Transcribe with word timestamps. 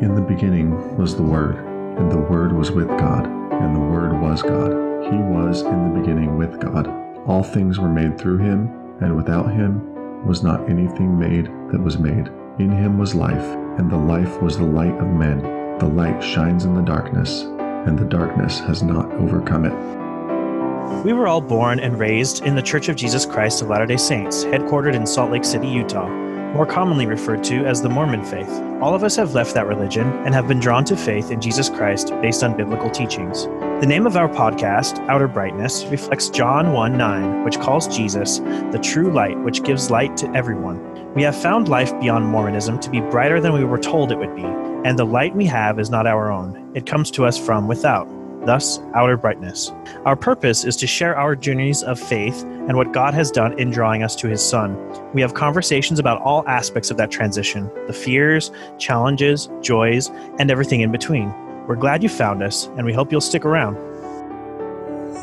In 0.00 0.14
the 0.14 0.22
beginning 0.22 0.96
was 0.96 1.14
the 1.14 1.22
Word, 1.22 1.56
and 1.98 2.10
the 2.10 2.16
Word 2.16 2.54
was 2.54 2.70
with 2.70 2.88
God, 2.88 3.26
and 3.26 3.76
the 3.76 3.80
Word 3.80 4.18
was 4.18 4.42
God. 4.42 4.70
He 5.04 5.18
was 5.18 5.60
in 5.60 5.92
the 5.92 6.00
beginning 6.00 6.38
with 6.38 6.58
God. 6.58 6.88
All 7.26 7.42
things 7.42 7.78
were 7.78 7.90
made 7.90 8.18
through 8.18 8.38
him, 8.38 8.70
and 9.02 9.14
without 9.14 9.52
him 9.52 10.26
was 10.26 10.42
not 10.42 10.70
anything 10.70 11.18
made 11.18 11.44
that 11.70 11.82
was 11.82 11.98
made. 11.98 12.28
In 12.58 12.70
him 12.70 12.96
was 12.96 13.14
life, 13.14 13.44
and 13.78 13.90
the 13.90 13.96
life 13.98 14.40
was 14.40 14.56
the 14.56 14.64
light 14.64 14.96
of 14.98 15.06
men. 15.08 15.40
The 15.78 15.88
light 15.88 16.22
shines 16.22 16.64
in 16.64 16.74
the 16.74 16.80
darkness, 16.80 17.42
and 17.58 17.98
the 17.98 18.06
darkness 18.06 18.58
has 18.60 18.82
not 18.82 19.12
overcome 19.12 19.66
it. 19.66 21.04
We 21.04 21.12
were 21.12 21.28
all 21.28 21.42
born 21.42 21.78
and 21.78 21.98
raised 21.98 22.42
in 22.46 22.54
the 22.54 22.62
Church 22.62 22.88
of 22.88 22.96
Jesus 22.96 23.26
Christ 23.26 23.60
of 23.60 23.68
Latter 23.68 23.84
day 23.84 23.98
Saints, 23.98 24.44
headquartered 24.44 24.94
in 24.94 25.06
Salt 25.06 25.30
Lake 25.30 25.44
City, 25.44 25.68
Utah, 25.68 26.08
more 26.52 26.66
commonly 26.66 27.06
referred 27.06 27.44
to 27.44 27.64
as 27.66 27.80
the 27.80 27.88
Mormon 27.88 28.24
faith. 28.24 28.50
All 28.80 28.94
of 28.94 29.04
us 29.04 29.16
have 29.16 29.34
left 29.34 29.54
that 29.54 29.66
religion 29.66 30.06
and 30.24 30.34
have 30.34 30.48
been 30.48 30.60
drawn 30.60 30.84
to 30.86 30.96
faith 30.96 31.30
in 31.30 31.40
Jesus 31.40 31.68
Christ 31.68 32.10
based 32.20 32.42
on 32.42 32.56
biblical 32.56 32.90
teachings. 32.90 33.44
The 33.80 33.86
name 33.86 34.06
of 34.06 34.16
our 34.16 34.28
podcast, 34.28 34.98
Outer 35.08 35.28
Brightness, 35.28 35.84
reflects 35.86 36.28
John 36.28 36.72
1 36.72 36.96
9, 36.98 37.44
which 37.44 37.58
calls 37.60 37.88
Jesus 37.88 38.38
the 38.38 38.80
true 38.82 39.12
light, 39.12 39.38
which 39.40 39.62
gives 39.62 39.90
light 39.90 40.16
to 40.18 40.30
everyone. 40.30 41.14
We 41.14 41.22
have 41.22 41.40
found 41.40 41.68
life 41.68 41.98
beyond 42.00 42.26
Mormonism 42.26 42.78
to 42.80 42.90
be 42.90 43.00
brighter 43.00 43.40
than 43.40 43.52
we 43.52 43.64
were 43.64 43.78
told 43.78 44.12
it 44.12 44.18
would 44.18 44.34
be, 44.36 44.44
and 44.44 44.98
the 44.98 45.06
light 45.06 45.34
we 45.34 45.46
have 45.46 45.78
is 45.78 45.90
not 45.90 46.06
our 46.06 46.30
own. 46.30 46.72
It 46.74 46.86
comes 46.86 47.10
to 47.12 47.26
us 47.26 47.38
from 47.38 47.68
without 47.68 48.08
thus 48.44 48.80
outer 48.94 49.16
brightness. 49.16 49.72
Our 50.04 50.16
purpose 50.16 50.64
is 50.64 50.76
to 50.76 50.86
share 50.86 51.16
our 51.16 51.36
journeys 51.36 51.82
of 51.82 51.98
faith 51.98 52.42
and 52.42 52.76
what 52.76 52.92
God 52.92 53.14
has 53.14 53.30
done 53.30 53.58
in 53.58 53.70
drawing 53.70 54.02
us 54.02 54.14
to 54.16 54.28
His 54.28 54.46
Son. 54.46 54.76
We 55.12 55.20
have 55.20 55.34
conversations 55.34 55.98
about 55.98 56.20
all 56.22 56.46
aspects 56.48 56.90
of 56.90 56.96
that 56.98 57.10
transition 57.10 57.70
the 57.86 57.92
fears, 57.92 58.50
challenges, 58.78 59.48
joys, 59.60 60.10
and 60.38 60.50
everything 60.50 60.80
in 60.80 60.92
between. 60.92 61.32
We're 61.66 61.76
glad 61.76 62.02
you 62.02 62.08
found 62.08 62.42
us, 62.42 62.66
and 62.76 62.84
we 62.84 62.92
hope 62.92 63.12
you'll 63.12 63.20
stick 63.20 63.44
around. 63.44 63.76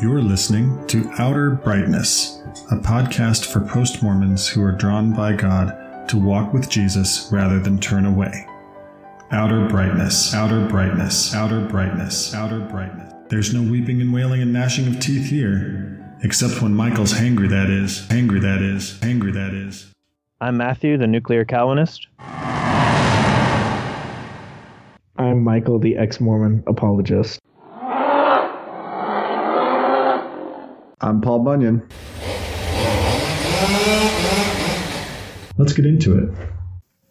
You 0.00 0.14
are 0.14 0.22
listening 0.22 0.86
to 0.86 1.10
Outer 1.18 1.50
Brightness, 1.50 2.40
a 2.70 2.76
podcast 2.76 3.44
for 3.52 3.60
post 3.60 4.02
Mormons 4.02 4.48
who 4.48 4.62
are 4.62 4.72
drawn 4.72 5.12
by 5.12 5.32
God 5.32 6.08
to 6.08 6.16
walk 6.16 6.52
with 6.52 6.70
Jesus 6.70 7.28
rather 7.32 7.58
than 7.58 7.78
turn 7.78 8.06
away. 8.06 8.46
Outer 9.30 9.68
brightness, 9.68 10.32
outer 10.34 10.66
brightness, 10.68 11.34
outer 11.34 11.66
brightness, 11.66 12.34
outer 12.34 12.60
brightness. 12.60 13.07
There's 13.30 13.52
no 13.52 13.60
weeping 13.60 14.00
and 14.00 14.10
wailing 14.10 14.40
and 14.40 14.54
gnashing 14.54 14.86
of 14.86 15.00
teeth 15.00 15.28
here, 15.28 16.16
except 16.22 16.62
when 16.62 16.72
Michael's 16.72 17.12
hangry, 17.12 17.50
that 17.50 17.68
is, 17.68 18.06
hangry, 18.08 18.40
that 18.40 18.62
is, 18.62 18.98
hangry, 19.02 19.34
that 19.34 19.52
is. 19.52 19.92
I'm 20.40 20.56
Matthew, 20.56 20.96
the 20.96 21.06
nuclear 21.06 21.44
Calvinist. 21.44 22.06
I'm 25.18 25.44
Michael, 25.44 25.78
the 25.78 25.98
ex 25.98 26.20
Mormon 26.20 26.64
apologist. 26.66 27.38
I'm 31.02 31.20
Paul 31.20 31.40
Bunyan. 31.40 31.86
Let's 35.58 35.74
get 35.74 35.84
into 35.84 36.16
it. 36.16 36.30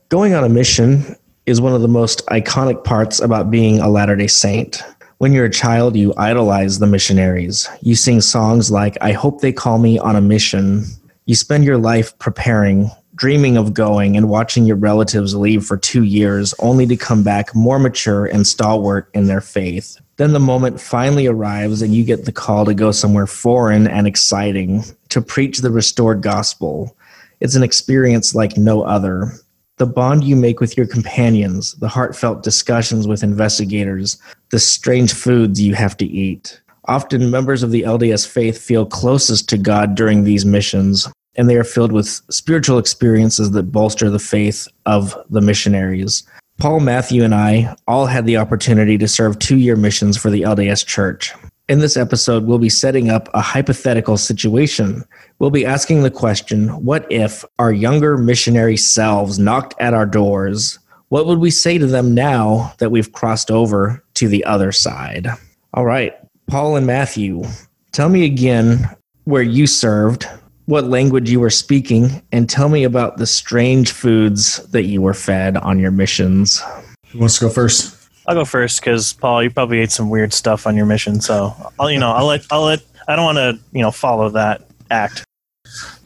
Going 0.09 0.33
on 0.33 0.43
a 0.43 0.49
mission 0.49 1.15
is 1.45 1.61
one 1.61 1.73
of 1.75 1.81
the 1.81 1.87
most 1.87 2.25
iconic 2.27 2.83
parts 2.83 3.19
about 3.19 3.51
being 3.51 3.79
a 3.79 3.87
Latter 3.87 4.15
day 4.15 4.25
Saint. 4.25 4.81
When 5.19 5.33
you're 5.33 5.45
a 5.45 5.49
child, 5.49 5.95
you 5.95 6.13
idolize 6.15 6.77
the 6.77 6.85
missionaries. 6.85 7.67
You 7.81 7.95
sing 7.95 8.21
songs 8.21 8.69
like, 8.69 8.99
I 9.01 9.13
hope 9.13 9.41
they 9.41 9.51
call 9.51 9.79
me 9.79 9.97
on 9.97 10.15
a 10.15 10.21
mission. 10.21 10.85
You 11.25 11.33
spend 11.33 11.63
your 11.63 11.79
life 11.79 12.15
preparing, 12.19 12.91
dreaming 13.15 13.57
of 13.57 13.73
going, 13.73 14.15
and 14.15 14.29
watching 14.29 14.65
your 14.65 14.75
relatives 14.75 15.33
leave 15.33 15.65
for 15.65 15.75
two 15.75 16.03
years, 16.03 16.53
only 16.59 16.85
to 16.85 16.95
come 16.95 17.23
back 17.23 17.55
more 17.55 17.79
mature 17.79 18.27
and 18.27 18.45
stalwart 18.45 19.09
in 19.15 19.25
their 19.25 19.41
faith. 19.41 19.97
Then 20.17 20.33
the 20.33 20.39
moment 20.39 20.79
finally 20.79 21.25
arrives, 21.25 21.81
and 21.81 21.95
you 21.95 22.03
get 22.03 22.25
the 22.25 22.31
call 22.31 22.65
to 22.65 22.75
go 22.75 22.91
somewhere 22.91 23.25
foreign 23.25 23.87
and 23.87 24.05
exciting 24.05 24.83
to 25.09 25.19
preach 25.19 25.59
the 25.59 25.71
restored 25.71 26.21
gospel. 26.21 26.95
It's 27.39 27.55
an 27.55 27.63
experience 27.63 28.35
like 28.35 28.55
no 28.55 28.83
other 28.83 29.31
the 29.77 29.85
bond 29.85 30.23
you 30.23 30.35
make 30.35 30.59
with 30.59 30.75
your 30.75 30.87
companions, 30.87 31.73
the 31.75 31.87
heartfelt 31.87 32.43
discussions 32.43 33.07
with 33.07 33.23
investigators, 33.23 34.17
the 34.49 34.59
strange 34.59 35.13
foods 35.13 35.61
you 35.61 35.75
have 35.75 35.95
to 35.97 36.05
eat. 36.05 36.61
Often, 36.85 37.29
members 37.29 37.63
of 37.63 37.71
the 37.71 37.83
LDS 37.83 38.27
faith 38.27 38.57
feel 38.57 38.85
closest 38.85 39.49
to 39.49 39.57
God 39.57 39.95
during 39.95 40.23
these 40.23 40.45
missions, 40.45 41.07
and 41.35 41.49
they 41.49 41.55
are 41.55 41.63
filled 41.63 41.91
with 41.91 42.07
spiritual 42.29 42.77
experiences 42.77 43.51
that 43.51 43.71
bolster 43.71 44.09
the 44.09 44.19
faith 44.19 44.67
of 44.85 45.15
the 45.29 45.41
missionaries. 45.41 46.23
Paul, 46.57 46.79
Matthew, 46.79 47.23
and 47.23 47.35
I 47.35 47.75
all 47.87 48.07
had 48.07 48.25
the 48.25 48.37
opportunity 48.37 48.97
to 48.97 49.07
serve 49.07 49.37
two 49.37 49.57
year 49.57 49.75
missions 49.75 50.17
for 50.17 50.31
the 50.31 50.41
LDS 50.41 50.85
Church. 50.85 51.33
In 51.69 51.79
this 51.79 51.97
episode, 51.97 52.45
we'll 52.45 52.57
be 52.57 52.69
setting 52.69 53.09
up 53.09 53.27
a 53.33 53.41
hypothetical 53.41 54.17
situation. 54.17 55.03
We'll 55.39 55.51
be 55.51 55.65
asking 55.65 56.01
the 56.01 56.11
question 56.11 56.69
what 56.83 57.05
if 57.11 57.45
our 57.59 57.71
younger 57.71 58.17
missionary 58.17 58.77
selves 58.77 59.37
knocked 59.37 59.75
at 59.79 59.93
our 59.93 60.05
doors? 60.05 60.79
What 61.09 61.27
would 61.27 61.39
we 61.39 61.51
say 61.51 61.77
to 61.77 61.85
them 61.85 62.15
now 62.15 62.73
that 62.79 62.89
we've 62.89 63.11
crossed 63.11 63.51
over 63.51 64.03
to 64.15 64.27
the 64.27 64.43
other 64.45 64.71
side? 64.71 65.27
All 65.75 65.85
right, 65.85 66.15
Paul 66.47 66.75
and 66.75 66.87
Matthew, 66.87 67.43
tell 67.91 68.09
me 68.09 68.25
again 68.25 68.89
where 69.25 69.43
you 69.43 69.67
served, 69.67 70.27
what 70.65 70.85
language 70.85 71.29
you 71.29 71.39
were 71.39 71.51
speaking, 71.51 72.23
and 72.31 72.49
tell 72.49 72.67
me 72.67 72.83
about 72.83 73.17
the 73.17 73.27
strange 73.27 73.91
foods 73.91 74.57
that 74.71 74.83
you 74.83 75.01
were 75.01 75.13
fed 75.13 75.55
on 75.57 75.77
your 75.77 75.91
missions. 75.91 76.63
Who 77.09 77.19
wants 77.19 77.37
to 77.37 77.45
go 77.45 77.49
first? 77.49 78.09
I'll 78.25 78.35
go 78.35 78.43
first 78.43 78.81
because 78.81 79.13
Paul, 79.13 79.43
you 79.43 79.51
probably 79.51 79.79
ate 79.79 79.91
some 79.91 80.09
weird 80.09 80.33
stuff 80.33 80.65
on 80.65 80.75
your 80.75 80.87
mission. 80.87 81.21
So 81.21 81.55
I'll, 81.79 81.91
you 81.91 81.99
know, 81.99 82.11
I'll 82.11 82.25
let, 82.25 82.41
I'll 82.49 82.63
let, 82.63 82.81
I 83.07 83.15
don't 83.15 83.25
want 83.25 83.37
to, 83.37 83.59
you 83.71 83.81
know, 83.81 83.91
follow 83.91 84.29
that 84.31 84.63
act. 84.89 85.23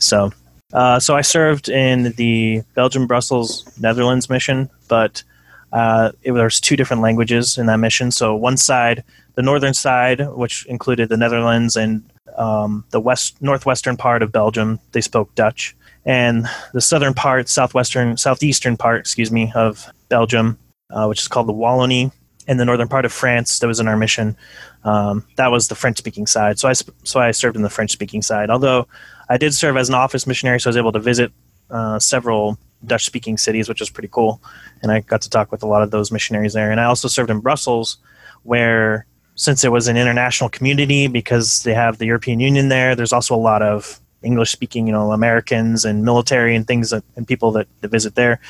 So, 0.02 0.32
uh, 0.74 1.00
so 1.00 1.16
I 1.16 1.22
served 1.22 1.70
in 1.70 2.14
the 2.14 2.64
Belgium, 2.76 3.08
Brussels, 3.08 3.66
Netherlands 3.80 4.30
mission, 4.30 4.70
but 4.88 5.24
uh, 5.72 6.12
it, 6.24 6.34
there's 6.34 6.60
two 6.60 6.76
different 6.76 7.02
languages 7.02 7.58
in 7.58 7.66
that 7.68 7.78
mission. 7.78 8.12
So 8.12 8.36
one 8.36 8.58
side, 8.58 9.04
the 9.36 9.42
northern 9.42 9.74
side, 9.74 10.22
which 10.36 10.66
included 10.66 11.10
the 11.10 11.18
Netherlands 11.18 11.76
and 11.76 12.04
um, 12.38 12.86
the 12.92 13.00
west 13.00 13.42
northwestern 13.42 13.98
part 13.98 14.24
of 14.24 14.32
Belgium, 14.32 14.80
they 14.92 15.02
spoke 15.02 15.34
Dutch, 15.36 15.76
and 16.06 16.48
the 16.74 16.82
southern 16.82 17.14
part, 17.14 17.48
southwestern, 17.48 18.18
southeastern 18.18 18.78
part, 18.78 19.00
excuse 19.00 19.32
me, 19.32 19.52
of 19.56 19.88
Belgium 20.10 20.58
uh, 20.92 21.06
which 21.06 21.22
is 21.22 21.28
called 21.28 21.48
the 21.48 21.54
Wallonie, 21.54 22.12
in 22.48 22.58
the 22.58 22.66
northern 22.66 22.88
part 22.88 23.06
of 23.06 23.14
France 23.14 23.60
that 23.60 23.68
was 23.68 23.80
in 23.80 23.88
our 23.88 23.96
mission. 23.96 24.36
Um, 24.84 25.26
that 25.38 25.52
was 25.52 25.68
the 25.68 25.76
French 25.76 25.98
speaking 25.98 26.26
side. 26.26 26.60
So 26.60 26.68
I, 26.68 26.74
so 26.74 27.20
I 27.20 27.32
served 27.32 27.56
in 27.56 27.62
the 27.62 27.70
French 27.70 27.92
speaking 27.92 28.22
side. 28.22 28.50
Although 28.50 28.88
I 29.32 29.38
did 29.38 29.54
serve 29.54 29.78
as 29.78 29.88
an 29.88 29.96
office 29.96 30.28
missionary, 30.28 30.60
so 30.60 30.68
I 30.68 30.72
was 30.72 30.78
able 30.78 30.92
to 30.92 31.00
visit 31.00 31.32
uh, 31.70 32.00
several 32.00 32.58
Dutch 32.86 33.06
speaking 33.06 33.38
cities, 33.38 33.70
which 33.70 33.80
was 33.80 33.90
pretty 33.90 34.10
cool. 34.10 34.42
And 34.82 34.92
I 34.92 35.00
got 35.00 35.22
to 35.22 35.30
talk 35.30 35.54
with 35.54 35.64
a 35.64 35.68
lot 35.68 35.84
of 35.84 35.92
those 35.92 36.12
missionaries 36.12 36.52
there. 36.52 36.70
And 36.70 36.82
I 36.82 36.84
also 36.84 37.08
served 37.08 37.30
in 37.30 37.40
Brussels, 37.40 37.98
where 38.44 39.06
since 39.36 39.64
it 39.64 39.72
was 39.72 39.88
an 39.88 39.96
international 39.96 40.50
community, 40.50 41.08
because 41.08 41.64
they 41.64 41.74
have 41.74 41.98
the 41.98 42.08
European 42.08 42.42
Union 42.42 42.68
there, 42.68 42.94
there's 42.94 43.14
also 43.14 43.34
a 43.34 43.38
lot 43.38 43.62
of 43.62 44.02
English 44.22 44.52
speaking, 44.52 44.86
you 44.86 44.92
know, 44.92 45.14
Americans 45.14 45.86
and 45.86 46.04
military 46.04 46.54
and 46.54 46.68
things 46.68 46.90
that, 46.90 47.04
and 47.16 47.26
people 47.26 47.52
that, 47.52 47.68
that 47.80 47.88
visit 47.90 48.16
there. 48.16 48.42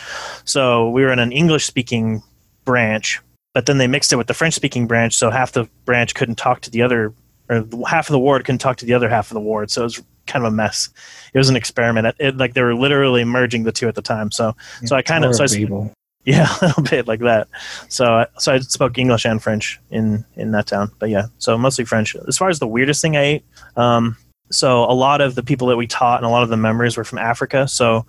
So 0.46 0.90
we 0.90 1.04
were 1.04 1.14
in 1.14 1.20
an 1.20 1.32
English 1.32 1.66
speaking 1.66 2.24
branch, 2.66 3.22
but 3.54 3.68
then 3.68 3.78
they 3.78 3.88
mixed 3.88 4.12
it 4.12 4.16
with 4.16 4.28
the 4.28 4.34
French 4.34 4.56
speaking 4.56 4.88
branch, 4.88 5.14
so 5.16 5.30
half 5.30 5.52
the 5.52 5.70
branch 5.86 6.16
couldn't 6.16 6.40
talk 6.40 6.62
to 6.62 6.72
the 6.72 6.82
other, 6.82 7.14
or 7.50 7.68
half 7.88 8.10
of 8.10 8.14
the 8.14 8.20
ward 8.20 8.46
couldn't 8.46 8.60
talk 8.60 8.78
to 8.78 8.86
the 8.86 8.96
other 8.96 9.10
half 9.10 9.30
of 9.30 9.36
the 9.36 9.42
ward. 9.42 9.70
So 9.70 9.82
it 9.82 9.86
was 9.86 10.04
kind 10.28 10.46
of 10.46 10.52
a 10.52 10.56
mess. 10.56 10.90
It 11.34 11.38
was 11.38 11.50
an 11.50 11.56
experiment. 11.56 12.08
It, 12.08 12.16
it 12.20 12.38
like 12.38 12.54
they 12.54 12.62
were 12.62 12.76
literally 12.76 13.24
merging 13.24 13.64
the 13.64 13.72
two 13.72 13.88
at 13.88 13.96
the 13.96 14.02
time. 14.02 14.32
So 14.32 14.56
yeah, 14.82 14.88
so 14.88 14.96
I 14.96 15.02
kind 15.02 15.26
of 15.26 15.36
so 15.36 15.44
I, 15.44 15.92
yeah, 16.24 16.48
a 16.62 16.68
little 16.68 16.84
bit 16.84 17.08
like 17.08 17.22
that. 17.22 17.48
So 17.90 18.26
so 18.38 18.54
I 18.54 18.60
spoke 18.60 18.98
English 18.98 19.26
and 19.26 19.42
French 19.42 19.80
in 19.90 20.26
in 20.36 20.52
that 20.52 20.68
town. 20.68 20.92
But 21.00 21.10
yeah, 21.10 21.28
so 21.38 21.58
mostly 21.58 21.86
French. 21.86 22.16
As 22.28 22.38
far 22.38 22.50
as 22.50 22.60
the 22.60 22.68
weirdest 22.68 23.02
thing 23.02 23.18
I 23.18 23.24
ate, 23.24 23.46
um, 23.76 24.18
so 24.52 24.84
a 24.84 24.94
lot 24.94 25.22
of 25.22 25.36
the 25.36 25.44
people 25.44 25.68
that 25.68 25.78
we 25.78 25.88
taught 25.88 26.20
and 26.20 26.26
a 26.26 26.30
lot 26.30 26.44
of 26.44 26.50
the 26.50 26.58
members 26.58 26.98
were 26.98 27.04
from 27.04 27.20
Africa. 27.20 27.68
So 27.68 28.06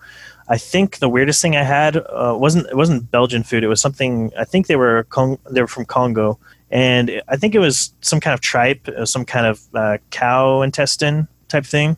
I 0.48 0.58
think 0.58 0.98
the 0.98 1.08
weirdest 1.08 1.40
thing 1.40 1.56
I 1.56 1.62
had 1.62 1.96
uh, 1.96 2.36
wasn't 2.38 2.66
it 2.66 2.76
wasn't 2.76 3.10
Belgian 3.10 3.42
food. 3.42 3.64
It 3.64 3.68
was 3.68 3.80
something. 3.80 4.32
I 4.38 4.44
think 4.44 4.66
they 4.66 4.76
were 4.76 5.04
Cong- 5.04 5.38
they 5.50 5.60
were 5.60 5.68
from 5.68 5.84
Congo, 5.84 6.38
and 6.70 7.22
I 7.28 7.36
think 7.36 7.54
it 7.54 7.60
was 7.60 7.92
some 8.00 8.20
kind 8.20 8.34
of 8.34 8.40
tripe, 8.40 8.88
uh, 8.88 9.06
some 9.06 9.24
kind 9.24 9.46
of 9.46 9.62
uh, 9.74 9.98
cow 10.10 10.62
intestine 10.62 11.28
type 11.48 11.64
thing. 11.64 11.96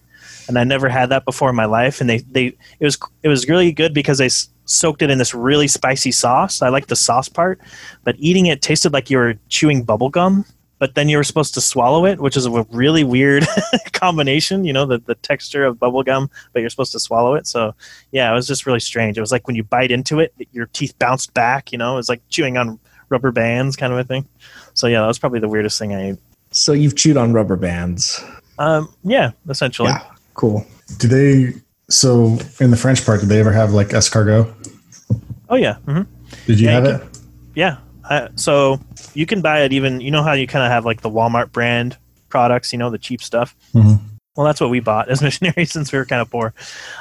And 0.48 0.58
I 0.58 0.64
never 0.64 0.88
had 0.88 1.08
that 1.10 1.24
before 1.24 1.50
in 1.50 1.56
my 1.56 1.64
life. 1.64 2.00
And 2.00 2.08
they, 2.08 2.18
they 2.18 2.46
it 2.80 2.84
was 2.84 2.98
it 3.22 3.28
was 3.28 3.48
really 3.48 3.72
good 3.72 3.94
because 3.94 4.18
they 4.18 4.26
s- 4.26 4.48
soaked 4.66 5.02
it 5.02 5.10
in 5.10 5.18
this 5.18 5.34
really 5.34 5.68
spicy 5.68 6.12
sauce. 6.12 6.62
I 6.62 6.68
like 6.68 6.86
the 6.88 6.96
sauce 6.96 7.28
part, 7.28 7.60
but 8.02 8.16
eating 8.18 8.46
it 8.46 8.62
tasted 8.62 8.92
like 8.92 9.10
you 9.10 9.18
were 9.18 9.34
chewing 9.48 9.82
bubble 9.82 10.10
gum 10.10 10.44
but 10.78 10.94
then 10.94 11.08
you 11.08 11.16
were 11.16 11.24
supposed 11.24 11.54
to 11.54 11.60
swallow 11.60 12.04
it, 12.04 12.20
which 12.20 12.36
is 12.36 12.46
a 12.46 12.62
really 12.70 13.04
weird 13.04 13.46
combination, 13.92 14.64
you 14.64 14.72
know, 14.72 14.84
the, 14.84 14.98
the 14.98 15.14
texture 15.14 15.64
of 15.64 15.78
bubblegum, 15.78 16.28
but 16.52 16.60
you're 16.60 16.68
supposed 16.68 16.92
to 16.92 17.00
swallow 17.00 17.34
it. 17.34 17.46
So, 17.46 17.74
yeah, 18.12 18.30
it 18.30 18.34
was 18.34 18.46
just 18.46 18.66
really 18.66 18.80
strange. 18.80 19.16
It 19.16 19.20
was 19.20 19.32
like 19.32 19.46
when 19.46 19.56
you 19.56 19.62
bite 19.62 19.90
into 19.90 20.20
it, 20.20 20.34
your 20.52 20.66
teeth 20.66 20.94
bounced 20.98 21.32
back, 21.32 21.72
you 21.72 21.78
know, 21.78 21.94
it 21.94 21.96
was 21.96 22.08
like 22.10 22.20
chewing 22.28 22.58
on 22.58 22.78
rubber 23.08 23.30
bands, 23.30 23.76
kind 23.76 23.92
of 23.92 23.98
a 23.98 24.04
thing. 24.04 24.28
So 24.74 24.86
yeah, 24.86 25.00
that 25.00 25.06
was 25.06 25.18
probably 25.18 25.40
the 25.40 25.48
weirdest 25.48 25.78
thing 25.78 25.94
I 25.94 26.10
ate. 26.10 26.18
So 26.50 26.72
you've 26.72 26.96
chewed 26.96 27.16
on 27.16 27.32
rubber 27.32 27.56
bands. 27.56 28.22
Um, 28.58 28.92
yeah, 29.04 29.30
essentially. 29.48 29.88
Yeah, 29.88 30.04
cool. 30.34 30.66
Do 30.98 31.08
they? 31.08 31.54
So 31.90 32.38
in 32.60 32.70
the 32.70 32.76
French 32.76 33.04
part, 33.04 33.20
did 33.20 33.28
they 33.28 33.40
ever 33.40 33.52
have 33.52 33.72
like 33.72 33.88
escargot? 33.88 34.52
Oh 35.48 35.56
yeah. 35.56 35.74
hmm 35.78 36.02
Did 36.46 36.60
you 36.60 36.66
Yeah, 36.68 36.72
have 36.72 36.84
you 36.84 36.90
it? 36.90 37.18
Yeah. 37.54 37.76
Uh, 38.08 38.28
so 38.36 38.80
you 39.14 39.26
can 39.26 39.40
buy 39.40 39.62
it 39.62 39.72
even. 39.72 40.00
You 40.00 40.10
know 40.10 40.22
how 40.22 40.32
you 40.32 40.46
kind 40.46 40.64
of 40.64 40.70
have 40.70 40.84
like 40.84 41.00
the 41.02 41.10
Walmart 41.10 41.52
brand 41.52 41.96
products. 42.28 42.72
You 42.72 42.78
know 42.78 42.90
the 42.90 42.98
cheap 42.98 43.22
stuff. 43.22 43.54
Mhm. 43.74 44.00
Well, 44.36 44.46
that's 44.46 44.60
what 44.60 44.70
we 44.70 44.80
bought 44.80 45.08
as 45.08 45.22
missionaries 45.26 45.72
since 45.72 45.92
we 45.92 45.98
were 45.98 46.04
kind 46.04 46.20
of 46.20 46.30
poor. 46.30 46.52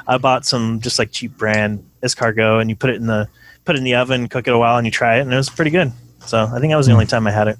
I 0.07 0.17
bought 0.17 0.45
some 0.45 0.79
just 0.81 0.99
like 0.99 1.11
cheap 1.11 1.37
brand 1.37 1.83
escargot, 2.03 2.61
and 2.61 2.69
you 2.69 2.75
put 2.75 2.89
it 2.89 2.97
in 2.97 3.07
the 3.07 3.27
put 3.65 3.75
it 3.75 3.79
in 3.79 3.83
the 3.85 3.95
oven, 3.95 4.27
cook 4.27 4.47
it 4.47 4.53
a 4.53 4.57
while, 4.57 4.77
and 4.77 4.85
you 4.85 4.91
try 4.91 5.17
it, 5.17 5.21
and 5.21 5.33
it 5.33 5.37
was 5.37 5.49
pretty 5.49 5.71
good. 5.71 5.91
So 6.25 6.43
I 6.53 6.59
think 6.59 6.71
that 6.71 6.77
was 6.77 6.87
the 6.87 6.93
only 6.93 7.05
time 7.05 7.25
I 7.27 7.31
had 7.31 7.47
it. 7.47 7.57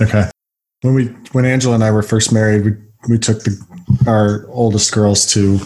Okay. 0.00 0.30
When 0.82 0.94
we 0.94 1.06
when 1.32 1.44
Angela 1.44 1.74
and 1.74 1.82
I 1.84 1.90
were 1.90 2.02
first 2.02 2.32
married, 2.32 2.64
we 2.64 2.72
we 3.08 3.18
took 3.18 3.42
the 3.44 3.56
our 4.06 4.46
oldest 4.48 4.92
girls 4.92 5.26
to 5.32 5.58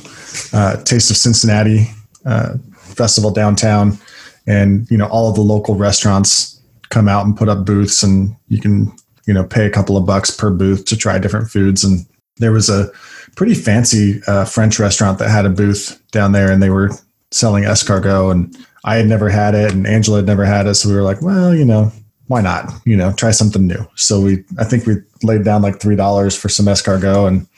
uh, 0.53 0.83
Taste 0.85 1.11
of 1.11 1.17
Cincinnati 1.17 1.91
uh, 2.25 2.57
festival 2.73 3.31
downtown, 3.31 3.99
and 4.47 4.91
you 4.91 4.97
know 4.97 5.07
all 5.07 5.29
of 5.29 5.35
the 5.35 5.43
local 5.43 5.75
restaurants 5.75 6.61
come 6.91 7.09
out 7.09 7.25
and 7.25 7.37
put 7.37 7.49
up 7.49 7.65
booths, 7.65 8.03
and 8.03 8.37
you 8.49 8.61
can 8.61 8.93
you 9.27 9.35
know 9.35 9.45
pay 9.45 9.67
a 9.67 9.71
couple 9.71 9.97
of 9.97 10.07
bucks 10.07 10.31
per 10.31 10.51
booth 10.51 10.85
to 10.87 10.97
try 10.97 11.19
different 11.19 11.51
foods. 11.51 11.85
And 11.85 12.07
there 12.37 12.53
was 12.53 12.69
a 12.69 12.91
pretty 13.37 13.55
fancy 13.55 14.21
uh, 14.27 14.45
French 14.45 14.79
restaurant 14.79 15.19
that 15.19 15.31
had 15.31 15.47
a 15.47 15.51
booth 15.51 16.01
down 16.11 16.33
there, 16.33 16.51
and 16.51 16.63
they 16.63 16.71
were 16.71 16.91
selling 17.31 17.65
escargot, 17.65 18.33
and 18.33 18.57
I 18.85 18.97
had 18.97 19.07
never 19.07 19.29
had 19.29 19.55
it, 19.55 19.73
and 19.73 19.87
Angela 19.87 20.19
had 20.19 20.27
never 20.27 20.45
had 20.45 20.67
it, 20.67 20.75
so 20.75 20.89
we 20.89 20.95
were 20.95 21.03
like, 21.03 21.23
well, 21.23 21.55
you 21.55 21.65
know, 21.65 21.93
why 22.31 22.41
not? 22.41 22.73
You 22.85 22.97
know, 22.97 23.13
try 23.13 23.33
something 23.33 23.67
new. 23.67 23.85
So 23.97 24.21
we, 24.21 24.45
I 24.57 24.63
think 24.63 24.87
we 24.87 24.99
laid 25.25 25.43
down 25.43 25.63
like 25.63 25.81
three 25.81 25.97
dollars 25.97 26.37
for 26.37 26.49
some 26.49 26.67
escargot, 26.67 27.27
and 27.27 27.49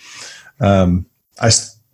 um, 0.60 1.04
I, 1.42 1.50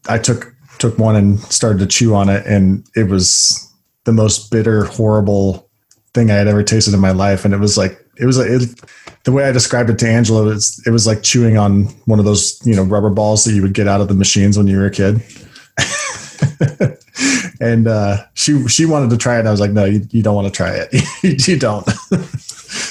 I 0.08 0.16
took 0.18 0.54
took 0.78 0.96
one 0.96 1.16
and 1.16 1.40
started 1.40 1.80
to 1.80 1.86
chew 1.86 2.14
on 2.14 2.28
it, 2.28 2.46
and 2.46 2.86
it 2.94 3.08
was 3.08 3.68
the 4.04 4.12
most 4.12 4.52
bitter, 4.52 4.84
horrible 4.84 5.68
thing 6.14 6.30
I 6.30 6.34
had 6.34 6.46
ever 6.46 6.62
tasted 6.62 6.94
in 6.94 7.00
my 7.00 7.10
life, 7.10 7.44
and 7.44 7.52
it 7.52 7.58
was 7.58 7.76
like 7.76 7.98
it 8.16 8.26
was 8.26 8.38
like 8.38 8.48
it, 8.48 8.80
the 9.24 9.32
way 9.32 9.48
I 9.48 9.50
described 9.50 9.90
it 9.90 9.98
to 9.98 10.08
Angela 10.08 10.44
was 10.44 10.80
it 10.86 10.90
was 10.90 11.04
like 11.04 11.24
chewing 11.24 11.58
on 11.58 11.86
one 12.04 12.20
of 12.20 12.26
those 12.26 12.64
you 12.64 12.76
know 12.76 12.84
rubber 12.84 13.10
balls 13.10 13.42
that 13.42 13.54
you 13.54 13.62
would 13.62 13.74
get 13.74 13.88
out 13.88 14.00
of 14.00 14.06
the 14.06 14.14
machines 14.14 14.56
when 14.56 14.68
you 14.68 14.78
were 14.78 14.86
a 14.86 14.90
kid. 14.92 15.20
and 17.60 17.88
uh, 17.88 18.18
she 18.34 18.68
she 18.68 18.86
wanted 18.86 19.10
to 19.10 19.16
try 19.16 19.34
it. 19.34 19.40
And 19.40 19.48
I 19.48 19.50
was 19.50 19.58
like, 19.58 19.72
no, 19.72 19.84
you, 19.84 20.06
you 20.12 20.22
don't 20.22 20.36
want 20.36 20.46
to 20.46 20.52
try 20.56 20.70
it. 20.74 21.48
you 21.48 21.58
don't. 21.58 21.84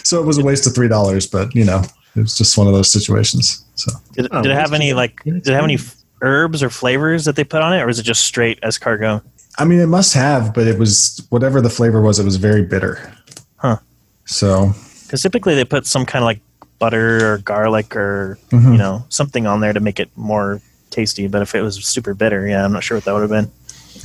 so 0.08 0.22
it 0.22 0.26
was 0.26 0.38
a 0.38 0.44
waste 0.44 0.66
of 0.68 0.74
three 0.74 0.88
dollars, 0.88 1.28
but 1.28 1.54
you 1.54 1.66
know, 1.66 1.84
it 2.16 2.22
was 2.22 2.38
just 2.38 2.58
one 2.58 2.68
of 2.68 2.74
those 2.74 2.90
situations. 2.92 3.66
So 3.76 3.92
Did, 4.14 4.28
Oh, 4.32 4.42
did 4.42 4.52
it 4.52 4.56
have 4.56 4.74
any 4.74 4.94
like? 4.94 5.22
Did 5.24 5.46
it 5.48 5.54
have 5.54 5.64
any 5.66 5.78
herbs 6.22 6.64
or 6.64 6.70
flavors 6.70 7.26
that 7.26 7.36
they 7.36 7.44
put 7.44 7.62
on 7.62 7.74
it, 7.74 7.82
or 7.82 7.88
was 7.88 8.00
it 8.00 8.04
just 8.04 8.24
straight 8.24 8.60
escargot? 8.62 9.22
I 9.60 9.66
mean, 9.66 9.80
it 9.80 9.88
must 9.88 10.14
have, 10.14 10.54
but 10.54 10.66
it 10.68 10.80
was 10.80 11.26
whatever 11.30 11.62
the 11.62 11.70
flavor 11.70 12.02
was. 12.02 12.20
It 12.20 12.26
was 12.26 12.38
very 12.38 12.64
bitter. 12.64 13.12
Huh. 13.58 13.78
So 14.26 14.74
Because 15.04 15.22
typically 15.22 15.56
they 15.56 15.66
put 15.66 15.86
some 15.86 16.06
kind 16.06 16.24
of 16.24 16.28
like 16.28 16.40
butter 16.80 17.34
or 17.34 17.38
garlic 17.40 17.96
or 17.96 18.38
Mhm. 18.52 18.72
you 18.72 18.78
know 18.78 19.06
something 19.10 19.46
on 19.48 19.60
there 19.62 19.74
to 19.74 19.80
make 19.80 20.00
it 20.00 20.10
more 20.16 20.62
tasty. 20.90 21.28
But 21.28 21.42
if 21.42 21.54
it 21.56 21.62
was 21.62 21.76
super 21.86 22.14
bitter, 22.14 22.48
yeah, 22.48 22.64
I'm 22.64 22.72
not 22.72 22.84
sure 22.84 22.98
what 22.98 23.06
that 23.06 23.14
would 23.14 23.22
have 23.30 23.30
been. 23.38 23.52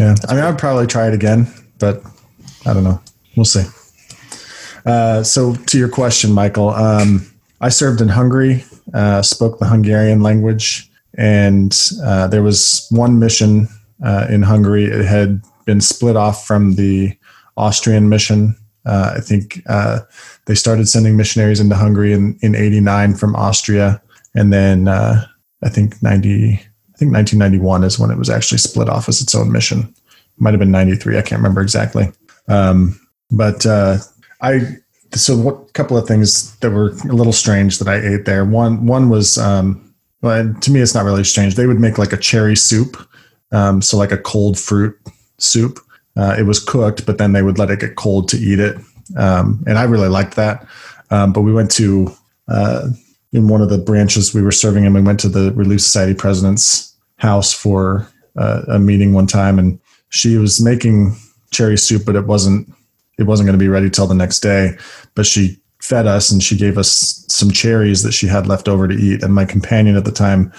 yeah, 0.01 0.15
I 0.29 0.35
mean, 0.35 0.43
I'd 0.43 0.59
probably 0.59 0.87
try 0.87 1.07
it 1.07 1.15
again, 1.15 1.47
but 1.79 2.03
I 2.67 2.73
don't 2.75 2.83
know. 2.85 3.01
We'll 3.37 3.45
see. 3.45 3.65
Uh, 4.84 5.23
so 5.23 5.55
to 5.55 5.79
your 5.79 5.88
question, 5.88 6.32
Michael, 6.32 6.70
um, 6.70 7.26
I 7.61 7.69
served 7.69 8.00
in 8.00 8.08
Hungary, 8.08 8.64
uh, 8.94 9.23
spoke 9.23 9.58
the 9.58 9.67
Hungarian 9.67 10.23
language, 10.23 10.90
and 11.17 11.79
uh, 12.05 12.26
there 12.29 12.43
was 12.43 12.87
one 12.90 13.19
mission 13.19 13.69
uh, 14.05 14.26
in 14.29 14.43
Hungary. 14.43 14.84
It 14.84 15.05
had 15.05 15.43
been 15.64 15.81
split 15.81 16.17
off 16.17 16.46
from 16.46 16.75
the 16.75 17.17
Austrian 17.56 18.08
mission. 18.08 18.56
Uh, 18.84 19.14
I 19.17 19.20
think 19.20 19.62
they 20.46 20.55
started 20.55 20.88
sending 20.88 21.17
missionaries 21.17 21.61
into 21.61 21.76
Hungary 21.76 22.12
in, 22.12 22.37
in 22.43 22.56
89 22.56 23.14
from 23.14 23.37
Austria. 23.37 24.02
And 24.34 24.52
then 24.52 24.88
I 24.88 25.69
think 25.69 26.02
90, 26.02 26.55
I 26.55 26.99
think 26.99 27.12
1991 27.12 27.84
is 27.84 27.99
when 27.99 28.11
it 28.11 28.19
was 28.19 28.31
actually 28.31 28.58
split 28.58 28.88
off 28.88 29.08
as 29.08 29.20
its 29.20 29.34
own 29.34 29.52
mission. 29.52 29.94
Might 30.38 30.55
have 30.55 30.58
been 30.58 30.73
93. 30.73 31.17
I 31.19 31.23
can't 31.23 31.38
remember 31.38 31.61
exactly. 31.61 32.11
Um, 32.49 32.99
but 33.31 33.64
uh, 33.64 33.99
I, 34.43 34.61
so 35.15 35.37
what 35.37 35.73
couple 35.73 35.97
of 35.97 36.06
things 36.06 36.56
that 36.56 36.71
were 36.71 36.91
a 36.91 37.15
little 37.15 37.33
strange 37.33 37.79
that 37.79 37.89
I 37.89 37.97
ate 37.97 38.25
there. 38.25 38.44
One, 38.44 38.87
one 38.87 39.09
was, 39.09 39.39
um, 39.39 39.94
well, 40.21 40.55
to 40.61 40.71
me, 40.71 40.81
it's 40.81 40.94
not 40.94 41.05
really 41.05 41.25
strange. 41.25 41.55
They 41.55 41.67
would 41.67 41.81
make 41.81 41.99
like 41.99 42.12
a 42.12 42.17
cherry 42.17 42.56
soup. 42.56 42.97
Um, 43.53 43.83
so 43.83 43.97
like 43.97 44.12
a 44.12 44.19
cold 44.19 44.59
fruit 44.59 44.99
soup. 45.39 45.79
Uh, 46.17 46.37
it 46.39 46.44
was 46.44 46.62
cooked, 46.62 47.06
but 47.06 47.19
then 47.19 47.33
they 47.33 47.43
would 47.43 47.59
let 47.59 47.71
it 47.71 47.81
get 47.81 47.97
cold 47.97 48.29
to 48.29 48.37
eat 48.37 48.59
it. 48.59 48.77
Um, 49.17 49.62
and 49.67 49.79
I 49.79 49.85
really 49.85 50.09
liked 50.09 50.37
that. 50.37 50.67
Um, 51.11 51.33
but 51.33 51.43
we 51.43 51.53
went 51.53 51.71
to, 51.73 52.11
uh, 52.49 52.89
in 53.33 53.49
one 53.49 53.62
of 53.62 53.69
the 53.69 53.79
branches 53.79 54.35
we 54.35 54.43
were 54.43 54.53
serving 54.53 54.85
him, 54.85 54.94
we 54.94 55.00
went 55.00 55.21
to 55.21 55.29
the 55.29 55.53
Relief 55.53 55.81
Society 55.81 56.15
president's 56.15 56.94
house 57.17 57.53
for 57.53 58.09
uh, 58.37 58.62
a 58.69 58.79
meeting 58.79 59.12
one 59.12 59.27
time, 59.27 59.59
and 59.59 59.79
she 60.11 60.37
was 60.37 60.61
making 60.61 61.17
cherry 61.50 61.79
soup, 61.79 62.05
but 62.05 62.17
it 62.17 62.27
wasn't 62.27 62.69
it 63.19 63.25
wasn't 63.25 63.47
going 63.47 63.59
to 63.59 63.62
be 63.62 63.69
ready 63.69 63.91
till 63.91 64.06
the 64.06 64.14
next 64.14 64.41
day. 64.41 64.76
But 65.14 65.26
she 65.26 65.59
fed 65.81 66.06
us 66.06 66.31
and 66.31 66.43
she 66.43 66.56
gave 66.56 66.79
us 66.79 67.25
some 67.29 67.50
cherries 67.50 68.03
that 68.03 68.12
she 68.12 68.26
had 68.26 68.47
left 68.47 68.69
over 68.69 68.87
to 68.87 68.94
eat. 68.94 69.23
And 69.23 69.35
my 69.35 69.44
companion 69.44 69.97
at 69.97 70.05
the 70.05 70.12
time 70.12 70.53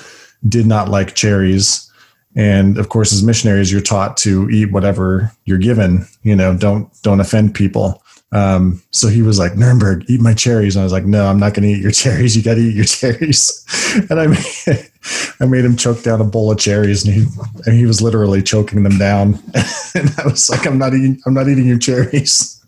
did 0.48 0.66
not 0.66 0.90
like 0.90 1.16
cherries. 1.16 1.90
And 2.36 2.78
of 2.78 2.90
course, 2.90 3.14
as 3.14 3.24
missionaries, 3.24 3.72
you're 3.72 3.82
taught 3.82 4.18
to 4.18 4.50
eat 4.50 4.72
whatever 4.72 5.32
you're 5.46 5.58
given. 5.58 6.06
You 6.24 6.36
know, 6.36 6.56
don't 6.56 6.90
don't 7.04 7.20
offend 7.20 7.56
people. 7.56 8.03
Um, 8.34 8.82
so 8.90 9.08
he 9.08 9.22
was 9.22 9.38
like, 9.38 9.56
Nuremberg, 9.56 10.06
eat 10.10 10.20
my 10.20 10.34
cherries. 10.34 10.76
And 10.76 10.82
I 10.82 10.84
was 10.84 10.92
like, 10.92 11.06
no, 11.06 11.28
I'm 11.28 11.40
not 11.40 11.54
going 11.54 11.64
to 11.70 11.70
eat 11.70 11.82
your 11.82 11.92
cherries. 11.92 12.36
You 12.36 12.44
got 12.44 12.56
to 12.56 12.62
eat 12.62 12.76
your 12.76 12.86
cherries. 12.86 13.66
And 14.10 14.20
I 14.20 14.28
made, 14.28 14.90
I 15.40 15.46
made 15.46 15.64
him 15.64 15.78
choke 15.78 16.02
down 16.04 16.20
a 16.20 16.26
bowl 16.26 16.52
of 16.52 16.58
cherries 16.58 17.06
and 17.06 17.14
he, 17.14 17.26
and 17.66 17.76
he 17.76 17.86
was 17.86 18.02
literally 18.02 18.42
choking 18.42 18.84
them 18.84 18.98
down. 18.98 19.36
and 19.96 20.14
I 20.18 20.26
was 20.26 20.50
like, 20.50 20.66
I'm 20.66 20.78
not 20.78 20.94
eating, 20.94 21.22
I'm 21.26 21.34
not 21.34 21.48
eating 21.48 21.68
your 21.68 21.80
cherries. 21.80 22.60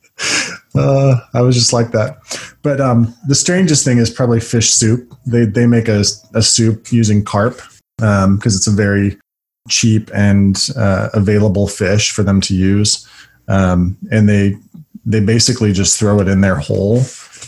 Uh, 0.76 1.20
I 1.34 1.42
was 1.42 1.56
just 1.56 1.74
like 1.74 1.92
that. 1.92 2.18
But 2.62 2.80
um, 2.80 3.14
the 3.28 3.36
strangest 3.36 3.84
thing 3.84 3.98
is 3.98 4.10
probably 4.10 4.40
fish 4.40 4.72
soup. 4.72 5.14
They, 5.26 5.46
they 5.46 5.66
make 5.66 5.88
a, 5.88 6.04
a 6.34 6.42
soup 6.42 6.92
using 6.92 7.24
carp 7.24 7.62
because 7.98 8.26
um, 8.26 8.40
it's 8.44 8.68
a 8.68 8.72
very 8.72 9.18
cheap 9.70 10.12
and 10.14 10.70
uh, 10.76 11.10
available 11.14 11.68
fish 11.68 12.12
for 12.12 12.24
them 12.24 12.40
to 12.42 12.56
use. 12.56 13.08
Um, 13.48 13.98
and 14.12 14.28
they, 14.28 14.58
they 15.06 15.20
basically 15.20 15.72
just 15.72 16.00
throw 16.00 16.20
it 16.20 16.28
in 16.28 16.42
their 16.42 16.56
whole 16.56 17.02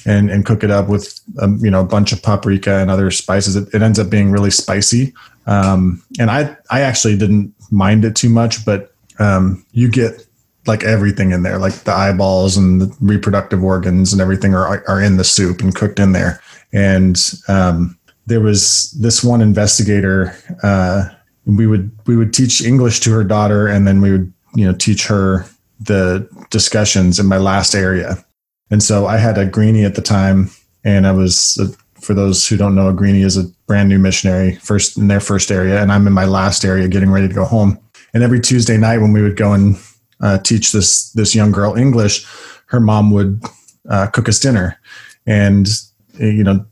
and, 0.05 0.29
and 0.29 0.45
cook 0.45 0.63
it 0.63 0.71
up 0.71 0.87
with 0.87 1.19
um, 1.39 1.57
you 1.57 1.71
know 1.71 1.81
a 1.81 1.85
bunch 1.85 2.11
of 2.11 2.21
paprika 2.21 2.75
and 2.75 2.89
other 2.89 3.11
spices. 3.11 3.55
It, 3.55 3.73
it 3.73 3.81
ends 3.81 3.99
up 3.99 4.09
being 4.09 4.31
really 4.31 4.51
spicy, 4.51 5.13
um, 5.45 6.03
and 6.19 6.29
I 6.31 6.55
I 6.69 6.81
actually 6.81 7.17
didn't 7.17 7.53
mind 7.71 8.05
it 8.05 8.15
too 8.15 8.29
much, 8.29 8.65
but 8.65 8.93
um, 9.19 9.65
you 9.71 9.89
get 9.89 10.25
like 10.67 10.83
everything 10.83 11.31
in 11.31 11.43
there, 11.43 11.57
like 11.57 11.73
the 11.73 11.93
eyeballs 11.93 12.57
and 12.57 12.81
the 12.81 12.95
reproductive 12.99 13.63
organs 13.63 14.11
and 14.11 14.21
everything 14.21 14.53
are 14.53 14.83
are 14.87 15.01
in 15.01 15.17
the 15.17 15.23
soup 15.23 15.61
and 15.61 15.75
cooked 15.75 15.99
in 15.99 16.11
there. 16.11 16.41
And 16.73 17.17
um, 17.47 17.97
there 18.25 18.41
was 18.41 18.91
this 18.91 19.23
one 19.23 19.41
investigator. 19.41 20.35
Uh, 20.61 21.05
we 21.45 21.65
would 21.65 21.91
we 22.05 22.17
would 22.17 22.33
teach 22.33 22.61
English 22.61 22.99
to 23.01 23.11
her 23.11 23.23
daughter, 23.23 23.67
and 23.67 23.87
then 23.87 24.01
we 24.01 24.11
would 24.11 24.33
you 24.55 24.65
know 24.65 24.73
teach 24.73 25.07
her 25.07 25.45
the 25.79 26.27
discussions 26.49 27.19
in 27.19 27.25
my 27.25 27.37
last 27.37 27.75
area. 27.75 28.23
And 28.69 28.83
so 28.83 29.05
I 29.05 29.17
had 29.17 29.37
a 29.37 29.45
greenie 29.45 29.85
at 29.85 29.95
the 29.95 30.01
time, 30.01 30.49
and 30.83 31.07
I 31.07 31.11
was, 31.11 31.57
uh, 31.61 31.67
for 32.01 32.13
those 32.13 32.47
who 32.47 32.57
don't 32.57 32.75
know, 32.75 32.89
a 32.89 32.93
greenie 32.93 33.21
is 33.21 33.37
a 33.37 33.45
brand 33.65 33.89
new 33.89 33.99
missionary 33.99 34.55
first 34.55 34.97
in 34.97 35.07
their 35.07 35.19
first 35.19 35.51
area, 35.51 35.81
and 35.81 35.91
I'm 35.91 36.07
in 36.07 36.13
my 36.13 36.25
last 36.25 36.65
area, 36.65 36.87
getting 36.87 37.11
ready 37.11 37.27
to 37.27 37.33
go 37.33 37.45
home. 37.45 37.79
And 38.13 38.23
every 38.23 38.39
Tuesday 38.39 38.77
night 38.77 38.99
when 38.99 39.13
we 39.13 39.21
would 39.21 39.37
go 39.37 39.53
and 39.53 39.77
uh, 40.19 40.39
teach 40.39 40.71
this 40.71 41.11
this 41.11 41.35
young 41.35 41.51
girl 41.51 41.75
English, 41.75 42.25
her 42.67 42.79
mom 42.79 43.11
would 43.11 43.41
uh, 43.89 44.07
cook 44.07 44.27
us 44.27 44.39
dinner, 44.39 44.79
and 45.25 45.67
uh, 46.19 46.25
you 46.25 46.43
know, 46.43 46.65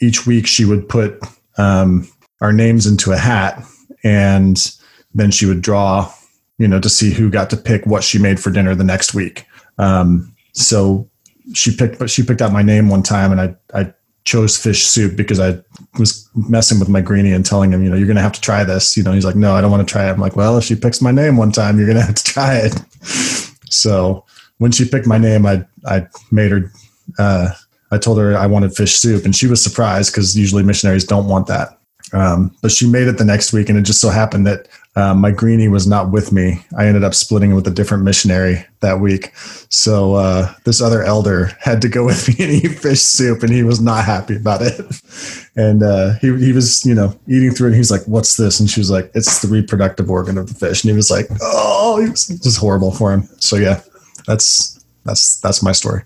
each 0.00 0.26
week 0.26 0.46
she 0.46 0.64
would 0.64 0.88
put 0.88 1.20
um, 1.56 2.08
our 2.40 2.52
names 2.52 2.86
into 2.86 3.12
a 3.12 3.18
hat, 3.18 3.62
and 4.04 4.76
then 5.14 5.30
she 5.30 5.46
would 5.46 5.62
draw 5.62 6.12
you 6.58 6.68
know, 6.68 6.80
to 6.80 6.88
see 6.88 7.12
who 7.12 7.30
got 7.30 7.50
to 7.50 7.56
pick 7.56 7.86
what 7.86 8.04
she 8.04 8.18
made 8.18 8.40
for 8.40 8.50
dinner 8.50 8.74
the 8.74 8.84
next 8.84 9.14
week. 9.14 9.46
Um, 9.78 10.34
so 10.52 11.08
she 11.54 11.74
picked, 11.74 11.98
but 11.98 12.10
she 12.10 12.22
picked 12.22 12.42
out 12.42 12.52
my 12.52 12.62
name 12.62 12.88
one 12.88 13.02
time, 13.02 13.32
and 13.32 13.40
I 13.40 13.56
I 13.74 13.92
chose 14.24 14.58
fish 14.58 14.84
soup 14.84 15.16
because 15.16 15.40
I 15.40 15.58
was 15.98 16.28
messing 16.34 16.78
with 16.78 16.88
my 16.90 17.00
greenie 17.00 17.32
and 17.32 17.46
telling 17.46 17.72
him, 17.72 17.82
you 17.82 17.88
know, 17.88 17.96
you're 17.96 18.08
gonna 18.08 18.20
have 18.20 18.32
to 18.32 18.40
try 18.40 18.64
this. 18.64 18.96
You 18.96 19.02
know, 19.02 19.12
he's 19.12 19.24
like, 19.24 19.36
no, 19.36 19.54
I 19.54 19.60
don't 19.60 19.70
want 19.70 19.86
to 19.86 19.90
try 19.90 20.06
it. 20.06 20.10
I'm 20.10 20.20
like, 20.20 20.36
well, 20.36 20.58
if 20.58 20.64
she 20.64 20.74
picks 20.74 21.00
my 21.00 21.12
name 21.12 21.36
one 21.36 21.52
time, 21.52 21.78
you're 21.78 21.86
gonna 21.86 22.02
have 22.02 22.14
to 22.14 22.24
try 22.24 22.56
it. 22.56 22.74
So 23.70 24.24
when 24.56 24.72
she 24.72 24.88
picked 24.88 25.06
my 25.06 25.18
name, 25.18 25.44
I 25.44 25.62
I 25.84 26.06
made 26.32 26.50
her 26.52 26.72
uh, 27.18 27.50
I 27.90 27.98
told 27.98 28.18
her 28.18 28.36
I 28.36 28.46
wanted 28.46 28.74
fish 28.74 28.96
soup, 28.96 29.24
and 29.24 29.34
she 29.34 29.46
was 29.46 29.62
surprised 29.62 30.12
because 30.12 30.36
usually 30.36 30.62
missionaries 30.62 31.04
don't 31.04 31.28
want 31.28 31.46
that. 31.46 31.78
Um, 32.12 32.56
but 32.62 32.70
she 32.70 32.88
made 32.88 33.08
it 33.08 33.18
the 33.18 33.24
next 33.24 33.52
week, 33.52 33.68
and 33.68 33.78
it 33.78 33.82
just 33.82 34.00
so 34.00 34.10
happened 34.10 34.46
that 34.46 34.68
uh, 34.98 35.14
my 35.14 35.30
greenie 35.30 35.68
was 35.68 35.86
not 35.86 36.10
with 36.10 36.32
me. 36.32 36.60
I 36.76 36.86
ended 36.86 37.04
up 37.04 37.14
splitting 37.14 37.54
with 37.54 37.68
a 37.68 37.70
different 37.70 38.02
missionary 38.02 38.66
that 38.80 38.98
week. 38.98 39.32
So 39.68 40.14
uh, 40.14 40.52
this 40.64 40.82
other 40.82 41.04
elder 41.04 41.52
had 41.60 41.80
to 41.82 41.88
go 41.88 42.04
with 42.10 42.26
me 42.28 42.44
and 42.44 42.52
eat 42.52 42.78
fish 42.80 43.00
soup, 43.00 43.44
and 43.44 43.52
he 43.52 43.62
was 43.62 43.80
not 43.80 44.04
happy 44.04 44.36
about 44.36 44.62
it. 44.62 44.80
And 45.56 45.82
uh, 45.82 46.12
he 46.20 46.28
he 46.36 46.52
was 46.52 46.86
you 46.86 46.94
know 46.94 47.18
eating 47.26 47.50
through 47.50 47.66
it. 47.66 47.70
and 47.70 47.76
He's 47.78 47.90
like, 47.90 48.04
"What's 48.04 48.36
this?" 48.36 48.60
And 48.60 48.70
she 48.70 48.78
was 48.78 48.92
like, 48.92 49.10
"It's 49.14 49.42
the 49.42 49.48
reproductive 49.48 50.08
organ 50.08 50.38
of 50.38 50.46
the 50.46 50.54
fish." 50.54 50.84
And 50.84 50.90
he 50.92 50.96
was 50.96 51.10
like, 51.10 51.26
"Oh, 51.42 52.00
it 52.00 52.10
was 52.10 52.28
just 52.28 52.58
horrible 52.58 52.92
for 52.92 53.12
him." 53.12 53.28
So 53.40 53.56
yeah, 53.56 53.80
that's 54.24 54.78
that's 55.04 55.40
that's 55.40 55.60
my 55.60 55.72
story. 55.72 56.02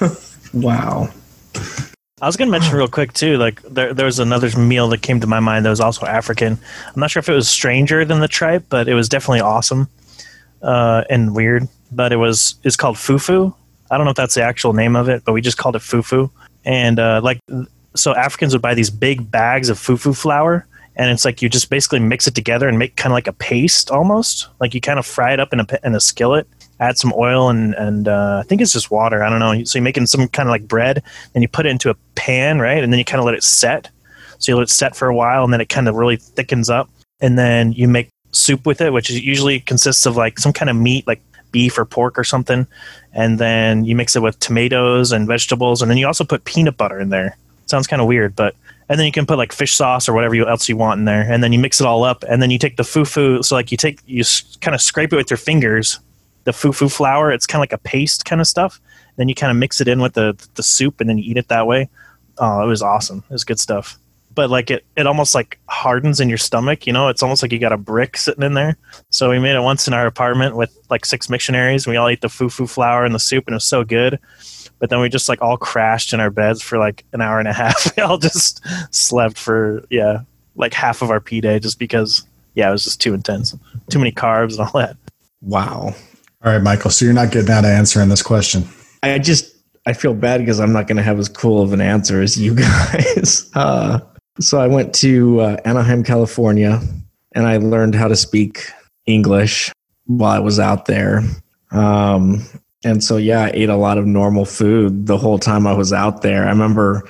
Wow. 0.52 1.10
I 2.20 2.26
was 2.26 2.36
going 2.36 2.48
to 2.48 2.52
mention 2.52 2.74
real 2.76 2.88
quick 2.88 3.12
too. 3.12 3.36
Like 3.36 3.62
there, 3.62 3.94
there 3.94 4.06
was 4.06 4.18
another 4.18 4.50
meal 4.58 4.88
that 4.88 5.02
came 5.02 5.20
to 5.20 5.26
my 5.26 5.40
mind 5.40 5.64
that 5.64 5.70
was 5.70 5.80
also 5.80 6.04
African. 6.06 6.58
I'm 6.86 7.00
not 7.00 7.10
sure 7.10 7.20
if 7.20 7.28
it 7.28 7.34
was 7.34 7.48
stranger 7.48 8.04
than 8.04 8.20
the 8.20 8.28
tripe, 8.28 8.64
but 8.68 8.88
it 8.88 8.94
was 8.94 9.08
definitely 9.08 9.40
awesome 9.40 9.88
uh, 10.62 11.04
and 11.08 11.34
weird. 11.34 11.68
But 11.92 12.12
it 12.12 12.16
was 12.16 12.56
it's 12.64 12.76
called 12.76 12.96
fufu. 12.96 13.54
I 13.90 13.96
don't 13.96 14.04
know 14.04 14.10
if 14.10 14.16
that's 14.16 14.34
the 14.34 14.42
actual 14.42 14.72
name 14.72 14.96
of 14.96 15.08
it, 15.08 15.24
but 15.24 15.32
we 15.32 15.40
just 15.40 15.58
called 15.58 15.76
it 15.76 15.82
fufu. 15.82 16.30
And 16.64 16.98
uh, 16.98 17.20
like 17.22 17.38
so, 17.94 18.14
Africans 18.14 18.52
would 18.52 18.62
buy 18.62 18.74
these 18.74 18.90
big 18.90 19.30
bags 19.30 19.68
of 19.68 19.78
fufu 19.78 20.16
flour, 20.16 20.66
and 20.96 21.10
it's 21.10 21.24
like 21.24 21.40
you 21.40 21.48
just 21.48 21.70
basically 21.70 22.00
mix 22.00 22.26
it 22.26 22.34
together 22.34 22.68
and 22.68 22.78
make 22.78 22.96
kind 22.96 23.12
of 23.12 23.14
like 23.14 23.28
a 23.28 23.32
paste 23.32 23.90
almost. 23.90 24.48
Like 24.60 24.74
you 24.74 24.80
kind 24.80 24.98
of 24.98 25.06
fry 25.06 25.32
it 25.32 25.40
up 25.40 25.52
in 25.52 25.60
a 25.60 25.66
in 25.84 25.94
a 25.94 26.00
skillet, 26.00 26.48
add 26.80 26.98
some 26.98 27.12
oil 27.16 27.48
and 27.48 27.74
and 27.74 28.08
uh, 28.08 28.42
I 28.44 28.46
think 28.46 28.60
it's 28.60 28.72
just 28.72 28.90
water. 28.90 29.22
I 29.22 29.30
don't 29.30 29.40
know. 29.40 29.64
So 29.64 29.78
you're 29.78 29.84
making 29.84 30.06
some 30.06 30.28
kind 30.28 30.48
of 30.48 30.50
like 30.50 30.68
bread, 30.68 31.02
and 31.34 31.42
you 31.42 31.48
put 31.48 31.66
it 31.66 31.70
into 31.70 31.90
a 31.90 31.96
pan, 32.14 32.60
right? 32.60 32.82
And 32.82 32.92
then 32.92 32.98
you 32.98 33.04
kind 33.04 33.20
of 33.20 33.26
let 33.26 33.34
it 33.34 33.42
set. 33.42 33.90
So 34.38 34.52
you 34.52 34.56
let 34.56 34.62
it 34.62 34.70
set 34.70 34.94
for 34.94 35.08
a 35.08 35.14
while, 35.14 35.44
and 35.44 35.52
then 35.52 35.60
it 35.60 35.68
kind 35.68 35.88
of 35.88 35.96
really 35.96 36.16
thickens 36.16 36.70
up, 36.70 36.88
and 37.20 37.38
then 37.38 37.72
you 37.72 37.88
make 37.88 38.08
soup 38.32 38.66
with 38.66 38.80
it, 38.80 38.92
which 38.92 39.10
usually 39.10 39.60
consists 39.60 40.06
of 40.06 40.16
like 40.16 40.38
some 40.38 40.52
kind 40.52 40.70
of 40.70 40.76
meat, 40.76 41.06
like 41.06 41.20
beef 41.50 41.78
or 41.78 41.84
pork 41.84 42.18
or 42.18 42.24
something, 42.24 42.66
and 43.12 43.38
then 43.38 43.84
you 43.84 43.96
mix 43.96 44.14
it 44.14 44.22
with 44.22 44.38
tomatoes 44.38 45.12
and 45.12 45.26
vegetables, 45.26 45.82
and 45.82 45.90
then 45.90 45.98
you 45.98 46.06
also 46.06 46.24
put 46.24 46.44
peanut 46.44 46.76
butter 46.76 47.00
in 47.00 47.08
there. 47.08 47.36
Sounds 47.66 47.86
kind 47.86 48.00
of 48.00 48.08
weird, 48.08 48.36
but 48.36 48.54
and 48.88 48.98
then 48.98 49.06
you 49.06 49.12
can 49.12 49.26
put 49.26 49.38
like 49.38 49.52
fish 49.52 49.74
sauce 49.74 50.08
or 50.08 50.14
whatever 50.14 50.36
else 50.36 50.68
you 50.68 50.76
want 50.76 50.98
in 50.98 51.04
there, 51.04 51.22
and 51.30 51.42
then 51.42 51.52
you 51.52 51.58
mix 51.58 51.80
it 51.80 51.86
all 51.86 52.04
up, 52.04 52.24
and 52.28 52.40
then 52.40 52.50
you 52.50 52.58
take 52.58 52.76
the 52.76 52.82
fufu. 52.82 53.44
So 53.44 53.54
like 53.54 53.70
you 53.70 53.76
take 53.76 54.00
you 54.06 54.24
kind 54.60 54.74
of 54.74 54.80
scrape 54.80 55.12
it 55.12 55.16
with 55.16 55.30
your 55.30 55.36
fingers, 55.36 55.98
the 56.48 56.52
fufu 56.52 56.90
flour. 56.90 57.30
It's 57.30 57.46
kind 57.46 57.60
of 57.60 57.62
like 57.62 57.74
a 57.74 57.78
paste 57.84 58.24
kind 58.24 58.40
of 58.40 58.46
stuff. 58.46 58.80
Then 59.16 59.28
you 59.28 59.34
kind 59.34 59.50
of 59.50 59.58
mix 59.58 59.82
it 59.82 59.88
in 59.88 60.00
with 60.00 60.14
the 60.14 60.34
the 60.54 60.62
soup, 60.62 60.98
and 60.98 61.08
then 61.08 61.18
you 61.18 61.30
eat 61.30 61.36
it 61.36 61.48
that 61.48 61.66
way. 61.66 61.90
Oh, 62.38 62.62
it 62.62 62.66
was 62.66 62.80
awesome. 62.80 63.22
It 63.28 63.32
was 63.32 63.44
good 63.44 63.60
stuff. 63.60 63.98
But 64.34 64.48
like 64.48 64.70
it, 64.70 64.86
it 64.96 65.06
almost 65.06 65.34
like 65.34 65.58
hardens 65.68 66.20
in 66.20 66.30
your 66.30 66.38
stomach. 66.38 66.86
You 66.86 66.94
know, 66.94 67.08
it's 67.08 67.22
almost 67.22 67.42
like 67.42 67.52
you 67.52 67.58
got 67.58 67.72
a 67.72 67.76
brick 67.76 68.16
sitting 68.16 68.44
in 68.44 68.54
there. 68.54 68.78
So 69.10 69.28
we 69.28 69.38
made 69.38 69.56
it 69.56 69.60
once 69.60 69.86
in 69.86 69.92
our 69.92 70.06
apartment 70.06 70.56
with 70.56 70.74
like 70.88 71.04
six 71.04 71.28
missionaries. 71.28 71.86
We 71.86 71.96
all 71.96 72.08
ate 72.08 72.22
the 72.22 72.28
fufu 72.28 72.66
flour 72.70 73.04
and 73.04 73.14
the 73.14 73.18
soup, 73.18 73.46
and 73.46 73.52
it 73.52 73.56
was 73.56 73.64
so 73.64 73.84
good. 73.84 74.18
But 74.78 74.88
then 74.88 75.00
we 75.00 75.10
just 75.10 75.28
like 75.28 75.42
all 75.42 75.58
crashed 75.58 76.14
in 76.14 76.20
our 76.20 76.30
beds 76.30 76.62
for 76.62 76.78
like 76.78 77.04
an 77.12 77.20
hour 77.20 77.38
and 77.38 77.48
a 77.48 77.52
half. 77.62 77.94
we 77.94 78.02
all 78.02 78.16
just 78.16 78.64
slept 78.90 79.36
for 79.36 79.84
yeah, 79.90 80.20
like 80.56 80.72
half 80.72 81.02
of 81.02 81.10
our 81.10 81.20
p 81.20 81.42
day 81.42 81.58
just 81.58 81.78
because 81.78 82.24
yeah, 82.54 82.70
it 82.70 82.72
was 82.72 82.84
just 82.84 83.02
too 83.02 83.12
intense, 83.12 83.54
too 83.90 83.98
many 83.98 84.12
carbs 84.12 84.52
and 84.52 84.60
all 84.60 84.80
that. 84.80 84.96
Wow. 85.40 85.94
All 86.44 86.52
right, 86.52 86.62
Michael. 86.62 86.90
So 86.90 87.04
you're 87.04 87.14
not 87.14 87.32
getting 87.32 87.50
out 87.50 87.64
of 87.64 87.70
answering 87.70 88.08
this 88.08 88.22
question. 88.22 88.64
I 89.02 89.18
just 89.18 89.56
I 89.86 89.92
feel 89.92 90.14
bad 90.14 90.38
because 90.38 90.60
I'm 90.60 90.72
not 90.72 90.86
going 90.86 90.98
to 90.98 91.02
have 91.02 91.18
as 91.18 91.28
cool 91.28 91.62
of 91.62 91.72
an 91.72 91.80
answer 91.80 92.22
as 92.22 92.38
you 92.38 92.54
guys. 92.56 93.50
Uh, 93.54 94.00
so 94.40 94.60
I 94.60 94.68
went 94.68 94.94
to 94.96 95.40
uh, 95.40 95.56
Anaheim, 95.64 96.04
California, 96.04 96.80
and 97.32 97.46
I 97.46 97.56
learned 97.56 97.96
how 97.96 98.06
to 98.06 98.14
speak 98.14 98.70
English 99.06 99.72
while 100.06 100.30
I 100.30 100.38
was 100.38 100.60
out 100.60 100.86
there. 100.86 101.22
Um, 101.72 102.44
and 102.84 103.02
so 103.02 103.16
yeah, 103.16 103.44
I 103.44 103.50
ate 103.52 103.68
a 103.68 103.76
lot 103.76 103.98
of 103.98 104.06
normal 104.06 104.44
food 104.44 105.06
the 105.06 105.18
whole 105.18 105.40
time 105.40 105.66
I 105.66 105.72
was 105.72 105.92
out 105.92 106.22
there. 106.22 106.44
I 106.46 106.50
remember 106.50 107.02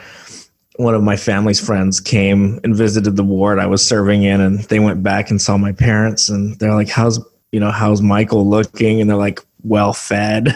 one 0.77 0.95
of 0.95 1.03
my 1.03 1.17
family's 1.17 1.61
friends 1.61 2.01
came 2.01 2.61
and 2.65 2.75
visited 2.75 3.17
the 3.17 3.25
ward 3.25 3.59
I 3.59 3.67
was 3.67 3.87
serving 3.87 4.23
in, 4.23 4.41
and 4.41 4.61
they 4.61 4.79
went 4.79 5.03
back 5.03 5.31
and 5.31 5.43
saw 5.43 5.59
my 5.59 5.73
parents, 5.73 6.29
and 6.31 6.59
they're 6.59 6.75
like, 6.75 6.89
"How's 6.89 7.19
you 7.53 7.61
know 7.61 7.71
how's 7.71 8.03
Michael 8.03 8.49
looking?" 8.49 9.01
And 9.01 9.09
they're 9.09 9.17
like, 9.17 9.41
"Well 9.63 9.93
fed." 9.93 10.49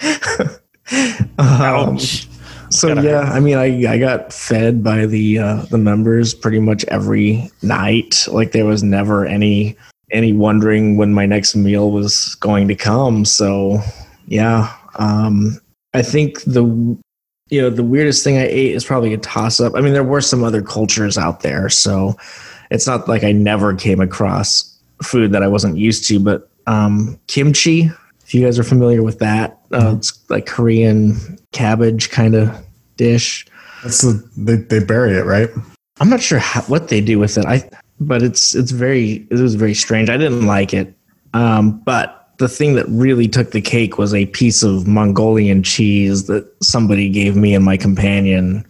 um, 1.38 1.38
Ouch. 1.38 2.28
so 2.70 2.94
Gotta 2.94 3.08
yeah, 3.08 3.20
I 3.20 3.40
mean, 3.40 3.56
I 3.56 3.92
I 3.92 3.98
got 3.98 4.32
fed 4.32 4.82
by 4.82 5.06
the 5.06 5.38
uh, 5.38 5.62
the 5.70 5.78
members 5.78 6.34
pretty 6.34 6.60
much 6.60 6.84
every 6.86 7.50
night. 7.62 8.26
Like 8.28 8.52
there 8.52 8.66
was 8.66 8.82
never 8.82 9.26
any 9.26 9.76
any 10.12 10.32
wondering 10.32 10.96
when 10.96 11.14
my 11.14 11.26
next 11.26 11.54
meal 11.54 11.90
was 11.90 12.34
going 12.36 12.68
to 12.68 12.74
come. 12.74 13.24
So 13.24 13.80
yeah, 14.26 14.74
um, 14.96 15.60
I 15.94 16.02
think 16.02 16.42
the 16.44 16.64
you 17.48 17.60
know 17.60 17.70
the 17.70 17.84
weirdest 17.84 18.24
thing 18.24 18.38
I 18.38 18.46
ate 18.46 18.74
is 18.74 18.84
probably 18.84 19.12
a 19.12 19.18
toss 19.18 19.60
up. 19.60 19.74
I 19.74 19.80
mean, 19.80 19.92
there 19.92 20.04
were 20.04 20.20
some 20.20 20.44
other 20.44 20.62
cultures 20.62 21.18
out 21.18 21.40
there, 21.40 21.68
so 21.68 22.16
it's 22.70 22.86
not 22.86 23.08
like 23.08 23.24
I 23.24 23.32
never 23.32 23.74
came 23.74 24.00
across 24.00 24.69
food 25.02 25.32
that 25.32 25.42
I 25.42 25.48
wasn't 25.48 25.76
used 25.76 26.06
to. 26.08 26.20
But 26.20 26.50
um, 26.66 27.18
kimchi, 27.26 27.90
if 28.24 28.34
you 28.34 28.44
guys 28.44 28.58
are 28.58 28.64
familiar 28.64 29.02
with 29.02 29.18
that, 29.18 29.58
uh, 29.72 29.94
it's 29.96 30.28
like 30.30 30.46
Korean 30.46 31.38
cabbage 31.52 32.10
kind 32.10 32.34
of 32.34 32.64
dish. 32.96 33.46
That's 33.82 34.02
the 34.02 34.22
they, 34.36 34.56
they 34.56 34.84
bury 34.84 35.14
it, 35.14 35.24
right? 35.24 35.48
I'm 36.00 36.08
not 36.08 36.20
sure 36.20 36.38
how, 36.38 36.62
what 36.62 36.88
they 36.88 37.00
do 37.00 37.18
with 37.18 37.38
it. 37.38 37.44
I 37.46 37.68
but 37.98 38.22
it's 38.22 38.54
it's 38.54 38.70
very 38.70 39.26
it 39.30 39.38
was 39.38 39.54
very 39.54 39.74
strange. 39.74 40.08
I 40.08 40.16
didn't 40.16 40.46
like 40.46 40.72
it. 40.72 40.94
Um, 41.34 41.80
but 41.80 42.30
the 42.38 42.48
thing 42.48 42.74
that 42.74 42.86
really 42.88 43.28
took 43.28 43.50
the 43.50 43.60
cake 43.60 43.98
was 43.98 44.14
a 44.14 44.26
piece 44.26 44.62
of 44.62 44.86
Mongolian 44.86 45.62
cheese 45.62 46.26
that 46.26 46.50
somebody 46.62 47.10
gave 47.10 47.36
me 47.36 47.54
and 47.54 47.64
my 47.64 47.76
companion. 47.76 48.66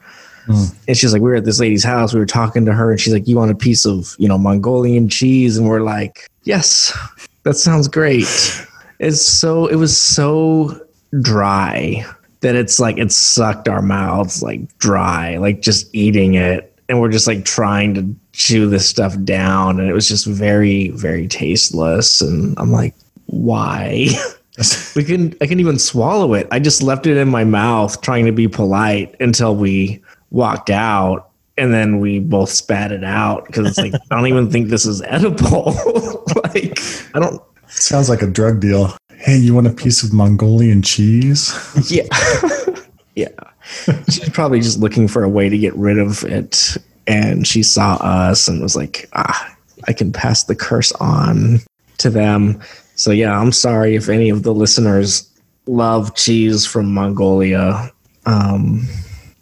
Mm. 0.50 0.74
And 0.88 0.96
she's 0.96 1.12
like, 1.12 1.22
we 1.22 1.30
were 1.30 1.36
at 1.36 1.44
this 1.44 1.60
lady's 1.60 1.84
house. 1.84 2.12
We 2.12 2.20
were 2.20 2.26
talking 2.26 2.64
to 2.64 2.72
her, 2.72 2.90
and 2.90 3.00
she's 3.00 3.12
like, 3.12 3.28
"You 3.28 3.36
want 3.36 3.50
a 3.50 3.54
piece 3.54 3.86
of 3.86 4.16
you 4.18 4.28
know 4.28 4.38
Mongolian 4.38 5.08
cheese?" 5.08 5.56
And 5.56 5.68
we're 5.68 5.82
like, 5.82 6.28
"Yes, 6.42 6.96
that 7.44 7.54
sounds 7.54 7.88
great." 7.88 8.26
It's 8.98 9.22
so 9.22 9.66
it 9.66 9.76
was 9.76 9.96
so 9.96 10.78
dry 11.20 12.04
that 12.40 12.54
it's 12.54 12.80
like 12.80 12.98
it 12.98 13.12
sucked 13.12 13.68
our 13.68 13.82
mouths 13.82 14.42
like 14.42 14.76
dry, 14.78 15.36
like 15.36 15.60
just 15.60 15.94
eating 15.94 16.34
it, 16.34 16.74
and 16.88 17.00
we're 17.00 17.10
just 17.10 17.26
like 17.26 17.44
trying 17.44 17.94
to 17.94 18.14
chew 18.32 18.68
this 18.68 18.88
stuff 18.88 19.14
down, 19.22 19.78
and 19.78 19.88
it 19.88 19.92
was 19.92 20.08
just 20.08 20.26
very 20.26 20.88
very 20.90 21.28
tasteless. 21.28 22.20
And 22.20 22.58
I'm 22.58 22.72
like, 22.72 22.94
why? 23.26 24.08
we 24.96 25.04
couldn't 25.04 25.34
I 25.40 25.46
couldn't 25.46 25.60
even 25.60 25.78
swallow 25.78 26.34
it. 26.34 26.48
I 26.50 26.58
just 26.58 26.82
left 26.82 27.06
it 27.06 27.16
in 27.16 27.28
my 27.28 27.44
mouth 27.44 28.00
trying 28.00 28.26
to 28.26 28.32
be 28.32 28.48
polite 28.48 29.14
until 29.20 29.54
we 29.54 30.02
walked 30.30 30.70
out 30.70 31.30
and 31.56 31.74
then 31.74 32.00
we 32.00 32.18
both 32.18 32.48
spat 32.48 32.92
it 32.92 33.04
out 33.04 33.46
because 33.46 33.66
it's 33.66 33.78
like 33.78 33.94
I 34.10 34.16
don't 34.16 34.26
even 34.26 34.50
think 34.50 34.68
this 34.68 34.86
is 34.86 35.02
edible. 35.02 35.74
like 36.44 36.78
I 37.14 37.20
don't 37.20 37.42
Sounds 37.70 38.08
like 38.08 38.22
a 38.22 38.26
drug 38.26 38.60
deal. 38.60 38.96
Hey, 39.14 39.36
you 39.36 39.54
want 39.54 39.66
a 39.66 39.72
piece 39.72 40.02
of 40.02 40.12
Mongolian 40.12 40.82
cheese? 40.82 41.54
yeah. 41.90 42.06
yeah. 43.14 43.28
She's 44.08 44.28
probably 44.30 44.60
just 44.60 44.80
looking 44.80 45.06
for 45.06 45.22
a 45.22 45.28
way 45.28 45.48
to 45.48 45.56
get 45.56 45.74
rid 45.76 45.98
of 45.98 46.24
it 46.24 46.76
and 47.06 47.46
she 47.46 47.62
saw 47.62 47.94
us 47.96 48.48
and 48.48 48.60
was 48.60 48.76
like, 48.76 49.08
"Ah, 49.12 49.56
I 49.86 49.92
can 49.92 50.12
pass 50.12 50.44
the 50.44 50.56
curse 50.56 50.92
on 50.92 51.60
to 51.98 52.10
them." 52.10 52.60
So 52.96 53.10
yeah, 53.10 53.38
I'm 53.38 53.52
sorry 53.52 53.94
if 53.94 54.08
any 54.08 54.30
of 54.30 54.42
the 54.42 54.54
listeners 54.54 55.28
love 55.66 56.14
cheese 56.14 56.66
from 56.66 56.92
Mongolia. 56.92 57.90
Um, 58.26 58.88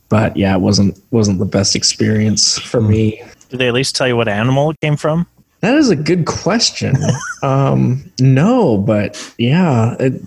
but 0.09 0.37
yeah, 0.37 0.55
it 0.55 0.61
wasn't 0.61 0.99
wasn't 1.11 1.39
the 1.39 1.45
best 1.45 1.77
experience 1.77 2.59
for 2.59 2.81
me. 2.81 3.23
Did 3.49 3.59
they 3.59 3.69
at 3.69 3.75
least 3.75 3.97
tell 3.97 4.09
you 4.09 4.17
what 4.17 4.29
animal 4.29 4.71
it 4.71 4.81
came 4.81 4.97
from? 4.97 5.27
That 5.61 5.75
is 5.75 5.91
a 5.91 5.97
good 5.97 6.27
question. 6.27 6.97
um, 7.43 8.13
no, 8.21 8.79
but 8.79 9.35
yeah, 9.39 9.97
it, 9.99 10.23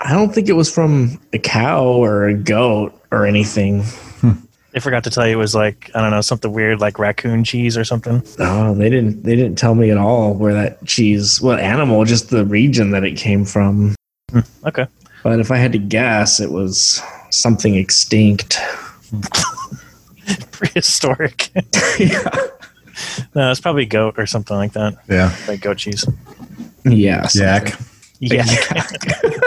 I 0.00 0.12
don't 0.12 0.34
think 0.34 0.48
it 0.48 0.54
was 0.54 0.72
from 0.72 1.20
a 1.32 1.38
cow 1.38 1.84
or 1.84 2.28
a 2.28 2.34
goat 2.34 3.00
or 3.10 3.26
anything. 3.26 3.84
They 4.72 4.80
forgot 4.80 5.04
to 5.04 5.10
tell 5.10 5.24
you 5.24 5.34
it 5.34 5.36
was 5.38 5.54
like 5.54 5.88
I 5.94 6.00
don't 6.00 6.10
know 6.10 6.20
something 6.20 6.52
weird 6.52 6.80
like 6.80 6.98
raccoon 6.98 7.44
cheese 7.44 7.78
or 7.78 7.84
something. 7.84 8.24
No, 8.40 8.74
they 8.74 8.90
didn't. 8.90 9.22
They 9.22 9.36
didn't 9.36 9.56
tell 9.56 9.76
me 9.76 9.90
at 9.90 9.98
all 9.98 10.34
where 10.34 10.52
that 10.52 10.84
cheese, 10.84 11.40
what 11.40 11.60
animal, 11.60 12.04
just 12.04 12.30
the 12.30 12.44
region 12.44 12.90
that 12.90 13.04
it 13.04 13.16
came 13.16 13.44
from. 13.44 13.94
Okay, 14.66 14.86
But 15.22 15.38
if 15.38 15.52
I 15.52 15.58
had 15.58 15.70
to 15.72 15.78
guess, 15.78 16.40
it 16.40 16.50
was 16.50 17.00
something 17.30 17.76
extinct. 17.76 18.58
prehistoric. 20.50 21.50
yeah. 21.98 22.28
no, 23.34 23.50
it's 23.50 23.60
probably 23.60 23.86
goat 23.86 24.14
or 24.18 24.26
something 24.26 24.56
like 24.56 24.72
that. 24.72 24.96
Yeah. 25.08 25.34
Like 25.48 25.60
goat 25.60 25.78
cheese. 25.78 26.06
Yeah. 26.84 27.26
something. 27.26 27.78
Yak. 28.20 28.44
Yeah. 28.46 28.86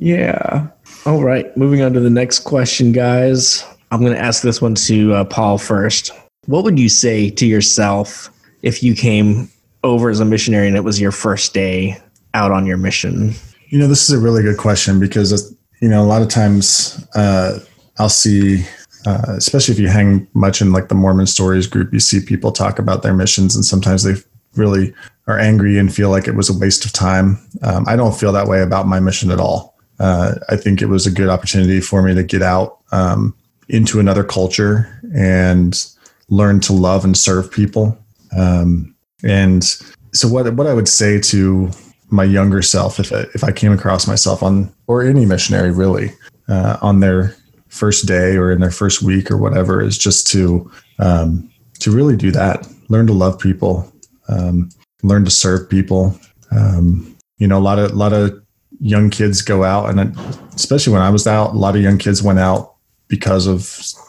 Yeah. 0.00 0.68
All 1.06 1.22
right, 1.22 1.54
moving 1.56 1.82
on 1.82 1.92
to 1.94 2.00
the 2.00 2.10
next 2.10 2.40
question, 2.40 2.92
guys. 2.92 3.64
I'm 3.90 4.00
going 4.00 4.12
to 4.12 4.18
ask 4.18 4.42
this 4.42 4.62
one 4.62 4.74
to 4.76 5.14
uh, 5.14 5.24
Paul 5.24 5.58
first. 5.58 6.12
What 6.46 6.64
would 6.64 6.78
you 6.78 6.88
say 6.88 7.30
to 7.30 7.46
yourself 7.46 8.30
if 8.62 8.82
you 8.82 8.94
came 8.94 9.50
over 9.84 10.10
as 10.10 10.20
a 10.20 10.24
missionary 10.24 10.68
and 10.68 10.76
it 10.76 10.84
was 10.84 11.00
your 11.00 11.12
first 11.12 11.52
day 11.52 12.00
out 12.34 12.52
on 12.52 12.66
your 12.66 12.76
mission? 12.76 13.32
You 13.68 13.78
know, 13.78 13.88
this 13.88 14.08
is 14.08 14.14
a 14.14 14.20
really 14.20 14.42
good 14.42 14.58
question 14.58 15.00
because, 15.00 15.54
you 15.80 15.88
know, 15.88 16.02
a 16.02 16.06
lot 16.06 16.22
of 16.22 16.28
times 16.28 17.06
uh, 17.14 17.58
I'll 17.98 18.08
see, 18.08 18.64
uh, 19.06 19.34
especially 19.36 19.74
if 19.74 19.80
you 19.80 19.88
hang 19.88 20.26
much 20.34 20.60
in 20.60 20.72
like 20.72 20.88
the 20.88 20.94
Mormon 20.94 21.26
stories 21.26 21.66
group, 21.66 21.92
you 21.92 22.00
see 22.00 22.20
people 22.20 22.52
talk 22.52 22.78
about 22.78 23.02
their 23.02 23.14
missions 23.14 23.54
and 23.54 23.64
sometimes 23.64 24.02
they 24.02 24.14
really 24.54 24.94
are 25.26 25.38
angry 25.38 25.78
and 25.78 25.94
feel 25.94 26.10
like 26.10 26.26
it 26.26 26.34
was 26.34 26.48
a 26.48 26.58
waste 26.58 26.84
of 26.84 26.92
time. 26.92 27.38
Um, 27.62 27.84
I 27.86 27.96
don't 27.96 28.18
feel 28.18 28.32
that 28.32 28.48
way 28.48 28.62
about 28.62 28.86
my 28.86 29.00
mission 29.00 29.30
at 29.30 29.40
all. 29.40 29.76
Uh, 29.98 30.36
I 30.48 30.56
think 30.56 30.80
it 30.80 30.86
was 30.86 31.06
a 31.06 31.10
good 31.10 31.28
opportunity 31.28 31.80
for 31.80 32.02
me 32.02 32.14
to 32.14 32.22
get 32.22 32.42
out 32.42 32.78
um, 32.92 33.34
into 33.68 34.00
another 34.00 34.24
culture 34.24 35.00
and 35.14 35.84
learn 36.28 36.60
to 36.60 36.72
love 36.72 37.04
and 37.04 37.16
serve 37.16 37.50
people. 37.50 37.98
Um, 38.36 38.94
and 39.24 39.64
so, 40.12 40.28
what 40.28 40.52
what 40.54 40.66
I 40.66 40.74
would 40.74 40.88
say 40.88 41.20
to 41.20 41.70
my 42.10 42.24
younger 42.24 42.62
self, 42.62 43.00
if 43.00 43.12
I, 43.12 43.24
if 43.34 43.44
I 43.44 43.52
came 43.52 43.72
across 43.72 44.06
myself 44.06 44.42
on 44.42 44.72
or 44.86 45.02
any 45.02 45.26
missionary 45.26 45.70
really 45.70 46.12
uh, 46.48 46.78
on 46.80 47.00
their 47.00 47.34
first 47.68 48.06
day 48.06 48.36
or 48.36 48.50
in 48.50 48.60
their 48.60 48.70
first 48.70 49.02
week 49.02 49.30
or 49.30 49.36
whatever, 49.36 49.80
is 49.80 49.98
just 49.98 50.26
to 50.28 50.70
um, 50.98 51.50
to 51.80 51.90
really 51.90 52.16
do 52.16 52.30
that. 52.32 52.66
Learn 52.88 53.06
to 53.06 53.12
love 53.12 53.38
people. 53.38 53.90
Um, 54.28 54.70
learn 55.02 55.24
to 55.24 55.30
serve 55.30 55.68
people. 55.68 56.18
Um, 56.50 57.16
you 57.38 57.46
know, 57.46 57.58
a 57.58 57.60
lot 57.60 57.78
of 57.78 57.92
a 57.92 57.94
lot 57.94 58.12
of 58.12 58.42
young 58.80 59.10
kids 59.10 59.42
go 59.42 59.64
out, 59.64 59.90
and 59.90 60.16
especially 60.54 60.92
when 60.92 61.02
I 61.02 61.10
was 61.10 61.26
out, 61.26 61.54
a 61.54 61.58
lot 61.58 61.76
of 61.76 61.82
young 61.82 61.98
kids 61.98 62.22
went 62.22 62.38
out 62.38 62.74
because 63.08 63.46
of 63.46 63.62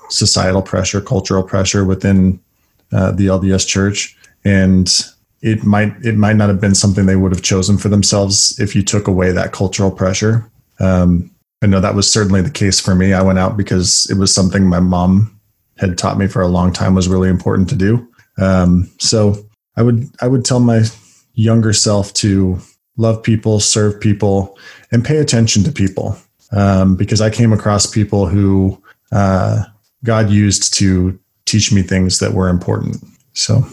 societal 0.10 0.62
pressure, 0.62 1.02
cultural 1.02 1.44
pressure 1.44 1.86
within 1.86 2.40
uh, 2.92 3.12
the 3.12 3.28
LDS 3.28 3.68
Church, 3.68 4.18
and 4.44 5.06
it 5.42 5.64
might 5.64 5.94
it 6.04 6.16
might 6.16 6.36
not 6.36 6.50
have 6.50 6.60
been 6.60 6.76
something 6.76 7.06
they 7.06 7.16
would 7.16 7.32
have 7.32 7.44
chosen 7.44 7.78
for 7.78 7.90
themselves 7.90 8.60
if 8.60 8.76
you 8.76 8.84
took 8.84 9.08
away 9.08 9.32
that 9.32 9.54
cultural 9.54 9.92
pressure. 9.92 10.50
Um, 10.80 11.32
I 11.62 11.68
know 11.68 11.80
that 11.80 11.96
was 11.96 12.12
certainly 12.12 12.42
the 12.42 12.50
case 12.50 12.80
for 12.80 12.96
me. 12.96 13.14
I 13.14 13.22
went 13.22 13.40
out 13.40 13.58
because 13.58 14.08
it 14.10 14.18
was 14.18 14.34
something 14.34 14.68
my 14.68 14.80
mom 14.80 15.40
had 15.78 15.98
taught 15.98 16.18
me 16.18 16.28
for 16.28 16.42
a 16.42 16.48
long 16.48 16.72
time 16.72 16.96
was 16.96 17.08
really 17.08 17.30
important 17.30 17.70
to 17.70 17.76
do. 17.76 18.08
Um, 18.38 18.90
so 19.00 19.36
I 19.76 19.84
would 19.84 20.10
I 20.22 20.28
would 20.28 20.46
tell 20.46 20.60
my 20.60 20.84
younger 21.34 21.74
self 21.74 22.14
to 22.16 22.60
love 22.98 23.24
people, 23.24 23.60
serve 23.60 24.00
people, 24.00 24.58
and 24.92 25.04
pay 25.04 25.18
attention 25.18 25.64
to 25.64 25.72
people 25.72 26.18
um, 26.52 26.96
because 26.96 27.22
I 27.22 27.30
came 27.30 27.54
across 27.54 27.86
people 27.86 28.28
who 28.28 28.82
uh, 29.12 29.64
God 30.04 30.30
used 30.30 30.74
to 30.76 31.18
teach 31.46 31.72
me 31.72 31.82
things 31.82 32.20
that 32.20 32.34
were 32.34 32.50
important. 32.50 32.98
So 33.34 33.66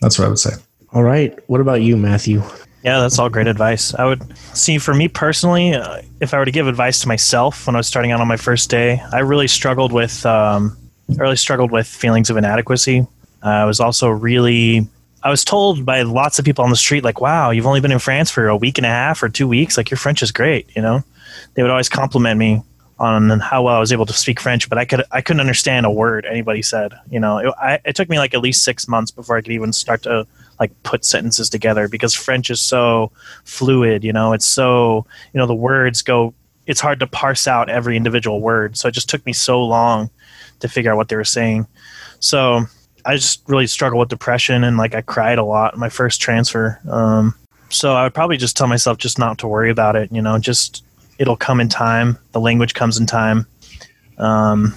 that's 0.00 0.18
what 0.18 0.26
I 0.26 0.28
would 0.28 0.38
say. 0.38 0.52
All 0.92 1.02
right. 1.02 1.38
What 1.48 1.60
about 1.60 1.82
you, 1.82 1.96
Matthew? 1.96 2.42
Yeah, 2.82 3.00
that's 3.00 3.18
all 3.18 3.28
great 3.28 3.48
advice. 3.48 3.94
I 3.94 4.04
would 4.04 4.36
see 4.56 4.78
for 4.78 4.94
me 4.94 5.08
personally, 5.08 5.74
uh, 5.74 6.02
if 6.20 6.32
I 6.32 6.38
were 6.38 6.44
to 6.44 6.50
give 6.50 6.68
advice 6.68 7.00
to 7.00 7.08
myself 7.08 7.66
when 7.66 7.74
I 7.74 7.78
was 7.78 7.86
starting 7.86 8.12
out 8.12 8.20
on 8.20 8.28
my 8.28 8.36
first 8.36 8.70
day, 8.70 9.02
I 9.12 9.18
really 9.20 9.48
struggled 9.48 9.92
with 9.92 10.24
um, 10.24 10.76
really 11.08 11.36
struggled 11.36 11.72
with 11.72 11.86
feelings 11.86 12.30
of 12.30 12.36
inadequacy. 12.36 13.06
Uh, 13.42 13.48
I 13.48 13.64
was 13.64 13.80
also 13.80 14.08
really 14.08 14.86
I 15.22 15.30
was 15.30 15.44
told 15.44 15.84
by 15.84 16.02
lots 16.02 16.38
of 16.38 16.44
people 16.44 16.62
on 16.64 16.70
the 16.70 16.76
street, 16.76 17.02
like, 17.02 17.20
wow, 17.20 17.50
you've 17.50 17.66
only 17.66 17.80
been 17.80 17.90
in 17.90 17.98
France 17.98 18.30
for 18.30 18.48
a 18.48 18.56
week 18.56 18.78
and 18.78 18.86
a 18.86 18.90
half 18.90 19.22
or 19.22 19.28
two 19.28 19.48
weeks. 19.48 19.76
Like, 19.76 19.90
your 19.90 19.98
French 19.98 20.22
is 20.22 20.30
great. 20.30 20.68
You 20.76 20.82
know, 20.82 21.02
they 21.54 21.62
would 21.62 21.70
always 21.70 21.88
compliment 21.88 22.38
me 22.38 22.62
on 23.00 23.38
how 23.40 23.62
well 23.62 23.76
I 23.76 23.80
was 23.80 23.92
able 23.92 24.06
to 24.06 24.12
speak 24.12 24.40
French, 24.40 24.68
but 24.68 24.78
I 24.78 24.84
could 24.84 25.04
I 25.10 25.20
couldn't 25.20 25.40
understand 25.40 25.86
a 25.86 25.90
word 25.90 26.26
anybody 26.26 26.62
said. 26.62 26.92
You 27.10 27.20
know, 27.20 27.38
it, 27.38 27.54
I, 27.60 27.80
it 27.84 27.96
took 27.96 28.08
me 28.08 28.18
like 28.18 28.34
at 28.34 28.40
least 28.40 28.64
six 28.64 28.88
months 28.88 29.10
before 29.10 29.36
I 29.36 29.40
could 29.40 29.52
even 29.52 29.72
start 29.72 30.02
to 30.02 30.26
like 30.60 30.82
put 30.82 31.04
sentences 31.04 31.48
together 31.48 31.88
because 31.88 32.14
French 32.14 32.50
is 32.50 32.60
so 32.60 33.12
fluid. 33.44 34.04
You 34.04 34.12
know, 34.12 34.32
it's 34.32 34.46
so 34.46 35.06
you 35.32 35.38
know 35.38 35.46
the 35.46 35.54
words 35.54 36.02
go. 36.02 36.34
It's 36.66 36.80
hard 36.80 37.00
to 37.00 37.06
parse 37.06 37.46
out 37.46 37.70
every 37.70 37.96
individual 37.96 38.40
word, 38.40 38.76
so 38.76 38.88
it 38.88 38.92
just 38.92 39.08
took 39.08 39.24
me 39.24 39.32
so 39.32 39.64
long 39.64 40.10
to 40.60 40.68
figure 40.68 40.92
out 40.92 40.96
what 40.96 41.08
they 41.08 41.16
were 41.16 41.24
saying. 41.24 41.66
So 42.20 42.64
I 43.04 43.16
just 43.16 43.42
really 43.48 43.66
struggle 43.66 43.98
with 43.98 44.08
depression 44.08 44.64
and 44.64 44.76
like 44.76 44.94
I 44.94 45.00
cried 45.00 45.38
a 45.38 45.44
lot 45.44 45.78
my 45.78 45.88
first 45.88 46.20
transfer. 46.20 46.78
Um, 46.90 47.34
so 47.70 47.94
I 47.94 48.02
would 48.02 48.14
probably 48.14 48.36
just 48.36 48.56
tell 48.56 48.66
myself 48.66 48.98
just 48.98 49.18
not 49.18 49.38
to 49.38 49.48
worry 49.48 49.70
about 49.70 49.96
it. 49.96 50.10
You 50.12 50.22
know, 50.22 50.38
just 50.38 50.84
it'll 51.18 51.36
come 51.36 51.60
in 51.60 51.68
time. 51.68 52.18
The 52.32 52.40
language 52.40 52.74
comes 52.74 52.98
in 52.98 53.06
time. 53.06 53.46
Um, 54.18 54.74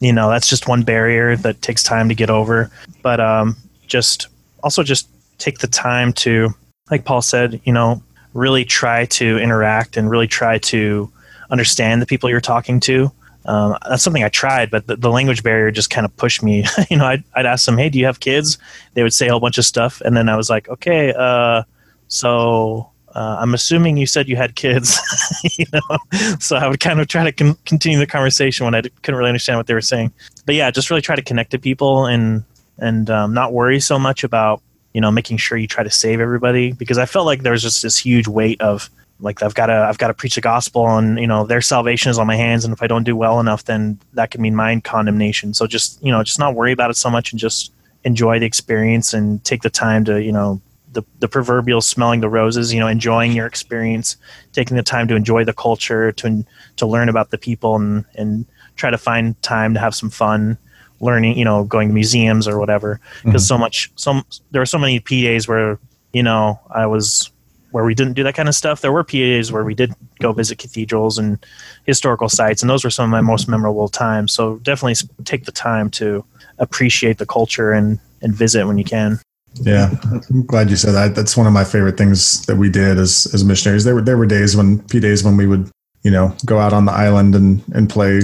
you 0.00 0.12
know, 0.12 0.28
that's 0.28 0.48
just 0.48 0.68
one 0.68 0.82
barrier 0.82 1.36
that 1.36 1.62
takes 1.62 1.82
time 1.82 2.08
to 2.08 2.14
get 2.14 2.30
over. 2.30 2.70
But 3.02 3.20
um, 3.20 3.56
just 3.86 4.28
also 4.62 4.82
just 4.82 5.08
take 5.44 5.58
the 5.58 5.66
time 5.66 6.12
to, 6.14 6.48
like 6.90 7.04
Paul 7.04 7.20
said, 7.20 7.60
you 7.64 7.72
know, 7.72 8.02
really 8.32 8.64
try 8.64 9.04
to 9.06 9.38
interact 9.38 9.96
and 9.96 10.10
really 10.10 10.26
try 10.26 10.58
to 10.58 11.12
understand 11.50 12.00
the 12.00 12.06
people 12.06 12.30
you're 12.30 12.40
talking 12.40 12.80
to. 12.80 13.12
Um, 13.44 13.76
that's 13.86 14.02
something 14.02 14.24
I 14.24 14.30
tried, 14.30 14.70
but 14.70 14.86
the, 14.86 14.96
the 14.96 15.10
language 15.10 15.42
barrier 15.42 15.70
just 15.70 15.90
kind 15.90 16.06
of 16.06 16.16
pushed 16.16 16.42
me. 16.42 16.64
you 16.90 16.96
know, 16.96 17.04
I'd, 17.04 17.22
I'd, 17.34 17.44
ask 17.44 17.66
them, 17.66 17.76
"Hey, 17.76 17.90
do 17.90 17.98
you 17.98 18.06
have 18.06 18.20
kids?" 18.20 18.56
They 18.94 19.02
would 19.02 19.12
say 19.12 19.28
a 19.28 19.32
whole 19.32 19.40
bunch 19.40 19.58
of 19.58 19.66
stuff, 19.66 20.00
and 20.00 20.16
then 20.16 20.30
I 20.30 20.36
was 20.36 20.48
like, 20.48 20.66
"Okay, 20.70 21.12
uh, 21.12 21.64
so 22.08 22.90
uh, 23.14 23.36
I'm 23.38 23.52
assuming 23.52 23.98
you 23.98 24.06
said 24.06 24.30
you 24.30 24.36
had 24.36 24.54
kids." 24.54 24.98
you 25.58 25.66
know, 25.74 25.98
so 26.40 26.56
I 26.56 26.68
would 26.68 26.80
kind 26.80 27.00
of 27.00 27.08
try 27.08 27.22
to 27.22 27.32
con- 27.32 27.58
continue 27.66 27.98
the 27.98 28.06
conversation 28.06 28.64
when 28.64 28.74
I 28.74 28.80
couldn't 28.80 29.16
really 29.16 29.28
understand 29.28 29.58
what 29.58 29.66
they 29.66 29.74
were 29.74 29.82
saying. 29.82 30.10
But 30.46 30.54
yeah, 30.54 30.70
just 30.70 30.88
really 30.88 31.02
try 31.02 31.14
to 31.14 31.22
connect 31.22 31.50
to 31.50 31.58
people 31.58 32.06
and 32.06 32.44
and 32.78 33.10
um, 33.10 33.34
not 33.34 33.52
worry 33.52 33.78
so 33.78 33.98
much 33.98 34.24
about 34.24 34.62
you 34.94 35.00
know 35.00 35.10
making 35.10 35.36
sure 35.36 35.58
you 35.58 35.66
try 35.66 35.84
to 35.84 35.90
save 35.90 36.20
everybody 36.20 36.72
because 36.72 36.96
I 36.96 37.04
felt 37.04 37.26
like 37.26 37.42
there 37.42 37.52
was 37.52 37.62
just 37.62 37.82
this 37.82 37.98
huge 37.98 38.26
weight 38.26 38.60
of 38.62 38.88
like 39.20 39.42
I've 39.42 39.54
got 39.54 39.66
to 39.66 39.74
I've 39.74 39.98
got 39.98 40.08
to 40.08 40.14
preach 40.14 40.36
the 40.36 40.40
gospel 40.40 40.88
and 40.96 41.18
you 41.18 41.26
know 41.26 41.44
their 41.44 41.60
salvation 41.60 42.10
is 42.10 42.18
on 42.18 42.26
my 42.26 42.36
hands 42.36 42.64
and 42.64 42.72
if 42.72 42.82
I 42.82 42.86
don't 42.86 43.04
do 43.04 43.16
well 43.16 43.40
enough 43.40 43.64
then 43.64 43.98
that 44.14 44.30
could 44.30 44.40
mean 44.40 44.54
my 44.54 44.80
condemnation. 44.80 45.52
So 45.52 45.66
just 45.66 46.02
you 46.02 46.10
know 46.10 46.22
just 46.22 46.38
not 46.38 46.54
worry 46.54 46.72
about 46.72 46.90
it 46.90 46.96
so 46.96 47.10
much 47.10 47.32
and 47.32 47.38
just 47.38 47.72
enjoy 48.04 48.38
the 48.38 48.46
experience 48.46 49.12
and 49.12 49.42
take 49.44 49.62
the 49.62 49.70
time 49.70 50.04
to 50.04 50.22
you 50.22 50.32
know 50.32 50.60
the, 50.92 51.02
the 51.18 51.26
proverbial 51.26 51.80
smelling 51.80 52.20
the 52.20 52.28
roses 52.28 52.72
you 52.72 52.78
know 52.78 52.86
enjoying 52.86 53.32
your 53.32 53.46
experience 53.46 54.16
taking 54.52 54.76
the 54.76 54.82
time 54.82 55.08
to 55.08 55.16
enjoy 55.16 55.42
the 55.42 55.52
culture 55.52 56.12
to 56.12 56.44
to 56.76 56.86
learn 56.86 57.08
about 57.08 57.30
the 57.30 57.38
people 57.38 57.74
and 57.74 58.04
and 58.14 58.46
try 58.76 58.90
to 58.90 58.98
find 58.98 59.40
time 59.42 59.74
to 59.74 59.80
have 59.80 59.94
some 59.94 60.10
fun 60.10 60.56
learning 61.00 61.36
you 61.36 61.44
know 61.44 61.64
going 61.64 61.88
to 61.88 61.94
museums 61.94 62.46
or 62.46 62.58
whatever 62.58 63.00
because 63.24 63.42
mm-hmm. 63.42 63.54
so 63.54 63.58
much 63.58 63.90
some 63.96 64.24
there 64.50 64.60
were 64.60 64.66
so 64.66 64.78
many 64.78 65.00
P 65.00 65.22
days 65.22 65.48
where 65.48 65.78
you 66.12 66.22
know 66.22 66.58
I 66.70 66.86
was 66.86 67.30
where 67.74 67.84
we 67.84 67.92
didn't 67.92 68.12
do 68.12 68.22
that 68.22 68.36
kind 68.36 68.48
of 68.48 68.54
stuff. 68.54 68.82
There 68.82 68.92
were 68.92 69.02
P 69.02 69.18
days 69.18 69.50
where 69.50 69.64
we 69.64 69.74
did 69.74 69.92
go 70.20 70.32
visit 70.32 70.58
cathedrals 70.58 71.18
and 71.18 71.44
historical 71.86 72.28
sites, 72.28 72.62
and 72.62 72.70
those 72.70 72.84
were 72.84 72.90
some 72.90 73.06
of 73.06 73.10
my 73.10 73.20
most 73.20 73.48
memorable 73.48 73.88
times. 73.88 74.32
So 74.32 74.58
definitely 74.58 75.08
take 75.24 75.44
the 75.44 75.50
time 75.50 75.90
to 75.90 76.24
appreciate 76.58 77.18
the 77.18 77.26
culture 77.26 77.72
and, 77.72 77.98
and 78.22 78.32
visit 78.32 78.64
when 78.68 78.78
you 78.78 78.84
can. 78.84 79.18
Yeah, 79.54 79.90
I'm 80.30 80.46
glad 80.46 80.70
you 80.70 80.76
said 80.76 80.92
that. 80.92 81.16
That's 81.16 81.36
one 81.36 81.48
of 81.48 81.52
my 81.52 81.64
favorite 81.64 81.96
things 81.96 82.46
that 82.46 82.56
we 82.56 82.70
did 82.70 82.96
as 82.96 83.26
as 83.34 83.44
missionaries. 83.44 83.82
There 83.82 83.96
were 83.96 84.02
there 84.02 84.18
were 84.18 84.26
days 84.26 84.56
when 84.56 84.78
P 84.78 85.00
days 85.00 85.24
when 85.24 85.36
we 85.36 85.48
would 85.48 85.68
you 86.04 86.12
know 86.12 86.32
go 86.44 86.60
out 86.60 86.72
on 86.72 86.84
the 86.84 86.92
island 86.92 87.34
and 87.34 87.60
and 87.74 87.90
play 87.90 88.20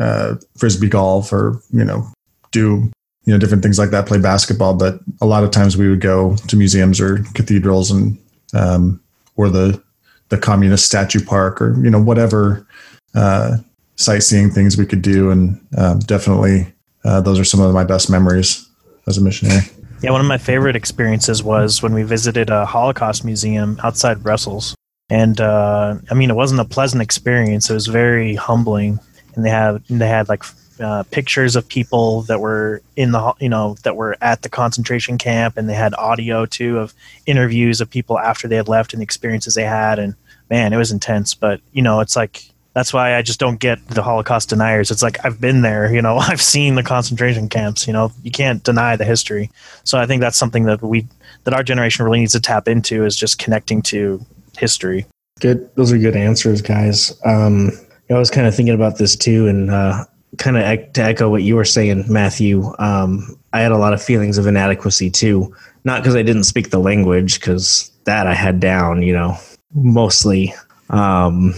uh, 0.00 0.36
frisbee 0.56 0.88
golf 0.88 1.32
or 1.32 1.60
you 1.70 1.84
know 1.84 2.06
do 2.50 2.90
you 3.24 3.32
know 3.32 3.38
different 3.38 3.62
things 3.62 3.78
like 3.78 3.90
that, 3.90 4.06
play 4.06 4.18
basketball. 4.18 4.74
But 4.74 5.00
a 5.20 5.26
lot 5.26 5.44
of 5.44 5.50
times 5.50 5.76
we 5.76 5.88
would 5.88 6.00
go 6.00 6.36
to 6.36 6.56
museums 6.56 7.00
or 7.00 7.18
cathedrals 7.34 7.90
and 7.90 8.18
um, 8.54 9.00
or 9.36 9.48
the 9.48 9.82
the 10.28 10.38
communist 10.38 10.86
statue 10.86 11.24
park 11.24 11.60
or 11.60 11.74
you 11.82 11.90
know 11.90 12.00
whatever 12.00 12.66
uh, 13.14 13.58
sightseeing 13.96 14.50
things 14.50 14.76
we 14.76 14.86
could 14.86 15.02
do. 15.02 15.30
And 15.30 15.60
um, 15.76 16.00
definitely 16.00 16.72
uh, 17.04 17.20
those 17.20 17.38
are 17.38 17.44
some 17.44 17.60
of 17.60 17.72
my 17.74 17.84
best 17.84 18.10
memories 18.10 18.68
as 19.06 19.18
a 19.18 19.20
missionary. 19.20 19.62
Yeah 20.02 20.10
one 20.10 20.20
of 20.20 20.26
my 20.26 20.38
favorite 20.38 20.74
experiences 20.74 21.44
was 21.44 21.80
when 21.80 21.94
we 21.94 22.02
visited 22.02 22.50
a 22.50 22.66
holocaust 22.66 23.24
museum 23.24 23.78
outside 23.84 24.22
brussels. 24.22 24.74
And 25.10 25.40
uh, 25.40 25.96
i 26.10 26.14
mean 26.14 26.30
it 26.30 26.34
wasn't 26.34 26.60
a 26.60 26.64
pleasant 26.64 27.02
experience. 27.02 27.70
It 27.70 27.74
was 27.74 27.86
very 27.86 28.34
humbling 28.34 28.98
and 29.34 29.44
they 29.44 29.50
had 29.50 29.82
they 29.88 30.08
had 30.08 30.28
like 30.28 30.42
uh, 30.80 31.02
pictures 31.10 31.54
of 31.54 31.68
people 31.68 32.22
that 32.22 32.40
were 32.40 32.82
in 32.96 33.12
the 33.12 33.34
you 33.38 33.48
know 33.48 33.76
that 33.84 33.96
were 33.96 34.16
at 34.20 34.42
the 34.42 34.48
concentration 34.48 35.18
camp 35.18 35.56
and 35.56 35.68
they 35.68 35.74
had 35.74 35.94
audio 35.94 36.46
too 36.46 36.78
of 36.78 36.94
interviews 37.26 37.80
of 37.80 37.88
people 37.88 38.18
after 38.18 38.48
they 38.48 38.56
had 38.56 38.68
left 38.68 38.92
and 38.92 39.00
the 39.00 39.04
experiences 39.04 39.54
they 39.54 39.64
had 39.64 39.98
and 39.98 40.14
man 40.50 40.72
it 40.72 40.76
was 40.76 40.90
intense 40.90 41.34
but 41.34 41.60
you 41.72 41.82
know 41.82 42.00
it's 42.00 42.16
like 42.16 42.52
that's 42.74 42.92
why 42.92 43.16
I 43.16 43.22
just 43.22 43.38
don't 43.38 43.60
get 43.60 43.86
the 43.88 44.02
Holocaust 44.02 44.48
deniers. 44.48 44.90
It's 44.90 45.02
like 45.02 45.22
I've 45.24 45.38
been 45.38 45.60
there, 45.60 45.92
you 45.92 46.00
know, 46.00 46.16
I've 46.18 46.40
seen 46.40 46.74
the 46.74 46.82
concentration 46.82 47.48
camps, 47.48 47.86
you 47.86 47.92
know, 47.92 48.12
you 48.22 48.30
can't 48.30 48.62
deny 48.62 48.96
the 48.96 49.04
history. 49.04 49.50
So 49.84 49.98
I 49.98 50.06
think 50.06 50.20
that's 50.20 50.38
something 50.38 50.64
that 50.64 50.80
we 50.82 51.06
that 51.44 51.54
our 51.54 51.62
generation 51.62 52.04
really 52.04 52.20
needs 52.20 52.32
to 52.32 52.40
tap 52.40 52.68
into 52.68 53.04
is 53.04 53.16
just 53.16 53.38
connecting 53.38 53.82
to 53.82 54.24
history. 54.56 55.06
Good. 55.40 55.68
Those 55.74 55.92
are 55.92 55.98
good 55.98 56.16
answers, 56.16 56.62
guys. 56.62 57.18
Um, 57.24 57.72
I 58.12 58.18
was 58.18 58.30
kind 58.30 58.46
of 58.46 58.54
thinking 58.54 58.74
about 58.74 58.98
this 58.98 59.16
too, 59.16 59.46
and 59.46 59.70
uh, 59.70 60.04
kind 60.38 60.56
of 60.56 60.92
to 60.92 61.02
echo 61.02 61.28
what 61.28 61.42
you 61.42 61.56
were 61.56 61.64
saying, 61.64 62.04
Matthew. 62.08 62.72
Um, 62.78 63.36
I 63.52 63.60
had 63.60 63.72
a 63.72 63.78
lot 63.78 63.92
of 63.92 64.02
feelings 64.02 64.38
of 64.38 64.46
inadequacy 64.46 65.10
too, 65.10 65.54
not 65.84 66.02
because 66.02 66.16
I 66.16 66.22
didn't 66.22 66.44
speak 66.44 66.70
the 66.70 66.78
language, 66.78 67.40
because 67.40 67.90
that 68.04 68.26
I 68.26 68.34
had 68.34 68.60
down, 68.60 69.02
you 69.02 69.12
know, 69.12 69.36
mostly. 69.74 70.54
Um, 70.90 71.54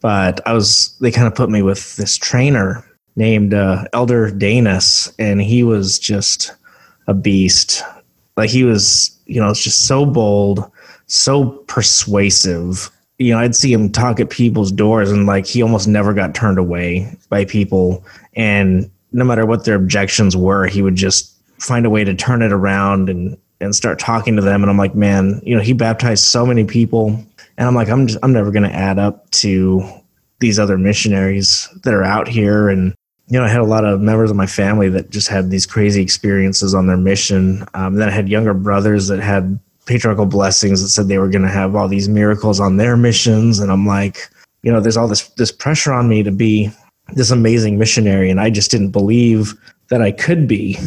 but 0.00 0.40
I 0.46 0.52
was 0.52 0.96
they 1.00 1.10
kind 1.10 1.26
of 1.26 1.34
put 1.34 1.50
me 1.50 1.62
with 1.62 1.96
this 1.96 2.16
trainer 2.16 2.84
named 3.16 3.54
uh, 3.54 3.84
Elder 3.92 4.30
Danis, 4.30 5.12
and 5.18 5.42
he 5.42 5.62
was 5.62 5.98
just 5.98 6.54
a 7.06 7.14
beast. 7.14 7.82
Like 8.36 8.50
he 8.50 8.64
was, 8.64 9.16
you 9.26 9.40
know, 9.40 9.50
it's 9.50 9.62
just 9.62 9.86
so 9.86 10.06
bold, 10.06 10.70
so 11.06 11.50
persuasive. 11.66 12.90
You 13.18 13.32
know, 13.32 13.40
I'd 13.40 13.54
see 13.54 13.72
him 13.72 13.90
talk 13.90 14.20
at 14.20 14.30
people's 14.30 14.70
doors, 14.70 15.10
and 15.10 15.26
like 15.26 15.46
he 15.46 15.62
almost 15.62 15.88
never 15.88 16.14
got 16.14 16.34
turned 16.34 16.58
away 16.58 17.16
by 17.28 17.44
people. 17.44 18.04
And 18.34 18.90
no 19.12 19.24
matter 19.24 19.44
what 19.44 19.64
their 19.64 19.74
objections 19.74 20.36
were, 20.36 20.66
he 20.66 20.82
would 20.82 20.94
just 20.94 21.34
find 21.58 21.84
a 21.84 21.90
way 21.90 22.04
to 22.04 22.14
turn 22.14 22.42
it 22.42 22.52
around 22.52 23.08
and 23.08 23.36
and 23.60 23.74
start 23.74 23.98
talking 23.98 24.36
to 24.36 24.42
them. 24.42 24.62
And 24.62 24.70
I'm 24.70 24.78
like, 24.78 24.94
man, 24.94 25.40
you 25.42 25.56
know, 25.56 25.62
he 25.62 25.72
baptized 25.72 26.24
so 26.24 26.46
many 26.46 26.64
people, 26.64 27.08
and 27.56 27.66
I'm 27.66 27.74
like, 27.74 27.88
I'm 27.88 28.06
just, 28.06 28.20
I'm 28.22 28.32
never 28.32 28.52
going 28.52 28.68
to 28.68 28.74
add 28.74 28.98
up 28.98 29.28
to 29.32 29.82
these 30.38 30.58
other 30.58 30.78
missionaries 30.78 31.68
that 31.82 31.92
are 31.92 32.04
out 32.04 32.28
here 32.28 32.68
and 32.68 32.94
you 33.30 33.38
know, 33.38 33.44
I 33.44 33.48
had 33.48 33.60
a 33.60 33.64
lot 33.64 33.84
of 33.84 34.00
members 34.00 34.30
of 34.30 34.36
my 34.36 34.46
family 34.46 34.88
that 34.88 35.10
just 35.10 35.28
had 35.28 35.50
these 35.50 35.66
crazy 35.66 36.00
experiences 36.00 36.74
on 36.74 36.86
their 36.86 36.96
mission. 36.96 37.64
Um, 37.74 37.96
then 37.96 38.08
I 38.08 38.10
had 38.10 38.28
younger 38.28 38.54
brothers 38.54 39.08
that 39.08 39.20
had 39.20 39.58
patriarchal 39.88 40.26
blessings 40.26 40.82
that 40.82 40.90
said 40.90 41.08
they 41.08 41.18
were 41.18 41.30
going 41.30 41.42
to 41.42 41.48
have 41.48 41.74
all 41.74 41.88
these 41.88 42.08
miracles 42.08 42.60
on 42.60 42.76
their 42.76 42.96
missions, 42.96 43.58
and 43.58 43.72
I'm 43.72 43.86
like, 43.86 44.30
you 44.62 44.70
know, 44.70 44.80
there's 44.80 44.96
all 44.96 45.08
this 45.08 45.28
this 45.30 45.50
pressure 45.50 45.92
on 45.92 46.08
me 46.08 46.22
to 46.22 46.30
be 46.30 46.70
this 47.14 47.30
amazing 47.30 47.78
missionary, 47.78 48.30
and 48.30 48.40
I 48.40 48.50
just 48.50 48.70
didn't 48.70 48.90
believe 48.90 49.54
that 49.88 50.02
I 50.02 50.12
could 50.12 50.46
be. 50.46 50.78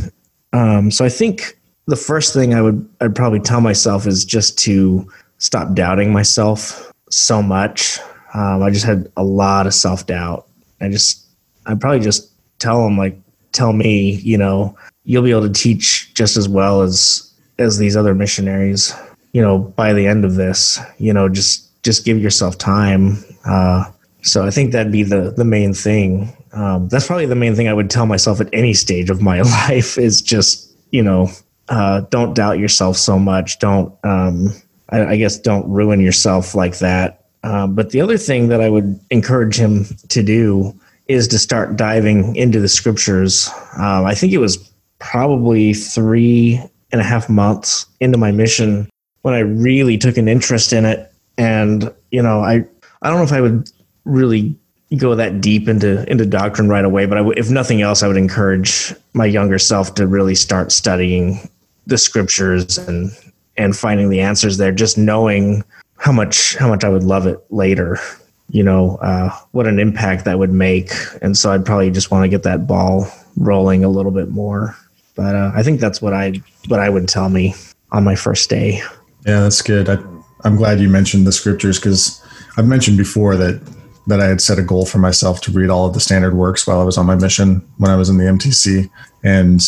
Um, 0.54 0.92
so 0.92 1.04
I 1.04 1.10
think 1.10 1.58
the 1.88 1.96
first 1.96 2.34
thing 2.34 2.54
I 2.54 2.62
would 2.62 2.88
I'd 3.02 3.16
probably 3.16 3.40
tell 3.40 3.60
myself 3.60 4.06
is 4.06 4.24
just 4.24 4.58
to 4.60 5.10
stop 5.40 5.74
doubting 5.74 6.14
myself 6.14 6.94
so 7.10 7.42
much. 7.42 8.00
Um, 8.34 8.62
I 8.64 8.70
just 8.70 8.86
had 8.86 9.12
a 9.18 9.24
lot 9.24 9.66
of 9.66 9.74
self 9.74 10.06
doubt. 10.06 10.48
I 10.80 10.90
just 10.90 11.26
I 11.66 11.76
probably 11.76 12.00
just 12.00 12.32
tell 12.60 12.84
them 12.84 12.98
like 12.98 13.18
tell 13.52 13.74
me 13.74 14.12
you 14.12 14.38
know 14.38 14.78
you'll 15.04 15.24
be 15.24 15.32
able 15.32 15.48
to 15.48 15.54
teach 15.54 16.14
just 16.14 16.38
as 16.38 16.48
well 16.48 16.84
as 16.84 17.31
as 17.62 17.78
these 17.78 17.96
other 17.96 18.14
missionaries 18.14 18.94
you 19.34 19.42
know 19.42 19.60
by 19.60 19.94
the 19.94 20.08
end 20.08 20.26
of 20.26 20.36
this 20.36 20.80
you 20.98 21.14
know 21.14 21.30
just 21.30 21.68
just 21.84 22.06
give 22.06 22.20
yourself 22.20 22.60
time. 22.60 23.18
Uh, 23.44 23.86
so 24.24 24.46
i 24.46 24.52
think 24.52 24.72
that'd 24.72 24.92
be 24.92 25.04
the 25.04 25.34
the 25.38 25.46
main 25.46 25.74
thing. 25.74 26.36
Um, 26.54 26.90
that's 26.90 27.08
probably 27.08 27.26
the 27.26 27.36
main 27.36 27.56
thing 27.56 27.70
i 27.70 27.74
would 27.74 27.90
tell 27.90 28.06
myself 28.06 28.42
at 28.42 28.50
any 28.54 28.74
stage 28.74 29.10
of 29.10 29.22
my 29.22 29.42
life 29.68 29.98
is 29.98 30.22
just 30.22 30.76
you 30.92 31.02
know 31.02 31.30
uh, 31.70 32.02
don't 32.10 32.34
doubt 32.34 32.60
yourself 32.60 32.98
so 32.98 33.18
much. 33.18 33.58
Don't 33.60 33.94
um, 34.04 34.54
I, 34.90 35.06
I, 35.06 35.16
guess 35.16 35.40
don't 35.40 35.68
ruin 35.70 36.02
yourself 36.02 36.54
like 36.54 36.80
that. 36.80 37.26
Uh, 37.44 37.66
but 37.66 37.92
the 37.92 38.02
other 38.02 38.18
thing 38.18 38.50
that 38.50 38.62
i 38.62 38.70
would 38.70 39.00
encourage 39.10 39.56
him 39.56 39.86
to 40.10 40.22
do 40.22 40.78
is 41.08 41.28
to 41.30 41.40
start 41.40 41.76
diving 41.76 42.36
into 42.36 42.60
the 42.60 42.68
scriptures. 42.68 43.50
Um, 43.78 44.06
I 44.06 44.14
think 44.14 44.34
it 44.34 44.38
was 44.38 44.58
probably 45.00 45.74
three 45.74 46.62
and 46.92 47.02
a 47.02 47.04
half 47.04 47.30
months 47.30 47.86
into 48.00 48.18
my 48.18 48.32
mission 48.32 48.90
when 49.22 49.34
I 49.34 49.40
really 49.40 49.98
took 49.98 50.18
an 50.18 50.28
interest 50.28 50.74
in 50.74 50.86
it. 50.86 51.12
And, 51.38 51.94
you 52.12 52.22
know, 52.22 52.42
I, 52.42 52.66
I 53.02 53.10
don't 53.10 53.18
know 53.18 53.24
if 53.24 53.32
I 53.32 53.42
would 53.42 53.70
really 54.06 54.56
go 54.98 55.16
that 55.16 55.42
deep 55.42 55.68
into, 55.68 56.10
into 56.12 56.26
doctrine 56.26 56.68
right 56.68 56.84
away, 56.84 57.06
but 57.06 57.38
if 57.38 57.50
nothing 57.50 57.82
else, 57.82 58.04
I 58.04 58.08
would 58.08 58.18
encourage 58.18 58.94
my 59.14 59.26
younger 59.26 59.58
self 59.58 59.96
to 59.96 60.08
really 60.08 60.36
start 60.36 60.72
studying 60.72 61.50
the 61.88 61.98
scriptures 61.98 62.78
and, 62.78 63.12
and 63.58 63.76
finding 63.76 64.10
the 64.10 64.20
answers 64.20 64.58
there, 64.58 64.72
just 64.72 64.98
knowing 64.98 65.64
how 65.98 66.12
much, 66.12 66.56
how 66.58 66.68
much 66.68 66.84
I 66.84 66.90
would 66.90 67.04
love 67.04 67.28
it 67.28 67.40
later 67.50 67.98
you 68.52 68.64
know 68.64 68.98
uh, 68.98 69.30
what 69.52 69.66
an 69.66 69.80
impact 69.80 70.26
that 70.26 70.38
would 70.38 70.52
make 70.52 70.92
and 71.22 71.38
so 71.38 71.52
i'd 71.52 71.66
probably 71.66 71.90
just 71.90 72.12
want 72.12 72.24
to 72.24 72.30
get 72.30 72.44
that 72.44 72.68
ball 72.68 73.08
rolling 73.38 73.84
a 73.84 73.90
little 73.90 74.12
bit 74.12 74.30
more 74.30 74.76
but 75.16 75.36
uh, 75.36 75.52
i 75.56 75.64
think 75.64 75.80
that's 75.80 76.02
what 76.02 76.14
i 76.14 76.34
what 76.68 76.80
i 76.80 76.90
would 76.90 77.08
tell 77.08 77.30
me 77.30 77.54
on 77.92 78.04
my 78.06 78.16
first 78.16 78.50
day. 78.50 78.82
Yeah 79.26 79.42
that's 79.42 79.62
good. 79.62 79.90
I, 79.90 79.98
i'm 80.44 80.56
glad 80.56 80.80
you 80.80 80.90
mentioned 80.90 81.28
the 81.28 81.32
scriptures 81.32 81.80
because 81.80 82.24
i've 82.58 82.68
mentioned 82.68 82.98
before 82.98 83.36
that 83.36 83.62
that 84.08 84.20
i 84.20 84.26
had 84.26 84.42
set 84.42 84.60
a 84.60 84.64
goal 84.64 84.86
for 84.86 84.98
myself 84.98 85.42
to 85.42 85.52
read 85.52 85.70
all 85.70 85.86
of 85.88 85.94
the 85.94 86.00
standard 86.00 86.34
works 86.34 86.66
while 86.66 86.80
i 86.80 86.84
was 86.84 86.98
on 86.98 87.06
my 87.06 87.16
mission 87.16 87.66
when 87.78 87.92
i 87.92 87.96
was 87.96 88.10
in 88.10 88.18
the 88.18 88.26
mtc 88.26 88.90
and 89.24 89.62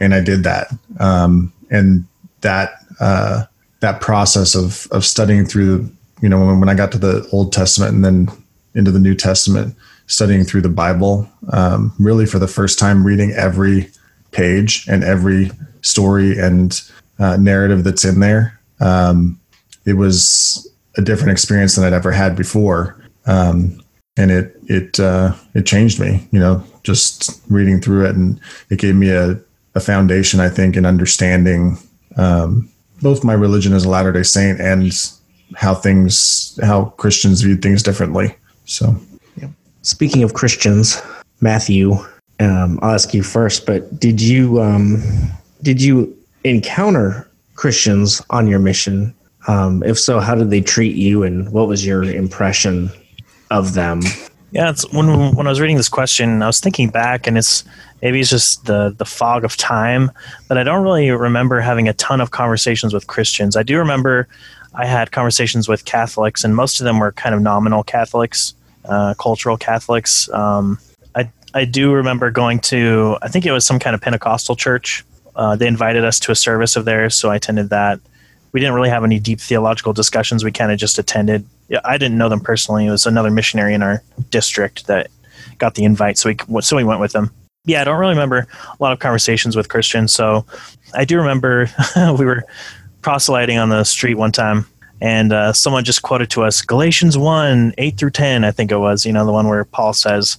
and 0.00 0.14
i 0.14 0.20
did 0.20 0.44
that. 0.44 0.68
Um, 1.00 1.52
and 1.70 2.06
that 2.40 2.70
uh, 3.00 3.44
that 3.80 4.00
process 4.00 4.54
of 4.54 4.86
of 4.90 5.04
studying 5.04 5.44
through 5.44 5.90
you 6.20 6.28
know, 6.28 6.44
when, 6.44 6.60
when 6.60 6.68
I 6.68 6.74
got 6.74 6.92
to 6.92 6.98
the 6.98 7.28
Old 7.32 7.52
Testament 7.52 7.94
and 7.94 8.04
then 8.04 8.28
into 8.74 8.90
the 8.90 8.98
New 8.98 9.14
Testament, 9.14 9.74
studying 10.06 10.44
through 10.44 10.62
the 10.62 10.68
Bible, 10.68 11.28
um, 11.52 11.92
really 11.98 12.26
for 12.26 12.38
the 12.38 12.48
first 12.48 12.78
time, 12.78 13.06
reading 13.06 13.32
every 13.32 13.90
page 14.30 14.86
and 14.88 15.04
every 15.04 15.50
story 15.82 16.38
and 16.38 16.80
uh, 17.18 17.36
narrative 17.36 17.84
that's 17.84 18.04
in 18.04 18.20
there. 18.20 18.60
Um, 18.80 19.40
it 19.84 19.94
was 19.94 20.70
a 20.96 21.02
different 21.02 21.32
experience 21.32 21.76
than 21.76 21.84
I'd 21.84 21.92
ever 21.92 22.12
had 22.12 22.36
before, 22.36 22.96
um, 23.26 23.82
and 24.16 24.30
it 24.30 24.56
it 24.66 25.00
uh, 25.00 25.34
it 25.54 25.66
changed 25.66 26.00
me. 26.00 26.26
You 26.30 26.40
know, 26.40 26.64
just 26.82 27.40
reading 27.48 27.80
through 27.80 28.06
it, 28.06 28.14
and 28.14 28.40
it 28.70 28.78
gave 28.78 28.94
me 28.94 29.10
a, 29.10 29.38
a 29.74 29.80
foundation, 29.80 30.40
I 30.40 30.48
think, 30.48 30.76
in 30.76 30.84
understanding 30.84 31.78
um, 32.16 32.68
both 33.00 33.24
my 33.24 33.32
religion 33.32 33.72
as 33.72 33.84
a 33.84 33.88
Latter 33.88 34.12
Day 34.12 34.22
Saint 34.22 34.60
and 34.60 34.92
how 35.56 35.74
things 35.74 36.58
how 36.62 36.86
Christians 36.96 37.42
view 37.42 37.56
things 37.56 37.82
differently. 37.82 38.34
So, 38.64 38.94
yeah. 39.36 39.48
speaking 39.82 40.22
of 40.22 40.34
Christians, 40.34 41.00
Matthew, 41.40 41.96
um, 42.40 42.78
I'll 42.82 42.94
ask 42.94 43.14
you 43.14 43.22
first. 43.22 43.66
But 43.66 43.98
did 43.98 44.20
you 44.20 44.60
um, 44.60 45.02
did 45.62 45.82
you 45.82 46.16
encounter 46.44 47.28
Christians 47.54 48.22
on 48.30 48.46
your 48.46 48.58
mission? 48.58 49.14
Um, 49.46 49.82
if 49.82 49.98
so, 49.98 50.20
how 50.20 50.34
did 50.34 50.50
they 50.50 50.60
treat 50.60 50.94
you, 50.94 51.22
and 51.22 51.50
what 51.52 51.68
was 51.68 51.84
your 51.84 52.02
impression 52.04 52.90
of 53.50 53.74
them? 53.74 54.02
Yeah, 54.50 54.70
it's 54.70 54.90
when 54.92 55.34
when 55.34 55.46
I 55.46 55.50
was 55.50 55.60
reading 55.60 55.76
this 55.76 55.88
question, 55.88 56.42
I 56.42 56.46
was 56.46 56.60
thinking 56.60 56.88
back, 56.88 57.26
and 57.26 57.36
it's 57.36 57.64
maybe 58.02 58.20
it's 58.20 58.30
just 58.30 58.66
the 58.66 58.94
the 58.96 59.04
fog 59.04 59.44
of 59.44 59.56
time, 59.56 60.10
but 60.48 60.58
I 60.58 60.62
don't 60.62 60.82
really 60.82 61.10
remember 61.10 61.60
having 61.60 61.88
a 61.88 61.92
ton 61.94 62.20
of 62.20 62.30
conversations 62.30 62.94
with 62.94 63.06
Christians. 63.06 63.56
I 63.56 63.62
do 63.62 63.78
remember 63.78 64.28
I 64.74 64.86
had 64.86 65.10
conversations 65.10 65.68
with 65.68 65.84
Catholics, 65.84 66.44
and 66.44 66.54
most 66.54 66.80
of 66.80 66.84
them 66.84 66.98
were 66.98 67.12
kind 67.12 67.34
of 67.34 67.42
nominal 67.42 67.82
Catholics, 67.82 68.54
uh, 68.84 69.14
cultural 69.18 69.56
Catholics. 69.56 70.30
Um, 70.30 70.78
I 71.58 71.64
do 71.64 71.92
remember 71.92 72.30
going 72.30 72.60
to 72.60 73.18
I 73.20 73.28
think 73.28 73.44
it 73.44 73.50
was 73.50 73.66
some 73.66 73.80
kind 73.80 73.94
of 73.94 74.00
Pentecostal 74.00 74.54
church. 74.54 75.04
Uh, 75.34 75.56
they 75.56 75.66
invited 75.66 76.04
us 76.04 76.20
to 76.20 76.32
a 76.32 76.36
service 76.36 76.76
of 76.76 76.84
theirs, 76.84 77.16
so 77.16 77.30
I 77.30 77.36
attended 77.36 77.70
that. 77.70 77.98
We 78.52 78.60
didn't 78.60 78.74
really 78.76 78.90
have 78.90 79.02
any 79.02 79.18
deep 79.18 79.40
theological 79.40 79.92
discussions. 79.92 80.44
We 80.44 80.52
kind 80.52 80.70
of 80.70 80.78
just 80.78 80.98
attended. 80.98 81.44
I 81.84 81.98
didn't 81.98 82.16
know 82.16 82.28
them 82.28 82.40
personally. 82.40 82.86
It 82.86 82.90
was 82.90 83.06
another 83.06 83.30
missionary 83.30 83.74
in 83.74 83.82
our 83.82 84.02
district 84.30 84.86
that 84.86 85.10
got 85.58 85.74
the 85.74 85.84
invite, 85.84 86.16
so 86.16 86.30
we 86.30 86.60
so 86.60 86.76
we 86.76 86.84
went 86.84 87.00
with 87.00 87.12
them. 87.12 87.32
Yeah, 87.64 87.80
I 87.80 87.84
don't 87.84 87.98
really 87.98 88.14
remember 88.14 88.46
a 88.48 88.82
lot 88.82 88.92
of 88.92 89.00
conversations 89.00 89.56
with 89.56 89.68
Christians. 89.68 90.12
So 90.12 90.46
I 90.94 91.04
do 91.04 91.18
remember 91.18 91.68
we 92.18 92.24
were 92.24 92.44
proselyting 93.02 93.58
on 93.58 93.68
the 93.68 93.82
street 93.82 94.14
one 94.14 94.32
time, 94.32 94.64
and 95.00 95.32
uh, 95.32 95.52
someone 95.52 95.84
just 95.84 96.02
quoted 96.02 96.30
to 96.30 96.44
us 96.44 96.62
Galatians 96.62 97.18
one 97.18 97.74
eight 97.78 97.98
through 97.98 98.10
ten. 98.10 98.44
I 98.44 98.52
think 98.52 98.70
it 98.70 98.78
was 98.78 99.04
you 99.04 99.12
know 99.12 99.26
the 99.26 99.32
one 99.32 99.48
where 99.48 99.64
Paul 99.64 99.92
says, 99.92 100.38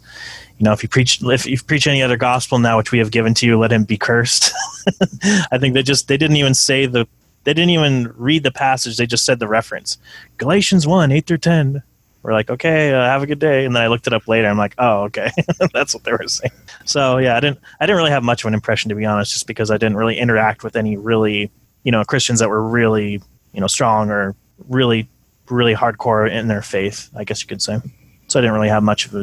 you 0.59 0.65
know, 0.65 0.73
if 0.73 0.83
you 0.83 0.89
preach 0.89 1.23
if 1.23 1.45
you 1.45 1.57
preach 1.57 1.87
any 1.87 2.03
other 2.03 2.17
gospel 2.17 2.59
now 2.59 2.77
which 2.77 2.91
we 2.91 2.99
have 2.99 3.11
given 3.11 3.33
to 3.35 3.45
you, 3.45 3.57
let 3.57 3.71
him 3.71 3.85
be 3.85 3.97
cursed. 3.97 4.53
I 5.51 5.57
think 5.57 5.73
they 5.73 5.81
just 5.81 6.09
they 6.09 6.17
didn't 6.17 6.35
even 6.35 6.53
say 6.53 6.85
the 6.85 7.07
they 7.45 7.53
didn't 7.53 7.69
even 7.69 8.13
read 8.17 8.43
the 8.43 8.51
passage. 8.51 8.97
They 8.97 9.05
just 9.05 9.25
said 9.25 9.39
the 9.39 9.47
reference 9.47 9.97
Galatians 10.37 10.85
one 10.85 11.13
eight 11.13 11.25
through 11.25 11.37
ten. 11.37 11.81
We're 12.21 12.33
like, 12.33 12.49
okay, 12.49 12.93
uh, 12.93 13.01
have 13.01 13.23
a 13.23 13.25
good 13.25 13.39
day. 13.39 13.63
And 13.63 13.73
then 13.73 13.81
I 13.81 13.87
looked 13.87 14.05
it 14.05 14.11
up 14.11 14.27
later. 14.27 14.49
I'm 14.49 14.57
like, 14.57 14.75
oh, 14.77 15.03
okay, 15.03 15.31
that's 15.73 15.93
what 15.93 16.03
they 16.03 16.11
were 16.11 16.27
saying. 16.27 16.51
So 16.83 17.17
yeah, 17.17 17.37
I 17.37 17.39
didn't 17.39 17.59
I 17.79 17.85
didn't 17.85 17.97
really 17.97 18.11
have 18.11 18.23
much 18.23 18.43
of 18.43 18.49
an 18.49 18.53
impression 18.53 18.89
to 18.89 18.95
be 18.95 19.05
honest, 19.05 19.31
just 19.31 19.47
because 19.47 19.71
I 19.71 19.77
didn't 19.77 19.95
really 19.95 20.17
interact 20.17 20.65
with 20.65 20.75
any 20.75 20.97
really 20.97 21.49
you 21.83 21.93
know 21.93 22.03
Christians 22.03 22.39
that 22.39 22.49
were 22.49 22.67
really 22.67 23.21
you 23.53 23.61
know 23.61 23.67
strong 23.67 24.09
or 24.09 24.35
really 24.67 25.07
really 25.49 25.73
hardcore 25.73 26.29
in 26.29 26.49
their 26.49 26.61
faith. 26.61 27.09
I 27.15 27.23
guess 27.23 27.41
you 27.41 27.47
could 27.47 27.61
say. 27.61 27.79
So 28.27 28.39
I 28.39 28.41
didn't 28.41 28.55
really 28.55 28.67
have 28.67 28.83
much 28.83 29.05
of 29.05 29.15
a, 29.15 29.21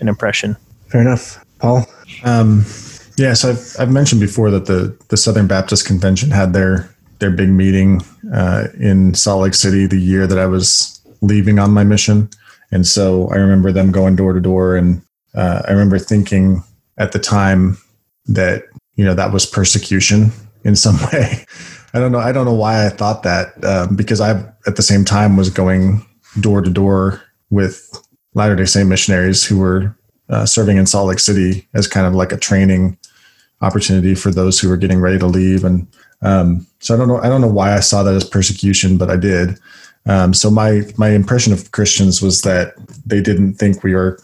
an 0.00 0.08
impression. 0.08 0.56
Fair 0.88 1.02
enough, 1.02 1.44
Paul. 1.58 1.86
Um, 2.24 2.64
yeah, 3.16 3.34
so 3.34 3.50
I've, 3.50 3.76
I've 3.78 3.92
mentioned 3.92 4.20
before 4.20 4.50
that 4.50 4.66
the 4.66 4.96
the 5.08 5.16
Southern 5.16 5.46
Baptist 5.46 5.86
Convention 5.86 6.30
had 6.30 6.52
their 6.52 6.88
their 7.18 7.30
big 7.30 7.48
meeting 7.48 8.00
uh, 8.32 8.68
in 8.78 9.14
Salt 9.14 9.42
Lake 9.42 9.54
City 9.54 9.86
the 9.86 10.00
year 10.00 10.26
that 10.26 10.38
I 10.38 10.46
was 10.46 11.00
leaving 11.20 11.58
on 11.58 11.72
my 11.72 11.84
mission, 11.84 12.28
And 12.70 12.86
so 12.86 13.28
I 13.30 13.36
remember 13.36 13.72
them 13.72 13.90
going 13.90 14.16
door 14.16 14.32
to 14.32 14.40
door, 14.40 14.76
and 14.76 15.02
uh, 15.34 15.62
I 15.66 15.72
remember 15.72 15.98
thinking 15.98 16.62
at 16.96 17.12
the 17.12 17.18
time 17.18 17.76
that 18.26 18.64
you 18.94 19.04
know 19.04 19.14
that 19.14 19.32
was 19.32 19.46
persecution 19.46 20.30
in 20.64 20.76
some 20.76 20.96
way. 21.12 21.44
I 21.94 21.98
don't 21.98 22.12
know. 22.12 22.18
I 22.18 22.32
don't 22.32 22.44
know 22.44 22.54
why 22.54 22.86
I 22.86 22.90
thought 22.90 23.22
that 23.22 23.64
um, 23.64 23.96
because 23.96 24.20
I 24.20 24.30
at 24.66 24.76
the 24.76 24.82
same 24.82 25.04
time 25.04 25.36
was 25.36 25.50
going 25.50 26.04
door 26.40 26.60
to 26.60 26.70
door 26.70 27.22
with 27.50 27.90
Latter 28.34 28.54
Day 28.54 28.66
Saint 28.66 28.88
missionaries 28.88 29.44
who 29.44 29.58
were 29.58 29.96
uh, 30.28 30.46
serving 30.46 30.76
in 30.76 30.86
Salt 30.86 31.08
Lake 31.08 31.18
City 31.18 31.66
as 31.74 31.86
kind 31.86 32.06
of 32.06 32.14
like 32.14 32.32
a 32.32 32.36
training 32.36 32.98
opportunity 33.60 34.14
for 34.14 34.30
those 34.30 34.58
who 34.60 34.68
were 34.68 34.76
getting 34.76 35.00
ready 35.00 35.18
to 35.18 35.26
leave. 35.26 35.64
And 35.64 35.86
um, 36.22 36.66
so 36.80 36.94
I 36.94 36.98
don't 36.98 37.08
know. 37.08 37.18
I 37.18 37.28
don't 37.28 37.40
know 37.40 37.48
why 37.48 37.74
I 37.74 37.80
saw 37.80 38.02
that 38.02 38.14
as 38.14 38.24
persecution, 38.24 38.98
but 38.98 39.10
I 39.10 39.16
did. 39.16 39.58
Um, 40.06 40.32
so 40.34 40.50
my 40.50 40.82
my 40.96 41.10
impression 41.10 41.52
of 41.52 41.70
Christians 41.70 42.22
was 42.22 42.42
that 42.42 42.74
they 43.06 43.20
didn't 43.20 43.54
think 43.54 43.82
we 43.82 43.94
were 43.94 44.18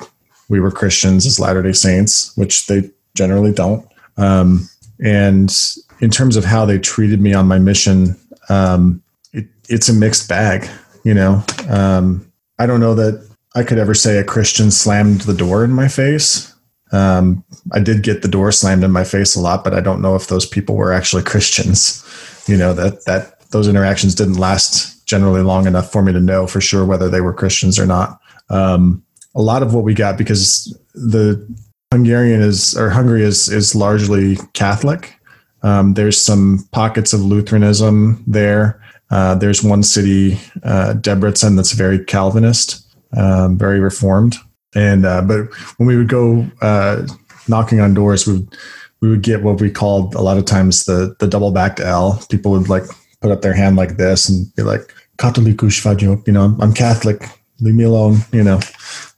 we 0.48 0.60
were 0.60 0.70
Christians 0.70 1.26
as 1.26 1.40
Latter 1.40 1.62
Day 1.62 1.72
Saints, 1.72 2.36
which 2.36 2.66
they 2.66 2.90
generally 3.14 3.52
don't. 3.52 3.86
Um, 4.16 4.68
and 5.02 5.52
in 6.00 6.10
terms 6.10 6.36
of 6.36 6.44
how 6.44 6.64
they 6.64 6.78
treated 6.78 7.20
me 7.20 7.34
on 7.34 7.46
my 7.46 7.58
mission, 7.58 8.16
um, 8.48 9.02
it, 9.32 9.46
it's 9.68 9.88
a 9.88 9.92
mixed 9.92 10.28
bag. 10.28 10.68
You 11.04 11.14
know, 11.14 11.44
um, 11.68 12.30
I 12.58 12.66
don't 12.66 12.80
know 12.80 12.94
that 12.94 13.28
I 13.54 13.62
could 13.62 13.78
ever 13.78 13.94
say 13.94 14.18
a 14.18 14.24
Christian 14.24 14.70
slammed 14.70 15.22
the 15.22 15.34
door 15.34 15.64
in 15.64 15.70
my 15.70 15.88
face. 15.88 16.52
Um, 16.92 17.44
I 17.72 17.80
did 17.80 18.02
get 18.02 18.22
the 18.22 18.28
door 18.28 18.52
slammed 18.52 18.84
in 18.84 18.90
my 18.90 19.04
face 19.04 19.34
a 19.34 19.40
lot, 19.40 19.64
but 19.64 19.74
I 19.74 19.80
don't 19.80 20.02
know 20.02 20.14
if 20.14 20.28
those 20.28 20.46
people 20.46 20.76
were 20.76 20.92
actually 20.92 21.22
Christians. 21.22 22.02
You 22.46 22.58
know 22.58 22.74
that 22.74 23.06
that 23.06 23.40
those 23.52 23.68
interactions 23.68 24.14
didn't 24.14 24.34
last 24.34 25.06
generally 25.06 25.40
long 25.40 25.66
enough 25.66 25.90
for 25.90 26.02
me 26.02 26.12
to 26.12 26.20
know 26.20 26.46
for 26.46 26.60
sure 26.60 26.84
whether 26.84 27.08
they 27.08 27.22
were 27.22 27.32
Christians 27.32 27.78
or 27.78 27.86
not. 27.86 28.20
Um, 28.50 29.02
a 29.34 29.40
lot 29.40 29.62
of 29.62 29.72
what 29.72 29.82
we 29.82 29.94
got 29.94 30.18
because 30.18 30.76
the 30.92 31.42
Hungarian 31.90 32.42
is 32.42 32.76
or 32.76 32.90
Hungary 32.90 33.22
is 33.22 33.48
is 33.48 33.74
largely 33.74 34.36
Catholic. 34.52 35.18
Um, 35.62 35.94
there's 35.94 36.22
some 36.22 36.68
pockets 36.72 37.14
of 37.14 37.20
Lutheranism 37.20 38.22
there. 38.26 38.82
Uh, 39.10 39.34
there's 39.34 39.62
one 39.62 39.82
city, 39.82 40.38
uh, 40.64 40.94
Debrecen, 40.94 41.56
that's 41.56 41.72
very 41.72 42.04
Calvinist, 42.04 42.83
um, 43.16 43.58
very 43.58 43.80
Reformed. 43.80 44.36
And 44.74 45.06
uh, 45.06 45.22
but 45.22 45.54
when 45.76 45.86
we 45.86 45.96
would 45.96 46.08
go 46.08 46.46
uh, 46.60 47.06
knocking 47.48 47.80
on 47.80 47.94
doors, 47.94 48.26
we 48.26 48.34
would, 48.34 48.56
we 49.00 49.08
would 49.08 49.22
get 49.22 49.42
what 49.42 49.60
we 49.60 49.70
called 49.70 50.14
a 50.14 50.20
lot 50.20 50.38
of 50.38 50.44
times 50.44 50.84
the 50.84 51.14
the 51.20 51.28
double 51.28 51.52
backed 51.52 51.80
L. 51.80 52.20
People 52.28 52.52
would 52.52 52.68
like 52.68 52.84
put 53.20 53.30
up 53.30 53.42
their 53.42 53.54
hand 53.54 53.76
like 53.76 53.96
this 53.96 54.28
and 54.28 54.52
be 54.56 54.62
like 54.62 54.92
"Katolikus 55.18 56.26
you 56.26 56.32
know, 56.32 56.56
I'm 56.60 56.74
Catholic, 56.74 57.22
leave 57.60 57.74
me 57.74 57.84
alone, 57.84 58.18
you 58.32 58.42
know. 58.42 58.60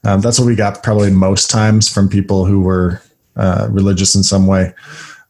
Um, 0.03 0.21
that's 0.21 0.39
what 0.39 0.45
we 0.45 0.55
got 0.55 0.83
probably 0.83 1.11
most 1.11 1.49
times 1.49 1.89
from 1.89 2.07
people 2.07 2.45
who 2.45 2.61
were 2.61 3.01
uh, 3.35 3.67
religious 3.71 4.15
in 4.15 4.23
some 4.23 4.47
way. 4.47 4.73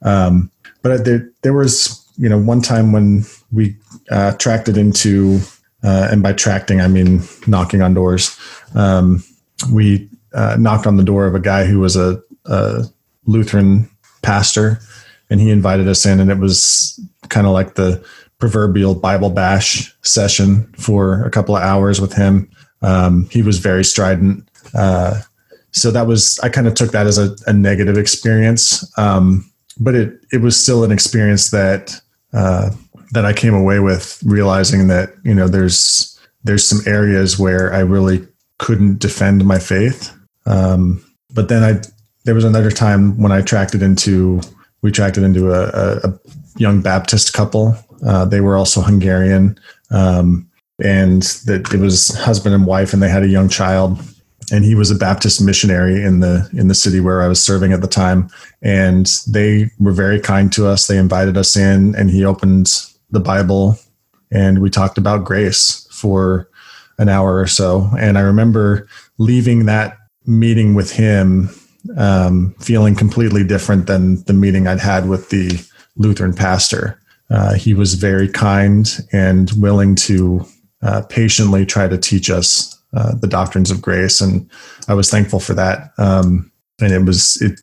Um, 0.01 0.51
but 0.81 1.05
there, 1.05 1.29
there 1.41 1.53
was, 1.53 2.05
you 2.17 2.29
know, 2.29 2.39
one 2.39 2.61
time 2.61 2.91
when 2.91 3.25
we 3.51 3.75
uh, 4.11 4.33
tracted 4.33 4.77
into, 4.77 5.39
uh, 5.83 6.09
and 6.11 6.21
by 6.21 6.33
tracting 6.33 6.81
I 6.81 6.87
mean 6.87 7.21
knocking 7.47 7.81
on 7.81 7.93
doors. 7.93 8.37
Um, 8.77 9.23
we 9.73 10.07
uh, 10.33 10.55
knocked 10.59 10.87
on 10.87 10.97
the 10.97 11.03
door 11.03 11.25
of 11.25 11.35
a 11.35 11.39
guy 11.39 11.65
who 11.65 11.79
was 11.79 11.95
a, 11.95 12.21
a 12.45 12.85
Lutheran 13.25 13.89
pastor, 14.21 14.79
and 15.29 15.41
he 15.41 15.49
invited 15.49 15.87
us 15.87 16.05
in, 16.05 16.19
and 16.19 16.31
it 16.31 16.37
was 16.37 16.99
kind 17.29 17.47
of 17.47 17.53
like 17.53 17.75
the 17.75 18.05
proverbial 18.39 18.95
Bible 18.95 19.31
bash 19.31 19.93
session 20.03 20.71
for 20.73 21.25
a 21.25 21.31
couple 21.31 21.55
of 21.55 21.63
hours 21.63 21.99
with 21.99 22.13
him. 22.13 22.49
Um, 22.81 23.27
he 23.31 23.41
was 23.41 23.57
very 23.57 23.83
strident. 23.83 24.47
Uh, 24.73 25.21
so 25.71 25.91
that 25.91 26.07
was 26.07 26.39
I 26.39 26.49
kind 26.49 26.67
of 26.67 26.75
took 26.75 26.91
that 26.91 27.07
as 27.07 27.17
a, 27.17 27.35
a 27.47 27.53
negative 27.53 27.97
experience, 27.97 28.89
um, 28.97 29.49
but 29.79 29.95
it 29.95 30.19
it 30.31 30.41
was 30.41 30.61
still 30.61 30.83
an 30.83 30.91
experience 30.91 31.49
that 31.49 31.99
uh, 32.33 32.69
that 33.11 33.25
I 33.25 33.33
came 33.33 33.53
away 33.53 33.79
with 33.79 34.21
realizing 34.25 34.87
that 34.87 35.13
you 35.23 35.33
know 35.33 35.47
there's 35.47 36.19
there's 36.43 36.65
some 36.65 36.79
areas 36.85 37.37
where 37.37 37.73
I 37.73 37.79
really 37.79 38.25
couldn't 38.59 38.99
defend 38.99 39.45
my 39.45 39.59
faith. 39.59 40.13
Um, 40.45 41.03
but 41.33 41.49
then 41.49 41.63
I 41.63 41.81
there 42.25 42.35
was 42.35 42.45
another 42.45 42.71
time 42.71 43.17
when 43.21 43.31
I 43.31 43.41
tracted 43.41 43.81
into 43.81 44.41
we 44.81 44.91
tracted 44.91 45.23
into 45.23 45.51
a, 45.51 45.67
a, 45.67 46.09
a 46.09 46.19
young 46.57 46.81
Baptist 46.81 47.33
couple. 47.33 47.75
Uh, 48.05 48.25
they 48.25 48.41
were 48.41 48.55
also 48.55 48.81
Hungarian. 48.81 49.57
Um, 49.91 50.47
and 50.83 51.23
that 51.45 51.73
it 51.73 51.79
was 51.79 52.15
husband 52.15 52.53
and 52.53 52.65
wife 52.65 52.93
and 52.93 53.01
they 53.01 53.09
had 53.09 53.23
a 53.23 53.27
young 53.27 53.49
child 53.49 53.99
and 54.51 54.63
he 54.63 54.75
was 54.75 54.91
a 54.91 54.95
baptist 54.95 55.41
missionary 55.41 56.03
in 56.03 56.19
the 56.19 56.47
in 56.53 56.67
the 56.67 56.75
city 56.75 56.99
where 56.99 57.21
i 57.21 57.27
was 57.27 57.41
serving 57.41 57.73
at 57.73 57.81
the 57.81 57.87
time 57.87 58.29
and 58.61 59.21
they 59.27 59.69
were 59.79 59.91
very 59.91 60.19
kind 60.19 60.53
to 60.53 60.67
us 60.67 60.87
they 60.87 60.97
invited 60.97 61.35
us 61.35 61.55
in 61.55 61.95
and 61.95 62.11
he 62.11 62.23
opened 62.23 62.85
the 63.09 63.19
bible 63.19 63.77
and 64.31 64.59
we 64.59 64.69
talked 64.69 64.97
about 64.97 65.25
grace 65.25 65.87
for 65.91 66.47
an 66.97 67.09
hour 67.09 67.39
or 67.39 67.47
so 67.47 67.89
and 67.99 68.17
i 68.17 68.21
remember 68.21 68.87
leaving 69.17 69.65
that 69.65 69.97
meeting 70.25 70.73
with 70.73 70.91
him 70.91 71.49
um, 71.97 72.53
feeling 72.59 72.95
completely 72.95 73.45
different 73.45 73.87
than 73.87 74.23
the 74.23 74.33
meeting 74.33 74.67
i'd 74.67 74.79
had 74.79 75.07
with 75.07 75.29
the 75.29 75.59
lutheran 75.95 76.33
pastor 76.33 76.99
uh, 77.29 77.53
he 77.53 77.73
was 77.73 77.95
very 77.95 78.27
kind 78.27 78.99
and 79.11 79.51
willing 79.57 79.95
to 79.95 80.45
uh, 80.81 81.01
patiently 81.09 81.65
try 81.65 81.87
to 81.87 81.97
teach 81.97 82.29
us 82.29 82.77
uh, 82.93 83.15
the 83.15 83.27
doctrines 83.27 83.69
of 83.69 83.81
grace, 83.81 84.21
and 84.21 84.49
I 84.87 84.93
was 84.93 85.09
thankful 85.09 85.39
for 85.39 85.53
that. 85.55 85.91
Um, 85.97 86.51
and 86.79 86.93
it 86.93 87.03
was 87.03 87.41
it. 87.41 87.59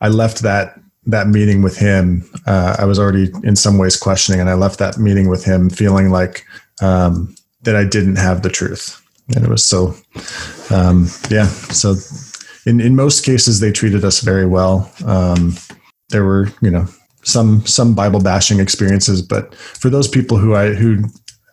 I 0.00 0.08
left 0.08 0.42
that 0.42 0.78
that 1.06 1.26
meeting 1.26 1.62
with 1.62 1.76
him. 1.76 2.28
Uh, 2.46 2.76
I 2.78 2.84
was 2.84 2.98
already 2.98 3.32
in 3.42 3.56
some 3.56 3.78
ways 3.78 3.96
questioning, 3.96 4.40
and 4.40 4.48
I 4.48 4.54
left 4.54 4.78
that 4.78 4.98
meeting 4.98 5.28
with 5.28 5.44
him 5.44 5.68
feeling 5.68 6.10
like 6.10 6.44
um, 6.80 7.34
that 7.68 7.76
I 7.76 7.84
didn't 7.84 8.16
have 8.16 8.40
the 8.40 8.48
truth, 8.48 8.98
and 9.36 9.44
it 9.44 9.50
was 9.50 9.62
so. 9.62 9.94
Um, 10.70 11.08
yeah, 11.28 11.48
so 11.48 11.96
in 12.64 12.80
in 12.80 12.96
most 12.96 13.26
cases 13.26 13.60
they 13.60 13.70
treated 13.70 14.06
us 14.06 14.20
very 14.20 14.46
well. 14.46 14.90
Um, 15.04 15.54
there 16.08 16.24
were 16.24 16.48
you 16.62 16.70
know 16.70 16.86
some 17.24 17.66
some 17.66 17.94
Bible 17.94 18.20
bashing 18.20 18.58
experiences, 18.58 19.20
but 19.20 19.54
for 19.54 19.90
those 19.90 20.08
people 20.08 20.38
who 20.38 20.54
I 20.54 20.72
who 20.72 21.04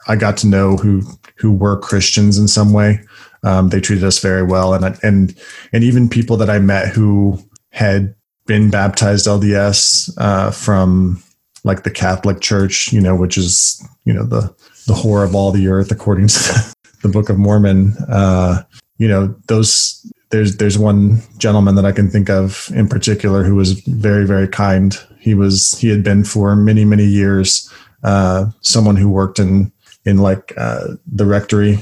I 0.08 0.16
got 0.16 0.38
to 0.38 0.48
know 0.48 0.78
who 0.78 1.02
who 1.36 1.52
were 1.52 1.78
Christians 1.78 2.38
in 2.38 2.48
some 2.48 2.72
way. 2.72 3.02
Um, 3.44 3.68
they 3.68 3.82
treated 3.82 4.06
us 4.06 4.20
very 4.20 4.44
well, 4.44 4.74
and 4.74 4.98
and 5.04 5.36
and 5.74 5.84
even 5.84 6.08
people 6.08 6.38
that 6.38 6.50
I 6.50 6.60
met 6.60 6.88
who 6.88 7.38
had 7.72 8.16
been 8.48 8.70
baptized 8.70 9.28
LDS 9.28 10.14
uh, 10.18 10.52
from 10.52 11.22
like 11.66 11.84
the 11.84 11.92
Catholic 11.92 12.40
Church, 12.40 12.94
you 12.94 13.02
know, 13.02 13.18
which 13.18 13.38
is 13.38 13.86
you 14.06 14.14
know 14.14 14.24
the 14.24 14.56
the 14.88 14.94
whore 14.94 15.24
of 15.24 15.36
all 15.36 15.52
the 15.52 15.68
earth 15.68 15.92
according 15.92 16.28
to 16.28 16.76
the 17.02 17.10
Book 17.10 17.30
of 17.30 17.38
Mormon. 17.38 17.96
Uh, 18.10 18.64
you 18.98 19.08
know, 19.08 19.36
those 19.48 20.06
there's 20.30 20.58
there's 20.58 20.78
one 20.78 21.22
gentleman 21.38 21.76
that 21.76 21.86
I 21.86 21.92
can 21.92 22.10
think 22.10 22.30
of 22.30 22.70
in 22.74 22.88
particular 22.88 23.44
who 23.44 23.56
was 23.56 23.80
very 23.82 24.26
very 24.26 24.48
kind. 24.48 24.98
He 25.20 25.34
was 25.34 25.78
he 25.80 25.90
had 25.90 26.04
been 26.04 26.24
for 26.24 26.56
many 26.56 26.86
many 26.86 27.06
years 27.06 27.72
uh, 28.04 28.48
someone 28.62 28.96
who 28.96 29.10
worked 29.10 29.40
in 29.40 29.72
in 30.06 30.18
like 30.18 30.54
uh, 30.58 30.88
the 31.12 31.26
rectory 31.26 31.80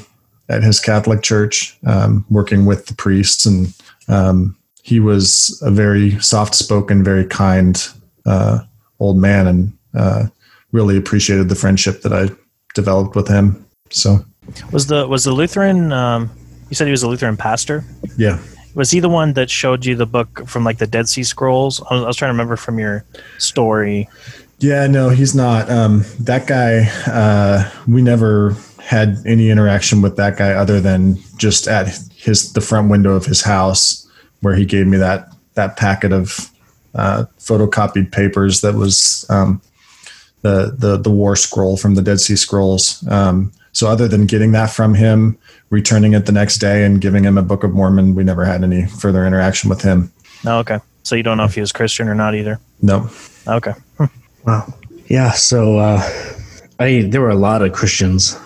at 0.50 0.64
his 0.64 0.80
Catholic 0.80 1.22
church, 1.22 1.78
um, 1.86 2.26
working 2.30 2.66
with 2.66 2.86
the 2.88 2.96
priests, 2.96 3.46
and 3.46 3.74
um, 4.08 4.58
he 4.84 5.00
was 5.00 5.62
a 5.66 5.72
very 5.72 6.20
soft-spoken, 6.20 7.04
very 7.04 7.26
kind 7.26 7.88
uh, 8.26 8.60
old 9.00 9.18
man, 9.18 9.48
and 9.48 9.78
uh, 9.94 10.26
really 10.72 10.98
appreciated 10.98 11.50
the 11.50 11.56
friendship 11.56 12.02
that 12.02 12.14
I 12.14 12.30
developed 12.74 13.16
with 13.16 13.28
him. 13.28 13.66
So, 13.90 14.26
was 14.72 14.88
the 14.88 15.08
was 15.08 15.24
the 15.24 15.32
Lutheran? 15.32 15.92
Um, 15.92 16.30
you 16.70 16.76
said 16.76 16.88
he 16.88 16.92
was 16.92 17.04
a 17.04 17.08
Lutheran 17.08 17.38
pastor. 17.38 17.84
Yeah. 18.18 18.40
Was 18.76 18.90
he 18.90 19.00
the 19.00 19.10
one 19.10 19.34
that 19.34 19.52
showed 19.52 19.86
you 19.86 19.96
the 19.96 20.08
book 20.08 20.48
from 20.48 20.64
like 20.64 20.80
the 20.80 20.88
Dead 20.88 21.08
Sea 21.08 21.24
Scrolls? 21.24 21.82
I 21.90 21.94
was, 21.94 22.04
I 22.04 22.08
was 22.08 22.16
trying 22.16 22.30
to 22.30 22.34
remember 22.34 22.56
from 22.56 22.80
your 22.80 23.06
story. 23.38 24.10
Yeah, 24.58 24.88
no, 24.88 25.10
he's 25.10 25.36
not. 25.36 25.70
Um, 25.70 26.06
that 26.22 26.48
guy, 26.48 26.90
uh, 27.06 27.70
we 27.88 28.02
never 28.02 28.56
had 28.80 29.18
any 29.26 29.50
interaction 29.50 30.02
with 30.02 30.16
that 30.18 30.38
guy 30.38 30.54
other 30.54 30.82
than 30.82 31.18
just 31.38 31.68
at 31.68 31.88
his 32.16 32.52
the 32.54 32.62
front 32.62 32.90
window 32.90 33.14
of 33.14 33.26
his 33.26 33.42
house 33.42 34.10
where 34.42 34.56
he 34.56 34.66
gave 34.66 34.88
me 34.88 34.98
that 34.98 35.30
that 35.54 35.78
packet 35.78 36.12
of 36.12 36.50
uh, 36.96 37.26
photocopied 37.40 38.12
papers 38.12 38.62
that 38.62 38.76
was 38.76 39.26
um, 39.30 39.62
the 40.44 40.76
the 40.78 40.98
the 40.98 41.10
war 41.10 41.36
scroll 41.36 41.76
from 41.76 41.96
the 41.96 42.02
Dead 42.02 42.20
Sea 42.20 42.36
Scrolls. 42.36 43.06
Um, 43.10 43.52
so 43.72 43.88
other 43.88 44.08
than 44.08 44.28
getting 44.28 44.52
that 44.52 44.70
from 44.70 44.94
him, 44.94 45.38
returning 45.72 46.14
it 46.14 46.28
the 46.28 46.32
next 46.32 46.60
day 46.60 46.86
and 46.86 47.02
giving 47.02 47.24
him 47.24 47.38
a 47.38 47.42
Book 47.42 47.64
of 47.64 47.72
Mormon, 47.72 48.14
we 48.14 48.24
never 48.24 48.46
had 48.46 48.64
any 48.64 48.86
further 48.86 49.26
interaction 49.26 49.70
with 49.70 49.82
him. 49.82 50.12
Oh, 50.46 50.60
okay. 50.60 50.80
So 51.02 51.16
you 51.16 51.24
don't 51.24 51.38
know 51.38 51.46
if 51.46 51.56
he 51.56 51.62
was 51.62 51.72
Christian 51.72 52.08
or 52.08 52.14
not 52.14 52.36
either. 52.36 52.60
No. 52.82 53.10
Okay. 53.48 53.74
Wow. 54.46 54.74
Yeah. 55.08 55.32
So 55.32 55.80
uh, 55.80 56.02
I 56.80 57.08
there 57.10 57.22
were 57.22 57.30
a 57.30 57.36
lot 57.36 57.62
of 57.62 57.74
Christians 57.74 58.38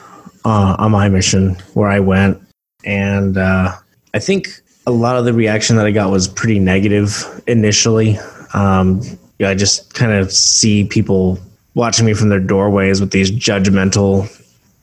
uh, 0.45 0.75
on 0.79 0.91
my 0.91 1.09
mission 1.09 1.55
where 1.73 1.89
I 1.89 1.99
went, 1.99 2.41
and 2.85 3.37
uh, 3.37 3.75
I 4.13 4.19
think 4.19 4.47
a 4.85 4.91
lot 4.91 5.17
of 5.17 5.25
the 5.25 5.33
reaction 5.33 5.75
that 5.75 5.85
I 5.85 5.91
got 5.91 6.11
was 6.11 6.27
pretty 6.27 6.59
negative 6.59 7.41
initially. 7.47 8.17
Um, 8.53 9.01
yeah, 9.39 9.49
I 9.49 9.55
just 9.55 9.93
kind 9.93 10.13
of 10.13 10.31
see 10.31 10.85
people 10.85 11.39
watching 11.77 12.07
me 12.07 12.13
from 12.15 12.29
their 12.29 12.39
doorways 12.39 12.99
with 12.99 13.11
these 13.11 13.29
judgmental 13.29 14.27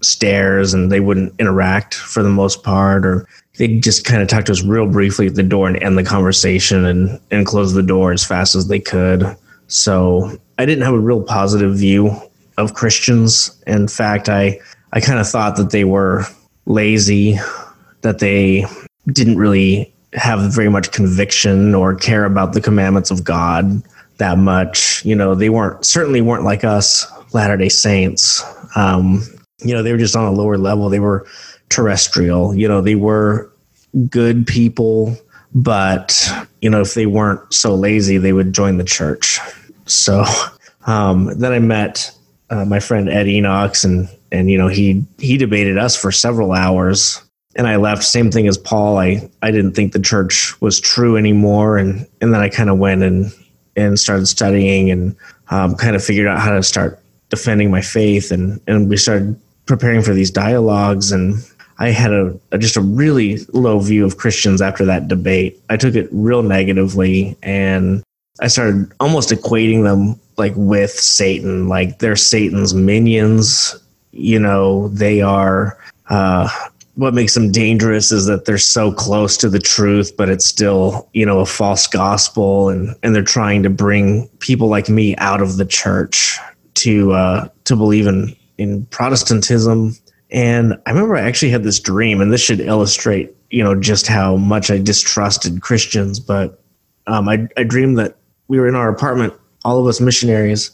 stares, 0.00 0.72
and 0.72 0.92
they 0.92 1.00
wouldn't 1.00 1.34
interact 1.40 1.94
for 1.94 2.22
the 2.22 2.28
most 2.28 2.62
part, 2.62 3.04
or 3.04 3.26
they 3.58 3.78
just 3.80 4.04
kind 4.04 4.22
of 4.22 4.28
talk 4.28 4.44
to 4.44 4.52
us 4.52 4.62
real 4.62 4.86
briefly 4.86 5.26
at 5.26 5.34
the 5.34 5.42
door 5.42 5.66
and 5.66 5.82
end 5.82 5.98
the 5.98 6.04
conversation 6.04 6.84
and 6.84 7.20
and 7.32 7.46
close 7.46 7.74
the 7.74 7.82
door 7.82 8.12
as 8.12 8.24
fast 8.24 8.54
as 8.54 8.68
they 8.68 8.78
could. 8.78 9.36
So 9.66 10.38
I 10.58 10.64
didn't 10.64 10.84
have 10.84 10.94
a 10.94 10.98
real 11.00 11.20
positive 11.20 11.76
view 11.76 12.14
of 12.58 12.74
Christians. 12.74 13.60
In 13.66 13.88
fact, 13.88 14.28
I 14.28 14.60
I 14.92 15.00
kind 15.00 15.18
of 15.18 15.28
thought 15.28 15.56
that 15.56 15.70
they 15.70 15.84
were 15.84 16.24
lazy, 16.66 17.38
that 18.02 18.20
they 18.20 18.66
didn't 19.08 19.36
really 19.36 19.92
have 20.12 20.54
very 20.54 20.68
much 20.68 20.92
conviction 20.92 21.74
or 21.74 21.96
care 21.96 22.24
about 22.24 22.52
the 22.52 22.60
commandments 22.60 23.10
of 23.10 23.24
God 23.24 23.82
that 24.18 24.38
much. 24.38 25.04
You 25.04 25.14
know, 25.14 25.34
they 25.34 25.48
weren't 25.48 25.84
certainly 25.84 26.20
weren't 26.20 26.44
like 26.44 26.64
us 26.64 27.06
Latter 27.32 27.56
Day 27.56 27.68
Saints. 27.68 28.42
Um, 28.76 29.22
you 29.62 29.74
know, 29.74 29.82
they 29.82 29.92
were 29.92 29.98
just 29.98 30.16
on 30.16 30.24
a 30.24 30.32
lower 30.32 30.58
level. 30.58 30.88
They 30.88 31.00
were 31.00 31.26
terrestrial. 31.68 32.54
You 32.54 32.68
know, 32.68 32.80
they 32.80 32.94
were 32.94 33.50
good 34.08 34.46
people, 34.46 35.16
but 35.54 36.28
you 36.60 36.70
know, 36.70 36.80
if 36.80 36.94
they 36.94 37.06
weren't 37.06 37.52
so 37.52 37.74
lazy, 37.74 38.18
they 38.18 38.32
would 38.32 38.52
join 38.52 38.78
the 38.78 38.84
church. 38.84 39.38
So 39.86 40.24
um, 40.86 41.38
then 41.38 41.52
I 41.52 41.58
met 41.58 42.10
uh, 42.50 42.64
my 42.64 42.80
friend 42.80 43.08
Ed 43.08 43.26
Enochs, 43.26 43.84
and 43.84 44.08
and 44.32 44.50
you 44.50 44.58
know 44.58 44.68
he 44.68 45.04
he 45.18 45.36
debated 45.36 45.78
us 45.78 45.96
for 45.96 46.12
several 46.12 46.52
hours, 46.52 47.22
and 47.56 47.66
I 47.66 47.76
left. 47.76 48.04
Same 48.04 48.30
thing 48.30 48.46
as 48.46 48.58
Paul. 48.58 48.98
I 48.98 49.28
I 49.42 49.50
didn't 49.50 49.72
think 49.72 49.92
the 49.92 50.00
church 50.00 50.60
was 50.60 50.80
true 50.80 51.16
anymore, 51.16 51.78
and 51.78 52.06
and 52.20 52.32
then 52.32 52.40
I 52.40 52.48
kind 52.48 52.70
of 52.70 52.78
went 52.78 53.02
and 53.02 53.32
and 53.76 53.98
started 53.98 54.26
studying 54.26 54.90
and 54.90 55.16
um, 55.50 55.74
kind 55.74 55.96
of 55.96 56.04
figured 56.04 56.26
out 56.26 56.38
how 56.38 56.52
to 56.52 56.62
start 56.62 57.00
defending 57.28 57.70
my 57.70 57.80
faith, 57.80 58.30
and 58.30 58.60
and 58.66 58.88
we 58.88 58.96
started 58.96 59.38
preparing 59.66 60.02
for 60.02 60.12
these 60.12 60.30
dialogues 60.30 61.10
and 61.10 61.42
I 61.78 61.88
had 61.88 62.12
a, 62.12 62.38
a, 62.52 62.58
just 62.58 62.76
a 62.76 62.80
really 62.80 63.38
low 63.52 63.78
view 63.80 64.04
of 64.04 64.16
Christians 64.16 64.62
after 64.62 64.84
that 64.84 65.08
debate. 65.08 65.60
I 65.70 65.76
took 65.76 65.94
it 65.94 66.08
real 66.12 66.42
negatively 66.42 67.36
and 67.42 68.02
I 68.40 68.48
started 68.48 68.92
almost 69.00 69.30
equating 69.30 69.82
them 69.82 70.20
like 70.36 70.52
with 70.56 70.90
Satan, 70.90 71.68
like 71.68 71.98
they're 71.98 72.16
Satan's 72.16 72.74
minions. 72.74 73.76
You 74.12 74.38
know, 74.38 74.88
they 74.88 75.20
are 75.20 75.78
uh, 76.08 76.48
what 76.94 77.14
makes 77.14 77.34
them 77.34 77.50
dangerous 77.50 78.12
is 78.12 78.26
that 78.26 78.44
they're 78.44 78.58
so 78.58 78.92
close 78.92 79.36
to 79.38 79.48
the 79.48 79.58
truth, 79.58 80.16
but 80.16 80.28
it's 80.28 80.46
still, 80.46 81.08
you 81.12 81.26
know, 81.26 81.40
a 81.40 81.46
false 81.46 81.86
gospel 81.86 82.68
and, 82.68 82.94
and 83.02 83.14
they're 83.14 83.22
trying 83.22 83.62
to 83.64 83.70
bring 83.70 84.28
people 84.38 84.68
like 84.68 84.88
me 84.88 85.16
out 85.16 85.40
of 85.40 85.56
the 85.56 85.66
church 85.66 86.38
to 86.74 87.12
uh, 87.12 87.48
to 87.64 87.76
believe 87.76 88.06
in 88.06 88.36
in 88.58 88.86
Protestantism 88.86 89.94
and 90.34 90.76
I 90.84 90.90
remember 90.90 91.14
I 91.14 91.22
actually 91.22 91.52
had 91.52 91.62
this 91.62 91.78
dream, 91.78 92.20
and 92.20 92.32
this 92.32 92.40
should 92.40 92.58
illustrate, 92.58 93.32
you 93.50 93.62
know, 93.62 93.78
just 93.78 94.08
how 94.08 94.36
much 94.36 94.68
I 94.68 94.78
distrusted 94.78 95.62
Christians. 95.62 96.18
But 96.18 96.60
um, 97.06 97.28
I, 97.28 97.46
I 97.56 97.62
dreamed 97.62 97.98
that 97.98 98.16
we 98.48 98.58
were 98.58 98.66
in 98.66 98.74
our 98.74 98.88
apartment, 98.88 99.32
all 99.64 99.78
of 99.78 99.86
us 99.86 100.00
missionaries, 100.00 100.72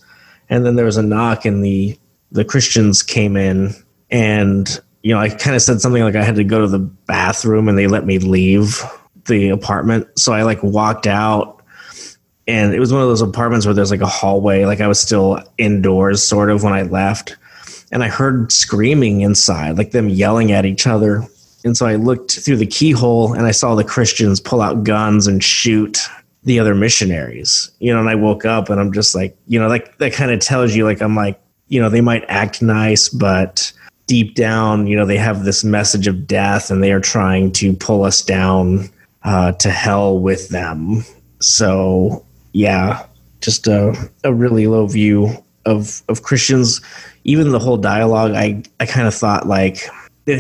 and 0.49 0.65
then 0.65 0.77
there 0.77 0.87
was 0.87 0.97
a 0.97 1.03
knock, 1.03 1.45
and 1.45 1.63
the 1.63 1.99
the 2.33 2.45
Christians 2.45 3.03
came 3.03 3.37
in, 3.37 3.75
and 4.11 4.81
you 5.03 5.15
know, 5.15 5.21
I 5.21 5.29
kind 5.29 5.57
of 5.57 5.63
said 5.63 5.81
something 5.81 6.03
like 6.03 6.17
I 6.17 6.23
had 6.23 6.37
to 6.37 6.45
go 6.45 6.61
to 6.61 6.69
the 6.69 6.79
bathroom, 6.79 7.69
and 7.69 7.77
they 7.79 7.87
let 7.87 8.05
me 8.07 8.19
leave 8.19 8.83
the 9.27 9.49
apartment. 9.49 10.07
So 10.19 10.33
I 10.33 10.43
like 10.43 10.63
walked 10.63 11.07
out, 11.07 11.63
and 12.47 12.75
it 12.75 12.81
was 12.81 12.93
one 12.93 13.03
of 13.03 13.09
those 13.09 13.23
apartments 13.23 13.67
where 13.67 13.75
there's 13.75 13.91
like 13.91 14.01
a 14.01 14.07
hallway. 14.07 14.65
Like 14.65 14.81
I 14.81 14.89
was 14.89 15.01
still 15.01 15.43
indoors, 15.59 16.23
sort 16.23 16.51
of, 16.51 16.63
when 16.63 16.73
I 16.73 16.83
left 16.83 17.37
and 17.93 18.05
I 18.05 18.09
heard 18.09 18.53
screaming 18.53 19.23
inside, 19.23 19.77
like 19.79 19.91
them 19.91 20.09
yelling 20.09 20.53
at 20.53 20.65
each 20.65 20.87
other. 20.87 21.25
And 21.65 21.77
so 21.77 21.87
I 21.87 21.97
looked 21.97 22.41
through 22.41 22.57
the 22.57 22.67
keyhole 22.67 23.33
and 23.35 23.47
I 23.47 23.51
saw 23.51 23.75
the 23.75 23.85
Christians 23.85 24.41
pull 24.41 24.63
out 24.63 24.85
guns 24.85 25.27
and 25.27 25.43
shoot 25.43 25.99
the 26.45 26.59
other 26.59 26.75
missionaries. 26.75 27.71
You 27.81 27.93
know, 27.93 28.01
and 28.01 28.09
I 28.09 28.15
woke 28.15 28.45
up 28.45 28.71
and 28.71 28.81
I'm 28.81 28.93
just 28.93 29.15
like, 29.15 29.37
you 29.47 29.59
know, 29.61 29.69
like 29.69 29.99
that 29.99 30.13
kind 30.13 30.31
of 30.31 30.41
tells 30.41 30.75
you 30.75 30.85
like 30.85 31.03
I'm 31.03 31.17
like, 31.17 31.41
you 31.69 31.81
know, 31.81 31.89
they 31.89 32.01
might 32.01 32.25
act 32.29 32.63
nice, 32.63 33.09
but 33.09 33.73
deep 34.11 34.35
down, 34.35 34.89
you 34.89 34.97
know, 34.97 35.07
they 35.07 35.17
have 35.17 35.45
this 35.45 35.63
message 35.63 36.09
of 36.09 36.27
death 36.27 36.69
and 36.69 36.83
they 36.83 36.91
are 36.91 37.01
trying 37.01 37.53
to 37.53 37.73
pull 37.73 38.03
us 38.03 38.23
down 38.23 38.91
uh, 39.23 39.53
to 39.53 39.71
hell 39.71 40.19
with 40.19 40.49
them. 40.49 41.05
So 41.41 42.27
yeah, 42.53 43.07
just 43.41 43.69
a, 43.69 43.95
a 44.25 44.35
really 44.35 44.67
low 44.67 44.87
view 44.89 45.31
of 45.65 46.03
of 46.09 46.23
Christians 46.23 46.81
even 47.25 47.51
the 47.51 47.59
whole 47.59 47.77
dialogue, 47.77 48.33
I 48.33 48.63
I 48.81 48.87
kind 48.87 49.07
of 49.07 49.15
thought 49.15 49.47
like 49.47 49.89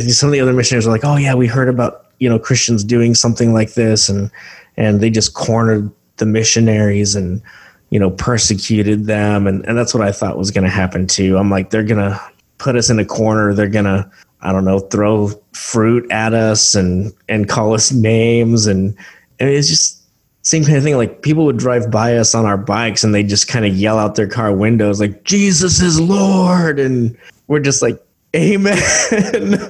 some 0.09 0.29
of 0.29 0.33
the 0.33 0.41
other 0.41 0.53
missionaries 0.53 0.87
were 0.87 0.93
like, 0.93 1.05
oh 1.05 1.17
yeah, 1.17 1.35
we 1.35 1.47
heard 1.47 1.69
about 1.69 2.07
you 2.19 2.29
know 2.29 2.39
Christians 2.39 2.85
doing 2.85 3.15
something 3.15 3.53
like 3.53 3.75
this, 3.75 4.09
and 4.09 4.31
and 4.77 5.01
they 5.01 5.11
just 5.11 5.35
cornered 5.35 5.91
the 6.17 6.27
missionaries 6.27 7.15
and 7.15 7.43
you 7.91 7.99
know 7.99 8.11
persecuted 8.11 9.07
them, 9.07 9.47
and 9.47 9.65
and 9.67 9.77
that's 9.77 9.95
what 9.95 10.03
I 10.03 10.13
thought 10.13 10.39
was 10.39 10.51
going 10.51 10.65
to 10.65 10.71
happen 10.71 11.07
too. 11.07 11.37
I'm 11.37 11.51
like, 11.51 11.71
they're 11.71 11.85
gonna 11.85 12.21
put 12.61 12.77
us 12.77 12.91
in 12.91 12.99
a 12.99 13.05
corner. 13.05 13.53
They're 13.55 13.69
gonna 13.69 14.09
I 14.43 14.53
don't 14.53 14.65
know 14.65 14.79
throw 14.79 15.29
fruit 15.53 16.11
at 16.13 16.35
us 16.35 16.75
and 16.75 17.13
and 17.29 17.49
call 17.49 17.75
us 17.75 17.91
names 17.91 18.67
and, 18.67 18.97
it's 19.43 19.69
just 19.69 20.03
same 20.43 20.65
kind 20.65 20.77
of 20.77 20.85
thing. 20.85 20.99
Like 20.99 21.23
people 21.23 21.47
would 21.47 21.57
drive 21.57 21.91
by 21.91 22.19
us 22.19 22.35
on 22.35 22.45
our 22.45 22.59
bikes 22.59 23.03
and 23.03 23.15
they 23.15 23.23
just 23.23 23.49
kind 23.49 23.65
of 23.65 23.75
yell 23.75 23.99
out 23.99 24.17
their 24.17 24.29
car 24.29 24.53
windows 24.53 25.01
like 25.01 25.25
Jesus 25.25 25.81
is 25.81 25.99
Lord, 25.99 26.79
and 26.79 27.17
we're 27.47 27.61
just 27.61 27.81
like 27.81 27.99
Amen. 28.37 28.79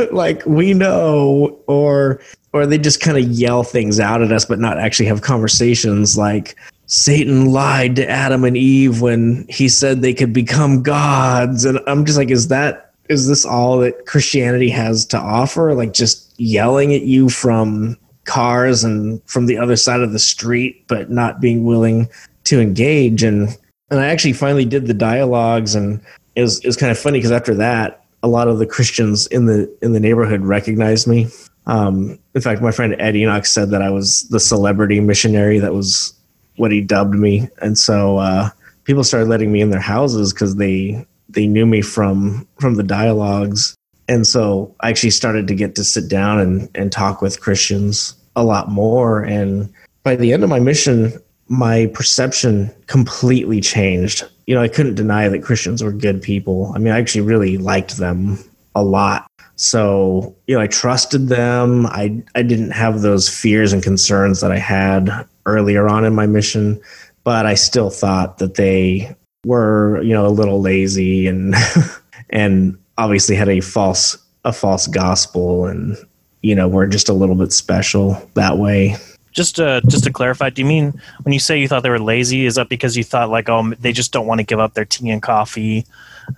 like 0.12 0.44
we 0.44 0.74
know, 0.74 1.58
or 1.66 2.20
or 2.52 2.66
they 2.66 2.78
just 2.78 3.00
kind 3.00 3.16
of 3.16 3.24
yell 3.24 3.62
things 3.62 4.00
out 4.00 4.22
at 4.22 4.32
us, 4.32 4.44
but 4.44 4.58
not 4.58 4.78
actually 4.78 5.06
have 5.06 5.22
conversations 5.22 6.18
like 6.18 6.56
Satan 6.90 7.52
lied 7.52 7.94
to 7.96 8.10
Adam 8.10 8.42
and 8.42 8.56
Eve 8.56 9.00
when 9.00 9.46
he 9.48 9.68
said 9.68 10.02
they 10.02 10.12
could 10.12 10.32
become 10.32 10.82
gods. 10.82 11.64
And 11.64 11.78
I'm 11.86 12.04
just 12.04 12.18
like, 12.18 12.30
is 12.30 12.48
that 12.48 12.92
is 13.08 13.28
this 13.28 13.44
all 13.44 13.78
that 13.78 14.06
Christianity 14.06 14.70
has 14.70 15.04
to 15.06 15.18
offer? 15.18 15.72
Like 15.74 15.92
just 15.92 16.34
yelling 16.40 16.92
at 16.92 17.02
you 17.02 17.28
from 17.28 17.96
cars 18.24 18.82
and 18.82 19.22
from 19.26 19.46
the 19.46 19.56
other 19.56 19.76
side 19.76 20.00
of 20.00 20.12
the 20.12 20.18
street, 20.18 20.84
but 20.88 21.10
not 21.10 21.40
being 21.40 21.64
willing 21.64 22.08
to 22.44 22.60
engage. 22.60 23.22
And 23.22 23.56
and 23.90 24.00
I 24.00 24.06
actually 24.06 24.32
finally 24.32 24.64
did 24.64 24.88
the 24.88 24.94
dialogues, 24.94 25.76
and 25.76 26.00
it 26.34 26.42
was 26.42 26.58
it 26.58 26.66
was 26.66 26.76
kind 26.76 26.90
of 26.90 26.98
funny 26.98 27.18
because 27.18 27.32
after 27.32 27.54
that, 27.54 28.04
a 28.24 28.28
lot 28.28 28.48
of 28.48 28.58
the 28.58 28.66
Christians 28.66 29.28
in 29.28 29.46
the 29.46 29.72
in 29.80 29.92
the 29.92 30.00
neighborhood 30.00 30.40
recognized 30.40 31.06
me. 31.06 31.28
Um, 31.66 32.18
in 32.34 32.40
fact, 32.40 32.60
my 32.62 32.72
friend 32.72 32.96
Ed 32.98 33.14
Enoch 33.14 33.46
said 33.46 33.70
that 33.70 33.80
I 33.80 33.90
was 33.90 34.24
the 34.30 34.40
celebrity 34.40 34.98
missionary. 34.98 35.60
That 35.60 35.72
was 35.72 36.14
what 36.60 36.72
he 36.72 36.80
dubbed 36.80 37.14
me, 37.14 37.48
and 37.60 37.76
so 37.76 38.18
uh, 38.18 38.50
people 38.84 39.02
started 39.02 39.28
letting 39.28 39.50
me 39.50 39.60
in 39.60 39.70
their 39.70 39.80
houses 39.80 40.32
because 40.32 40.56
they 40.56 41.06
they 41.28 41.46
knew 41.46 41.66
me 41.66 41.82
from 41.82 42.46
from 42.58 42.74
the 42.74 42.82
dialogues 42.82 43.76
and 44.10 44.26
so 44.26 44.74
I 44.80 44.90
actually 44.90 45.10
started 45.10 45.46
to 45.46 45.54
get 45.54 45.76
to 45.76 45.84
sit 45.84 46.08
down 46.08 46.40
and, 46.40 46.68
and 46.74 46.90
talk 46.90 47.22
with 47.22 47.40
Christians 47.40 48.16
a 48.34 48.42
lot 48.42 48.68
more. 48.68 49.22
And 49.22 49.72
by 50.02 50.16
the 50.16 50.32
end 50.32 50.42
of 50.42 50.50
my 50.50 50.58
mission, 50.58 51.12
my 51.46 51.86
perception 51.94 52.74
completely 52.88 53.60
changed. 53.60 54.24
You 54.48 54.56
know, 54.56 54.62
I 54.62 54.68
couldn't 54.68 54.96
deny 54.96 55.28
that 55.28 55.44
Christians 55.44 55.80
were 55.80 55.92
good 55.92 56.20
people. 56.20 56.72
I 56.74 56.80
mean, 56.80 56.92
I 56.92 56.98
actually 56.98 57.20
really 57.20 57.56
liked 57.56 57.98
them 57.98 58.36
a 58.74 58.82
lot. 58.82 59.29
So, 59.62 60.34
you 60.46 60.54
know, 60.54 60.62
I 60.62 60.68
trusted 60.68 61.28
them. 61.28 61.84
I 61.84 62.22
I 62.34 62.42
didn't 62.42 62.70
have 62.70 63.02
those 63.02 63.28
fears 63.28 63.74
and 63.74 63.82
concerns 63.82 64.40
that 64.40 64.50
I 64.50 64.56
had 64.56 65.10
earlier 65.44 65.86
on 65.86 66.06
in 66.06 66.14
my 66.14 66.26
mission, 66.26 66.80
but 67.24 67.44
I 67.44 67.52
still 67.56 67.90
thought 67.90 68.38
that 68.38 68.54
they 68.54 69.14
were, 69.44 70.00
you 70.00 70.14
know, 70.14 70.26
a 70.26 70.28
little 70.28 70.62
lazy 70.62 71.26
and 71.26 71.54
and 72.30 72.78
obviously 72.96 73.36
had 73.36 73.50
a 73.50 73.60
false 73.60 74.16
a 74.46 74.52
false 74.54 74.86
gospel 74.86 75.66
and 75.66 75.98
you 76.40 76.54
know 76.54 76.66
we're 76.66 76.86
just 76.86 77.10
a 77.10 77.12
little 77.12 77.34
bit 77.34 77.52
special 77.52 78.30
that 78.32 78.56
way 78.56 78.96
just 79.32 79.56
to 79.56 79.82
just 79.86 80.04
to 80.04 80.10
clarify 80.10 80.48
do 80.48 80.62
you 80.62 80.66
mean 80.66 80.98
when 81.22 81.34
you 81.34 81.38
say 81.38 81.58
you 81.58 81.68
thought 81.68 81.82
they 81.82 81.90
were 81.90 82.00
lazy 82.00 82.46
is 82.46 82.54
that 82.54 82.70
because 82.70 82.96
you 82.96 83.04
thought 83.04 83.28
like 83.28 83.50
oh 83.50 83.74
they 83.78 83.92
just 83.92 84.12
don't 84.12 84.26
want 84.26 84.38
to 84.38 84.44
give 84.44 84.58
up 84.58 84.72
their 84.72 84.86
tea 84.86 85.10
and 85.10 85.20
coffee 85.20 85.84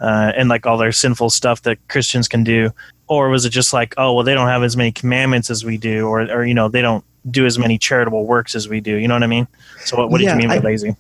uh, 0.01 0.33
and 0.37 0.49
like 0.49 0.67
all 0.67 0.77
their 0.77 0.93
sinful 0.93 1.31
stuff 1.31 1.63
that 1.63 1.79
christians 1.89 2.29
can 2.29 2.45
do 2.45 2.71
or 3.09 3.29
was 3.29 3.45
it 3.45 3.51
just 3.51 3.73
like 3.73 3.95
oh 3.99 4.13
well 4.13 4.25
they 4.25 4.35
don't 4.35 4.49
have 4.49 4.63
as 4.63 4.77
many 4.77 4.93
commandments 4.93 5.51
as 5.51 5.65
we 5.65 5.77
do 5.77 6.07
or 6.07 6.23
or 6.31 6.45
you 6.45 6.55
know 6.55 6.69
they 6.69 6.83
don't 6.83 7.05
do 7.31 7.47
as 7.47 7.59
many 7.59 7.79
charitable 7.79 8.27
works 8.27 8.55
as 8.55 8.69
we 8.69 8.81
do 8.81 8.97
you 8.97 9.07
know 9.07 9.15
what 9.15 9.23
i 9.23 9.29
mean 9.29 9.47
so 9.85 9.97
what, 9.97 10.11
what 10.11 10.19
did 10.19 10.29
you 10.29 10.37
mean 10.37 10.49
by 10.49 10.57
I, 10.57 10.59
lazy 10.59 10.97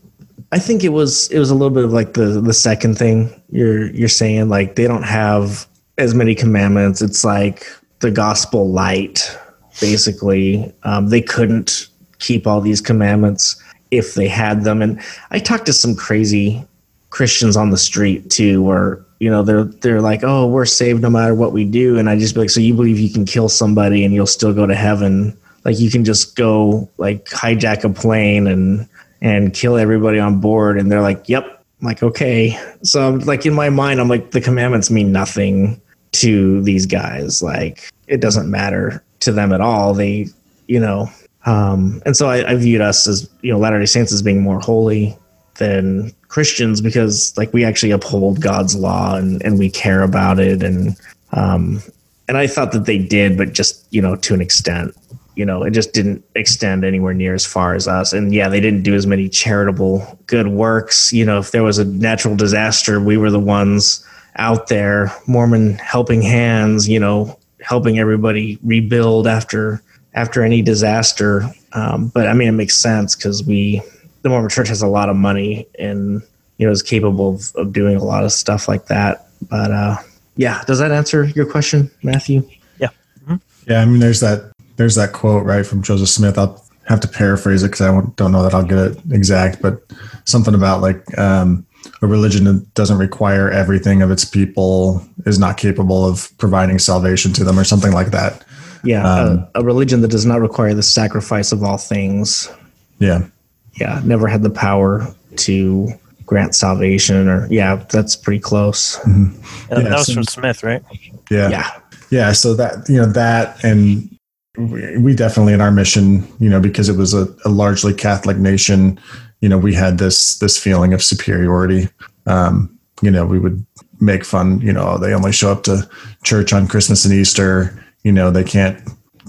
I 0.52 0.58
think 0.58 0.84
it 0.84 0.90
was 0.90 1.28
it 1.30 1.38
was 1.38 1.50
a 1.50 1.54
little 1.54 1.70
bit 1.70 1.84
of 1.84 1.94
like 1.94 2.12
the 2.12 2.40
the 2.40 2.52
second 2.52 2.98
thing 2.98 3.42
you're 3.48 3.86
you're 3.92 4.08
saying 4.08 4.50
like 4.50 4.76
they 4.76 4.86
don't 4.86 5.02
have 5.02 5.66
as 5.98 6.14
many 6.14 6.34
commandments. 6.34 7.00
It's 7.00 7.24
like 7.24 7.66
the 8.00 8.10
gospel 8.10 8.70
light 8.70 9.38
basically. 9.80 10.72
Um, 10.82 11.08
they 11.08 11.22
couldn't 11.22 11.88
keep 12.18 12.46
all 12.46 12.60
these 12.60 12.80
commandments 12.80 13.60
if 13.90 14.14
they 14.14 14.28
had 14.28 14.64
them. 14.64 14.82
And 14.82 15.00
I 15.30 15.38
talked 15.38 15.66
to 15.66 15.72
some 15.72 15.94
crazy 15.94 16.66
Christians 17.12 17.58
on 17.58 17.68
the 17.68 17.76
street 17.76 18.30
too, 18.30 18.62
where 18.62 19.04
you 19.20 19.30
know 19.30 19.42
they're 19.42 19.64
they're 19.64 20.00
like, 20.00 20.24
"Oh, 20.24 20.48
we're 20.48 20.64
saved 20.64 21.02
no 21.02 21.10
matter 21.10 21.34
what 21.34 21.52
we 21.52 21.64
do," 21.64 21.98
and 21.98 22.08
I 22.08 22.18
just 22.18 22.34
be 22.34 22.40
like, 22.40 22.50
"So 22.50 22.60
you 22.60 22.74
believe 22.74 22.98
you 22.98 23.10
can 23.12 23.26
kill 23.26 23.50
somebody 23.50 24.02
and 24.02 24.14
you'll 24.14 24.26
still 24.26 24.54
go 24.54 24.66
to 24.66 24.74
heaven? 24.74 25.36
Like 25.64 25.78
you 25.78 25.90
can 25.90 26.04
just 26.04 26.36
go 26.36 26.88
like 26.96 27.26
hijack 27.26 27.84
a 27.84 27.90
plane 27.90 28.46
and 28.46 28.88
and 29.20 29.52
kill 29.52 29.76
everybody 29.76 30.18
on 30.18 30.40
board?" 30.40 30.78
And 30.78 30.90
they're 30.90 31.02
like, 31.02 31.28
"Yep." 31.28 31.44
I'm 31.80 31.86
like, 31.86 32.02
okay. 32.02 32.56
So 32.84 33.08
I'm 33.08 33.18
like 33.20 33.44
in 33.44 33.54
my 33.54 33.68
mind, 33.68 34.00
I'm 34.00 34.08
like, 34.08 34.30
the 34.30 34.40
commandments 34.40 34.88
mean 34.88 35.10
nothing 35.10 35.80
to 36.12 36.62
these 36.62 36.86
guys. 36.86 37.42
Like 37.42 37.90
it 38.06 38.20
doesn't 38.20 38.50
matter 38.50 39.04
to 39.20 39.32
them 39.32 39.52
at 39.52 39.60
all. 39.60 39.92
They, 39.92 40.28
you 40.68 40.78
know, 40.78 41.10
um, 41.44 42.00
and 42.06 42.16
so 42.16 42.28
I, 42.28 42.52
I 42.52 42.54
viewed 42.54 42.80
us 42.80 43.06
as 43.06 43.28
you 43.42 43.52
know 43.52 43.58
Latter 43.58 43.80
Day 43.80 43.86
Saints 43.86 44.12
as 44.12 44.22
being 44.22 44.40
more 44.40 44.60
holy 44.60 45.18
than 45.56 46.12
Christians 46.32 46.80
because 46.80 47.36
like 47.36 47.52
we 47.52 47.62
actually 47.62 47.90
uphold 47.90 48.40
God's 48.40 48.74
law 48.74 49.16
and 49.16 49.42
and 49.42 49.58
we 49.58 49.68
care 49.68 50.00
about 50.00 50.40
it 50.40 50.62
and 50.62 50.96
um, 51.32 51.82
and 52.26 52.38
I 52.38 52.46
thought 52.46 52.72
that 52.72 52.86
they 52.86 52.96
did, 52.96 53.36
but 53.36 53.52
just 53.52 53.86
you 53.90 54.00
know 54.00 54.16
to 54.16 54.32
an 54.32 54.40
extent. 54.40 54.96
You 55.34 55.44
know, 55.44 55.62
it 55.62 55.72
just 55.72 55.92
didn't 55.92 56.24
extend 56.34 56.84
anywhere 56.84 57.14
near 57.14 57.34
as 57.34 57.44
far 57.46 57.74
as 57.74 57.88
us. 57.88 58.12
And 58.12 58.34
yeah, 58.34 58.50
they 58.50 58.60
didn't 58.60 58.82
do 58.82 58.94
as 58.94 59.06
many 59.06 59.30
charitable 59.30 60.18
good 60.26 60.48
works. 60.48 61.12
You 61.12 61.24
know, 61.24 61.38
if 61.38 61.52
there 61.52 61.62
was 61.62 61.78
a 61.78 61.86
natural 61.86 62.36
disaster, 62.36 63.00
we 63.00 63.16
were 63.16 63.30
the 63.30 63.40
ones 63.40 64.06
out 64.36 64.68
there, 64.68 65.10
Mormon 65.26 65.74
helping 65.74 66.20
hands, 66.22 66.88
you 66.88 67.00
know, 67.00 67.38
helping 67.60 67.98
everybody 67.98 68.58
rebuild 68.62 69.26
after 69.26 69.82
after 70.14 70.42
any 70.42 70.62
disaster. 70.62 71.44
Um, 71.72 72.08
but 72.08 72.26
I 72.26 72.32
mean, 72.32 72.48
it 72.48 72.52
makes 72.52 72.76
sense 72.76 73.16
because 73.16 73.44
we, 73.44 73.82
the 74.22 74.28
Mormon 74.28 74.50
Church, 74.50 74.68
has 74.68 74.82
a 74.82 74.86
lot 74.86 75.08
of 75.08 75.16
money 75.16 75.66
and 75.78 76.22
you 76.58 76.66
know 76.66 76.72
is 76.72 76.82
capable 76.82 77.34
of, 77.34 77.52
of 77.56 77.72
doing 77.72 77.96
a 77.96 78.04
lot 78.04 78.24
of 78.24 78.32
stuff 78.32 78.68
like 78.68 78.86
that. 78.86 79.26
But 79.48 79.70
uh, 79.70 79.96
yeah, 80.36 80.62
does 80.66 80.78
that 80.78 80.92
answer 80.92 81.24
your 81.24 81.46
question, 81.46 81.90
Matthew? 82.02 82.48
Yeah. 82.78 82.88
Mm-hmm. 83.22 83.36
Yeah, 83.70 83.82
I 83.82 83.84
mean, 83.84 84.00
there's 84.00 84.20
that 84.20 84.52
there's 84.76 84.94
that 84.94 85.12
quote 85.12 85.44
right 85.44 85.66
from 85.66 85.82
Joseph 85.82 86.08
Smith. 86.08 86.38
I'll 86.38 86.62
have 86.88 87.00
to 87.00 87.08
paraphrase 87.08 87.62
it 87.62 87.68
because 87.68 87.80
I 87.82 88.00
don't 88.16 88.32
know 88.32 88.42
that 88.42 88.54
I'll 88.54 88.64
get 88.64 88.78
it 88.78 88.98
exact, 89.10 89.62
but 89.62 89.82
something 90.24 90.54
about 90.54 90.80
like 90.80 91.18
um, 91.18 91.66
a 92.00 92.06
religion 92.06 92.44
that 92.44 92.74
doesn't 92.74 92.98
require 92.98 93.50
everything 93.50 94.02
of 94.02 94.10
its 94.10 94.24
people 94.24 95.06
is 95.26 95.38
not 95.38 95.56
capable 95.56 96.04
of 96.04 96.36
providing 96.38 96.78
salvation 96.78 97.32
to 97.34 97.44
them, 97.44 97.58
or 97.58 97.64
something 97.64 97.92
like 97.92 98.08
that. 98.08 98.44
Yeah, 98.84 99.04
um, 99.04 99.48
a, 99.54 99.60
a, 99.60 99.64
religion 99.64 100.00
that 100.00 100.08
does 100.08 100.26
not 100.26 100.40
require 100.40 100.74
the 100.74 100.82
sacrifice 100.82 101.52
of 101.52 101.62
all 101.62 101.78
things. 101.78 102.50
Yeah, 102.98 103.26
yeah, 103.74 104.00
never 104.04 104.26
had 104.28 104.42
the 104.42 104.50
power 104.50 105.06
to 105.36 105.88
grant 106.26 106.54
salvation, 106.54 107.28
or 107.28 107.46
yeah, 107.50 107.76
that's 107.90 108.16
pretty 108.16 108.40
close. 108.40 108.98
Mm-hmm. 108.98 109.72
Yeah, 109.72 109.80
that 109.88 109.98
was 109.98 110.12
from 110.12 110.24
Smith, 110.24 110.62
right? 110.62 110.82
Yeah, 111.30 111.48
yeah, 111.48 111.80
yeah. 112.10 112.32
So 112.32 112.54
that 112.54 112.88
you 112.88 112.96
know 112.96 113.06
that, 113.06 113.62
and 113.64 114.16
we 114.56 115.14
definitely 115.14 115.54
in 115.54 115.60
our 115.60 115.70
mission, 115.70 116.26
you 116.38 116.50
know, 116.50 116.60
because 116.60 116.88
it 116.88 116.96
was 116.96 117.14
a, 117.14 117.26
a 117.44 117.48
largely 117.48 117.94
Catholic 117.94 118.36
nation, 118.36 119.00
you 119.40 119.48
know, 119.48 119.58
we 119.58 119.74
had 119.74 119.98
this 119.98 120.38
this 120.38 120.58
feeling 120.58 120.92
of 120.92 121.02
superiority. 121.02 121.88
Um, 122.26 122.78
you 123.00 123.10
know, 123.10 123.26
we 123.26 123.38
would 123.38 123.64
make 124.00 124.24
fun, 124.24 124.60
you 124.60 124.72
know, 124.72 124.98
they 124.98 125.14
only 125.14 125.32
show 125.32 125.50
up 125.50 125.64
to 125.64 125.88
church 126.22 126.52
on 126.52 126.68
Christmas 126.68 127.04
and 127.04 127.14
Easter 127.14 127.82
you 128.02 128.12
know 128.12 128.30
they 128.30 128.44
can't 128.44 128.80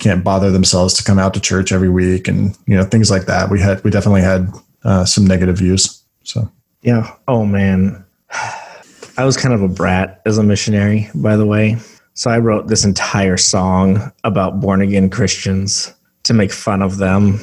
can't 0.04 0.24
bother 0.24 0.52
themselves 0.52 0.94
to 0.96 1.04
come 1.04 1.18
out 1.18 1.34
to 1.34 1.40
church 1.40 1.72
every 1.72 1.90
week 1.90 2.28
and 2.28 2.58
you 2.68 2.76
know 2.76 2.84
things 2.84 3.10
like 3.10 3.26
that. 3.26 3.50
We 3.50 3.60
had 3.60 3.84
we 3.84 3.90
definitely 3.90 4.22
had 4.22 4.52
uh, 4.84 5.06
some 5.06 5.26
negative 5.26 5.58
views. 5.58 6.04
So. 6.24 6.50
Yeah. 6.82 7.16
Oh 7.28 7.46
man. 7.46 8.06
I 9.18 9.26
was 9.26 9.38
kind 9.38 9.54
of 9.54 9.62
a 9.62 9.68
brat 9.68 10.22
as 10.26 10.38
a 10.38 10.44
missionary 10.44 11.10
by 11.16 11.38
the 11.38 11.46
way. 11.46 11.78
So 12.16 12.30
i 12.30 12.38
wrote 12.38 12.68
this 12.68 12.86
entire 12.86 13.38
song 13.38 14.12
about 14.24 14.60
born 14.60 14.82
again 14.82 15.10
christians 15.10 15.94
to 16.24 16.34
make 16.34 16.52
fun 16.52 16.82
of 16.82 16.98
them. 16.98 17.40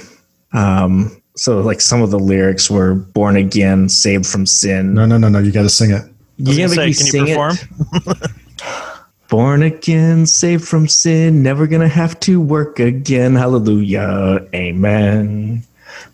Um, 0.52 1.20
so 1.36 1.61
like 1.61 1.80
some 1.80 2.02
of 2.02 2.11
the 2.11 2.18
lyrics 2.18 2.70
were 2.70 2.94
born 2.94 3.36
again 3.36 3.88
saved 3.88 4.26
from 4.26 4.46
sin. 4.46 4.94
No 4.94 5.06
no 5.06 5.16
no 5.16 5.28
no. 5.28 5.38
You 5.38 5.52
got 5.52 5.62
to 5.62 5.70
sing 5.70 5.90
it. 5.90 6.02
You 6.36 6.68
gonna 6.68 6.92
say, 6.92 6.92
can 6.92 7.26
you 7.26 7.36
perform 7.36 7.56
Born 9.31 9.62
again, 9.62 10.26
saved 10.26 10.66
from 10.66 10.89
sin, 10.89 11.41
never 11.41 11.68
gonna 11.68 11.87
have 11.87 12.18
to 12.20 12.41
work 12.41 12.81
again. 12.81 13.37
Hallelujah. 13.37 14.45
Amen. 14.53 15.62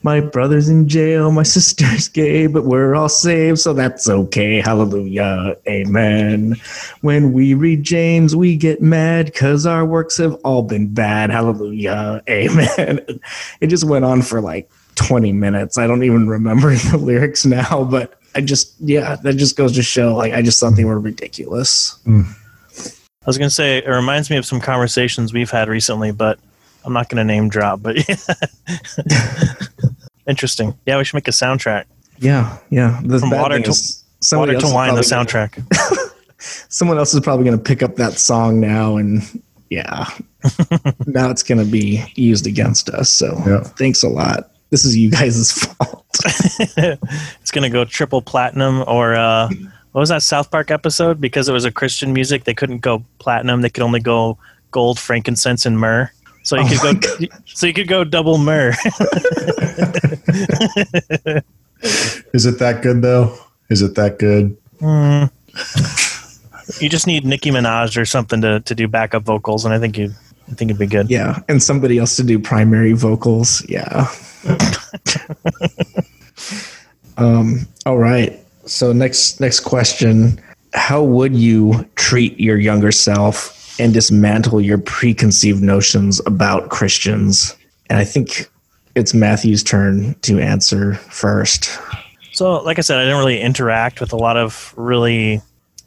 My 0.02 0.20
brother's 0.20 0.68
in 0.68 0.86
jail, 0.86 1.30
my 1.30 1.42
sister's 1.56 2.08
gay, 2.08 2.46
but 2.46 2.64
we're 2.64 2.94
all 2.94 3.08
saved, 3.08 3.58
so 3.58 3.72
that's 3.72 4.06
okay. 4.06 4.60
Hallelujah. 4.60 5.56
Amen. 5.66 6.56
When 7.00 7.32
we 7.32 7.54
read 7.54 7.84
James, 7.84 8.36
we 8.36 8.54
get 8.54 8.82
mad 8.82 9.26
because 9.26 9.64
our 9.64 9.86
works 9.86 10.18
have 10.18 10.34
all 10.44 10.62
been 10.62 10.92
bad. 10.92 11.30
Hallelujah. 11.30 12.22
Amen. 12.28 13.00
It 13.62 13.68
just 13.68 13.84
went 13.84 14.04
on 14.04 14.20
for 14.20 14.42
like 14.42 14.70
20 14.96 15.32
minutes. 15.32 15.78
I 15.78 15.86
don't 15.86 16.02
even 16.02 16.28
remember 16.28 16.74
the 16.74 16.98
lyrics 16.98 17.46
now, 17.46 17.82
but 17.84 18.20
I 18.34 18.42
just, 18.42 18.74
yeah, 18.78 19.16
that 19.16 19.36
just 19.36 19.56
goes 19.56 19.72
to 19.72 19.82
show 19.82 20.14
like 20.14 20.34
I 20.34 20.42
just 20.42 20.60
thought 20.60 20.76
they 20.76 20.84
were 20.84 21.00
ridiculous. 21.00 21.98
Mm. 22.04 22.26
I 23.26 23.28
was 23.28 23.38
going 23.38 23.48
to 23.48 23.54
say 23.54 23.78
it 23.78 23.88
reminds 23.88 24.30
me 24.30 24.36
of 24.36 24.46
some 24.46 24.60
conversations 24.60 25.32
we've 25.32 25.50
had 25.50 25.68
recently, 25.68 26.12
but 26.12 26.38
I'm 26.84 26.92
not 26.92 27.08
going 27.08 27.16
to 27.18 27.24
name 27.24 27.48
drop. 27.48 27.82
But 27.82 27.96
interesting. 30.28 30.78
Yeah, 30.86 30.96
we 30.98 31.04
should 31.04 31.16
make 31.16 31.26
a 31.26 31.32
soundtrack. 31.32 31.86
Yeah, 32.18 32.56
yeah. 32.70 33.00
The 33.02 33.18
From 33.18 33.30
water 33.30 33.58
to 33.58 33.74
water 34.32 34.56
to 34.56 34.66
wine, 34.68 34.94
the 34.94 35.00
soundtrack. 35.00 35.54
Gonna, 35.54 36.12
someone 36.38 36.98
else 36.98 37.14
is 37.14 37.20
probably 37.20 37.44
going 37.46 37.58
to 37.58 37.64
pick 37.64 37.82
up 37.82 37.96
that 37.96 38.12
song 38.12 38.60
now, 38.60 38.96
and 38.96 39.42
yeah, 39.70 40.06
now 41.06 41.28
it's 41.28 41.42
going 41.42 41.58
to 41.58 41.68
be 41.68 42.04
used 42.14 42.46
against 42.46 42.90
us. 42.90 43.10
So 43.10 43.42
yeah. 43.44 43.64
thanks 43.64 44.04
a 44.04 44.08
lot. 44.08 44.52
This 44.70 44.84
is 44.84 44.96
you 44.96 45.10
guys' 45.10 45.50
fault. 45.50 46.06
it's 46.76 47.50
going 47.50 47.64
to 47.64 47.70
go 47.70 47.84
triple 47.84 48.22
platinum 48.22 48.84
or. 48.86 49.16
uh 49.16 49.48
what 49.96 50.00
was 50.00 50.10
that 50.10 50.22
South 50.22 50.50
Park 50.50 50.70
episode? 50.70 51.22
Because 51.22 51.48
it 51.48 51.54
was 51.54 51.64
a 51.64 51.72
Christian 51.72 52.12
music, 52.12 52.44
they 52.44 52.52
couldn't 52.52 52.80
go 52.80 53.02
platinum. 53.18 53.62
They 53.62 53.70
could 53.70 53.82
only 53.82 53.98
go 53.98 54.36
gold, 54.70 54.98
frankincense, 54.98 55.64
and 55.64 55.78
myrrh. 55.78 56.10
So 56.42 56.56
you 56.56 56.64
oh 56.66 56.68
could 56.68 57.00
go. 57.00 57.16
God. 57.16 57.28
So 57.46 57.66
you 57.66 57.72
could 57.72 57.88
go 57.88 58.04
double 58.04 58.36
myrrh. 58.36 58.72
Is 62.34 62.44
it 62.44 62.58
that 62.58 62.80
good 62.82 63.00
though? 63.00 63.38
Is 63.70 63.80
it 63.80 63.94
that 63.94 64.18
good? 64.18 64.54
Mm. 64.82 65.30
You 66.82 66.90
just 66.90 67.06
need 67.06 67.24
Nicki 67.24 67.50
Minaj 67.50 67.96
or 67.96 68.04
something 68.04 68.42
to, 68.42 68.60
to 68.60 68.74
do 68.74 68.86
backup 68.86 69.22
vocals, 69.22 69.64
and 69.64 69.72
I 69.72 69.78
think 69.78 69.96
you 69.96 70.12
I 70.50 70.52
think 70.52 70.70
it'd 70.70 70.78
be 70.78 70.86
good. 70.86 71.08
Yeah, 71.08 71.38
and 71.48 71.62
somebody 71.62 71.96
else 71.96 72.16
to 72.16 72.22
do 72.22 72.38
primary 72.38 72.92
vocals. 72.92 73.64
Yeah. 73.66 74.12
um. 77.16 77.66
All 77.86 77.96
right. 77.96 78.42
So 78.66 78.92
next 78.92 79.40
next 79.40 79.60
question, 79.60 80.40
how 80.74 81.02
would 81.02 81.34
you 81.34 81.88
treat 81.94 82.38
your 82.38 82.58
younger 82.58 82.92
self 82.92 83.78
and 83.78 83.92
dismantle 83.94 84.60
your 84.60 84.78
preconceived 84.78 85.62
notions 85.62 86.20
about 86.26 86.68
Christians? 86.68 87.56
And 87.88 87.98
I 87.98 88.04
think 88.04 88.50
it's 88.94 89.14
Matthew's 89.14 89.62
turn 89.62 90.14
to 90.22 90.40
answer 90.40 90.94
first. 90.94 91.78
So, 92.32 92.62
like 92.62 92.78
I 92.78 92.82
said, 92.82 92.98
I 92.98 93.04
didn't 93.04 93.18
really 93.18 93.40
interact 93.40 94.00
with 94.00 94.12
a 94.12 94.16
lot 94.16 94.36
of 94.36 94.74
really 94.76 95.40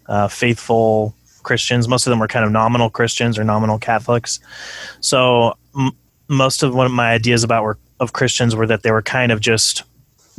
uh, 0.07 0.27
faithful 0.27 1.13
Christians. 1.43 1.87
Most 1.87 2.07
of 2.07 2.11
them 2.11 2.19
were 2.19 2.27
kind 2.27 2.45
of 2.45 2.51
nominal 2.51 2.89
Christians 2.89 3.37
or 3.37 3.43
nominal 3.43 3.77
Catholics. 3.77 4.39
So, 5.01 5.55
m- 5.77 5.91
most 6.27 6.63
of 6.63 6.73
what 6.73 6.89
my 6.89 7.11
ideas 7.11 7.43
about 7.43 7.63
were 7.63 7.77
of 7.99 8.13
Christians 8.13 8.55
were 8.55 8.65
that 8.67 8.83
they 8.83 8.91
were 8.91 9.01
kind 9.01 9.31
of 9.31 9.41
just 9.41 9.83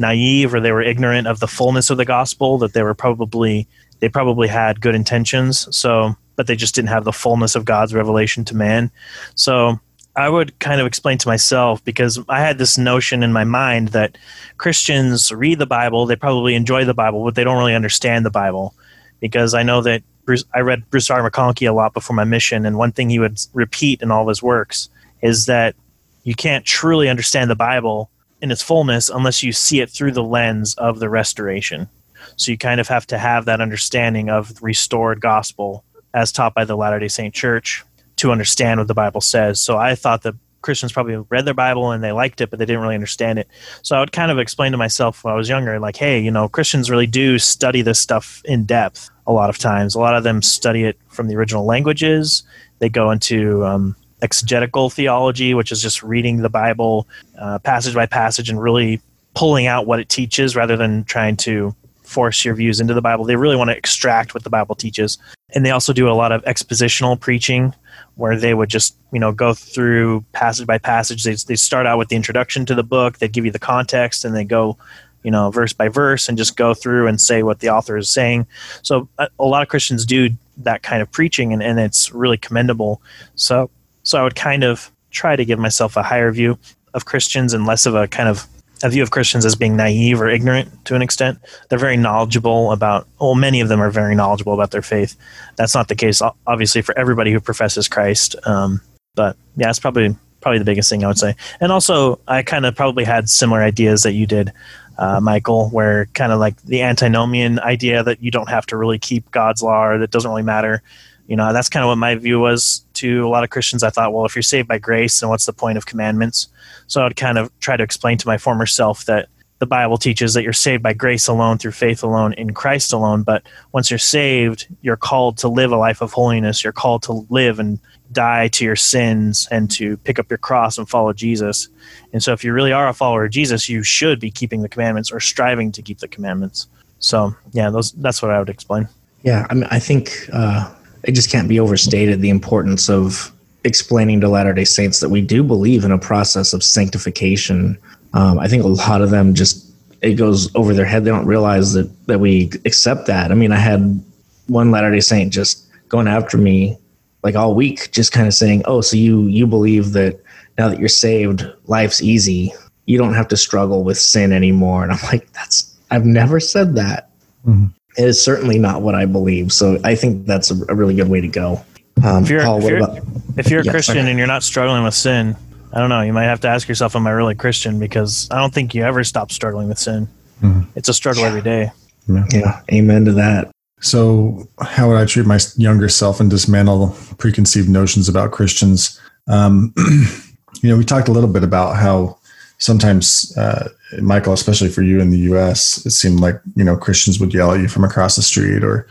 naive 0.01 0.53
or 0.55 0.61
they 0.61 0.73
were 0.73 0.83
ignorant 0.83 1.29
of 1.29 1.41
the 1.41 1.47
fullness 1.47 1.91
of 1.91 1.99
the 1.99 2.05
gospel 2.05 2.59
that 2.59 2.73
they 2.73 2.83
were 2.83 2.95
probably 2.95 3.69
they 4.01 4.09
probably 4.09 4.49
had 4.49 4.81
good 4.81 4.95
intentions. 4.95 5.69
So 5.77 6.17
but 6.37 6.47
they 6.47 6.57
just 6.57 6.75
didn't 6.75 6.89
have 6.89 7.05
the 7.05 7.13
fullness 7.13 7.55
of 7.55 7.67
god's 7.67 7.95
revelation 7.95 8.45
to 8.47 8.57
man. 8.57 8.91
So 9.35 9.79
i 10.17 10.29
would 10.29 10.59
kind 10.59 10.81
of 10.81 10.89
explain 10.89 11.17
to 11.19 11.29
myself 11.29 11.85
because 11.85 12.19
i 12.29 12.41
had 12.41 12.59
this 12.59 12.77
notion 12.77 13.23
in 13.23 13.33
my 13.33 13.45
mind 13.45 13.89
that 13.89 14.19
christians 14.59 15.31
read 15.31 15.57
the 15.61 15.67
bible 15.67 16.05
they 16.05 16.17
probably 16.17 16.57
enjoy 16.57 16.85
the 16.85 16.93
bible 16.93 17.25
but 17.25 17.37
they 17.37 17.45
don't 17.45 17.59
really 17.59 17.77
understand 17.77 18.27
the 18.27 18.31
bible. 18.31 18.75
Because 19.21 19.55
i 19.55 19.63
know 19.63 19.83
that 19.83 20.03
bruce, 20.25 20.45
i 20.55 20.61
read 20.61 20.89
bruce 20.91 21.11
r. 21.11 21.23
McConkie 21.29 21.69
a 21.69 21.73
lot 21.73 21.95
before 21.95 22.17
my 22.17 22.25
mission 22.25 22.67
and 22.67 22.77
one 22.77 22.91
thing 22.91 23.09
he 23.09 23.21
would 23.21 23.39
repeat 23.53 24.03
in 24.03 24.11
all 24.11 24.23
of 24.23 24.29
his 24.29 24.43
works 24.43 24.89
is 25.23 25.47
that 25.47 25.77
you 26.25 26.35
can't 26.35 26.65
truly 26.65 27.09
understand 27.09 27.49
the 27.49 27.55
bible 27.55 28.11
in 28.43 28.51
its 28.51 28.63
fullness 28.63 29.09
unless 29.09 29.43
you 29.43 29.53
see 29.53 29.81
it 29.81 29.91
through 29.91 30.13
the 30.13 30.23
lens 30.23 30.75
of 30.77 30.99
the 30.99 31.09
restoration. 31.09 31.89
So 32.37 32.53
you 32.53 32.59
kind 32.59 32.81
of 32.81 32.89
have 32.89 33.07
to 33.09 33.19
have 33.19 33.45
that 33.45 33.61
understanding 33.61 34.31
of 34.31 34.63
restored 34.63 35.21
gospel 35.21 35.85
as 36.15 36.33
taught 36.33 36.55
by 36.55 36.65
the 36.65 36.77
Latter 36.77 36.99
day 36.99 37.09
Saint 37.09 37.35
Church 37.35 37.85
to 38.17 38.33
understand 38.33 38.81
what 38.81 38.89
the 38.89 38.95
Bible 38.95 39.21
says. 39.21 39.61
So 39.61 39.79
I 39.79 39.95
thought 39.95 40.23
that 40.23 40.35
Christians 40.63 40.93
probably 40.93 41.17
read 41.31 41.47
their 41.47 41.55
Bible 41.55 41.91
and 41.91 42.05
they 42.05 42.13
liked 42.13 42.41
it, 42.41 42.51
but 42.51 42.59
they 42.59 42.67
didn't 42.67 42.83
really 42.83 42.95
understand 42.95 43.39
it. 43.39 43.49
So 43.83 43.97
I 43.97 44.01
would 44.01 44.13
kind 44.13 44.31
of 44.31 44.39
explain 44.39 44.73
to 44.73 44.79
myself 44.79 45.25
when 45.25 45.33
I 45.33 45.37
was 45.37 45.49
younger, 45.49 45.79
like, 45.81 45.97
hey, 45.97 46.21
you 46.21 46.31
know, 46.31 46.49
Christians 46.49 46.91
really 46.91 47.07
do 47.07 47.39
study 47.39 47.83
this 47.83 47.99
stuff 47.99 48.43
in 48.45 48.65
depth 48.65 49.09
a 49.27 49.33
lot 49.33 49.49
of 49.49 49.59
times. 49.59 49.95
A 49.95 50.01
lot 50.01 50.17
of 50.17 50.23
them 50.23 50.43
study 50.43 50.85
it 50.85 50.99
from 51.09 51.29
the 51.29 51.37
original 51.37 51.65
languages. 51.65 52.43
They 52.79 52.91
go 52.91 53.11
into 53.11 53.65
um, 53.65 53.97
exegetical 54.23 54.91
theology, 54.91 55.55
which 55.55 55.73
is 55.73 55.83
just 55.83 56.03
reading 56.03 56.39
the 56.39 56.49
Bible 56.49 57.07
uh, 57.39 57.59
passage 57.59 57.95
by 57.95 58.07
passage 58.07 58.49
and 58.49 58.61
really 58.61 59.01
pulling 59.35 59.67
out 59.67 59.87
what 59.87 60.01
it 60.01 60.09
teaches 60.09 60.57
rather 60.57 60.77
than 60.77 61.05
trying 61.05 61.37
to 61.37 61.75
force 62.03 62.45
your 62.45 62.55
views 62.55 62.81
into 62.81 62.93
the 62.93 63.01
Bible. 63.01 63.25
They 63.25 63.37
really 63.37 63.57
want 63.57 63.71
to 63.71 63.77
extract 63.77 64.35
what 64.35 64.43
the 64.43 64.51
Bible 64.51 64.75
teaches. 64.75 65.17
And 65.55 65.65
they 65.65 65.71
also 65.71 65.93
do 65.93 66.09
a 66.09 66.13
lot 66.13 66.33
of 66.33 66.43
expositional 66.45 67.19
preaching 67.19 67.75
where 68.17 68.37
they 68.37 68.53
would 68.53 68.69
just, 68.69 68.97
you 69.13 69.21
know, 69.21 69.33
go 69.33 69.55
through 69.55 70.25
passage 70.33 70.67
by 70.67 70.79
passage. 70.79 71.25
They, 71.25 71.35
they 71.35 71.57
start 71.57 71.87
out 71.87 71.99
with 71.99 72.09
the 72.09 72.17
introduction 72.17 72.67
to 72.67 72.75
the 72.75 72.83
book, 72.83 73.19
they 73.19 73.29
give 73.29 73.45
you 73.45 73.53
the 73.53 73.59
context, 73.59 74.25
and 74.25 74.35
they 74.35 74.45
go, 74.45 74.77
you 75.23 75.31
know, 75.31 75.51
verse 75.51 75.73
by 75.73 75.89
verse 75.89 76.29
and 76.29 76.37
just 76.37 76.57
go 76.57 76.75
through 76.75 77.07
and 77.07 77.21
say 77.21 77.43
what 77.43 77.61
the 77.61 77.69
author 77.69 77.97
is 77.97 78.11
saying. 78.11 78.47
So 78.83 79.09
a, 79.19 79.29
a 79.39 79.45
lot 79.45 79.63
of 79.63 79.69
Christians 79.69 80.05
do 80.05 80.31
that 80.59 80.83
kind 80.83 81.03
of 81.03 81.11
preaching, 81.11 81.53
and, 81.53 81.63
and 81.63 81.79
it's 81.79 82.13
really 82.13 82.37
commendable. 82.37 83.01
So, 83.35 83.71
so 84.11 84.19
I 84.19 84.23
would 84.23 84.35
kind 84.35 84.65
of 84.65 84.91
try 85.11 85.37
to 85.37 85.45
give 85.45 85.59
myself 85.59 85.97
a 85.97 86.03
higher 86.03 86.31
view 86.33 86.59
of 86.95 87.05
Christians 87.05 87.55
and 87.55 87.67
less 87.67 87.87
of 87.87 87.95
a 87.95 88.09
kind 88.09 88.29
of 88.29 88.47
a 88.83 88.89
view 88.89 89.03
of 89.03 89.11
Christians 89.11 89.45
as 89.45 89.55
being 89.55 89.77
naive 89.77 90.21
or 90.21 90.29
ignorant 90.29 90.85
to 90.87 90.95
an 90.95 91.03
extent. 91.03 91.39
They're 91.69 91.79
very 91.79 91.97
knowledgeable 91.97 92.73
about, 92.73 93.07
well, 93.21 93.35
many 93.35 93.61
of 93.61 93.69
them 93.69 93.81
are 93.81 93.91
very 93.91 94.15
knowledgeable 94.15 94.55
about 94.55 94.71
their 94.71 94.83
faith. 94.83 95.17
That's 95.57 95.75
not 95.75 95.89
the 95.89 95.95
case, 95.95 96.23
obviously, 96.47 96.83
for 96.83 96.97
everybody 96.99 97.31
who 97.31 97.41
professes 97.41 97.89
Christ. 97.89 98.35
Um, 98.45 98.81
but 99.15 99.37
yeah, 99.57 99.69
it's 99.69 99.79
probably 99.79 100.17
probably 100.41 100.59
the 100.59 100.65
biggest 100.65 100.89
thing 100.89 101.05
I 101.05 101.09
would 101.09 101.19
say. 101.19 101.37
And 101.61 101.71
also, 101.71 102.19
I 102.27 102.43
kind 102.43 102.65
of 102.65 102.75
probably 102.75 103.05
had 103.05 103.29
similar 103.29 103.61
ideas 103.61 104.03
that 104.05 104.13
you 104.13 104.27
did, 104.27 104.51
uh, 104.97 105.21
Michael, 105.21 105.69
where 105.69 106.07
kind 106.15 106.33
of 106.33 106.41
like 106.41 106.61
the 106.63 106.81
antinomian 106.81 107.61
idea 107.61 108.03
that 108.03 108.23
you 108.23 108.31
don't 108.31 108.49
have 108.49 108.65
to 108.67 108.79
really 108.79 108.99
keep 108.99 109.31
God's 109.31 109.63
law 109.63 109.85
or 109.85 109.99
that 109.99 110.11
doesn't 110.11 110.31
really 110.31 110.43
matter 110.43 110.83
you 111.31 111.37
know 111.37 111.53
that's 111.53 111.69
kind 111.69 111.85
of 111.85 111.89
what 111.89 111.97
my 111.97 112.17
view 112.17 112.41
was 112.41 112.85
to 113.01 113.27
a 113.27 113.31
lot 113.31 113.45
of 113.45 113.51
christians 113.51 113.83
i 113.83 113.91
thought 113.91 114.13
well 114.13 114.25
if 114.25 114.35
you're 114.35 114.43
saved 114.43 114.69
by 114.69 114.79
grace 114.79 115.21
then 115.21 115.29
what's 115.29 115.47
the 115.47 115.53
point 115.53 115.79
of 115.79 115.87
commandments? 115.87 116.49
So 116.87 117.05
i'd 117.05 117.17
kind 117.17 117.39
of 117.39 117.51
try 117.61 117.77
to 117.77 117.85
explain 117.85 118.19
to 118.19 118.27
my 118.27 118.39
former 118.39 118.67
self 118.67 119.05
that 119.07 119.29
the 119.59 119.67
bible 119.67 119.99
teaches 119.99 120.35
that 120.35 120.43
you're 120.43 120.53
saved 120.53 120.83
by 120.83 120.93
grace 120.93 121.29
alone 121.29 121.59
through 121.59 121.73
faith 121.73 122.03
alone 122.03 122.33
in 122.35 122.53
christ 122.55 122.93
alone. 122.93 123.23
But 123.23 123.43
once 123.73 123.91
you're 123.91 123.99
saved 123.99 124.67
you're 124.83 124.97
called 124.97 125.39
to 125.39 125.49
live 125.49 125.73
a 125.73 125.77
life 125.77 126.01
of 126.01 126.13
holiness. 126.13 126.65
You're 126.65 126.73
called 126.73 127.03
to 127.05 127.27
live 127.31 127.59
and 127.59 127.79
die 128.13 128.49
to 128.49 128.65
your 128.65 128.77
sins 128.77 129.47
and 129.53 129.71
to 129.71 129.97
pick 129.99 130.19
up 130.19 130.29
your 130.31 130.39
cross 130.39 130.79
and 130.79 130.89
follow 130.89 131.13
jesus. 131.13 131.69
And 132.13 132.23
so 132.23 132.33
if 132.33 132.43
you 132.43 132.53
really 132.53 132.73
are 132.73 132.89
a 132.89 132.95
follower 132.95 133.27
of 133.27 133.31
jesus 133.31 133.69
you 133.69 133.83
should 133.83 134.19
be 134.19 134.31
keeping 134.31 134.63
the 134.63 134.69
commandments 134.69 135.13
or 135.13 135.21
striving 135.21 135.71
to 135.73 135.83
keep 135.83 135.99
the 135.99 136.09
commandments. 136.09 136.67
So 136.99 137.35
yeah 137.53 137.71
those 137.71 137.93
that's 137.93 138.21
what 138.23 138.31
i 138.31 138.39
would 138.39 138.51
explain. 138.51 138.89
Yeah 139.23 139.47
i 139.51 139.55
mean 139.55 139.69
i 139.71 139.79
think 139.79 140.29
uh 140.33 140.73
it 141.05 141.13
just 141.13 141.31
can't 141.31 141.49
be 141.49 141.61
overstated 141.61 142.21
the 142.21 142.31
importance 142.31 142.89
of 142.89 143.33
explaining 143.65 144.21
to 144.21 144.29
Latter 144.29 144.53
day 144.53 144.65
Saints 144.65 145.01
that 145.01 145.09
we 145.09 145.21
do 145.21 145.43
believe 145.43 145.85
in 145.85 145.93
a 145.93 145.99
process 145.99 146.53
of 146.53 146.63
sanctification. 146.63 147.79
Um, 148.15 148.39
I 148.39 148.49
think 148.49 148.65
a 148.65 148.69
lot 148.69 149.03
of 149.03 149.11
them 149.11 149.35
just 149.35 149.67
it 150.03 150.15
goes 150.15 150.55
over 150.55 150.73
their 150.73 150.87
head. 150.87 151.05
They 151.05 151.11
don't 151.11 151.27
realize 151.27 151.73
that 151.75 151.91
that 152.07 152.21
we 152.21 152.51
accept 152.65 153.07
that. 153.07 153.31
I 153.31 153.35
mean, 153.35 153.53
I 153.53 153.59
had 153.59 154.03
one 154.47 154.71
Latter 154.71 154.91
day 154.91 155.01
Saint 155.01 155.33
just 155.33 155.67
going 155.89 156.09
after 156.09 156.37
me 156.39 156.77
like 157.23 157.35
all 157.35 157.55
week, 157.55 157.93
just 157.93 158.13
kind 158.13 158.27
of 158.27 158.35
saying, 158.35 158.63
"Oh, 158.65 158.81
so 158.81 158.97
you 158.97 159.27
you 159.27 159.47
believe 159.47 159.93
that 159.93 160.21
now 160.59 160.69
that 160.69 160.79
you're 160.79 160.89
saved, 160.89 161.47
life's 161.67 162.03
easy. 162.03 162.53
You 162.87 162.99
don't 162.99 163.15
have 163.15 163.29
to 163.29 163.37
struggle 163.37 163.85
with 163.85 163.99
sin 163.99 164.33
anymore." 164.33 164.83
And 164.83 164.93
I'm 164.93 165.03
like, 165.05 165.31
"That's 165.33 165.77
I've 165.91 166.07
never 166.07 166.41
said 166.41 166.75
that." 166.77 167.11
Mm-hmm. 167.47 167.67
It 167.99 168.05
is 168.05 168.23
certainly 168.23 168.59
not 168.59 168.83
what 168.83 168.95
I 168.95 169.07
believe. 169.07 169.53
So 169.53 169.79
I 169.85 169.95
think 169.95 170.27
that's 170.27 170.51
a, 170.51 170.55
a 170.69 170.75
really 170.75 170.95
good 170.95 171.09
way 171.09 171.21
to 171.21 171.29
go. 171.29 171.65
Um, 172.05 172.23
if 172.23 172.31
you're, 172.31 172.43
Paul, 172.43 172.59
if 172.59 172.69
you're, 172.69 172.79
about, 172.79 172.99
if 173.37 173.51
you're 173.51 173.61
a 173.61 173.65
Christian 173.65 173.97
sorry. 173.97 174.11
and 174.11 174.19
you're 174.19 174.29
not 174.29 174.43
struggling 174.43 174.85
with 174.85 174.95
sin, 174.95 175.37
I 175.73 175.79
don't 175.79 175.89
know. 175.89 176.01
You 176.01 176.13
might 176.13 176.25
have 176.25 176.41
to 176.41 176.49
ask 176.49 176.69
yourself, 176.69 176.97
"Am 176.97 177.07
I 177.07 177.11
really 177.11 177.35
Christian?" 177.35 177.79
Because 177.79 178.29
I 178.31 178.39
don't 178.39 178.53
think 178.53 178.75
you 178.75 178.83
ever 178.83 179.05
stop 179.05 179.31
struggling 179.31 179.69
with 179.69 179.79
sin. 179.79 180.09
Mm-hmm. 180.43 180.71
It's 180.75 180.89
a 180.89 180.95
struggle 180.95 181.23
yeah. 181.23 181.29
every 181.29 181.43
day. 181.43 181.71
Yeah. 182.09 182.25
yeah, 182.33 182.61
amen 182.73 183.05
to 183.05 183.13
that. 183.13 183.51
So, 183.81 184.49
how 184.61 184.89
would 184.89 184.97
I 184.97 185.05
treat 185.05 185.27
my 185.27 185.39
younger 185.57 185.89
self 185.89 186.21
and 186.21 186.31
dismantle 186.31 186.97
preconceived 187.19 187.69
notions 187.69 188.09
about 188.09 188.33
Christians? 188.33 189.01
Um, 189.29 189.73
you 190.63 190.69
know, 190.69 190.77
we 190.77 190.85
talked 190.85 191.09
a 191.09 191.13
little 191.13 191.31
bit 191.31 191.45
about 191.45 191.77
how 191.77 192.19
sometimes 192.61 193.37
uh, 193.37 193.69
Michael, 194.01 194.33
especially 194.33 194.69
for 194.69 194.83
you 194.83 195.01
in 195.01 195.11
the 195.11 195.19
U.S., 195.19 195.85
it 195.85 195.91
seemed 195.91 196.21
like 196.21 196.41
you 196.55 196.63
know 196.63 196.77
Christians 196.77 197.19
would 197.19 197.35
yell 197.35 197.53
at 197.53 197.61
you 197.61 197.69
from 197.69 197.85
across 197.85 198.15
the 198.15 198.23
street 198.23 198.63
or 198.63 198.87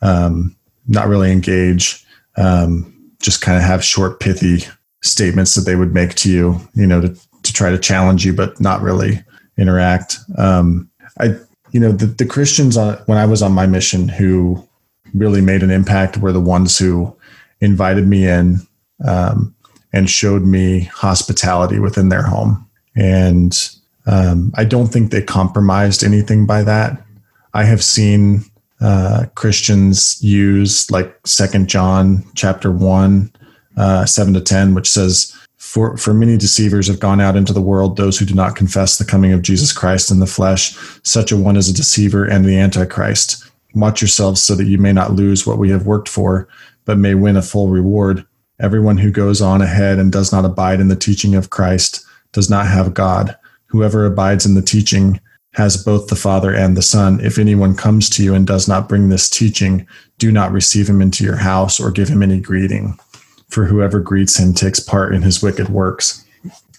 um, 0.00 0.56
not 0.86 1.08
really 1.08 1.30
engage, 1.30 2.04
um, 2.36 2.94
just 3.20 3.42
kind 3.42 3.58
of 3.58 3.64
have 3.64 3.84
short, 3.84 4.20
pithy 4.20 4.64
statements 5.02 5.54
that 5.54 5.62
they 5.62 5.76
would 5.76 5.92
make 5.92 6.14
to 6.14 6.30
you, 6.30 6.58
you 6.74 6.86
know, 6.86 7.00
to 7.00 7.14
to 7.42 7.52
try 7.52 7.70
to 7.70 7.78
challenge 7.78 8.24
you, 8.24 8.32
but 8.32 8.58
not 8.60 8.80
really 8.80 9.22
interact. 9.58 10.18
Um, 10.38 10.88
I, 11.20 11.36
you 11.72 11.80
know, 11.80 11.92
the, 11.92 12.06
the 12.06 12.26
Christians 12.26 12.76
on, 12.76 12.94
when 13.06 13.18
I 13.18 13.26
was 13.26 13.42
on 13.42 13.52
my 13.52 13.66
mission 13.66 14.08
who 14.08 14.66
really 15.14 15.40
made 15.40 15.62
an 15.62 15.70
impact 15.70 16.18
were 16.18 16.32
the 16.32 16.40
ones 16.40 16.78
who 16.78 17.14
invited 17.60 18.06
me 18.06 18.26
in 18.26 18.58
um, 19.04 19.54
and 19.92 20.08
showed 20.08 20.42
me 20.42 20.80
hospitality 20.84 21.78
within 21.78 22.08
their 22.08 22.22
home 22.22 22.67
and 22.98 23.70
um, 24.06 24.52
I 24.56 24.64
don't 24.64 24.88
think 24.88 25.10
they 25.10 25.22
compromised 25.22 26.02
anything 26.02 26.46
by 26.46 26.64
that. 26.64 27.00
I 27.54 27.64
have 27.64 27.82
seen 27.82 28.44
uh, 28.80 29.26
Christians 29.34 30.22
use 30.22 30.90
like 30.90 31.16
Second 31.24 31.68
John 31.68 32.24
chapter 32.34 32.72
one, 32.72 33.32
uh, 33.76 34.04
seven 34.04 34.34
to 34.34 34.40
ten, 34.40 34.74
which 34.74 34.90
says, 34.90 35.32
"For 35.56 35.96
for 35.96 36.12
many 36.12 36.36
deceivers 36.36 36.88
have 36.88 36.98
gone 36.98 37.20
out 37.20 37.36
into 37.36 37.52
the 37.52 37.60
world; 37.60 37.96
those 37.96 38.18
who 38.18 38.24
do 38.24 38.34
not 38.34 38.56
confess 38.56 38.98
the 38.98 39.04
coming 39.04 39.32
of 39.32 39.42
Jesus 39.42 39.72
Christ 39.72 40.10
in 40.10 40.18
the 40.18 40.26
flesh. 40.26 40.76
Such 41.04 41.30
a 41.30 41.36
one 41.36 41.56
is 41.56 41.68
a 41.68 41.74
deceiver 41.74 42.24
and 42.24 42.44
the 42.44 42.58
antichrist. 42.58 43.44
Watch 43.74 44.00
yourselves 44.00 44.42
so 44.42 44.56
that 44.56 44.66
you 44.66 44.78
may 44.78 44.92
not 44.92 45.12
lose 45.12 45.46
what 45.46 45.58
we 45.58 45.70
have 45.70 45.86
worked 45.86 46.08
for, 46.08 46.48
but 46.84 46.98
may 46.98 47.14
win 47.14 47.36
a 47.36 47.42
full 47.42 47.68
reward. 47.68 48.26
Everyone 48.58 48.96
who 48.96 49.12
goes 49.12 49.40
on 49.40 49.62
ahead 49.62 49.98
and 49.98 50.10
does 50.10 50.32
not 50.32 50.44
abide 50.44 50.80
in 50.80 50.88
the 50.88 50.96
teaching 50.96 51.36
of 51.36 51.50
Christ." 51.50 52.04
Does 52.32 52.50
not 52.50 52.66
have 52.66 52.94
God. 52.94 53.36
Whoever 53.66 54.06
abides 54.06 54.46
in 54.46 54.54
the 54.54 54.62
teaching 54.62 55.20
has 55.54 55.82
both 55.82 56.08
the 56.08 56.16
Father 56.16 56.54
and 56.54 56.76
the 56.76 56.82
Son. 56.82 57.20
If 57.20 57.38
anyone 57.38 57.74
comes 57.74 58.08
to 58.10 58.24
you 58.24 58.34
and 58.34 58.46
does 58.46 58.68
not 58.68 58.88
bring 58.88 59.08
this 59.08 59.28
teaching, 59.28 59.86
do 60.18 60.30
not 60.30 60.52
receive 60.52 60.88
him 60.88 61.00
into 61.00 61.24
your 61.24 61.36
house 61.36 61.80
or 61.80 61.90
give 61.90 62.08
him 62.08 62.22
any 62.22 62.40
greeting, 62.40 62.98
for 63.48 63.64
whoever 63.64 64.00
greets 64.00 64.38
him 64.38 64.54
takes 64.54 64.80
part 64.80 65.14
in 65.14 65.22
his 65.22 65.42
wicked 65.42 65.68
works. 65.68 66.24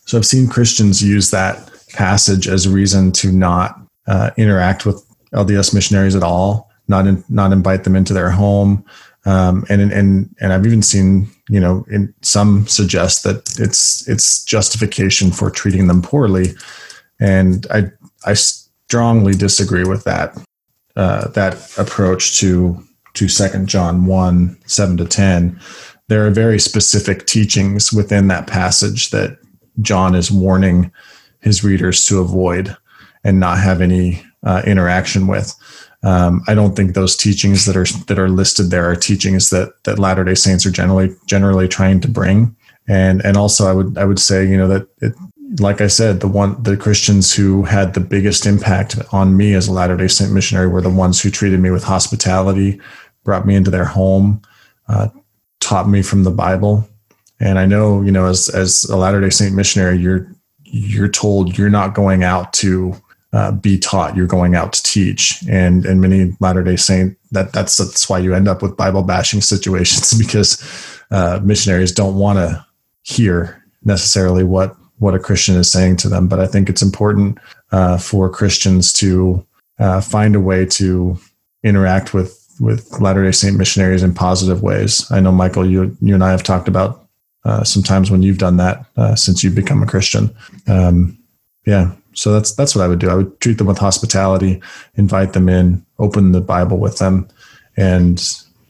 So 0.05 0.17
I've 0.17 0.25
seen 0.25 0.47
Christians 0.47 1.03
use 1.03 1.31
that 1.31 1.69
passage 1.93 2.47
as 2.47 2.65
a 2.65 2.69
reason 2.69 3.11
to 3.13 3.31
not 3.31 3.79
uh, 4.07 4.31
interact 4.37 4.85
with 4.85 5.03
LDS 5.33 5.73
missionaries 5.73 6.15
at 6.15 6.23
all, 6.23 6.71
not 6.87 7.05
in, 7.05 7.23
not 7.29 7.51
invite 7.51 7.83
them 7.83 7.95
into 7.95 8.13
their 8.13 8.31
home, 8.31 8.83
um, 9.25 9.65
and 9.69 9.81
and 9.81 10.35
and 10.39 10.53
I've 10.53 10.65
even 10.65 10.81
seen 10.81 11.29
you 11.49 11.59
know 11.59 11.85
in 11.89 12.13
some 12.21 12.67
suggest 12.67 13.23
that 13.23 13.37
it's 13.59 14.07
it's 14.07 14.43
justification 14.45 15.31
for 15.31 15.49
treating 15.49 15.87
them 15.87 16.01
poorly, 16.01 16.53
and 17.19 17.65
I 17.71 17.91
I 18.25 18.33
strongly 18.35 19.33
disagree 19.33 19.83
with 19.83 20.03
that 20.03 20.37
uh, 20.95 21.27
that 21.29 21.77
approach 21.77 22.39
to 22.39 22.81
to 23.15 23.27
Second 23.27 23.67
John 23.67 24.05
one 24.05 24.57
seven 24.65 24.95
to 24.97 25.05
ten. 25.05 25.59
There 26.07 26.25
are 26.25 26.31
very 26.31 26.59
specific 26.59 27.25
teachings 27.25 27.91
within 27.91 28.27
that 28.27 28.47
passage 28.47 29.09
that 29.11 29.37
John 29.81 30.15
is 30.15 30.31
warning 30.31 30.91
his 31.41 31.63
readers 31.63 32.05
to 32.07 32.19
avoid 32.19 32.75
and 33.23 33.39
not 33.39 33.59
have 33.59 33.81
any 33.81 34.23
uh, 34.43 34.61
interaction 34.65 35.27
with. 35.27 35.53
Um, 36.01 36.41
I 36.47 36.53
don't 36.53 36.75
think 36.75 36.93
those 36.93 37.15
teachings 37.15 37.65
that 37.65 37.75
are 37.75 37.85
that 38.05 38.17
are 38.17 38.29
listed 38.29 38.69
there 38.69 38.89
are 38.89 38.95
teachings 38.95 39.49
that 39.49 39.83
that 39.83 39.99
Latter 39.99 40.23
Day 40.23 40.35
Saints 40.35 40.65
are 40.65 40.71
generally 40.71 41.15
generally 41.25 41.67
trying 41.67 41.99
to 42.01 42.07
bring. 42.07 42.55
And 42.87 43.23
and 43.25 43.35
also, 43.35 43.67
I 43.67 43.73
would 43.73 43.97
I 43.97 44.05
would 44.05 44.19
say 44.19 44.47
you 44.47 44.57
know 44.57 44.67
that 44.67 44.87
it, 45.01 45.13
like 45.59 45.81
I 45.81 45.87
said, 45.87 46.21
the 46.21 46.27
one 46.27 46.61
the 46.63 46.77
Christians 46.77 47.33
who 47.33 47.63
had 47.63 47.93
the 47.93 47.99
biggest 47.99 48.45
impact 48.45 48.97
on 49.11 49.35
me 49.35 49.53
as 49.53 49.67
a 49.67 49.73
Latter 49.73 49.97
Day 49.97 50.07
Saint 50.07 50.31
missionary 50.31 50.67
were 50.67 50.81
the 50.81 50.89
ones 50.89 51.21
who 51.21 51.29
treated 51.29 51.59
me 51.59 51.69
with 51.71 51.83
hospitality, 51.83 52.79
brought 53.23 53.45
me 53.45 53.55
into 53.55 53.71
their 53.71 53.85
home, 53.85 54.41
uh, 54.87 55.09
taught 55.59 55.89
me 55.89 56.01
from 56.01 56.23
the 56.23 56.31
Bible. 56.31 56.87
And 57.41 57.59
I 57.59 57.65
know 57.65 58.01
you 58.01 58.11
know 58.11 58.25
as 58.25 58.47
as 58.49 58.85
a 58.85 58.95
Latter 58.95 59.19
Day 59.19 59.29
Saint 59.29 59.53
missionary, 59.53 59.97
you're 59.97 60.31
you're 60.63 61.09
told 61.09 61.57
you're 61.57 61.69
not 61.69 61.93
going 61.93 62.23
out 62.23 62.53
to 62.53 62.95
uh, 63.33 63.51
be 63.51 63.77
taught. 63.77 64.15
You're 64.15 64.27
going 64.27 64.55
out 64.55 64.73
to 64.73 64.83
teach, 64.83 65.43
and 65.47 65.85
and 65.85 66.01
many 66.01 66.35
Latter 66.39 66.63
Day 66.63 66.75
Saint 66.75 67.17
that 67.31 67.53
that's 67.53 67.77
that's 67.77 68.09
why 68.09 68.19
you 68.19 68.33
end 68.33 68.47
up 68.47 68.61
with 68.61 68.77
Bible 68.77 69.03
bashing 69.03 69.41
situations 69.53 70.17
because 70.17 70.61
uh, 71.11 71.39
missionaries 71.43 71.91
don't 71.91 72.15
want 72.15 72.37
to 72.37 72.65
hear 73.03 73.63
necessarily 73.83 74.43
what 74.43 74.75
what 74.97 75.15
a 75.15 75.19
Christian 75.19 75.55
is 75.55 75.71
saying 75.71 75.97
to 75.97 76.09
them, 76.09 76.27
but 76.27 76.39
I 76.39 76.47
think 76.47 76.69
it's 76.69 76.81
important 76.81 77.37
uh, 77.71 77.97
for 77.97 78.29
Christians 78.29 78.91
to 78.93 79.45
uh, 79.77 80.01
find 80.01 80.35
a 80.35 80.41
way 80.41 80.65
to 80.65 81.17
interact 81.63 82.13
with 82.13 82.35
with 82.59 82.99
Latter 82.99 83.23
Day 83.23 83.31
Saint 83.31 83.57
missionaries 83.57 84.03
in 84.03 84.13
positive 84.13 84.61
ways. 84.61 85.09
I 85.11 85.19
know 85.21 85.31
Michael, 85.31 85.65
you 85.65 85.95
you 86.01 86.15
and 86.15 86.23
I 86.23 86.31
have 86.31 86.43
talked 86.43 86.67
about 86.67 87.07
uh, 87.45 87.63
sometimes 87.63 88.09
when 88.09 88.23
you've 88.23 88.39
done 88.39 88.57
that 88.57 88.85
since 89.15 89.43
you've 89.43 89.55
become 89.55 89.83
a 89.83 89.87
Christian. 89.87 90.35
Um, 90.67 91.17
yeah, 91.65 91.93
so 92.19 92.33
that's 92.33 92.51
that's 92.51 92.75
what 92.75 92.83
I 92.83 92.89
would 92.89 92.99
do. 92.99 93.09
I 93.09 93.15
would 93.15 93.39
treat 93.39 93.57
them 93.57 93.67
with 93.67 93.77
hospitality, 93.77 94.61
invite 94.95 95.31
them 95.31 95.47
in, 95.47 95.85
open 95.99 96.33
the 96.33 96.41
Bible 96.41 96.77
with 96.77 96.97
them, 96.97 97.29
and 97.77 98.21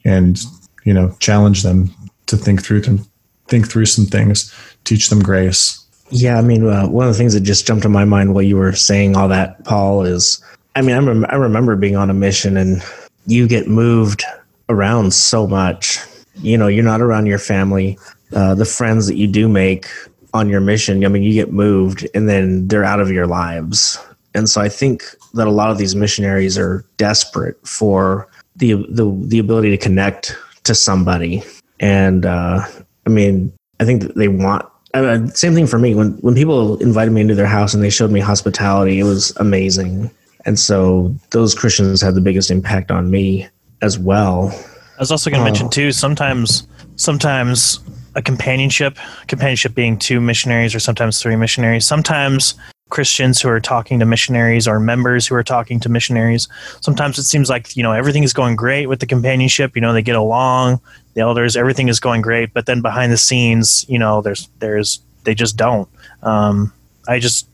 and 0.04 0.40
you 0.84 0.94
know 0.94 1.16
challenge 1.18 1.64
them 1.64 1.92
to 2.26 2.36
think 2.36 2.62
through 2.62 2.82
to 2.82 3.00
think 3.48 3.68
through 3.68 3.86
some 3.86 4.06
things, 4.06 4.54
teach 4.84 5.08
them 5.08 5.20
grace. 5.20 5.84
Yeah, 6.10 6.38
I 6.38 6.42
mean, 6.42 6.64
uh, 6.64 6.86
one 6.86 7.08
of 7.08 7.12
the 7.12 7.18
things 7.18 7.34
that 7.34 7.40
just 7.40 7.66
jumped 7.66 7.82
to 7.82 7.88
my 7.88 8.04
mind 8.04 8.34
while 8.34 8.44
you 8.44 8.56
were 8.56 8.72
saying 8.72 9.16
all 9.16 9.26
that, 9.26 9.64
Paul, 9.64 10.04
is 10.04 10.40
I 10.76 10.82
mean, 10.82 10.94
I, 10.94 11.00
rem- 11.00 11.26
I 11.28 11.34
remember 11.34 11.74
being 11.74 11.96
on 11.96 12.08
a 12.08 12.14
mission 12.14 12.56
and 12.56 12.84
you 13.26 13.48
get 13.48 13.66
moved 13.66 14.22
around 14.68 15.12
so 15.12 15.48
much. 15.48 15.98
You 16.36 16.56
know, 16.56 16.68
you're 16.68 16.84
not 16.84 17.00
around 17.00 17.26
your 17.26 17.38
family. 17.38 17.98
Uh, 18.32 18.54
the 18.54 18.64
friends 18.64 19.08
that 19.08 19.16
you 19.16 19.26
do 19.26 19.48
make 19.48 19.88
on 20.34 20.48
your 20.48 20.60
mission, 20.60 21.04
I 21.04 21.08
mean, 21.08 21.22
you 21.22 21.32
get 21.32 21.52
moved 21.52 22.06
and 22.14 22.28
then 22.28 22.68
they're 22.68 22.84
out 22.84 23.00
of 23.00 23.10
your 23.10 23.26
lives. 23.26 23.98
And 24.34 24.48
so 24.48 24.60
I 24.60 24.68
think 24.68 25.04
that 25.34 25.46
a 25.46 25.50
lot 25.50 25.70
of 25.70 25.78
these 25.78 25.94
missionaries 25.94 26.56
are 26.56 26.84
desperate 26.96 27.56
for 27.66 28.28
the 28.56 28.74
the, 28.88 29.10
the 29.26 29.38
ability 29.38 29.70
to 29.70 29.76
connect 29.76 30.36
to 30.64 30.74
somebody. 30.74 31.42
And 31.80 32.26
uh, 32.26 32.64
I 33.06 33.10
mean, 33.10 33.52
I 33.80 33.84
think 33.84 34.02
that 34.02 34.16
they 34.16 34.28
want. 34.28 34.66
Uh, 34.92 35.26
same 35.28 35.54
thing 35.54 35.66
for 35.66 35.78
me. 35.78 35.94
When 35.94 36.12
when 36.18 36.34
people 36.34 36.76
invited 36.78 37.12
me 37.12 37.20
into 37.20 37.34
their 37.34 37.46
house 37.46 37.74
and 37.74 37.82
they 37.82 37.90
showed 37.90 38.10
me 38.10 38.20
hospitality, 38.20 38.98
it 39.00 39.04
was 39.04 39.34
amazing. 39.36 40.10
And 40.46 40.58
so 40.58 41.14
those 41.30 41.54
Christians 41.54 42.00
had 42.00 42.14
the 42.14 42.20
biggest 42.20 42.50
impact 42.50 42.90
on 42.90 43.10
me 43.10 43.48
as 43.82 43.98
well. 43.98 44.48
I 44.96 45.00
was 45.00 45.10
also 45.10 45.30
going 45.30 45.40
to 45.40 45.44
mention 45.44 45.70
too. 45.70 45.92
Sometimes, 45.92 46.66
sometimes 46.96 47.80
a 48.20 48.22
companionship, 48.22 48.96
companionship 49.26 49.74
being 49.74 49.98
two 49.98 50.20
missionaries 50.20 50.74
or 50.74 50.78
sometimes 50.80 51.20
three 51.20 51.36
missionaries. 51.36 51.86
Sometimes 51.86 52.54
Christians 52.90 53.40
who 53.40 53.48
are 53.48 53.60
talking 53.60 53.98
to 53.98 54.04
missionaries 54.04 54.68
or 54.68 54.78
members 54.78 55.26
who 55.26 55.34
are 55.34 55.42
talking 55.42 55.80
to 55.80 55.88
missionaries. 55.88 56.48
Sometimes 56.80 57.18
it 57.18 57.24
seems 57.24 57.48
like 57.48 57.76
you 57.76 57.82
know 57.82 57.92
everything 57.92 58.22
is 58.22 58.32
going 58.32 58.56
great 58.56 58.86
with 58.86 59.00
the 59.00 59.06
companionship. 59.06 59.74
You 59.74 59.82
know 59.82 59.92
they 59.92 60.02
get 60.02 60.16
along, 60.16 60.80
the 61.14 61.22
elders, 61.22 61.56
everything 61.56 61.88
is 61.88 61.98
going 61.98 62.22
great. 62.22 62.52
But 62.52 62.66
then 62.66 62.82
behind 62.82 63.12
the 63.12 63.16
scenes, 63.16 63.86
you 63.88 63.98
know, 63.98 64.22
there's 64.22 64.48
there's 64.58 65.00
they 65.24 65.34
just 65.34 65.56
don't. 65.56 65.88
Um, 66.22 66.72
I 67.08 67.18
just 67.18 67.46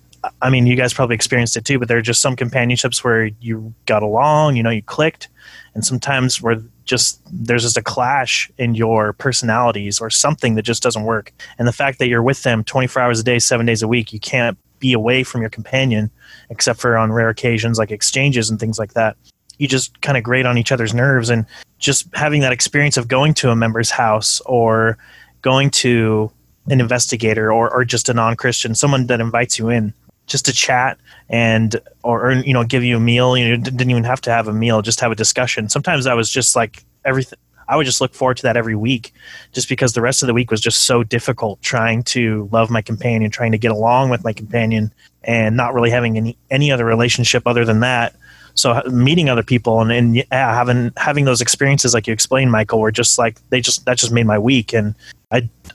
I 0.43 0.51
mean, 0.51 0.67
you 0.67 0.77
guys 0.77 0.93
probably 0.93 1.15
experienced 1.15 1.57
it 1.57 1.65
too, 1.65 1.79
but 1.79 1.89
there 1.89 1.99
are 1.99 2.03
just 2.03 2.21
some 2.21 2.35
companionships 2.35 3.05
where 3.05 3.27
you 3.41 3.73
got 3.87 4.03
along, 4.03 4.57
you 4.57 4.63
know, 4.63 4.71
you 4.71 4.83
clicked, 4.83 5.29
and 5.75 5.85
sometimes 5.85 6.43
where 6.43 6.63
just 6.87 7.21
there's 7.31 7.63
just 7.63 7.77
a 7.77 7.83
clash 7.83 8.51
in 8.59 8.75
your 8.75 9.13
personalities 9.15 10.01
or 10.01 10.09
something 10.09 10.55
that 10.55 10.63
just 10.63 10.83
doesn't 10.83 11.03
work. 11.03 11.33
And 11.59 11.69
the 11.69 11.73
fact 11.73 11.99
that 11.99 12.09
you're 12.09 12.23
with 12.23 12.43
them 12.43 12.65
24 12.65 13.03
hours 13.03 13.21
a 13.21 13.25
day, 13.25 13.39
seven 13.39 13.67
days 13.67 13.83
a 13.83 13.89
week, 13.89 14.13
you 14.13 14.21
can't 14.21 14.57
be 14.79 14.93
away 14.93 15.23
from 15.23 15.41
your 15.41 15.51
companion 15.51 16.11
except 16.51 16.81
for 16.81 16.97
on 16.97 17.13
rare 17.13 17.29
occasions 17.29 17.79
like 17.79 17.91
exchanges 17.91 18.49
and 18.49 18.59
things 18.59 18.79
like 18.79 18.95
that. 18.95 19.17
You 19.59 19.67
just 19.67 20.01
kind 20.01 20.17
of 20.17 20.25
grate 20.25 20.47
on 20.47 20.59
each 20.59 20.71
other's 20.71 20.93
nerves, 20.93 21.31
and 21.31 21.47
just 21.79 22.07
having 22.15 22.43
that 22.43 22.53
experience 22.53 22.97
of 22.97 23.09
going 23.09 23.35
to 23.35 23.51
a 23.51 23.57
member's 23.57 23.91
house 23.91 24.41
or 24.43 24.99
going 25.43 25.71
to 25.71 26.31
an 26.69 26.81
investigator 26.81 27.51
or, 27.51 27.71
or 27.71 27.85
just 27.85 28.09
a 28.09 28.15
non-Christian, 28.15 28.75
someone 28.75 29.07
that 29.07 29.21
invites 29.21 29.59
you 29.59 29.71
in 29.71 29.95
just 30.27 30.45
to 30.47 30.53
chat 30.53 30.99
and 31.29 31.77
or, 32.03 32.31
or, 32.31 32.33
you 32.33 32.53
know 32.53 32.65
give 32.65 32.85
you 32.85 32.97
a 32.97 33.01
meal. 33.01 33.37
You 33.37 33.57
didn't 33.57 33.91
even 33.91 34.05
have 34.05 34.21
to 34.23 34.31
have 34.31 34.49
a 34.49 34.53
meal 34.53 34.83
just 34.83 35.01
have 35.01 35.13
a 35.13 35.17
discussion. 35.17 35.69
Sometimes 35.69 36.07
i 36.07 36.15
was 36.15 36.31
just 36.31 36.57
like 36.57 36.85
everything 37.05 37.39
i 37.69 37.77
would 37.77 37.87
just 37.87 38.01
look 38.01 38.15
forward 38.15 38.37
to 38.37 38.43
that 38.45 38.57
every 38.57 38.75
week 38.75 39.13
just 39.53 39.69
because 39.69 39.93
the 39.93 40.01
rest 40.01 40.23
of 40.23 40.27
the 40.27 40.35
week 40.35 40.51
was 40.51 40.61
just 40.61 40.85
so 40.85 41.03
difficult 41.03 41.61
trying 41.63 42.03
to 42.03 42.49
love 42.53 42.71
my 42.71 42.83
companion 42.83 43.31
trying 43.31 43.53
to 43.53 43.59
get 43.59 43.71
along 43.71 44.09
with 44.11 44.23
my 44.23 44.33
companion 44.33 44.93
and 45.27 45.57
not 45.57 45.75
really 45.75 45.91
having 45.91 46.17
any 46.17 46.39
any 46.51 46.71
other 46.71 46.85
relationship 46.85 47.43
other 47.47 47.65
than 47.65 47.81
that. 47.81 48.15
So 48.55 48.73
uh, 48.73 48.89
meeting 48.91 49.29
other 49.29 49.43
people 49.43 49.81
and, 49.81 49.93
and 49.93 50.17
yeah, 50.17 50.25
having 50.55 50.93
having 50.97 51.25
those 51.27 51.41
experiences 51.41 51.93
like 51.93 52.07
you 52.07 52.13
explained 52.13 52.51
michael 52.53 52.81
were 52.81 52.93
just 52.93 53.19
like 53.19 53.39
they 53.51 53.61
just 53.61 53.85
that 53.85 53.99
just 53.99 54.13
made 54.13 54.27
my 54.27 54.39
week. 54.39 54.73
And 54.73 54.95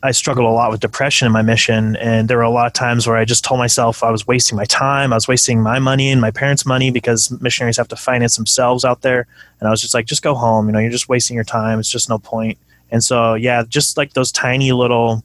I 0.04 0.12
struggled 0.12 0.48
a 0.48 0.52
lot 0.52 0.72
with 0.72 0.80
depression 0.80 1.28
in 1.28 1.32
my 1.32 1.44
mission, 1.44 1.96
and 1.98 2.28
there 2.28 2.38
were 2.38 2.44
a 2.44 2.50
lot 2.50 2.66
of 2.66 2.74
times 2.74 3.06
where 3.06 3.18
I 3.18 3.26
just 3.26 3.44
told 3.44 3.60
myself 3.60 4.04
I 4.04 4.10
was 4.10 4.26
wasting 4.26 4.56
my 4.56 4.66
time, 4.66 5.14
I 5.14 5.16
was 5.16 5.28
wasting 5.28 5.62
my 5.62 5.78
money 5.78 6.10
and 6.10 6.20
my 6.20 6.32
parents' 6.32 6.66
money 6.66 6.90
because 6.90 7.30
missionaries 7.40 7.78
have 7.78 7.88
to 7.90 7.96
finance 7.96 8.36
themselves 8.36 8.84
out 8.84 9.02
there, 9.02 9.28
and 9.60 9.68
I 9.68 9.72
was 9.72 9.82
just 9.82 9.94
like, 9.94 10.08
just 10.08 10.24
go 10.24 10.34
home, 10.34 10.68
you 10.68 10.72
know, 10.72 10.80
you're 10.80 10.90
just 10.90 11.10
wasting 11.10 11.36
your 11.36 11.44
time. 11.44 11.80
It's 11.80 11.90
just 11.90 12.10
no 12.10 12.18
point. 12.18 12.58
And 12.90 13.04
so 13.04 13.36
yeah, 13.36 13.64
just 13.68 13.96
like 13.96 14.14
those 14.14 14.32
tiny 14.32 14.72
little 14.72 15.24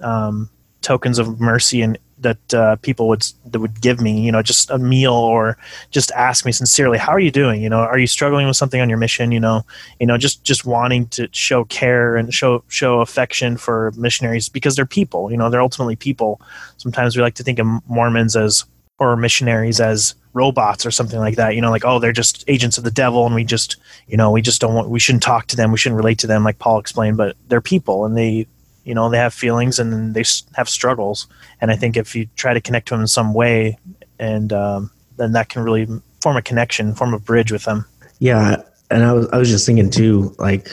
um, 0.00 0.50
tokens 0.82 1.18
of 1.18 1.40
mercy 1.40 1.80
and 1.82 1.98
that 2.18 2.54
uh, 2.54 2.76
people 2.76 3.08
would 3.08 3.26
that 3.46 3.60
would 3.60 3.80
give 3.80 4.00
me, 4.00 4.20
you 4.20 4.32
know, 4.32 4.42
just 4.42 4.70
a 4.70 4.78
meal 4.78 5.12
or 5.12 5.58
just 5.90 6.10
ask 6.12 6.44
me 6.44 6.52
sincerely, 6.52 6.98
"How 6.98 7.12
are 7.12 7.20
you 7.20 7.30
doing? 7.30 7.62
You 7.62 7.68
know, 7.68 7.80
are 7.80 7.98
you 7.98 8.06
struggling 8.06 8.46
with 8.46 8.56
something 8.56 8.80
on 8.80 8.88
your 8.88 8.98
mission? 8.98 9.32
You 9.32 9.40
know, 9.40 9.64
you 10.00 10.06
know, 10.06 10.16
just 10.16 10.42
just 10.44 10.64
wanting 10.64 11.08
to 11.08 11.28
show 11.32 11.64
care 11.64 12.16
and 12.16 12.32
show 12.32 12.64
show 12.68 13.00
affection 13.00 13.56
for 13.56 13.92
missionaries 13.96 14.48
because 14.48 14.76
they're 14.76 14.86
people. 14.86 15.30
You 15.30 15.36
know, 15.36 15.50
they're 15.50 15.60
ultimately 15.60 15.96
people. 15.96 16.40
Sometimes 16.78 17.16
we 17.16 17.22
like 17.22 17.34
to 17.34 17.42
think 17.42 17.58
of 17.58 17.66
Mormons 17.86 18.36
as 18.36 18.64
or 18.98 19.14
missionaries 19.16 19.78
as 19.78 20.14
robots 20.32 20.86
or 20.86 20.90
something 20.90 21.18
like 21.18 21.36
that. 21.36 21.54
You 21.54 21.60
know, 21.60 21.70
like 21.70 21.84
oh, 21.84 21.98
they're 21.98 22.12
just 22.12 22.44
agents 22.48 22.78
of 22.78 22.84
the 22.84 22.90
devil, 22.90 23.26
and 23.26 23.34
we 23.34 23.44
just 23.44 23.76
you 24.06 24.16
know 24.16 24.30
we 24.30 24.40
just 24.40 24.60
don't 24.60 24.74
want 24.74 24.88
we 24.88 25.00
shouldn't 25.00 25.22
talk 25.22 25.46
to 25.48 25.56
them, 25.56 25.70
we 25.70 25.78
shouldn't 25.78 25.98
relate 25.98 26.18
to 26.20 26.26
them, 26.26 26.44
like 26.44 26.58
Paul 26.58 26.78
explained. 26.78 27.16
But 27.16 27.36
they're 27.48 27.60
people, 27.60 28.04
and 28.06 28.16
they 28.16 28.46
you 28.86 28.94
know 28.94 29.10
they 29.10 29.18
have 29.18 29.34
feelings 29.34 29.78
and 29.78 30.14
they 30.14 30.24
have 30.54 30.68
struggles. 30.68 31.26
And 31.60 31.70
i 31.70 31.76
think 31.76 31.96
if 31.96 32.14
you 32.14 32.26
try 32.36 32.54
to 32.54 32.60
connect 32.60 32.88
to 32.88 32.94
them 32.94 33.02
in 33.02 33.06
some 33.08 33.34
way 33.34 33.78
and 34.18 34.52
um, 34.52 34.90
then 35.16 35.32
that 35.32 35.48
can 35.50 35.62
really 35.62 35.86
form 36.22 36.36
a 36.36 36.42
connection 36.42 36.94
form 36.94 37.12
a 37.12 37.18
bridge 37.18 37.52
with 37.52 37.64
them. 37.64 37.84
Yeah. 38.18 38.62
And 38.90 39.04
i 39.04 39.12
was 39.12 39.28
i 39.32 39.36
was 39.36 39.50
just 39.50 39.66
thinking 39.66 39.90
too 39.90 40.34
like 40.38 40.68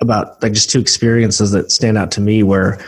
about 0.00 0.42
like 0.42 0.52
just 0.52 0.70
two 0.70 0.80
experiences 0.80 1.52
that 1.52 1.70
stand 1.70 1.98
out 1.98 2.10
to 2.12 2.20
me 2.20 2.42
where 2.42 2.78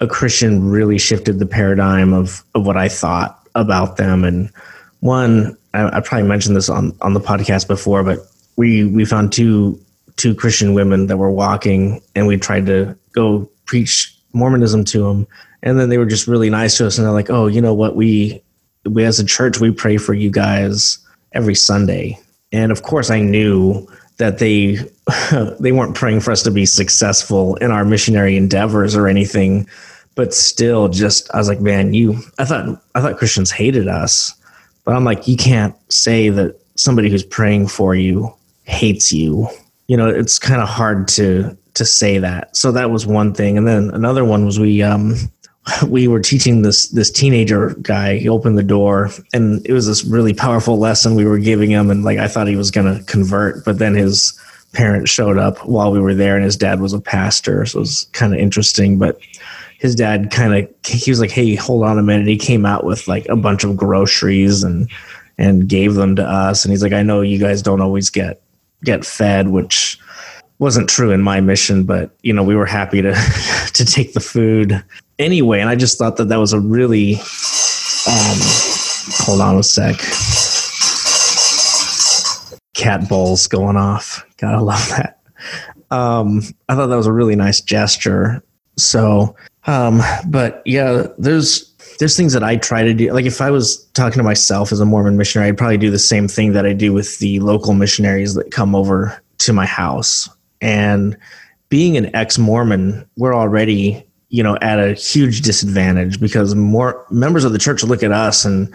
a 0.00 0.06
christian 0.06 0.70
really 0.70 0.98
shifted 0.98 1.38
the 1.38 1.46
paradigm 1.46 2.14
of 2.14 2.42
of 2.54 2.66
what 2.66 2.76
i 2.76 2.88
thought 2.88 3.36
about 3.54 3.96
them. 3.96 4.24
And 4.24 4.50
one 5.00 5.56
I, 5.74 5.98
I 5.98 6.00
probably 6.00 6.28
mentioned 6.28 6.56
this 6.56 6.68
on 6.68 6.96
on 7.02 7.14
the 7.14 7.20
podcast 7.20 7.68
before 7.68 8.02
but 8.02 8.20
we 8.56 8.84
we 8.84 9.04
found 9.04 9.32
two 9.32 9.78
two 10.16 10.34
christian 10.34 10.72
women 10.74 11.06
that 11.08 11.18
were 11.18 11.30
walking 11.30 12.00
and 12.14 12.26
we 12.26 12.36
tried 12.36 12.66
to 12.66 12.96
go 13.12 13.50
preach 13.66 14.16
Mormonism 14.32 14.84
to 14.86 15.04
them, 15.04 15.26
and 15.62 15.78
then 15.78 15.88
they 15.88 15.98
were 15.98 16.06
just 16.06 16.26
really 16.26 16.50
nice 16.50 16.76
to 16.78 16.86
us, 16.86 16.98
and 16.98 17.06
they're 17.06 17.12
like, 17.12 17.30
"Oh, 17.30 17.46
you 17.46 17.60
know 17.60 17.74
what? 17.74 17.96
We 17.96 18.42
we 18.84 19.04
as 19.04 19.18
a 19.18 19.24
church 19.24 19.60
we 19.60 19.70
pray 19.70 19.96
for 19.96 20.14
you 20.14 20.30
guys 20.30 20.98
every 21.32 21.54
Sunday." 21.54 22.18
And 22.52 22.72
of 22.72 22.82
course, 22.82 23.10
I 23.10 23.20
knew 23.20 23.86
that 24.18 24.38
they 24.38 24.78
they 25.60 25.72
weren't 25.72 25.94
praying 25.94 26.20
for 26.20 26.30
us 26.30 26.42
to 26.44 26.50
be 26.50 26.66
successful 26.66 27.56
in 27.56 27.70
our 27.70 27.84
missionary 27.84 28.36
endeavors 28.36 28.94
or 28.96 29.08
anything, 29.08 29.66
but 30.14 30.34
still, 30.34 30.88
just 30.88 31.32
I 31.34 31.38
was 31.38 31.48
like, 31.48 31.60
"Man, 31.60 31.94
you." 31.94 32.20
I 32.38 32.44
thought 32.44 32.82
I 32.94 33.00
thought 33.00 33.18
Christians 33.18 33.50
hated 33.50 33.88
us, 33.88 34.34
but 34.84 34.94
I'm 34.94 35.04
like, 35.04 35.28
you 35.28 35.36
can't 35.36 35.74
say 35.92 36.30
that 36.30 36.60
somebody 36.76 37.10
who's 37.10 37.24
praying 37.24 37.68
for 37.68 37.94
you 37.94 38.32
hates 38.64 39.12
you. 39.12 39.48
You 39.88 39.96
know, 39.96 40.08
it's 40.08 40.38
kind 40.38 40.62
of 40.62 40.68
hard 40.68 41.08
to 41.08 41.56
to 41.74 41.84
say 41.84 42.18
that. 42.18 42.56
So 42.56 42.72
that 42.72 42.90
was 42.90 43.06
one 43.06 43.34
thing, 43.34 43.58
and 43.58 43.66
then 43.66 43.90
another 43.90 44.24
one 44.24 44.44
was 44.44 44.58
we 44.58 44.82
um, 44.82 45.14
we 45.86 46.08
were 46.08 46.20
teaching 46.20 46.62
this 46.62 46.88
this 46.88 47.10
teenager 47.10 47.74
guy. 47.82 48.18
He 48.18 48.28
opened 48.28 48.58
the 48.58 48.62
door, 48.62 49.10
and 49.32 49.64
it 49.66 49.72
was 49.72 49.86
this 49.86 50.04
really 50.04 50.34
powerful 50.34 50.78
lesson 50.78 51.14
we 51.14 51.24
were 51.24 51.38
giving 51.38 51.70
him, 51.70 51.90
and 51.90 52.04
like 52.04 52.18
I 52.18 52.28
thought 52.28 52.48
he 52.48 52.56
was 52.56 52.70
going 52.70 52.98
to 52.98 53.04
convert, 53.04 53.64
but 53.64 53.78
then 53.78 53.94
his 53.94 54.38
parents 54.72 55.10
showed 55.10 55.38
up 55.38 55.58
while 55.66 55.90
we 55.90 56.00
were 56.00 56.14
there, 56.14 56.36
and 56.36 56.44
his 56.44 56.56
dad 56.56 56.80
was 56.80 56.92
a 56.92 57.00
pastor, 57.00 57.66
so 57.66 57.78
it 57.78 57.80
was 57.80 58.08
kind 58.12 58.32
of 58.32 58.40
interesting, 58.40 58.98
but. 58.98 59.18
His 59.78 59.94
dad 59.94 60.30
kind 60.30 60.54
of 60.54 60.68
he 60.84 61.10
was 61.10 61.20
like, 61.20 61.30
"Hey, 61.30 61.54
hold 61.54 61.84
on 61.84 61.98
a 61.98 62.02
minute." 62.02 62.26
He 62.26 62.36
came 62.36 62.66
out 62.66 62.84
with 62.84 63.08
like 63.08 63.26
a 63.30 63.34
bunch 63.34 63.64
of 63.64 63.78
groceries 63.78 64.62
and 64.62 64.90
and 65.38 65.68
gave 65.68 65.94
them 65.94 66.16
to 66.16 66.22
us, 66.22 66.66
and 66.66 66.70
he's 66.70 66.82
like, 66.82 66.92
"I 66.92 67.02
know 67.02 67.22
you 67.22 67.38
guys 67.38 67.62
don't 67.62 67.80
always 67.80 68.10
get 68.10 68.42
get 68.84 69.06
fed," 69.06 69.48
which 69.48 69.98
wasn't 70.60 70.88
true 70.88 71.10
in 71.10 71.22
my 71.22 71.40
mission, 71.40 71.84
but 71.84 72.14
you 72.22 72.32
know, 72.32 72.44
we 72.44 72.54
were 72.54 72.66
happy 72.66 73.02
to 73.02 73.12
to 73.74 73.84
take 73.84 74.12
the 74.12 74.20
food 74.20 74.82
anyway. 75.18 75.60
And 75.60 75.68
I 75.68 75.74
just 75.74 75.98
thought 75.98 76.16
that 76.18 76.28
that 76.28 76.38
was 76.38 76.52
a 76.52 76.60
really 76.60 77.14
um, 78.06 78.38
hold 79.24 79.40
on 79.40 79.58
a 79.58 79.62
sec. 79.62 79.96
Cat 82.74 83.08
bowls 83.08 83.46
going 83.48 83.76
off. 83.76 84.24
Gotta 84.38 84.62
love 84.62 84.88
that. 84.90 85.18
Um, 85.90 86.42
I 86.68 86.76
thought 86.76 86.86
that 86.86 86.96
was 86.96 87.06
a 87.06 87.12
really 87.12 87.34
nice 87.34 87.60
gesture. 87.60 88.44
So 88.76 89.34
Um, 89.66 90.02
but 90.26 90.62
yeah, 90.64 91.06
there's 91.18 91.66
there's 91.98 92.16
things 92.16 92.32
that 92.32 92.42
I 92.42 92.56
try 92.56 92.82
to 92.82 92.94
do. 92.94 93.12
Like 93.12 93.26
if 93.26 93.40
I 93.40 93.50
was 93.50 93.84
talking 93.92 94.18
to 94.18 94.22
myself 94.22 94.72
as 94.72 94.80
a 94.80 94.86
Mormon 94.86 95.16
missionary, 95.16 95.50
I'd 95.50 95.58
probably 95.58 95.76
do 95.76 95.90
the 95.90 95.98
same 95.98 96.28
thing 96.28 96.52
that 96.52 96.64
I 96.64 96.72
do 96.72 96.92
with 96.92 97.18
the 97.18 97.40
local 97.40 97.74
missionaries 97.74 98.34
that 98.34 98.50
come 98.50 98.74
over 98.74 99.22
to 99.38 99.52
my 99.52 99.66
house. 99.66 100.28
And 100.60 101.16
being 101.68 101.96
an 101.96 102.14
ex-Mormon, 102.14 103.08
we're 103.16 103.34
already 103.34 104.06
you 104.28 104.42
know 104.42 104.56
at 104.62 104.78
a 104.78 104.94
huge 104.94 105.42
disadvantage 105.42 106.20
because 106.20 106.54
more 106.54 107.04
members 107.10 107.44
of 107.44 107.52
the 107.52 107.58
church 107.58 107.82
look 107.82 108.02
at 108.02 108.12
us 108.12 108.44
and 108.44 108.72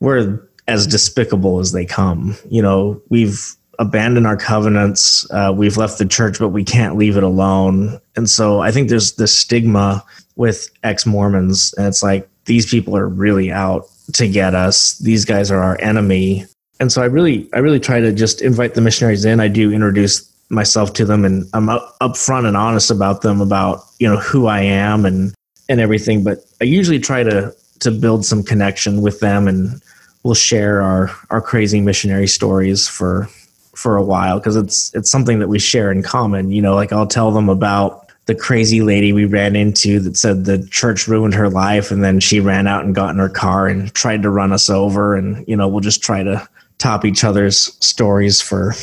we're 0.00 0.40
as 0.68 0.86
despicable 0.86 1.60
as 1.60 1.72
they 1.72 1.84
come. 1.84 2.36
You 2.48 2.62
know, 2.62 3.00
we've 3.08 3.56
abandoned 3.78 4.26
our 4.26 4.36
covenants. 4.36 5.30
Uh, 5.30 5.52
we've 5.54 5.76
left 5.76 5.98
the 5.98 6.06
church, 6.06 6.38
but 6.38 6.48
we 6.48 6.64
can't 6.64 6.96
leave 6.96 7.16
it 7.16 7.22
alone. 7.22 8.00
And 8.16 8.28
so 8.28 8.60
I 8.60 8.70
think 8.70 8.88
there's 8.88 9.12
this 9.12 9.34
stigma 9.34 10.04
with 10.36 10.70
ex 10.82 11.06
Mormons. 11.06 11.74
And 11.76 11.86
it's 11.86 12.02
like, 12.02 12.28
these 12.46 12.68
people 12.68 12.96
are 12.96 13.08
really 13.08 13.50
out 13.50 13.86
to 14.14 14.28
get 14.28 14.54
us. 14.54 14.98
These 14.98 15.24
guys 15.24 15.50
are 15.50 15.62
our 15.62 15.80
enemy. 15.80 16.46
And 16.78 16.92
so 16.92 17.02
I 17.02 17.06
really, 17.06 17.48
I 17.52 17.58
really 17.58 17.80
try 17.80 18.00
to 18.00 18.12
just 18.12 18.42
invite 18.42 18.74
the 18.74 18.80
missionaries 18.80 19.24
in. 19.24 19.40
I 19.40 19.48
do 19.48 19.72
introduce 19.72 20.30
myself 20.48 20.92
to 20.94 21.04
them 21.04 21.24
and 21.24 21.46
I'm 21.52 21.68
up, 21.68 21.96
upfront 22.00 22.46
and 22.46 22.56
honest 22.56 22.90
about 22.90 23.22
them 23.22 23.40
about, 23.40 23.84
you 23.98 24.08
know, 24.08 24.18
who 24.18 24.46
I 24.46 24.60
am 24.60 25.04
and, 25.04 25.34
and 25.68 25.80
everything. 25.80 26.22
But 26.22 26.38
I 26.60 26.64
usually 26.64 27.00
try 27.00 27.22
to, 27.22 27.54
to 27.80 27.90
build 27.90 28.24
some 28.24 28.42
connection 28.42 29.02
with 29.02 29.20
them 29.20 29.48
and 29.48 29.80
we'll 30.22 30.34
share 30.34 30.82
our, 30.82 31.10
our 31.30 31.40
crazy 31.40 31.80
missionary 31.80 32.28
stories 32.28 32.88
for, 32.88 33.28
for 33.74 33.96
a 33.96 34.02
while. 34.02 34.40
Cause 34.40 34.56
it's, 34.56 34.94
it's 34.94 35.10
something 35.10 35.38
that 35.40 35.48
we 35.48 35.58
share 35.58 35.90
in 35.90 36.02
common. 36.02 36.52
You 36.52 36.62
know, 36.62 36.74
like 36.74 36.92
I'll 36.92 37.06
tell 37.06 37.32
them 37.32 37.48
about 37.48 38.06
the 38.26 38.34
crazy 38.34 38.82
lady 38.82 39.12
we 39.12 39.24
ran 39.24 39.56
into 39.56 40.00
that 40.00 40.16
said 40.16 40.44
the 40.44 40.66
church 40.70 41.08
ruined 41.08 41.34
her 41.34 41.48
life 41.48 41.90
and 41.90 42.04
then 42.04 42.20
she 42.20 42.40
ran 42.40 42.66
out 42.66 42.84
and 42.84 42.94
got 42.94 43.10
in 43.10 43.18
her 43.18 43.28
car 43.28 43.68
and 43.68 43.92
tried 43.94 44.22
to 44.22 44.30
run 44.30 44.52
us 44.52 44.68
over 44.68 45.14
and 45.14 45.46
you 45.46 45.56
know 45.56 45.68
we'll 45.68 45.80
just 45.80 46.02
try 46.02 46.24
to 46.24 46.46
top 46.78 47.04
each 47.04 47.22
other's 47.22 47.74
stories 47.84 48.42
for 48.42 48.74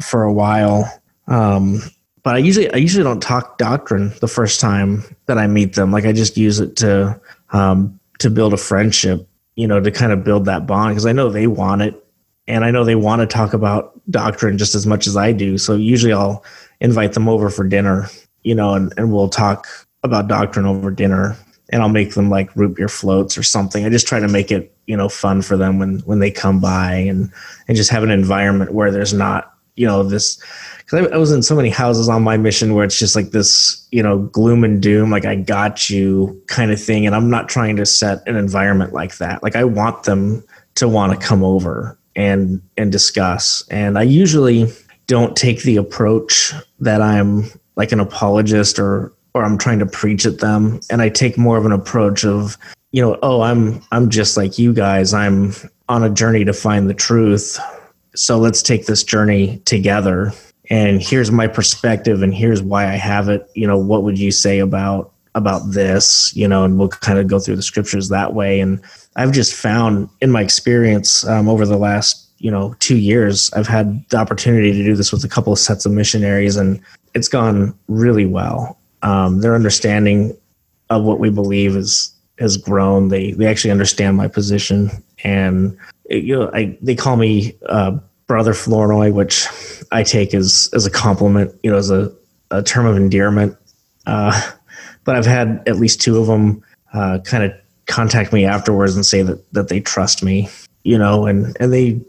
for 0.00 0.22
a 0.22 0.32
while. 0.32 0.90
Um, 1.26 1.80
but 2.22 2.34
i 2.34 2.38
usually 2.38 2.70
i 2.74 2.76
usually 2.76 3.02
don't 3.02 3.22
talk 3.22 3.56
doctrine 3.56 4.12
the 4.20 4.28
first 4.28 4.60
time 4.60 5.04
that 5.26 5.38
i 5.38 5.46
meet 5.46 5.74
them. 5.74 5.90
Like 5.90 6.04
i 6.04 6.12
just 6.12 6.36
use 6.36 6.60
it 6.60 6.76
to 6.76 7.18
um, 7.52 7.98
to 8.18 8.28
build 8.28 8.52
a 8.52 8.58
friendship 8.58 9.26
you 9.56 9.66
know 9.66 9.80
to 9.80 9.90
kind 9.90 10.12
of 10.12 10.22
build 10.22 10.44
that 10.44 10.66
bond 10.66 10.92
because 10.92 11.06
i 11.06 11.12
know 11.12 11.30
they 11.30 11.46
want 11.46 11.82
it 11.82 12.04
and 12.46 12.64
i 12.64 12.70
know 12.70 12.84
they 12.84 12.94
want 12.94 13.20
to 13.20 13.26
talk 13.26 13.54
about 13.54 13.98
doctrine 14.10 14.58
just 14.58 14.74
as 14.74 14.86
much 14.86 15.06
as 15.06 15.16
i 15.16 15.32
do. 15.32 15.56
So 15.56 15.76
usually 15.76 16.12
i'll 16.12 16.44
invite 16.80 17.14
them 17.14 17.28
over 17.28 17.48
for 17.48 17.64
dinner 17.64 18.08
you 18.42 18.54
know, 18.54 18.74
and, 18.74 18.92
and 18.96 19.12
we'll 19.12 19.28
talk 19.28 19.66
about 20.02 20.28
doctrine 20.28 20.66
over 20.66 20.90
dinner 20.90 21.36
and 21.72 21.82
I'll 21.82 21.88
make 21.88 22.14
them 22.14 22.30
like 22.30 22.54
root 22.56 22.76
beer 22.76 22.88
floats 22.88 23.38
or 23.38 23.42
something. 23.42 23.84
I 23.84 23.90
just 23.90 24.06
try 24.06 24.18
to 24.18 24.28
make 24.28 24.50
it, 24.50 24.74
you 24.86 24.96
know, 24.96 25.08
fun 25.08 25.42
for 25.42 25.56
them 25.56 25.78
when, 25.78 26.00
when 26.00 26.18
they 26.18 26.30
come 26.30 26.60
by 26.60 26.94
and, 26.94 27.30
and 27.68 27.76
just 27.76 27.90
have 27.90 28.02
an 28.02 28.10
environment 28.10 28.72
where 28.72 28.90
there's 28.90 29.12
not, 29.12 29.54
you 29.80 29.86
know, 29.86 30.02
this, 30.02 30.36
cause 30.86 31.00
I, 31.00 31.14
I 31.14 31.16
was 31.16 31.32
in 31.32 31.42
so 31.42 31.56
many 31.56 31.70
houses 31.70 32.10
on 32.10 32.22
my 32.22 32.36
mission 32.36 32.74
where 32.74 32.84
it's 32.84 32.98
just 32.98 33.16
like 33.16 33.30
this, 33.30 33.88
you 33.90 34.02
know, 34.02 34.18
gloom 34.18 34.62
and 34.62 34.82
doom, 34.82 35.10
like 35.10 35.24
I 35.24 35.36
got 35.36 35.88
you 35.88 36.38
kind 36.48 36.70
of 36.70 36.78
thing. 36.78 37.06
And 37.06 37.14
I'm 37.14 37.30
not 37.30 37.48
trying 37.48 37.76
to 37.76 37.86
set 37.86 38.22
an 38.28 38.36
environment 38.36 38.92
like 38.92 39.16
that. 39.16 39.42
Like 39.42 39.56
I 39.56 39.64
want 39.64 40.02
them 40.02 40.44
to 40.74 40.86
want 40.86 41.18
to 41.18 41.26
come 41.26 41.42
over 41.42 41.98
and, 42.14 42.60
and 42.76 42.92
discuss. 42.92 43.66
And 43.70 43.98
I 43.98 44.02
usually 44.02 44.70
don't 45.06 45.34
take 45.34 45.62
the 45.62 45.78
approach 45.78 46.52
that 46.80 47.00
I'm 47.00 47.46
like 47.76 47.92
an 47.92 48.00
apologist 48.00 48.78
or 48.78 49.12
or 49.32 49.44
I'm 49.44 49.56
trying 49.56 49.78
to 49.78 49.86
preach 49.86 50.26
at 50.26 50.40
them 50.40 50.80
and 50.90 51.00
I 51.00 51.08
take 51.08 51.38
more 51.38 51.56
of 51.56 51.64
an 51.64 51.72
approach 51.72 52.24
of 52.24 52.58
you 52.92 53.00
know 53.00 53.18
oh 53.22 53.40
I'm 53.40 53.80
I'm 53.92 54.10
just 54.10 54.36
like 54.36 54.58
you 54.58 54.72
guys 54.72 55.14
I'm 55.14 55.52
on 55.88 56.02
a 56.02 56.10
journey 56.10 56.44
to 56.44 56.52
find 56.52 56.90
the 56.90 56.94
truth 56.94 57.58
so 58.14 58.38
let's 58.38 58.62
take 58.62 58.86
this 58.86 59.04
journey 59.04 59.58
together 59.64 60.32
and 60.68 61.02
here's 61.02 61.30
my 61.30 61.46
perspective 61.46 62.22
and 62.22 62.34
here's 62.34 62.62
why 62.62 62.84
I 62.84 62.96
have 62.96 63.28
it 63.28 63.48
you 63.54 63.66
know 63.66 63.78
what 63.78 64.02
would 64.02 64.18
you 64.18 64.30
say 64.30 64.58
about 64.58 65.12
about 65.34 65.70
this 65.70 66.34
you 66.34 66.48
know 66.48 66.64
and 66.64 66.78
we'll 66.78 66.88
kind 66.88 67.18
of 67.18 67.28
go 67.28 67.38
through 67.38 67.56
the 67.56 67.62
scriptures 67.62 68.08
that 68.08 68.34
way 68.34 68.60
and 68.60 68.80
I've 69.16 69.32
just 69.32 69.54
found 69.54 70.08
in 70.20 70.30
my 70.30 70.42
experience 70.42 71.26
um, 71.26 71.48
over 71.48 71.66
the 71.66 71.76
last 71.76 72.28
you 72.38 72.50
know 72.50 72.74
two 72.78 72.96
years 72.96 73.52
i've 73.52 73.66
had 73.66 74.02
the 74.08 74.16
opportunity 74.16 74.72
to 74.72 74.82
do 74.82 74.96
this 74.96 75.12
with 75.12 75.22
a 75.24 75.28
couple 75.28 75.52
of 75.52 75.58
sets 75.58 75.84
of 75.84 75.92
missionaries 75.92 76.56
and 76.56 76.80
it's 77.14 77.28
gone 77.28 77.74
really 77.88 78.26
well. 78.26 78.78
Um, 79.02 79.40
their 79.40 79.54
understanding 79.54 80.36
of 80.90 81.04
what 81.04 81.18
we 81.18 81.30
believe 81.30 81.76
is 81.76 82.14
has 82.38 82.56
grown. 82.56 83.08
They 83.08 83.32
they 83.32 83.46
actually 83.46 83.70
understand 83.70 84.16
my 84.16 84.28
position, 84.28 84.90
and 85.24 85.76
you 86.10 86.38
know, 86.38 86.50
I 86.52 86.76
they 86.82 86.94
call 86.94 87.16
me 87.16 87.56
uh, 87.66 87.98
brother 88.26 88.52
Flournoy, 88.52 89.12
which 89.12 89.46
I 89.90 90.02
take 90.02 90.34
as 90.34 90.68
as 90.74 90.86
a 90.86 90.90
compliment, 90.90 91.54
you 91.62 91.70
know, 91.70 91.76
as 91.76 91.90
a, 91.90 92.12
a 92.50 92.62
term 92.62 92.86
of 92.86 92.96
endearment. 92.96 93.56
Uh, 94.06 94.38
but 95.04 95.16
I've 95.16 95.26
had 95.26 95.62
at 95.66 95.76
least 95.76 96.00
two 96.00 96.18
of 96.18 96.26
them 96.26 96.62
uh, 96.92 97.20
kind 97.24 97.44
of 97.44 97.52
contact 97.86 98.32
me 98.32 98.44
afterwards 98.44 98.94
and 98.94 99.06
say 99.06 99.22
that 99.22 99.52
that 99.52 99.68
they 99.68 99.80
trust 99.80 100.22
me, 100.22 100.48
you 100.84 100.98
know, 100.98 101.26
and 101.26 101.56
and 101.60 101.72
they 101.72 102.00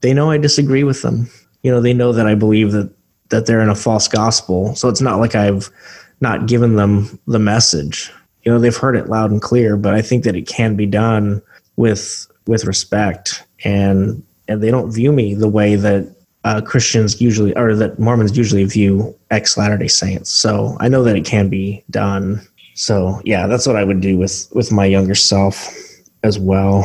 they 0.00 0.14
know 0.14 0.30
I 0.30 0.38
disagree 0.38 0.84
with 0.84 1.02
them. 1.02 1.30
You 1.62 1.70
know, 1.70 1.80
they 1.80 1.94
know 1.94 2.12
that 2.12 2.26
I 2.26 2.34
believe 2.34 2.72
that 2.72 2.92
that 3.28 3.46
they're 3.46 3.60
in 3.60 3.68
a 3.68 3.74
false 3.74 4.08
gospel. 4.08 4.74
So 4.74 4.88
it's 4.88 5.00
not 5.00 5.20
like 5.20 5.34
I've 5.34 5.70
not 6.20 6.46
given 6.46 6.76
them 6.76 7.18
the 7.26 7.38
message. 7.38 8.10
You 8.42 8.52
know, 8.52 8.58
they've 8.58 8.76
heard 8.76 8.96
it 8.96 9.08
loud 9.08 9.30
and 9.30 9.40
clear, 9.40 9.76
but 9.76 9.94
I 9.94 10.02
think 10.02 10.24
that 10.24 10.36
it 10.36 10.46
can 10.46 10.76
be 10.76 10.86
done 10.86 11.42
with 11.76 12.26
with 12.46 12.64
respect 12.64 13.44
and 13.64 14.22
and 14.48 14.62
they 14.62 14.70
don't 14.70 14.90
view 14.90 15.12
me 15.12 15.34
the 15.34 15.48
way 15.48 15.76
that 15.76 16.14
uh, 16.44 16.60
Christians 16.60 17.20
usually 17.20 17.56
or 17.56 17.74
that 17.76 17.98
Mormons 17.98 18.36
usually 18.36 18.64
view 18.64 19.16
ex 19.30 19.56
Latter 19.56 19.76
Day 19.76 19.88
Saints. 19.88 20.30
So 20.30 20.76
I 20.80 20.88
know 20.88 21.02
that 21.04 21.16
it 21.16 21.24
can 21.24 21.48
be 21.48 21.84
done. 21.90 22.40
So 22.74 23.20
yeah, 23.24 23.46
that's 23.46 23.66
what 23.66 23.76
I 23.76 23.84
would 23.84 24.00
do 24.00 24.18
with 24.18 24.48
with 24.52 24.72
my 24.72 24.86
younger 24.86 25.14
self 25.14 25.68
as 26.22 26.38
well. 26.38 26.84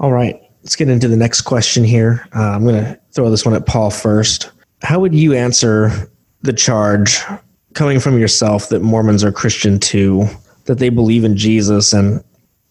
All 0.00 0.12
right, 0.12 0.40
let's 0.62 0.76
get 0.76 0.88
into 0.88 1.08
the 1.08 1.16
next 1.16 1.42
question 1.42 1.84
here. 1.84 2.26
Uh, 2.34 2.50
I'm 2.50 2.64
going 2.64 2.82
to 2.82 3.00
throw 3.12 3.30
this 3.30 3.44
one 3.44 3.54
at 3.54 3.66
Paul 3.66 3.90
first 3.90 4.50
how 4.84 5.00
would 5.00 5.14
you 5.14 5.32
answer 5.32 5.90
the 6.42 6.52
charge 6.52 7.20
coming 7.72 7.98
from 7.98 8.18
yourself 8.18 8.68
that 8.68 8.82
Mormons 8.82 9.24
are 9.24 9.32
Christian 9.32 9.80
too, 9.80 10.28
that 10.66 10.78
they 10.78 10.90
believe 10.90 11.24
in 11.24 11.36
Jesus 11.36 11.92
and 11.92 12.22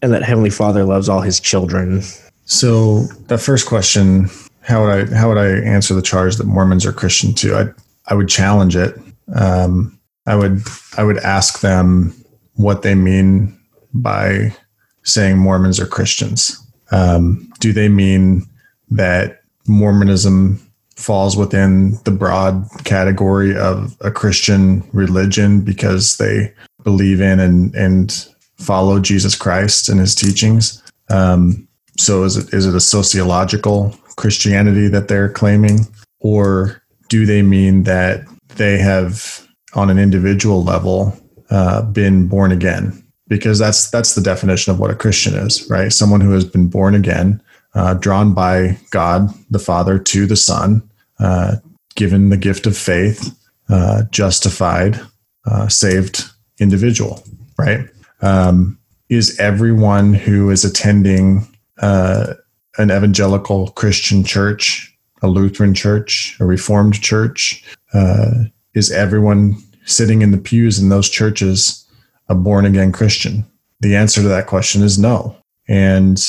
and 0.01 0.11
that 0.13 0.24
Heavenly 0.24 0.49
Father 0.49 0.84
loves 0.84 1.09
all 1.09 1.21
his 1.21 1.39
children? 1.39 2.03
So 2.46 3.04
the 3.28 3.38
first 3.38 3.68
question, 3.68 4.30
how 4.62 4.86
would 4.86 5.12
I 5.12 5.16
how 5.16 5.30
would 5.30 5.38
I 5.38 5.48
answer 5.48 5.94
the 5.94 6.02
charge 6.02 6.38
that 6.38 6.48
Mormons 6.48 6.86
are 6.86 6.94
Christian 6.94 7.34
too? 7.34 7.56
I 7.56 7.66
I 8.08 8.16
would 8.16 8.30
challenge 8.30 8.76
it. 8.76 8.98
Um, 9.36 9.98
I 10.26 10.36
would 10.36 10.62
I 10.98 11.04
would 11.04 11.18
ask 11.18 11.62
them 11.62 12.14
what 12.56 12.82
they 12.82 12.96
mean 12.96 13.58
by 13.94 14.56
saying 15.04 15.38
Mormons 15.38 15.80
are 15.80 15.88
Christians. 15.88 16.60
Um, 16.91 17.52
do 17.60 17.74
they 17.74 17.89
mean 17.89 18.48
that 18.91 19.41
Mormonism 19.68 20.60
falls 20.96 21.36
within 21.36 21.98
the 22.04 22.12
broad 22.12 22.66
category 22.84 23.58
of 23.58 23.98
a 24.02 24.12
Christian 24.12 24.88
religion 24.94 25.62
because 25.62 26.18
they 26.18 26.54
believe 26.84 27.20
in 27.20 27.39
and, 27.39 27.74
and 27.76 28.28
follow 28.58 29.00
Jesus 29.00 29.36
Christ 29.36 29.89
and 29.89 30.00
his 30.00 30.16
teachings. 30.16 30.82
Um, 31.10 31.68
so 31.98 32.24
is 32.24 32.38
it, 32.38 32.54
is 32.54 32.66
it 32.66 32.76
a 32.76 32.80
sociological 32.80 33.96
Christianity 34.16 34.88
that 34.88 35.08
they're 35.08 35.30
claiming? 35.30 35.88
Or 36.20 36.82
do 37.10 37.26
they 37.26 37.41
mean 37.41 37.84
that 37.84 38.22
they 38.56 38.78
have, 38.78 39.48
on 39.76 39.89
an 39.89 40.00
individual 40.00 40.64
level, 40.64 41.18
uh, 41.50 41.84
been 41.84 42.28
born 42.28 42.52
again? 42.52 43.00
Because 43.28 43.60
that's 43.60 43.89
that's 43.89 44.16
the 44.16 44.22
definition 44.22 44.72
of 44.72 44.80
what 44.80 44.91
a 44.91 44.96
Christian 44.96 45.34
is, 45.34 45.68
right? 45.70 45.91
Someone 45.91 46.22
who 46.22 46.32
has 46.32 46.46
been 46.46 46.68
born 46.68 46.94
again, 46.94 47.41
uh, 47.74 47.94
drawn 47.96 48.34
by 48.34 48.78
God 48.91 49.30
the 49.50 49.60
Father 49.60 49.98
to 49.98 50.26
the 50.26 50.36
Son, 50.36 50.88
uh, 51.20 51.56
given 51.96 52.30
the 52.30 52.38
gift 52.38 52.68
of 52.68 52.78
faith, 52.78 53.36
uh, 53.70 54.04
justified, 54.12 55.00
uh, 55.46 55.68
saved 55.68 56.26
individual, 56.60 57.24
right? 57.58 57.88
Um, 58.22 58.78
is 59.10 59.39
everyone 59.39 60.14
who 60.14 60.50
is 60.50 60.66
attending 60.66 61.48
uh, 61.82 62.34
an 62.78 62.91
evangelical 62.91 63.69
Christian 63.71 64.24
church, 64.24 64.95
a 65.21 65.28
Lutheran 65.28 65.74
church, 65.74 66.38
a 66.39 66.45
Reformed 66.45 67.01
church, 67.01 67.63
uh, 67.93 68.45
is 68.74 68.91
everyone 68.91 69.55
sitting 69.86 70.21
in 70.21 70.32
the 70.32 70.38
pews 70.38 70.80
in 70.80 70.89
those 70.89 71.09
churches 71.09 71.86
a 72.30 72.36
born 72.36 72.65
again 72.65 72.91
Christian? 72.91 73.45
The 73.82 73.95
answer 73.95 74.21
to 74.21 74.28
that 74.30 74.47
question 74.47 74.82
is 74.82 74.97
no. 74.97 75.36
And 75.67 76.19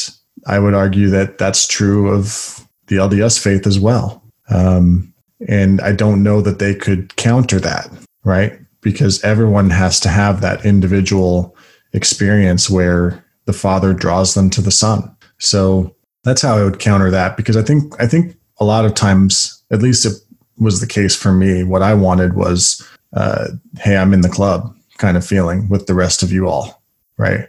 I 0.46 0.58
would 0.58 0.74
argue 0.74 1.08
that 1.10 1.38
that's 1.38 1.66
true 1.66 2.10
of 2.10 2.66
the 2.88 2.96
LDS 2.96 3.38
faith 3.38 3.66
as 3.66 3.78
well. 3.78 4.22
Um, 4.50 5.14
and 5.48 5.80
I 5.80 5.92
don't 5.92 6.22
know 6.22 6.40
that 6.40 6.58
they 6.58 6.74
could 6.74 7.16
counter 7.16 7.58
that, 7.60 7.88
right? 8.24 8.58
Because 8.80 9.22
everyone 9.24 9.70
has 9.70 10.00
to 10.00 10.08
have 10.08 10.40
that 10.40 10.64
individual 10.64 11.56
experience 11.92 12.68
where 12.68 13.24
the 13.46 13.52
Father 13.52 13.92
draws 13.92 14.34
them 14.34 14.50
to 14.50 14.60
the 14.60 14.70
Son. 14.70 15.13
So 15.44 15.94
that's 16.24 16.42
how 16.42 16.56
I 16.56 16.64
would 16.64 16.80
counter 16.80 17.10
that 17.10 17.36
because 17.36 17.56
I 17.56 17.62
think 17.62 18.00
I 18.00 18.06
think 18.06 18.36
a 18.58 18.64
lot 18.64 18.84
of 18.84 18.94
times, 18.94 19.62
at 19.70 19.82
least 19.82 20.06
it 20.06 20.14
was 20.58 20.80
the 20.80 20.86
case 20.86 21.14
for 21.14 21.32
me. 21.32 21.62
What 21.62 21.82
I 21.82 21.94
wanted 21.94 22.34
was, 22.34 22.82
uh, 23.12 23.48
"Hey, 23.78 23.96
I'm 23.96 24.14
in 24.14 24.22
the 24.22 24.28
club," 24.28 24.74
kind 24.98 25.16
of 25.16 25.26
feeling 25.26 25.68
with 25.68 25.86
the 25.86 25.94
rest 25.94 26.22
of 26.22 26.32
you 26.32 26.48
all, 26.48 26.82
right? 27.18 27.46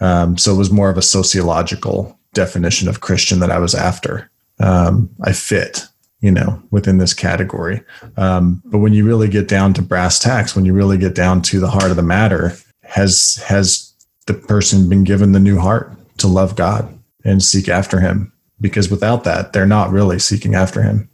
Um, 0.00 0.36
so 0.38 0.54
it 0.54 0.58
was 0.58 0.70
more 0.70 0.90
of 0.90 0.98
a 0.98 1.02
sociological 1.02 2.18
definition 2.32 2.88
of 2.88 3.00
Christian 3.00 3.40
that 3.40 3.50
I 3.50 3.58
was 3.58 3.74
after. 3.74 4.30
Um, 4.58 5.08
I 5.22 5.32
fit, 5.32 5.86
you 6.20 6.30
know, 6.30 6.62
within 6.70 6.98
this 6.98 7.14
category. 7.14 7.82
Um, 8.16 8.62
but 8.64 8.78
when 8.78 8.92
you 8.92 9.04
really 9.04 9.28
get 9.28 9.48
down 9.48 9.72
to 9.74 9.82
brass 9.82 10.18
tacks, 10.18 10.56
when 10.56 10.64
you 10.64 10.72
really 10.72 10.98
get 10.98 11.14
down 11.14 11.42
to 11.42 11.60
the 11.60 11.70
heart 11.70 11.90
of 11.90 11.96
the 11.96 12.02
matter, 12.02 12.56
has 12.82 13.36
has 13.46 13.92
the 14.26 14.34
person 14.34 14.88
been 14.88 15.04
given 15.04 15.32
the 15.32 15.40
new 15.40 15.58
heart 15.58 15.92
to 16.18 16.28
love 16.28 16.56
God 16.56 16.94
and 17.24 17.42
seek 17.42 17.68
after 17.68 18.00
Him? 18.00 18.32
Because 18.60 18.90
without 18.90 19.24
that, 19.24 19.52
they're 19.52 19.66
not 19.66 19.90
really 19.90 20.18
seeking 20.18 20.54
after 20.54 20.82
Him. 20.82 21.08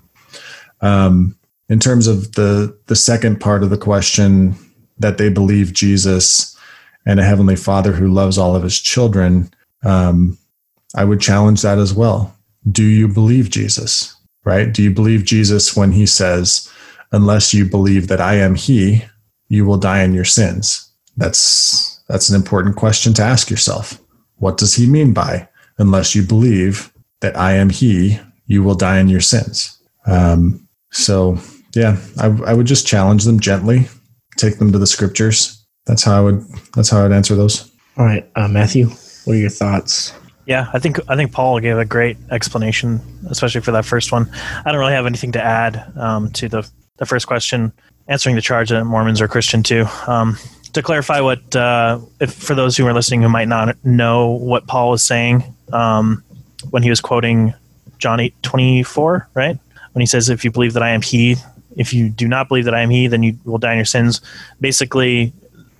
Um, 0.80 1.36
in 1.68 1.78
terms 1.78 2.06
of 2.06 2.32
the 2.32 2.76
the 2.86 2.96
second 2.96 3.40
part 3.40 3.62
of 3.62 3.70
the 3.70 3.78
question, 3.78 4.54
that 4.98 5.18
they 5.18 5.28
believe 5.28 5.72
Jesus 5.72 6.56
and 7.06 7.18
a 7.18 7.24
heavenly 7.24 7.56
Father 7.56 7.92
who 7.92 8.08
loves 8.08 8.38
all 8.38 8.54
of 8.54 8.62
His 8.62 8.80
children. 8.80 9.50
Um, 9.82 10.38
I 10.94 11.04
would 11.04 11.20
challenge 11.20 11.62
that 11.62 11.78
as 11.78 11.94
well. 11.94 12.36
Do 12.70 12.84
you 12.84 13.08
believe 13.08 13.50
Jesus? 13.50 14.14
Right? 14.44 14.72
Do 14.72 14.82
you 14.82 14.90
believe 14.90 15.24
Jesus 15.24 15.76
when 15.76 15.92
He 15.92 16.06
says, 16.06 16.70
"Unless 17.12 17.54
you 17.54 17.64
believe 17.64 18.08
that 18.08 18.20
I 18.20 18.34
am 18.34 18.54
He, 18.54 19.04
you 19.48 19.64
will 19.64 19.78
die 19.78 20.02
in 20.02 20.14
your 20.14 20.24
sins"? 20.24 20.90
That's 21.16 22.02
that's 22.08 22.28
an 22.28 22.36
important 22.36 22.76
question 22.76 23.14
to 23.14 23.22
ask 23.22 23.50
yourself. 23.50 24.00
What 24.36 24.56
does 24.56 24.74
he 24.74 24.86
mean 24.86 25.12
by 25.12 25.48
unless 25.80 26.14
you 26.14 26.22
believe 26.22 26.92
that 27.20 27.36
I 27.36 27.52
am 27.52 27.70
he, 27.70 28.20
you 28.46 28.62
will 28.62 28.74
die 28.74 29.00
in 29.00 29.08
your 29.08 29.20
sins? 29.20 29.76
Um, 30.06 30.68
so 30.92 31.38
yeah, 31.74 31.96
I, 32.18 32.26
I 32.46 32.54
would 32.54 32.66
just 32.66 32.86
challenge 32.86 33.24
them 33.24 33.40
gently, 33.40 33.88
take 34.36 34.58
them 34.58 34.70
to 34.72 34.78
the 34.78 34.86
scriptures. 34.86 35.64
That's 35.86 36.04
how 36.04 36.18
I 36.18 36.20
would 36.20 36.44
that's 36.74 36.90
how 36.90 37.04
I'd 37.04 37.12
answer 37.12 37.34
those. 37.34 37.70
All 37.96 38.04
right, 38.04 38.28
uh, 38.36 38.48
Matthew, 38.48 38.86
what 39.24 39.34
are 39.34 39.40
your 39.40 39.50
thoughts? 39.50 40.12
Yeah, 40.46 40.68
I 40.72 40.78
think 40.78 40.98
I 41.08 41.16
think 41.16 41.32
Paul 41.32 41.60
gave 41.60 41.78
a 41.78 41.84
great 41.84 42.16
explanation, 42.30 43.00
especially 43.28 43.60
for 43.60 43.72
that 43.72 43.84
first 43.84 44.12
one. 44.12 44.30
I 44.64 44.70
don't 44.70 44.80
really 44.80 44.92
have 44.92 45.06
anything 45.06 45.32
to 45.32 45.42
add 45.42 45.92
um, 45.96 46.30
to 46.32 46.48
the 46.48 46.68
the 46.98 47.06
first 47.06 47.26
question, 47.26 47.72
answering 48.08 48.36
the 48.36 48.42
charge 48.42 48.70
that 48.70 48.84
Mormons 48.84 49.20
are 49.20 49.28
Christian 49.28 49.62
too. 49.62 49.86
Um, 50.06 50.36
to 50.72 50.82
clarify 50.82 51.20
what 51.20 51.54
uh, 51.56 51.98
if 52.20 52.32
for 52.32 52.54
those 52.54 52.76
who 52.76 52.86
are 52.86 52.94
listening 52.94 53.22
who 53.22 53.28
might 53.28 53.48
not 53.48 53.76
know 53.84 54.30
what 54.30 54.66
Paul 54.66 54.90
was 54.90 55.04
saying 55.04 55.42
um, 55.72 56.22
when 56.70 56.82
he 56.82 56.90
was 56.90 57.00
quoting 57.00 57.54
John 57.98 58.20
eight 58.20 58.34
twenty 58.42 58.82
four, 58.82 59.28
right? 59.34 59.58
When 59.92 60.00
he 60.00 60.06
says, 60.06 60.28
"If 60.28 60.44
you 60.44 60.50
believe 60.50 60.72
that 60.74 60.82
I 60.82 60.90
am 60.90 61.02
He, 61.02 61.36
if 61.76 61.92
you 61.92 62.08
do 62.08 62.26
not 62.28 62.48
believe 62.48 62.64
that 62.64 62.74
I 62.74 62.80
am 62.80 62.90
He, 62.90 63.06
then 63.06 63.22
you 63.22 63.36
will 63.44 63.58
die 63.58 63.72
in 63.72 63.78
your 63.78 63.84
sins." 63.84 64.20
Basically, 64.60 65.32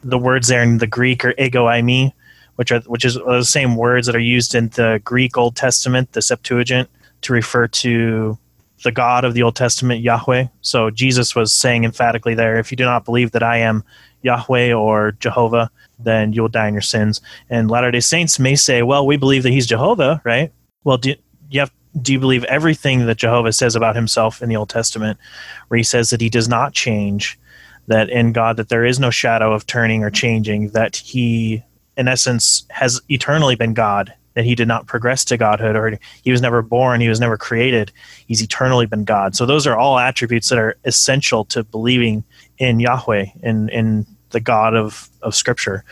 the 0.03 0.19
words 0.19 0.49
there 0.49 0.63
in 0.63 0.79
the 0.79 0.87
Greek 0.87 1.25
are 1.25 1.35
ego 1.39 1.67
eimi, 1.67 2.13
which 2.57 2.73
are 2.73 2.81
which 2.81 3.05
is 3.05 3.15
the 3.15 3.45
same 3.45 3.77
words 3.77 4.07
that 4.07 4.17
are 4.17 4.19
used 4.19 4.55
in 4.55 4.69
the 4.71 5.01
Greek 5.05 5.37
Old 5.37 5.57
Testament, 5.57 6.13
the 6.13 6.23
Septuagint, 6.23 6.89
to 7.23 7.33
refer 7.33 7.69
to 7.69 8.39
the 8.83 8.93
God 8.93 9.25
of 9.25 9.35
the 9.35 9.43
Old 9.43 9.57
Testament, 9.57 10.01
Yahweh. 10.01 10.47
So 10.63 10.91
Jesus 10.91 11.35
was 11.35 11.53
saying 11.53 11.85
emphatically 11.85 12.35
there, 12.35 12.59
if 12.59 12.71
you 12.71 12.77
do 12.77 12.85
not 12.85 13.05
believe 13.05 13.33
that 13.33 13.43
I 13.43 13.59
am 13.59 13.85
Yahweh 14.23 14.73
or 14.73 15.13
Jehovah, 15.13 15.71
then 15.99 16.33
you'll 16.33 16.49
die 16.49 16.69
in 16.69 16.75
your 16.75 16.81
sins. 16.81 17.21
And 17.49 17.71
Latter 17.71 17.91
day 17.91 18.01
Saints 18.01 18.39
may 18.39 18.57
say, 18.57 18.83
well, 18.83 19.07
we 19.07 19.17
believe 19.17 19.43
that 19.43 19.53
he's 19.53 19.67
Jehovah, 19.67 20.21
right? 20.25 20.53
Well, 20.85 20.97
do 20.97 21.15
you, 21.51 21.61
have, 21.61 21.73
do 22.01 22.13
you 22.13 22.21
believe 22.21 22.45
everything 22.45 23.07
that 23.07 23.19
Jehovah 23.19 23.53
says 23.53 23.77
about 23.77 23.97
himself 23.97 24.43
in 24.43 24.49
the 24.49 24.57
Old 24.57 24.69
Testament, 24.69 25.19
where 25.69 25.79
he 25.79 25.85
says 25.85 26.11
that 26.11 26.21
he 26.21 26.29
does 26.31 26.49
not 26.49 26.73
change, 26.73 27.39
that 27.87 28.09
in 28.09 28.33
God, 28.33 28.57
that 28.57 28.69
there 28.69 28.85
is 28.85 29.01
no 29.01 29.11
shadow 29.11 29.53
of 29.53 29.67
turning 29.67 30.05
or 30.05 30.11
changing, 30.11 30.71
that 30.71 30.97
he, 30.97 31.63
in 31.97 32.09
essence, 32.09 32.65
has 32.71 33.01
eternally 33.09 33.57
been 33.57 33.75
God, 33.75 34.15
that 34.35 34.45
he 34.45 34.55
did 34.55 34.69
not 34.69 34.87
progress 34.87 35.25
to 35.25 35.37
godhood 35.37 35.77
or 35.77 35.99
he 36.23 36.31
was 36.31 36.41
never 36.41 36.63
born, 36.63 37.01
he 37.01 37.09
was 37.09 37.21
never 37.21 37.37
created, 37.37 37.93
he's 38.27 38.43
eternally 38.43 38.87
been 38.87 39.05
God. 39.05 39.35
So 39.35 39.45
those 39.45 39.67
are 39.67 39.77
all 39.77 39.99
attributes 39.99 40.49
that 40.51 40.59
are 40.59 40.77
essential 40.85 41.45
to 41.47 41.65
believing 41.65 42.25
in 42.61 42.79
Yahweh, 42.79 43.27
in 43.43 43.69
in 43.71 44.07
the 44.31 44.41
God 44.41 44.77
of 44.77 45.09
of 45.23 45.35
Scripture, 45.35 45.83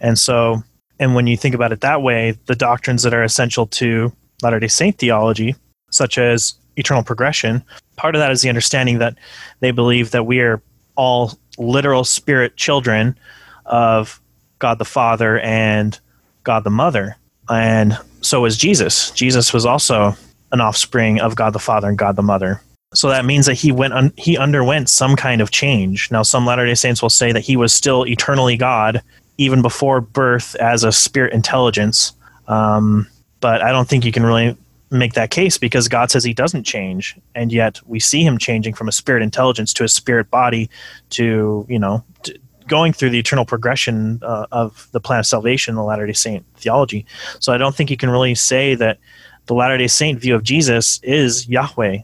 and 0.00 0.18
so 0.18 0.62
and 0.98 1.14
when 1.14 1.26
you 1.26 1.36
think 1.36 1.54
about 1.54 1.72
it 1.72 1.80
that 1.80 2.02
way, 2.02 2.36
the 2.46 2.56
doctrines 2.56 3.04
that 3.04 3.14
are 3.14 3.22
essential 3.22 3.66
to 3.68 4.12
Latter 4.42 4.60
Day 4.60 4.68
Saint 4.68 4.98
theology, 4.98 5.54
such 5.90 6.18
as 6.18 6.54
eternal 6.76 7.02
progression, 7.04 7.62
part 7.96 8.14
of 8.14 8.18
that 8.18 8.30
is 8.32 8.42
the 8.42 8.48
understanding 8.48 8.98
that 8.98 9.14
they 9.60 9.70
believe 9.70 10.10
that 10.10 10.26
we 10.26 10.40
are 10.40 10.60
all 10.96 11.32
literal 11.56 12.04
spirit 12.04 12.56
children 12.56 13.18
of 13.66 14.20
God 14.58 14.78
the 14.78 14.84
Father 14.84 15.38
and 15.40 15.98
God 16.42 16.64
the 16.64 16.70
Mother, 16.70 17.16
and 17.48 17.96
so 18.20 18.44
is 18.44 18.56
Jesus. 18.56 19.12
Jesus 19.12 19.52
was 19.52 19.64
also 19.64 20.16
an 20.50 20.60
offspring 20.60 21.20
of 21.20 21.36
God 21.36 21.52
the 21.52 21.58
Father 21.58 21.88
and 21.88 21.98
God 21.98 22.16
the 22.16 22.22
Mother. 22.22 22.60
So 22.94 23.08
that 23.10 23.24
means 23.24 23.46
that 23.46 23.54
he 23.54 23.70
went 23.70 23.92
un- 23.92 24.12
he 24.16 24.38
underwent 24.38 24.88
some 24.88 25.14
kind 25.14 25.40
of 25.40 25.50
change. 25.50 26.10
Now 26.10 26.22
some 26.22 26.46
Latter-day 26.46 26.74
Saints 26.74 27.02
will 27.02 27.10
say 27.10 27.32
that 27.32 27.40
he 27.40 27.56
was 27.56 27.72
still 27.72 28.06
eternally 28.06 28.56
God 28.56 29.02
even 29.36 29.62
before 29.62 30.00
birth 30.00 30.54
as 30.56 30.84
a 30.84 30.92
spirit 30.92 31.32
intelligence. 31.32 32.12
Um, 32.48 33.06
but 33.40 33.62
I 33.62 33.70
don't 33.72 33.88
think 33.88 34.04
you 34.04 34.12
can 34.12 34.24
really 34.24 34.56
make 34.90 35.12
that 35.12 35.30
case 35.30 35.58
because 35.58 35.86
God 35.86 36.10
says 36.10 36.24
he 36.24 36.32
doesn't 36.32 36.64
change, 36.64 37.14
and 37.34 37.52
yet 37.52 37.78
we 37.86 38.00
see 38.00 38.24
him 38.24 38.38
changing 38.38 38.74
from 38.74 38.88
a 38.88 38.92
spirit 38.92 39.22
intelligence 39.22 39.74
to 39.74 39.84
a 39.84 39.88
spirit 39.88 40.30
body 40.30 40.70
to 41.10 41.66
you 41.68 41.78
know 41.78 42.02
to 42.22 42.38
going 42.66 42.92
through 42.92 43.10
the 43.10 43.18
eternal 43.18 43.44
progression 43.44 44.20
uh, 44.22 44.46
of 44.50 44.88
the 44.92 45.00
plan 45.00 45.20
of 45.20 45.26
salvation, 45.26 45.72
in 45.72 45.76
the 45.76 45.82
Latter 45.82 46.06
Day 46.06 46.12
Saint 46.14 46.44
theology. 46.56 47.04
So 47.38 47.52
I 47.52 47.58
don't 47.58 47.74
think 47.74 47.90
you 47.90 47.96
can 47.96 48.10
really 48.10 48.34
say 48.34 48.74
that 48.76 48.98
the 49.46 49.54
Latter 49.54 49.76
Day 49.76 49.88
Saint 49.88 50.20
view 50.20 50.34
of 50.34 50.42
Jesus 50.42 51.00
is 51.02 51.48
Yahweh 51.48 51.98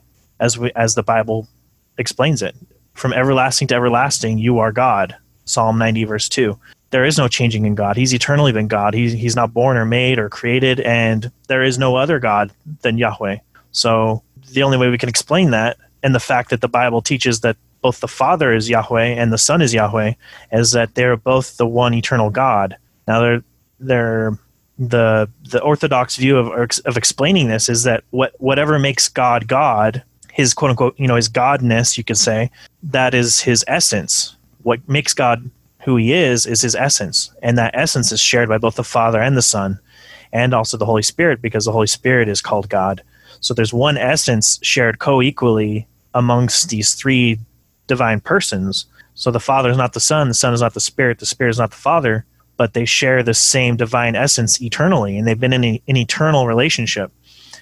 as 0.45 0.59
we, 0.59 0.71
as 0.77 0.95
the 0.95 1.03
Bible 1.03 1.49
explains 1.97 2.43
it. 2.43 2.55
From 2.93 3.15
everlasting 3.15 3.67
to 3.69 3.75
everlasting, 3.75 4.39
you 4.39 4.59
are 4.59 4.73
God. 4.73 5.17
Psalm 5.47 5.79
90, 5.79 6.05
verse 6.05 6.29
2. 6.29 6.59
There 6.91 7.05
is 7.05 7.19
no 7.19 7.29
changing 7.29 7.65
in 7.65 7.75
God. 7.75 7.97
He's 7.97 8.15
eternally 8.15 8.53
been 8.53 8.69
God. 8.69 8.95
He's, 8.95 9.13
he's 9.13 9.35
not 9.35 9.55
born 9.55 9.77
or 9.77 9.87
made 9.87 10.19
or 10.19 10.29
created, 10.29 10.81
and 10.81 11.33
there 11.49 11.65
is 11.65 11.79
no 11.79 11.97
other 11.97 12.19
God 12.19 12.53
than 12.83 12.99
Yahweh. 12.99 13.39
So 13.73 14.23
the 14.53 14.63
only 14.63 14.77
way 14.77 14.91
we 14.91 14.99
can 14.99 15.09
explain 15.09 15.51
that, 15.51 15.79
and 16.03 16.15
the 16.15 16.21
fact 16.21 16.51
that 16.51 16.61
the 16.61 16.69
Bible 16.69 17.01
teaches 17.01 17.41
that 17.41 17.57
both 17.81 18.01
the 18.01 18.09
Father 18.09 18.53
is 18.53 18.69
Yahweh 18.69 19.07
and 19.07 19.33
the 19.33 19.39
Son 19.39 19.63
is 19.63 19.75
Yahweh, 19.75 20.13
is 20.53 20.73
that 20.73 20.95
they're 20.95 21.17
both 21.17 21.57
the 21.57 21.67
one 21.67 21.95
eternal 21.95 22.31
God. 22.31 22.77
Now, 23.09 23.21
they're, 23.21 23.45
they're 23.81 24.39
the 24.79 25.29
the 25.43 25.63
orthodox 25.63 26.17
view 26.17 26.37
of 26.37 26.81
of 26.85 26.97
explaining 26.97 27.47
this 27.47 27.69
is 27.69 27.85
that 27.85 28.03
what 28.11 28.35
whatever 28.41 28.77
makes 28.79 29.09
God 29.09 29.47
God 29.47 30.03
his 30.35 30.53
quote 30.53 30.71
unquote, 30.71 30.99
you 30.99 31.07
know, 31.07 31.15
his 31.15 31.29
godness, 31.29 31.97
you 31.97 32.03
could 32.03 32.19
say, 32.19 32.51
that 32.83 33.15
is 33.15 33.39
his 33.39 33.65
essence. 33.69 34.37
What 34.65 34.87
makes 34.89 35.15
God 35.15 35.49
who 35.85 35.97
he 35.97 36.13
is 36.13 36.45
is 36.45 36.61
his 36.61 36.75
essence. 36.75 37.31
And 37.41 37.57
that 37.57 37.71
essence 37.73 38.11
is 38.11 38.21
shared 38.21 38.49
by 38.49 38.59
both 38.59 38.75
the 38.75 38.83
Father 38.83 39.21
and 39.21 39.37
the 39.37 39.43
Son 39.43 39.79
and 40.33 40.53
also 40.53 40.77
the 40.77 40.87
Holy 40.87 41.03
Spirit 41.03 41.41
because 41.41 41.67
the 41.67 41.73
Holy 41.73 41.87
Spirit 41.87 42.29
is 42.29 42.43
called 42.43 42.69
God. 42.69 43.01
So 43.39 43.55
there's 43.55 43.73
one 43.73 43.97
essence 43.97 44.59
shared 44.61 44.99
co 44.99 45.23
equally 45.23 45.87
amongst 46.15 46.69
these 46.69 46.95
three 46.95 47.39
divine 47.87 48.19
persons. 48.19 48.87
So 49.15 49.31
the 49.31 49.39
Father 49.39 49.71
is 49.71 49.77
not 49.77 49.93
the 49.93 50.01
Son, 50.01 50.27
the 50.27 50.35
Son 50.35 50.53
is 50.53 50.63
not 50.63 50.75
the 50.75 50.81
Spirit, 50.81 51.21
the 51.21 51.27
Spirit 51.27 51.51
is 51.51 51.59
not 51.61 51.71
the 51.71 51.77
Father, 51.77 52.25
but 52.57 52.73
they 52.73 52.87
share 52.87 53.23
the 53.23 53.35
same 53.35 53.77
divine 53.77 54.17
essence 54.17 54.61
eternally, 54.61 55.17
and 55.17 55.29
they've 55.29 55.39
been 55.39 55.53
in 55.53 55.65
an 55.65 55.97
eternal 55.97 56.49
relationship 56.49 57.13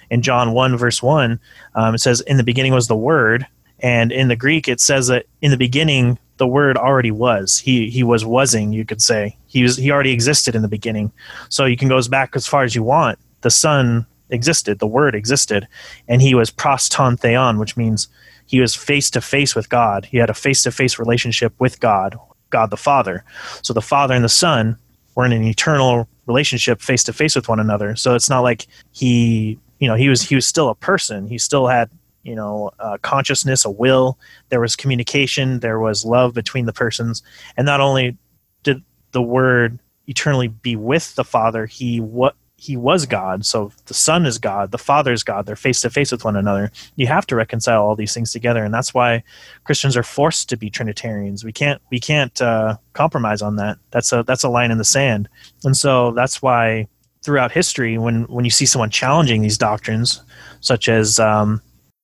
in 0.09 0.21
John 0.21 0.53
1, 0.53 0.77
verse 0.77 1.01
1, 1.01 1.39
um, 1.75 1.95
it 1.95 1.99
says, 1.99 2.21
In 2.21 2.37
the 2.37 2.43
beginning 2.43 2.73
was 2.73 2.87
the 2.87 2.95
Word. 2.95 3.47
And 3.79 4.11
in 4.11 4.29
the 4.29 4.35
Greek, 4.35 4.67
it 4.67 4.79
says 4.79 5.07
that 5.07 5.25
in 5.41 5.51
the 5.51 5.57
beginning, 5.57 6.17
the 6.37 6.47
Word 6.47 6.77
already 6.77 7.11
was. 7.11 7.57
He, 7.57 7.89
he 7.89 8.03
was 8.03 8.25
wasing, 8.25 8.71
you 8.71 8.85
could 8.85 9.01
say. 9.01 9.37
He, 9.47 9.63
was, 9.63 9.77
he 9.77 9.91
already 9.91 10.11
existed 10.11 10.55
in 10.55 10.61
the 10.61 10.67
beginning. 10.67 11.11
So 11.49 11.65
you 11.65 11.77
can 11.77 11.89
go 11.89 11.97
as 11.97 12.07
back 12.07 12.35
as 12.35 12.47
far 12.47 12.63
as 12.63 12.75
you 12.75 12.83
want. 12.83 13.19
The 13.41 13.51
Son 13.51 14.05
existed, 14.29 14.79
the 14.79 14.87
Word 14.87 15.15
existed, 15.15 15.67
and 16.07 16.21
he 16.21 16.33
was 16.33 16.49
pros 16.49 16.89
ton 16.89 17.17
theon, 17.17 17.59
which 17.59 17.77
means 17.77 18.07
he 18.45 18.59
was 18.59 18.75
face 18.75 19.09
to 19.11 19.21
face 19.21 19.55
with 19.55 19.69
God. 19.69 20.05
He 20.05 20.17
had 20.17 20.29
a 20.29 20.33
face 20.33 20.63
to 20.63 20.71
face 20.71 20.99
relationship 20.99 21.53
with 21.59 21.79
God, 21.79 22.17
God 22.49 22.69
the 22.69 22.77
Father. 22.77 23.23
So 23.61 23.73
the 23.73 23.81
Father 23.81 24.13
and 24.13 24.23
the 24.23 24.29
Son 24.29 24.77
were 25.15 25.25
in 25.25 25.31
an 25.31 25.43
eternal 25.43 26.07
relationship 26.25 26.81
face 26.81 27.03
to 27.03 27.13
face 27.13 27.35
with 27.35 27.49
one 27.49 27.59
another. 27.59 27.95
So 27.95 28.15
it's 28.15 28.29
not 28.29 28.41
like 28.41 28.67
he 28.91 29.59
you 29.83 29.87
know 29.87 29.95
he 29.95 30.09
was 30.09 30.21
he 30.21 30.35
was 30.35 30.47
still 30.47 30.69
a 30.69 30.75
person 30.75 31.27
he 31.27 31.37
still 31.37 31.67
had 31.67 31.89
you 32.23 32.35
know 32.35 32.71
uh, 32.79 32.97
consciousness 33.01 33.65
a 33.65 33.69
will 33.69 34.17
there 34.49 34.61
was 34.61 34.75
communication 34.75 35.59
there 35.59 35.79
was 35.79 36.05
love 36.05 36.33
between 36.33 36.65
the 36.65 36.73
persons 36.73 37.21
and 37.57 37.65
not 37.65 37.81
only 37.81 38.17
did 38.63 38.81
the 39.11 39.21
word 39.21 39.79
eternally 40.07 40.47
be 40.47 40.75
with 40.75 41.15
the 41.15 41.23
Father, 41.23 41.65
he 41.65 41.99
what 41.99 42.35
he 42.55 42.77
was 42.77 43.05
God. 43.05 43.45
So 43.45 43.71
the 43.87 43.93
Son 43.93 44.25
is 44.25 44.37
God, 44.37 44.71
the 44.71 44.77
Father 44.77 45.11
is 45.11 45.23
God. 45.23 45.45
They're 45.45 45.55
face 45.55 45.81
to 45.81 45.89
face 45.89 46.11
with 46.11 46.23
one 46.23 46.37
another. 46.37 46.71
You 46.95 47.07
have 47.07 47.27
to 47.27 47.35
reconcile 47.35 47.83
all 47.83 47.95
these 47.95 48.13
things 48.13 48.31
together, 48.31 48.63
and 48.63 48.73
that's 48.73 48.93
why 48.93 49.23
Christians 49.63 49.97
are 49.97 50.03
forced 50.03 50.49
to 50.49 50.57
be 50.57 50.69
Trinitarians. 50.69 51.43
We 51.43 51.51
can't 51.51 51.81
we 51.91 51.99
can't 51.99 52.41
uh, 52.41 52.77
compromise 52.93 53.41
on 53.41 53.57
that. 53.57 53.77
That's 53.91 54.11
a 54.11 54.23
that's 54.23 54.43
a 54.43 54.49
line 54.49 54.71
in 54.71 54.77
the 54.77 54.85
sand, 54.85 55.29
and 55.63 55.75
so 55.75 56.11
that's 56.11 56.41
why 56.41 56.87
throughout 57.23 57.51
history, 57.51 57.97
when 57.97 58.23
when 58.23 58.45
you 58.45 58.51
see 58.51 58.65
someone 58.65 58.89
challenging 58.89 59.41
these 59.41 59.57
doctrines, 59.57 60.21
such 60.59 60.89
as 60.89 61.19
um, 61.19 61.61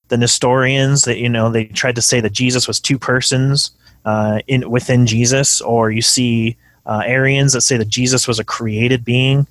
the 0.08 0.18
Nestorians, 0.18 1.04
that 1.04 1.18
you 1.18 1.30
know 1.30 1.50
they 1.50 1.66
tried 1.66 1.96
to 1.96 2.02
say 2.02 2.22
that 2.22 2.32
Jesus 2.32 2.68
was 2.68 2.80
two 2.80 2.98
persons 2.98 3.72
uh, 4.06 4.40
in 4.48 4.70
within 4.70 5.06
Jesus, 5.06 5.62
or 5.62 5.92
you 5.92 6.02
see 6.02 6.58
uh, 6.90 7.04
Arians 7.06 7.54
that 7.54 7.62
say 7.62 7.78
that 7.78 7.88
Jesus 7.88 8.28
was 8.28 8.40
a 8.40 8.44
created 8.44 9.06
being, 9.06 9.46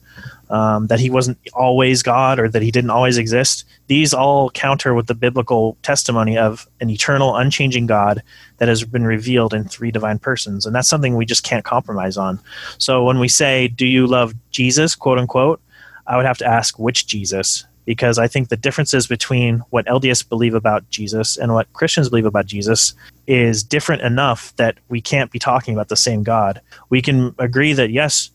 um, 0.50 0.88
that 0.88 0.98
he 0.98 1.08
wasn't 1.08 1.38
always 1.54 2.02
God 2.02 2.40
or 2.40 2.48
that 2.48 2.62
he 2.62 2.72
didn't 2.72 2.90
always 2.90 3.16
exist. 3.16 3.64
These 3.86 4.12
all 4.12 4.50
counter 4.50 4.92
with 4.92 5.06
the 5.06 5.14
biblical 5.14 5.76
testimony 5.82 6.36
of 6.36 6.68
an 6.80 6.90
eternal, 6.90 7.36
unchanging 7.36 7.86
God 7.86 8.24
that 8.56 8.66
has 8.66 8.82
been 8.82 9.04
revealed 9.04 9.54
in 9.54 9.64
three 9.64 9.92
divine 9.92 10.18
persons. 10.18 10.66
And 10.66 10.74
that's 10.74 10.88
something 10.88 11.14
we 11.14 11.26
just 11.26 11.44
can't 11.44 11.64
compromise 11.64 12.16
on. 12.16 12.40
So 12.78 13.04
when 13.04 13.20
we 13.20 13.28
say, 13.28 13.68
Do 13.68 13.86
you 13.86 14.08
love 14.08 14.34
Jesus, 14.50 14.96
quote 14.96 15.18
unquote, 15.18 15.60
I 16.08 16.16
would 16.16 16.26
have 16.26 16.38
to 16.38 16.46
ask 16.46 16.76
which 16.76 17.06
Jesus, 17.06 17.66
because 17.88 18.18
I 18.18 18.28
think 18.28 18.50
the 18.50 18.56
differences 18.58 19.06
between 19.06 19.60
what 19.70 19.86
LDS 19.86 20.28
believe 20.28 20.52
about 20.52 20.90
Jesus 20.90 21.38
and 21.38 21.54
what 21.54 21.72
Christians 21.72 22.10
believe 22.10 22.26
about 22.26 22.44
Jesus 22.44 22.92
is 23.26 23.62
different 23.62 24.02
enough 24.02 24.54
that 24.56 24.76
we 24.90 25.00
can't 25.00 25.30
be 25.30 25.38
talking 25.38 25.72
about 25.72 25.88
the 25.88 25.96
same 25.96 26.22
God. 26.22 26.60
We 26.90 27.00
can 27.00 27.34
agree 27.38 27.72
that, 27.72 27.90
yes, 27.90 28.30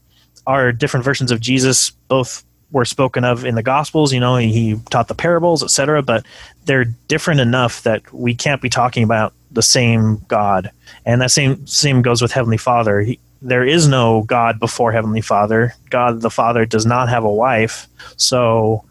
our 0.47 0.71
different 0.71 1.03
versions 1.03 1.29
of 1.29 1.39
Jesus. 1.39 1.91
Both 2.07 2.43
were 2.71 2.83
spoken 2.83 3.23
of 3.23 3.45
in 3.45 3.53
the 3.53 3.61
Gospels. 3.61 4.11
You 4.11 4.19
know, 4.19 4.37
he 4.37 4.79
taught 4.89 5.07
the 5.07 5.13
parables, 5.13 5.61
etc. 5.61 6.01
But 6.01 6.25
they're 6.65 6.85
different 7.07 7.39
enough 7.39 7.83
that 7.83 8.11
we 8.11 8.33
can't 8.33 8.59
be 8.59 8.69
talking 8.69 9.03
about 9.03 9.33
the 9.51 9.61
same 9.61 10.25
God. 10.27 10.71
And 11.05 11.21
that 11.21 11.29
same 11.29 11.67
same 11.67 12.01
goes 12.01 12.23
with 12.23 12.31
Heavenly 12.31 12.57
Father. 12.57 13.01
He, 13.01 13.19
there 13.43 13.63
is 13.63 13.87
no 13.87 14.23
God 14.23 14.59
before 14.59 14.91
Heavenly 14.91 15.21
Father. 15.21 15.75
God 15.91 16.21
the 16.21 16.31
Father 16.31 16.65
does 16.65 16.87
not 16.87 17.07
have 17.09 17.23
a 17.23 17.31
wife. 17.31 17.87
So, 18.17 18.83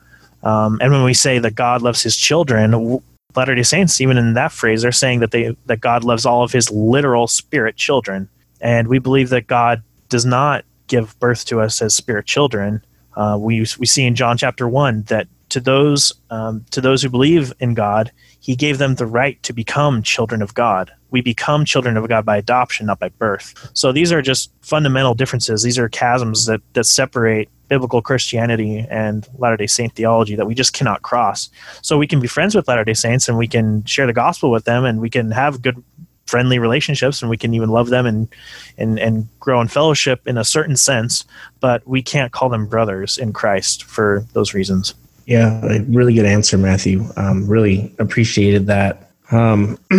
um, 0.42 0.78
and 0.80 0.92
when 0.92 1.04
we 1.04 1.14
say 1.14 1.38
that 1.38 1.54
God 1.54 1.82
loves 1.82 2.02
His 2.02 2.16
children, 2.16 3.00
Latter 3.34 3.54
Day 3.54 3.62
Saints, 3.62 4.00
even 4.00 4.18
in 4.18 4.34
that 4.34 4.52
phrase, 4.52 4.82
they're 4.82 4.92
saying 4.92 5.20
that 5.20 5.30
they 5.30 5.56
that 5.66 5.80
God 5.80 6.04
loves 6.04 6.26
all 6.26 6.42
of 6.42 6.52
His 6.52 6.70
literal 6.70 7.26
spirit 7.26 7.76
children, 7.76 8.28
and 8.60 8.88
we 8.88 8.98
believe 8.98 9.30
that 9.30 9.46
God 9.46 9.82
does 10.08 10.26
not 10.26 10.64
give 10.88 11.18
birth 11.20 11.44
to 11.46 11.60
us 11.60 11.80
as 11.80 11.96
spirit 11.96 12.26
children. 12.26 12.84
Uh, 13.16 13.36
we 13.40 13.60
we 13.78 13.86
see 13.86 14.04
in 14.04 14.14
John 14.14 14.36
chapter 14.36 14.68
one 14.68 15.02
that 15.04 15.28
to 15.50 15.60
those 15.60 16.12
um, 16.30 16.64
to 16.70 16.80
those 16.80 17.02
who 17.02 17.08
believe 17.08 17.52
in 17.60 17.74
God, 17.74 18.10
He 18.40 18.56
gave 18.56 18.78
them 18.78 18.96
the 18.96 19.06
right 19.06 19.42
to 19.44 19.52
become 19.52 20.02
children 20.02 20.42
of 20.42 20.54
God. 20.54 20.92
We 21.10 21.20
become 21.20 21.64
children 21.64 21.96
of 21.96 22.08
God 22.08 22.24
by 22.24 22.38
adoption, 22.38 22.86
not 22.86 22.98
by 22.98 23.10
birth. 23.10 23.70
So 23.74 23.92
these 23.92 24.12
are 24.12 24.22
just 24.22 24.50
fundamental 24.62 25.14
differences. 25.14 25.62
These 25.62 25.78
are 25.78 25.88
chasms 25.88 26.46
that 26.46 26.60
that 26.72 26.84
separate 26.84 27.48
biblical 27.72 28.02
Christianity 28.02 28.86
and 28.90 29.26
Latter 29.38 29.56
Day 29.56 29.66
Saint 29.66 29.94
theology 29.94 30.36
that 30.36 30.46
we 30.46 30.54
just 30.54 30.74
cannot 30.74 31.00
cross. 31.00 31.48
So 31.80 31.96
we 31.96 32.06
can 32.06 32.20
be 32.20 32.28
friends 32.28 32.54
with 32.54 32.68
Latter 32.68 32.84
Day 32.84 32.92
Saints 32.92 33.30
and 33.30 33.38
we 33.38 33.48
can 33.48 33.82
share 33.84 34.06
the 34.06 34.12
gospel 34.12 34.50
with 34.50 34.66
them 34.66 34.84
and 34.84 35.00
we 35.00 35.08
can 35.08 35.30
have 35.30 35.62
good 35.62 35.82
friendly 36.26 36.58
relationships 36.58 37.22
and 37.22 37.30
we 37.30 37.38
can 37.38 37.54
even 37.54 37.70
love 37.70 37.88
them 37.88 38.04
and 38.04 38.28
and 38.76 38.98
and 38.98 39.26
grow 39.40 39.58
in 39.62 39.68
fellowship 39.68 40.20
in 40.26 40.36
a 40.36 40.44
certain 40.44 40.76
sense 40.76 41.24
but 41.60 41.86
we 41.86 42.02
can't 42.02 42.32
call 42.32 42.50
them 42.50 42.66
brothers 42.66 43.16
in 43.16 43.32
christ 43.32 43.84
for 43.84 44.22
those 44.34 44.52
reasons. 44.52 44.94
Yeah 45.24 45.64
a 45.64 45.80
really 45.84 46.12
good 46.12 46.26
answer 46.26 46.58
matthew. 46.58 47.06
Um, 47.16 47.48
really 47.48 47.94
appreciated 47.98 48.66
that. 48.66 49.10
Um, 49.30 49.78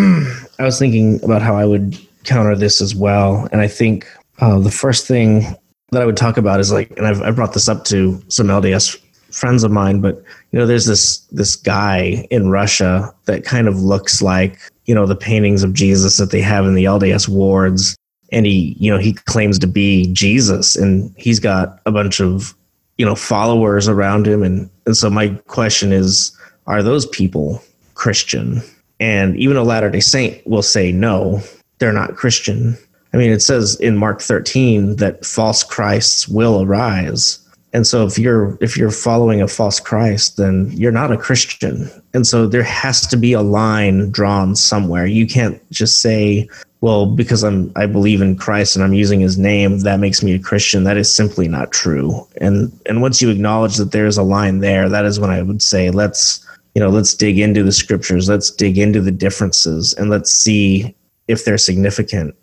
i 0.60 0.64
was 0.64 0.78
thinking 0.78 1.24
about 1.24 1.42
how 1.42 1.56
i 1.56 1.66
would 1.66 1.98
counter 2.24 2.56
this 2.56 2.82
as 2.82 2.94
well. 2.94 3.48
And 3.52 3.62
i 3.62 3.68
think 3.68 4.08
uh, 4.40 4.60
the 4.60 4.72
first 4.84 5.08
thing 5.08 5.56
that 5.94 6.02
i 6.02 6.06
would 6.06 6.18
talk 6.18 6.38
about 6.38 6.60
is 6.60 6.72
like 6.72 6.91
and 6.98 7.08
I've, 7.08 7.22
I've 7.22 7.36
brought 7.36 7.54
this 7.54 7.70
up 7.70 7.86
to 7.86 8.22
some 8.28 8.48
lds 8.48 9.00
friends 9.32 9.64
of 9.64 9.72
mine 9.72 10.00
but 10.00 10.24
you 10.52 10.60
know 10.60 10.66
there's 10.66 10.86
this 10.86 11.20
this 11.32 11.56
guy 11.56 12.28
in 12.30 12.50
russia 12.50 13.14
that 13.26 13.44
kind 13.46 13.68
of 13.68 13.82
looks 13.82 14.22
like 14.22 14.60
you 14.86 14.96
know 14.96 15.06
the 15.06 15.16
paintings 15.16 15.64
of 15.64 15.74
Jesus 15.74 16.18
that 16.18 16.32
they 16.32 16.41
have 16.41 16.66
in 16.66 16.76
the 16.76 16.86
LDS 16.86 17.28
wards, 17.28 17.98
and 18.32 18.46
he 18.46 18.76
you 18.80 18.91
know 18.91 18.98
he 18.98 19.14
claims 19.14 19.60
to 19.60 19.68
be 19.68 20.12
Jesus, 20.14 20.76
and 20.76 21.14
he's 21.18 21.39
got 21.39 21.80
a 21.86 21.91
bunch 21.91 22.20
of 22.20 22.56
you 22.98 23.06
know 23.06 23.16
followers 23.16 23.88
around 23.88 24.28
him, 24.28 24.44
and 24.44 24.70
and 24.86 24.98
so 24.98 25.10
my 25.10 25.30
question 25.48 25.91
is, 25.91 26.38
are 26.68 26.84
those 26.84 27.06
people 27.08 27.62
Christian? 27.96 28.62
And 29.00 29.36
even 29.38 29.58
a 29.58 29.64
Latter 29.64 29.89
Day 29.89 30.00
Saint 30.00 30.46
will 30.48 30.62
say 30.62 30.91
no, 30.91 31.41
they're 31.80 31.94
not 31.94 32.16
Christian. 32.16 32.78
I 33.14 33.18
mean, 33.18 33.32
it 33.32 33.41
says 33.41 33.76
in 33.80 33.97
Mark 33.97 34.22
13 34.22 34.95
that 34.97 35.26
false 35.26 35.64
Christs 35.64 36.28
will 36.28 36.64
arise. 36.64 37.39
And 37.74 37.88
so 37.88 38.05
if 38.05 38.20
you're 38.20 38.55
if 38.61 38.78
you're 38.78 38.91
following 38.91 39.41
a 39.41 39.47
false 39.47 39.80
christ 39.80 40.38
then 40.38 40.72
you're 40.72 40.91
not 40.91 41.11
a 41.11 41.18
christian. 41.18 41.89
And 42.14 42.26
so 42.26 42.47
there 42.47 42.64
has 42.64 43.07
to 43.07 43.18
be 43.18 43.34
a 43.34 43.41
line 43.41 44.11
drawn 44.11 44.55
somewhere. 44.55 45.07
You 45.07 45.26
can't 45.26 45.59
just 45.72 45.99
say 45.99 46.47
well 46.82 47.07
because 47.07 47.43
i'm 47.43 47.72
i 47.76 47.86
believe 47.88 48.22
in 48.22 48.36
christ 48.36 48.76
and 48.76 48.84
i'm 48.84 48.93
using 48.93 49.22
his 49.22 49.38
name 49.38 49.80
that 49.80 49.99
makes 49.99 50.22
me 50.22 50.36
a 50.36 50.39
christian. 50.39 50.84
That 50.84 50.97
is 50.97 51.14
simply 51.14 51.47
not 51.47 51.72
true. 51.72 52.28
And 52.38 52.72
and 52.86 53.01
once 53.01 53.22
you 53.22 53.32
acknowledge 53.32 53.78
that 53.78 53.91
there's 53.91 54.18
a 54.18 54.24
line 54.24 54.59
there 54.59 54.88
that 54.88 55.05
is 55.05 55.20
when 55.20 55.32
i 55.32 55.41
would 55.41 55.64
say 55.64 55.89
let's 55.89 56.45
you 56.76 56.80
know 56.80 56.89
let's 56.89 57.16
dig 57.16 57.39
into 57.39 57.64
the 57.64 57.72
scriptures. 57.72 58.30
Let's 58.30 58.51
dig 58.51 58.78
into 58.78 59.01
the 59.01 59.11
differences 59.11 59.95
and 59.95 60.11
let's 60.11 60.32
see 60.32 60.95
if 61.28 61.43
they're 61.43 61.57
significant 61.57 62.36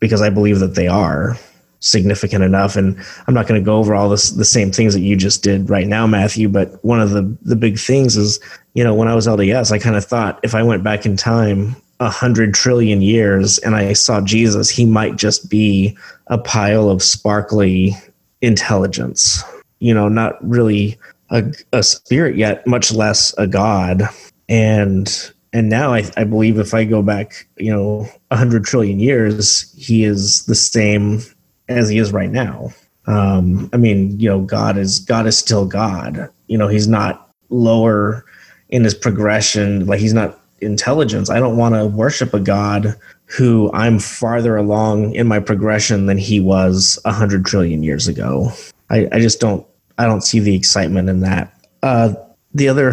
because 0.00 0.22
i 0.22 0.30
believe 0.30 0.58
that 0.58 0.74
they 0.74 0.88
are 0.88 1.36
significant 1.80 2.44
enough. 2.44 2.76
And 2.76 2.98
I'm 3.26 3.34
not 3.34 3.46
going 3.46 3.60
to 3.60 3.64
go 3.64 3.76
over 3.76 3.94
all 3.94 4.08
this, 4.08 4.30
the 4.30 4.44
same 4.44 4.72
things 4.72 4.94
that 4.94 5.00
you 5.00 5.16
just 5.16 5.42
did 5.42 5.70
right 5.70 5.86
now, 5.86 6.06
Matthew. 6.06 6.48
But 6.48 6.84
one 6.84 7.00
of 7.00 7.10
the 7.10 7.36
the 7.42 7.56
big 7.56 7.78
things 7.78 8.16
is, 8.16 8.40
you 8.74 8.84
know, 8.84 8.94
when 8.94 9.08
I 9.08 9.14
was 9.14 9.26
LDS, 9.26 9.72
I 9.72 9.78
kind 9.78 9.96
of 9.96 10.04
thought 10.04 10.40
if 10.42 10.54
I 10.54 10.62
went 10.62 10.82
back 10.84 11.06
in 11.06 11.16
time 11.16 11.76
a 12.00 12.10
hundred 12.10 12.52
trillion 12.54 13.00
years 13.00 13.58
and 13.58 13.74
I 13.74 13.94
saw 13.94 14.20
Jesus, 14.20 14.68
he 14.68 14.84
might 14.84 15.16
just 15.16 15.48
be 15.48 15.96
a 16.26 16.38
pile 16.38 16.90
of 16.90 17.02
sparkly 17.02 17.94
intelligence. 18.42 19.42
You 19.78 19.94
know, 19.94 20.08
not 20.08 20.36
really 20.46 20.98
a, 21.30 21.52
a 21.72 21.82
spirit 21.82 22.36
yet, 22.36 22.66
much 22.66 22.92
less 22.92 23.34
a 23.38 23.46
god. 23.46 24.02
And 24.48 25.32
and 25.56 25.70
now 25.70 25.94
I, 25.94 26.04
I 26.18 26.24
believe 26.24 26.58
if 26.58 26.74
I 26.74 26.84
go 26.84 27.00
back, 27.00 27.48
you 27.56 27.72
know, 27.72 28.06
hundred 28.30 28.66
trillion 28.66 29.00
years, 29.00 29.72
he 29.74 30.04
is 30.04 30.44
the 30.44 30.54
same 30.54 31.22
as 31.70 31.88
he 31.88 31.96
is 31.96 32.12
right 32.12 32.30
now. 32.30 32.74
Um, 33.06 33.70
I 33.72 33.78
mean, 33.78 34.20
you 34.20 34.28
know, 34.28 34.42
God 34.42 34.76
is 34.76 34.98
God 34.98 35.26
is 35.26 35.38
still 35.38 35.64
God. 35.64 36.28
You 36.48 36.58
know, 36.58 36.68
he's 36.68 36.88
not 36.88 37.30
lower 37.48 38.26
in 38.68 38.84
his 38.84 38.92
progression. 38.92 39.86
Like 39.86 39.98
he's 39.98 40.12
not 40.12 40.38
intelligence. 40.60 41.30
I 41.30 41.40
don't 41.40 41.56
want 41.56 41.74
to 41.74 41.86
worship 41.86 42.34
a 42.34 42.40
God 42.40 42.94
who 43.24 43.70
I'm 43.72 43.98
farther 43.98 44.56
along 44.56 45.14
in 45.14 45.26
my 45.26 45.40
progression 45.40 46.04
than 46.04 46.18
he 46.18 46.38
was 46.38 46.98
a 47.06 47.12
hundred 47.12 47.46
trillion 47.46 47.82
years 47.82 48.08
ago. 48.08 48.50
I, 48.90 49.08
I, 49.10 49.20
just 49.20 49.40
don't 49.40 49.66
I 49.96 50.04
don't 50.04 50.20
see 50.20 50.38
the 50.38 50.54
excitement 50.54 51.08
in 51.08 51.20
that. 51.20 51.58
Uh, 51.82 52.12
the 52.52 52.68
other 52.68 52.92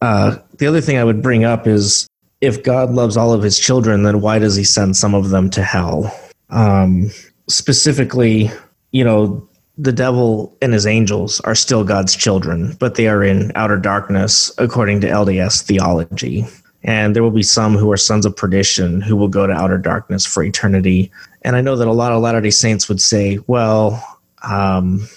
uh, 0.00 0.36
the 0.58 0.66
other 0.66 0.80
thing 0.80 0.98
I 0.98 1.04
would 1.04 1.22
bring 1.22 1.44
up 1.44 1.66
is 1.66 2.06
if 2.40 2.62
God 2.62 2.90
loves 2.90 3.16
all 3.16 3.32
of 3.32 3.42
his 3.42 3.58
children, 3.58 4.02
then 4.02 4.20
why 4.20 4.38
does 4.38 4.56
he 4.56 4.64
send 4.64 4.96
some 4.96 5.14
of 5.14 5.30
them 5.30 5.50
to 5.50 5.62
hell? 5.62 6.14
Um, 6.50 7.10
specifically, 7.48 8.50
you 8.92 9.04
know, 9.04 9.48
the 9.76 9.92
devil 9.92 10.56
and 10.62 10.72
his 10.72 10.86
angels 10.86 11.40
are 11.40 11.54
still 11.54 11.84
God's 11.84 12.14
children, 12.14 12.76
but 12.78 12.94
they 12.94 13.08
are 13.08 13.24
in 13.24 13.50
outer 13.54 13.76
darkness 13.76 14.52
according 14.58 15.00
to 15.00 15.08
LDS 15.08 15.62
theology. 15.62 16.44
And 16.84 17.16
there 17.16 17.22
will 17.22 17.30
be 17.30 17.42
some 17.42 17.76
who 17.76 17.90
are 17.90 17.96
sons 17.96 18.26
of 18.26 18.36
perdition 18.36 19.00
who 19.00 19.16
will 19.16 19.28
go 19.28 19.46
to 19.46 19.52
outer 19.52 19.78
darkness 19.78 20.26
for 20.26 20.42
eternity. 20.42 21.10
And 21.42 21.56
I 21.56 21.62
know 21.62 21.76
that 21.76 21.88
a 21.88 21.92
lot 21.92 22.12
of 22.12 22.20
Latter 22.20 22.42
day 22.42 22.50
Saints 22.50 22.88
would 22.88 23.00
say, 23.00 23.38
well, 23.46 24.02
um, 24.42 25.08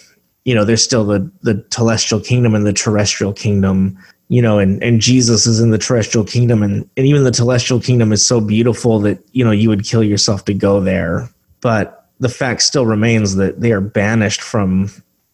you 0.46 0.56
know, 0.56 0.64
there's 0.64 0.84
still 0.84 1.04
the, 1.04 1.30
the 1.42 1.64
celestial 1.72 2.22
kingdom 2.22 2.56
and 2.56 2.66
the 2.66 2.72
terrestrial 2.72 3.34
kingdom, 3.34 3.98
you 4.30 4.42
know, 4.42 4.60
and, 4.60 4.82
and 4.84 5.00
Jesus 5.00 5.48
is 5.48 5.60
in 5.60 5.72
the 5.72 5.78
terrestrial 5.78 6.26
kingdom. 6.26 6.62
And, 6.64 6.90
and 6.98 7.06
even 7.06 7.24
the 7.24 7.34
celestial 7.34 7.80
kingdom 7.80 8.12
is 8.12 8.26
so 8.26 8.42
beautiful 8.42 9.00
that, 9.00 9.20
you 9.32 9.44
know, 9.44 9.52
you 9.52 9.70
would 9.70 9.86
kill 9.86 10.04
yourself 10.04 10.46
to 10.46 10.54
go 10.54 10.82
there. 10.82 11.30
But 11.62 12.10
the 12.20 12.30
fact 12.30 12.62
still 12.62 12.86
remains 12.86 13.36
that 13.36 13.62
they 13.62 13.72
are 13.72 13.82
banished 13.82 14.42
from 14.42 14.92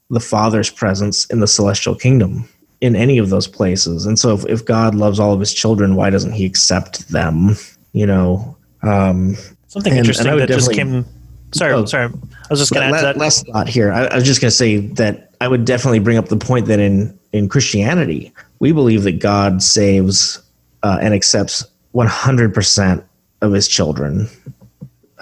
the 0.10 0.20
Father's 0.20 0.70
presence 0.70 1.26
in 1.26 1.39
the 1.39 1.48
celestial 1.48 1.96
kingdom 1.96 2.48
in 2.82 2.96
any 2.96 3.18
of 3.18 3.30
those 3.30 3.48
places. 3.48 4.06
And 4.06 4.20
so, 4.20 4.34
if, 4.34 4.46
if 4.46 4.66
God 4.66 4.94
loves 4.94 5.20
all 5.20 5.34
of 5.34 5.39
His 5.39 5.54
children, 5.54 5.96
why 5.96 6.10
doesn't 6.10 6.34
He 6.34 6.46
accept 6.46 7.08
them? 7.10 7.56
You 7.94 8.06
know, 8.06 8.58
um, 8.82 9.36
something 9.68 9.94
and, 9.94 10.00
interesting 10.00 10.28
and 10.28 10.39
that 10.41 10.50
just 10.50 10.74
came 10.74 11.06
sorry, 11.54 11.74
Oh. 11.74 11.86
sorry. 11.86 12.06
I 12.06 12.48
was 12.50 12.60
just 12.60 12.72
going 12.72 12.89
to 12.89 12.98
add 12.98 13.04
that. 13.04 13.18
last 13.18 13.48
thought 13.48 13.68
here. 13.68 13.91
I, 13.91 14.06
I 14.06 14.16
was 14.16 14.26
just 14.26 14.41
going 14.41 14.50
to 14.50 14.56
say 14.56 14.78
that 14.78 15.32
I 15.39 15.48
would 15.48 15.66
definitely 15.66 16.00
bring 16.00 16.18
up 16.18 16.28
the 16.28 16.38
point 16.38 16.68
that 16.68 16.80
in 16.80 17.18
in 17.32 17.50
Christianity, 17.50 18.32
we 18.64 18.72
believe 18.72 19.03
that 19.03 19.20
God 19.20 19.61
saves 19.61 20.41
uh, 20.84 20.97
and 21.01 21.14
accepts 21.14 21.66
100% 21.93 23.03
of 23.41 23.51
his 23.51 23.68
children. 23.68 24.30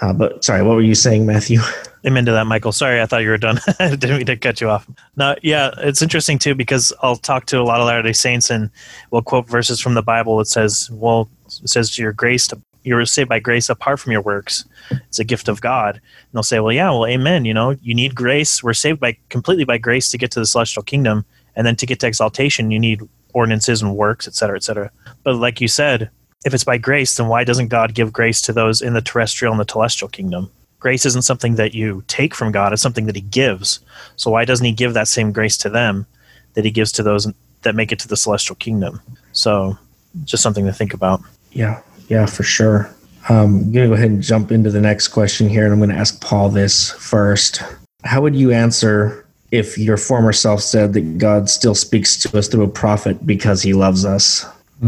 Uh, 0.00 0.12
but 0.12 0.44
sorry, 0.44 0.62
what 0.62 0.76
were 0.76 0.80
you 0.80 0.94
saying, 0.94 1.26
Matthew? 1.26 1.58
Amen 2.06 2.24
to 2.26 2.30
that, 2.30 2.46
Michael. 2.46 2.70
Sorry, 2.70 3.02
I 3.02 3.06
thought 3.06 3.22
you 3.24 3.30
were 3.30 3.38
done. 3.38 3.58
I 3.80 3.96
didn't 3.96 4.18
mean 4.18 4.26
to 4.26 4.36
cut 4.36 4.60
you 4.60 4.70
off. 4.70 4.88
No, 5.16 5.34
yeah, 5.42 5.72
it's 5.78 6.02
interesting 6.02 6.38
too 6.38 6.54
because 6.54 6.92
I'll 7.02 7.16
talk 7.16 7.46
to 7.46 7.58
a 7.58 7.64
lot 7.64 7.80
of 7.80 7.86
Latter 7.88 8.02
Day 8.02 8.12
Saints 8.12 8.48
and 8.48 8.70
we'll 9.10 9.22
quote 9.22 9.48
verses 9.48 9.80
from 9.80 9.94
the 9.94 10.02
Bible. 10.02 10.38
that 10.38 10.46
says, 10.46 10.88
"Well, 10.92 11.28
it 11.46 11.68
says 11.68 11.98
your 11.98 12.12
grace, 12.12 12.46
to, 12.48 12.60
you're 12.84 13.04
saved 13.06 13.28
by 13.28 13.40
grace 13.40 13.68
apart 13.68 13.98
from 13.98 14.12
your 14.12 14.22
works. 14.22 14.64
It's 14.92 15.18
a 15.18 15.24
gift 15.24 15.48
of 15.48 15.60
God." 15.60 15.96
And 15.96 16.32
they'll 16.32 16.44
say, 16.44 16.60
"Well, 16.60 16.72
yeah, 16.72 16.90
well, 16.90 17.06
Amen. 17.06 17.44
You 17.44 17.54
know, 17.54 17.76
you 17.82 17.94
need 17.94 18.14
grace. 18.14 18.62
We're 18.62 18.72
saved 18.72 19.00
by 19.00 19.16
completely 19.30 19.64
by 19.64 19.78
grace 19.78 20.10
to 20.10 20.18
get 20.18 20.30
to 20.32 20.40
the 20.40 20.46
celestial 20.46 20.84
kingdom, 20.84 21.24
and 21.56 21.66
then 21.66 21.76
to 21.76 21.86
get 21.86 22.00
to 22.00 22.06
exaltation, 22.06 22.70
you 22.70 22.80
need 22.80 23.02
ordinances 23.32 23.82
and 23.82 23.96
works, 23.96 24.26
et 24.26 24.34
cetera, 24.34 24.56
et 24.56 24.62
cetera." 24.62 24.90
But 25.24 25.36
like 25.36 25.60
you 25.60 25.68
said, 25.68 26.10
if 26.44 26.54
it's 26.54 26.64
by 26.64 26.78
grace, 26.78 27.16
then 27.16 27.28
why 27.28 27.44
doesn't 27.44 27.68
God 27.68 27.94
give 27.94 28.12
grace 28.12 28.42
to 28.42 28.52
those 28.52 28.82
in 28.82 28.94
the 28.94 29.00
terrestrial 29.00 29.52
and 29.52 29.60
the 29.60 29.70
celestial 29.70 30.08
kingdom? 30.08 30.50
grace 30.82 31.06
isn't 31.06 31.22
something 31.22 31.54
that 31.54 31.74
you 31.74 32.02
take 32.08 32.34
from 32.34 32.50
God, 32.50 32.72
it's 32.72 32.82
something 32.82 33.06
that 33.06 33.14
He 33.14 33.22
gives. 33.22 33.80
So 34.16 34.32
why 34.32 34.44
doesn't 34.44 34.66
He 34.66 34.72
give 34.72 34.94
that 34.94 35.08
same 35.08 35.32
grace 35.32 35.56
to 35.58 35.70
them 35.70 36.06
that 36.54 36.64
He 36.64 36.70
gives 36.70 36.92
to 36.92 37.02
those 37.02 37.32
that 37.62 37.76
make 37.76 37.92
it 37.92 38.00
to 38.00 38.08
the 38.08 38.16
celestial 38.16 38.56
kingdom? 38.56 39.00
So 39.30 39.78
just 40.24 40.42
something 40.42 40.66
to 40.66 40.72
think 40.72 40.92
about. 40.92 41.22
Yeah, 41.52 41.80
yeah, 42.08 42.26
for 42.26 42.42
sure. 42.42 42.92
Um, 43.28 43.38
I'm 43.38 43.72
going 43.72 43.88
to 43.88 43.88
go 43.88 43.94
ahead 43.94 44.10
and 44.10 44.22
jump 44.22 44.50
into 44.50 44.70
the 44.70 44.80
next 44.80 45.08
question 45.08 45.48
here, 45.48 45.64
and 45.64 45.72
I'm 45.72 45.78
going 45.78 45.90
to 45.90 45.96
ask 45.96 46.20
Paul 46.20 46.48
this 46.48 46.90
first. 46.90 47.62
How 48.02 48.20
would 48.20 48.34
you 48.34 48.50
answer 48.50 49.21
if 49.52 49.78
your 49.78 49.96
former 49.96 50.32
self 50.32 50.60
said 50.62 50.94
that 50.94 51.18
God 51.18 51.48
still 51.48 51.74
speaks 51.74 52.16
to 52.22 52.36
us 52.36 52.48
through 52.48 52.64
a 52.64 52.68
prophet 52.68 53.24
because 53.24 53.62
he 53.62 53.74
loves 53.74 54.04
us 54.04 54.44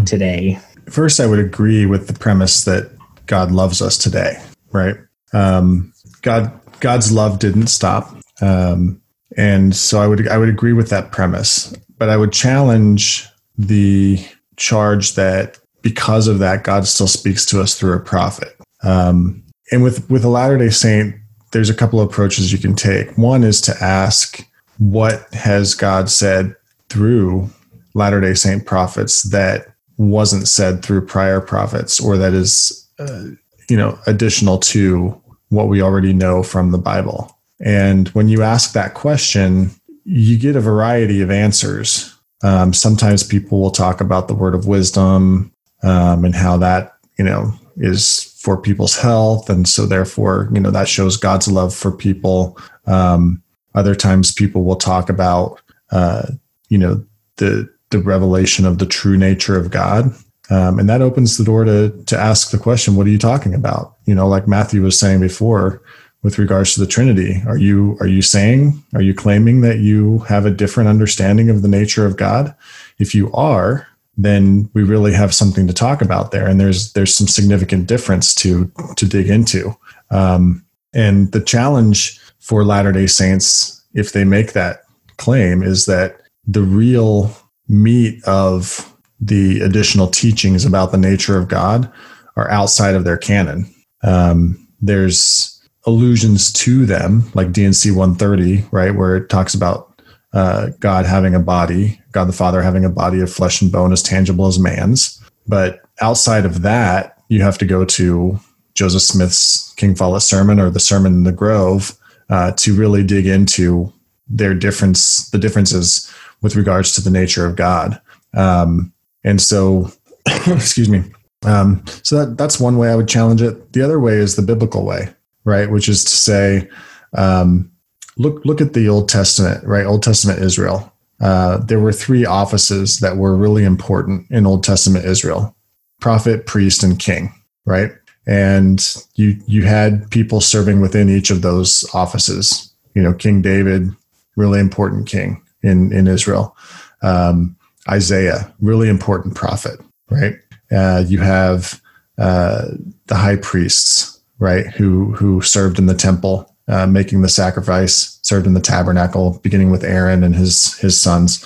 today? 0.06 0.58
First, 0.90 1.20
I 1.20 1.26
would 1.26 1.38
agree 1.38 1.86
with 1.86 2.08
the 2.08 2.14
premise 2.14 2.64
that 2.64 2.90
God 3.26 3.52
loves 3.52 3.80
us 3.80 3.96
today, 3.96 4.42
right? 4.72 4.96
Um, 5.32 5.92
God, 6.22 6.52
God's 6.80 7.12
love 7.12 7.38
didn't 7.38 7.68
stop, 7.68 8.16
um, 8.40 9.00
and 9.36 9.76
so 9.76 10.00
I 10.00 10.06
would 10.06 10.26
I 10.28 10.38
would 10.38 10.48
agree 10.48 10.72
with 10.72 10.90
that 10.90 11.12
premise. 11.12 11.74
But 11.96 12.08
I 12.08 12.16
would 12.16 12.32
challenge 12.32 13.28
the 13.56 14.18
charge 14.56 15.14
that 15.14 15.58
because 15.82 16.26
of 16.26 16.38
that, 16.40 16.64
God 16.64 16.86
still 16.86 17.06
speaks 17.06 17.46
to 17.46 17.60
us 17.60 17.78
through 17.78 17.94
a 17.94 18.00
prophet. 18.00 18.56
Um, 18.82 19.44
and 19.70 19.82
with 19.82 20.08
with 20.10 20.24
a 20.24 20.28
Latter 20.28 20.58
Day 20.58 20.70
Saint, 20.70 21.14
there's 21.52 21.70
a 21.70 21.74
couple 21.74 22.00
of 22.00 22.08
approaches 22.08 22.52
you 22.52 22.58
can 22.58 22.74
take. 22.74 23.16
One 23.16 23.44
is 23.44 23.60
to 23.62 23.74
ask, 23.80 24.44
what 24.78 25.32
has 25.32 25.74
God 25.74 26.10
said 26.10 26.54
through 26.88 27.50
Latter 27.94 28.20
Day 28.20 28.34
Saint 28.34 28.66
prophets 28.66 29.22
that 29.24 29.66
wasn't 29.96 30.48
said 30.48 30.82
through 30.82 31.06
prior 31.06 31.40
prophets, 31.40 32.00
or 32.00 32.18
that 32.18 32.32
is, 32.34 32.88
uh, 32.98 33.26
you 33.70 33.76
know, 33.76 33.98
additional 34.06 34.58
to 34.58 35.20
what 35.50 35.68
we 35.68 35.80
already 35.80 36.12
know 36.12 36.42
from 36.42 36.72
the 36.72 36.78
Bible. 36.78 37.38
And 37.60 38.08
when 38.08 38.28
you 38.28 38.42
ask 38.42 38.72
that 38.72 38.94
question, 38.94 39.70
you 40.04 40.36
get 40.36 40.56
a 40.56 40.60
variety 40.60 41.22
of 41.22 41.30
answers. 41.30 42.12
Um, 42.42 42.72
sometimes 42.72 43.22
people 43.22 43.60
will 43.60 43.70
talk 43.70 44.00
about 44.00 44.26
the 44.28 44.34
word 44.34 44.54
of 44.54 44.66
wisdom 44.66 45.52
um, 45.82 46.24
and 46.24 46.34
how 46.34 46.56
that, 46.58 46.96
you 47.16 47.24
know, 47.24 47.54
is 47.76 48.36
for 48.40 48.60
people's 48.60 48.98
health. 48.98 49.48
And 49.48 49.66
so, 49.68 49.86
therefore, 49.86 50.50
you 50.52 50.60
know, 50.60 50.70
that 50.72 50.88
shows 50.88 51.16
God's 51.16 51.48
love 51.48 51.74
for 51.74 51.92
people. 51.92 52.58
Um, 52.86 53.42
other 53.74 53.94
times, 53.94 54.32
people 54.32 54.64
will 54.64 54.76
talk 54.76 55.08
about, 55.08 55.60
uh, 55.90 56.26
you 56.68 56.78
know, 56.78 57.04
the 57.36 57.68
the 57.90 57.98
revelation 57.98 58.66
of 58.66 58.78
the 58.78 58.86
true 58.86 59.16
nature 59.16 59.58
of 59.58 59.70
God. 59.70 60.12
Um, 60.50 60.78
and 60.78 60.88
that 60.88 61.02
opens 61.02 61.36
the 61.36 61.44
door 61.44 61.64
to 61.64 61.90
to 62.06 62.18
ask 62.18 62.50
the 62.50 62.58
question, 62.58 62.96
what 62.96 63.06
are 63.06 63.10
you 63.10 63.18
talking 63.18 63.54
about? 63.54 63.96
You 64.06 64.14
know, 64.14 64.28
like 64.28 64.48
Matthew 64.48 64.82
was 64.82 64.98
saying 64.98 65.20
before, 65.20 65.82
with 66.22 66.38
regards 66.38 66.74
to 66.74 66.80
the 66.80 66.86
Trinity, 66.86 67.42
are 67.46 67.58
you 67.58 67.96
are 68.00 68.06
you 68.06 68.22
saying, 68.22 68.82
are 68.94 69.02
you 69.02 69.14
claiming 69.14 69.60
that 69.60 69.78
you 69.78 70.20
have 70.20 70.46
a 70.46 70.50
different 70.50 70.88
understanding 70.88 71.50
of 71.50 71.62
the 71.62 71.68
nature 71.68 72.06
of 72.06 72.16
God? 72.16 72.54
If 72.98 73.14
you 73.14 73.30
are, 73.32 73.86
then 74.16 74.70
we 74.74 74.82
really 74.82 75.12
have 75.12 75.34
something 75.34 75.66
to 75.66 75.72
talk 75.72 76.00
about 76.00 76.30
there, 76.30 76.46
and 76.46 76.60
there's 76.60 76.92
there's 76.92 77.14
some 77.14 77.28
significant 77.28 77.86
difference 77.86 78.34
to 78.36 78.70
to 78.96 79.06
dig 79.06 79.28
into. 79.28 79.76
Um, 80.10 80.64
and 80.92 81.32
the 81.32 81.40
challenge 81.40 82.20
for 82.44 82.62
Latter 82.62 82.92
Day 82.92 83.06
Saints, 83.06 83.82
if 83.94 84.12
they 84.12 84.22
make 84.22 84.52
that 84.52 84.82
claim, 85.16 85.62
is 85.62 85.86
that 85.86 86.20
the 86.46 86.60
real 86.60 87.34
meat 87.68 88.22
of 88.24 88.94
the 89.18 89.60
additional 89.60 90.08
teachings 90.08 90.66
about 90.66 90.92
the 90.92 90.98
nature 90.98 91.38
of 91.38 91.48
God 91.48 91.90
are 92.36 92.50
outside 92.50 92.94
of 92.94 93.04
their 93.04 93.16
canon. 93.16 93.74
Um, 94.02 94.68
there's 94.82 95.58
allusions 95.86 96.52
to 96.52 96.84
them, 96.84 97.30
like 97.32 97.50
D&C 97.50 97.90
130, 97.90 98.66
right, 98.70 98.94
where 98.94 99.16
it 99.16 99.30
talks 99.30 99.54
about 99.54 99.98
uh, 100.34 100.68
God 100.80 101.06
having 101.06 101.34
a 101.34 101.40
body, 101.40 101.98
God 102.12 102.26
the 102.26 102.34
Father 102.34 102.60
having 102.60 102.84
a 102.84 102.90
body 102.90 103.20
of 103.20 103.32
flesh 103.32 103.62
and 103.62 103.72
bone 103.72 103.90
as 103.90 104.02
tangible 104.02 104.46
as 104.46 104.58
man's. 104.58 105.18
But 105.46 105.80
outside 106.02 106.44
of 106.44 106.60
that, 106.60 107.22
you 107.30 107.40
have 107.40 107.56
to 107.56 107.64
go 107.64 107.86
to 107.86 108.38
Joseph 108.74 109.00
Smith's 109.00 109.72
King 109.76 109.94
Follett 109.94 110.22
sermon 110.22 110.60
or 110.60 110.68
the 110.68 110.78
Sermon 110.78 111.14
in 111.14 111.24
the 111.24 111.32
Grove 111.32 111.98
uh, 112.30 112.52
to 112.52 112.74
really 112.74 113.02
dig 113.02 113.26
into 113.26 113.92
their 114.28 114.54
difference, 114.54 115.28
the 115.30 115.38
differences 115.38 116.12
with 116.42 116.56
regards 116.56 116.92
to 116.92 117.00
the 117.00 117.10
nature 117.10 117.46
of 117.46 117.56
God. 117.56 118.00
Um, 118.34 118.92
and 119.22 119.40
so, 119.40 119.90
excuse 120.46 120.88
me. 120.88 121.04
Um, 121.44 121.84
so 122.02 122.24
that, 122.24 122.38
that's 122.38 122.58
one 122.58 122.78
way 122.78 122.90
I 122.90 122.96
would 122.96 123.08
challenge 123.08 123.42
it. 123.42 123.72
The 123.72 123.82
other 123.82 124.00
way 124.00 124.14
is 124.14 124.36
the 124.36 124.42
biblical 124.42 124.84
way, 124.84 125.08
right? 125.44 125.70
Which 125.70 125.88
is 125.88 126.04
to 126.04 126.14
say, 126.14 126.68
um, 127.16 127.70
look 128.16 128.44
look 128.44 128.60
at 128.60 128.72
the 128.72 128.88
Old 128.88 129.08
Testament, 129.08 129.64
right? 129.64 129.86
Old 129.86 130.02
Testament 130.02 130.40
Israel. 130.40 130.90
Uh, 131.20 131.58
there 131.58 131.80
were 131.80 131.92
three 131.92 132.26
offices 132.26 133.00
that 133.00 133.16
were 133.16 133.36
really 133.36 133.64
important 133.64 134.30
in 134.30 134.46
Old 134.46 134.64
Testament 134.64 135.04
Israel: 135.04 135.54
prophet, 136.00 136.46
priest, 136.46 136.82
and 136.82 136.98
king, 136.98 137.32
right? 137.66 137.92
And 138.26 138.82
you 139.14 139.36
you 139.46 139.64
had 139.64 140.10
people 140.10 140.40
serving 140.40 140.80
within 140.80 141.08
each 141.08 141.30
of 141.30 141.42
those 141.42 141.88
offices. 141.92 142.72
You 142.94 143.02
know, 143.02 143.12
King 143.12 143.42
David, 143.42 143.90
really 144.36 144.60
important 144.60 145.06
king 145.06 145.42
in 145.62 145.92
in 145.92 146.06
Israel. 146.06 146.56
Um, 147.02 147.56
Isaiah, 147.88 148.52
really 148.60 148.88
important 148.88 149.34
prophet, 149.34 149.78
right? 150.10 150.36
Uh, 150.72 151.04
you 151.06 151.18
have 151.18 151.80
uh, 152.18 152.68
the 153.06 153.14
high 153.14 153.36
priests, 153.36 154.20
right, 154.38 154.66
who 154.66 155.12
who 155.12 155.40
served 155.42 155.78
in 155.78 155.86
the 155.86 155.94
temple, 155.94 156.54
uh, 156.68 156.86
making 156.86 157.20
the 157.22 157.28
sacrifice, 157.28 158.18
served 158.22 158.46
in 158.46 158.54
the 158.54 158.60
tabernacle, 158.60 159.38
beginning 159.42 159.70
with 159.70 159.84
Aaron 159.84 160.24
and 160.24 160.34
his 160.34 160.78
his 160.78 160.98
sons, 160.98 161.44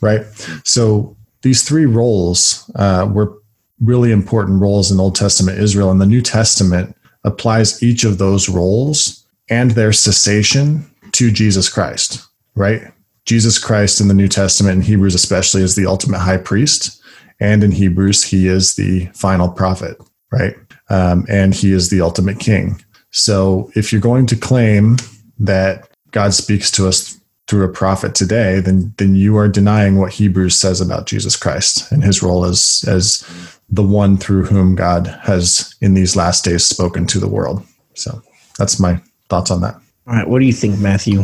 right. 0.00 0.24
So 0.64 1.16
these 1.42 1.64
three 1.64 1.86
roles 1.86 2.70
uh, 2.76 3.08
were 3.12 3.41
really 3.82 4.12
important 4.12 4.60
roles 4.60 4.90
in 4.90 5.00
Old 5.00 5.14
Testament 5.14 5.58
Israel, 5.58 5.90
and 5.90 6.00
the 6.00 6.06
New 6.06 6.22
Testament 6.22 6.96
applies 7.24 7.82
each 7.82 8.04
of 8.04 8.18
those 8.18 8.48
roles 8.48 9.26
and 9.48 9.72
their 9.72 9.92
cessation 9.92 10.90
to 11.12 11.30
Jesus 11.30 11.68
Christ, 11.68 12.26
right? 12.54 12.82
Jesus 13.24 13.58
Christ 13.58 14.00
in 14.00 14.08
the 14.08 14.14
New 14.14 14.28
Testament, 14.28 14.76
in 14.76 14.82
Hebrews 14.82 15.14
especially, 15.14 15.62
is 15.62 15.76
the 15.76 15.86
ultimate 15.86 16.18
high 16.18 16.38
priest. 16.38 17.00
And 17.40 17.62
in 17.62 17.72
Hebrews, 17.72 18.24
he 18.24 18.46
is 18.46 18.74
the 18.74 19.06
final 19.14 19.48
prophet, 19.48 19.96
right? 20.30 20.54
Um, 20.88 21.26
and 21.28 21.54
he 21.54 21.72
is 21.72 21.90
the 21.90 22.00
ultimate 22.00 22.38
king. 22.38 22.82
So 23.10 23.70
if 23.74 23.92
you're 23.92 24.00
going 24.00 24.26
to 24.26 24.36
claim 24.36 24.96
that 25.38 25.88
God 26.10 26.34
speaks 26.34 26.70
to 26.72 26.88
us 26.88 27.20
through 27.48 27.64
a 27.64 27.72
prophet 27.72 28.14
today, 28.14 28.60
then 28.60 28.94
then 28.98 29.14
you 29.14 29.36
are 29.36 29.48
denying 29.48 29.96
what 29.96 30.12
Hebrews 30.12 30.56
says 30.56 30.80
about 30.80 31.06
Jesus 31.06 31.36
Christ 31.36 31.90
and 31.92 32.02
his 32.02 32.22
role 32.22 32.44
as 32.44 32.84
as 32.88 33.24
the 33.72 33.82
one 33.82 34.18
through 34.18 34.44
whom 34.44 34.74
God 34.74 35.06
has 35.22 35.74
in 35.80 35.94
these 35.94 36.14
last 36.14 36.44
days 36.44 36.64
spoken 36.64 37.06
to 37.06 37.18
the 37.18 37.28
world. 37.28 37.66
So 37.94 38.22
that's 38.58 38.78
my 38.78 39.00
thoughts 39.28 39.50
on 39.50 39.62
that. 39.62 39.74
All 40.06 40.14
right, 40.14 40.28
what 40.28 40.40
do 40.40 40.44
you 40.44 40.52
think, 40.52 40.78
Matthew? 40.78 41.22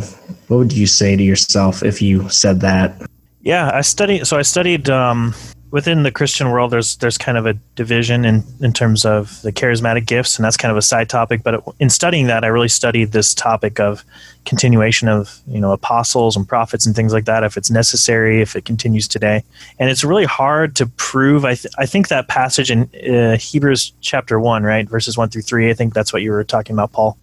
What 0.48 0.56
would 0.56 0.72
you 0.72 0.86
say 0.86 1.14
to 1.14 1.22
yourself 1.22 1.82
if 1.82 2.00
you 2.00 2.28
said 2.30 2.60
that? 2.60 3.00
Yeah, 3.42 3.70
I 3.74 3.82
studied. 3.82 4.26
So 4.26 4.38
I 4.38 4.42
studied 4.42 4.88
um, 4.88 5.34
within 5.70 6.02
the 6.02 6.10
Christian 6.10 6.50
world, 6.50 6.70
there's 6.70 6.96
there's 6.96 7.18
kind 7.18 7.36
of 7.36 7.46
a 7.46 7.54
division 7.74 8.24
in 8.24 8.44
in 8.60 8.72
terms 8.72 9.04
of 9.04 9.40
the 9.42 9.52
charismatic 9.52 10.06
gifts, 10.06 10.36
and 10.36 10.44
that's 10.44 10.56
kind 10.56 10.70
of 10.70 10.76
a 10.76 10.82
side 10.82 11.08
topic. 11.08 11.42
But 11.42 11.62
in 11.78 11.90
studying 11.90 12.26
that, 12.28 12.44
I 12.44 12.48
really 12.48 12.68
studied 12.68 13.12
this 13.12 13.34
topic 13.34 13.80
of 13.80 14.04
continuation 14.48 15.08
of 15.08 15.40
you 15.46 15.60
know 15.60 15.72
apostles 15.72 16.34
and 16.34 16.48
prophets 16.48 16.86
and 16.86 16.96
things 16.96 17.12
like 17.12 17.26
that, 17.26 17.44
if 17.44 17.56
it's 17.56 17.70
necessary, 17.70 18.40
if 18.40 18.56
it 18.56 18.64
continues 18.64 19.06
today, 19.06 19.44
and 19.78 19.90
it's 19.90 20.02
really 20.02 20.24
hard 20.24 20.74
to 20.76 20.86
prove. 20.96 21.44
I 21.44 21.54
th- 21.54 21.74
I 21.76 21.84
think 21.84 22.08
that 22.08 22.28
passage 22.28 22.70
in 22.70 22.88
uh, 23.14 23.36
Hebrews 23.36 23.92
chapter 24.00 24.40
one, 24.40 24.62
right, 24.62 24.88
verses 24.88 25.18
one 25.18 25.28
through 25.28 25.42
three. 25.42 25.70
I 25.70 25.74
think 25.74 25.92
that's 25.92 26.12
what 26.12 26.22
you 26.22 26.30
were 26.30 26.44
talking 26.44 26.74
about, 26.74 26.92
Paul. 26.92 27.18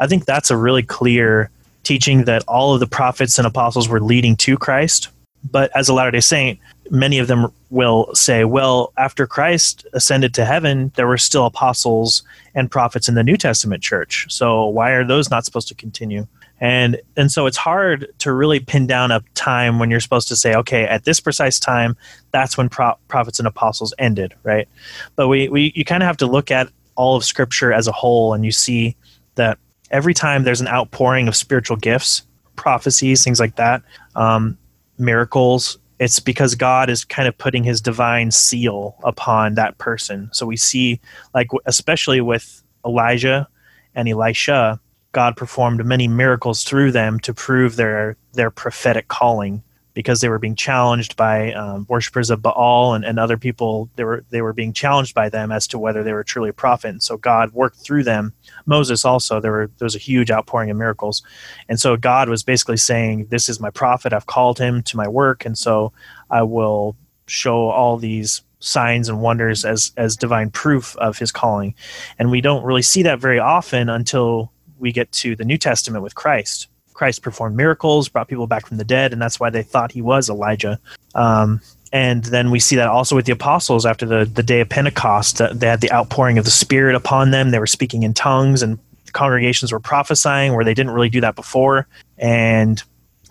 I 0.00 0.08
think 0.08 0.24
that's 0.24 0.50
a 0.50 0.56
really 0.56 0.82
clear 0.82 1.50
teaching 1.84 2.24
that 2.24 2.42
all 2.48 2.74
of 2.74 2.80
the 2.80 2.86
prophets 2.88 3.38
and 3.38 3.46
apostles 3.46 3.88
were 3.88 4.00
leading 4.00 4.36
to 4.36 4.58
Christ. 4.58 5.08
But 5.48 5.70
as 5.76 5.88
a 5.88 5.94
Latter 5.94 6.10
day 6.10 6.20
Saint, 6.20 6.58
many 6.90 7.20
of 7.20 7.28
them 7.28 7.52
will 7.70 8.12
say, 8.12 8.44
well, 8.44 8.92
after 8.96 9.24
Christ 9.26 9.86
ascended 9.92 10.34
to 10.34 10.44
heaven, 10.44 10.90
there 10.96 11.06
were 11.06 11.18
still 11.18 11.46
apostles 11.46 12.24
and 12.56 12.68
prophets 12.70 13.08
in 13.08 13.14
the 13.14 13.22
New 13.22 13.36
Testament 13.36 13.84
church. 13.84 14.26
So 14.28 14.66
why 14.66 14.90
are 14.90 15.04
those 15.04 15.30
not 15.30 15.44
supposed 15.44 15.68
to 15.68 15.74
continue? 15.74 16.26
And 16.60 17.00
and 17.16 17.30
so 17.30 17.46
it's 17.46 17.56
hard 17.56 18.12
to 18.18 18.32
really 18.32 18.60
pin 18.60 18.86
down 18.86 19.10
a 19.10 19.22
time 19.34 19.78
when 19.78 19.90
you're 19.90 20.00
supposed 20.00 20.28
to 20.28 20.36
say, 20.36 20.54
okay, 20.54 20.84
at 20.84 21.04
this 21.04 21.20
precise 21.20 21.60
time, 21.60 21.96
that's 22.30 22.56
when 22.56 22.68
pro- 22.68 22.98
prophets 23.08 23.38
and 23.38 23.46
apostles 23.46 23.92
ended, 23.98 24.34
right? 24.42 24.68
But 25.16 25.28
we, 25.28 25.48
we 25.48 25.72
you 25.74 25.84
kind 25.84 26.02
of 26.02 26.06
have 26.06 26.16
to 26.18 26.26
look 26.26 26.50
at 26.50 26.68
all 26.94 27.16
of 27.16 27.24
Scripture 27.24 27.72
as 27.72 27.86
a 27.86 27.92
whole, 27.92 28.32
and 28.32 28.44
you 28.44 28.52
see 28.52 28.96
that 29.34 29.58
every 29.90 30.14
time 30.14 30.44
there's 30.44 30.62
an 30.62 30.68
outpouring 30.68 31.28
of 31.28 31.36
spiritual 31.36 31.76
gifts, 31.76 32.22
prophecies, 32.56 33.22
things 33.22 33.38
like 33.38 33.56
that, 33.56 33.82
um, 34.14 34.56
miracles, 34.98 35.78
it's 35.98 36.20
because 36.20 36.54
God 36.54 36.90
is 36.90 37.04
kind 37.04 37.28
of 37.28 37.36
putting 37.36 37.64
his 37.64 37.80
divine 37.80 38.30
seal 38.30 38.96
upon 39.04 39.54
that 39.54 39.78
person. 39.78 40.30
So 40.32 40.46
we 40.46 40.56
see, 40.56 41.00
like, 41.34 41.48
especially 41.66 42.20
with 42.20 42.62
Elijah 42.84 43.48
and 43.94 44.08
Elisha, 44.08 44.80
God 45.16 45.34
performed 45.34 45.82
many 45.82 46.08
miracles 46.08 46.62
through 46.62 46.92
them 46.92 47.18
to 47.20 47.32
prove 47.32 47.76
their 47.76 48.18
their 48.34 48.50
prophetic 48.50 49.08
calling 49.08 49.62
because 49.94 50.20
they 50.20 50.28
were 50.28 50.38
being 50.38 50.54
challenged 50.54 51.16
by 51.16 51.54
um, 51.54 51.86
worshippers 51.88 52.28
of 52.28 52.42
Baal 52.42 52.92
and, 52.92 53.02
and 53.02 53.18
other 53.18 53.38
people. 53.38 53.88
They 53.96 54.04
were 54.04 54.26
they 54.28 54.42
were 54.42 54.52
being 54.52 54.74
challenged 54.74 55.14
by 55.14 55.30
them 55.30 55.50
as 55.50 55.66
to 55.68 55.78
whether 55.78 56.02
they 56.02 56.12
were 56.12 56.22
truly 56.22 56.50
a 56.50 56.52
prophet. 56.52 56.88
And 56.88 57.02
so 57.02 57.16
God 57.16 57.54
worked 57.54 57.78
through 57.78 58.04
them. 58.04 58.34
Moses 58.66 59.06
also 59.06 59.40
there 59.40 59.52
were 59.52 59.70
there 59.78 59.86
was 59.86 59.94
a 59.94 59.98
huge 60.10 60.30
outpouring 60.30 60.70
of 60.70 60.76
miracles, 60.76 61.22
and 61.66 61.80
so 61.80 61.96
God 61.96 62.28
was 62.28 62.42
basically 62.42 62.76
saying, 62.76 63.28
"This 63.30 63.48
is 63.48 63.58
my 63.58 63.70
prophet. 63.70 64.12
I've 64.12 64.26
called 64.26 64.58
him 64.58 64.82
to 64.82 64.98
my 64.98 65.08
work, 65.08 65.46
and 65.46 65.56
so 65.56 65.94
I 66.30 66.42
will 66.42 66.94
show 67.26 67.70
all 67.70 67.96
these." 67.96 68.42
signs 68.58 69.10
and 69.10 69.20
wonders 69.20 69.66
as 69.66 69.92
as 69.98 70.16
divine 70.16 70.50
proof 70.50 70.96
of 70.96 71.18
his 71.18 71.30
calling 71.30 71.74
and 72.18 72.30
we 72.30 72.40
don't 72.40 72.64
really 72.64 72.80
see 72.80 73.02
that 73.02 73.20
very 73.20 73.38
often 73.38 73.90
until 73.90 74.50
we 74.78 74.92
get 74.92 75.10
to 75.12 75.36
the 75.36 75.44
new 75.44 75.58
testament 75.58 76.02
with 76.02 76.14
christ 76.14 76.68
Christ 76.96 77.22
performed 77.22 77.56
miracles, 77.56 78.08
brought 78.08 78.26
people 78.26 78.46
back 78.46 78.66
from 78.66 78.78
the 78.78 78.84
dead, 78.84 79.12
and 79.12 79.20
that's 79.20 79.38
why 79.38 79.50
they 79.50 79.62
thought 79.62 79.92
he 79.92 80.00
was 80.00 80.28
Elijah. 80.28 80.80
Um, 81.14 81.60
and 81.92 82.24
then 82.24 82.50
we 82.50 82.58
see 82.58 82.76
that 82.76 82.88
also 82.88 83.14
with 83.14 83.26
the 83.26 83.32
apostles 83.32 83.86
after 83.86 84.06
the, 84.06 84.24
the 84.24 84.42
day 84.42 84.60
of 84.60 84.68
Pentecost. 84.68 85.40
Uh, 85.40 85.52
they 85.52 85.66
had 85.66 85.82
the 85.82 85.92
outpouring 85.92 86.38
of 86.38 86.44
the 86.44 86.50
Spirit 86.50 86.96
upon 86.96 87.30
them. 87.30 87.50
They 87.50 87.58
were 87.58 87.66
speaking 87.66 88.02
in 88.02 88.14
tongues, 88.14 88.62
and 88.62 88.78
congregations 89.12 89.72
were 89.72 89.80
prophesying 89.80 90.54
where 90.54 90.64
they 90.64 90.74
didn't 90.74 90.92
really 90.92 91.10
do 91.10 91.20
that 91.20 91.36
before. 91.36 91.86
And 92.18 92.82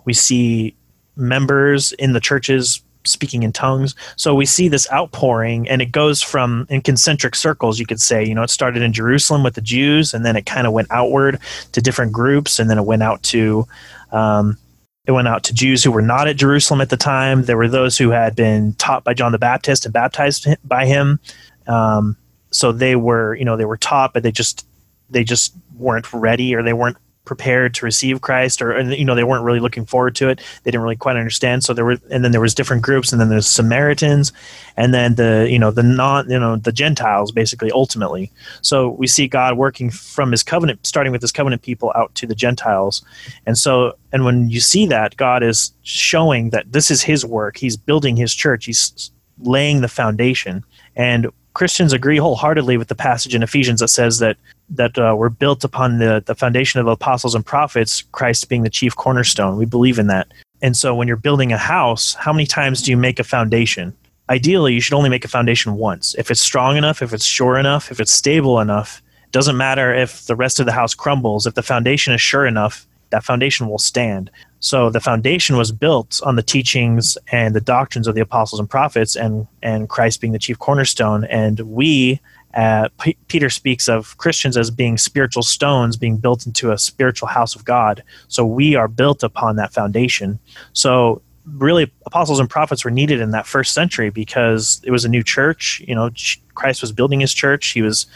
we 0.04 0.14
see 0.14 0.74
members 1.16 1.92
in 1.92 2.12
the 2.12 2.20
churches 2.20 2.82
speaking 3.06 3.42
in 3.42 3.52
tongues. 3.52 3.94
So 4.16 4.34
we 4.34 4.46
see 4.46 4.68
this 4.68 4.90
outpouring, 4.92 5.68
and 5.68 5.80
it 5.80 5.92
goes 5.92 6.22
from 6.22 6.66
in 6.68 6.80
concentric 6.82 7.34
circles, 7.34 7.78
you 7.78 7.86
could 7.86 8.00
say. 8.00 8.24
You 8.24 8.34
know, 8.34 8.42
it 8.42 8.50
started 8.50 8.82
in 8.82 8.92
Jerusalem 8.92 9.42
with 9.42 9.54
the 9.54 9.60
Jews, 9.60 10.14
and 10.14 10.24
then 10.24 10.36
it 10.36 10.46
kind 10.46 10.66
of 10.66 10.72
went 10.72 10.88
outward 10.90 11.40
to 11.72 11.80
different 11.80 12.12
groups, 12.12 12.58
and 12.58 12.68
then 12.70 12.78
it 12.78 12.84
went 12.84 13.02
out 13.02 13.22
to. 13.24 13.66
Um, 14.12 14.58
it 15.06 15.12
went 15.12 15.28
out 15.28 15.44
to 15.44 15.54
Jews 15.54 15.84
who 15.84 15.92
were 15.92 16.02
not 16.02 16.26
at 16.26 16.36
Jerusalem 16.36 16.80
at 16.80 16.90
the 16.90 16.96
time. 16.96 17.44
There 17.44 17.56
were 17.56 17.68
those 17.68 17.96
who 17.96 18.10
had 18.10 18.34
been 18.34 18.74
taught 18.74 19.04
by 19.04 19.14
John 19.14 19.30
the 19.30 19.38
Baptist 19.38 19.84
and 19.84 19.92
baptized 19.92 20.48
by 20.64 20.84
him. 20.84 21.20
Um, 21.68 22.16
so 22.50 22.72
they 22.72 22.96
were, 22.96 23.36
you 23.36 23.44
know, 23.44 23.56
they 23.56 23.64
were 23.64 23.76
taught, 23.76 24.12
but 24.12 24.24
they 24.24 24.32
just 24.32 24.66
they 25.08 25.22
just 25.22 25.54
weren't 25.76 26.12
ready 26.12 26.54
or 26.54 26.62
they 26.62 26.72
weren't 26.72 26.96
prepared 27.26 27.74
to 27.74 27.84
receive 27.84 28.22
Christ, 28.22 28.62
or 28.62 28.80
you 28.80 29.04
know 29.04 29.14
they 29.14 29.24
weren't 29.24 29.44
really 29.44 29.60
looking 29.60 29.84
forward 29.84 30.14
to 30.16 30.30
it. 30.30 30.40
They 30.62 30.70
didn't 30.70 30.82
really 30.82 30.96
quite 30.96 31.16
understand. 31.16 31.64
So 31.64 31.74
there 31.74 31.84
were, 31.84 31.98
and 32.10 32.24
then 32.24 32.32
there 32.32 32.40
was 32.40 32.54
different 32.54 32.82
groups, 32.82 33.12
and 33.12 33.20
then 33.20 33.28
there's 33.28 33.46
Samaritans, 33.46 34.32
and 34.78 34.94
then 34.94 35.16
the 35.16 35.46
you 35.50 35.58
know 35.58 35.70
the 35.70 35.82
non 35.82 36.30
you 36.30 36.38
know 36.38 36.56
the 36.56 36.72
Gentiles 36.72 37.32
basically 37.32 37.70
ultimately. 37.70 38.32
So 38.62 38.88
we 38.88 39.06
see 39.06 39.28
God 39.28 39.58
working 39.58 39.90
from 39.90 40.30
His 40.30 40.42
covenant, 40.42 40.86
starting 40.86 41.12
with 41.12 41.20
His 41.20 41.32
covenant 41.32 41.60
people 41.60 41.92
out 41.94 42.14
to 42.14 42.26
the 42.26 42.34
Gentiles, 42.34 43.04
and 43.44 43.58
so 43.58 43.98
and 44.12 44.24
when 44.24 44.48
you 44.48 44.60
see 44.60 44.86
that, 44.86 45.16
God 45.18 45.42
is 45.42 45.72
showing 45.82 46.50
that 46.50 46.72
this 46.72 46.90
is 46.90 47.02
His 47.02 47.26
work. 47.26 47.58
He's 47.58 47.76
building 47.76 48.16
His 48.16 48.32
church. 48.32 48.64
He's 48.64 49.10
laying 49.40 49.82
the 49.82 49.88
foundation, 49.88 50.64
and 50.94 51.26
Christians 51.56 51.94
agree 51.94 52.18
wholeheartedly 52.18 52.76
with 52.76 52.88
the 52.88 52.94
passage 52.94 53.34
in 53.34 53.42
Ephesians 53.42 53.80
that 53.80 53.88
says 53.88 54.18
that 54.18 54.36
that 54.70 54.98
uh, 54.98 55.14
we're 55.16 55.28
built 55.28 55.64
upon 55.64 55.98
the, 55.98 56.22
the 56.26 56.34
foundation 56.34 56.80
of 56.80 56.86
apostles 56.86 57.34
and 57.34 57.44
prophets, 57.44 58.02
Christ 58.12 58.48
being 58.48 58.62
the 58.62 58.70
chief 58.70 58.96
cornerstone. 58.96 59.56
We 59.56 59.64
believe 59.64 59.98
in 59.98 60.08
that. 60.08 60.28
And 60.62 60.76
so 60.76 60.94
when 60.94 61.06
you're 61.06 61.16
building 61.16 61.52
a 61.52 61.58
house, 61.58 62.14
how 62.14 62.32
many 62.32 62.46
times 62.46 62.82
do 62.82 62.90
you 62.90 62.96
make 62.96 63.18
a 63.18 63.24
foundation? 63.24 63.94
Ideally, 64.28 64.74
you 64.74 64.80
should 64.80 64.94
only 64.94 65.10
make 65.10 65.24
a 65.24 65.28
foundation 65.28 65.74
once. 65.74 66.14
If 66.18 66.30
it's 66.30 66.40
strong 66.40 66.76
enough, 66.76 67.02
if 67.02 67.12
it's 67.12 67.24
sure 67.24 67.58
enough, 67.58 67.92
if 67.92 68.00
it's 68.00 68.12
stable 68.12 68.58
enough, 68.58 69.02
it 69.24 69.32
doesn't 69.32 69.56
matter 69.56 69.94
if 69.94 70.26
the 70.26 70.34
rest 70.34 70.58
of 70.58 70.66
the 70.66 70.72
house 70.72 70.94
crumbles. 70.94 71.46
If 71.46 71.54
the 71.54 71.62
foundation 71.62 72.12
is 72.12 72.20
sure 72.20 72.46
enough, 72.46 72.86
that 73.10 73.22
foundation 73.22 73.68
will 73.68 73.78
stand. 73.78 74.30
So 74.58 74.90
the 74.90 75.00
foundation 75.00 75.56
was 75.56 75.70
built 75.70 76.20
on 76.24 76.34
the 76.34 76.42
teachings 76.42 77.16
and 77.30 77.54
the 77.54 77.60
doctrines 77.60 78.08
of 78.08 78.14
the 78.14 78.20
apostles 78.20 78.58
and 78.58 78.68
prophets, 78.68 79.14
and 79.14 79.46
and 79.62 79.88
Christ 79.88 80.20
being 80.20 80.32
the 80.32 80.40
chief 80.40 80.58
cornerstone. 80.58 81.24
And 81.26 81.60
we, 81.60 82.20
uh, 82.56 82.88
P- 83.00 83.18
Peter 83.28 83.50
speaks 83.50 83.86
of 83.86 84.16
Christians 84.16 84.56
as 84.56 84.70
being 84.70 84.96
spiritual 84.96 85.42
stones, 85.42 85.96
being 85.96 86.16
built 86.16 86.46
into 86.46 86.72
a 86.72 86.78
spiritual 86.78 87.28
house 87.28 87.54
of 87.54 87.66
God. 87.66 88.02
So 88.28 88.46
we 88.46 88.74
are 88.74 88.88
built 88.88 89.22
upon 89.22 89.56
that 89.56 89.74
foundation. 89.74 90.38
So 90.72 91.20
really, 91.44 91.92
apostles 92.06 92.40
and 92.40 92.48
prophets 92.48 92.82
were 92.82 92.90
needed 92.90 93.20
in 93.20 93.30
that 93.32 93.46
first 93.46 93.74
century 93.74 94.08
because 94.08 94.80
it 94.84 94.90
was 94.90 95.04
a 95.04 95.08
new 95.08 95.22
church. 95.22 95.82
You 95.86 95.94
know, 95.94 96.10
Christ 96.54 96.80
was 96.80 96.92
building 96.92 97.20
his 97.20 97.34
church. 97.34 97.68
He 97.68 97.82
was, 97.82 98.06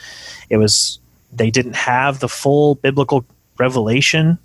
it 0.48 0.56
was. 0.56 0.98
They 1.32 1.50
didn't 1.50 1.76
have 1.76 2.18
the 2.18 2.28
full 2.28 2.74
biblical 2.76 3.24
revelation 3.58 4.38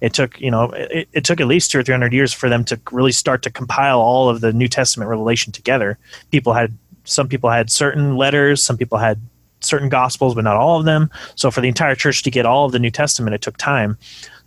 it 0.00 0.12
took 0.12 0.40
you 0.40 0.50
know 0.50 0.64
it, 0.70 1.08
it, 1.12 1.24
took 1.24 1.40
at 1.40 1.46
least 1.46 1.70
two 1.70 1.78
or 1.78 1.84
three 1.84 1.92
hundred 1.92 2.12
years 2.12 2.32
for 2.32 2.48
them 2.48 2.64
to 2.64 2.80
really 2.90 3.12
start 3.12 3.42
to 3.42 3.50
compile 3.50 4.00
all 4.00 4.28
of 4.28 4.40
the 4.40 4.52
New 4.52 4.66
Testament 4.66 5.08
revelation 5.08 5.52
together. 5.52 5.96
People 6.32 6.54
had 6.54 6.76
some 7.04 7.28
people 7.28 7.50
had 7.50 7.70
certain 7.70 8.16
letters, 8.16 8.62
some 8.62 8.76
people 8.76 8.98
had 8.98 9.20
certain 9.64 9.88
gospels, 9.88 10.34
but 10.34 10.44
not 10.44 10.56
all 10.56 10.78
of 10.78 10.84
them. 10.84 11.10
So 11.34 11.50
for 11.50 11.60
the 11.60 11.68
entire 11.68 11.94
church 11.94 12.22
to 12.22 12.30
get 12.30 12.46
all 12.46 12.66
of 12.66 12.72
the 12.72 12.78
New 12.78 12.90
Testament, 12.90 13.34
it 13.34 13.42
took 13.42 13.56
time. 13.56 13.98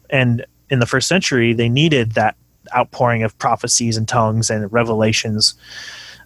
And 0.10 0.46
in 0.70 0.80
the 0.80 0.86
first 0.86 1.08
century, 1.08 1.54
they 1.54 1.70
needed 1.70 2.14
that 2.14 2.36
outpouring 2.76 3.24
of 3.24 3.38
prophecies 3.38 3.98
and 3.98 4.08
tongues 4.08 4.50
and 4.50 4.72
revelations. 4.72 5.54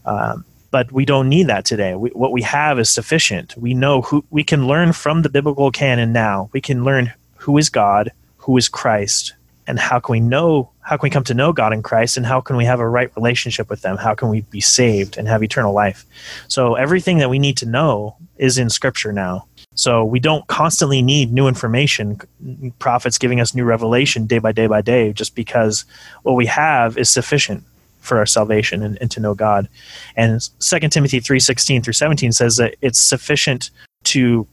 Um, 0.06 0.45
but 0.72 0.91
we 0.91 1.06
don't 1.06 1.30
need 1.30 1.48
that 1.48 1.66
today. 1.66 1.95
We, 1.95 2.10
what 2.11 2.32
we 2.32 2.41
have 2.44 2.80
is 2.80 2.90
sufficient. 2.90 3.56
We 3.57 3.74
know 3.74 4.02
who 4.02 4.24
we 4.30 4.44
can 4.44 4.68
learn 4.68 4.94
from 4.94 5.24
the 5.24 5.30
biblical 5.30 5.72
canon 5.72 6.14
now. 6.14 6.49
We 6.53 6.61
can 6.61 6.84
learn 6.84 7.11
who 7.38 7.57
is 7.57 7.70
God, 7.70 8.11
who 8.38 8.56
is 8.57 8.70
Christ 8.70 9.34
and 9.70 9.78
how 9.78 10.00
can 10.00 10.12
we 10.12 10.20
know 10.20 10.72
how 10.82 10.98
can 10.98 11.06
we 11.06 11.12
come 11.12 11.24
to 11.26 11.36
know 11.36 11.54
God 11.54 11.72
in 11.72 11.84
Christ 11.84 12.18
and 12.18 12.26
how 12.26 12.41
can 12.41 12.58
we 12.58 12.66
have 12.66 12.80
a 12.80 12.90
right 12.90 13.16
relationship 13.16 13.70
with 13.70 13.84
them? 13.84 13.96
How 13.96 14.16
can 14.16 14.30
we 14.30 14.41
be 14.41 14.60
saved 14.60 15.16
and 15.16 15.28
have 15.28 15.44
eternal 15.44 15.72
life? 15.72 16.04
So 16.48 16.74
everything 16.74 17.20
that 17.20 17.30
we 17.30 17.38
need 17.38 17.56
to 17.58 17.68
know 17.68 18.18
is 18.38 18.58
in 18.58 18.72
scripture 18.72 19.14
now. 19.14 19.46
So 19.76 20.04
we 20.04 20.20
don't 20.20 20.48
constantly 20.48 21.04
need 21.04 21.32
new 21.32 21.48
information 21.48 22.20
prophets 22.80 23.20
giving 23.20 23.40
us 23.40 23.54
new 23.54 23.64
revelation 23.64 24.26
day 24.26 24.40
by 24.40 24.52
day 24.52 24.66
by 24.66 24.82
day 24.82 25.14
just 25.14 25.36
because 25.36 25.86
what 26.24 26.34
we 26.34 26.48
have 26.48 26.98
is 26.98 27.08
sufficient 27.08 27.64
for 28.00 28.18
our 28.18 28.26
salvation 28.26 28.82
and, 28.82 28.98
and 29.00 29.12
to 29.12 29.20
know 29.20 29.36
God. 29.36 29.70
And 30.16 30.41
2 30.60 30.80
Timothy 30.90 31.20
3:16 31.20 31.84
through 31.84 31.94
17 31.94 32.32
says 32.32 32.58
that 32.58 32.76
it's 32.82 33.00
sufficient 33.00 33.70
to 34.06 34.48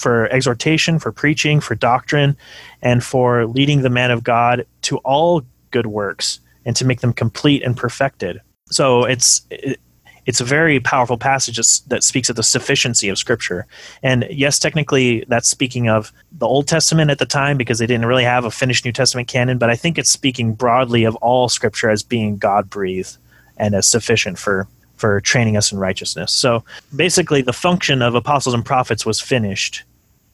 for 0.00 0.26
exhortation, 0.32 0.98
for 0.98 1.12
preaching, 1.12 1.60
for 1.60 1.74
doctrine, 1.74 2.36
and 2.82 3.04
for 3.04 3.46
leading 3.46 3.82
the 3.82 3.90
man 3.90 4.10
of 4.10 4.24
God 4.24 4.66
to 4.82 4.98
all 4.98 5.42
good 5.70 5.86
works 5.86 6.40
and 6.64 6.74
to 6.76 6.84
make 6.84 7.00
them 7.00 7.12
complete 7.12 7.62
and 7.62 7.76
perfected. 7.76 8.40
So 8.70 9.04
it's 9.04 9.42
it, 9.50 9.78
it's 10.26 10.40
a 10.40 10.44
very 10.44 10.78
powerful 10.80 11.18
passage 11.18 11.56
that 11.88 12.04
speaks 12.04 12.28
of 12.28 12.36
the 12.36 12.42
sufficiency 12.42 13.08
of 13.08 13.18
Scripture. 13.18 13.66
And 14.02 14.26
yes, 14.30 14.58
technically, 14.58 15.24
that's 15.28 15.48
speaking 15.48 15.88
of 15.88 16.12
the 16.30 16.46
Old 16.46 16.68
Testament 16.68 17.10
at 17.10 17.18
the 17.18 17.26
time 17.26 17.56
because 17.56 17.78
they 17.78 17.86
didn't 17.86 18.06
really 18.06 18.24
have 18.24 18.44
a 18.44 18.50
finished 18.50 18.84
New 18.84 18.92
Testament 18.92 19.28
canon. 19.28 19.58
But 19.58 19.70
I 19.70 19.76
think 19.76 19.98
it's 19.98 20.10
speaking 20.10 20.52
broadly 20.54 21.04
of 21.04 21.16
all 21.16 21.48
Scripture 21.48 21.90
as 21.90 22.02
being 22.02 22.36
God 22.36 22.70
breathed 22.70 23.16
and 23.56 23.74
as 23.74 23.88
sufficient 23.88 24.38
for 24.38 24.68
for 24.96 25.20
training 25.22 25.56
us 25.56 25.72
in 25.72 25.78
righteousness. 25.78 26.30
So 26.30 26.62
basically, 26.94 27.40
the 27.40 27.54
function 27.54 28.02
of 28.02 28.14
apostles 28.14 28.54
and 28.54 28.64
prophets 28.64 29.06
was 29.06 29.20
finished 29.20 29.82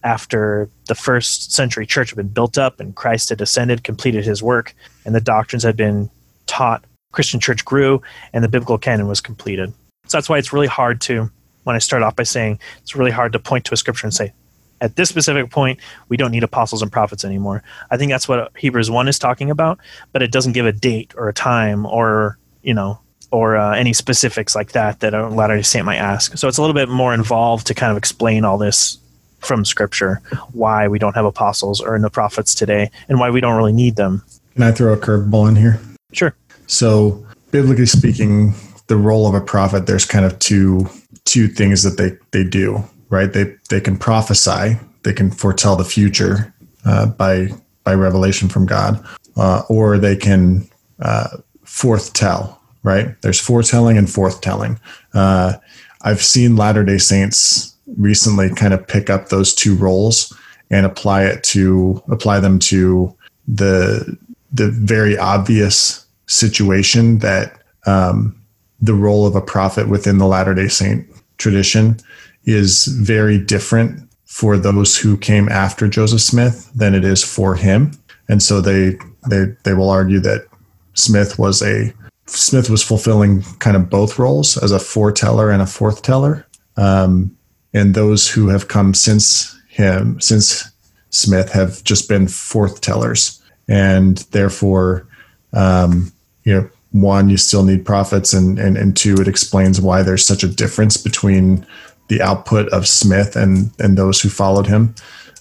after 0.07 0.71
the 0.87 0.95
first 0.95 1.53
century 1.53 1.85
church 1.85 2.11
had 2.11 2.17
been 2.17 2.29
built 2.29 2.57
up 2.57 2.79
and 2.79 2.95
Christ 2.95 3.29
had 3.29 3.41
ascended, 3.41 3.83
completed 3.83 4.25
his 4.25 4.41
work, 4.41 4.73
and 5.05 5.15
the 5.15 5.21
doctrines 5.21 5.65
had 5.65 5.77
been 5.77 6.09
taught. 6.47 6.85
Christian 7.11 7.41
church 7.41 7.65
grew, 7.65 8.01
and 8.33 8.45
the 8.45 8.49
biblical 8.49 8.79
canon 8.79 9.09
was 9.09 9.21
completed. 9.21 9.73
So 10.07 10.17
that's 10.17 10.29
why 10.29 10.39
it's 10.39 10.53
really 10.53 10.69
hard 10.69 11.01
to, 11.03 11.29
when 11.65 11.75
I 11.75 11.81
start 11.81 12.05
off 12.05 12.15
by 12.15 12.23
saying 12.23 12.61
it's 12.83 12.95
really 12.95 13.11
hard 13.11 13.33
to 13.33 13.41
point 13.41 13.65
to 13.65 13.75
a 13.75 13.77
scripture 13.77 14.07
and 14.07 14.15
say, 14.15 14.33
at 14.81 14.95
this 14.95 15.09
specific 15.09 15.51
point, 15.51 15.81
we 16.09 16.17
don't 16.17 16.31
need 16.31 16.45
apostles 16.45 16.83
and 16.83 16.93
prophets 16.93 17.25
anymore. 17.25 17.65
I 17.91 17.97
think 17.97 18.13
that's 18.13 18.29
what 18.29 18.53
Hebrews 18.57 18.91
1 18.91 19.09
is 19.09 19.19
talking 19.19 19.51
about, 19.51 19.81
but 20.13 20.23
it 20.23 20.31
doesn't 20.31 20.53
give 20.53 20.67
a 20.67 20.73
date 20.73 21.15
or 21.17 21.29
a 21.29 21.35
time 21.35 21.85
or, 21.85 22.39
you 22.63 22.75
know, 22.75 23.01
or 23.33 23.57
uh, 23.57 23.75
any 23.75 23.93
specifics 23.93 24.55
like 24.55 24.73
that 24.73 25.01
that 25.01 25.15
a 25.15 25.29
Latter 25.29 25.57
day 25.57 25.63
Saint 25.63 25.87
might 25.87 25.97
ask. 25.97 26.37
So 26.39 26.47
it's 26.47 26.59
a 26.59 26.61
little 26.61 26.75
bit 26.75 26.89
more 26.89 27.13
involved 27.13 27.67
to 27.67 27.75
kind 27.75 27.91
of 27.91 27.97
explain 27.97 28.45
all 28.45 28.59
this 28.59 28.99
from 29.47 29.65
Scripture, 29.65 30.21
why 30.53 30.89
we 30.89 30.99
don't 30.99 31.15
have 31.15 31.25
apostles 31.25 31.81
or 31.81 31.99
the 31.99 32.11
prophets 32.11 32.55
today, 32.55 32.91
and 33.09 33.19
why 33.19 33.31
we 33.31 33.41
don't 33.41 33.57
really 33.57 33.73
need 33.73 33.97
them. 33.97 34.23
Can 34.55 34.63
I 34.63 34.73
throw 34.73 34.93
a 34.93 34.97
curveball 34.97 35.49
in 35.49 35.57
here? 35.57 35.81
Sure. 36.13 36.35
So, 36.67 37.25
biblically 37.51 37.87
speaking, 37.87 38.55
the 38.89 38.97
role 38.97 39.29
of 39.29 39.35
a 39.35 39.41
prophet, 39.41 39.87
there's 39.87 40.05
kind 40.05 40.25
of 40.25 40.39
two 40.39 40.89
two 41.25 41.49
things 41.49 41.83
that 41.83 41.97
they 41.97 42.17
they 42.33 42.49
do, 42.49 42.85
right? 43.11 43.33
They 43.33 43.55
they 43.71 43.81
can 43.81 43.97
prophesy, 43.97 44.79
they 45.03 45.13
can 45.13 45.31
foretell 45.31 45.77
the 45.77 45.85
future 45.85 46.53
uh, 46.85 47.07
by 47.07 47.49
by 47.85 47.95
revelation 47.95 48.49
from 48.49 48.67
God, 48.67 49.05
uh, 49.37 49.63
or 49.69 49.99
they 49.99 50.17
can 50.17 50.69
uh, 51.01 51.29
forthtell, 51.65 52.57
right? 52.83 53.21
There's 53.23 53.41
foretelling 53.41 53.99
and 53.99 54.09
forthtelling. 54.09 54.79
Uh, 55.15 55.55
I've 56.03 56.23
seen 56.23 56.57
Latter 56.57 56.85
Day 56.85 56.99
Saints 56.99 57.76
recently 57.97 58.51
kind 58.51 58.75
of 58.75 58.87
pick 58.87 59.11
up 59.11 59.29
those 59.29 59.55
two 59.55 59.75
roles 59.77 60.37
and 60.71 60.85
apply 60.85 61.25
it 61.25 61.43
to 61.45 62.03
apply 62.11 62.41
them 62.41 62.59
to 62.59 63.15
the 63.47 64.17
the 64.53 64.71
very 64.71 65.19
obvious 65.19 66.07
situation 66.27 67.19
that 67.19 67.61
um, 67.87 68.41
the 68.81 68.95
role 68.95 69.27
of 69.27 69.37
a 69.37 69.41
prophet 69.41 69.89
within 69.89 70.19
the 70.19 70.27
Latter 70.27 70.55
Day 70.55 70.69
Saint 70.69 71.07
tradition 71.39 71.97
is 72.45 72.87
very 72.87 73.39
different 73.39 74.09
for 74.25 74.57
those 74.57 74.99
who 74.99 75.17
came 75.17 75.49
after 75.49 75.89
Joseph 75.89 76.21
Smith 76.21 76.71
than 76.75 76.95
it 76.95 77.05
is 77.05 77.23
for 77.23 77.55
him, 77.55 77.93
and 78.29 78.43
so 78.43 78.61
they 78.61 78.99
they 79.29 79.47
they 79.63 79.75
will 79.75 79.91
argue 79.91 80.21
that 80.21 80.47
Smith 80.95 81.39
was 81.39 81.63
a 81.63 81.93
Smith 82.27 82.69
was 82.69 82.83
fulfilling 82.83 83.43
kind 83.61 83.77
of 83.77 83.89
both 83.89 84.19
roles 84.19 84.57
as 84.57 84.73
a 84.73 84.81
foreteller 84.81 85.51
and 85.51 85.63
a 85.63 85.67
forthteller. 85.67 86.45
Um, 86.77 87.36
and 87.77 87.95
those 87.95 88.27
who 88.27 88.49
have 88.49 88.69
come 88.69 88.95
since 88.95 89.55
him, 89.69 90.19
since 90.19 90.65
Smith, 91.11 91.53
have 91.53 91.85
just 91.85 92.09
been 92.09 92.25
forthtellers, 92.25 93.39
and 93.69 94.17
therefore, 94.31 95.07
um, 95.53 96.11
you 96.45 96.55
know, 96.55 96.71
one, 96.93 97.29
you 97.29 97.37
still 97.37 97.65
need 97.65 97.85
prophets, 97.85 98.33
and, 98.33 98.59
and 98.59 98.79
and 98.79 98.97
two, 98.97 99.17
it 99.17 99.29
explains 99.29 99.79
why 99.79 100.03
there's 100.03 100.27
such 100.27 100.43
a 100.43 100.49
difference 100.49 100.97
between 100.97 101.67
the 102.09 102.23
output 102.23 102.67
of 102.71 102.89
Smith 102.89 103.37
and 103.37 103.71
and 103.79 103.99
those 103.99 104.23
who 104.23 104.31
followed 104.31 104.67
him. 104.67 104.95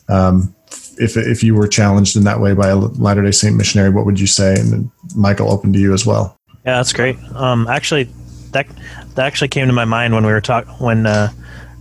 Um, 0.09 0.53
if 0.97 1.15
if 1.15 1.41
you 1.41 1.55
were 1.55 1.69
challenged 1.69 2.17
in 2.17 2.25
that 2.25 2.41
way 2.41 2.53
by 2.53 2.67
a 2.67 2.75
Latter 2.75 3.23
Day 3.23 3.31
Saint 3.31 3.55
missionary, 3.55 3.91
what 3.91 4.05
would 4.05 4.19
you 4.19 4.27
say? 4.27 4.59
And 4.59 4.91
Michael, 5.15 5.49
open 5.49 5.71
to 5.71 5.79
you 5.79 5.93
as 5.93 6.05
well. 6.05 6.37
Yeah, 6.65 6.75
that's 6.75 6.91
great. 6.91 7.17
Um, 7.33 7.65
actually, 7.69 8.09
that 8.51 8.67
that 9.15 9.25
actually 9.25 9.47
came 9.47 9.67
to 9.67 9.73
my 9.73 9.85
mind 9.85 10.13
when 10.13 10.25
we 10.25 10.33
were 10.33 10.41
talking 10.41 10.73
when. 10.73 11.05
Uh, 11.05 11.31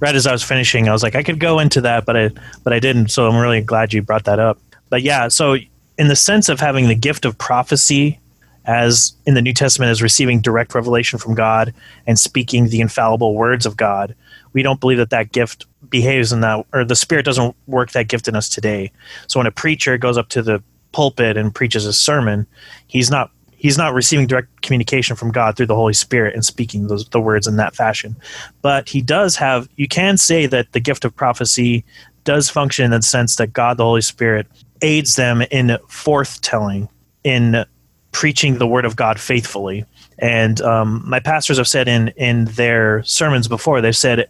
right 0.05 0.15
as 0.15 0.27
I 0.27 0.33
was 0.33 0.43
finishing, 0.43 0.87
I 0.87 0.93
was 0.93 1.03
like, 1.03 1.15
I 1.15 1.23
could 1.23 1.41
go 1.41 1.59
into 1.59 1.81
that, 1.81 2.05
but 2.05 2.15
I 2.15 2.31
but 2.63 2.75
I 2.75 2.79
didn't. 2.79 3.09
So 3.09 3.27
I'm 3.27 3.41
really 3.41 3.63
glad 3.63 3.95
you 3.95 4.03
brought 4.03 4.25
that 4.25 4.39
up. 4.39 4.59
But 4.91 5.01
yeah, 5.01 5.29
so 5.29 5.57
in 5.97 6.09
the 6.09 6.17
sense 6.17 6.51
of 6.51 6.61
having 6.61 6.89
the 6.89 6.95
gift 6.95 7.25
of 7.25 7.39
prophecy 7.39 8.21
as 8.67 9.15
in 9.27 9.35
the 9.35 9.41
New 9.41 9.55
Testament 9.55 9.91
as 9.91 10.03
receiving 10.03 10.41
direct 10.41 10.75
revelation 10.75 11.19
from 11.19 11.35
God 11.35 11.73
and 12.07 12.19
speaking 12.19 12.69
the 12.69 12.83
infallible 12.83 13.35
words 13.35 13.65
of 13.65 13.79
God, 13.79 14.15
we 14.53 14.63
don't 14.63 14.79
believe 14.79 14.99
that 14.99 15.11
that 15.11 15.33
gift 15.33 15.65
behaves 15.89 16.33
in 16.33 16.41
that 16.43 16.67
or 16.75 16.85
the 16.85 16.97
spirit 16.97 17.25
doesn't 17.25 17.57
work 17.67 17.93
that 17.93 18.09
gift 18.09 18.29
in 18.29 18.37
us 18.37 18.49
today. 18.49 18.93
So 19.27 19.41
when 19.41 19.47
a 19.47 19.53
preacher 19.53 19.97
goes 19.97 20.19
up 20.19 20.29
to 20.31 20.43
the 20.43 20.63
pulpit 20.93 21.39
and 21.39 21.55
preaches 21.55 21.87
a 21.87 21.95
sermon, 21.95 22.47
he's 22.89 23.11
not 23.11 23.31
he's 23.65 23.79
not 23.79 23.95
receiving 23.95 24.27
direct 24.27 24.61
communication 24.61 25.17
from 25.17 25.33
God 25.33 25.57
through 25.57 25.69
the 25.69 25.75
Holy 25.75 25.95
Spirit 25.95 26.35
and 26.35 26.45
speaking 26.45 26.87
those 26.87 27.09
the 27.09 27.19
words 27.19 27.47
in 27.47 27.57
that 27.57 27.75
fashion. 27.75 28.15
But 28.61 28.91
he 28.91 29.01
does 29.01 29.37
have 29.37 29.71
you 29.77 29.89
can 29.89 30.19
say 30.19 30.45
that 30.45 30.73
the 30.73 30.81
gift 30.81 31.03
of 31.07 31.17
prophecy 31.17 31.83
does 32.25 32.51
function 32.51 32.85
in 32.85 32.91
the 32.91 33.01
sense 33.01 33.37
that 33.37 33.55
God 33.55 33.79
the 33.79 33.85
Holy 33.85 34.03
Spirit 34.03 34.47
aids 34.83 35.17
them 35.17 35.41
in 35.51 35.79
forthtelling, 35.89 36.91
in 37.25 37.65
preaching 38.13 38.59
the 38.59 38.67
word 38.67 38.85
of 38.85 38.97
God 38.97 39.19
faithfully. 39.19 39.87
And 40.19 40.61
um, 40.61 41.03
my 41.07 41.19
pastors 41.19 41.57
have 41.57 41.67
said 41.67 41.89
in 41.89 42.09
in 42.19 42.45
their 42.45 43.03
sermons 43.05 43.49
before, 43.49 43.81
they've 43.81 43.97
said 43.97 44.29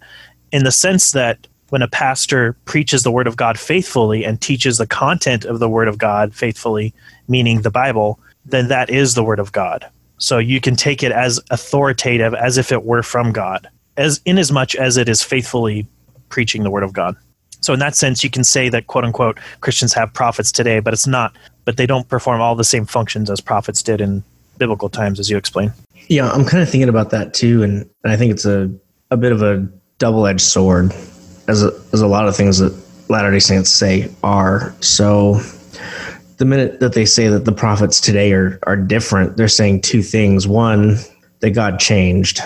in 0.53 0.63
the 0.63 0.71
sense 0.71 1.11
that 1.11 1.49
when 1.71 1.83
a 1.83 1.89
pastor 1.89 2.53
preaches 2.67 3.03
the 3.03 3.11
word 3.11 3.27
of 3.27 3.37
God 3.37 3.59
faithfully 3.59 4.25
and 4.25 4.41
teaches 4.41 4.79
the 4.79 4.87
content 4.87 5.45
of 5.45 5.59
the 5.59 5.69
word 5.69 5.89
of 5.89 5.99
God 5.99 6.33
faithfully, 6.33 6.95
meaning 7.27 7.63
the 7.63 7.71
Bible, 7.71 8.21
then 8.45 8.69
that 8.69 8.91
is 8.91 9.15
the 9.15 9.25
word 9.25 9.39
of 9.39 9.53
God. 9.53 9.89
So 10.19 10.39
you 10.39 10.61
can 10.61 10.77
take 10.77 11.03
it 11.03 11.13
as 11.13 11.41
authoritative 11.51 12.35
as 12.35 12.59
if 12.59 12.73
it 12.73 12.85
were 12.85 13.03
from 13.03 13.33
God, 13.33 13.69
as 13.97 14.21
in 14.25 14.39
as 14.39 14.53
much 14.53 14.77
as 14.77 14.97
it 14.97 15.09
is 15.09 15.23
faithfully 15.23 15.87
preaching 16.29 16.63
the 16.63 16.71
word 16.71 16.83
of 16.83 16.93
God. 16.93 17.17
So 17.61 17.73
in 17.73 17.79
that 17.81 17.97
sense, 17.97 18.23
you 18.23 18.31
can 18.31 18.45
say 18.45 18.69
that 18.69 18.87
quote 18.87 19.05
unquote 19.05 19.39
Christians 19.61 19.93
have 19.95 20.13
prophets 20.13 20.53
today, 20.53 20.81
but 20.81 20.93
it's 20.93 21.07
not. 21.07 21.35
But 21.65 21.79
they 21.79 21.87
don't 21.87 22.07
perform 22.09 22.41
all 22.41 22.55
the 22.55 22.65
same 22.65 22.85
functions 22.85 23.31
as 23.31 23.41
prophets 23.41 23.83
did 23.83 24.01
in 24.01 24.23
biblical 24.59 24.91
times, 24.91 25.19
as 25.19 25.31
you 25.31 25.39
explain. 25.39 25.73
Yeah, 26.09 26.31
I'm 26.31 26.45
kind 26.45 26.63
of 26.63 26.69
thinking 26.69 26.91
about 26.91 27.09
that 27.11 27.33
too, 27.33 27.63
and, 27.63 27.89
and 28.05 28.13
I 28.13 28.17
think 28.17 28.33
it's 28.33 28.45
a 28.45 28.71
a 29.11 29.17
bit 29.17 29.33
of 29.33 29.43
a 29.43 29.67
double 29.99 30.27
edged 30.27 30.43
sword, 30.43 30.93
as 31.49 31.63
a, 31.63 31.71
as 31.93 32.01
a 32.01 32.07
lot 32.07 32.29
of 32.29 32.37
things 32.37 32.59
that 32.59 32.75
Latter 33.09 33.31
Day 33.31 33.39
Saints 33.39 33.71
say 33.71 34.11
are. 34.23 34.75
So 34.81 35.41
the 36.37 36.45
minute 36.45 36.81
that 36.81 36.95
they 36.95 37.05
say 37.05 37.29
that 37.29 37.45
the 37.45 37.53
prophets 37.53 38.01
today 38.01 38.33
are 38.33 38.59
are 38.65 38.77
different, 38.77 39.37
they're 39.37 39.49
saying 39.49 39.83
two 39.83 40.03
things. 40.03 40.47
One, 40.47 40.97
that 41.41 41.51
God 41.51 41.79
changed, 41.79 42.41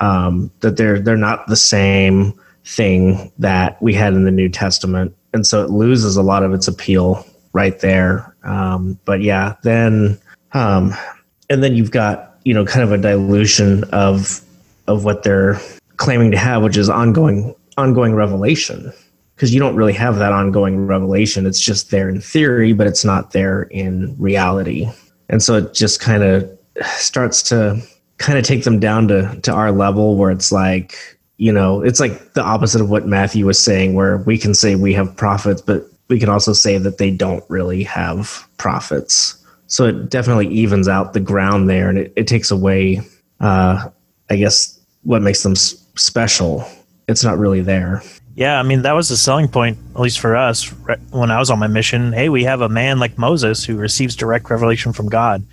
um, 0.00 0.50
that 0.60 0.76
they're 0.76 1.00
they're 1.00 1.16
not 1.16 1.46
the 1.46 1.56
same 1.56 2.38
thing 2.64 3.32
that 3.38 3.80
we 3.82 3.94
had 3.94 4.14
in 4.14 4.24
the 4.24 4.30
New 4.30 4.48
Testament, 4.48 5.16
and 5.32 5.46
so 5.46 5.64
it 5.64 5.70
loses 5.70 6.16
a 6.16 6.22
lot 6.22 6.42
of 6.42 6.52
its 6.52 6.68
appeal 6.68 7.26
right 7.52 7.78
there. 7.80 8.34
Um, 8.44 8.98
but 9.04 9.22
yeah, 9.22 9.56
then 9.62 10.18
um, 10.52 10.94
and 11.50 11.62
then 11.62 11.74
you've 11.74 11.90
got 11.90 12.36
you 12.44 12.54
know 12.54 12.64
kind 12.64 12.82
of 12.82 12.92
a 12.92 12.98
dilution 12.98 13.84
of 13.84 14.40
of 14.86 15.04
what 15.04 15.22
they're 15.22 15.60
claiming 15.96 16.30
to 16.30 16.38
have, 16.38 16.62
which 16.62 16.76
is 16.76 16.88
ongoing 16.88 17.54
ongoing 17.76 18.14
revelation 18.14 18.92
because 19.34 19.52
you 19.52 19.60
don't 19.60 19.76
really 19.76 19.92
have 19.92 20.16
that 20.16 20.32
ongoing 20.32 20.86
revelation. 20.86 21.46
It's 21.46 21.60
just 21.60 21.90
there 21.90 22.08
in 22.08 22.20
theory, 22.20 22.72
but 22.72 22.86
it's 22.86 23.04
not 23.04 23.32
there 23.32 23.62
in 23.64 24.16
reality. 24.18 24.88
And 25.28 25.42
so 25.42 25.56
it 25.56 25.74
just 25.74 26.00
kind 26.00 26.22
of 26.22 26.58
starts 26.84 27.42
to 27.44 27.82
kind 28.18 28.38
of 28.38 28.44
take 28.44 28.64
them 28.64 28.78
down 28.78 29.08
to, 29.08 29.40
to 29.42 29.52
our 29.52 29.72
level 29.72 30.16
where 30.16 30.30
it's 30.30 30.52
like, 30.52 31.18
you 31.38 31.52
know, 31.52 31.82
it's 31.82 31.98
like 31.98 32.34
the 32.34 32.42
opposite 32.42 32.80
of 32.80 32.88
what 32.88 33.06
Matthew 33.06 33.46
was 33.46 33.58
saying, 33.58 33.94
where 33.94 34.18
we 34.18 34.38
can 34.38 34.54
say 34.54 34.76
we 34.76 34.92
have 34.94 35.16
prophets, 35.16 35.60
but 35.60 35.84
we 36.08 36.20
can 36.20 36.28
also 36.28 36.52
say 36.52 36.78
that 36.78 36.98
they 36.98 37.10
don't 37.10 37.44
really 37.48 37.82
have 37.82 38.46
prophets. 38.58 39.42
So 39.66 39.86
it 39.86 40.10
definitely 40.10 40.48
evens 40.48 40.86
out 40.86 41.14
the 41.14 41.20
ground 41.20 41.68
there 41.68 41.88
and 41.88 41.98
it, 41.98 42.12
it 42.14 42.26
takes 42.26 42.50
away, 42.50 43.00
uh, 43.40 43.88
I 44.30 44.36
guess, 44.36 44.78
what 45.02 45.22
makes 45.22 45.42
them 45.42 45.56
special. 45.56 46.68
It's 47.08 47.24
not 47.24 47.38
really 47.38 47.62
there. 47.62 48.02
Yeah, 48.34 48.58
I 48.58 48.62
mean 48.62 48.82
that 48.82 48.92
was 48.92 49.08
the 49.08 49.16
selling 49.16 49.48
point, 49.48 49.78
at 49.94 50.00
least 50.00 50.20
for 50.20 50.36
us, 50.36 50.68
when 51.10 51.30
I 51.30 51.38
was 51.38 51.50
on 51.50 51.58
my 51.58 51.66
mission. 51.66 52.12
Hey, 52.12 52.28
we 52.28 52.44
have 52.44 52.62
a 52.62 52.68
man 52.68 52.98
like 52.98 53.18
Moses 53.18 53.64
who 53.64 53.76
receives 53.76 54.16
direct 54.16 54.48
revelation 54.48 54.92
from 54.92 55.08
God. 55.08 55.44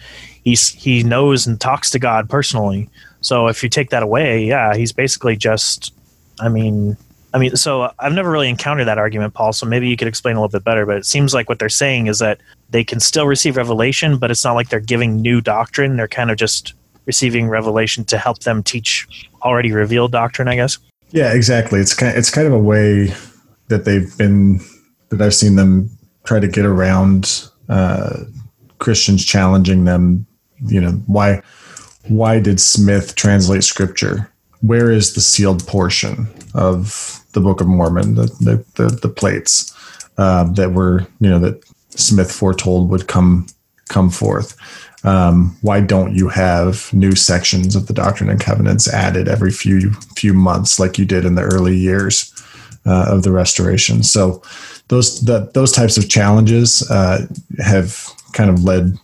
He's 0.44 0.70
he 0.70 1.04
knows 1.04 1.46
and 1.46 1.60
talks 1.60 1.90
to 1.92 2.00
God 2.00 2.30
personally. 2.30 2.90
So 3.22 3.48
if 3.48 3.62
you 3.64 3.70
take 3.70 3.90
that 3.90 4.04
away, 4.04 4.46
yeah, 4.46 4.76
he's 4.76 4.92
basically 4.92 5.36
just. 5.36 5.94
I 6.40 6.48
mean, 6.48 6.96
I 7.34 7.38
mean, 7.38 7.58
so 7.58 7.92
I've 8.00 8.14
never 8.14 8.32
really 8.32 8.48
encountered 8.48 8.86
that 8.86 8.98
argument, 8.98 9.34
Paul. 9.34 9.52
So 9.52 9.66
maybe 9.66 9.90
you 9.90 9.98
could 9.98 10.08
explain 10.08 10.38
a 10.38 10.40
little 10.40 10.58
bit 10.58 10.64
better. 10.64 10.86
But 10.86 10.98
it 10.98 11.06
seems 11.06 11.34
like 11.34 11.50
what 11.50 11.60
they're 11.60 11.68
saying 11.68 12.08
is 12.08 12.20
that 12.20 12.40
they 12.70 12.86
can 12.86 13.02
still 13.02 13.28
receive 13.28 13.58
revelation, 13.58 14.18
but 14.18 14.32
it's 14.32 14.46
not 14.46 14.54
like 14.54 14.70
they're 14.70 14.80
giving 14.80 15.22
new 15.22 15.42
doctrine. 15.42 15.98
They're 15.98 16.08
kind 16.08 16.32
of 16.32 16.38
just 16.38 16.74
receiving 17.06 17.50
revelation 17.50 18.06
to 18.06 18.18
help 18.18 18.40
them 18.40 18.64
teach 18.64 19.06
already 19.42 19.74
revealed 19.74 20.14
doctrine, 20.14 20.48
I 20.48 20.56
guess. 20.56 20.78
Yeah, 21.12 21.34
exactly. 21.34 21.80
It's 21.80 21.94
kind 21.94 22.12
of, 22.12 22.18
it's 22.18 22.30
kind 22.30 22.48
of 22.48 22.54
a 22.54 22.60
way 22.60 23.14
that 23.68 23.86
they've 23.86 24.16
been 24.18 24.60
that 25.10 25.22
I've 25.22 25.34
seen 25.34 25.56
them 25.56 25.90
try 26.24 26.40
to 26.40 26.48
get 26.48 26.66
around 26.66 27.50
uh, 27.68 28.26
Christians 28.80 29.26
challenging 29.26 29.86
them. 29.86 30.26
You 30.66 30.82
know 30.82 30.92
why 31.08 31.42
why 32.08 32.40
did 32.40 32.60
Smith 32.60 33.16
translate 33.16 33.64
Scripture 33.64 34.32
where 34.62 34.92
is 34.92 35.14
the 35.14 35.22
sealed 35.22 35.66
portion 35.66 36.28
of 36.54 37.24
the 37.34 37.40
Book 37.40 37.62
of 37.62 37.68
Mormon, 37.68 38.16
the 38.16 38.24
the, 38.42 38.66
the, 38.76 38.90
the 38.90 39.10
plates 39.10 39.74
uh, 40.18 40.44
that 40.54 40.74
were 40.74 41.08
you 41.20 41.30
know 41.30 41.40
that 41.40 41.64
Smith 41.92 42.32
foretold 42.32 42.90
would 42.90 43.08
come 43.08 43.48
come 43.88 44.10
forth? 44.10 44.56
Um, 45.04 45.58
why 45.62 45.80
don't 45.80 46.14
you 46.14 46.28
have 46.28 46.94
new 46.94 47.16
sections 47.16 47.76
of 47.76 47.88
the 47.88 47.94
Doctrine 47.94 48.30
and 48.30 48.40
Covenants 48.40 48.92
added 48.92 49.28
every 49.28 49.52
few 49.52 49.92
few 50.16 50.34
months 50.34 50.80
like 50.80 50.98
you 50.98 51.06
did 51.06 51.26
in 51.26 51.36
the 51.36 51.44
early 51.44 51.76
years 51.76 52.34
uh, 52.86 53.06
of 53.08 53.24
the 53.24 53.32
Restoration? 53.32 54.04
So 54.04 54.42
those 54.90 55.22
the, 55.22 55.50
those 55.54 55.72
types 55.72 55.98
of 55.98 56.10
challenges 56.10 56.90
uh, 56.92 57.26
have 57.60 58.10
kind 58.34 58.50
of 58.50 58.64
led 58.64 58.98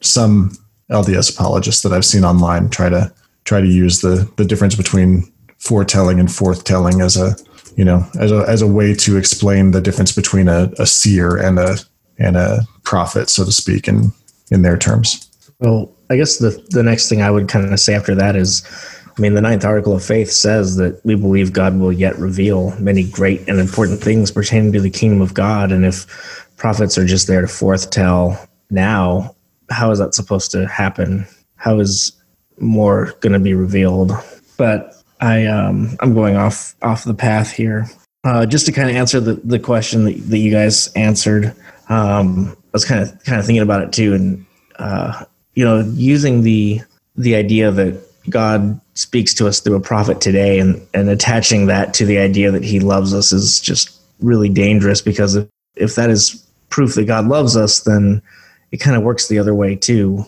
some 0.00 0.56
LDS 0.90 1.32
apologists 1.34 1.82
that 1.82 1.92
I've 1.92 2.04
seen 2.04 2.24
online 2.24 2.70
try 2.70 2.88
to 2.88 3.12
try 3.44 3.60
to 3.60 3.66
use 3.66 4.00
the 4.00 4.30
the 4.36 4.44
difference 4.44 4.74
between 4.74 5.30
foretelling 5.58 6.18
and 6.18 6.28
forthtelling 6.28 7.04
as 7.04 7.16
a 7.16 7.36
you 7.76 7.84
know 7.84 8.06
as 8.18 8.32
a 8.32 8.44
as 8.48 8.62
a 8.62 8.66
way 8.66 8.94
to 8.94 9.16
explain 9.16 9.72
the 9.72 9.80
difference 9.80 10.12
between 10.12 10.48
a, 10.48 10.70
a 10.78 10.86
seer 10.86 11.36
and 11.36 11.58
a 11.58 11.76
and 12.18 12.36
a 12.36 12.60
prophet, 12.84 13.28
so 13.28 13.44
to 13.44 13.52
speak, 13.52 13.88
in 13.88 14.12
in 14.50 14.62
their 14.62 14.76
terms. 14.76 15.28
Well, 15.62 15.94
I 16.10 16.16
guess 16.16 16.38
the 16.38 16.60
the 16.70 16.82
next 16.82 17.08
thing 17.08 17.22
I 17.22 17.30
would 17.30 17.48
kind 17.48 17.72
of 17.72 17.78
say 17.78 17.94
after 17.94 18.16
that 18.16 18.34
is, 18.34 18.64
I 19.16 19.20
mean, 19.20 19.34
the 19.34 19.40
ninth 19.40 19.64
article 19.64 19.94
of 19.94 20.04
faith 20.04 20.32
says 20.32 20.76
that 20.76 21.00
we 21.04 21.14
believe 21.14 21.52
God 21.52 21.78
will 21.78 21.92
yet 21.92 22.18
reveal 22.18 22.76
many 22.80 23.04
great 23.04 23.48
and 23.48 23.60
important 23.60 24.00
things 24.00 24.32
pertaining 24.32 24.72
to 24.72 24.80
the 24.80 24.90
kingdom 24.90 25.20
of 25.20 25.34
God, 25.34 25.70
and 25.70 25.84
if 25.84 26.50
prophets 26.56 26.98
are 26.98 27.06
just 27.06 27.28
there 27.28 27.40
to 27.40 27.46
forthtell 27.46 28.44
now, 28.70 29.36
how 29.70 29.92
is 29.92 30.00
that 30.00 30.14
supposed 30.14 30.50
to 30.50 30.66
happen? 30.66 31.26
How 31.54 31.78
is 31.78 32.12
more 32.58 33.12
going 33.20 33.32
to 33.32 33.38
be 33.38 33.54
revealed? 33.54 34.12
But 34.56 34.96
I 35.20 35.46
um, 35.46 35.96
I'm 36.00 36.12
going 36.12 36.36
off 36.36 36.74
off 36.82 37.04
the 37.04 37.14
path 37.14 37.52
here. 37.52 37.88
Uh, 38.24 38.46
just 38.46 38.66
to 38.66 38.72
kind 38.72 38.90
of 38.90 38.96
answer 38.96 39.20
the, 39.20 39.34
the 39.44 39.60
question 39.60 40.04
that, 40.04 40.16
that 40.28 40.38
you 40.38 40.50
guys 40.50 40.88
answered, 40.94 41.54
um, 41.88 42.56
I 42.56 42.68
was 42.72 42.84
kind 42.84 43.00
of 43.00 43.22
kind 43.22 43.38
of 43.38 43.46
thinking 43.46 43.62
about 43.62 43.82
it 43.82 43.92
too, 43.92 44.12
and 44.14 44.46
uh, 44.80 45.24
you 45.54 45.64
know, 45.64 45.80
using 45.94 46.42
the 46.42 46.80
the 47.16 47.34
idea 47.36 47.70
that 47.70 48.00
God 48.30 48.80
speaks 48.94 49.34
to 49.34 49.46
us 49.46 49.60
through 49.60 49.76
a 49.76 49.80
prophet 49.80 50.20
today 50.20 50.58
and, 50.58 50.80
and 50.94 51.08
attaching 51.08 51.66
that 51.66 51.92
to 51.94 52.06
the 52.06 52.18
idea 52.18 52.50
that 52.50 52.64
he 52.64 52.80
loves 52.80 53.12
us 53.12 53.32
is 53.32 53.60
just 53.60 53.98
really 54.20 54.48
dangerous 54.48 55.02
because 55.02 55.34
if, 55.34 55.48
if 55.76 55.94
that 55.96 56.10
is 56.10 56.46
proof 56.70 56.94
that 56.94 57.04
God 57.04 57.26
loves 57.26 57.56
us, 57.56 57.80
then 57.80 58.22
it 58.70 58.78
kind 58.78 58.96
of 58.96 59.02
works 59.02 59.28
the 59.28 59.38
other 59.38 59.54
way 59.54 59.76
too, 59.76 60.24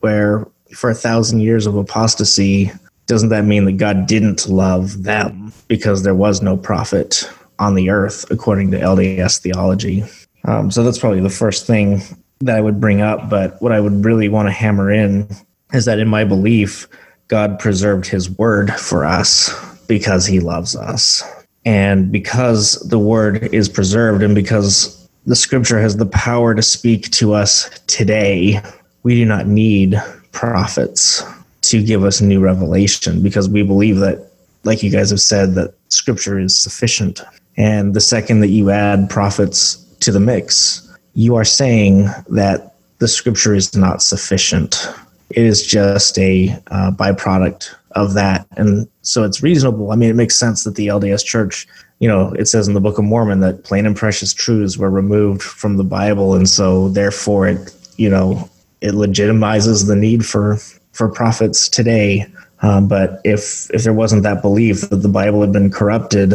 where 0.00 0.46
for 0.74 0.90
a 0.90 0.94
thousand 0.94 1.40
years 1.40 1.66
of 1.66 1.76
apostasy, 1.76 2.70
doesn't 3.06 3.28
that 3.30 3.44
mean 3.44 3.64
that 3.64 3.72
God 3.72 4.06
didn't 4.06 4.48
love 4.48 5.04
them 5.04 5.52
because 5.68 6.02
there 6.02 6.14
was 6.14 6.42
no 6.42 6.56
prophet 6.56 7.30
on 7.58 7.74
the 7.74 7.88
earth 7.90 8.30
according 8.30 8.72
to 8.72 8.78
LDS 8.78 9.38
theology? 9.38 10.04
Um, 10.44 10.70
so 10.70 10.82
that's 10.82 10.98
probably 10.98 11.20
the 11.20 11.30
first 11.30 11.66
thing 11.66 12.02
that 12.40 12.56
I 12.56 12.60
would 12.60 12.80
bring 12.80 13.00
up. 13.00 13.28
But 13.30 13.60
what 13.60 13.72
I 13.72 13.80
would 13.80 14.04
really 14.04 14.28
want 14.28 14.48
to 14.48 14.52
hammer 14.52 14.90
in 14.90 15.28
is 15.72 15.84
that 15.86 15.98
in 15.98 16.08
my 16.08 16.24
belief, 16.24 16.88
God 17.28 17.58
preserved 17.58 18.06
his 18.06 18.30
word 18.30 18.72
for 18.74 19.04
us 19.04 19.50
because 19.86 20.26
he 20.26 20.40
loves 20.40 20.76
us. 20.76 21.22
And 21.64 22.12
because 22.12 22.74
the 22.88 22.98
word 22.98 23.52
is 23.52 23.68
preserved 23.68 24.22
and 24.22 24.34
because 24.34 25.08
the 25.26 25.34
scripture 25.34 25.80
has 25.80 25.96
the 25.96 26.06
power 26.06 26.54
to 26.54 26.62
speak 26.62 27.10
to 27.12 27.34
us 27.34 27.68
today, 27.88 28.60
we 29.02 29.16
do 29.16 29.24
not 29.24 29.48
need 29.48 30.00
prophets 30.30 31.24
to 31.62 31.84
give 31.84 32.04
us 32.04 32.20
new 32.20 32.40
revelation 32.40 33.22
because 33.22 33.48
we 33.48 33.64
believe 33.64 33.96
that, 33.96 34.30
like 34.62 34.84
you 34.84 34.90
guys 34.90 35.10
have 35.10 35.20
said, 35.20 35.54
that 35.54 35.74
scripture 35.88 36.38
is 36.38 36.56
sufficient. 36.56 37.20
And 37.56 37.94
the 37.94 38.00
second 38.00 38.40
that 38.40 38.48
you 38.48 38.70
add 38.70 39.10
prophets 39.10 39.76
to 40.00 40.12
the 40.12 40.20
mix, 40.20 40.85
you 41.16 41.34
are 41.34 41.44
saying 41.44 42.10
that 42.28 42.74
the 42.98 43.08
scripture 43.08 43.54
is 43.54 43.74
not 43.74 44.02
sufficient. 44.02 44.86
It 45.30 45.44
is 45.44 45.66
just 45.66 46.18
a 46.18 46.50
uh, 46.70 46.90
byproduct 46.92 47.74
of 47.92 48.12
that. 48.12 48.46
And 48.58 48.86
so 49.00 49.24
it's 49.24 49.42
reasonable. 49.42 49.92
I 49.92 49.96
mean, 49.96 50.10
it 50.10 50.16
makes 50.16 50.36
sense 50.36 50.64
that 50.64 50.74
the 50.74 50.88
LDS 50.88 51.24
church, 51.24 51.66
you 52.00 52.08
know, 52.08 52.32
it 52.32 52.48
says 52.48 52.68
in 52.68 52.74
the 52.74 52.82
Book 52.82 52.98
of 52.98 53.04
Mormon 53.04 53.40
that 53.40 53.64
plain 53.64 53.86
and 53.86 53.96
precious 53.96 54.34
truths 54.34 54.76
were 54.76 54.90
removed 54.90 55.42
from 55.42 55.78
the 55.78 55.84
Bible. 55.84 56.34
And 56.34 56.46
so 56.46 56.90
therefore 56.90 57.48
it, 57.48 57.74
you 57.96 58.10
know, 58.10 58.50
it 58.82 58.92
legitimizes 58.92 59.86
the 59.86 59.96
need 59.96 60.26
for, 60.26 60.58
for 60.92 61.08
prophets 61.08 61.66
today. 61.70 62.26
Um, 62.60 62.88
but 62.88 63.22
if, 63.24 63.70
if 63.70 63.84
there 63.84 63.94
wasn't 63.94 64.22
that 64.24 64.42
belief 64.42 64.82
that 64.90 64.96
the 64.96 65.08
Bible 65.08 65.40
had 65.40 65.52
been 65.52 65.70
corrupted, 65.70 66.34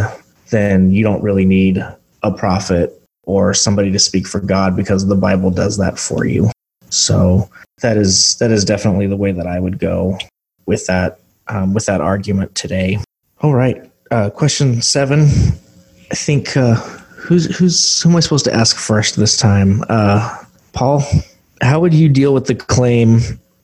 then 0.49 0.91
you 0.91 1.03
don't 1.03 1.21
really 1.21 1.45
need 1.45 1.85
a 2.23 2.31
prophet 2.31 3.00
or 3.23 3.53
somebody 3.53 3.91
to 3.91 3.99
speak 3.99 4.27
for 4.27 4.39
God 4.39 4.75
because 4.75 5.07
the 5.07 5.15
Bible 5.15 5.51
does 5.51 5.77
that 5.77 5.99
for 5.99 6.25
you. 6.25 6.51
So 6.89 7.49
that 7.81 7.97
is 7.97 8.35
that 8.37 8.51
is 8.51 8.65
definitely 8.65 9.07
the 9.07 9.15
way 9.15 9.31
that 9.31 9.47
I 9.47 9.59
would 9.59 9.79
go 9.79 10.17
with 10.65 10.87
that 10.87 11.19
um, 11.47 11.73
with 11.73 11.85
that 11.85 12.01
argument 12.01 12.55
today. 12.55 12.99
All 13.41 13.53
right, 13.53 13.89
uh, 14.11 14.29
question 14.29 14.81
seven. 14.81 15.21
I 16.11 16.15
think 16.15 16.57
uh, 16.57 16.75
who's 16.75 17.55
who's 17.57 18.01
who 18.01 18.09
am 18.09 18.15
I 18.15 18.19
supposed 18.19 18.45
to 18.45 18.53
ask 18.53 18.75
first 18.75 19.15
this 19.15 19.37
time? 19.37 19.83
Uh, 19.89 20.43
Paul, 20.73 21.03
how 21.61 21.79
would 21.79 21.93
you 21.93 22.09
deal 22.09 22.33
with 22.33 22.47
the 22.47 22.55
claim 22.55 23.19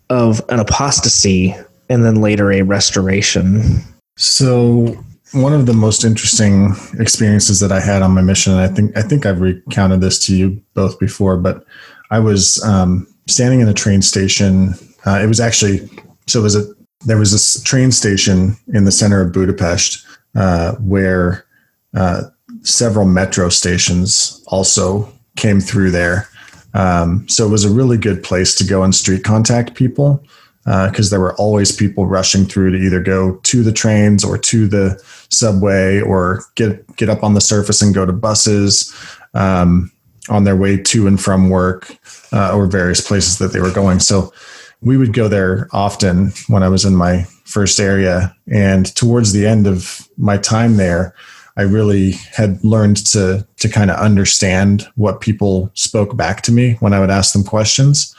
of 0.09 0.41
an 0.49 0.59
apostasy 0.59 1.55
and 1.89 2.03
then 2.03 2.21
later 2.21 2.51
a 2.51 2.61
restoration? 2.61 3.81
So 4.17 5.03
one 5.33 5.53
of 5.53 5.65
the 5.65 5.73
most 5.73 6.03
interesting 6.03 6.73
experiences 6.99 7.59
that 7.59 7.71
I 7.71 7.79
had 7.79 8.01
on 8.01 8.11
my 8.11 8.21
mission, 8.21 8.53
and 8.53 8.61
I 8.61 8.67
think 8.67 8.97
I 8.97 9.01
think 9.01 9.25
I've 9.25 9.41
recounted 9.41 10.01
this 10.01 10.19
to 10.27 10.35
you 10.35 10.61
both 10.73 10.99
before, 10.99 11.37
but 11.37 11.65
I 12.11 12.19
was 12.19 12.63
um, 12.63 13.07
standing 13.27 13.59
in 13.59 13.67
a 13.67 13.73
train 13.73 14.01
station. 14.01 14.73
Uh, 15.05 15.19
it 15.21 15.27
was 15.27 15.39
actually 15.39 15.89
so 16.27 16.39
it 16.39 16.43
was 16.43 16.55
a 16.55 16.65
there 17.05 17.17
was 17.17 17.31
this 17.31 17.61
train 17.63 17.91
station 17.91 18.55
in 18.73 18.85
the 18.85 18.91
center 18.91 19.21
of 19.21 19.31
Budapest 19.31 20.05
uh, 20.35 20.75
where 20.75 21.45
uh, 21.95 22.23
several 22.61 23.05
metro 23.05 23.49
stations 23.49 24.43
also 24.47 25.11
came 25.35 25.59
through 25.59 25.91
there. 25.91 26.27
Um, 26.73 27.27
so 27.27 27.45
it 27.45 27.49
was 27.49 27.65
a 27.65 27.69
really 27.69 27.97
good 27.97 28.23
place 28.23 28.55
to 28.55 28.63
go 28.63 28.83
and 28.83 28.93
street 28.93 29.23
contact 29.23 29.73
people 29.73 30.23
because 30.68 31.07
uh, 31.07 31.11
there 31.11 31.22
were 31.22 31.35
always 31.35 31.72
people 31.72 32.06
rushing 32.06 32.44
through 32.44 32.72
to 32.72 32.77
either 32.77 33.02
go 33.02 33.38
to 33.44 33.64
the 33.64 33.72
trains 33.72 34.22
or 34.26 34.38
to 34.38 34.68
the 34.68 35.02
subway 35.30 36.02
or 36.02 36.41
get 36.56 36.85
get 36.98 37.07
up 37.07 37.23
on 37.23 37.35
the 37.35 37.41
surface 37.41 37.81
and 37.81 37.95
go 37.95 38.06
to 38.06 38.11
buses 38.11 38.94
um, 39.34 39.89
on 40.27 40.44
their 40.44 40.57
way 40.57 40.76
to 40.76 41.07
and 41.07 41.22
from 41.22 41.49
work 41.49 41.95
uh, 42.34 42.53
or 42.53 42.65
various 42.65 42.99
places 42.99 43.38
that 43.38 43.53
they 43.53 43.61
were 43.61 43.72
going. 43.72 43.99
So 43.99 44.34
we 44.81 44.98
would 44.98 45.14
go 45.14 45.30
there 45.30 45.69
often 45.72 46.34
when 46.48 46.64
I 46.64 46.68
was 46.68 46.84
in 46.84 46.98
my 46.98 47.23
first 47.45 47.80
area. 47.80 48.35
And 48.52 48.94
towards 48.94 49.31
the 49.31 49.48
end 49.48 49.68
of 49.68 50.06
my 50.18 50.38
time 50.38 50.76
there, 50.76 51.15
I 51.56 51.61
really 51.61 52.11
had 52.35 52.61
learned 52.64 53.06
to 53.14 53.48
to 53.60 53.69
kind 53.69 53.89
of 53.89 53.98
understand 53.98 54.85
what 54.95 55.22
people 55.22 55.72
spoke 55.76 56.18
back 56.18 56.41
to 56.41 56.52
me 56.52 56.73
when 56.81 56.91
I 56.91 56.99
would 56.99 57.10
ask 57.10 57.31
them 57.31 57.45
questions. 57.45 58.14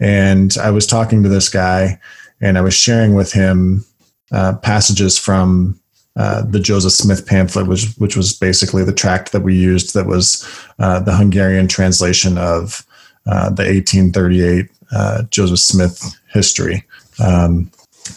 And 0.00 0.56
I 0.60 0.70
was 0.70 0.86
talking 0.86 1.22
to 1.22 1.28
this 1.28 1.48
guy 1.48 2.00
and 2.40 2.56
I 2.56 2.62
was 2.62 2.74
sharing 2.74 3.14
with 3.14 3.32
him 3.32 3.84
uh, 4.32 4.56
passages 4.56 5.18
from 5.18 5.78
uh, 6.16 6.42
the 6.42 6.60
Joseph 6.60 6.92
Smith 6.92 7.26
pamphlet, 7.26 7.66
which, 7.66 7.94
which 7.98 8.16
was 8.16 8.32
basically 8.32 8.82
the 8.82 8.92
tract 8.92 9.32
that 9.32 9.42
we 9.42 9.54
used 9.54 9.94
that 9.94 10.06
was 10.06 10.46
uh, 10.78 11.00
the 11.00 11.14
Hungarian 11.14 11.68
translation 11.68 12.38
of 12.38 12.84
uh, 13.26 13.50
the 13.50 13.64
1838 13.64 14.66
uh, 14.92 15.22
Joseph 15.24 15.58
Smith 15.58 16.18
history. 16.32 16.84
Um, 17.22 17.70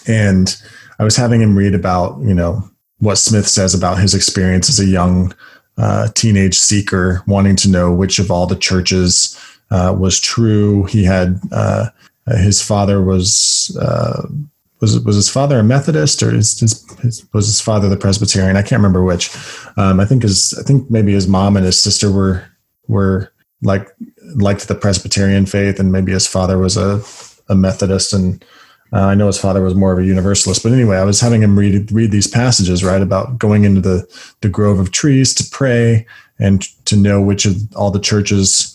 and 0.07 0.55
I 0.99 1.03
was 1.03 1.15
having 1.15 1.41
him 1.41 1.57
read 1.57 1.76
about, 1.76 2.19
you 2.22 2.34
know, 2.34 2.68
what 2.99 3.18
Smith 3.18 3.47
says 3.47 3.76
about 3.76 3.99
his 3.99 4.15
experience 4.15 4.69
as 4.69 4.80
a 4.80 4.85
young 4.85 5.35
uh, 5.77 6.07
teenage 6.14 6.57
seeker 6.57 7.22
wanting 7.27 7.55
to 7.57 7.69
know 7.69 7.91
which 7.93 8.19
of 8.19 8.31
all 8.31 8.47
the 8.47 8.55
churches 8.55 9.38
uh, 9.73 9.91
was 9.91 10.19
true. 10.19 10.85
He 10.85 11.03
had 11.03 11.41
uh, 11.51 11.89
his 12.27 12.61
father 12.61 13.03
was 13.03 13.75
uh, 13.81 14.27
was 14.79 14.99
was 15.03 15.15
his 15.15 15.29
father 15.29 15.59
a 15.59 15.63
Methodist 15.63 16.21
or 16.21 16.31
was 16.31 17.47
his 17.47 17.59
father 17.59 17.89
the 17.89 17.97
Presbyterian? 17.97 18.55
I 18.55 18.61
can't 18.61 18.79
remember 18.79 19.03
which. 19.03 19.35
Um, 19.75 19.99
I 19.99 20.05
think 20.05 20.21
his 20.21 20.53
I 20.59 20.63
think 20.63 20.91
maybe 20.91 21.11
his 21.11 21.27
mom 21.27 21.57
and 21.57 21.65
his 21.65 21.81
sister 21.81 22.11
were 22.11 22.45
were 22.87 23.33
like 23.63 23.89
liked 24.35 24.67
the 24.67 24.75
Presbyterian 24.75 25.47
faith, 25.47 25.79
and 25.79 25.91
maybe 25.91 26.11
his 26.11 26.27
father 26.27 26.59
was 26.59 26.77
a 26.77 27.01
a 27.51 27.55
Methodist 27.55 28.13
and. 28.13 28.45
Uh, 28.95 29.07
I 29.07 29.15
know 29.15 29.25
his 29.25 29.39
father 29.39 29.63
was 29.63 29.73
more 29.73 29.91
of 29.91 29.97
a 29.97 30.05
universalist, 30.05 30.61
but 30.61 30.71
anyway, 30.71 30.97
I 30.97 31.03
was 31.03 31.19
having 31.19 31.41
him 31.41 31.57
read 31.57 31.91
read 31.91 32.11
these 32.11 32.27
passages 32.27 32.83
right 32.83 33.01
about 33.01 33.39
going 33.39 33.63
into 33.63 33.81
the 33.81 34.05
the 34.41 34.49
grove 34.49 34.77
of 34.77 34.91
trees 34.91 35.33
to 35.33 35.49
pray 35.49 36.05
and 36.37 36.61
to 36.85 36.95
know 36.95 37.19
which 37.19 37.47
of 37.47 37.55
all 37.75 37.89
the 37.89 37.99
churches 37.99 38.72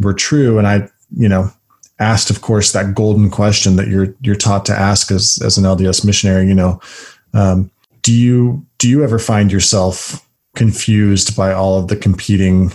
were 0.00 0.14
true. 0.14 0.58
And 0.58 0.66
I, 0.66 0.88
you 1.16 1.28
know, 1.28 1.52
asked, 1.98 2.30
of 2.30 2.40
course, 2.40 2.72
that 2.72 2.94
golden 2.94 3.30
question 3.30 3.76
that 3.76 3.88
you're 3.88 4.14
you're 4.22 4.34
taught 4.34 4.64
to 4.66 4.72
ask 4.72 5.12
as 5.12 5.38
as 5.44 5.58
an 5.58 5.64
LDS 5.64 6.04
missionary. 6.04 6.48
You 6.48 6.54
know, 6.54 6.80
um, 7.34 7.70
do 8.02 8.12
you 8.12 8.66
do 8.78 8.88
you 8.88 9.04
ever 9.04 9.18
find 9.18 9.52
yourself 9.52 10.26
confused 10.56 11.36
by 11.36 11.52
all 11.52 11.78
of 11.78 11.88
the 11.88 11.96
competing 11.96 12.72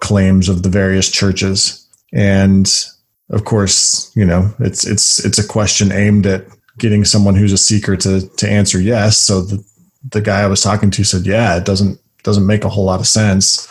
claims 0.00 0.48
of 0.48 0.62
the 0.62 0.68
various 0.68 1.10
churches? 1.10 1.86
And 2.12 2.72
of 3.30 3.44
course, 3.44 4.12
you 4.14 4.24
know, 4.24 4.54
it's 4.60 4.86
it's 4.86 5.24
it's 5.24 5.38
a 5.38 5.46
question 5.46 5.90
aimed 5.90 6.26
at 6.26 6.44
getting 6.78 7.04
someone 7.04 7.34
who's 7.34 7.52
a 7.52 7.58
seeker 7.58 7.96
to 7.96 8.28
to 8.28 8.48
answer 8.48 8.80
yes. 8.80 9.18
So 9.18 9.40
the 9.40 9.64
the 10.10 10.20
guy 10.20 10.42
I 10.42 10.46
was 10.46 10.62
talking 10.62 10.90
to 10.92 11.04
said, 11.04 11.26
"Yeah, 11.26 11.56
it 11.56 11.64
doesn't 11.64 11.98
doesn't 12.22 12.46
make 12.46 12.64
a 12.64 12.68
whole 12.68 12.84
lot 12.84 13.00
of 13.00 13.06
sense 13.06 13.66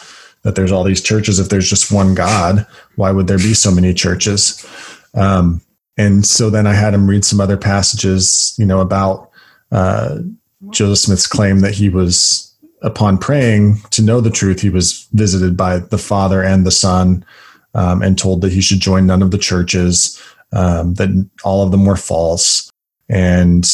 that 0.45 0.55
there's 0.55 0.71
all 0.71 0.85
these 0.85 1.01
churches 1.01 1.39
if 1.39 1.49
there's 1.49 1.69
just 1.69 1.91
one 1.91 2.15
God. 2.15 2.65
Why 2.95 3.11
would 3.11 3.27
there 3.27 3.37
be 3.37 3.53
so 3.53 3.71
many 3.71 3.93
churches?" 3.93 4.65
Um, 5.13 5.61
and 5.97 6.25
so 6.25 6.49
then 6.49 6.67
I 6.67 6.73
had 6.73 6.93
him 6.93 7.09
read 7.09 7.25
some 7.25 7.41
other 7.41 7.57
passages, 7.57 8.53
you 8.57 8.65
know, 8.65 8.79
about 8.79 9.31
uh, 9.71 10.19
Joseph 10.69 10.99
Smith's 10.99 11.27
claim 11.27 11.59
that 11.59 11.73
he 11.73 11.89
was, 11.89 12.53
upon 12.81 13.17
praying 13.17 13.81
to 13.91 14.01
know 14.01 14.21
the 14.21 14.29
truth, 14.29 14.61
he 14.61 14.69
was 14.69 15.07
visited 15.13 15.55
by 15.55 15.79
the 15.79 15.97
Father 15.97 16.43
and 16.43 16.65
the 16.65 16.71
Son, 16.71 17.25
um, 17.73 18.01
and 18.01 18.17
told 18.17 18.41
that 18.41 18.51
he 18.51 18.61
should 18.61 18.79
join 18.79 19.07
none 19.07 19.21
of 19.21 19.31
the 19.31 19.37
churches, 19.37 20.21
um, 20.53 20.93
that 20.95 21.09
all 21.43 21.63
of 21.63 21.71
them 21.71 21.85
were 21.85 21.97
false, 21.97 22.69
and 23.09 23.69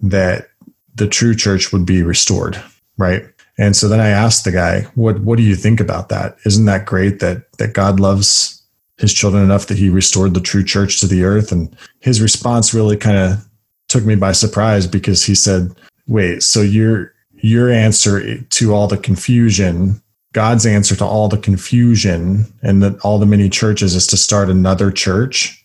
that 0.00 0.48
the 0.94 1.08
true 1.08 1.34
church 1.34 1.72
would 1.72 1.86
be 1.86 2.02
restored, 2.02 2.60
right? 2.96 3.24
And 3.58 3.74
so 3.74 3.88
then 3.88 4.00
I 4.00 4.08
asked 4.08 4.44
the 4.44 4.52
guy, 4.52 4.82
"What 4.94 5.20
what 5.20 5.36
do 5.36 5.42
you 5.42 5.56
think 5.56 5.80
about 5.80 6.08
that? 6.08 6.36
Isn't 6.46 6.66
that 6.66 6.86
great 6.86 7.18
that 7.20 7.52
that 7.58 7.74
God 7.74 7.98
loves 7.98 8.62
his 8.96 9.12
children 9.12 9.42
enough 9.42 9.66
that 9.66 9.78
he 9.78 9.88
restored 9.88 10.34
the 10.34 10.40
true 10.40 10.64
church 10.64 11.00
to 11.00 11.06
the 11.06 11.24
earth?" 11.24 11.50
And 11.52 11.74
his 12.00 12.22
response 12.22 12.72
really 12.72 12.96
kind 12.96 13.16
of 13.16 13.44
took 13.88 14.04
me 14.04 14.14
by 14.14 14.32
surprise 14.32 14.86
because 14.86 15.24
he 15.24 15.34
said, 15.34 15.72
"Wait, 16.06 16.42
so 16.42 16.60
your 16.60 17.12
your 17.40 17.70
answer 17.70 18.38
to 18.38 18.74
all 18.74 18.86
the 18.86 18.96
confusion, 18.96 20.00
God's 20.32 20.66
answer 20.66 20.94
to 20.96 21.04
all 21.04 21.28
the 21.28 21.38
confusion 21.38 22.46
and 22.62 22.82
that 22.82 22.98
all 23.00 23.18
the 23.18 23.26
many 23.26 23.48
churches 23.48 23.94
is 23.94 24.06
to 24.08 24.16
start 24.16 24.50
another 24.50 24.90
church?" 24.90 25.64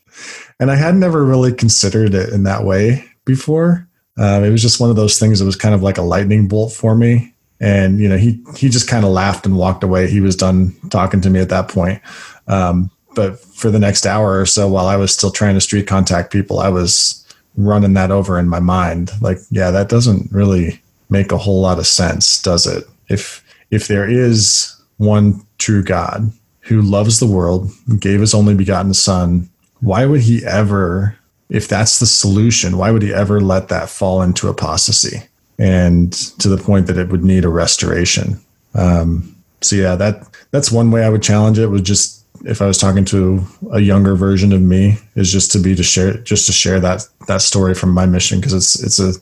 And 0.60 0.72
I 0.72 0.76
had 0.76 0.96
never 0.96 1.26
really 1.26 1.52
considered 1.52 2.14
it 2.14 2.30
in 2.30 2.44
that 2.44 2.64
way 2.64 3.06
before. 3.26 3.88
Um, 4.18 4.44
it 4.44 4.52
was 4.52 4.62
just 4.62 4.80
one 4.80 4.90
of 4.90 4.96
those 4.96 5.18
things 5.20 5.40
that 5.40 5.46
was 5.46 5.56
kind 5.56 5.74
of 5.76 5.82
like 5.82 5.98
a 5.98 6.04
lightning 6.04 6.48
bolt 6.48 6.72
for 6.72 6.96
me. 6.96 7.33
And 7.60 8.00
you 8.00 8.10
know, 8.10 8.18
he 8.18 8.44
he 8.58 8.70
just 8.70 8.88
kind 8.88 9.06
of 9.06 9.12
laughed 9.12 9.46
and 9.46 9.58
walked 9.58 9.84
away. 9.84 10.10
He 10.10 10.22
was 10.22 10.36
done 10.36 10.76
talking 10.90 11.22
to 11.22 11.30
me 11.30 11.40
at 11.40 11.50
that 11.50 11.68
point. 11.68 12.02
Um, 12.48 12.92
but 13.16 13.40
for 13.40 13.70
the 13.70 13.80
next 13.80 14.06
hour 14.06 14.40
or 14.40 14.46
so, 14.46 14.68
while 14.68 14.88
I 14.88 14.96
was 14.96 15.14
still 15.14 15.32
trying 15.32 15.54
to 15.56 15.62
street 15.62 15.88
contact 15.88 16.32
people, 16.32 16.60
I 16.60 16.70
was 16.70 17.26
running 17.56 17.94
that 17.94 18.12
over 18.12 18.40
in 18.40 18.50
my 18.50 18.60
mind. 18.60 19.12
Like, 19.22 19.38
yeah, 19.52 19.72
that 19.72 19.90
doesn't 19.90 20.32
really 20.32 20.82
make 21.10 21.32
a 21.32 21.38
whole 21.38 21.62
lot 21.62 21.80
of 21.80 21.88
sense, 21.88 22.42
does 22.42 22.66
it? 22.66 22.86
If 23.10 23.44
if 23.72 23.88
there 23.88 24.10
is 24.10 24.76
one 24.98 25.46
true 25.58 25.84
God 25.84 26.32
who 26.62 26.82
loves 26.82 27.20
the 27.20 27.28
world, 27.28 27.72
gave 28.00 28.20
his 28.20 28.34
only 28.34 28.56
begotten 28.56 28.94
Son, 28.94 29.50
why 29.82 30.06
would 30.06 30.22
he 30.22 30.46
ever 30.46 31.18
if 31.50 31.68
that's 31.68 32.00
the 32.00 32.06
solution, 32.08 32.78
why 32.78 32.90
would 32.90 33.04
he 33.04 33.14
ever 33.14 33.40
let 33.40 33.68
that 33.68 33.90
fall 33.90 34.22
into 34.22 34.48
apostasy 34.48 35.22
and 35.60 36.14
to 36.40 36.50
the 36.50 36.58
point 36.58 36.88
that 36.88 36.98
it 36.98 37.10
would 37.10 37.24
need 37.24 37.46
a 37.46 37.50
restoration? 37.50 38.40
Um, 38.76 39.36
so 39.62 39.76
yeah, 39.76 39.96
that 39.96 40.28
that's 40.52 40.72
one 40.72 40.92
way 40.92 41.04
I 41.04 41.10
would 41.10 41.24
challenge 41.24 41.60
it. 41.60 41.68
Was 41.68 41.82
just 41.82 42.26
if 42.46 42.62
I 42.62 42.66
was 42.66 42.78
talking 42.78 43.06
to 43.06 43.46
a 43.72 43.80
younger 43.80 44.16
version 44.16 44.52
of 44.52 44.62
me, 44.62 44.98
is 45.16 45.32
just 45.32 45.52
to 45.54 45.60
be 45.60 45.76
to 45.76 45.84
share 45.84 46.18
just 46.18 46.46
to 46.48 46.52
share 46.52 46.80
that 46.80 47.08
that 47.28 47.42
story 47.42 47.74
from 47.74 47.92
my 47.92 48.06
mission 48.06 48.40
because 48.40 48.54
it's 48.54 48.82
it's 48.84 49.00
a 49.00 49.14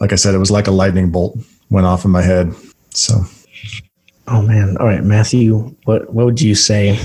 like 0.00 0.12
I 0.12 0.16
said, 0.16 0.34
it 0.34 0.38
was 0.38 0.50
like 0.50 0.66
a 0.66 0.72
lightning 0.72 1.10
bolt 1.10 1.38
went 1.70 1.86
off 1.86 2.04
in 2.04 2.10
my 2.10 2.22
head. 2.22 2.54
So. 2.90 3.20
Oh 4.30 4.42
man! 4.42 4.76
All 4.76 4.86
right, 4.86 5.02
Matthew, 5.02 5.74
what 5.84 6.12
what 6.12 6.26
would 6.26 6.40
you 6.40 6.54
say 6.54 6.98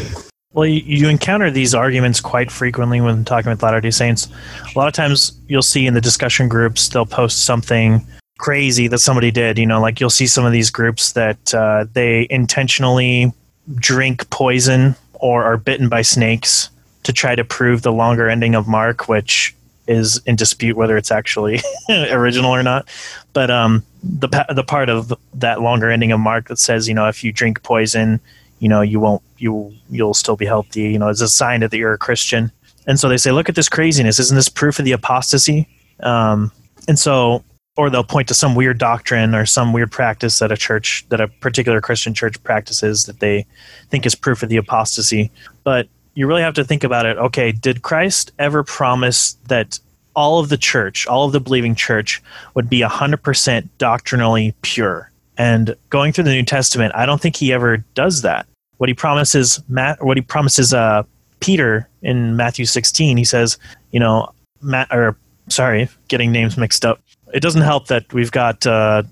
well, 0.54 0.68
you, 0.68 0.82
you, 0.86 1.10
encounter 1.10 1.50
these 1.50 1.74
arguments 1.74 2.22
quite 2.22 2.52
frequently 2.52 3.02
when 3.02 3.26
talking 3.26 3.50
with 3.50 3.64
Latter 3.64 3.82
day 3.82 3.90
Saints. 3.90 4.28
A 4.76 4.78
lot 4.78 4.88
of 4.88 4.94
times 4.94 5.40
you'll 5.48 5.64
see 5.64 5.88
in 5.88 5.96
the 5.96 6.02
discussion 6.02 6.48
groups, 6.48 6.90
they'll 6.90 7.08
post 7.08 7.46
something 7.46 8.06
crazy 8.44 8.90
that 8.90 9.00
somebody 9.00 9.32
did. 9.32 9.58
You 9.58 9.66
know, 9.66 9.80
like 9.80 10.02
you'll 10.02 10.10
see 10.10 10.28
some 10.28 10.46
of 10.46 10.52
these 10.52 10.70
groups 10.70 11.14
that 11.14 11.54
uh, 11.54 11.86
they 11.94 12.28
intentionally 12.30 13.32
drink 13.76 14.30
poison 14.30 14.96
or 15.14 15.46
are 15.46 15.56
bitten 15.56 15.88
by 15.88 16.02
snakes 16.02 16.70
to 17.04 17.14
try 17.14 17.36
to 17.36 17.46
prove 17.46 17.84
the 17.84 17.94
longer 17.94 18.28
ending 18.28 18.54
of 18.54 18.68
Mark, 18.68 19.08
which 19.08 19.56
is 19.88 20.22
in 20.26 20.36
dispute 20.36 20.76
whether 20.76 20.98
it's 20.98 21.12
actually 21.12 21.62
original 21.90 22.52
or 22.52 22.64
not. 22.64 22.90
But 23.32 23.50
um, 23.50 23.86
the 24.04 24.28
the 24.54 24.64
part 24.64 24.90
of 24.90 25.14
that 25.36 25.62
longer 25.62 25.90
ending 25.90 26.12
of 26.12 26.20
Mark 26.20 26.50
that 26.50 26.60
says, 26.60 26.90
you 26.90 26.94
know, 26.94 27.08
if 27.08 27.24
you 27.24 27.32
drink 27.32 27.64
poison, 27.64 28.20
you 28.60 28.68
know 28.68 28.82
you 28.82 29.00
won't 29.00 29.22
you 29.38 29.74
you'll 29.90 30.14
still 30.14 30.38
be 30.38 30.46
healthy 30.46 30.84
you 30.84 30.98
know 30.98 31.10
it's 31.10 31.20
a 31.20 31.28
sign 31.28 31.60
that 31.60 31.74
you're 31.74 31.92
a 31.92 31.98
christian 31.98 32.50
and 32.88 32.98
so 32.98 33.10
they 33.10 33.18
say 33.18 33.30
look 33.30 33.50
at 33.50 33.56
this 33.56 33.68
craziness 33.68 34.20
isn't 34.20 34.38
this 34.38 34.48
proof 34.48 34.80
of 34.80 34.86
the 34.86 34.94
apostasy 34.94 35.68
um, 36.00 36.50
and 36.88 36.98
so 36.98 37.44
or 37.76 37.90
they'll 37.90 38.04
point 38.04 38.28
to 38.28 38.34
some 38.34 38.56
weird 38.56 38.78
doctrine 38.78 39.34
or 39.34 39.46
some 39.46 39.74
weird 39.74 39.92
practice 39.92 40.40
that 40.40 40.52
a 40.52 40.58
church 40.58 41.06
that 41.10 41.22
a 41.22 41.28
particular 41.28 41.82
christian 41.82 42.14
church 42.14 42.42
practices 42.44 43.06
that 43.06 43.20
they 43.20 43.46
think 43.90 44.06
is 44.06 44.16
proof 44.16 44.44
of 44.44 44.50
the 44.50 44.58
apostasy 44.58 45.32
but 45.64 45.88
you 46.16 46.28
really 46.28 46.42
have 46.42 46.54
to 46.54 46.64
think 46.64 46.84
about 46.84 47.06
it 47.06 47.18
okay 47.18 47.52
did 47.52 47.82
christ 47.82 48.32
ever 48.40 48.64
promise 48.64 49.34
that 49.48 49.80
all 50.16 50.40
of 50.40 50.50
the 50.50 50.58
church 50.58 51.08
all 51.08 51.26
of 51.26 51.32
the 51.32 51.40
believing 51.40 51.76
church 51.76 52.22
would 52.54 52.70
be 52.70 52.82
100% 52.82 53.70
doctrinally 53.78 54.54
pure 54.62 55.12
and 55.38 55.76
going 55.90 56.12
through 56.14 56.24
the 56.24 56.32
new 56.32 56.44
testament 56.44 56.94
i 56.96 57.06
don't 57.06 57.22
think 57.22 57.36
he 57.36 57.52
ever 57.52 57.78
does 57.96 58.22
that 58.22 58.46
what 58.78 58.90
he 58.90 58.94
promises 58.94 59.64
Matt, 59.70 60.04
what 60.04 60.18
he 60.18 60.22
promises 60.22 60.74
uh, 60.74 61.04
Peter 61.40 61.88
in 62.02 62.36
Matthew 62.36 62.66
16. 62.66 63.16
He 63.16 63.24
says, 63.24 63.58
you 63.92 64.00
know, 64.00 64.30
Matt 64.62 64.90
or 64.92 65.16
sorry, 65.48 65.88
getting 66.10 66.32
names 66.32 66.58
mixed 66.58 66.86
up. 66.86 67.00
It 67.34 67.42
doesn't 67.42 67.62
help 67.62 67.88
that 67.88 68.12
we've 68.14 68.32
got 68.32 68.66
uh, 68.66 69.04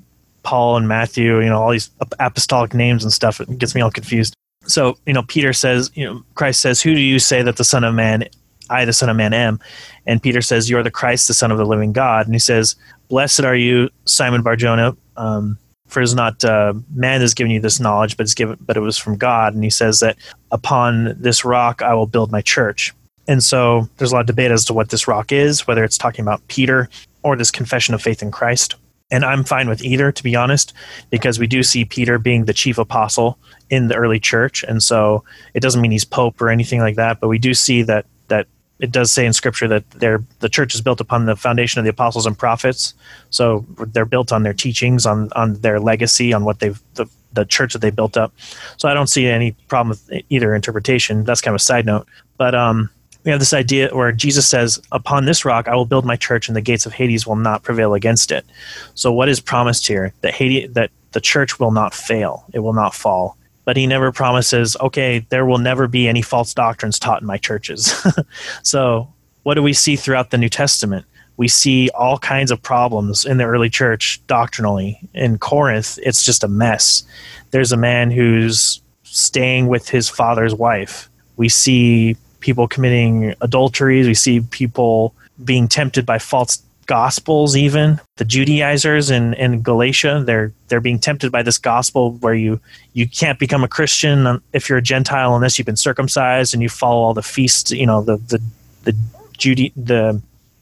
Paul 0.43 0.77
and 0.77 0.88
Matthew, 0.88 1.39
you 1.41 1.49
know, 1.49 1.61
all 1.61 1.72
these 1.72 1.89
apostolic 2.19 2.73
names 2.73 3.03
and 3.03 3.11
stuff. 3.11 3.41
It 3.41 3.57
gets 3.57 3.76
me 3.76 3.81
all 3.81 3.91
confused. 3.91 4.34
So, 4.65 4.98
you 5.06 5.14
know, 5.14 5.23
Peter 5.23 5.53
says, 5.53 5.91
you 5.95 6.06
know, 6.06 6.23
Christ 6.35 6.61
says, 6.61 6.81
"Who 6.81 6.93
do 6.93 7.02
you 7.02 7.19
say 7.19 7.41
that 7.41 7.57
the 7.57 7.64
Son 7.64 7.84
of 7.84 7.95
Man, 7.95 8.26
I, 8.69 8.85
the 8.85 8.93
Son 8.93 9.10
of 9.10 9.18
Man, 9.18 9.34
am?" 9.34 9.60
And 10.06 10.22
Peter 10.22 10.41
says, 10.41 10.69
"You 10.69 10.77
are 10.77 10.84
the 10.84 10.91
Christ, 10.91 11.27
the 11.27 11.34
Son 11.34 11.52
of 11.52 11.57
the 11.57 11.65
living 11.65 11.93
God." 11.93 12.26
And 12.26 12.35
he 12.35 12.39
says, 12.39 12.76
"Blessed 13.10 13.41
are 13.41 13.56
you, 13.56 13.89
Simon 14.06 14.43
Barjona." 14.43 14.95
Um, 15.18 15.57
for 15.88 15.99
it 15.99 16.06
is 16.06 16.15
not 16.15 16.43
uh, 16.45 16.73
man 16.95 17.19
has 17.22 17.34
given 17.34 17.52
you 17.52 17.60
this 17.60 17.80
knowledge, 17.80 18.15
but 18.15 18.23
it's 18.23 18.34
given, 18.34 18.57
but 18.61 18.77
it 18.77 18.80
was 18.80 18.98
from 18.98 19.18
God. 19.18 19.53
And 19.53 19.64
he 19.64 19.69
says 19.69 19.99
that 19.99 20.18
upon 20.52 21.15
this 21.19 21.43
rock 21.43 21.81
I 21.81 21.93
will 21.93 22.07
build 22.07 22.31
my 22.31 22.41
church. 22.41 22.93
And 23.27 23.43
so 23.43 23.89
there's 23.98 24.11
a 24.11 24.15
lot 24.15 24.22
of 24.22 24.27
debate 24.27 24.52
as 24.52 24.65
to 24.65 24.73
what 24.73 24.89
this 24.89 25.07
rock 25.07 25.31
is, 25.31 25.68
whether 25.68 25.84
it's 25.84 25.98
talking 25.98 26.23
about 26.23 26.48
Peter 26.48 26.89
or 27.23 27.35
this 27.35 27.52
confession 27.52 27.93
of 27.93 28.02
faith 28.02 28.22
in 28.22 28.31
Christ. 28.31 28.76
And 29.11 29.26
I'm 29.26 29.43
fine 29.43 29.68
with 29.68 29.84
either, 29.84 30.11
to 30.11 30.23
be 30.23 30.35
honest, 30.35 30.73
because 31.10 31.38
we 31.38 31.45
do 31.45 31.64
see 31.64 31.84
Peter 31.84 32.18
being 32.18 32.45
the 32.45 32.53
chief 32.53 32.77
apostle 32.77 33.38
in 33.69 33.89
the 33.89 33.95
early 33.95 34.19
church. 34.19 34.64
And 34.64 34.81
so 34.81 35.23
it 35.53 35.60
doesn't 35.60 35.81
mean 35.81 35.91
he's 35.91 36.06
pope 36.06 36.41
or 36.41 36.49
anything 36.49 36.80
like 36.80 36.95
that, 36.95 37.19
but 37.19 37.27
we 37.27 37.38
do 37.38 37.53
see 37.53 37.81
that 37.84 38.06
that 38.30 38.48
it 38.80 38.91
does 38.91 39.11
say 39.11 39.26
in 39.26 39.34
scripture 39.34 39.68
that 39.68 39.89
the 39.91 40.49
church 40.49 40.73
is 40.73 40.81
built 40.81 40.99
upon 40.99 41.26
the 41.26 41.35
foundation 41.35 41.80
of 41.80 41.85
the 41.85 41.89
apostles 41.89 42.26
and 42.26 42.38
prophets 42.38 42.93
so 43.30 43.65
they're 43.89 44.06
built 44.06 44.31
on 44.31 44.43
their 44.43 44.53
teachings 44.53 45.06
on 45.06 45.30
on 45.34 45.53
their 45.61 45.80
legacy 45.80 46.34
on 46.34 46.43
what 46.43 46.60
they've 46.60 46.81
the, 46.95 47.06
the 47.34 47.45
church 47.45 47.73
that 47.73 47.80
they 47.80 47.91
built 47.91 48.18
up 48.18 48.34
so 48.77 48.89
i 48.89 48.93
don't 48.93 49.07
see 49.07 49.27
any 49.27 49.52
problem 49.68 49.89
with 49.89 50.23
either 50.30 50.56
interpretation 50.56 51.23
that's 51.23 51.41
kind 51.41 51.53
of 51.53 51.61
a 51.61 51.64
side 51.64 51.85
note 51.85 52.07
but 52.38 52.56
um 52.56 52.89
we 53.23 53.31
have 53.31 53.39
this 53.39 53.53
idea 53.53 53.89
where 53.93 54.11
jesus 54.11 54.48
says 54.48 54.81
upon 54.91 55.26
this 55.26 55.45
rock 55.45 55.68
i 55.68 55.76
will 55.76 55.85
build 55.85 56.06
my 56.06 56.15
church 56.15 56.48
and 56.48 56.56
the 56.56 56.61
gates 56.61 56.85
of 56.85 56.93
hades 56.93 57.26
will 57.26 57.35
not 57.35 57.64
prevail 57.64 57.93
against 57.93 58.31
it 58.31 58.45
so 58.93 59.11
what 59.11 59.30
is 59.30 59.39
promised 59.39 59.88
here 59.88 60.14
that 60.22 60.34
hades 60.34 60.72
that 60.73 60.91
the 61.11 61.22
church 61.22 61.60
will 61.60 61.72
not 61.72 61.93
fail 61.93 62.45
it 62.53 62.60
will 62.60 62.73
not 62.73 62.93
fall 62.93 63.38
but 63.65 63.77
he 63.77 63.88
never 63.88 64.11
promises, 64.11 64.76
okay, 64.81 65.26
there 65.30 65.45
will 65.45 65.57
never 65.57 65.88
be 65.88 66.07
any 66.07 66.22
false 66.22 66.53
doctrines 66.53 66.99
taught 66.99 67.22
in 67.22 67.27
my 67.27 67.38
churches. 67.38 68.06
so, 68.64 69.11
what 69.43 69.56
do 69.56 69.64
we 69.64 69.73
see 69.73 69.95
throughout 69.95 70.31
the 70.31 70.38
New 70.38 70.49
Testament? 70.49 71.06
We 71.38 71.48
see 71.48 71.89
all 71.91 72.18
kinds 72.18 72.52
of 72.52 72.61
problems 72.61 73.26
in 73.26 73.38
the 73.38 73.45
early 73.45 73.69
church 73.69 74.22
doctrinally. 74.27 74.99
In 75.14 75.38
Corinth, 75.38 75.98
it's 76.03 76.23
just 76.23 76.43
a 76.43 76.48
mess. 76.48 77.03
There's 77.52 77.72
a 77.72 77.77
man 77.77 78.11
who's 78.11 78.81
staying 79.03 79.68
with 79.68 79.89
his 79.89 80.10
father's 80.10 80.53
wife. 80.53 81.10
We 81.38 81.49
see 81.49 82.18
people 82.42 82.68
committing 82.68 83.34
adulteries. 83.42 84.08
We 84.08 84.14
see 84.14 84.42
people 84.42 85.14
being 85.44 85.68
tempted 85.68 86.06
by 86.06 86.20
false 86.20 86.62
gospels 86.88 87.56
even. 87.56 88.02
The 88.18 88.26
judaizers 88.26 89.10
in, 89.10 89.34
in 89.36 89.62
galatia 89.62 90.24
they're 90.26 90.52
they're 90.68 90.82
being 90.82 91.00
tempted 91.00 91.32
by 91.32 91.42
this 91.42 91.58
gospel 91.58 92.14
where 92.16 92.34
you 92.34 92.60
you 92.94 93.08
can't 93.08 93.40
become 93.40 93.64
a 93.64 93.68
christian 93.68 94.42
if 94.52 94.68
you're 94.68 94.80
a 94.80 94.82
gentile 94.82 95.36
unless 95.36 95.58
you've 95.58 95.66
been 95.66 95.78
circumcised 95.78 96.54
and 96.54 96.62
you 96.62 96.70
follow 96.70 97.02
all 97.02 97.14
the 97.14 97.24
feasts 97.24 97.72
you 97.72 97.86
know 97.86 98.02
the 98.02 98.18
the 98.18 98.42
the 98.84 98.96
Judy 99.42 99.72
the 99.76 100.22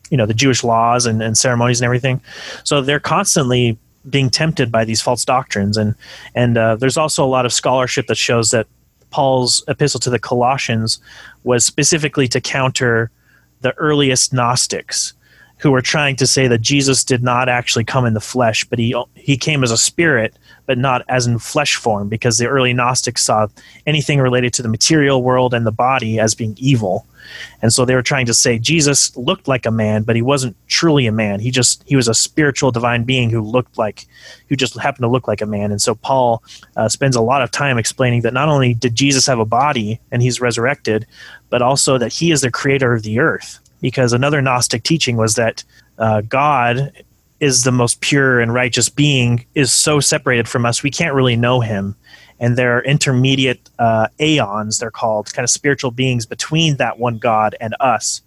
you 0.09 0.17
know 0.17 0.25
the 0.25 0.33
jewish 0.33 0.63
laws 0.63 1.05
and, 1.05 1.21
and 1.21 1.37
ceremonies 1.37 1.81
and 1.81 1.85
everything. 1.85 2.21
So 2.63 2.81
they're 2.81 2.99
constantly 2.99 3.77
being 4.09 4.29
tempted 4.29 4.71
by 4.71 4.85
these 4.85 5.01
false 5.01 5.25
doctrines, 5.25 5.77
and 5.77 5.95
and 6.33 6.57
uh, 6.57 6.75
there's 6.77 6.97
also 6.97 7.23
a 7.23 7.27
lot 7.27 7.45
of 7.45 7.53
scholarship 7.53 8.07
that 8.07 8.15
shows 8.15 8.51
that 8.51 8.67
Paul's 9.11 9.63
epistle 9.67 9.99
to 10.01 10.09
the 10.09 10.19
Colossians 10.19 10.99
was 11.43 11.65
specifically 11.65 12.27
to 12.27 12.41
counter 12.41 13.11
the 13.61 13.73
earliest 13.77 14.33
Gnostics 14.33 15.13
who 15.57 15.71
were 15.71 15.81
trying 15.81 16.15
to 16.15 16.27
say 16.27 16.47
that 16.47 16.61
Jesus 16.61 17.03
did 17.03 17.21
not 17.21 17.49
actually 17.49 17.83
come 17.83 18.05
in 18.05 18.13
the 18.13 18.21
flesh, 18.21 18.63
but 18.63 18.79
he 18.79 18.95
he 19.15 19.37
came 19.37 19.63
as 19.63 19.71
a 19.71 19.77
spirit, 19.77 20.37
but 20.69 20.77
not 20.77 21.01
as 21.09 21.25
in 21.25 21.39
flesh 21.39 21.77
form, 21.77 22.07
because 22.07 22.37
the 22.37 22.45
early 22.45 22.73
Gnostics 22.73 23.23
saw 23.23 23.47
anything 23.87 24.19
related 24.19 24.53
to 24.53 24.61
the 24.61 24.69
material 24.69 25.23
world 25.23 25.51
and 25.51 25.65
the 25.65 25.71
body 25.71 26.19
as 26.19 26.35
being 26.35 26.53
evil, 26.59 27.07
and 27.63 27.73
so 27.73 27.85
they 27.85 27.95
were 27.95 28.03
trying 28.03 28.27
to 28.27 28.35
say 28.35 28.59
Jesus 28.59 29.17
looked 29.17 29.47
like 29.47 29.65
a 29.65 29.71
man, 29.71 30.03
but 30.03 30.15
he 30.15 30.21
wasn't 30.21 30.55
truly 30.67 31.07
a 31.07 31.11
man. 31.11 31.39
He 31.39 31.49
just 31.49 31.83
he 31.87 31.95
was 31.95 32.07
a 32.07 32.13
spiritual 32.13 32.71
divine 32.71 33.03
being 33.03 33.31
who 33.31 33.41
looked 33.41 33.79
like, 33.79 34.05
who 34.47 34.55
just 34.55 34.77
happened 34.77 35.01
to 35.05 35.07
look 35.07 35.27
like 35.27 35.41
a 35.41 35.47
man. 35.47 35.71
And 35.71 35.81
so 35.81 35.95
Paul 35.95 36.43
uh, 36.77 36.87
spends 36.87 37.15
a 37.15 37.21
lot 37.21 37.41
of 37.41 37.49
time 37.49 37.79
explaining 37.79 38.21
that 38.21 38.33
not 38.35 38.47
only 38.47 38.75
did 38.75 38.93
Jesus 38.93 39.25
have 39.25 39.39
a 39.39 39.45
body 39.45 39.99
and 40.11 40.21
he's 40.21 40.39
resurrected, 40.39 41.07
but 41.49 41.63
also 41.63 41.97
that 41.97 42.13
he 42.13 42.29
is 42.29 42.41
the 42.41 42.51
creator 42.51 42.93
of 42.93 43.01
the 43.01 43.17
earth 43.17 43.57
because 43.81 44.13
another 44.13 44.39
Gnostic 44.39 44.83
teaching 44.83 45.17
was 45.17 45.33
that 45.33 45.63
uh, 45.97 46.21
God 46.21 46.93
is 47.39 47.63
the 47.63 47.71
most 47.71 48.01
pure 48.01 48.39
and 48.39 48.53
righteous 48.53 48.89
being 48.89 49.45
is 49.55 49.71
so 49.71 49.99
separated 49.99 50.47
from 50.47 50.65
us 50.65 50.83
we 50.83 50.91
can't 50.91 51.13
really 51.13 51.35
know 51.35 51.61
him. 51.61 51.95
And 52.41 52.57
there 52.57 52.77
are 52.77 52.83
intermediate 52.83 53.69
uh, 53.79 54.07
aeons 54.19 54.79
they're 54.79 54.91
called 54.91 55.33
kind 55.33 55.43
of 55.43 55.49
spiritual 55.49 55.91
beings 55.91 56.25
between 56.25 56.77
that 56.77 56.99
one 56.99 57.17
god 57.17 57.55
and 57.59 57.75
us. 57.79 58.21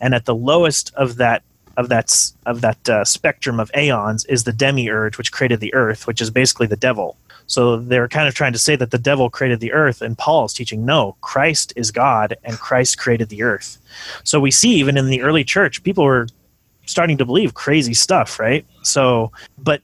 And 0.00 0.14
at 0.14 0.24
the 0.24 0.34
lowest 0.34 0.92
of 0.94 1.16
that 1.16 1.42
of 1.76 1.88
that 1.88 2.32
of 2.46 2.62
that 2.62 2.88
uh, 2.88 3.04
spectrum 3.04 3.60
of 3.60 3.70
aeons 3.76 4.24
is 4.26 4.44
the 4.44 4.52
demiurge 4.52 5.18
which 5.18 5.32
created 5.32 5.60
the 5.60 5.74
earth 5.74 6.06
which 6.06 6.20
is 6.20 6.30
basically 6.30 6.66
the 6.66 6.76
devil. 6.76 7.16
So 7.46 7.76
they're 7.76 8.08
kind 8.08 8.28
of 8.28 8.34
trying 8.34 8.52
to 8.52 8.58
say 8.58 8.76
that 8.76 8.90
the 8.90 8.98
devil 8.98 9.30
created 9.30 9.60
the 9.60 9.72
earth, 9.72 10.02
and 10.02 10.18
Paul's 10.18 10.52
teaching, 10.52 10.84
no, 10.84 11.16
Christ 11.20 11.72
is 11.76 11.90
God, 11.90 12.36
and 12.44 12.58
Christ 12.58 12.98
created 12.98 13.28
the 13.28 13.42
earth. 13.42 13.78
So 14.24 14.40
we 14.40 14.50
see 14.50 14.74
even 14.74 14.96
in 14.96 15.06
the 15.06 15.22
early 15.22 15.44
church, 15.44 15.82
people 15.82 16.04
were 16.04 16.26
starting 16.86 17.18
to 17.18 17.24
believe 17.24 17.54
crazy 17.54 17.94
stuff, 17.94 18.40
right? 18.40 18.64
So, 18.82 19.32
but 19.58 19.82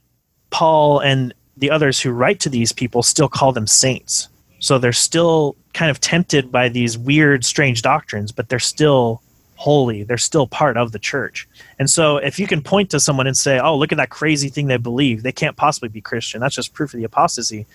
Paul 0.49 0.99
and 0.99 1.33
the 1.57 1.69
others 1.69 1.99
who 1.99 2.11
write 2.11 2.39
to 2.41 2.49
these 2.49 2.71
people 2.71 3.03
still 3.03 3.29
call 3.29 3.51
them 3.51 3.67
saints. 3.67 4.29
So 4.59 4.77
they're 4.77 4.93
still 4.93 5.55
kind 5.73 5.91
of 5.91 5.99
tempted 5.99 6.51
by 6.51 6.69
these 6.69 6.97
weird, 6.97 7.45
strange 7.45 7.81
doctrines, 7.81 8.31
but 8.31 8.49
they're 8.49 8.59
still 8.59 9.21
holy. 9.55 10.03
They're 10.03 10.17
still 10.17 10.47
part 10.47 10.77
of 10.77 10.91
the 10.91 10.99
church. 10.99 11.47
And 11.79 11.89
so 11.89 12.17
if 12.17 12.39
you 12.39 12.47
can 12.47 12.61
point 12.61 12.89
to 12.91 12.99
someone 12.99 13.27
and 13.27 13.37
say, 13.37 13.59
oh, 13.59 13.77
look 13.77 13.91
at 13.91 13.97
that 13.97 14.09
crazy 14.09 14.49
thing 14.49 14.67
they 14.67 14.77
believe, 14.77 15.23
they 15.23 15.31
can't 15.31 15.55
possibly 15.55 15.89
be 15.89 16.01
Christian. 16.01 16.41
That's 16.41 16.55
just 16.55 16.73
proof 16.73 16.93
of 16.93 16.97
the 16.97 17.05
apostasy. 17.05 17.65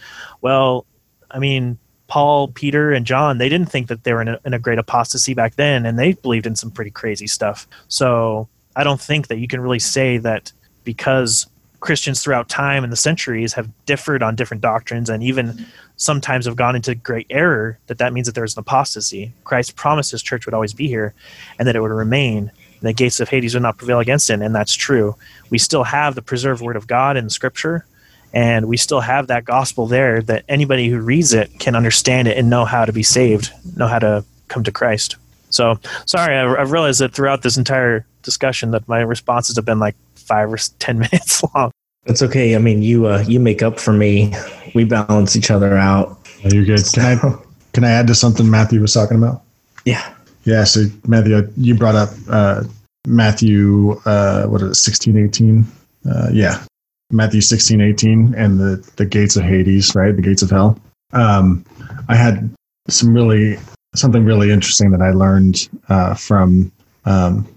Well, 0.41 0.87
I 1.31 1.39
mean, 1.39 1.79
Paul, 2.07 2.49
Peter, 2.49 2.93
and 2.93 3.07
John, 3.07 3.39
they 3.39 3.49
didn't 3.49 3.71
think 3.71 3.89
that 3.89 4.05
they 4.05 4.13
were 4.13 4.23
in 4.23 4.29
a, 4.29 4.41
in 4.45 4.55
a 4.55 4.59
great 4.59 4.79
apostasy 4.79 5.35
back 5.35 5.57
then, 5.57 5.85
and 5.85 5.99
they 5.99 6.15
believed 6.15 6.47
in 6.47 6.57
some 6.57 6.71
pretty 6.71 6.91
crazy 6.91 7.27
stuff. 7.27 7.69
So 7.89 8.49
I 8.79 8.85
don't 8.85 9.01
think 9.01 9.27
that 9.27 9.39
you 9.39 9.49
can 9.49 9.61
really 9.61 9.81
say 9.81 10.19
that 10.19 10.53
because 10.85 11.49
Christians 11.81 12.23
throughout 12.23 12.49
time 12.49 12.85
and 12.85 12.93
the 12.93 12.97
centuries 12.97 13.53
have 13.55 13.69
differed 13.87 14.23
on 14.23 14.37
different 14.37 14.61
doctrines 14.61 15.11
and 15.11 15.21
even 15.23 15.67
sometimes 15.97 16.47
have 16.47 16.55
gone 16.55 16.77
into 16.77 16.95
great 16.95 17.27
error, 17.29 17.79
that 17.89 17.99
that 17.99 18.13
means 18.13 18.29
that 18.29 18.37
there's 18.37 18.57
an 18.57 18.61
apostasy. 18.61 19.33
Christ 19.43 19.75
promised 19.75 20.13
his 20.13 20.23
church 20.23 20.47
would 20.47 20.55
always 20.55 20.73
be 20.73 20.87
here 20.87 21.13
and 21.59 21.67
that 21.67 21.75
it 21.75 21.81
would 21.81 21.91
remain. 21.91 22.53
The 22.81 22.93
gates 22.93 23.19
of 23.19 23.29
Hades 23.29 23.55
would 23.55 23.65
not 23.65 23.79
prevail 23.79 23.99
against 23.99 24.31
it, 24.31 24.41
and 24.41 24.55
that's 24.55 24.75
true. 24.75 25.17
We 25.51 25.59
still 25.59 25.83
have 25.83 26.15
the 26.15 26.23
preserved 26.23 26.63
word 26.63 26.77
of 26.77 26.87
God 26.87 27.17
in 27.17 27.29
scripture, 27.31 27.85
and 28.33 28.69
we 28.69 28.77
still 28.77 29.01
have 29.01 29.27
that 29.27 29.45
gospel 29.45 29.89
there 29.89 30.23
that 30.23 30.45
anybody 30.49 30.89
who 30.89 31.01
reads 31.01 31.33
it 31.33 31.51
can 31.59 31.75
understand 31.75 32.29
it 32.29 32.39
and 32.39 32.49
know 32.49 32.65
how 32.65 32.85
to 32.85 32.93
be 32.93 33.03
saved, 33.03 33.51
know 33.77 33.89
how 33.89 33.99
to 33.99 34.25
come 34.47 34.63
to 34.63 34.71
Christ. 34.71 35.17
So, 35.51 35.81
sorry, 36.07 36.37
I've 36.37 36.71
realized 36.71 37.01
that 37.01 37.15
throughout 37.15 37.43
this 37.43 37.57
entire 37.57 38.07
discussion 38.29 38.73
that 38.73 38.87
my 38.87 39.01
responses 39.01 39.57
have 39.57 39.65
been 39.65 39.79
like 39.79 39.97
five 40.15 40.53
or 40.53 40.59
ten 40.79 40.99
minutes 41.07 41.43
long. 41.55 41.71
That's 42.05 42.23
okay. 42.23 42.55
I 42.55 42.59
mean, 42.59 42.83
you 42.83 43.07
uh, 43.07 43.25
you 43.27 43.41
make 43.41 43.63
up 43.63 43.81
for 43.81 43.93
me. 43.93 44.35
We 44.75 44.85
balance 44.85 45.35
each 45.35 45.51
other 45.51 45.77
out. 45.77 46.19
Yeah, 46.43 46.51
you're 46.53 46.65
good. 46.65 46.85
Can 46.93 47.05
I 47.05 47.17
can 47.73 47.85
I 47.85 47.91
add 47.91 48.07
to 48.09 48.15
something 48.15 48.51
Matthew 48.51 48.81
was 48.81 48.93
talking 48.93 49.17
about? 49.17 49.43
Yeah. 49.85 50.15
Yeah. 50.45 50.65
So 50.65 50.85
Matthew, 51.07 51.51
you 51.57 51.75
brought 51.75 51.95
up 51.95 52.11
uh, 52.29 52.65
Matthew. 53.07 54.01
Uh, 54.05 54.47
what 54.47 54.61
is 54.61 54.71
it? 54.71 54.75
Sixteen, 54.75 55.17
eighteen. 55.17 55.67
Uh, 56.09 56.29
yeah. 56.33 56.63
Matthew 57.11 57.41
16, 57.41 57.81
18, 57.81 58.35
and 58.37 58.61
the, 58.61 58.91
the 58.97 59.07
gates 59.07 59.37
of 59.37 59.43
Hades, 59.43 59.95
right? 59.95 60.15
The 60.15 60.21
gates 60.21 60.43
of 60.43 60.51
hell. 60.51 60.79
Um, 61.15 61.65
I 62.09 62.17
had 62.17 62.55
some 62.89 63.15
really, 63.15 63.59
something 63.95 64.25
really 64.25 64.51
interesting 64.51 64.91
that 64.91 65.01
I 65.01 65.13
learned 65.13 65.69
uh, 65.89 66.15
from 66.15 66.71
um, 67.07 67.49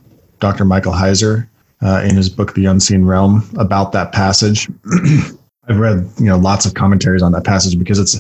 Dr. 0.41 0.65
Michael 0.65 0.91
Heiser 0.91 1.47
uh, 1.81 2.03
in 2.03 2.17
his 2.17 2.27
book 2.27 2.53
The 2.53 2.65
Unseen 2.65 3.05
Realm 3.05 3.49
about 3.57 3.93
that 3.93 4.11
passage. 4.11 4.69
I've 5.69 5.77
read 5.77 6.09
you 6.17 6.25
know 6.25 6.37
lots 6.37 6.65
of 6.65 6.73
commentaries 6.73 7.21
on 7.21 7.31
that 7.31 7.45
passage 7.45 7.79
because 7.79 7.99
it's 7.99 8.19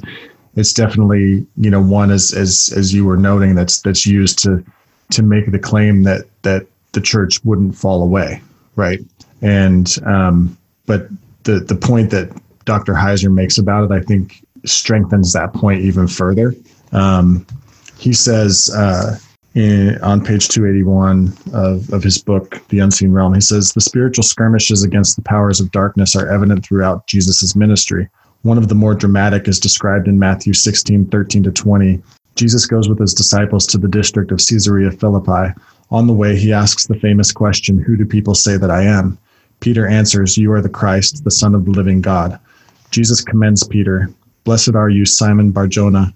it's 0.55 0.73
definitely 0.73 1.45
you 1.57 1.69
know 1.69 1.81
one 1.81 2.11
as 2.11 2.33
as 2.33 2.73
as 2.77 2.93
you 2.93 3.03
were 3.03 3.17
noting 3.17 3.55
that's 3.55 3.81
that's 3.81 4.05
used 4.05 4.39
to 4.43 4.63
to 5.09 5.23
make 5.23 5.51
the 5.51 5.59
claim 5.59 6.03
that 6.03 6.27
that 6.43 6.67
the 6.93 7.01
church 7.01 7.43
wouldn't 7.43 7.75
fall 7.75 8.03
away, 8.03 8.41
right? 8.75 8.99
And 9.41 9.93
um, 10.05 10.57
but 10.85 11.09
the 11.43 11.59
the 11.59 11.75
point 11.75 12.11
that 12.11 12.29
Dr. 12.65 12.93
Heiser 12.93 13.33
makes 13.33 13.57
about 13.57 13.89
it, 13.89 13.91
I 13.91 14.01
think, 14.01 14.45
strengthens 14.65 15.33
that 15.33 15.53
point 15.53 15.81
even 15.81 16.07
further. 16.07 16.53
Um, 16.91 17.45
he 17.97 18.13
says. 18.13 18.69
Uh, 18.73 19.17
in, 19.53 20.01
on 20.01 20.23
page 20.23 20.47
281 20.47 21.33
of, 21.53 21.91
of 21.91 22.03
his 22.03 22.17
book, 22.17 22.61
The 22.69 22.79
Unseen 22.79 23.11
Realm. 23.11 23.33
He 23.33 23.41
says, 23.41 23.73
The 23.73 23.81
spiritual 23.81 24.23
skirmishes 24.23 24.83
against 24.83 25.15
the 25.15 25.21
powers 25.21 25.59
of 25.59 25.71
darkness 25.71 26.15
are 26.15 26.29
evident 26.29 26.65
throughout 26.65 27.07
Jesus' 27.07 27.55
ministry. 27.55 28.09
One 28.43 28.57
of 28.57 28.69
the 28.69 28.75
more 28.75 28.95
dramatic 28.95 29.47
is 29.47 29.59
described 29.59 30.07
in 30.07 30.17
Matthew 30.17 30.53
16, 30.53 31.07
13 31.07 31.43
to 31.43 31.51
20. 31.51 32.01
Jesus 32.35 32.65
goes 32.65 32.87
with 32.87 32.99
his 32.99 33.13
disciples 33.13 33.67
to 33.67 33.77
the 33.77 33.89
district 33.89 34.31
of 34.31 34.39
Caesarea 34.39 34.91
Philippi. 34.91 35.53
On 35.91 36.07
the 36.07 36.13
way, 36.13 36.37
he 36.37 36.53
asks 36.53 36.87
the 36.87 36.99
famous 36.99 37.31
question, 37.31 37.77
Who 37.77 37.97
do 37.97 38.05
people 38.05 38.33
say 38.33 38.57
that 38.57 38.71
I 38.71 38.83
am? 38.83 39.17
Peter 39.59 39.85
answers, 39.85 40.37
You 40.37 40.51
are 40.53 40.61
the 40.61 40.69
Christ, 40.69 41.23
the 41.23 41.31
Son 41.31 41.53
of 41.53 41.65
the 41.65 41.71
living 41.71 42.01
God. 42.01 42.39
Jesus 42.89 43.21
commends 43.21 43.67
Peter. 43.67 44.09
Blessed 44.43 44.75
are 44.75 44.89
you, 44.89 45.05
Simon 45.05 45.51
Barjona 45.51 46.13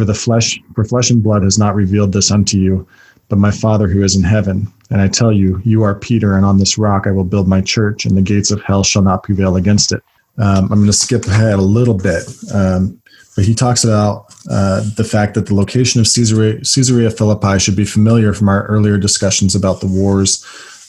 for 0.00 0.06
the 0.06 0.14
flesh, 0.14 0.58
for 0.74 0.82
flesh 0.82 1.10
and 1.10 1.22
blood 1.22 1.42
has 1.42 1.58
not 1.58 1.74
revealed 1.74 2.10
this 2.14 2.30
unto 2.30 2.56
you, 2.56 2.88
but 3.28 3.38
my 3.38 3.50
Father 3.50 3.86
who 3.86 4.02
is 4.02 4.16
in 4.16 4.22
heaven. 4.22 4.66
And 4.88 4.98
I 4.98 5.08
tell 5.08 5.30
you, 5.30 5.60
you 5.62 5.82
are 5.82 5.94
Peter, 5.94 6.36
and 6.36 6.46
on 6.46 6.56
this 6.56 6.78
rock 6.78 7.06
I 7.06 7.10
will 7.10 7.24
build 7.24 7.46
my 7.46 7.60
church, 7.60 8.06
and 8.06 8.16
the 8.16 8.22
gates 8.22 8.50
of 8.50 8.62
hell 8.62 8.82
shall 8.82 9.02
not 9.02 9.22
prevail 9.22 9.56
against 9.56 9.92
it. 9.92 10.02
Um, 10.38 10.72
I'm 10.72 10.78
going 10.78 10.86
to 10.86 10.94
skip 10.94 11.26
ahead 11.26 11.58
a 11.58 11.60
little 11.60 11.92
bit, 11.92 12.22
um, 12.54 12.98
but 13.36 13.44
he 13.44 13.54
talks 13.54 13.84
about 13.84 14.34
uh, 14.50 14.82
the 14.96 15.04
fact 15.04 15.34
that 15.34 15.44
the 15.44 15.54
location 15.54 16.00
of 16.00 16.06
Caesarea, 16.06 16.60
Caesarea 16.60 17.10
Philippi 17.10 17.58
should 17.58 17.76
be 17.76 17.84
familiar 17.84 18.32
from 18.32 18.48
our 18.48 18.64
earlier 18.68 18.96
discussions 18.96 19.54
about 19.54 19.80
the 19.80 19.86
wars 19.86 20.42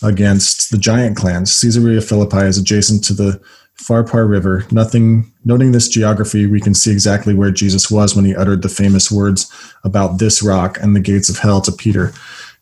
against 0.04 0.72
the 0.72 0.78
giant 0.78 1.18
clans. 1.18 1.60
Caesarea 1.60 2.00
Philippi 2.00 2.46
is 2.46 2.58
adjacent 2.58 3.04
to 3.04 3.14
the 3.14 3.42
Pharpar 3.82 4.30
River. 4.30 4.66
Nothing, 4.72 5.32
noting 5.44 5.72
this 5.72 5.88
geography, 5.88 6.46
we 6.46 6.62
can 6.62 6.74
see 6.74 6.92
exactly 6.92 7.34
where 7.34 7.52
Jesus 7.52 7.90
was 7.90 8.16
when 8.16 8.26
he 8.26 8.36
uttered 8.36 8.62
the 8.62 8.70
famous 8.70 9.12
words 9.12 9.52
about 9.84 10.20
this 10.20 10.44
rock 10.44 10.78
and 10.82 10.96
the 10.96 11.00
gates 11.00 11.30
of 11.30 11.40
hell 11.40 11.62
to 11.62 11.72
Peter. 11.72 12.14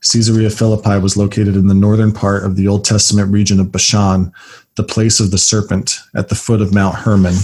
Caesarea 0.01 0.49
Philippi 0.49 0.97
was 0.97 1.17
located 1.17 1.55
in 1.55 1.67
the 1.67 1.73
northern 1.73 2.13
part 2.13 2.45
of 2.45 2.55
the 2.55 2.67
Old 2.67 2.85
Testament 2.85 3.31
region 3.31 3.59
of 3.59 3.71
Bashan, 3.71 4.31
the 4.75 4.83
place 4.83 5.19
of 5.19 5.31
the 5.31 5.37
serpent 5.37 5.99
at 6.15 6.29
the 6.29 6.35
foot 6.35 6.61
of 6.61 6.73
Mount 6.73 6.95
Hermon. 6.95 7.35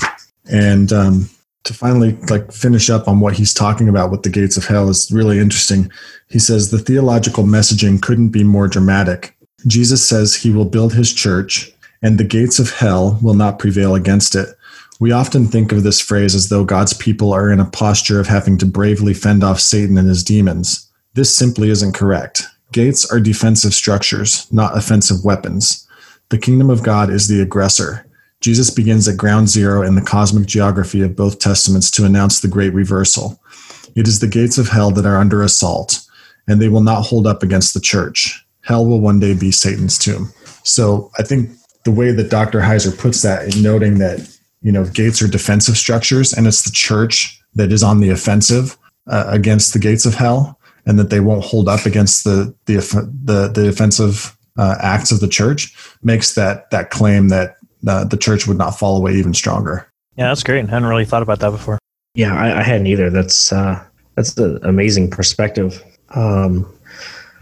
And 0.49 0.93
um, 0.93 1.30
to 1.65 1.73
finally 1.73 2.14
like 2.30 2.52
finish 2.52 2.89
up 2.89 3.07
on 3.07 3.19
what 3.19 3.34
he's 3.34 3.53
talking 3.53 3.89
about 3.89 4.10
with 4.10 4.23
the 4.23 4.30
gates 4.30 4.56
of 4.56 4.65
hell 4.65 4.88
is 4.89 5.11
really 5.11 5.39
interesting. 5.39 5.91
He 6.30 6.39
says 6.39 6.72
the 6.72 6.80
theological 6.80 7.43
messaging 7.43 8.02
couldn't 8.02 8.30
be 8.30 8.43
more 8.43 8.69
dramatic. 8.69 9.35
Jesus 9.68 10.07
says 10.07 10.35
he 10.35 10.52
will 10.52 10.65
build 10.65 10.93
his 10.93 11.11
church 11.11 11.74
and 12.01 12.17
the 12.17 12.23
gates 12.23 12.59
of 12.59 12.72
hell 12.72 13.19
will 13.22 13.34
not 13.34 13.59
prevail 13.59 13.95
against 13.95 14.35
it. 14.35 14.49
We 14.99 15.11
often 15.11 15.47
think 15.47 15.72
of 15.72 15.84
this 15.84 15.99
phrase 15.99 16.35
as 16.35 16.49
though 16.49 16.63
God's 16.63 16.93
people 16.93 17.34
are 17.34 17.51
in 17.51 17.59
a 17.59 17.65
posture 17.65 18.19
of 18.19 18.27
having 18.27 18.57
to 18.59 18.65
bravely 18.65 19.13
fend 19.13 19.43
off 19.43 19.59
Satan 19.59 19.97
and 19.97 20.07
his 20.07 20.23
demons. 20.23 20.89
This 21.13 21.35
simply 21.35 21.69
isn't 21.69 21.93
correct. 21.93 22.43
Gates 22.72 23.09
are 23.11 23.19
defensive 23.19 23.73
structures, 23.73 24.51
not 24.51 24.77
offensive 24.77 25.23
weapons. 25.23 25.88
The 26.30 26.38
kingdom 26.38 26.69
of 26.69 26.84
God 26.84 27.09
is 27.09 27.27
the 27.27 27.41
aggressor. 27.41 28.05
Jesus 28.41 28.69
begins 28.69 29.07
at 29.07 29.17
ground 29.17 29.49
zero 29.49 29.81
in 29.81 29.95
the 29.95 30.01
cosmic 30.01 30.45
geography 30.45 31.01
of 31.01 31.15
both 31.15 31.39
testaments 31.39 31.89
to 31.91 32.05
announce 32.05 32.39
the 32.39 32.47
great 32.47 32.73
reversal. 32.73 33.39
It 33.95 34.07
is 34.07 34.19
the 34.19 34.27
gates 34.27 34.57
of 34.57 34.69
hell 34.69 34.91
that 34.91 35.05
are 35.05 35.17
under 35.17 35.41
assault, 35.41 36.01
and 36.47 36.61
they 36.61 36.69
will 36.69 36.81
not 36.81 37.03
hold 37.03 37.27
up 37.27 37.43
against 37.43 37.73
the 37.73 37.80
church. 37.80 38.45
Hell 38.61 38.85
will 38.85 38.99
one 38.99 39.19
day 39.19 39.34
be 39.34 39.51
Satan's 39.51 39.97
tomb. 39.97 40.31
So 40.63 41.11
I 41.17 41.23
think 41.23 41.51
the 41.85 41.91
way 41.91 42.11
that 42.11 42.29
Dr. 42.29 42.59
Heiser 42.59 42.97
puts 42.97 43.21
that 43.21 43.55
in 43.55 43.63
noting 43.63 43.99
that, 43.99 44.27
you 44.61 44.71
know, 44.71 44.85
gates 44.85 45.21
are 45.21 45.27
defensive 45.27 45.77
structures 45.77 46.33
and 46.33 46.47
it's 46.47 46.63
the 46.63 46.71
church 46.71 47.41
that 47.53 47.71
is 47.71 47.83
on 47.83 48.01
the 48.01 48.09
offensive 48.09 48.77
uh, 49.07 49.25
against 49.27 49.71
the 49.71 49.79
gates 49.79 50.05
of 50.05 50.15
hell 50.15 50.59
and 50.85 50.99
that 50.99 51.09
they 51.09 51.19
won't 51.19 51.45
hold 51.45 51.69
up 51.69 51.85
against 51.85 52.23
the, 52.23 52.53
the, 52.65 52.75
the, 53.23 53.47
the 53.47 53.63
defensive 53.63 54.35
uh, 54.57 54.75
acts 54.81 55.11
of 55.11 55.19
the 55.19 55.27
church 55.27 55.75
makes 56.03 56.33
that, 56.33 56.69
that 56.71 56.89
claim 56.89 57.29
that 57.29 57.57
uh, 57.87 58.03
the 58.03 58.17
church 58.17 58.47
would 58.47 58.57
not 58.57 58.71
fall 58.71 58.97
away 58.97 59.13
even 59.13 59.33
stronger. 59.33 59.87
Yeah, 60.17 60.29
that's 60.29 60.43
great. 60.43 60.65
I 60.65 60.69
hadn't 60.69 60.87
really 60.87 61.05
thought 61.05 61.21
about 61.21 61.39
that 61.41 61.51
before. 61.51 61.77
Yeah, 62.15 62.33
I, 62.35 62.59
I 62.59 62.63
hadn't 62.63 62.87
either. 62.87 63.09
That's, 63.11 63.51
uh, 63.51 63.83
that's 64.15 64.35
an 64.37 64.59
amazing 64.63 65.11
perspective. 65.11 65.83
Um, 66.11 66.71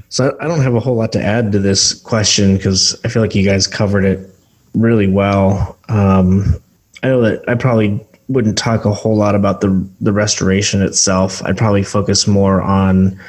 so 0.09 0.35
I 0.41 0.47
don't 0.47 0.61
have 0.61 0.75
a 0.75 0.79
whole 0.79 0.95
lot 0.95 1.11
to 1.13 1.23
add 1.23 1.51
to 1.53 1.59
this 1.59 1.93
question 1.93 2.57
because 2.57 2.99
I 3.05 3.07
feel 3.07 3.21
like 3.21 3.35
you 3.35 3.45
guys 3.45 3.67
covered 3.67 4.03
it 4.03 4.32
really 4.73 5.07
well. 5.07 5.77
Um, 5.89 6.59
I 7.03 7.07
know 7.07 7.21
that 7.21 7.47
I 7.47 7.55
probably 7.55 8.05
wouldn't 8.29 8.57
talk 8.57 8.85
a 8.85 8.93
whole 8.93 9.15
lot 9.15 9.35
about 9.35 9.61
the 9.61 9.87
the 10.01 10.13
restoration 10.13 10.81
itself. 10.81 11.43
I'd 11.43 11.57
probably 11.57 11.83
focus 11.83 12.27
more 12.27 12.61
on 12.61 13.19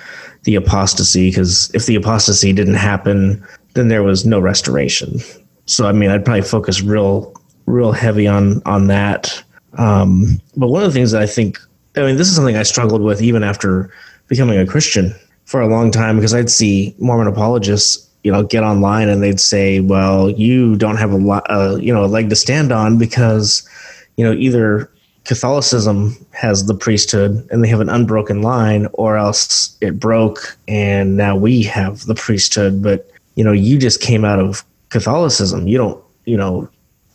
the 0.44 0.54
apostasy 0.54 1.30
because 1.30 1.70
if 1.74 1.86
the 1.86 1.96
apostasy 1.96 2.52
didn't 2.52 2.74
happen, 2.74 3.44
then 3.74 3.88
there 3.88 4.02
was 4.02 4.24
no 4.24 4.40
restoration. 4.40 5.18
So 5.66 5.86
I 5.86 5.92
mean, 5.92 6.10
I'd 6.10 6.24
probably 6.24 6.42
focus 6.42 6.82
real 6.82 7.34
real 7.66 7.92
heavy 7.92 8.26
on 8.26 8.62
on 8.66 8.86
that. 8.88 9.42
Um, 9.78 10.40
but 10.56 10.68
one 10.68 10.82
of 10.82 10.92
the 10.92 10.94
things 10.94 11.10
that 11.10 11.22
I 11.22 11.26
think, 11.26 11.58
I 11.96 12.02
mean, 12.02 12.16
this 12.16 12.28
is 12.28 12.36
something 12.36 12.56
I 12.56 12.62
struggled 12.62 13.02
with 13.02 13.20
even 13.20 13.42
after 13.42 13.92
becoming 14.28 14.58
a 14.58 14.66
Christian 14.66 15.14
for 15.46 15.60
a 15.60 15.66
long 15.66 15.90
time 15.90 16.16
because 16.16 16.32
I'd 16.32 16.50
see 16.50 16.94
Mormon 16.98 17.26
apologists, 17.26 18.08
you 18.24 18.32
know, 18.32 18.42
get 18.42 18.64
online 18.64 19.08
and 19.08 19.22
they'd 19.22 19.40
say, 19.40 19.80
"Well, 19.80 20.30
you 20.30 20.76
don't 20.76 20.96
have 20.96 21.12
a 21.12 21.16
lot, 21.16 21.46
uh, 21.48 21.76
you 21.80 21.92
know, 21.92 22.04
a 22.04 22.06
leg 22.06 22.30
to 22.30 22.36
stand 22.36 22.72
on 22.72 22.98
because, 22.98 23.68
you 24.16 24.24
know, 24.24 24.32
either 24.32 24.90
Catholicism 25.24 26.16
has 26.32 26.66
the 26.66 26.74
priesthood 26.74 27.46
and 27.50 27.62
they 27.62 27.68
have 27.68 27.80
an 27.80 27.88
unbroken 27.88 28.42
line, 28.42 28.88
or 28.94 29.16
else 29.16 29.76
it 29.80 30.00
broke 30.00 30.56
and 30.66 31.16
now 31.16 31.36
we 31.36 31.62
have 31.62 32.06
the 32.06 32.14
priesthood. 32.14 32.82
But 32.82 33.10
you 33.36 33.44
know, 33.44 33.52
you 33.52 33.78
just 33.78 34.00
came 34.00 34.24
out 34.24 34.38
of 34.38 34.64
Catholicism. 34.90 35.66
You 35.66 35.78
don't, 35.78 36.04
you 36.24 36.36
know, 36.36 36.68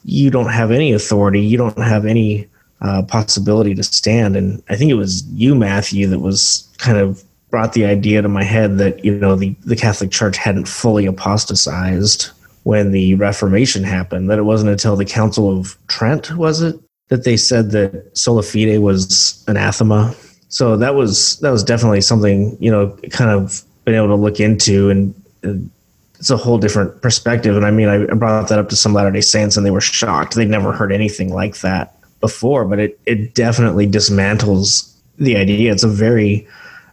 you 0.05 0.29
don't 0.29 0.49
have 0.49 0.71
any 0.71 0.93
authority. 0.93 1.41
You 1.41 1.57
don't 1.57 1.77
have 1.77 2.05
any 2.05 2.47
uh, 2.81 3.03
possibility 3.03 3.73
to 3.75 3.83
stand. 3.83 4.35
And 4.35 4.61
I 4.69 4.75
think 4.75 4.91
it 4.91 4.95
was 4.95 5.23
you, 5.27 5.55
Matthew, 5.55 6.07
that 6.07 6.19
was 6.19 6.67
kind 6.77 6.97
of 6.97 7.23
brought 7.49 7.73
the 7.73 7.85
idea 7.85 8.21
to 8.21 8.29
my 8.29 8.43
head 8.43 8.77
that 8.77 9.03
you 9.03 9.15
know 9.15 9.35
the, 9.35 9.55
the 9.65 9.75
Catholic 9.75 10.11
Church 10.11 10.37
hadn't 10.37 10.67
fully 10.67 11.05
apostatized 11.05 12.29
when 12.63 12.91
the 12.91 13.15
Reformation 13.15 13.83
happened. 13.83 14.29
That 14.29 14.39
it 14.39 14.43
wasn't 14.43 14.71
until 14.71 14.95
the 14.95 15.05
Council 15.05 15.57
of 15.57 15.77
Trent 15.87 16.35
was 16.35 16.61
it 16.61 16.79
that 17.07 17.23
they 17.23 17.37
said 17.37 17.71
that 17.71 18.11
sola 18.15 18.43
fide 18.43 18.79
was 18.79 19.43
anathema. 19.47 20.15
So 20.49 20.77
that 20.77 20.95
was 20.95 21.39
that 21.39 21.51
was 21.51 21.63
definitely 21.63 22.01
something 22.01 22.57
you 22.59 22.71
know 22.71 22.97
kind 23.11 23.31
of 23.31 23.63
been 23.85 23.95
able 23.95 24.07
to 24.07 24.15
look 24.15 24.39
into 24.39 24.89
and. 24.89 25.13
and 25.43 25.71
it's 26.19 26.29
a 26.29 26.35
whole 26.35 26.57
different 26.57 27.01
perspective. 27.01 27.55
And 27.55 27.65
I 27.65 27.71
mean, 27.71 27.87
I 27.87 28.03
brought 28.13 28.49
that 28.49 28.59
up 28.59 28.67
to 28.67 28.75
some 28.75 28.93
Latter 28.93 29.09
day 29.09 29.21
Saints 29.21 29.55
and 29.55 29.65
they 29.65 29.71
were 29.71 29.79
shocked. 29.79 30.35
They'd 30.35 30.49
never 30.49 30.73
heard 30.73 30.91
anything 30.91 31.33
like 31.33 31.61
that 31.61 31.95
before, 32.19 32.65
but 32.65 32.77
it, 32.77 32.99
it 33.05 33.33
definitely 33.35 33.87
dismantles 33.87 34.93
the 35.17 35.37
idea. 35.37 35.71
It's 35.71 35.83
a 35.83 35.87
very 35.87 36.45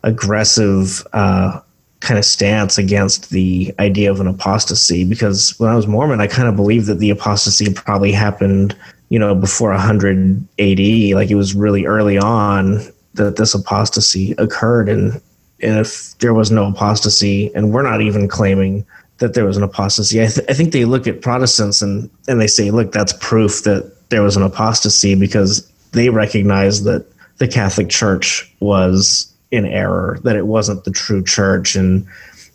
aggressive 0.06 1.06
uh, 1.12 1.60
kind 2.00 2.18
of 2.18 2.24
stance 2.24 2.78
against 2.78 3.30
the 3.30 3.74
idea 3.78 4.10
of 4.10 4.20
an 4.20 4.28
apostasy 4.28 5.04
because 5.04 5.58
when 5.58 5.68
I 5.68 5.76
was 5.76 5.86
Mormon, 5.86 6.20
I 6.20 6.28
kind 6.28 6.48
of 6.48 6.56
believed 6.56 6.86
that 6.86 7.00
the 7.00 7.10
apostasy 7.10 7.72
probably 7.74 8.12
happened, 8.12 8.76
you 9.08 9.18
know, 9.18 9.34
before 9.34 9.70
100 9.70 10.40
AD. 10.58 10.78
Like 11.14 11.30
it 11.30 11.34
was 11.34 11.54
really 11.54 11.84
early 11.84 12.16
on 12.16 12.80
that 13.14 13.36
this 13.36 13.54
apostasy 13.54 14.34
occurred. 14.38 14.88
And, 14.88 15.20
and 15.60 15.78
if 15.78 16.16
there 16.18 16.34
was 16.34 16.50
no 16.50 16.66
apostasy, 16.68 17.52
and 17.54 17.72
we're 17.72 17.82
not 17.82 18.00
even 18.00 18.28
claiming 18.28 18.86
that 19.18 19.34
there 19.34 19.46
was 19.46 19.56
an 19.56 19.62
apostasy. 19.62 20.22
I, 20.22 20.26
th- 20.26 20.46
I, 20.48 20.52
think 20.52 20.72
they 20.72 20.84
look 20.84 21.06
at 21.06 21.22
Protestants 21.22 21.80
and, 21.80 22.10
and 22.28 22.40
they 22.40 22.46
say, 22.46 22.70
look, 22.70 22.92
that's 22.92 23.14
proof 23.14 23.64
that 23.64 24.10
there 24.10 24.22
was 24.22 24.36
an 24.36 24.42
apostasy 24.42 25.14
because 25.14 25.66
they 25.92 26.10
recognize 26.10 26.84
that 26.84 27.06
the 27.38 27.48
Catholic 27.48 27.88
Church 27.88 28.54
was 28.60 29.32
in 29.50 29.66
error, 29.66 30.18
that 30.24 30.36
it 30.36 30.46
wasn't 30.46 30.84
the 30.84 30.90
true 30.90 31.22
church. 31.22 31.76
And, 31.76 32.06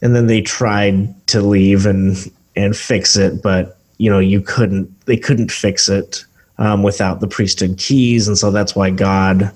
and 0.02 0.16
then 0.16 0.28
they 0.28 0.42
tried 0.42 1.28
to 1.28 1.42
leave 1.42 1.86
and, 1.86 2.18
and 2.56 2.76
fix 2.76 3.16
it, 3.16 3.42
but 3.42 3.78
you 3.98 4.10
know, 4.10 4.20
you 4.20 4.42
couldn't, 4.42 5.06
they 5.06 5.18
couldn't 5.18 5.52
fix 5.52 5.88
it 5.88 6.26
um, 6.58 6.84
without 6.84 7.20
the 7.20 7.28
priesthood 7.28 7.78
keys. 7.78 8.28
And 8.28 8.38
so 8.38 8.52
that's 8.52 8.76
why 8.76 8.90
God 8.90 9.52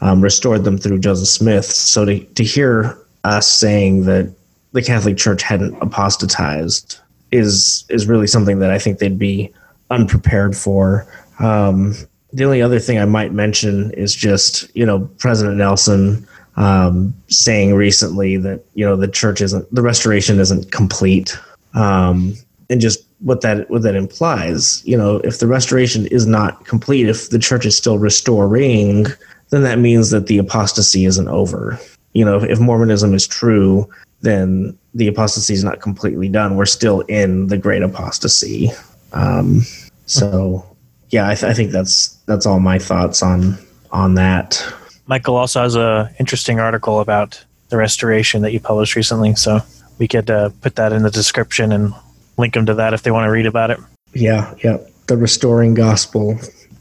um, 0.00 0.20
restored 0.20 0.64
them 0.64 0.78
through 0.78 1.00
Joseph 1.00 1.28
Smith. 1.28 1.64
So 1.64 2.04
to, 2.04 2.20
to 2.24 2.44
hear 2.44 2.98
us 3.24 3.48
saying 3.48 4.04
that 4.04 4.32
the 4.72 4.82
Catholic 4.82 5.16
Church 5.16 5.42
hadn't 5.42 5.76
apostatized 5.80 6.98
is 7.30 7.84
is 7.88 8.06
really 8.06 8.26
something 8.26 8.58
that 8.60 8.70
I 8.70 8.78
think 8.78 8.98
they'd 8.98 9.18
be 9.18 9.52
unprepared 9.90 10.56
for. 10.56 11.06
Um, 11.40 11.94
the 12.32 12.44
only 12.44 12.62
other 12.62 12.78
thing 12.78 12.98
I 12.98 13.04
might 13.04 13.32
mention 13.32 13.90
is 13.92 14.14
just 14.14 14.74
you 14.76 14.84
know 14.84 15.08
President 15.18 15.56
Nelson 15.56 16.26
um, 16.58 17.14
saying 17.28 17.74
recently 17.74 18.36
that 18.36 18.64
you 18.74 18.84
know 18.84 18.96
the 18.96 19.08
church 19.08 19.40
isn't 19.40 19.72
the 19.74 19.80
restoration 19.80 20.40
isn't 20.40 20.72
complete, 20.72 21.38
um, 21.74 22.34
and 22.68 22.80
just 22.80 23.06
what 23.20 23.40
that 23.42 23.70
what 23.70 23.82
that 23.82 23.94
implies. 23.94 24.84
You 24.84 24.98
know, 24.98 25.16
if 25.18 25.38
the 25.38 25.46
restoration 25.46 26.06
is 26.08 26.26
not 26.26 26.66
complete, 26.66 27.08
if 27.08 27.30
the 27.30 27.38
church 27.38 27.64
is 27.64 27.76
still 27.76 27.98
restoring, 27.98 29.06
then 29.50 29.62
that 29.62 29.78
means 29.78 30.10
that 30.10 30.26
the 30.26 30.38
apostasy 30.38 31.04
isn't 31.04 31.28
over. 31.28 31.78
You 32.12 32.24
know, 32.24 32.42
if, 32.42 32.58
Mormonism 32.58 33.14
is 33.14 33.26
true, 33.26 33.88
then 34.22 34.76
the 34.94 35.06
apostasy 35.06 35.54
is 35.54 35.62
not 35.62 35.80
completely 35.80 36.28
done. 36.28 36.56
We're 36.56 36.66
still 36.66 37.02
in 37.02 37.46
the 37.46 37.58
great 37.58 37.82
apostasy. 37.82 38.70
Um, 39.12 39.62
so, 40.06 40.76
yeah, 41.10 41.28
I, 41.28 41.34
th- 41.36 41.50
I, 41.50 41.54
think 41.54 41.70
that's 41.70 42.08
that's 42.26 42.46
all 42.46 42.58
my 42.58 42.80
thoughts 42.80 43.22
on 43.22 43.58
on 43.92 44.14
that. 44.14 44.60
Michael 45.08 45.36
also 45.36 45.62
has 45.62 45.74
a 45.74 46.14
interesting 46.20 46.60
article 46.60 47.00
about 47.00 47.42
the 47.70 47.76
restoration 47.76 48.42
that 48.42 48.52
you 48.52 48.60
published 48.60 48.94
recently, 48.94 49.34
so 49.34 49.60
we 49.98 50.06
could 50.06 50.30
uh, 50.30 50.50
put 50.60 50.76
that 50.76 50.92
in 50.92 51.02
the 51.02 51.10
description 51.10 51.72
and 51.72 51.94
link 52.36 52.54
them 52.54 52.66
to 52.66 52.74
that 52.74 52.94
if 52.94 53.02
they 53.02 53.10
want 53.10 53.26
to 53.26 53.30
read 53.30 53.46
about 53.46 53.70
it. 53.70 53.80
Yeah, 54.12 54.54
yeah, 54.62 54.78
the 55.06 55.16
restoring 55.16 55.74
gospel. 55.74 56.34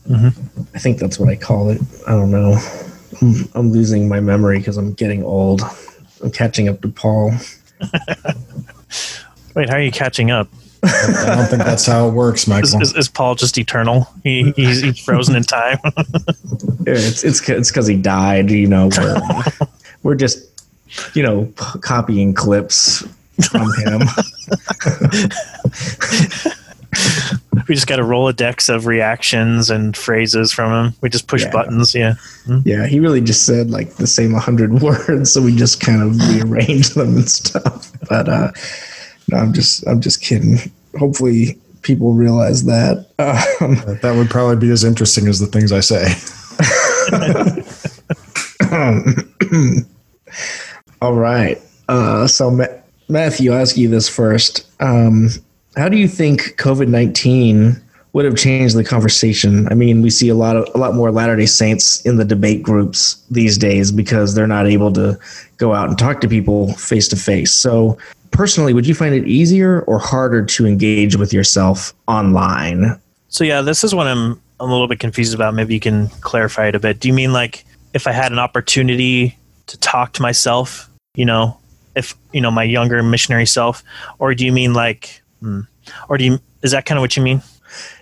Mm-hmm. 0.09 0.61
I 0.75 0.79
think 0.79 0.99
that's 0.99 1.19
what 1.19 1.29
I 1.29 1.35
call 1.35 1.69
it. 1.69 1.81
I 2.05 2.11
don't 2.11 2.31
know. 2.31 2.59
I'm, 3.21 3.33
I'm 3.55 3.71
losing 3.71 4.07
my 4.07 4.19
memory 4.19 4.59
because 4.59 4.77
I'm 4.77 4.93
getting 4.93 5.23
old. 5.23 5.61
I'm 6.21 6.31
catching 6.31 6.67
up 6.67 6.81
to 6.81 6.89
Paul. 6.89 7.31
Wait, 9.55 9.69
how 9.69 9.75
are 9.75 9.81
you 9.81 9.91
catching 9.91 10.31
up? 10.31 10.49
I 10.83 11.35
don't 11.35 11.47
think 11.47 11.63
that's 11.63 11.85
how 11.85 12.07
it 12.07 12.13
works, 12.13 12.47
Michael. 12.47 12.81
Is, 12.81 12.91
is, 12.91 12.95
is 12.95 13.09
Paul 13.09 13.35
just 13.35 13.57
eternal? 13.57 14.07
He, 14.23 14.51
he's, 14.55 14.81
he's 14.81 14.99
frozen 14.99 15.35
in 15.35 15.43
time. 15.43 15.77
it's 16.85 17.23
it's 17.23 17.47
it's 17.49 17.71
because 17.71 17.87
he 17.87 17.95
died. 17.97 18.51
You 18.51 18.67
know, 18.67 18.89
we're, 18.97 19.43
we're 20.03 20.15
just 20.15 20.45
you 21.15 21.23
know 21.23 21.51
copying 21.55 22.33
clips 22.33 23.03
from 23.49 23.71
him. 23.77 24.01
we 27.67 27.75
just 27.75 27.87
got 27.87 27.99
a 27.99 28.03
Rolodex 28.03 28.73
of 28.73 28.85
reactions 28.85 29.69
and 29.69 29.95
phrases 29.95 30.51
from 30.51 30.71
him. 30.71 30.93
We 31.01 31.09
just 31.09 31.27
push 31.27 31.43
yeah. 31.43 31.51
buttons. 31.51 31.93
Yeah. 31.93 32.15
Hmm? 32.45 32.59
Yeah. 32.65 32.87
He 32.87 32.99
really 32.99 33.21
just 33.21 33.45
said 33.45 33.69
like 33.69 33.95
the 33.95 34.07
same 34.07 34.31
100 34.31 34.73
words. 34.81 35.31
So 35.31 35.41
we 35.41 35.55
just 35.55 35.81
kind 35.81 36.01
of 36.01 36.17
rearranged 36.29 36.95
them 36.95 37.17
and 37.17 37.29
stuff. 37.29 37.91
But, 38.09 38.29
uh, 38.29 38.51
no, 39.29 39.37
I'm 39.37 39.53
just, 39.53 39.85
I'm 39.87 40.01
just 40.01 40.21
kidding. 40.21 40.57
Hopefully 40.97 41.59
people 41.81 42.13
realize 42.13 42.65
that. 42.65 43.07
Um, 43.59 43.75
that 44.01 44.15
would 44.15 44.29
probably 44.29 44.55
be 44.57 44.71
as 44.71 44.83
interesting 44.83 45.27
as 45.27 45.39
the 45.39 45.47
things 45.47 45.71
I 45.71 45.79
say. 45.79 46.13
all 51.01 51.13
right. 51.13 51.59
Uh, 51.87 52.27
so 52.27 52.51
Ma- 52.51 52.65
Matthew, 53.09 53.51
I'll 53.51 53.61
ask 53.61 53.77
you 53.77 53.89
this 53.89 54.09
first. 54.09 54.67
Um, 54.81 55.29
how 55.75 55.89
do 55.89 55.97
you 55.97 56.07
think 56.07 56.57
COVID 56.57 56.87
nineteen 56.87 57.81
would 58.13 58.25
have 58.25 58.35
changed 58.35 58.75
the 58.75 58.83
conversation? 58.83 59.67
I 59.69 59.73
mean, 59.73 60.01
we 60.01 60.09
see 60.09 60.29
a 60.29 60.35
lot 60.35 60.55
of 60.55 60.67
a 60.75 60.77
lot 60.77 60.95
more 60.95 61.11
Latter 61.11 61.35
Day 61.35 61.45
Saints 61.45 62.01
in 62.01 62.17
the 62.17 62.25
debate 62.25 62.63
groups 62.63 63.23
these 63.31 63.57
days 63.57 63.91
because 63.91 64.35
they're 64.35 64.47
not 64.47 64.67
able 64.67 64.91
to 64.93 65.17
go 65.57 65.73
out 65.73 65.89
and 65.89 65.97
talk 65.97 66.21
to 66.21 66.27
people 66.27 66.73
face 66.73 67.07
to 67.09 67.15
face. 67.15 67.53
So, 67.53 67.97
personally, 68.31 68.73
would 68.73 68.87
you 68.87 68.95
find 68.95 69.13
it 69.13 69.27
easier 69.27 69.81
or 69.81 69.99
harder 69.99 70.43
to 70.45 70.65
engage 70.65 71.15
with 71.15 71.33
yourself 71.33 71.93
online? 72.07 72.99
So, 73.29 73.43
yeah, 73.43 73.61
this 73.61 73.83
is 73.83 73.93
what 73.93 74.07
I'm 74.07 74.41
I'm 74.59 74.69
a 74.69 74.71
little 74.71 74.87
bit 74.87 74.99
confused 74.99 75.33
about. 75.33 75.53
Maybe 75.53 75.73
you 75.73 75.79
can 75.79 76.07
clarify 76.21 76.67
it 76.67 76.75
a 76.75 76.79
bit. 76.79 76.99
Do 76.99 77.07
you 77.07 77.13
mean 77.13 77.33
like 77.33 77.65
if 77.93 78.07
I 78.07 78.11
had 78.11 78.31
an 78.31 78.39
opportunity 78.39 79.37
to 79.67 79.77
talk 79.79 80.13
to 80.13 80.21
myself, 80.21 80.89
you 81.15 81.25
know, 81.25 81.57
if 81.95 82.15
you 82.31 82.41
know 82.41 82.51
my 82.51 82.63
younger 82.63 83.01
missionary 83.03 83.45
self, 83.45 83.83
or 84.19 84.33
do 84.33 84.45
you 84.45 84.51
mean 84.51 84.73
like 84.73 85.21
Hmm. 85.41 85.61
Or 86.09 86.17
do 86.17 86.25
you? 86.25 86.39
Is 86.63 86.71
that 86.71 86.85
kind 86.85 86.97
of 86.97 87.01
what 87.01 87.15
you 87.15 87.23
mean? 87.23 87.41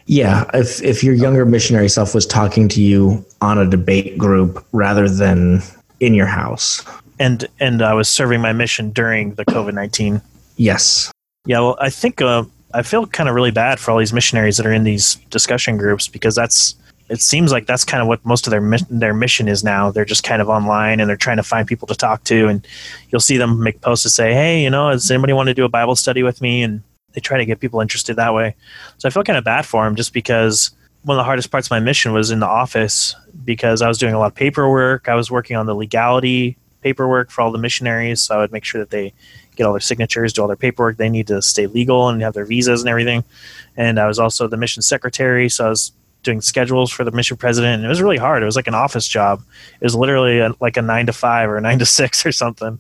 Yeah, 0.06 0.46
if 0.54 0.82
if 0.82 1.04
your 1.04 1.14
younger 1.14 1.46
missionary 1.46 1.90
self 1.90 2.14
was 2.14 2.26
talking 2.26 2.68
to 2.70 2.82
you 2.82 3.26
on 3.42 3.58
a 3.58 3.70
debate 3.70 4.18
group 4.18 4.66
rather 4.72 5.10
than 5.10 5.62
in 6.00 6.14
your 6.14 6.28
house. 6.28 6.84
And 7.20 7.48
and 7.60 7.82
I 7.82 7.94
was 7.94 8.10
serving 8.10 8.42
my 8.42 8.54
mission 8.54 8.92
during 8.92 9.36
the 9.36 9.46
COVID 9.46 9.74
nineteen. 9.74 10.22
Yes. 10.58 11.12
Yeah, 11.46 11.60
well, 11.60 11.78
I 11.80 11.90
think 11.90 12.22
uh, 12.22 12.44
I 12.74 12.82
feel 12.82 13.06
kind 13.06 13.30
of 13.30 13.36
really 13.36 13.52
bad 13.52 13.80
for 13.80 13.92
all 13.92 14.00
these 14.00 14.14
missionaries 14.14 14.58
that 14.58 14.66
are 14.66 14.74
in 14.74 14.84
these 14.84 15.16
discussion 15.30 15.78
groups 15.78 16.08
because 16.08 16.36
that's 16.36 16.76
it 17.08 17.22
seems 17.22 17.52
like 17.52 17.68
that's 17.68 17.84
kind 17.84 18.02
of 18.02 18.08
what 18.08 18.26
most 18.26 18.48
of 18.48 18.52
their 18.52 18.78
their 18.90 19.14
mission 19.14 19.48
is 19.48 19.64
now. 19.64 19.92
They're 19.92 20.06
just 20.06 20.24
kind 20.24 20.42
of 20.42 20.50
online 20.50 21.00
and 21.00 21.08
they're 21.08 21.16
trying 21.16 21.38
to 21.38 21.44
find 21.44 21.68
people 21.68 21.88
to 21.88 21.96
talk 21.96 22.24
to, 22.26 22.48
and 22.48 22.66
you'll 23.10 23.22
see 23.22 23.38
them 23.38 23.62
make 23.62 23.82
posts 23.82 24.04
to 24.04 24.10
say, 24.10 24.34
"Hey, 24.34 24.64
you 24.64 24.70
know, 24.70 24.92
does 24.92 25.10
anybody 25.12 25.34
want 25.34 25.48
to 25.48 25.54
do 25.54 25.66
a 25.66 25.70
Bible 25.70 25.96
study 25.96 26.24
with 26.24 26.42
me?" 26.42 26.64
And 26.64 26.82
they 27.14 27.22
try 27.22 27.38
to 27.38 27.46
get 27.46 27.60
people 27.60 27.80
interested 27.80 28.16
that 28.16 28.34
way. 28.34 28.56
So 28.98 29.08
I 29.08 29.12
feel 29.12 29.24
kind 29.24 29.38
of 29.38 29.44
bad 29.44 29.66
for 29.66 29.86
them 29.86 29.96
just 29.96 30.14
because 30.14 30.72
one 31.04 31.18
of 31.18 31.20
the 31.20 31.26
hardest 31.26 31.52
parts 31.52 31.68
of 31.68 31.72
my 31.72 31.80
mission 31.80 32.12
was 32.12 32.32
in 32.32 32.40
the 32.40 32.48
office 32.48 33.16
because 33.46 33.82
I 33.82 33.88
was 33.88 34.00
doing 34.00 34.16
a 34.16 34.20
lot 34.20 34.28
of 34.28 34.36
paperwork. 34.36 35.08
I 35.08 35.16
was 35.16 35.30
working 35.30 35.56
on 35.56 35.68
the 35.68 35.76
legality 35.76 36.58
paperwork 36.86 37.32
for 37.32 37.42
all 37.42 37.52
the 37.52 37.58
missionaries, 37.58 38.22
so 38.22 38.36
I 38.36 38.38
would 38.38 38.52
make 38.52 38.64
sure 38.64 38.80
that 38.80 38.92
they 38.92 39.12
get 39.56 39.66
all 39.66 39.74
their 39.74 39.80
signatures, 39.80 40.34
do 40.34 40.44
all 40.44 40.48
their 40.48 40.56
paperwork. 40.56 40.98
They 40.98 41.10
need 41.10 41.26
to 41.28 41.42
stay 41.42 41.66
legal 41.66 42.10
and 42.10 42.22
have 42.22 42.36
their 42.36 42.46
visas 42.46 42.82
and 42.82 42.90
everything. 42.90 43.24
And 43.76 44.00
I 44.00 44.06
was 44.06 44.20
also 44.20 44.48
the 44.48 44.56
mission 44.56 44.84
secretary, 44.84 45.50
so 45.50 45.66
I 45.66 45.70
was 45.70 45.92
doing 46.22 46.42
schedules 46.42 46.92
for 46.92 47.04
the 47.04 47.12
mission 47.12 47.38
president. 47.38 47.76
And 47.76 47.86
it 47.86 47.88
was 47.88 48.04
really 48.04 48.18
hard. 48.18 48.44
It 48.44 48.46
was 48.46 48.56
like 48.56 48.68
an 48.68 48.76
office 48.76 49.08
job. 49.08 49.42
It 49.82 49.84
was 49.84 49.96
literally 49.96 50.40
a, 50.40 50.54
like 50.60 50.78
a 50.78 50.84
nine 50.84 51.08
to 51.08 51.14
five 51.14 51.50
or 51.50 51.58
a 51.58 51.62
nine 51.62 51.80
to 51.80 51.86
six 52.00 52.24
or 52.24 52.32
something. 52.32 52.78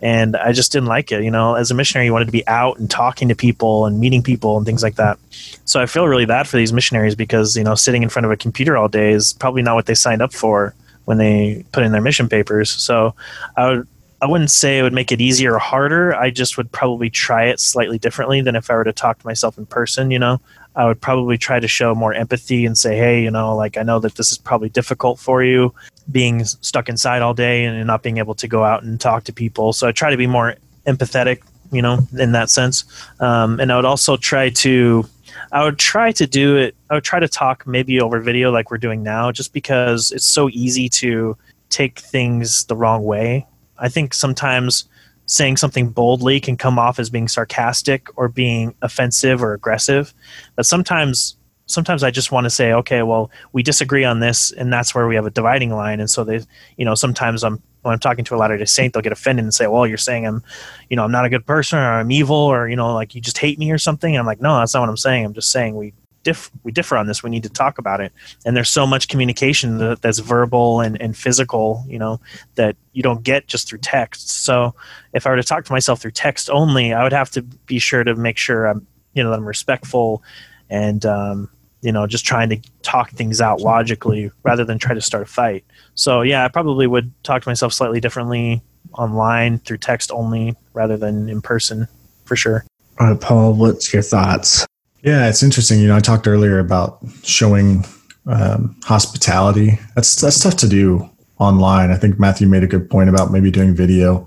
And 0.00 0.36
I 0.36 0.52
just 0.52 0.70
didn't 0.70 0.88
like 0.88 1.10
it. 1.10 1.24
You 1.24 1.30
know, 1.30 1.56
as 1.56 1.72
a 1.72 1.74
missionary, 1.74 2.06
you 2.06 2.12
wanted 2.12 2.26
to 2.26 2.32
be 2.32 2.46
out 2.46 2.78
and 2.78 2.88
talking 2.88 3.28
to 3.28 3.34
people 3.34 3.84
and 3.84 3.98
meeting 3.98 4.22
people 4.22 4.56
and 4.56 4.64
things 4.64 4.82
like 4.82 4.94
that. 4.94 5.18
So 5.64 5.80
I 5.80 5.86
feel 5.86 6.06
really 6.06 6.24
bad 6.24 6.46
for 6.46 6.56
these 6.56 6.72
missionaries 6.72 7.16
because, 7.16 7.56
you 7.56 7.64
know, 7.64 7.74
sitting 7.74 8.02
in 8.04 8.08
front 8.08 8.26
of 8.26 8.32
a 8.32 8.36
computer 8.36 8.76
all 8.76 8.88
day 8.88 9.10
is 9.12 9.32
probably 9.32 9.62
not 9.62 9.74
what 9.74 9.86
they 9.86 9.94
signed 9.94 10.22
up 10.22 10.32
for 10.32 10.74
when 11.10 11.18
they 11.18 11.64
put 11.72 11.82
in 11.82 11.90
their 11.90 12.00
mission 12.00 12.28
papers. 12.28 12.70
So 12.70 13.16
I 13.56 13.68
would 13.68 13.88
I 14.22 14.26
wouldn't 14.26 14.52
say 14.52 14.78
it 14.78 14.82
would 14.82 14.92
make 14.92 15.10
it 15.10 15.20
easier 15.20 15.54
or 15.54 15.58
harder. 15.58 16.14
I 16.14 16.30
just 16.30 16.56
would 16.56 16.70
probably 16.70 17.10
try 17.10 17.46
it 17.46 17.58
slightly 17.58 17.98
differently 17.98 18.40
than 18.42 18.54
if 18.54 18.70
I 18.70 18.74
were 18.74 18.84
to 18.84 18.92
talk 18.92 19.18
to 19.18 19.26
myself 19.26 19.58
in 19.58 19.66
person, 19.66 20.12
you 20.12 20.20
know. 20.20 20.40
I 20.76 20.86
would 20.86 21.00
probably 21.00 21.36
try 21.36 21.58
to 21.58 21.66
show 21.66 21.96
more 21.96 22.14
empathy 22.14 22.64
and 22.64 22.78
say, 22.78 22.96
hey, 22.96 23.24
you 23.24 23.30
know, 23.30 23.56
like 23.56 23.76
I 23.76 23.82
know 23.82 23.98
that 23.98 24.14
this 24.14 24.30
is 24.30 24.38
probably 24.38 24.68
difficult 24.68 25.18
for 25.18 25.42
you 25.42 25.74
being 26.12 26.44
stuck 26.44 26.88
inside 26.88 27.22
all 27.22 27.34
day 27.34 27.64
and 27.64 27.84
not 27.88 28.04
being 28.04 28.18
able 28.18 28.36
to 28.36 28.46
go 28.46 28.62
out 28.62 28.84
and 28.84 29.00
talk 29.00 29.24
to 29.24 29.32
people. 29.32 29.72
So 29.72 29.88
I 29.88 29.92
try 29.92 30.10
to 30.10 30.16
be 30.16 30.28
more 30.28 30.54
empathetic, 30.86 31.42
you 31.72 31.82
know, 31.82 32.06
in 32.16 32.30
that 32.32 32.50
sense. 32.50 32.84
Um, 33.18 33.58
and 33.58 33.72
I 33.72 33.76
would 33.76 33.84
also 33.84 34.16
try 34.16 34.50
to, 34.50 35.04
I 35.52 35.64
would 35.64 35.78
try 35.78 36.12
to 36.12 36.26
do 36.26 36.56
it, 36.56 36.76
I 36.90 36.94
would 36.94 37.04
try 37.04 37.20
to 37.20 37.28
talk 37.28 37.66
maybe 37.66 38.00
over 38.00 38.20
video 38.20 38.50
like 38.50 38.70
we're 38.70 38.78
doing 38.78 39.02
now, 39.02 39.32
just 39.32 39.52
because 39.52 40.12
it's 40.12 40.26
so 40.26 40.48
easy 40.50 40.88
to 40.90 41.36
take 41.70 41.98
things 41.98 42.64
the 42.66 42.76
wrong 42.76 43.04
way. 43.04 43.46
I 43.78 43.88
think 43.88 44.14
sometimes 44.14 44.88
saying 45.26 45.56
something 45.56 45.88
boldly 45.90 46.40
can 46.40 46.56
come 46.56 46.78
off 46.78 46.98
as 46.98 47.08
being 47.08 47.28
sarcastic 47.28 48.08
or 48.16 48.28
being 48.28 48.74
offensive 48.82 49.42
or 49.42 49.54
aggressive. 49.54 50.12
But 50.56 50.66
sometimes 50.66 51.36
sometimes 51.66 52.02
I 52.02 52.10
just 52.10 52.32
want 52.32 52.44
to 52.44 52.50
say, 52.50 52.72
okay, 52.72 53.02
well, 53.02 53.30
we 53.52 53.62
disagree 53.62 54.04
on 54.04 54.20
this, 54.20 54.50
and 54.52 54.72
that's 54.72 54.94
where 54.94 55.06
we 55.06 55.14
have 55.14 55.26
a 55.26 55.30
dividing 55.30 55.70
line. 55.70 56.00
And 56.00 56.10
so 56.10 56.24
they, 56.24 56.40
you 56.76 56.84
know, 56.84 56.94
sometimes 56.94 57.44
I'm 57.44 57.62
when 57.82 57.92
I'm 57.92 57.98
talking 57.98 58.24
to 58.26 58.34
a 58.34 58.36
Latter 58.36 58.56
Day 58.56 58.64
Saint, 58.64 58.92
they'll 58.92 59.02
get 59.02 59.12
offended 59.12 59.44
and 59.44 59.54
say, 59.54 59.66
well, 59.66 59.86
you're 59.86 59.98
saying 59.98 60.26
I'm, 60.26 60.42
you 60.88 60.96
know, 60.96 61.04
I'm 61.04 61.12
not 61.12 61.24
a 61.24 61.30
good 61.30 61.46
person 61.46 61.78
or 61.78 61.92
I'm 61.92 62.10
evil 62.10 62.36
or 62.36 62.68
you 62.68 62.76
know, 62.76 62.94
like 62.94 63.14
you 63.14 63.20
just 63.20 63.38
hate 63.38 63.58
me 63.58 63.70
or 63.70 63.78
something. 63.78 64.14
And 64.14 64.20
I'm 64.20 64.26
like, 64.26 64.40
no, 64.40 64.58
that's 64.58 64.74
not 64.74 64.80
what 64.80 64.88
I'm 64.88 64.96
saying. 64.96 65.24
I'm 65.24 65.34
just 65.34 65.50
saying 65.50 65.76
we 65.76 65.92
diff- 66.22 66.50
we 66.62 66.72
differ 66.72 66.96
on 66.96 67.06
this. 67.06 67.22
We 67.22 67.30
need 67.30 67.42
to 67.44 67.48
talk 67.48 67.78
about 67.78 68.00
it. 68.00 68.12
And 68.44 68.56
there's 68.56 68.68
so 68.68 68.86
much 68.86 69.08
communication 69.08 69.78
that, 69.78 70.02
that's 70.02 70.18
verbal 70.18 70.80
and, 70.80 71.00
and 71.00 71.16
physical, 71.16 71.84
you 71.88 71.98
know, 71.98 72.20
that 72.56 72.76
you 72.92 73.02
don't 73.02 73.22
get 73.22 73.46
just 73.46 73.68
through 73.68 73.78
text. 73.78 74.28
So 74.28 74.74
if 75.12 75.26
I 75.26 75.30
were 75.30 75.36
to 75.36 75.42
talk 75.42 75.64
to 75.64 75.72
myself 75.72 76.00
through 76.00 76.12
text 76.12 76.50
only, 76.50 76.92
I 76.92 77.02
would 77.02 77.12
have 77.12 77.30
to 77.32 77.42
be 77.42 77.78
sure 77.78 78.04
to 78.04 78.14
make 78.14 78.36
sure 78.36 78.66
I'm, 78.66 78.86
you 79.14 79.22
know, 79.22 79.30
that 79.30 79.38
I'm 79.38 79.46
respectful 79.46 80.22
and, 80.68 81.04
um, 81.06 81.50
you 81.82 81.92
know, 81.92 82.06
just 82.06 82.24
trying 82.24 82.48
to 82.50 82.58
talk 82.82 83.10
things 83.10 83.40
out 83.40 83.60
logically 83.60 84.30
rather 84.42 84.64
than 84.64 84.78
try 84.78 84.94
to 84.94 85.00
start 85.00 85.22
a 85.22 85.26
fight. 85.26 85.64
So 85.94 86.22
yeah, 86.22 86.44
I 86.44 86.48
probably 86.48 86.86
would 86.86 87.12
talk 87.22 87.42
to 87.42 87.48
myself 87.48 87.72
slightly 87.72 88.00
differently 88.00 88.62
online 88.94 89.58
through 89.58 89.78
text 89.78 90.10
only 90.10 90.56
rather 90.74 90.96
than 90.96 91.28
in 91.28 91.40
person 91.40 91.88
for 92.24 92.36
sure. 92.36 92.64
All 92.98 93.08
right, 93.08 93.20
Paul, 93.20 93.54
what's 93.54 93.92
your 93.92 94.02
thoughts? 94.02 94.66
Yeah, 95.02 95.28
it's 95.28 95.42
interesting. 95.42 95.80
You 95.80 95.88
know, 95.88 95.96
I 95.96 96.00
talked 96.00 96.28
earlier 96.28 96.58
about 96.58 96.98
showing 97.22 97.84
um, 98.26 98.76
hospitality. 98.84 99.78
That's 99.94 100.20
that's 100.20 100.40
tough 100.40 100.56
to 100.56 100.68
do 100.68 101.08
online. 101.38 101.90
I 101.90 101.96
think 101.96 102.18
Matthew 102.18 102.46
made 102.46 102.62
a 102.62 102.66
good 102.66 102.90
point 102.90 103.08
about 103.08 103.32
maybe 103.32 103.50
doing 103.50 103.74
video. 103.74 104.26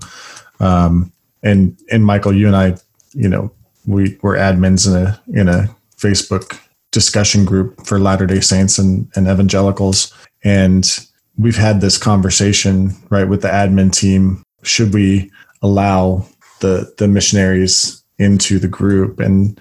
Um, 0.58 1.12
and 1.44 1.78
and 1.92 2.04
Michael, 2.04 2.34
you 2.34 2.48
and 2.48 2.56
I, 2.56 2.76
you 3.12 3.28
know, 3.28 3.52
we 3.86 4.18
were 4.22 4.34
admins 4.34 4.88
in 4.88 5.06
a 5.06 5.20
in 5.40 5.48
a 5.48 5.74
Facebook 5.96 6.58
discussion 6.94 7.44
group 7.44 7.84
for 7.86 7.98
Latter 7.98 8.24
Day 8.24 8.40
Saints 8.40 8.78
and, 8.78 9.10
and 9.14 9.28
evangelicals, 9.28 10.14
and 10.42 11.06
we've 11.36 11.56
had 11.56 11.80
this 11.80 11.98
conversation 11.98 12.92
right 13.10 13.28
with 13.28 13.42
the 13.42 13.48
admin 13.48 13.92
team. 13.92 14.42
Should 14.62 14.94
we 14.94 15.30
allow 15.60 16.26
the 16.60 16.94
the 16.96 17.08
missionaries 17.08 18.02
into 18.18 18.58
the 18.58 18.68
group 18.68 19.18
and 19.18 19.60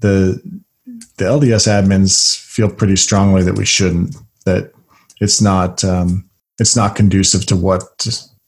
the 0.00 0.42
the 1.16 1.24
LDS 1.24 1.68
admins 1.68 2.36
feel 2.38 2.68
pretty 2.68 2.96
strongly 2.96 3.42
that 3.42 3.56
we 3.56 3.64
shouldn't. 3.64 4.16
That 4.44 4.72
it's 5.20 5.40
not 5.40 5.84
um, 5.84 6.28
it's 6.58 6.76
not 6.76 6.96
conducive 6.96 7.46
to 7.46 7.56
what 7.56 8.06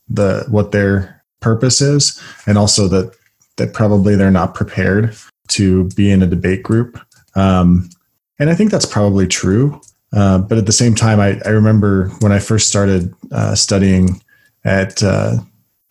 the 0.08 0.44
what 0.48 0.72
their 0.72 1.22
purpose 1.40 1.80
is, 1.80 2.20
and 2.46 2.58
also 2.58 2.88
that 2.88 3.14
that 3.56 3.72
probably 3.72 4.16
they're 4.16 4.30
not 4.30 4.54
prepared 4.54 5.16
to 5.48 5.84
be 5.90 6.10
in 6.10 6.22
a 6.22 6.26
debate 6.26 6.62
group. 6.62 7.00
Um, 7.34 7.88
and 8.38 8.50
I 8.50 8.54
think 8.54 8.70
that's 8.70 8.86
probably 8.86 9.26
true. 9.26 9.80
Uh, 10.12 10.38
but 10.38 10.58
at 10.58 10.66
the 10.66 10.72
same 10.72 10.94
time, 10.94 11.20
I, 11.20 11.40
I 11.44 11.50
remember 11.50 12.08
when 12.20 12.32
I 12.32 12.38
first 12.38 12.68
started 12.68 13.12
uh, 13.32 13.54
studying 13.54 14.20
at 14.64 15.02
uh, 15.02 15.36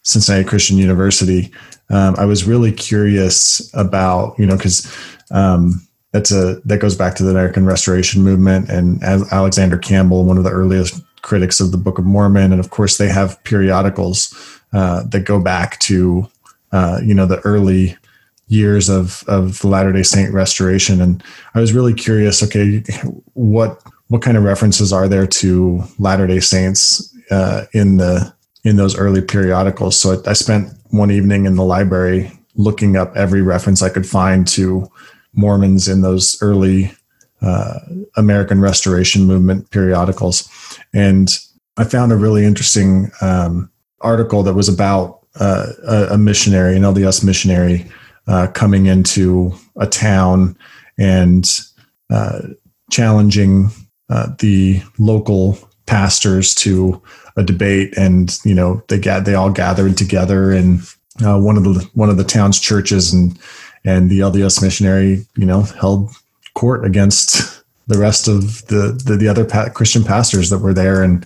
Cincinnati 0.03 0.45
Christian 0.45 0.77
University, 0.77 1.51
um, 1.89 2.15
I 2.17 2.25
was 2.25 2.45
really 2.45 2.71
curious 2.71 3.71
about 3.73 4.37
you 4.39 4.45
know 4.45 4.55
because 4.55 4.91
um, 5.31 5.85
that's 6.11 6.31
a 6.31 6.61
that 6.65 6.79
goes 6.79 6.95
back 6.95 7.15
to 7.15 7.23
the 7.23 7.31
American 7.31 7.65
Restoration 7.65 8.23
Movement 8.23 8.69
and 8.69 9.03
Alexander 9.03 9.77
Campbell, 9.77 10.25
one 10.25 10.37
of 10.37 10.43
the 10.43 10.51
earliest 10.51 11.03
critics 11.21 11.59
of 11.59 11.71
the 11.71 11.77
Book 11.77 11.97
of 11.99 12.05
Mormon, 12.05 12.51
and 12.51 12.59
of 12.59 12.69
course 12.69 12.97
they 12.97 13.09
have 13.09 13.43
periodicals 13.43 14.33
uh, 14.73 15.03
that 15.03 15.25
go 15.25 15.39
back 15.39 15.79
to 15.79 16.27
uh, 16.71 16.99
you 17.03 17.13
know 17.13 17.25
the 17.25 17.39
early 17.41 17.97
years 18.47 18.89
of 18.89 19.23
of 19.27 19.59
the 19.59 19.67
Latter 19.67 19.91
Day 19.91 20.03
Saint 20.03 20.33
restoration, 20.33 21.01
and 21.01 21.23
I 21.53 21.59
was 21.59 21.73
really 21.73 21.93
curious. 21.93 22.43
Okay, 22.43 22.83
what 23.33 23.81
what 24.07 24.21
kind 24.21 24.37
of 24.37 24.43
references 24.43 24.93
are 24.93 25.07
there 25.07 25.27
to 25.27 25.83
Latter 25.97 26.27
Day 26.27 26.39
Saints 26.39 27.13
uh, 27.31 27.65
in 27.73 27.97
the 27.97 28.33
in 28.63 28.75
those 28.75 28.97
early 28.97 29.21
periodicals? 29.21 29.99
So 29.99 30.13
I, 30.13 30.31
I 30.31 30.33
spent 30.33 30.69
one 30.89 31.11
evening 31.11 31.45
in 31.45 31.55
the 31.55 31.63
library 31.63 32.31
looking 32.55 32.95
up 32.95 33.15
every 33.15 33.41
reference 33.41 33.81
I 33.81 33.89
could 33.89 34.07
find 34.07 34.47
to 34.49 34.89
Mormons 35.33 35.87
in 35.87 36.01
those 36.01 36.37
early 36.41 36.91
uh, 37.41 37.79
American 38.15 38.61
Restoration 38.61 39.25
Movement 39.25 39.69
periodicals. 39.71 40.49
And 40.93 41.29
I 41.77 41.83
found 41.83 42.11
a 42.11 42.15
really 42.15 42.45
interesting 42.45 43.11
um, 43.21 43.69
article 44.01 44.43
that 44.43 44.53
was 44.53 44.69
about 44.69 45.19
uh, 45.39 45.67
a, 45.85 46.13
a, 46.13 46.17
missionary, 46.17 46.77
an 46.77 46.83
LDS 46.83 47.23
missionary, 47.23 47.85
uh, 48.27 48.47
coming 48.47 48.85
into 48.87 49.53
a 49.77 49.87
town 49.87 50.57
and 50.97 51.47
uh, 52.09 52.41
challenging 52.91 53.69
uh, 54.09 54.27
the 54.39 54.81
local 54.99 55.57
pastors 55.85 56.55
to 56.55 57.01
a 57.37 57.43
debate. 57.43 57.97
And 57.97 58.37
you 58.43 58.55
know, 58.55 58.83
they 58.87 58.99
got 58.99 59.25
they 59.25 59.35
all 59.35 59.51
gathered 59.51 59.97
together 59.97 60.51
in 60.51 60.81
uh, 61.25 61.39
one 61.39 61.57
of 61.57 61.63
the 61.63 61.89
one 61.93 62.09
of 62.09 62.17
the 62.17 62.23
town's 62.23 62.59
churches, 62.59 63.13
and 63.13 63.37
and 63.83 64.09
the 64.09 64.19
LDS 64.19 64.61
missionary, 64.61 65.25
you 65.35 65.45
know, 65.45 65.61
held 65.61 66.11
court 66.55 66.85
against 66.85 67.63
the 67.87 67.97
rest 67.97 68.27
of 68.27 68.65
the 68.67 68.99
the, 69.05 69.17
the 69.17 69.27
other 69.27 69.45
pa- 69.45 69.69
Christian 69.69 70.03
pastors 70.03 70.49
that 70.49 70.59
were 70.59 70.73
there, 70.73 71.03
and 71.03 71.25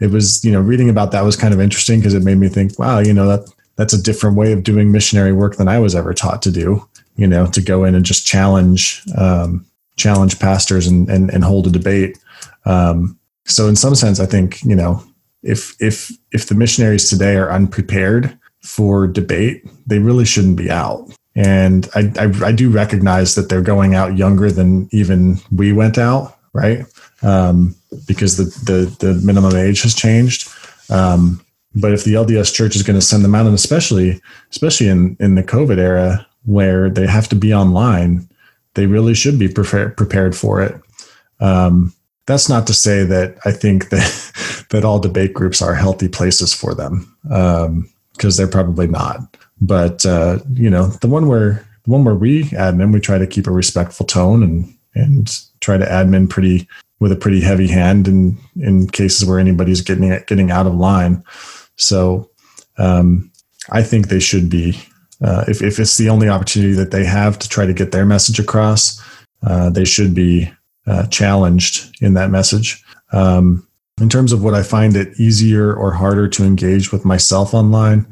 it 0.00 0.10
was 0.10 0.44
you 0.44 0.52
know 0.52 0.60
reading 0.60 0.88
about 0.88 1.12
that 1.12 1.24
was 1.24 1.36
kind 1.36 1.54
of 1.54 1.60
interesting 1.60 2.00
because 2.00 2.14
it 2.14 2.22
made 2.22 2.38
me 2.38 2.48
think, 2.48 2.78
wow, 2.78 2.98
you 2.98 3.12
know 3.12 3.28
that 3.28 3.52
that's 3.78 3.94
a 3.94 4.02
different 4.02 4.36
way 4.36 4.52
of 4.52 4.64
doing 4.64 4.92
missionary 4.92 5.32
work 5.32 5.56
than 5.56 5.68
I 5.68 5.78
was 5.78 5.94
ever 5.94 6.12
taught 6.12 6.42
to 6.42 6.50
do. 6.50 6.86
You 7.16 7.26
know, 7.26 7.46
to 7.46 7.62
go 7.62 7.84
in 7.84 7.94
and 7.94 8.04
just 8.04 8.26
challenge 8.26 9.02
um, 9.16 9.64
challenge 9.96 10.38
pastors 10.38 10.86
and, 10.86 11.08
and 11.08 11.30
and 11.30 11.42
hold 11.42 11.66
a 11.66 11.70
debate. 11.70 12.18
Um, 12.66 13.18
so 13.46 13.66
in 13.66 13.76
some 13.76 13.94
sense, 13.94 14.20
I 14.20 14.26
think 14.26 14.62
you 14.64 14.76
know 14.76 15.02
if 15.42 15.74
if 15.80 16.12
if 16.32 16.46
the 16.48 16.54
missionaries 16.54 17.08
today 17.08 17.36
are 17.36 17.50
unprepared 17.50 18.38
for 18.62 19.06
debate, 19.06 19.64
they 19.86 19.98
really 19.98 20.24
shouldn't 20.26 20.56
be 20.56 20.70
out. 20.70 21.08
and 21.38 21.88
I, 21.94 22.12
I, 22.18 22.46
I 22.46 22.52
do 22.52 22.68
recognize 22.68 23.36
that 23.36 23.48
they're 23.48 23.62
going 23.62 23.94
out 23.94 24.16
younger 24.18 24.50
than 24.50 24.88
even 24.90 25.38
we 25.52 25.72
went 25.72 25.96
out, 25.96 26.36
right? 26.52 26.84
Um, 27.22 27.76
because 28.06 28.36
the, 28.36 28.44
the 28.64 29.06
the 29.06 29.14
minimum 29.24 29.54
age 29.56 29.82
has 29.82 29.94
changed. 29.94 30.48
Um, 30.90 31.40
but 31.74 31.92
if 31.92 32.04
the 32.04 32.14
LDS 32.14 32.54
Church 32.54 32.76
is 32.76 32.82
going 32.82 32.98
to 32.98 33.04
send 33.04 33.24
them 33.24 33.34
out, 33.34 33.46
and 33.46 33.54
especially 33.54 34.20
especially 34.50 34.88
in 34.88 35.16
in 35.20 35.34
the 35.34 35.42
COVID 35.42 35.78
era 35.78 36.26
where 36.44 36.88
they 36.90 37.06
have 37.06 37.28
to 37.28 37.36
be 37.36 37.52
online, 37.52 38.28
they 38.74 38.86
really 38.86 39.14
should 39.14 39.38
be 39.38 39.48
prepared 39.48 39.96
prepared 39.96 40.36
for 40.36 40.62
it. 40.62 40.80
Um, 41.40 41.94
that's 42.26 42.48
not 42.48 42.66
to 42.66 42.74
say 42.74 43.04
that 43.04 43.38
I 43.44 43.52
think 43.52 43.90
that 43.90 44.66
that 44.70 44.84
all 44.84 44.98
debate 44.98 45.34
groups 45.34 45.62
are 45.62 45.74
healthy 45.74 46.08
places 46.08 46.54
for 46.54 46.74
them, 46.74 47.16
because 47.22 47.66
um, 47.66 47.90
they're 48.36 48.48
probably 48.48 48.86
not. 48.86 49.36
But 49.60 50.06
uh, 50.06 50.38
you 50.52 50.70
know, 50.70 50.86
the 50.86 51.08
one 51.08 51.28
where 51.28 51.66
the 51.84 51.90
one 51.90 52.04
where 52.04 52.14
we 52.14 52.44
admin, 52.44 52.92
we 52.92 53.00
try 53.00 53.18
to 53.18 53.26
keep 53.26 53.46
a 53.46 53.52
respectful 53.52 54.06
tone 54.06 54.42
and 54.42 54.74
and 54.94 55.38
try 55.60 55.76
to 55.76 55.84
admin 55.84 56.28
pretty 56.28 56.68
with 57.00 57.12
a 57.12 57.16
pretty 57.16 57.40
heavy 57.40 57.68
hand 57.68 58.08
in 58.08 58.38
in 58.56 58.88
cases 58.88 59.28
where 59.28 59.38
anybody's 59.38 59.80
getting 59.80 60.10
getting 60.26 60.50
out 60.50 60.66
of 60.66 60.74
line. 60.74 61.22
So 61.78 62.30
um, 62.76 63.32
I 63.70 63.82
think 63.82 64.08
they 64.08 64.20
should 64.20 64.50
be 64.50 64.78
uh, 65.20 65.44
if 65.48 65.62
if 65.62 65.78
it's 65.78 65.96
the 65.96 66.08
only 66.08 66.28
opportunity 66.28 66.74
that 66.74 66.90
they 66.90 67.04
have 67.04 67.38
to 67.38 67.48
try 67.48 67.66
to 67.66 67.74
get 67.74 67.90
their 67.90 68.06
message 68.06 68.38
across, 68.38 69.02
uh, 69.46 69.70
they 69.70 69.84
should 69.84 70.14
be 70.14 70.50
uh, 70.86 71.06
challenged 71.06 71.96
in 72.00 72.14
that 72.14 72.30
message. 72.30 72.82
Um, 73.12 73.66
in 74.00 74.08
terms 74.08 74.32
of 74.32 74.44
what 74.44 74.54
I 74.54 74.62
find 74.62 74.96
it 74.96 75.18
easier 75.18 75.74
or 75.74 75.90
harder 75.90 76.28
to 76.28 76.44
engage 76.44 76.92
with 76.92 77.04
myself 77.04 77.52
online, 77.52 78.06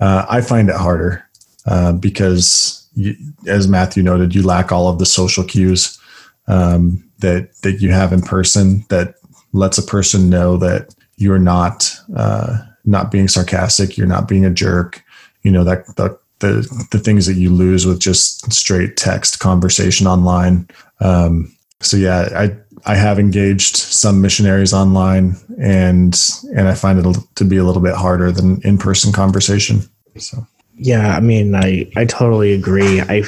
uh, 0.00 0.26
I 0.28 0.40
find 0.40 0.68
it 0.68 0.74
harder 0.74 1.24
uh, 1.66 1.92
because, 1.92 2.88
you, 2.94 3.14
as 3.46 3.68
Matthew 3.68 4.02
noted, 4.02 4.34
you 4.34 4.42
lack 4.42 4.72
all 4.72 4.88
of 4.88 4.98
the 4.98 5.06
social 5.06 5.44
cues 5.44 5.96
um, 6.48 7.08
that 7.18 7.54
that 7.62 7.80
you 7.80 7.92
have 7.92 8.12
in 8.12 8.20
person 8.20 8.84
that 8.88 9.14
lets 9.52 9.78
a 9.78 9.82
person 9.82 10.28
know 10.28 10.56
that 10.56 10.92
you're 11.16 11.38
not 11.38 11.94
uh, 12.16 12.58
not 12.84 13.10
being 13.10 13.28
sarcastic, 13.28 13.96
you're 13.96 14.06
not 14.06 14.28
being 14.28 14.44
a 14.44 14.50
jerk. 14.50 15.02
You 15.42 15.50
know 15.50 15.64
that 15.64 15.86
the 15.96 16.18
the 16.38 16.86
the 16.90 16.98
things 16.98 17.26
that 17.26 17.34
you 17.34 17.50
lose 17.50 17.86
with 17.86 18.00
just 18.00 18.52
straight 18.52 18.96
text 18.96 19.38
conversation 19.38 20.06
online. 20.06 20.68
Um, 21.00 21.54
so 21.80 21.96
yeah, 21.96 22.28
I 22.34 22.56
I 22.84 22.96
have 22.96 23.18
engaged 23.18 23.76
some 23.76 24.20
missionaries 24.20 24.72
online, 24.72 25.36
and 25.58 26.18
and 26.54 26.68
I 26.68 26.74
find 26.74 26.98
it 26.98 27.16
to 27.36 27.44
be 27.44 27.56
a 27.56 27.64
little 27.64 27.82
bit 27.82 27.94
harder 27.94 28.30
than 28.30 28.60
in 28.62 28.76
person 28.78 29.12
conversation. 29.12 29.82
So 30.18 30.46
yeah, 30.76 31.16
I 31.16 31.20
mean, 31.20 31.54
I 31.54 31.90
I 31.96 32.04
totally 32.04 32.52
agree. 32.52 33.00
I 33.00 33.22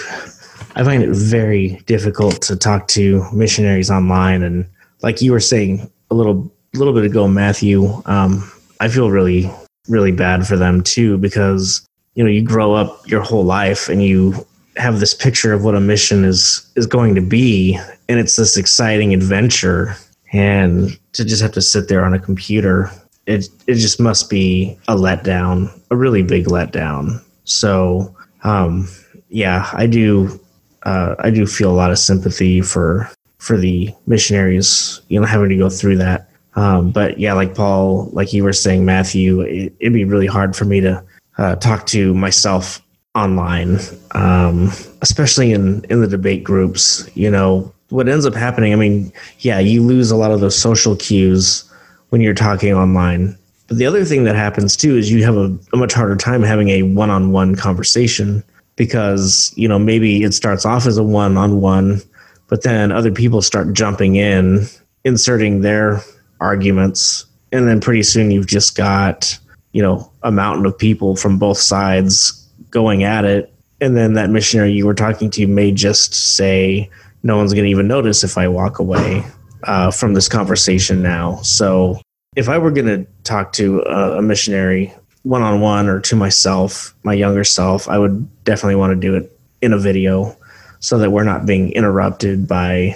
I 0.77 0.83
find 0.83 1.03
it 1.03 1.11
very 1.11 1.81
difficult 1.87 2.43
to 2.43 2.57
talk 2.57 2.89
to 2.89 3.25
missionaries 3.33 3.91
online, 3.91 4.43
and 4.43 4.67
like 5.03 5.23
you 5.23 5.33
were 5.33 5.41
saying 5.41 5.91
a 6.11 6.15
little 6.15 6.53
little 6.75 6.93
bit 6.93 7.05
ago, 7.05 7.29
Matthew, 7.29 8.03
um, 8.07 8.51
I 8.81 8.89
feel 8.89 9.11
really 9.11 9.51
really 9.89 10.13
bad 10.13 10.47
for 10.47 10.57
them 10.57 10.83
too 10.83 11.19
because 11.19 11.87
you 12.15 12.25
know 12.25 12.31
you 12.31 12.43
grow 12.43 12.75
up 12.75 13.07
your 13.07 13.21
whole 13.21 13.45
life 13.45 13.89
and 13.89 14.03
you 14.03 14.47
have 14.77 14.99
this 14.99 15.15
picture 15.15 15.53
of 15.53 15.63
what 15.63 15.75
a 15.75 15.81
mission 15.81 16.25
is 16.25 16.71
is 16.77 16.87
going 16.87 17.15
to 17.15 17.21
be 17.21 17.79
and 18.09 18.19
it's 18.19 18.37
this 18.37 18.57
exciting 18.57 19.15
adventure. 19.15 19.97
And 20.33 20.99
to 21.13 21.25
just 21.25 21.41
have 21.43 21.53
to 21.53 21.63
sit 21.63 21.89
there 21.89 22.05
on 22.05 22.13
a 22.13 22.19
computer 22.19 22.91
it 23.27 23.49
it 23.67 23.75
just 23.75 24.01
must 24.01 24.29
be 24.29 24.77
a 24.89 24.97
letdown 24.97 25.71
a 25.91 25.97
really 25.97 26.23
big 26.23 26.47
letdown. 26.47 27.23
So 27.45 28.15
um, 28.43 28.89
yeah 29.35 29.69
i 29.73 29.87
do 29.87 30.41
uh, 30.85 31.17
i 31.19 31.31
do 31.31 31.47
feel 31.47 31.71
a 31.71 31.75
lot 31.75 31.91
of 31.91 31.99
sympathy 31.99 32.61
for 32.61 33.11
for 33.39 33.59
the 33.59 33.93
missionaries 34.07 35.01
you 35.09 35.21
know 35.21 35.27
having 35.27 35.49
to 35.49 35.57
go 35.57 35.69
through 35.69 35.97
that 35.97 36.29
um, 36.57 36.91
but 36.91 37.19
yeah 37.19 37.33
like 37.33 37.55
paul 37.55 38.09
like 38.13 38.33
you 38.33 38.45
were 38.45 38.53
saying 38.53 38.85
matthew 38.85 39.41
it, 39.41 39.75
it'd 39.81 39.93
be 39.93 40.05
really 40.05 40.27
hard 40.27 40.55
for 40.55 40.65
me 40.65 40.81
to 40.81 41.03
uh, 41.39 41.57
talk 41.57 41.87
to 41.87 42.15
myself 42.15 42.81
online, 43.15 43.79
um, 44.13 44.71
especially 45.03 45.53
in 45.53 45.85
in 45.85 46.01
the 46.01 46.09
debate 46.09 46.45
groups. 46.45 47.09
You 47.15 47.31
know 47.31 47.73
what 47.91 48.09
ends 48.09 48.27
up 48.27 48.35
happening. 48.35 48.73
I 48.73 48.77
mean, 48.77 49.13
yeah, 49.41 49.59
you 49.59 49.83
lose 49.83 50.11
a 50.11 50.17
lot 50.17 50.31
of 50.31 50.41
those 50.41 50.57
social 50.59 50.97
cues 50.97 51.71
when 52.11 52.21
you're 52.21 52.35
talking 52.35 52.73
online. 52.73 53.37
But 53.69 53.79
the 53.79 53.87
other 53.87 54.05
thing 54.05 54.25
that 54.25 54.37
happens 54.37 54.77
too 54.77 54.97
is 54.97 55.11
you 55.11 55.25
have 55.25 55.37
a, 55.37 55.57
a 55.73 55.77
much 55.77 55.95
harder 55.95 56.17
time 56.17 56.43
having 56.43 56.69
a 56.69 56.83
one-on-one 56.83 57.57
conversation 57.57 58.45
because 58.77 59.53
you 59.57 59.69
know 59.69 59.79
maybe 59.79 60.23
it 60.23 60.35
starts 60.35 60.65
off 60.65 60.87
as 60.87 60.99
a 60.99 61.05
one-on-one, 61.05 62.01
but 62.49 62.63
then 62.63 62.93
other 62.93 63.13
people 63.13 63.43
start 63.43 63.73
jumping 63.73 64.17
in, 64.17 64.67
inserting 65.05 65.61
their 65.61 66.03
arguments, 66.45 67.27
and 67.53 67.67
then 67.67 67.81
pretty 67.81 68.03
soon 68.03 68.31
you've 68.31 68.47
just 68.47 68.77
got 68.77 69.39
you 69.73 69.83
know 69.83 70.11
a 70.23 70.31
mountain 70.31 70.67
of 70.67 70.79
people 70.79 71.17
from 71.17 71.39
both 71.39 71.59
sides 71.59 72.49
going 72.71 73.05
at 73.05 73.25
it. 73.25 73.53
And 73.81 73.97
then 73.97 74.15
that 74.15 74.31
missionary 74.31 74.73
you 74.73 74.87
were 74.87 74.95
talking 74.95 75.31
to 75.31 75.47
may 75.47 75.73
just 75.73 76.15
say 76.15 76.89
no 77.23 77.37
one's 77.37 77.53
going 77.53 77.65
to 77.65 77.71
even 77.71 77.89
notice 77.89 78.23
if 78.23 78.39
i 78.39 78.47
walk 78.47 78.79
away 78.79 79.25
uh, 79.65 79.91
from 79.91 80.15
this 80.15 80.29
conversation 80.29 81.03
now. 81.03 81.37
So 81.43 82.01
if 82.37 82.49
i 82.49 82.59
were 82.59 82.71
going 82.71 82.87
to 82.87 83.07
talk 83.23 83.53
to 83.55 83.81
a, 83.83 84.19
a 84.19 84.23
missionary 84.23 84.93
one-on-one 85.23 85.89
or 85.89 86.01
to 86.01 86.17
myself 86.17 86.95
my 87.03 87.15
younger 87.15 87.45
self 87.45 87.89
i 87.89 87.99
would 87.99 88.45
definitely 88.45 88.75
want 88.75 88.91
to 88.91 88.97
do 88.97 89.15
it 89.15 89.39
in 89.63 89.73
a 89.73 89.79
video 89.79 90.37
so 90.81 90.99
that 90.99 91.11
we're 91.11 91.25
not 91.25 91.47
being 91.47 91.73
interrupted 91.73 92.47
by 92.47 92.95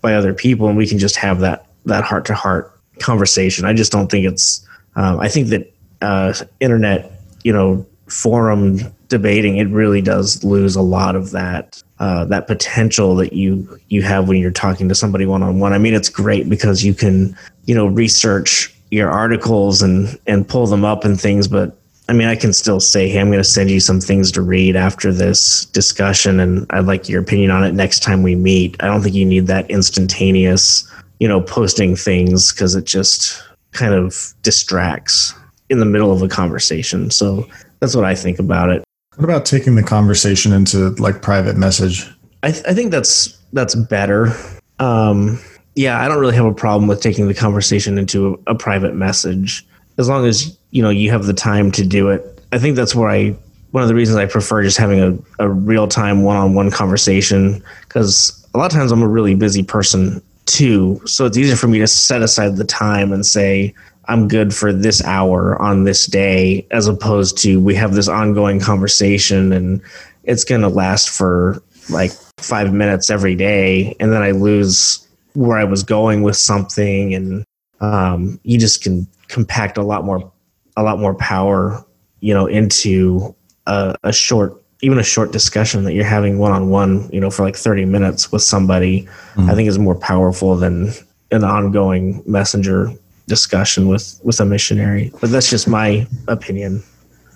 by 0.00 0.14
other 0.14 0.34
people 0.34 0.68
and 0.68 0.76
we 0.76 0.86
can 0.86 0.98
just 0.98 1.16
have 1.16 1.40
that 1.40 1.66
that 1.84 2.04
heart-to-heart 2.04 2.77
conversation 3.00 3.64
i 3.64 3.72
just 3.72 3.92
don't 3.92 4.10
think 4.10 4.26
it's 4.26 4.66
um, 4.96 5.20
i 5.20 5.28
think 5.28 5.48
that 5.48 5.72
uh, 6.00 6.32
internet, 6.60 7.12
you 7.44 7.52
know, 7.52 7.86
forum 8.06 8.78
debating, 9.08 9.56
it 9.56 9.68
really 9.68 10.00
does 10.00 10.44
lose 10.44 10.76
a 10.76 10.82
lot 10.82 11.16
of 11.16 11.30
that 11.30 11.82
uh, 11.98 12.24
that 12.26 12.46
potential 12.46 13.16
that 13.16 13.32
you 13.32 13.78
you 13.88 14.02
have 14.02 14.28
when 14.28 14.38
you're 14.38 14.50
talking 14.50 14.88
to 14.88 14.94
somebody 14.94 15.26
one 15.26 15.42
on 15.42 15.58
one. 15.58 15.72
I 15.72 15.78
mean, 15.78 15.94
it's 15.94 16.08
great 16.08 16.48
because 16.48 16.84
you 16.84 16.94
can 16.94 17.36
you 17.64 17.74
know 17.74 17.86
research 17.86 18.74
your 18.90 19.10
articles 19.10 19.82
and 19.82 20.18
and 20.26 20.48
pull 20.48 20.66
them 20.66 20.84
up 20.84 21.04
and 21.04 21.20
things, 21.20 21.48
but 21.48 21.76
I 22.10 22.14
mean, 22.14 22.28
I 22.28 22.36
can 22.36 22.54
still 22.54 22.80
say, 22.80 23.06
hey, 23.10 23.20
I'm 23.20 23.28
going 23.28 23.38
to 23.38 23.44
send 23.44 23.70
you 23.70 23.80
some 23.80 24.00
things 24.00 24.32
to 24.32 24.40
read 24.40 24.76
after 24.76 25.12
this 25.12 25.66
discussion, 25.66 26.40
and 26.40 26.64
I'd 26.70 26.86
like 26.86 27.06
your 27.06 27.20
opinion 27.20 27.50
on 27.50 27.64
it 27.64 27.72
next 27.72 28.02
time 28.02 28.22
we 28.22 28.34
meet. 28.34 28.76
I 28.80 28.86
don't 28.86 29.02
think 29.02 29.14
you 29.14 29.26
need 29.26 29.46
that 29.48 29.70
instantaneous, 29.70 30.90
you 31.20 31.28
know, 31.28 31.40
posting 31.40 31.96
things 31.96 32.52
because 32.52 32.74
it 32.74 32.84
just 32.84 33.42
kind 33.72 33.94
of 33.94 34.34
distracts 34.42 35.34
in 35.68 35.78
the 35.78 35.84
middle 35.84 36.12
of 36.12 36.22
a 36.22 36.28
conversation. 36.28 37.10
So 37.10 37.46
that's 37.80 37.94
what 37.94 38.04
I 38.04 38.14
think 38.14 38.38
about 38.38 38.70
it. 38.70 38.84
What 39.16 39.24
about 39.24 39.44
taking 39.44 39.74
the 39.74 39.82
conversation 39.82 40.52
into 40.52 40.90
like 40.90 41.22
private 41.22 41.56
message? 41.56 42.08
I, 42.42 42.52
th- 42.52 42.64
I 42.66 42.74
think 42.74 42.92
that's 42.92 43.36
that's 43.52 43.74
better. 43.74 44.32
Um, 44.78 45.40
yeah, 45.74 46.00
I 46.00 46.08
don't 46.08 46.18
really 46.18 46.36
have 46.36 46.44
a 46.44 46.54
problem 46.54 46.88
with 46.88 47.00
taking 47.00 47.26
the 47.26 47.34
conversation 47.34 47.98
into 47.98 48.40
a, 48.46 48.52
a 48.52 48.54
private 48.54 48.94
message 48.94 49.66
as 49.98 50.08
long 50.08 50.24
as 50.24 50.56
you 50.70 50.82
know 50.82 50.90
you 50.90 51.10
have 51.10 51.24
the 51.24 51.34
time 51.34 51.72
to 51.72 51.84
do 51.84 52.08
it. 52.08 52.40
I 52.52 52.58
think 52.58 52.76
that's 52.76 52.94
where 52.94 53.10
I 53.10 53.36
one 53.72 53.82
of 53.82 53.88
the 53.88 53.94
reasons 53.94 54.16
I 54.16 54.26
prefer 54.26 54.62
just 54.62 54.78
having 54.78 55.00
a, 55.00 55.44
a 55.44 55.48
real 55.48 55.88
time 55.88 56.22
one 56.22 56.36
on 56.36 56.54
one 56.54 56.70
conversation 56.70 57.62
because 57.82 58.46
a 58.54 58.58
lot 58.58 58.72
of 58.72 58.72
times 58.72 58.92
I'm 58.92 59.02
a 59.02 59.08
really 59.08 59.34
busy 59.34 59.62
person 59.62 60.22
too. 60.48 61.00
So 61.04 61.26
it's 61.26 61.36
easier 61.36 61.56
for 61.56 61.68
me 61.68 61.78
to 61.78 61.86
set 61.86 62.22
aside 62.22 62.56
the 62.56 62.64
time 62.64 63.12
and 63.12 63.24
say, 63.24 63.74
I'm 64.06 64.26
good 64.26 64.54
for 64.54 64.72
this 64.72 65.04
hour 65.04 65.60
on 65.60 65.84
this 65.84 66.06
day, 66.06 66.66
as 66.70 66.88
opposed 66.88 67.36
to 67.38 67.60
we 67.60 67.74
have 67.74 67.94
this 67.94 68.08
ongoing 68.08 68.58
conversation 68.58 69.52
and 69.52 69.82
it's 70.24 70.44
going 70.44 70.62
to 70.62 70.68
last 70.68 71.10
for 71.10 71.62
like 71.90 72.12
five 72.38 72.72
minutes 72.72 73.10
every 73.10 73.34
day. 73.34 73.94
And 74.00 74.12
then 74.12 74.22
I 74.22 74.30
lose 74.30 75.06
where 75.34 75.58
I 75.58 75.64
was 75.64 75.82
going 75.82 76.22
with 76.22 76.36
something. 76.36 77.14
And 77.14 77.44
um, 77.80 78.40
you 78.44 78.58
just 78.58 78.82
can 78.82 79.06
compact 79.28 79.76
a 79.76 79.82
lot 79.82 80.04
more, 80.04 80.32
a 80.76 80.82
lot 80.82 80.98
more 80.98 81.14
power, 81.14 81.84
you 82.20 82.32
know, 82.32 82.46
into 82.46 83.34
a, 83.66 83.94
a 84.04 84.12
short, 84.12 84.62
even 84.80 84.98
a 84.98 85.02
short 85.02 85.32
discussion 85.32 85.84
that 85.84 85.92
you're 85.92 86.04
having 86.04 86.38
one 86.38 86.52
on 86.52 86.70
one, 86.70 87.08
you 87.12 87.20
know, 87.20 87.30
for 87.30 87.42
like 87.42 87.56
30 87.56 87.84
minutes 87.84 88.30
with 88.30 88.42
somebody, 88.42 89.02
mm-hmm. 89.02 89.50
I 89.50 89.54
think 89.54 89.68
is 89.68 89.78
more 89.78 89.96
powerful 89.96 90.56
than 90.56 90.92
an 91.30 91.44
ongoing 91.44 92.22
messenger 92.26 92.92
discussion 93.26 93.88
with 93.88 94.18
with 94.24 94.40
a 94.40 94.44
missionary. 94.44 95.12
But 95.20 95.30
that's 95.30 95.50
just 95.50 95.68
my 95.68 96.06
opinion. 96.28 96.82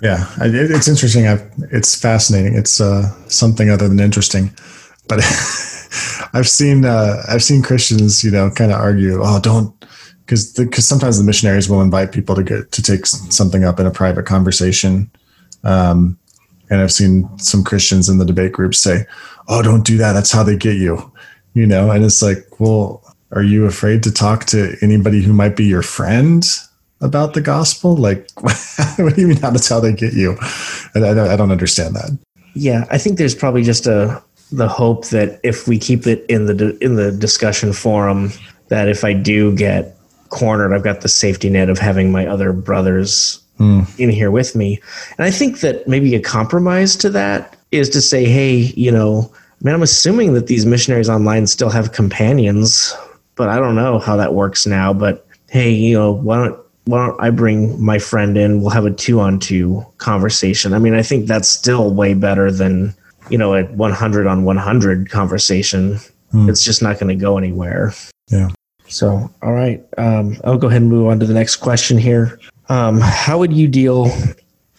Yeah, 0.00 0.26
it's 0.40 0.88
interesting. 0.88 1.28
I've, 1.28 1.48
it's 1.70 1.94
fascinating. 1.94 2.56
It's 2.56 2.80
uh, 2.80 3.08
something 3.28 3.70
other 3.70 3.86
than 3.86 4.00
interesting, 4.00 4.50
but 5.06 5.18
I've 6.32 6.48
seen 6.48 6.84
uh, 6.84 7.22
I've 7.28 7.42
seen 7.42 7.62
Christians, 7.62 8.24
you 8.24 8.30
know, 8.30 8.50
kind 8.50 8.72
of 8.72 8.80
argue, 8.80 9.20
oh, 9.22 9.40
don't 9.40 9.72
because 10.26 10.52
because 10.54 10.88
sometimes 10.88 11.18
the 11.18 11.24
missionaries 11.24 11.68
will 11.68 11.82
invite 11.82 12.10
people 12.10 12.34
to 12.34 12.42
get 12.42 12.72
to 12.72 12.82
take 12.82 13.06
something 13.06 13.64
up 13.64 13.78
in 13.78 13.86
a 13.86 13.90
private 13.90 14.26
conversation, 14.26 15.10
um, 15.62 16.18
And 16.72 16.80
I've 16.80 16.90
seen 16.90 17.28
some 17.38 17.62
Christians 17.62 18.08
in 18.08 18.16
the 18.16 18.24
debate 18.24 18.52
groups 18.52 18.78
say, 18.78 19.04
"Oh, 19.46 19.60
don't 19.60 19.84
do 19.84 19.98
that. 19.98 20.14
That's 20.14 20.32
how 20.32 20.42
they 20.42 20.56
get 20.56 20.76
you." 20.76 21.12
You 21.52 21.66
know, 21.66 21.90
and 21.90 22.02
it's 22.02 22.22
like, 22.22 22.46
well, 22.58 23.02
are 23.32 23.42
you 23.42 23.66
afraid 23.66 24.02
to 24.04 24.10
talk 24.10 24.46
to 24.46 24.74
anybody 24.80 25.20
who 25.20 25.34
might 25.34 25.54
be 25.54 25.64
your 25.64 25.82
friend 25.82 26.46
about 27.02 27.34
the 27.34 27.42
gospel? 27.42 27.94
Like, 27.94 28.26
what 28.40 29.14
do 29.14 29.20
you 29.20 29.28
mean? 29.28 29.36
How 29.36 29.50
that's 29.50 29.68
how 29.68 29.78
they 29.78 29.92
get 29.92 30.14
you? 30.14 30.38
I, 30.94 31.10
I 31.10 31.36
don't 31.36 31.50
understand 31.50 31.94
that. 31.94 32.18
Yeah, 32.54 32.86
I 32.90 32.96
think 32.96 33.18
there's 33.18 33.34
probably 33.34 33.64
just 33.64 33.86
a 33.86 34.22
the 34.50 34.68
hope 34.68 35.06
that 35.08 35.40
if 35.42 35.66
we 35.68 35.78
keep 35.78 36.06
it 36.06 36.24
in 36.28 36.46
the 36.46 36.76
in 36.82 36.96
the 36.96 37.12
discussion 37.12 37.72
forum, 37.72 38.32
that 38.68 38.88
if 38.88 39.04
I 39.04 39.12
do 39.12 39.54
get 39.54 39.94
cornered, 40.30 40.72
I've 40.72 40.82
got 40.82 41.02
the 41.02 41.08
safety 41.08 41.50
net 41.50 41.68
of 41.68 41.78
having 41.78 42.12
my 42.12 42.26
other 42.26 42.52
brothers 42.52 43.41
mm. 43.62 44.00
in 44.00 44.10
here 44.10 44.30
with 44.30 44.54
me. 44.54 44.80
And 45.16 45.24
I 45.24 45.30
think 45.30 45.60
that 45.60 45.86
maybe 45.86 46.14
a 46.14 46.20
compromise 46.20 46.96
to 46.96 47.10
that 47.10 47.56
is 47.70 47.88
to 47.90 48.00
say, 48.00 48.24
hey, 48.24 48.56
you 48.76 48.90
know, 48.90 49.32
I 49.32 49.64
mean, 49.64 49.74
I'm 49.74 49.82
assuming 49.82 50.34
that 50.34 50.48
these 50.48 50.66
missionaries 50.66 51.08
online 51.08 51.46
still 51.46 51.70
have 51.70 51.92
companions, 51.92 52.94
but 53.36 53.48
I 53.48 53.56
don't 53.56 53.76
know 53.76 53.98
how 53.98 54.16
that 54.16 54.34
works 54.34 54.66
now. 54.66 54.92
But 54.92 55.26
hey, 55.50 55.70
you 55.70 55.96
know, 55.96 56.12
why 56.12 56.36
don't 56.44 56.58
why 56.84 57.06
don't 57.06 57.20
I 57.20 57.30
bring 57.30 57.80
my 57.80 57.98
friend 57.98 58.36
in? 58.36 58.60
We'll 58.60 58.70
have 58.70 58.86
a 58.86 58.90
two 58.90 59.20
on 59.20 59.38
two 59.38 59.86
conversation. 59.98 60.74
I 60.74 60.80
mean, 60.80 60.94
I 60.94 61.02
think 61.02 61.26
that's 61.26 61.48
still 61.48 61.94
way 61.94 62.14
better 62.14 62.50
than, 62.50 62.92
you 63.30 63.38
know, 63.38 63.54
a 63.54 63.62
100 63.64 64.26
on 64.26 64.42
100 64.42 65.08
conversation. 65.08 66.00
Hmm. 66.32 66.48
It's 66.48 66.64
just 66.64 66.82
not 66.82 66.98
going 66.98 67.16
to 67.16 67.20
go 67.20 67.38
anywhere. 67.38 67.94
Yeah. 68.28 68.50
So, 68.88 69.30
all 69.42 69.52
right. 69.52 69.84
Um, 69.96 70.36
I'll 70.42 70.58
go 70.58 70.66
ahead 70.66 70.82
and 70.82 70.90
move 70.90 71.06
on 71.06 71.20
to 71.20 71.26
the 71.26 71.34
next 71.34 71.56
question 71.56 71.98
here. 71.98 72.38
Um, 72.72 73.00
how 73.02 73.38
would 73.38 73.52
you 73.52 73.68
deal 73.68 74.10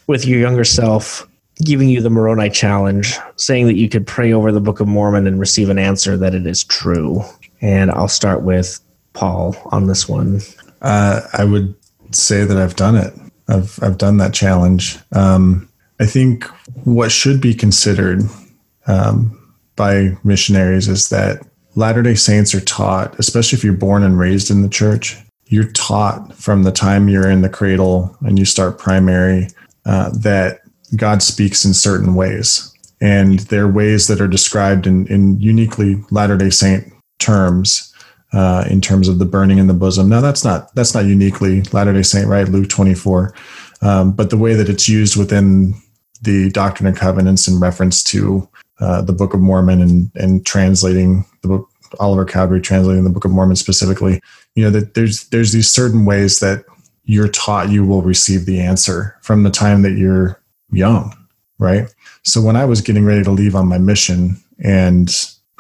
with 0.08 0.26
your 0.26 0.40
younger 0.40 0.64
self 0.64 1.30
giving 1.64 1.90
you 1.90 2.02
the 2.02 2.10
Moroni 2.10 2.50
challenge, 2.50 3.20
saying 3.36 3.68
that 3.68 3.76
you 3.76 3.88
could 3.88 4.08
pray 4.08 4.34
over 4.34 4.52
the 4.52 4.60
Book 4.60 4.80
of 4.80 4.88
Mormon 4.88 5.28
and 5.28 5.40
receive 5.40 5.70
an 5.70 5.78
answer 5.78 6.18
that 6.18 6.34
it 6.34 6.48
is 6.48 6.64
true? 6.64 7.22
And 7.62 7.92
I'll 7.92 8.08
start 8.08 8.42
with 8.42 8.80
Paul 9.14 9.56
on 9.68 9.86
this 9.86 10.10
one. 10.10 10.42
Uh, 10.82 11.22
I 11.34 11.46
would 11.46 11.76
say 12.10 12.44
that 12.44 12.58
I've 12.58 12.76
done 12.76 12.96
it. 12.96 13.14
I've 13.48 13.78
I've 13.84 14.00
done 14.00 14.18
that 14.18 14.34
challenge. 14.34 14.98
Um, 15.12 15.70
I 16.00 16.08
think 16.08 16.46
what 16.86 17.12
should 17.12 17.42
be 17.42 17.54
considered 17.54 18.24
um, 18.88 19.54
by 19.76 20.18
missionaries 20.24 20.88
is 20.88 21.10
that 21.10 21.46
Latter 21.76 22.02
Day 22.02 22.16
Saints 22.16 22.56
are 22.56 22.62
taught, 22.62 23.20
especially 23.20 23.56
if 23.58 23.64
you're 23.64 23.74
born 23.74 24.02
and 24.02 24.18
raised 24.18 24.50
in 24.50 24.64
the 24.64 24.70
church, 24.70 25.23
you're 25.54 25.72
taught 25.72 26.34
from 26.34 26.64
the 26.64 26.72
time 26.72 27.08
you're 27.08 27.30
in 27.30 27.44
the 27.44 27.50
cradle 27.50 28.18
and 28.22 28.40
you 28.40 28.46
start 28.46 28.80
primary 28.80 29.48
uh, 29.86 30.10
that 30.10 30.62
God 30.96 31.22
speaks 31.22 31.64
in 31.64 31.74
certain 31.74 32.16
ways. 32.16 32.74
And 33.00 33.40
there 33.52 33.66
are 33.66 33.72
ways 33.72 34.08
that 34.08 34.20
are 34.20 34.28
described 34.28 34.88
in, 34.88 35.06
in 35.08 35.40
uniquely 35.40 36.04
Latter 36.10 36.38
day 36.38 36.50
Saint 36.50 36.92
terms 37.20 37.94
uh, 38.34 38.66
in 38.68 38.82
terms 38.82 39.08
of 39.08 39.20
the 39.20 39.26
burning 39.26 39.60
in 39.60 39.68
the 39.68 39.74
bosom. 39.74 40.10
Now 40.10 40.22
that's 40.22 40.44
not 40.44 40.74
that's 40.74 40.96
not 40.96 41.06
uniquely 41.06 41.62
Latter 41.72 41.94
Day 41.94 42.02
Saint, 42.02 42.28
right? 42.28 42.48
Luke 42.48 42.70
twenty 42.70 42.96
four, 42.96 43.36
um, 43.82 44.12
but 44.12 44.32
the 44.32 44.38
way 44.38 44.56
that 44.56 44.70
it's 44.70 44.90
used 44.90 45.16
within 45.16 45.76
the 46.24 46.50
Doctrine 46.50 46.88
and 46.88 46.98
Covenants 46.98 47.48
in 47.48 47.60
reference 47.60 48.04
to 48.06 48.50
uh, 48.80 49.02
the 49.04 49.14
Book 49.14 49.34
of 49.36 49.40
Mormon 49.40 49.82
and 49.82 50.12
and 50.16 50.46
translating 50.46 51.26
the 51.44 51.50
book 51.50 51.70
Oliver 52.00 52.26
Cowdery 52.26 52.62
translating 52.62 53.04
the 53.04 53.10
Book 53.10 53.26
of 53.26 53.32
Mormon 53.32 53.56
specifically, 53.56 54.20
you 54.56 54.64
know 54.64 54.70
that 54.70 54.94
there's 54.94 55.28
there's 55.30 55.52
these 55.52 55.70
certain 55.70 56.06
ways 56.06 56.40
that 56.40 56.66
you're 57.06 57.28
taught 57.28 57.70
you 57.70 57.84
will 57.84 58.02
receive 58.02 58.46
the 58.46 58.62
answer 58.62 59.18
from 59.22 59.44
the 59.44 59.50
time 59.50 59.82
that 59.82 59.98
you're 59.98 60.42
young, 60.72 61.14
right? 61.60 61.94
So 62.24 62.42
when 62.42 62.56
I 62.56 62.66
was 62.66 62.82
getting 62.82 63.06
ready 63.06 63.24
to 63.24 63.32
leave 63.32 63.56
on 63.56 63.68
my 63.68 63.78
mission 63.78 64.38
and 64.64 65.14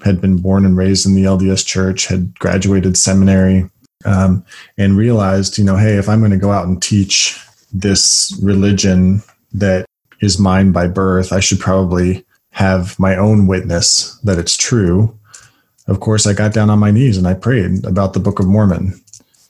had 0.04 0.22
been 0.22 0.38
born 0.38 0.66
and 0.66 0.78
raised 0.78 1.06
in 1.06 1.16
the 1.16 1.26
LDS 1.26 1.66
church, 1.66 2.08
had 2.08 2.38
graduated 2.40 2.98
seminary, 2.98 3.70
um, 4.06 4.46
and 4.78 4.98
realized, 4.98 5.58
you 5.58 5.64
know, 5.64 5.78
hey, 5.78 5.96
if 5.96 6.10
I'm 6.10 6.20
going 6.20 6.32
to 6.32 6.38
go 6.38 6.52
out 6.52 6.68
and 6.68 6.82
teach 6.82 7.40
this 7.72 8.38
religion 8.42 9.24
that 9.54 9.86
is 10.22 10.40
mine 10.40 10.72
by 10.72 10.88
birth, 10.88 11.32
I 11.32 11.40
should 11.40 11.60
probably 11.60 12.26
have 12.52 12.98
my 13.00 13.16
own 13.16 13.48
witness 13.48 14.18
that 14.24 14.38
it's 14.38 14.58
true. 14.58 15.18
Of 15.88 16.00
course, 16.00 16.26
I 16.26 16.34
got 16.34 16.54
down 16.54 16.70
on 16.70 16.80
my 16.80 16.92
knees 16.92 17.18
and 17.18 17.28
I 17.28 17.34
prayed 17.34 17.86
about 17.86 18.14
the 18.14 18.20
Book 18.20 18.40
of 18.40 18.48
Mormon. 18.48 19.02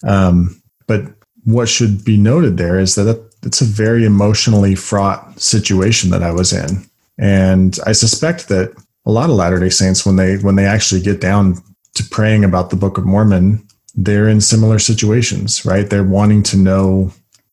Um, 0.04 0.62
but 0.88 1.04
what 1.46 1.70
should 1.70 2.04
be 2.04 2.18
noted 2.18 2.58
there 2.58 2.80
is 2.80 2.96
that 2.96 3.24
it's 3.44 3.62
a 3.62 3.66
very 3.66 4.06
emotionally 4.06 4.76
fraught 4.76 5.40
situation 5.40 6.10
that 6.12 6.24
I 6.24 6.32
was 6.32 6.54
in. 6.54 6.88
And 7.18 7.78
I 7.86 7.92
suspect 7.92 8.48
that 8.48 8.74
a 9.06 9.12
lot 9.12 9.30
of 9.30 9.36
Latter 9.36 9.60
day 9.60 9.70
Saints, 9.70 10.06
when 10.06 10.16
they 10.16 10.38
when 10.38 10.56
they 10.56 10.66
actually 10.66 11.02
get 11.02 11.22
down 11.22 11.62
to 11.96 12.04
praying 12.10 12.44
about 12.44 12.70
the 12.70 12.76
Book 12.76 12.98
of 12.98 13.06
Mormon, 13.06 13.68
they're 13.96 14.28
in 14.28 14.42
similar 14.42 14.80
situations, 14.80 15.66
right? 15.66 15.90
They're 15.90 16.04
wanting 16.04 16.42
to 16.44 16.58
know 16.58 17.12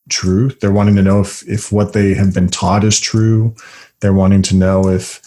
truth. 0.08 0.60
They're 0.60 0.72
wanting 0.72 0.96
to 0.96 1.02
know 1.02 1.20
if 1.20 1.46
if 1.48 1.72
what 1.72 1.92
they 1.92 2.14
have 2.14 2.32
been 2.32 2.48
taught 2.48 2.84
is 2.84 2.98
true. 2.98 3.54
They're 4.00 4.14
wanting 4.14 4.42
to 4.42 4.56
know 4.56 4.88
if, 4.88 5.20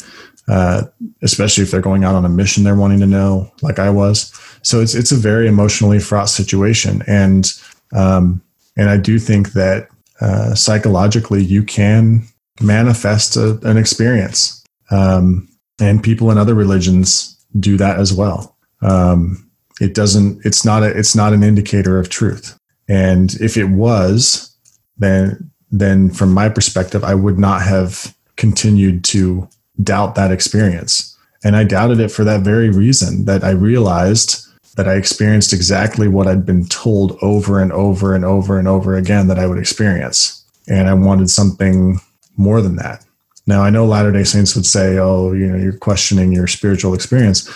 uh, 0.47 0.83
especially 1.21 1.63
if 1.63 1.71
they're 1.71 1.81
going 1.81 2.03
out 2.03 2.15
on 2.15 2.25
a 2.25 2.29
mission, 2.29 2.63
they're 2.63 2.75
wanting 2.75 2.99
to 2.99 3.05
know, 3.05 3.51
like 3.61 3.79
I 3.79 3.89
was. 3.89 4.31
So 4.61 4.81
it's 4.81 4.95
it's 4.95 5.11
a 5.11 5.17
very 5.17 5.47
emotionally 5.47 5.99
fraught 5.99 6.29
situation, 6.29 7.01
and 7.07 7.51
um, 7.93 8.41
and 8.75 8.89
I 8.89 8.97
do 8.97 9.19
think 9.19 9.53
that 9.53 9.87
uh, 10.21 10.53
psychologically 10.55 11.43
you 11.43 11.63
can 11.63 12.27
manifest 12.61 13.35
a, 13.35 13.59
an 13.63 13.77
experience. 13.77 14.63
Um, 14.91 15.49
and 15.79 16.03
people 16.03 16.29
in 16.29 16.37
other 16.37 16.53
religions 16.53 17.43
do 17.59 17.77
that 17.77 17.99
as 17.99 18.13
well. 18.13 18.55
Um, 18.81 19.49
it 19.81 19.95
doesn't. 19.95 20.45
It's 20.45 20.63
not 20.63 20.83
a. 20.83 20.97
It's 20.97 21.15
not 21.15 21.33
an 21.33 21.43
indicator 21.43 21.99
of 21.99 22.09
truth. 22.09 22.57
And 22.87 23.33
if 23.35 23.57
it 23.57 23.65
was, 23.65 24.55
then 24.97 25.51
then 25.71 26.09
from 26.09 26.33
my 26.33 26.49
perspective, 26.49 27.03
I 27.03 27.15
would 27.15 27.39
not 27.39 27.61
have 27.63 28.15
continued 28.35 29.03
to 29.05 29.47
doubt 29.81 30.15
that 30.15 30.31
experience. 30.31 31.17
And 31.43 31.55
I 31.55 31.63
doubted 31.63 31.99
it 31.99 32.09
for 32.11 32.23
that 32.23 32.41
very 32.41 32.69
reason 32.69 33.25
that 33.25 33.43
I 33.43 33.49
realized 33.51 34.47
that 34.75 34.87
I 34.87 34.95
experienced 34.95 35.53
exactly 35.53 36.07
what 36.07 36.27
I'd 36.27 36.45
been 36.45 36.65
told 36.65 37.17
over 37.21 37.61
and 37.61 37.71
over 37.71 38.15
and 38.15 38.25
over 38.25 38.57
and 38.57 38.67
over 38.67 38.95
again 38.95 39.27
that 39.27 39.39
I 39.39 39.45
would 39.45 39.59
experience. 39.59 40.43
And 40.67 40.89
I 40.89 40.93
wanted 40.93 41.29
something 41.29 41.99
more 42.37 42.61
than 42.61 42.77
that. 42.77 43.05
Now, 43.45 43.61
I 43.61 43.69
know 43.69 43.85
Latter 43.85 44.11
day 44.11 44.23
Saints 44.23 44.55
would 44.55 44.65
say, 44.65 44.97
oh, 44.97 45.33
you 45.33 45.47
know, 45.47 45.57
you're 45.57 45.77
questioning 45.77 46.31
your 46.31 46.47
spiritual 46.47 46.93
experience. 46.93 47.49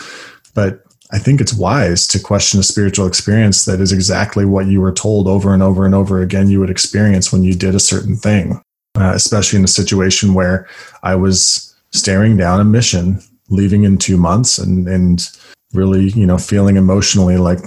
But 0.54 0.84
I 1.12 1.20
think 1.20 1.40
it's 1.40 1.54
wise 1.54 2.06
to 2.08 2.20
question 2.20 2.60
a 2.60 2.64
spiritual 2.64 3.08
experience 3.08 3.66
that 3.66 3.80
is 3.80 3.94
exactly 3.94 4.44
what 4.44 4.68
you 4.68 4.82
were 4.82 4.92
told 4.92 5.28
over 5.28 5.54
and 5.54 5.64
over 5.64 5.86
and 5.86 5.96
over 5.96 6.22
again 6.22 6.50
you 6.50 6.60
would 6.60 6.70
experience 6.70 7.32
when 7.32 7.44
you 7.44 7.54
did 7.54 7.76
a 7.76 7.80
certain 7.80 8.18
thing, 8.18 8.62
uh, 8.96 9.14
especially 9.16 9.60
in 9.60 9.66
a 9.66 9.70
situation 9.70 10.34
where 10.34 10.68
I 11.04 11.16
was 11.16 11.74
staring 11.98 12.38
down 12.38 12.60
a 12.60 12.66
mission, 12.66 13.22
leaving 13.50 13.84
in 13.84 13.98
two 13.98 14.18
months, 14.18 14.58
and, 14.58 14.88
and 14.88 15.28
really, 15.74 16.10
you 16.10 16.26
know, 16.26 16.38
feeling 16.38 16.78
emotionally 16.78 17.38
like, 17.38 17.60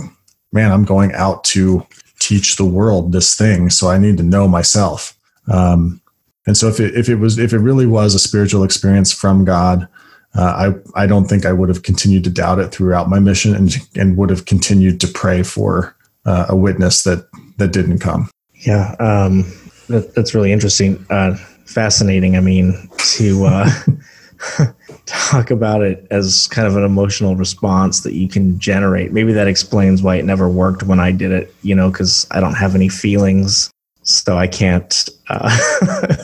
man, 0.52 0.73
I'm 0.73 0.85
going 0.85 1.12
out 1.12 1.44
to 1.44 1.86
teach 2.19 2.57
the 2.57 2.65
world 2.65 3.12
this 3.12 3.36
thing. 3.36 3.70
So 3.70 3.89
I 3.89 3.98
need 3.98 4.16
to 4.19 4.23
know 4.23 4.47
myself. 4.47 5.16
Um, 5.48 6.01
and 6.47 6.57
so 6.57 6.69
if 6.69 6.81
it, 6.81 6.94
if 6.94 7.09
it 7.09 7.16
was, 7.16 7.39
if 7.39 7.52
it 7.52 7.59
really 7.59 7.86
was 7.86 8.15
a 8.15 8.19
spiritual 8.19 8.65
experience 8.65 9.12
from 9.12 9.44
God, 9.44 9.89
uh, 10.35 10.73
I, 10.94 11.02
I 11.02 11.07
don't 11.07 11.27
think 11.27 11.44
I 11.44 11.52
would 11.52 11.69
have 11.69 11.82
continued 11.82 12.24
to 12.24 12.31
doubt 12.31 12.61
it 12.61 12.70
throughout 12.70 13.09
my 13.09 13.19
mission 13.19 13.55
and, 13.55 13.74
and 13.97 14.16
would 14.16 14.31
have 14.31 14.47
continued 14.47 15.01
to 15.01 15.09
pray 15.09 15.43
for 15.43 15.97
uh, 16.24 16.47
a 16.48 16.57
witness 16.57 17.02
that, 17.02 17.28
that 17.59 17.73
didn't 17.73 17.98
come. 17.98 18.31
Yeah. 18.55 18.94
Um, 19.01 19.43
that, 19.89 20.15
that's 20.15 20.35
really 20.35 20.52
interesting. 20.52 21.05
Uh, 21.11 21.35
fascinating. 21.66 22.36
I 22.36 22.40
mean, 22.40 22.89
to, 23.16 23.44
uh, 23.47 23.70
talk 25.06 25.50
about 25.50 25.82
it 25.82 26.06
as 26.10 26.48
kind 26.48 26.66
of 26.66 26.76
an 26.76 26.84
emotional 26.84 27.36
response 27.36 28.00
that 28.00 28.14
you 28.14 28.28
can 28.28 28.58
generate. 28.58 29.12
Maybe 29.12 29.32
that 29.32 29.48
explains 29.48 30.02
why 30.02 30.16
it 30.16 30.24
never 30.24 30.48
worked 30.48 30.82
when 30.82 30.98
I 31.00 31.12
did 31.12 31.30
it, 31.30 31.54
you 31.62 31.74
know, 31.74 31.90
because 31.90 32.26
I 32.30 32.40
don't 32.40 32.54
have 32.54 32.74
any 32.74 32.88
feelings. 32.88 33.70
So 34.02 34.38
I 34.38 34.46
can't. 34.46 35.08
Uh, 35.28 35.54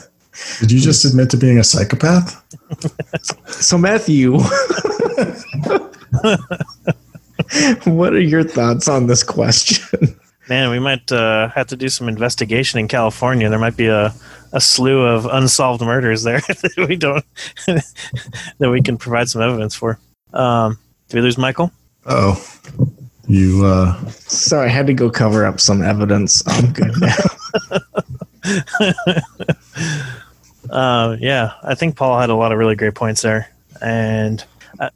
did 0.59 0.71
you 0.71 0.79
just 0.79 1.05
admit 1.05 1.29
to 1.31 1.37
being 1.37 1.59
a 1.59 1.63
psychopath? 1.63 2.43
so, 3.47 3.77
Matthew, 3.77 4.33
what 7.85 8.13
are 8.13 8.21
your 8.21 8.43
thoughts 8.43 8.87
on 8.87 9.07
this 9.07 9.23
question? 9.23 10.19
Man, 10.49 10.71
we 10.71 10.79
might 10.79 11.11
uh, 11.11 11.49
have 11.49 11.67
to 11.67 11.75
do 11.75 11.89
some 11.89 12.07
investigation 12.07 12.79
in 12.79 12.87
California. 12.87 13.49
There 13.49 13.59
might 13.59 13.77
be 13.77 13.87
a, 13.87 14.13
a 14.53 14.61
slew 14.61 15.01
of 15.01 15.25
unsolved 15.25 15.81
murders 15.81 16.23
there 16.23 16.39
that 16.47 16.85
we 16.87 16.95
don't 16.95 17.25
that 17.65 18.69
we 18.69 18.81
can 18.81 18.97
provide 18.97 19.29
some 19.29 19.41
evidence 19.41 19.75
for. 19.75 19.99
Um, 20.33 20.77
did 21.09 21.17
we 21.17 21.21
lose 21.21 21.37
Michael? 21.37 21.71
Oh, 22.05 22.43
you. 23.27 23.65
Uh... 23.65 24.09
Sorry, 24.09 24.67
I 24.67 24.71
had 24.71 24.87
to 24.87 24.93
go 24.93 25.09
cover 25.09 25.45
up 25.45 25.59
some 25.59 25.81
evidence. 25.81 26.43
I'm 26.47 26.73
good 26.73 26.93
now. 26.99 27.15
Uh, 30.69 31.17
yeah, 31.19 31.53
I 31.63 31.75
think 31.75 31.95
Paul 31.95 32.19
had 32.19 32.29
a 32.29 32.35
lot 32.35 32.51
of 32.51 32.57
really 32.57 32.75
great 32.75 32.95
points 32.95 33.21
there, 33.21 33.49
and 33.81 34.43
uh, 34.79 34.89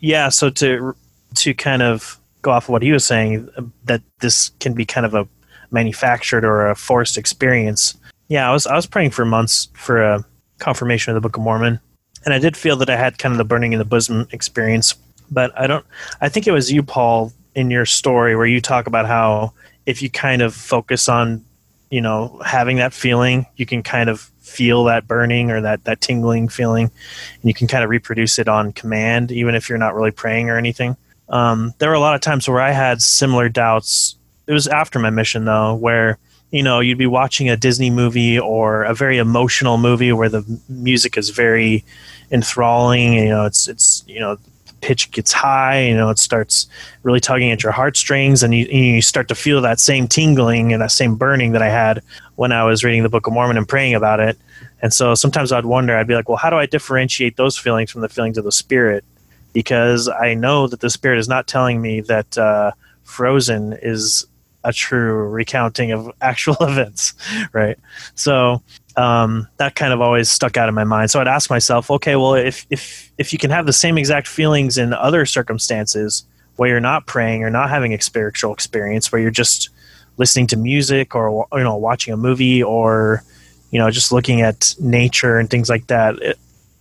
yeah, 0.00 0.28
so 0.28 0.50
to 0.50 0.94
to 1.36 1.54
kind 1.54 1.82
of 1.82 2.18
go 2.42 2.50
off 2.50 2.64
of 2.64 2.68
what 2.70 2.82
he 2.82 2.92
was 2.92 3.04
saying, 3.04 3.48
uh, 3.56 3.62
that 3.84 4.02
this 4.20 4.50
can 4.60 4.74
be 4.74 4.84
kind 4.84 5.06
of 5.06 5.14
a 5.14 5.26
manufactured 5.70 6.44
or 6.44 6.68
a 6.68 6.76
forced 6.76 7.18
experience. 7.18 7.96
Yeah, 8.34 8.50
I 8.50 8.52
was 8.52 8.66
I 8.66 8.74
was 8.74 8.84
praying 8.84 9.12
for 9.12 9.24
months 9.24 9.68
for 9.74 10.02
a 10.02 10.24
confirmation 10.58 11.12
of 11.12 11.14
the 11.14 11.20
Book 11.20 11.36
of 11.36 11.44
Mormon, 11.44 11.78
and 12.24 12.34
I 12.34 12.40
did 12.40 12.56
feel 12.56 12.74
that 12.78 12.90
I 12.90 12.96
had 12.96 13.16
kind 13.16 13.30
of 13.30 13.38
the 13.38 13.44
burning 13.44 13.72
in 13.72 13.78
the 13.78 13.84
bosom 13.84 14.26
experience. 14.32 14.96
But 15.30 15.56
I 15.56 15.68
don't. 15.68 15.86
I 16.20 16.28
think 16.28 16.48
it 16.48 16.50
was 16.50 16.72
you, 16.72 16.82
Paul, 16.82 17.32
in 17.54 17.70
your 17.70 17.86
story 17.86 18.34
where 18.34 18.44
you 18.44 18.60
talk 18.60 18.88
about 18.88 19.06
how 19.06 19.52
if 19.86 20.02
you 20.02 20.10
kind 20.10 20.42
of 20.42 20.52
focus 20.52 21.08
on, 21.08 21.44
you 21.90 22.00
know, 22.00 22.42
having 22.44 22.78
that 22.78 22.92
feeling, 22.92 23.46
you 23.54 23.66
can 23.66 23.84
kind 23.84 24.10
of 24.10 24.22
feel 24.40 24.82
that 24.82 25.06
burning 25.06 25.52
or 25.52 25.60
that 25.60 25.84
that 25.84 26.00
tingling 26.00 26.48
feeling, 26.48 26.86
and 26.86 27.44
you 27.44 27.54
can 27.54 27.68
kind 27.68 27.84
of 27.84 27.90
reproduce 27.90 28.40
it 28.40 28.48
on 28.48 28.72
command, 28.72 29.30
even 29.30 29.54
if 29.54 29.68
you're 29.68 29.78
not 29.78 29.94
really 29.94 30.10
praying 30.10 30.50
or 30.50 30.58
anything. 30.58 30.96
Um, 31.28 31.72
there 31.78 31.88
were 31.88 31.94
a 31.94 32.00
lot 32.00 32.16
of 32.16 32.20
times 32.20 32.48
where 32.48 32.60
I 32.60 32.72
had 32.72 33.00
similar 33.00 33.48
doubts. 33.48 34.16
It 34.48 34.52
was 34.52 34.66
after 34.66 34.98
my 34.98 35.10
mission 35.10 35.44
though, 35.44 35.76
where 35.76 36.18
you 36.54 36.62
know 36.62 36.78
you'd 36.78 36.98
be 36.98 37.06
watching 37.06 37.50
a 37.50 37.56
Disney 37.56 37.90
movie 37.90 38.38
or 38.38 38.84
a 38.84 38.94
very 38.94 39.18
emotional 39.18 39.76
movie 39.76 40.12
where 40.12 40.28
the 40.28 40.44
music 40.68 41.18
is 41.18 41.30
very 41.30 41.84
enthralling. 42.30 43.14
You 43.14 43.28
know, 43.28 43.44
it's 43.44 43.66
it's 43.66 44.04
you 44.06 44.20
know 44.20 44.36
the 44.36 44.74
pitch 44.80 45.10
gets 45.10 45.32
high, 45.32 45.80
you 45.80 45.96
know, 45.96 46.10
it 46.10 46.18
starts 46.20 46.68
really 47.02 47.18
tugging 47.18 47.50
at 47.50 47.64
your 47.64 47.72
heartstrings, 47.72 48.44
and 48.44 48.54
you, 48.54 48.66
you 48.66 49.02
start 49.02 49.26
to 49.28 49.34
feel 49.34 49.60
that 49.62 49.80
same 49.80 50.06
tingling 50.06 50.72
and 50.72 50.80
that 50.80 50.92
same 50.92 51.16
burning 51.16 51.50
that 51.52 51.62
I 51.62 51.70
had 51.70 52.00
when 52.36 52.52
I 52.52 52.62
was 52.62 52.84
reading 52.84 53.02
the 53.02 53.08
Book 53.08 53.26
of 53.26 53.32
Mormon 53.32 53.56
and 53.56 53.66
praying 53.66 53.96
about 53.96 54.20
it. 54.20 54.38
And 54.80 54.92
so 54.94 55.16
sometimes 55.16 55.50
I'd 55.50 55.66
wonder, 55.66 55.96
I'd 55.96 56.06
be 56.06 56.14
like, 56.14 56.28
well, 56.28 56.38
how 56.38 56.50
do 56.50 56.56
I 56.56 56.66
differentiate 56.66 57.36
those 57.36 57.58
feelings 57.58 57.90
from 57.90 58.02
the 58.02 58.08
feelings 58.08 58.38
of 58.38 58.44
the 58.44 58.52
Spirit? 58.52 59.04
Because 59.52 60.08
I 60.08 60.34
know 60.34 60.68
that 60.68 60.78
the 60.78 60.90
Spirit 60.90 61.18
is 61.18 61.28
not 61.28 61.48
telling 61.48 61.82
me 61.82 62.00
that 62.02 62.38
uh, 62.38 62.70
Frozen 63.02 63.78
is 63.82 64.26
a 64.64 64.72
true 64.72 65.28
recounting 65.28 65.92
of 65.92 66.10
actual 66.20 66.56
events, 66.60 67.14
right? 67.52 67.78
So 68.14 68.62
um, 68.96 69.48
that 69.58 69.74
kind 69.74 69.92
of 69.92 70.00
always 70.00 70.30
stuck 70.30 70.56
out 70.56 70.68
in 70.68 70.74
my 70.74 70.84
mind. 70.84 71.10
So 71.10 71.20
I'd 71.20 71.28
ask 71.28 71.50
myself, 71.50 71.90
okay, 71.90 72.16
well, 72.16 72.34
if 72.34 72.66
if 72.70 73.12
if 73.18 73.32
you 73.32 73.38
can 73.38 73.50
have 73.50 73.66
the 73.66 73.72
same 73.72 73.98
exact 73.98 74.26
feelings 74.26 74.78
in 74.78 74.92
other 74.92 75.26
circumstances 75.26 76.24
where 76.56 76.68
you're 76.68 76.80
not 76.80 77.06
praying 77.06 77.42
or 77.42 77.50
not 77.50 77.68
having 77.68 77.92
a 77.92 78.00
spiritual 78.00 78.52
experience, 78.52 79.10
where 79.10 79.20
you're 79.20 79.30
just 79.30 79.70
listening 80.16 80.46
to 80.46 80.56
music 80.56 81.14
or 81.14 81.46
you 81.52 81.64
know 81.64 81.76
watching 81.76 82.14
a 82.14 82.16
movie 82.16 82.62
or 82.62 83.24
you 83.72 83.78
know 83.78 83.90
just 83.90 84.12
looking 84.12 84.40
at 84.42 84.74
nature 84.78 85.38
and 85.38 85.50
things 85.50 85.68
like 85.68 85.86
that, 85.88 86.16
it, 86.22 86.38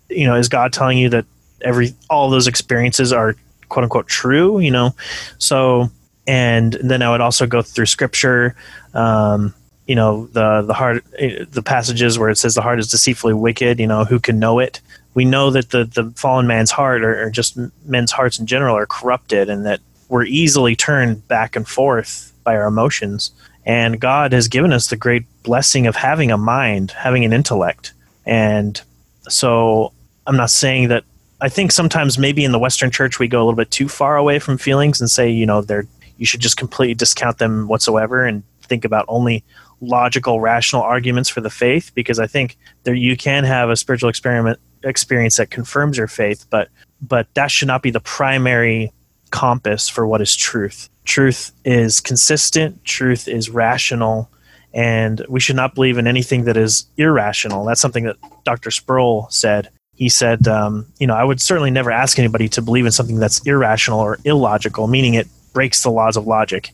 you 0.10 0.28
know, 0.28 0.36
is 0.36 0.50
God 0.50 0.74
telling 0.74 0.98
you 0.98 1.10
that 1.10 1.26
every 1.62 1.94
all 2.10 2.30
those 2.30 2.48
experiences 2.48 3.12
are 3.12 3.36
quote 3.70 3.84
unquote 3.84 4.08
true? 4.08 4.60
You 4.60 4.72
know, 4.72 4.96
so 5.40 5.90
and 6.28 6.74
then 6.74 7.02
I 7.02 7.12
would 7.12 7.22
also 7.22 7.46
go 7.46 7.62
through 7.62 7.88
scripture. 7.88 8.56
Um, 8.94 9.54
you 9.88 9.96
know 9.96 10.28
the 10.28 10.62
the 10.62 10.74
heart 10.74 11.04
the 11.12 11.64
passages 11.64 12.18
where 12.18 12.30
it 12.30 12.38
says 12.38 12.56
the 12.56 12.62
heart 12.62 12.80
is 12.80 12.90
deceitfully 12.90 13.34
wicked 13.34 13.80
you 13.80 13.88
know 13.88 14.06
who 14.06 14.20
can 14.20 14.40
know 14.40 14.60
it 14.60 14.80
we 15.14 15.26
know 15.26 15.50
that 15.50 15.72
the 15.72 15.86
the 15.86 16.12
fallen 16.16 16.48
man's 16.48 16.72
heart 16.72 17.04
or, 17.04 17.24
or 17.24 17.30
just 17.30 17.58
men's 17.86 18.12
hearts 18.12 18.40
in 18.40 18.46
general 18.46 18.76
are 18.76 18.86
corrupted 18.86 19.50
and 19.50 19.66
that 19.66 19.82
we're 20.10 20.26
easily 20.26 20.76
turned 20.76 21.28
back 21.28 21.56
and 21.56 21.68
forth 21.68 22.32
by 22.44 22.56
our 22.56 22.68
emotions 22.68 23.32
and 23.66 24.00
god 24.00 24.32
has 24.32 24.48
given 24.48 24.72
us 24.72 24.88
the 24.88 24.96
great 24.96 25.26
blessing 25.44 25.86
of 25.86 25.96
having 25.96 26.32
a 26.32 26.38
mind 26.38 26.92
having 26.92 27.26
an 27.26 27.34
intellect 27.34 27.94
and 28.26 28.82
so 29.28 29.92
i'm 30.28 30.38
not 30.38 30.50
saying 30.50 30.88
that 30.88 31.04
i 31.42 31.50
think 31.50 31.74
sometimes 31.74 32.18
maybe 32.18 32.46
in 32.46 32.54
the 32.54 32.60
western 32.60 32.90
church 32.90 33.20
we 33.20 33.28
go 33.28 33.40
a 33.40 33.44
little 33.44 33.58
bit 33.58 33.72
too 33.72 33.90
far 33.90 34.16
away 34.16 34.40
from 34.40 34.58
feelings 34.58 35.02
and 35.02 35.10
say 35.10 35.30
you 35.30 35.46
know 35.46 35.62
they're 35.62 35.88
you 36.18 36.26
should 36.26 36.40
just 36.40 36.58
completely 36.58 36.94
discount 36.94 37.38
them 37.38 37.68
whatsoever 37.68 38.26
and 38.26 38.44
think 38.62 38.86
about 38.86 39.06
only 39.08 39.44
logical, 39.82 40.40
rational 40.40 40.82
arguments 40.82 41.30
for 41.30 41.42
the 41.42 41.50
faith 41.50 41.92
because 41.94 42.20
I 42.20 42.28
think 42.28 42.58
there 42.84 42.94
you 42.94 43.18
can 43.18 43.44
have 43.44 43.70
a 43.70 43.76
spiritual 43.76 44.10
experiment 44.10 44.60
experience 44.84 45.38
that 45.38 45.50
confirms 45.50 45.98
your 45.98 46.08
faith, 46.08 46.46
but 46.50 46.70
but 47.02 47.28
that 47.34 47.52
should 47.52 47.68
not 47.68 47.82
be 47.82 47.92
the 47.92 48.00
primary 48.00 48.92
compass 49.32 49.90
for 49.90 50.08
what 50.08 50.22
is 50.22 50.36
truth. 50.36 50.90
Truth 51.06 51.52
is 51.66 52.00
consistent, 52.00 52.84
truth 52.86 53.28
is 53.28 53.50
rational, 53.50 54.30
and 54.74 55.26
we 55.28 55.40
should 55.40 55.56
not 55.56 55.76
believe 55.76 55.98
in 55.98 56.08
anything 56.08 56.46
that 56.46 56.56
is 56.56 56.86
irrational. 56.98 57.66
That's 57.66 57.82
something 57.82 58.06
that 58.06 58.16
Dr. 58.46 58.72
Sproul 58.72 59.28
said. 59.30 59.70
He 59.96 60.10
said, 60.10 60.48
um, 60.48 60.88
you 60.98 61.06
know, 61.06 61.14
I 61.14 61.24
would 61.24 61.40
certainly 61.40 61.72
never 61.72 61.92
ask 61.92 62.18
anybody 62.18 62.48
to 62.50 62.62
believe 62.62 62.86
in 62.86 62.92
something 62.92 63.20
that's 63.20 63.46
irrational 63.46 64.00
or 64.00 64.18
illogical, 64.24 64.88
meaning 64.88 65.14
it 65.14 65.28
breaks 65.54 65.84
the 65.84 65.92
laws 65.92 66.18
of 66.18 66.28
logic. 66.28 66.72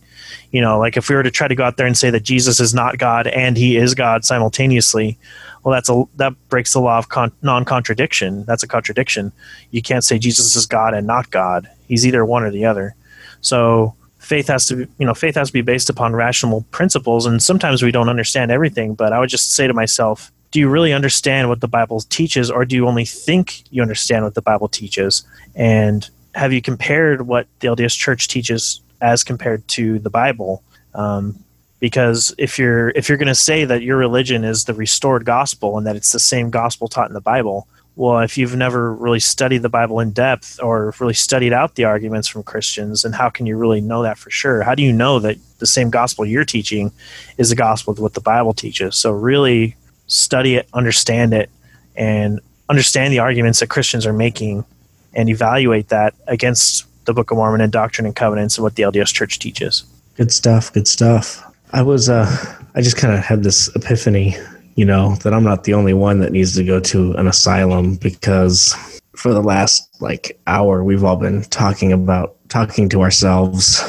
You 0.51 0.61
know, 0.61 0.79
like 0.79 0.97
if 0.97 1.09
we 1.09 1.15
were 1.15 1.23
to 1.23 1.31
try 1.31 1.47
to 1.47 1.55
go 1.55 1.63
out 1.63 1.77
there 1.77 1.87
and 1.87 1.97
say 1.97 2.09
that 2.09 2.23
Jesus 2.23 2.59
is 2.59 2.73
not 2.73 2.97
God 2.97 3.27
and 3.27 3.57
he 3.57 3.77
is 3.77 3.93
God 3.93 4.25
simultaneously, 4.25 5.17
well, 5.63 5.73
that's 5.73 5.89
a 5.89 6.03
that 6.15 6.33
breaks 6.49 6.73
the 6.73 6.79
law 6.79 6.97
of 6.97 7.09
con- 7.09 7.31
non-contradiction. 7.41 8.45
That's 8.45 8.63
a 8.63 8.67
contradiction. 8.67 9.31
You 9.71 9.81
can't 9.81 10.03
say 10.03 10.17
Jesus 10.17 10.55
is 10.55 10.65
God 10.65 10.93
and 10.93 11.05
not 11.05 11.31
God. 11.31 11.69
He's 11.87 12.05
either 12.07 12.25
one 12.25 12.43
or 12.43 12.51
the 12.51 12.65
other. 12.65 12.95
So 13.41 13.95
faith 14.19 14.47
has 14.47 14.67
to, 14.67 14.87
you 14.97 15.05
know, 15.05 15.13
faith 15.13 15.35
has 15.35 15.49
to 15.49 15.53
be 15.53 15.61
based 15.61 15.89
upon 15.89 16.13
rational 16.13 16.65
principles. 16.71 17.25
And 17.25 17.41
sometimes 17.41 17.83
we 17.83 17.91
don't 17.91 18.09
understand 18.09 18.51
everything. 18.51 18.93
But 18.93 19.13
I 19.13 19.19
would 19.19 19.29
just 19.29 19.53
say 19.53 19.67
to 19.67 19.73
myself, 19.73 20.31
do 20.51 20.59
you 20.59 20.69
really 20.69 20.93
understand 20.93 21.49
what 21.49 21.61
the 21.61 21.67
Bible 21.67 21.99
teaches, 22.01 22.49
or 22.49 22.65
do 22.65 22.75
you 22.75 22.87
only 22.87 23.05
think 23.05 23.63
you 23.71 23.81
understand 23.81 24.23
what 24.23 24.33
the 24.33 24.41
Bible 24.41 24.67
teaches? 24.67 25.23
And 25.55 26.09
have 26.35 26.53
you 26.53 26.61
compared 26.61 27.23
what 27.27 27.47
the 27.59 27.67
LDS 27.67 27.97
Church 27.97 28.27
teaches 28.27 28.81
as 29.01 29.23
compared 29.23 29.67
to 29.69 29.99
the 29.99 30.09
Bible. 30.09 30.63
Um, 30.93 31.43
because 31.79 32.33
if 32.37 32.59
you're 32.59 32.89
if 32.89 33.07
you're 33.07 33.17
going 33.17 33.27
to 33.27 33.35
say 33.35 33.63
that 33.63 33.83
your 33.83 33.97
religion 33.97 34.43
is 34.43 34.65
the 34.65 34.73
restored 34.73 35.23
gospel 35.23 35.77
and 35.77 35.87
that 35.87 35.95
it's 35.95 36.11
the 36.11 36.19
same 36.19 36.49
gospel 36.49 36.89
taught 36.89 37.07
in 37.07 37.13
the 37.13 37.21
Bible, 37.21 37.67
well, 37.95 38.19
if 38.19 38.37
you've 38.37 38.55
never 38.55 38.93
really 38.93 39.19
studied 39.21 39.61
the 39.61 39.69
Bible 39.69 39.99
in 40.01 40.11
depth 40.11 40.59
or 40.61 40.93
really 40.99 41.13
studied 41.13 41.53
out 41.53 41.75
the 41.75 41.85
arguments 41.85 42.27
from 42.27 42.43
Christians, 42.43 43.03
then 43.03 43.13
how 43.13 43.29
can 43.29 43.45
you 43.45 43.57
really 43.57 43.79
know 43.79 44.03
that 44.03 44.17
for 44.17 44.29
sure? 44.29 44.61
How 44.61 44.75
do 44.75 44.83
you 44.83 44.91
know 44.91 45.19
that 45.19 45.37
the 45.59 45.65
same 45.65 45.89
gospel 45.89 46.25
you're 46.25 46.45
teaching 46.45 46.91
is 47.37 47.49
the 47.49 47.55
gospel 47.55 47.93
of 47.93 47.99
what 47.99 48.13
the 48.13 48.21
Bible 48.21 48.53
teaches? 48.53 48.97
So 48.97 49.11
really 49.11 49.75
study 50.07 50.55
it, 50.55 50.67
understand 50.73 51.33
it, 51.33 51.49
and 51.95 52.41
understand 52.67 53.13
the 53.13 53.19
arguments 53.19 53.61
that 53.61 53.67
Christians 53.67 54.05
are 54.05 54.13
making 54.13 54.65
and 55.13 55.29
evaluate 55.29 55.89
that 55.89 56.13
against 56.27 56.85
the 57.05 57.13
Book 57.13 57.31
of 57.31 57.37
Mormon 57.37 57.61
and 57.61 57.71
Doctrine 57.71 58.05
and 58.05 58.15
Covenants 58.15 58.57
and 58.57 58.63
what 58.63 58.75
the 58.75 58.83
LDS 58.83 59.13
Church 59.13 59.39
teaches. 59.39 59.83
Good 60.15 60.31
stuff. 60.31 60.71
Good 60.71 60.87
stuff. 60.87 61.43
I 61.71 61.81
was, 61.81 62.09
uh, 62.09 62.27
I 62.75 62.81
just 62.81 62.97
kind 62.97 63.13
of 63.13 63.19
had 63.19 63.43
this 63.43 63.73
epiphany, 63.75 64.35
you 64.75 64.85
know, 64.85 65.15
that 65.15 65.33
I'm 65.33 65.43
not 65.43 65.63
the 65.63 65.73
only 65.73 65.93
one 65.93 66.19
that 66.19 66.31
needs 66.31 66.55
to 66.55 66.63
go 66.63 66.79
to 66.79 67.13
an 67.13 67.27
asylum 67.27 67.95
because 67.95 68.75
for 69.15 69.33
the 69.33 69.41
last 69.41 70.01
like 70.01 70.39
hour 70.47 70.83
we've 70.83 71.03
all 71.03 71.17
been 71.17 71.41
talking 71.43 71.91
about 71.91 72.35
talking 72.49 72.89
to 72.89 73.01
ourselves. 73.01 73.83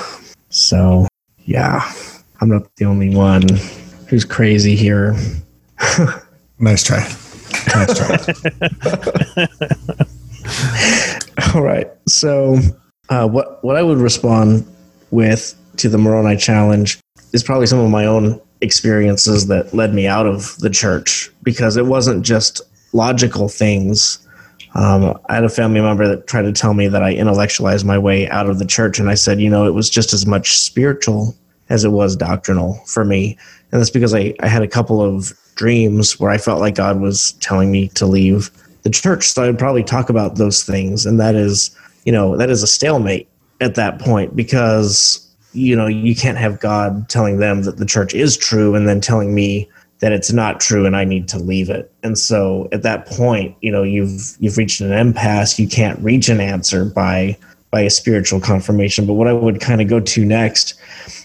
So 0.48 1.06
yeah, 1.44 1.80
I'm 2.40 2.48
not 2.48 2.74
the 2.76 2.84
only 2.84 3.14
one 3.14 3.42
who's 4.08 4.24
crazy 4.24 4.76
here. 4.76 5.14
nice 6.58 6.82
try. 6.82 7.06
Nice 7.74 7.96
try. 7.96 9.46
all 11.54 11.62
right. 11.62 11.88
So 12.06 12.58
uh, 13.08 13.28
what 13.28 13.62
what 13.64 13.76
I 13.76 13.82
would 13.82 13.98
respond 13.98 14.66
with 15.10 15.54
to 15.76 15.88
the 15.88 15.98
Moroni 15.98 16.36
challenge 16.36 17.00
is 17.32 17.42
probably 17.42 17.66
some 17.66 17.78
of 17.78 17.90
my 17.90 18.06
own 18.06 18.40
experiences 18.60 19.46
that 19.46 19.72
led 19.72 19.94
me 19.94 20.06
out 20.06 20.26
of 20.26 20.56
the 20.58 20.70
church 20.70 21.30
because 21.42 21.76
it 21.76 21.86
wasn't 21.86 22.24
just 22.24 22.60
logical 22.92 23.48
things. 23.48 24.26
Um, 24.74 25.18
I 25.28 25.34
had 25.34 25.44
a 25.44 25.48
family 25.48 25.80
member 25.80 26.06
that 26.06 26.26
tried 26.26 26.42
to 26.42 26.52
tell 26.52 26.74
me 26.74 26.86
that 26.88 27.02
I 27.02 27.14
intellectualized 27.14 27.84
my 27.84 27.98
way 27.98 28.28
out 28.28 28.48
of 28.48 28.58
the 28.58 28.66
church, 28.66 29.00
and 29.00 29.10
I 29.10 29.14
said, 29.14 29.40
you 29.40 29.50
know, 29.50 29.66
it 29.66 29.74
was 29.74 29.90
just 29.90 30.12
as 30.12 30.26
much 30.26 30.58
spiritual 30.58 31.34
as 31.70 31.84
it 31.84 31.90
was 31.90 32.16
doctrinal 32.16 32.74
for 32.86 33.04
me. 33.04 33.38
And 33.72 33.80
that's 33.80 33.90
because 33.90 34.14
I, 34.14 34.34
I 34.40 34.48
had 34.48 34.62
a 34.62 34.68
couple 34.68 35.00
of 35.00 35.32
dreams 35.54 36.18
where 36.18 36.30
I 36.30 36.38
felt 36.38 36.60
like 36.60 36.74
God 36.74 37.00
was 37.00 37.32
telling 37.34 37.70
me 37.70 37.88
to 37.90 38.06
leave 38.06 38.50
the 38.82 38.90
church. 38.90 39.28
So 39.28 39.48
I'd 39.48 39.58
probably 39.58 39.84
talk 39.84 40.10
about 40.10 40.36
those 40.36 40.62
things, 40.62 41.06
and 41.06 41.20
that 41.20 41.34
is 41.34 41.76
you 42.04 42.12
know 42.12 42.36
that 42.36 42.50
is 42.50 42.62
a 42.62 42.66
stalemate 42.66 43.28
at 43.60 43.74
that 43.74 43.98
point 43.98 44.34
because 44.34 45.26
you 45.52 45.76
know 45.76 45.86
you 45.86 46.14
can't 46.14 46.38
have 46.38 46.60
god 46.60 47.08
telling 47.08 47.38
them 47.38 47.62
that 47.62 47.76
the 47.76 47.86
church 47.86 48.14
is 48.14 48.36
true 48.36 48.74
and 48.74 48.88
then 48.88 49.00
telling 49.00 49.34
me 49.34 49.68
that 49.98 50.12
it's 50.12 50.32
not 50.32 50.60
true 50.60 50.86
and 50.86 50.96
i 50.96 51.04
need 51.04 51.28
to 51.28 51.38
leave 51.38 51.68
it. 51.68 51.92
And 52.02 52.18
so 52.18 52.68
at 52.72 52.82
that 52.82 53.06
point 53.06 53.56
you 53.60 53.70
know 53.70 53.82
you've 53.82 54.36
you've 54.40 54.56
reached 54.56 54.80
an 54.80 54.92
impasse. 54.92 55.58
You 55.58 55.68
can't 55.68 55.98
reach 56.00 56.28
an 56.28 56.40
answer 56.40 56.84
by 56.84 57.36
by 57.70 57.82
a 57.82 57.90
spiritual 57.90 58.40
confirmation. 58.40 59.06
But 59.06 59.14
what 59.14 59.28
i 59.28 59.32
would 59.32 59.60
kind 59.60 59.80
of 59.80 59.88
go 59.88 60.00
to 60.00 60.24
next 60.24 60.74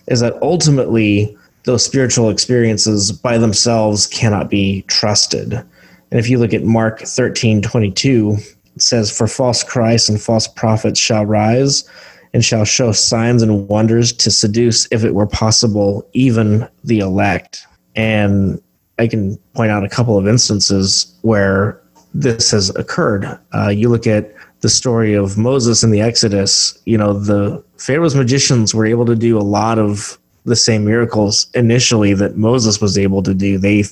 is 0.08 0.20
that 0.20 0.42
ultimately 0.42 1.38
those 1.64 1.84
spiritual 1.84 2.30
experiences 2.30 3.12
by 3.12 3.38
themselves 3.40 4.06
cannot 4.06 4.50
be 4.50 4.84
trusted 4.84 5.64
And 6.12 6.20
if 6.20 6.30
you 6.30 6.38
look 6.38 6.54
at 6.54 6.64
Mark 6.64 7.02
13 7.02 7.62
22, 7.62 8.38
it 8.76 8.82
says, 8.82 9.16
For 9.16 9.28
false 9.28 9.64
Christs 9.64 10.10
and 10.10 10.22
false 10.22 10.48
prophets 10.48 11.00
shall 11.00 11.26
rise 11.26 11.88
and 12.34 12.44
shall 12.44 12.66
show 12.66 12.92
signs 12.92 13.42
and 13.42 13.68
wonders 13.68 14.12
to 14.12 14.30
seduce, 14.30 14.88
if 14.92 15.04
it 15.04 15.16
were 15.16 15.28
possible, 15.28 16.08
even 16.14 16.68
the 16.84 17.00
elect. 17.00 17.66
And 17.96 18.62
I 19.00 19.08
can 19.08 19.38
point 19.54 19.72
out 19.72 19.86
a 19.86 19.90
couple 19.90 20.18
of 20.18 20.28
instances 20.28 21.18
where 21.22 21.82
this 22.14 22.52
has 22.52 22.70
occurred. 22.76 23.40
Uh, 23.54 23.70
you 23.70 23.90
look 23.90 24.08
at 24.08 24.34
the 24.62 24.70
story 24.70 25.14
of 25.14 25.38
Moses 25.38 25.84
in 25.84 25.92
the 25.92 26.02
Exodus, 26.02 26.78
you 26.86 26.98
know, 26.98 27.14
the 27.14 27.64
Pharaoh's 27.78 28.16
magicians 28.16 28.74
were 28.74 28.86
able 28.86 29.06
to 29.06 29.16
do 29.16 29.38
a 29.38 29.44
lot 29.44 29.80
of 29.80 30.18
the 30.46 30.56
same 30.56 30.86
miracles 30.86 31.48
initially 31.54 32.14
that 32.14 32.38
Moses 32.38 32.80
was 32.80 32.98
able 32.98 33.22
to 33.24 33.34
do. 33.34 33.58
They 33.58 33.86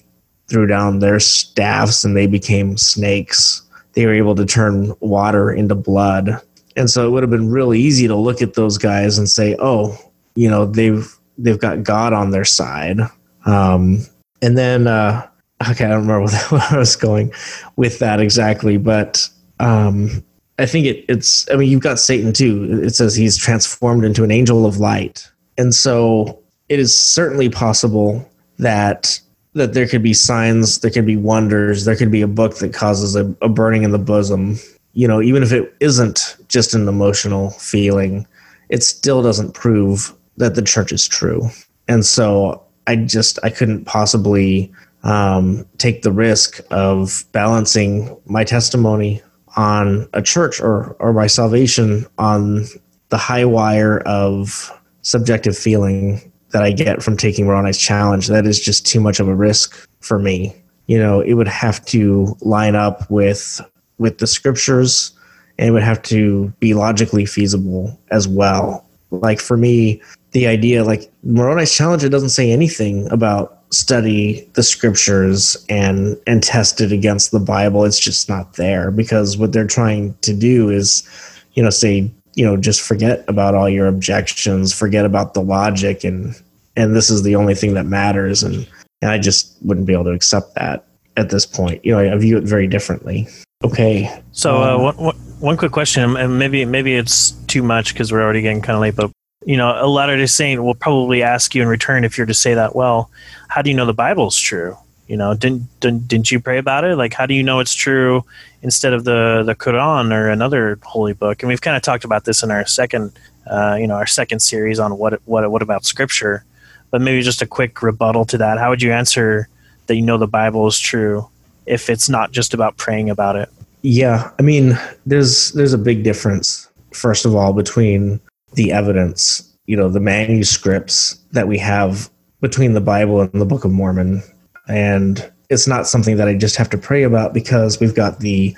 threw 0.49 0.68
down 0.68 0.99
their 0.99 1.20
staffs 1.20 2.03
and 2.03 2.15
they 2.15 2.28
became 2.28 2.78
snakes. 2.78 3.61
They 3.94 4.06
were 4.06 4.14
able 4.14 4.36
to 4.36 4.45
turn 4.45 4.94
water 4.99 5.52
into 5.52 5.76
blood. 5.76 6.41
And 6.76 6.90
so 6.90 7.07
it 7.07 7.11
would 7.11 7.24
have 7.24 7.30
been 7.30 7.49
really 7.49 7.80
easy 7.80 8.07
to 8.07 8.15
look 8.15 8.41
at 8.41 8.56
those 8.56 8.78
guys 8.78 9.18
and 9.18 9.30
say, 9.30 9.56
"Oh, 9.60 9.95
you 10.36 10.49
know, 10.49 10.65
they've 10.65 11.07
they've 11.38 11.60
got 11.60 11.84
God 11.84 12.14
on 12.14 12.32
their 12.32 12.45
side." 12.45 12.99
Um, 13.45 14.06
and 14.41 14.57
then, 14.57 14.88
uh, 14.88 15.28
okay, 15.70 15.86
I 15.86 15.90
don't 15.90 16.07
remember 16.07 16.32
where 16.49 16.61
I 16.72 16.78
was 16.78 16.95
going 16.95 17.32
with 17.76 17.99
that 17.99 18.20
exactly, 18.20 18.78
but 18.78 19.30
um, 19.60 20.24
I 20.60 20.65
think 20.65 20.86
it, 20.86 21.06
it's. 21.07 21.49
I 21.52 21.56
mean, 21.56 21.70
you've 21.70 21.82
got 21.82 21.99
Satan 21.99 22.34
too. 22.34 22.82
It 22.84 22.95
says 22.95 23.15
he's 23.15 23.38
transformed 23.38 24.03
into 24.03 24.24
an 24.24 24.32
angel 24.32 24.65
of 24.65 24.78
light, 24.78 25.30
and 25.57 25.74
so 25.74 26.40
it 26.70 26.80
is 26.80 26.98
certainly 26.98 27.49
possible 27.49 28.28
that 28.57 29.20
that 29.54 29.74
there 29.74 29.88
could 29.88 30.04
be 30.04 30.14
signs, 30.14 30.80
there 30.80 30.92
could 30.92 31.06
be 31.06 31.18
wonders, 31.18 31.86
there 31.86 31.96
could 31.96 32.12
be 32.12 32.22
a 32.22 32.28
book 32.28 32.58
that 32.58 32.74
causes 32.74 33.16
a, 33.16 33.34
a 33.42 33.50
burning 33.50 33.84
in 33.84 33.92
the 33.92 34.00
bosom. 34.00 34.58
You 34.94 35.08
know, 35.08 35.22
even 35.22 35.44
if 35.44 35.52
it 35.52 35.74
isn't 35.80 36.38
just 36.48 36.74
an 36.74 36.88
emotional 36.88 37.52
feeling, 37.52 38.28
it 38.70 38.84
still 38.84 39.22
doesn't 39.22 39.54
prove 39.54 40.14
that 40.38 40.56
the 40.56 40.62
church 40.62 40.92
is 40.92 41.08
true. 41.08 41.50
And 41.88 42.06
so 42.06 42.64
I 42.88 42.96
just 42.96 43.40
I 43.44 43.50
couldn't 43.50 43.86
possibly 43.86 44.72
um, 45.04 45.66
take 45.78 46.02
the 46.02 46.12
risk 46.12 46.60
of 46.72 47.26
balancing 47.32 48.16
my 48.26 48.44
testimony 48.44 49.22
on 49.56 50.08
a 50.14 50.22
church 50.22 50.60
or 50.60 50.96
or 51.00 51.14
my 51.14 51.28
salvation 51.28 52.06
on 52.18 52.66
the 53.10 53.18
high 53.18 53.46
wire 53.46 54.00
of 54.00 54.72
subjective 55.02 55.58
feeling 55.58 56.32
that 56.54 56.64
I 56.64 56.72
get 56.72 57.04
from 57.04 57.18
taking 57.18 57.46
Moroni's 57.46 57.78
challenge. 57.78 58.28
That 58.28 58.46
is 58.46 58.60
just 58.60 58.86
too 58.86 59.02
much 59.02 59.20
of 59.20 59.28
a 59.28 59.36
risk 59.36 59.88
for 60.00 60.18
me. 60.18 60.56
You 60.88 61.00
know, 61.00 61.20
it 61.20 61.34
would 61.34 61.48
have 61.48 61.84
to 61.88 62.38
line 62.42 62.76
up 62.76 63.10
with 63.10 63.60
with 63.98 64.20
the 64.20 64.28
scriptures 64.28 65.12
and 65.58 65.68
it 65.68 65.72
would 65.72 65.84
have 65.84 66.02
to 66.04 66.54
be 66.60 66.74
logically 66.74 67.26
feasible 67.26 68.00
as 68.12 68.28
well. 68.28 68.86
Like 69.12 69.40
for 69.40 69.58
me, 69.58 70.02
the 70.32 70.48
idea 70.48 70.84
like 70.84 71.12
Moroni's 71.24 71.74
challenge 71.74 72.04
it 72.04 72.10
doesn't 72.10 72.30
say 72.30 72.52
anything 72.52 73.12
about 73.12 73.60
study 73.74 74.48
the 74.54 74.64
scriptures 74.64 75.58
and 75.70 76.20
and 76.28 76.44
test 76.44 76.82
it 76.82 76.92
against 76.92 77.32
the 77.32 77.40
Bible. 77.40 77.86
It's 77.86 78.00
just 78.00 78.30
not 78.30 78.54
there 78.54 78.92
because 78.92 79.38
what 79.38 79.54
they're 79.54 79.68
trying 79.68 80.16
to 80.22 80.34
do 80.34 80.70
is, 80.70 81.08
you 81.54 81.64
know, 81.64 81.70
say, 81.70 82.12
you 82.36 82.46
know, 82.46 82.58
just 82.58 82.82
forget 82.82 83.24
about 83.28 83.56
all 83.56 83.70
your 83.70 83.88
objections, 83.88 84.74
forget 84.74 85.06
about 85.06 85.34
the 85.34 85.42
logic 85.42 86.04
and 86.04 86.40
and 86.76 86.96
this 86.96 87.10
is 87.10 87.22
the 87.22 87.36
only 87.36 87.54
thing 87.54 87.74
that 87.76 87.86
matters 87.86 88.44
and 88.44 88.68
and 89.02 89.12
I 89.12 89.18
just 89.18 89.58
wouldn't 89.62 89.86
be 89.86 89.94
able 89.94 90.06
to 90.06 90.12
accept 90.12 90.56
that 90.56 90.86
at 91.18 91.30
this 91.30 91.46
point. 91.46 91.84
You 91.86 91.92
know, 91.94 92.14
I 92.14 92.18
view 92.18 92.38
it 92.38 92.46
very 92.46 92.68
differently. 92.68 93.28
Okay. 93.64 94.10
So 94.32 94.58
uh, 94.58 94.76
um, 94.76 94.98
one, 94.98 95.16
one 95.40 95.58
quick 95.58 95.72
question, 95.72 96.16
and 96.18 96.40
maybe 96.40 96.66
maybe 96.66 96.96
it's 96.96 97.32
too 97.48 97.64
much 97.64 97.94
because 97.94 98.12
we're 98.12 98.22
already 98.22 98.42
getting 98.42 98.62
kind 98.62 98.76
of 98.76 98.82
late. 98.82 98.96
But 98.96 99.12
you 99.46 99.58
know, 99.58 99.78
a 99.78 99.88
Latter 99.88 100.18
Day 100.18 100.26
Saint 100.26 100.64
will 100.64 100.76
probably 100.76 101.22
ask 101.22 101.54
you 101.54 101.62
in 101.62 101.68
return 101.68 102.04
if 102.04 102.18
you're 102.18 102.28
to 102.28 102.34
say 102.34 102.54
that. 102.54 102.76
Well, 102.76 103.12
how 103.50 103.62
do 103.62 103.70
you 103.70 103.76
know 103.76 103.86
the 103.86 103.94
Bible's 103.94 104.38
true? 104.38 104.78
You 105.08 105.18
know, 105.18 105.34
didn't 105.34 105.68
didn't, 105.80 106.08
didn't 106.08 106.32
you 106.32 106.40
pray 106.40 106.58
about 106.58 106.84
it? 106.86 106.96
Like, 106.96 107.14
how 107.14 107.26
do 107.26 107.34
you 107.34 107.44
know 107.44 107.60
it's 107.60 107.74
true 107.74 108.24
instead 108.62 108.94
of 108.94 109.04
the 109.04 109.44
the 109.46 109.56
Quran 109.56 110.14
or 110.14 110.30
another 110.30 110.80
holy 110.84 111.14
book? 111.14 111.44
And 111.44 111.50
we've 111.50 111.62
kind 111.62 111.76
of 111.76 111.84
talked 111.84 112.06
about 112.06 112.26
this 112.26 112.44
in 112.44 112.52
our 112.52 112.66
second, 112.66 113.12
uh, 113.48 113.78
you 113.80 113.88
know, 113.88 113.96
our 113.96 114.08
second 114.08 114.40
series 114.40 114.80
on 114.80 114.98
what 114.98 115.22
what 115.26 115.50
what 115.52 115.62
about 115.62 115.86
Scripture. 115.86 116.46
But 116.90 117.02
maybe 117.02 117.22
just 117.22 117.42
a 117.42 117.48
quick 117.48 117.82
rebuttal 117.82 118.26
to 118.26 118.38
that. 118.38 118.60
How 118.60 118.70
would 118.70 118.82
you 118.82 118.94
answer 118.94 119.50
that? 119.88 119.96
You 119.96 120.04
know, 120.04 120.18
the 120.18 120.28
Bible 120.28 120.68
is 120.68 120.80
true 120.80 121.28
if 121.66 121.90
it's 121.90 122.08
not 122.08 122.32
just 122.32 122.54
about 122.54 122.78
praying 122.78 123.10
about 123.10 123.36
it. 123.36 123.50
Yeah, 123.82 124.32
I 124.40 124.42
mean, 124.42 124.78
there's 125.06 125.52
there's 125.52 125.74
a 125.74 125.78
big 125.78 126.04
difference. 126.04 126.70
First 126.92 127.26
of 127.26 127.36
all, 127.36 127.52
between 127.52 128.22
the 128.54 128.72
evidence, 128.72 129.54
you 129.66 129.76
know, 129.76 129.90
the 129.90 130.00
manuscripts 130.00 131.16
that 131.32 131.48
we 131.48 131.58
have 131.58 132.10
between 132.42 132.74
the 132.74 132.82
Bible 132.82 133.22
and 133.22 133.42
the 133.42 133.46
Book 133.46 133.66
of 133.66 133.72
Mormon. 133.72 134.24
And 134.68 135.31
it's 135.49 135.68
not 135.68 135.88
something 135.88 136.18
that 136.18 136.27
I 136.27 136.35
just 136.35 136.56
have 136.56 136.69
to 136.72 136.77
pray 136.77 137.03
about 137.03 137.34
because 137.34 137.80
we've 137.80 137.95
got 137.95 138.19
the 138.19 138.56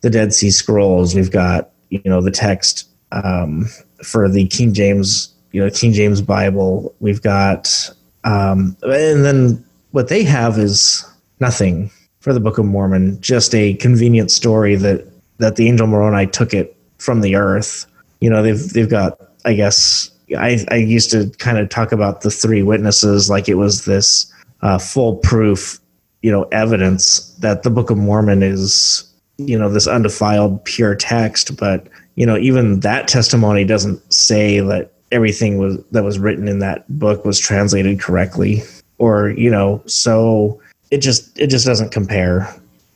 the 0.00 0.10
Dead 0.10 0.32
Sea 0.32 0.50
Scrolls, 0.50 1.14
we've 1.14 1.30
got 1.30 1.70
you 1.90 2.00
know 2.04 2.20
the 2.20 2.30
text 2.30 2.88
um, 3.12 3.66
for 4.02 4.28
the 4.28 4.46
King 4.46 4.72
James, 4.72 5.34
you 5.52 5.62
know, 5.62 5.70
King 5.70 5.92
James 5.92 6.20
Bible. 6.20 6.94
We've 7.00 7.22
got, 7.22 7.90
um, 8.24 8.76
and 8.82 9.24
then 9.24 9.64
what 9.92 10.08
they 10.08 10.22
have 10.24 10.58
is 10.58 11.04
nothing 11.40 11.90
for 12.20 12.32
the 12.32 12.40
Book 12.40 12.58
of 12.58 12.66
Mormon, 12.66 13.20
just 13.20 13.54
a 13.54 13.74
convenient 13.74 14.30
story 14.30 14.76
that 14.76 15.06
that 15.38 15.56
the 15.56 15.68
angel 15.68 15.86
Moroni 15.86 16.26
took 16.26 16.52
it 16.52 16.76
from 16.98 17.20
the 17.20 17.34
earth. 17.36 17.86
You 18.20 18.30
know 18.30 18.42
they've 18.42 18.72
they've 18.72 18.90
got 18.90 19.18
I 19.44 19.54
guess 19.54 20.10
I 20.36 20.64
I 20.70 20.76
used 20.76 21.10
to 21.10 21.30
kind 21.38 21.58
of 21.58 21.68
talk 21.68 21.92
about 21.92 22.20
the 22.20 22.30
three 22.30 22.62
witnesses 22.62 23.30
like 23.30 23.48
it 23.48 23.54
was 23.54 23.84
this 23.84 24.32
uh, 24.62 24.78
foolproof 24.78 25.80
you 26.22 26.30
know 26.30 26.44
evidence 26.44 27.34
that 27.40 27.62
the 27.62 27.70
Book 27.70 27.90
of 27.90 27.96
Mormon 27.96 28.42
is 28.42 29.04
you 29.36 29.58
know 29.58 29.70
this 29.70 29.86
undefiled 29.86 30.64
pure 30.64 30.94
text, 30.94 31.56
but 31.56 31.88
you 32.16 32.26
know 32.26 32.36
even 32.36 32.80
that 32.80 33.08
testimony 33.08 33.64
doesn't 33.64 34.12
say 34.12 34.60
that 34.60 34.92
everything 35.12 35.58
was 35.58 35.82
that 35.92 36.04
was 36.04 36.18
written 36.18 36.48
in 36.48 36.58
that 36.58 36.84
book 36.98 37.24
was 37.24 37.38
translated 37.38 37.98
correctly 37.98 38.62
or 38.98 39.30
you 39.30 39.50
know 39.50 39.82
so 39.86 40.60
it 40.90 40.98
just 40.98 41.38
it 41.38 41.46
just 41.46 41.64
doesn't 41.64 41.90
compare 41.92 42.46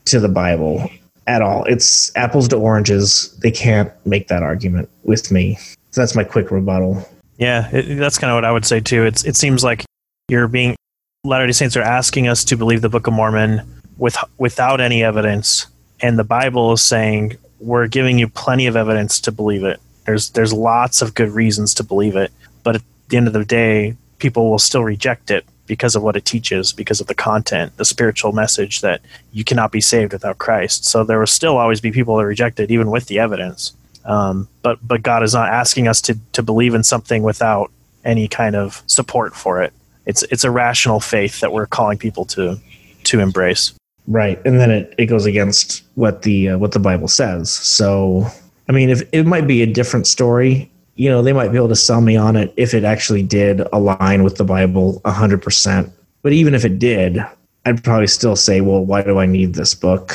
to 0.05 0.21
the 0.21 0.29
bible 0.29 0.91
at 1.27 1.43
all. 1.43 1.65
It's 1.65 2.15
apples 2.17 2.49
to 2.49 2.57
oranges. 2.57 3.37
They 3.43 3.51
can't 3.51 3.91
make 4.07 4.29
that 4.29 4.43
argument 4.43 4.89
with 5.05 5.31
me. 5.31 5.57
So 5.91 6.01
that's 6.01 6.15
my 6.15 6.25
quick 6.25 6.51
rebuttal. 6.51 7.09
Yeah, 7.39 7.69
it, 7.71 7.97
that's 7.97 8.19
kind 8.19 8.31
of 8.31 8.37
what 8.37 8.45
I 8.45 8.53
would 8.53 8.65
say 8.65 8.81
too. 8.81 9.05
It's 9.05 9.25
it 9.25 9.37
seems 9.37 9.65
like 9.65 9.85
you're 10.29 10.49
being 10.49 10.77
Latter 11.25 11.47
Day 11.47 11.53
Saints 11.53 11.77
are 11.77 11.83
asking 11.83 12.27
us 12.27 12.43
to 12.47 12.57
believe 12.57 12.83
the 12.83 12.89
Book 12.89 13.07
of 13.07 13.13
Mormon 13.13 13.63
with 13.97 14.17
without 14.39 14.81
any 14.81 15.05
evidence, 15.05 15.69
and 16.01 16.19
the 16.19 16.25
Bible 16.25 16.73
is 16.73 16.83
saying 16.83 17.37
we're 17.61 17.87
giving 17.87 18.19
you 18.19 18.27
plenty 18.27 18.67
of 18.67 18.75
evidence 18.75 19.21
to 19.21 19.31
believe 19.31 19.63
it. 19.63 19.79
There's 20.05 20.31
there's 20.31 20.53
lots 20.53 21.01
of 21.01 21.15
good 21.15 21.31
reasons 21.31 21.75
to 21.75 21.85
believe 21.85 22.17
it, 22.17 22.33
but 22.65 22.75
at 22.75 22.83
the 23.09 23.17
end 23.17 23.29
of 23.29 23.35
the 23.35 23.45
day, 23.45 23.95
people 24.19 24.51
will 24.51 24.59
still 24.59 24.83
reject 24.83 25.31
it 25.31 25.45
because 25.67 25.95
of 25.95 26.03
what 26.03 26.17
it 26.17 26.25
teaches, 26.25 26.73
because 26.73 27.01
of 27.01 27.07
the 27.07 27.15
content, 27.15 27.77
the 27.77 27.85
spiritual 27.85 28.33
message 28.33 28.81
that 28.81 29.01
you 29.33 29.45
cannot 29.45 29.71
be 29.71 29.81
saved 29.81 30.13
without 30.13 30.39
Christ. 30.39 30.85
So 30.87 31.05
there 31.05 31.21
will 31.21 31.29
still 31.29 31.57
always 31.57 31.81
be 31.81 31.93
people 31.93 32.17
that 32.17 32.27
reject 32.27 32.59
it, 32.59 32.73
even 32.73 32.91
with 32.91 33.07
the 33.07 33.21
evidence. 33.21 33.75
Um, 34.05 34.49
but 34.63 34.81
but 34.85 35.05
God 35.05 35.23
is 35.23 35.35
not 35.35 35.51
asking 35.51 35.87
us 35.87 36.01
to 36.01 36.19
to 36.33 36.43
believe 36.43 36.75
in 36.75 36.83
something 36.83 37.23
without 37.23 37.71
any 38.05 38.27
kind 38.27 38.57
of 38.57 38.83
support 38.89 39.37
for 39.37 39.63
it. 39.63 39.73
It's 40.07 40.23
it's 40.25 40.45
a 40.45 40.51
rational 40.51 41.01
faith 41.01 41.41
that 41.41 41.53
we're 41.53 41.67
calling 41.67 41.99
people 41.99 42.25
to 42.27 42.59
to 43.05 43.21
embrace. 43.21 43.75
Right, 44.09 44.41
and 44.45 44.59
then 44.59 44.71
it, 44.71 44.95
it 44.99 45.07
goes 45.07 45.27
against 45.27 45.85
what 45.95 46.23
the 46.23 46.51
uh, 46.51 46.59
what 46.59 46.73
the 46.73 46.81
Bible 46.81 47.09
says. 47.09 47.51
So 47.51 48.27
I 48.69 48.73
mean, 48.73 48.91
if 48.91 49.03
it 49.13 49.27
might 49.27 49.47
be 49.47 49.63
a 49.63 49.67
different 49.67 50.07
story 50.07 50.73
you 50.95 51.09
know, 51.09 51.23
they 51.23 51.33
might 51.33 51.51
be 51.51 51.57
able 51.57 51.69
to 51.69 51.77
sell 51.77 52.01
me 52.01 52.17
on 52.17 52.37
it 52.37 52.53
if 52.57 52.75
it 52.75 52.85
actually 52.85 53.23
did 53.23 53.61
align 53.73 54.23
with 54.23 54.37
the 54.37 54.45
Bible 54.45 55.01
100%. 55.05 55.91
But 56.23 56.33
even 56.33 56.55
if 56.55 56.65
it 56.65 56.79
did, 56.79 57.19
I'd 57.65 57.83
probably 57.83 58.07
still 58.07 58.37
say, 58.37 58.61
well, 58.61 58.85
why 58.85 59.03
do 59.03 59.19
I 59.19 59.27
need 59.27 59.55
this 59.55 59.75
book 59.75 60.13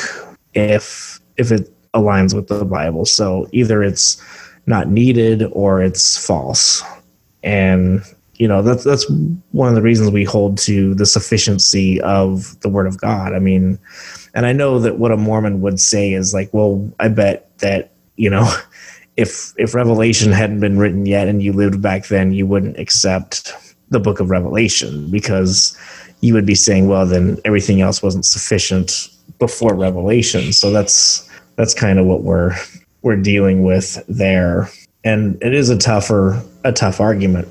if 0.54 1.20
if 1.36 1.52
it 1.52 1.70
aligns 1.94 2.34
with 2.34 2.48
the 2.48 2.64
Bible? 2.64 3.04
So 3.04 3.48
either 3.52 3.82
it's 3.82 4.22
not 4.66 4.88
needed 4.88 5.44
or 5.52 5.82
it's 5.82 6.24
false. 6.24 6.82
And 7.42 8.02
you 8.38 8.46
know, 8.46 8.62
that's 8.62 8.84
that's 8.84 9.04
one 9.50 9.68
of 9.68 9.74
the 9.74 9.82
reasons 9.82 10.10
we 10.10 10.24
hold 10.24 10.58
to 10.58 10.94
the 10.94 11.06
sufficiency 11.06 12.00
of 12.02 12.58
the 12.60 12.68
word 12.68 12.86
of 12.86 13.00
God. 13.00 13.34
I 13.34 13.40
mean, 13.40 13.78
and 14.34 14.46
I 14.46 14.52
know 14.52 14.78
that 14.78 14.98
what 14.98 15.10
a 15.10 15.16
Mormon 15.16 15.60
would 15.60 15.80
say 15.80 16.12
is 16.12 16.32
like, 16.32 16.48
well, 16.52 16.88
I 17.00 17.08
bet 17.08 17.50
that, 17.58 17.90
you 18.16 18.30
know, 18.30 18.52
if 19.16 19.52
if 19.58 19.74
Revelation 19.74 20.30
hadn't 20.30 20.60
been 20.60 20.78
written 20.78 21.04
yet 21.04 21.26
and 21.26 21.42
you 21.42 21.52
lived 21.52 21.82
back 21.82 22.06
then, 22.06 22.32
you 22.32 22.46
wouldn't 22.46 22.78
accept 22.78 23.52
the 23.90 23.98
book 23.98 24.20
of 24.20 24.30
Revelation 24.30 25.10
because 25.10 25.76
you 26.20 26.34
would 26.34 26.46
be 26.46 26.54
saying, 26.54 26.88
well, 26.88 27.06
then 27.06 27.38
everything 27.44 27.80
else 27.80 28.02
wasn't 28.02 28.24
sufficient 28.24 29.08
before 29.38 29.74
Revelation. 29.74 30.52
So 30.52 30.70
that's 30.70 31.28
that's 31.56 31.74
kind 31.74 31.98
of 31.98 32.06
what 32.06 32.22
we're 32.22 32.54
we're 33.02 33.16
dealing 33.16 33.64
with 33.64 34.00
there, 34.08 34.70
and 35.02 35.42
it 35.42 35.54
is 35.54 35.70
a 35.70 35.78
tougher 35.78 36.40
a 36.62 36.72
tough 36.72 37.00
argument. 37.00 37.48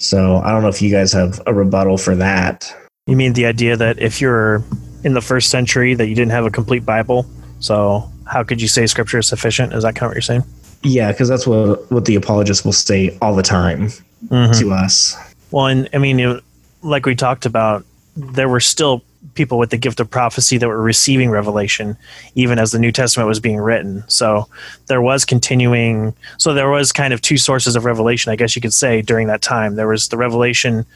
So 0.00 0.38
I 0.38 0.50
don't 0.50 0.62
know 0.62 0.68
if 0.68 0.80
you 0.80 0.90
guys 0.90 1.12
have 1.12 1.40
a 1.46 1.52
rebuttal 1.52 1.98
for 1.98 2.16
that. 2.16 2.74
You 3.06 3.16
mean 3.16 3.34
the 3.34 3.44
idea 3.44 3.76
that 3.76 3.98
if 3.98 4.20
you're 4.20 4.62
in 5.04 5.12
the 5.12 5.20
first 5.20 5.50
century 5.50 5.94
that 5.94 6.06
you 6.08 6.14
didn't 6.14 6.30
have 6.32 6.46
a 6.46 6.50
complete 6.50 6.86
Bible, 6.86 7.26
so 7.58 8.10
how 8.26 8.42
could 8.42 8.62
you 8.62 8.68
say 8.68 8.86
Scripture 8.86 9.18
is 9.18 9.26
sufficient? 9.26 9.74
Is 9.74 9.82
that 9.82 9.94
kind 9.94 10.04
of 10.04 10.10
what 10.10 10.14
you're 10.14 10.22
saying? 10.22 10.44
Yeah, 10.82 11.12
because 11.12 11.28
that's 11.28 11.46
what 11.46 11.90
what 11.92 12.06
the 12.06 12.14
apologists 12.14 12.64
will 12.64 12.72
say 12.72 13.16
all 13.20 13.34
the 13.34 13.42
time 13.42 13.88
Mhm. 14.28 14.58
to 14.58 14.72
us. 14.72 15.16
Well, 15.50 15.66
and 15.66 15.88
I 15.92 15.98
mean, 15.98 16.18
it, 16.18 16.42
like 16.82 17.04
we 17.04 17.14
talked 17.14 17.44
about, 17.44 17.84
there 18.16 18.48
were 18.48 18.60
still 18.60 19.02
people 19.34 19.58
with 19.58 19.70
the 19.70 19.76
gift 19.76 20.00
of 20.00 20.10
prophecy 20.10 20.56
that 20.58 20.68
were 20.68 20.82
receiving 20.82 21.30
revelation, 21.30 21.96
even 22.34 22.58
as 22.58 22.72
the 22.72 22.78
New 22.78 22.92
Testament 22.92 23.28
was 23.28 23.40
being 23.40 23.58
written. 23.58 24.02
So 24.08 24.48
there 24.86 25.02
was 25.02 25.24
continuing. 25.24 26.14
So 26.38 26.54
there 26.54 26.70
was 26.70 26.92
kind 26.92 27.12
of 27.12 27.20
two 27.20 27.36
sources 27.36 27.76
of 27.76 27.84
revelation, 27.84 28.32
I 28.32 28.36
guess 28.36 28.56
you 28.56 28.62
could 28.62 28.74
say, 28.74 29.02
during 29.02 29.26
that 29.26 29.42
time. 29.42 29.76
There 29.76 29.88
was 29.88 30.08
the 30.08 30.16
revelation 30.16 30.86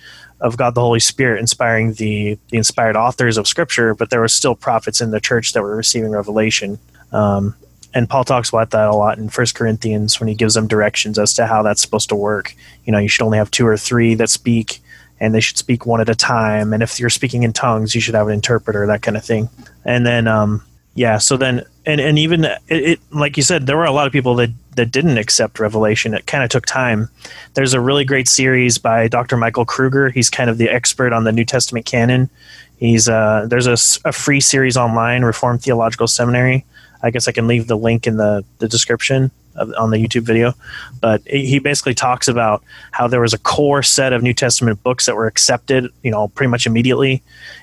of 0.40 0.56
God 0.56 0.74
the 0.74 0.80
Holy 0.80 1.00
Spirit 1.00 1.40
inspiring 1.40 1.94
the, 1.94 2.38
the 2.50 2.56
inspired 2.56 2.96
authors 2.96 3.36
of 3.36 3.46
Scripture, 3.46 3.94
but 3.94 4.10
there 4.10 4.20
were 4.20 4.28
still 4.28 4.54
prophets 4.54 5.00
in 5.00 5.10
the 5.10 5.20
church 5.20 5.52
that 5.52 5.62
were 5.62 5.76
receiving 5.76 6.10
revelation. 6.10 6.78
Um, 7.12 7.54
and 7.94 8.10
Paul 8.10 8.24
talks 8.24 8.48
about 8.48 8.70
that 8.72 8.88
a 8.88 8.94
lot 8.94 9.18
in 9.18 9.28
First 9.28 9.54
Corinthians 9.54 10.18
when 10.18 10.28
he 10.28 10.34
gives 10.34 10.54
them 10.54 10.66
directions 10.66 11.18
as 11.18 11.32
to 11.34 11.46
how 11.46 11.62
that's 11.62 11.80
supposed 11.80 12.08
to 12.08 12.16
work. 12.16 12.54
You 12.84 12.92
know, 12.92 12.98
you 12.98 13.08
should 13.08 13.24
only 13.24 13.38
have 13.38 13.50
two 13.50 13.66
or 13.66 13.76
three 13.76 14.14
that 14.16 14.30
speak, 14.30 14.80
and 15.20 15.34
they 15.34 15.40
should 15.40 15.58
speak 15.58 15.86
one 15.86 16.00
at 16.00 16.08
a 16.08 16.14
time. 16.14 16.72
And 16.72 16.82
if 16.82 16.98
you're 16.98 17.10
speaking 17.10 17.42
in 17.42 17.52
tongues, 17.52 17.94
you 17.94 18.00
should 18.00 18.14
have 18.14 18.28
an 18.28 18.34
interpreter, 18.34 18.86
that 18.86 19.02
kind 19.02 19.16
of 19.16 19.24
thing. 19.24 19.48
And 19.84 20.06
then, 20.06 20.26
um, 20.26 20.64
yeah, 20.94 21.18
so 21.18 21.36
then, 21.36 21.64
and, 21.86 22.00
and 22.00 22.18
even 22.18 22.44
it, 22.44 22.60
it, 22.68 23.00
like 23.10 23.36
you 23.36 23.42
said, 23.42 23.66
there 23.66 23.76
were 23.76 23.84
a 23.84 23.92
lot 23.92 24.06
of 24.06 24.12
people 24.12 24.34
that, 24.36 24.50
that 24.76 24.90
didn't 24.90 25.18
accept 25.18 25.58
Revelation. 25.58 26.14
It 26.14 26.26
kind 26.26 26.44
of 26.44 26.50
took 26.50 26.66
time. 26.66 27.08
There's 27.54 27.74
a 27.74 27.80
really 27.80 28.04
great 28.04 28.28
series 28.28 28.78
by 28.78 29.08
Dr. 29.08 29.36
Michael 29.36 29.64
Kruger. 29.64 30.10
He's 30.10 30.30
kind 30.30 30.50
of 30.50 30.58
the 30.58 30.68
expert 30.68 31.12
on 31.12 31.24
the 31.24 31.32
New 31.32 31.44
Testament 31.44 31.86
canon. 31.86 32.30
He's 32.76 33.08
uh, 33.08 33.46
there's 33.48 33.66
a 33.66 34.12
free 34.12 34.40
series 34.40 34.76
online, 34.76 35.22
Reformed 35.22 35.62
Theological 35.62 36.08
Seminary. 36.08 36.64
I 37.02 37.10
guess 37.10 37.28
I 37.28 37.32
can 37.32 37.46
leave 37.46 37.68
the 37.68 37.76
link 37.76 38.06
in 38.06 38.16
the, 38.16 38.44
the 38.58 38.68
description 38.68 39.30
on 39.56 39.90
the 39.90 39.98
YouTube 39.98 40.22
video. 40.22 40.54
But 41.00 41.22
he 41.26 41.58
basically 41.58 41.94
talks 41.94 42.28
about 42.28 42.62
how 42.92 43.06
there 43.06 43.20
was 43.20 43.32
a 43.32 43.38
core 43.38 43.82
set 43.82 44.12
of 44.12 44.22
New 44.22 44.34
Testament 44.34 44.82
books 44.82 45.06
that 45.06 45.16
were 45.16 45.26
accepted, 45.26 45.88
you 46.02 46.10
know, 46.10 46.28
pretty 46.28 46.50
much 46.50 46.66
immediately, 46.66 47.22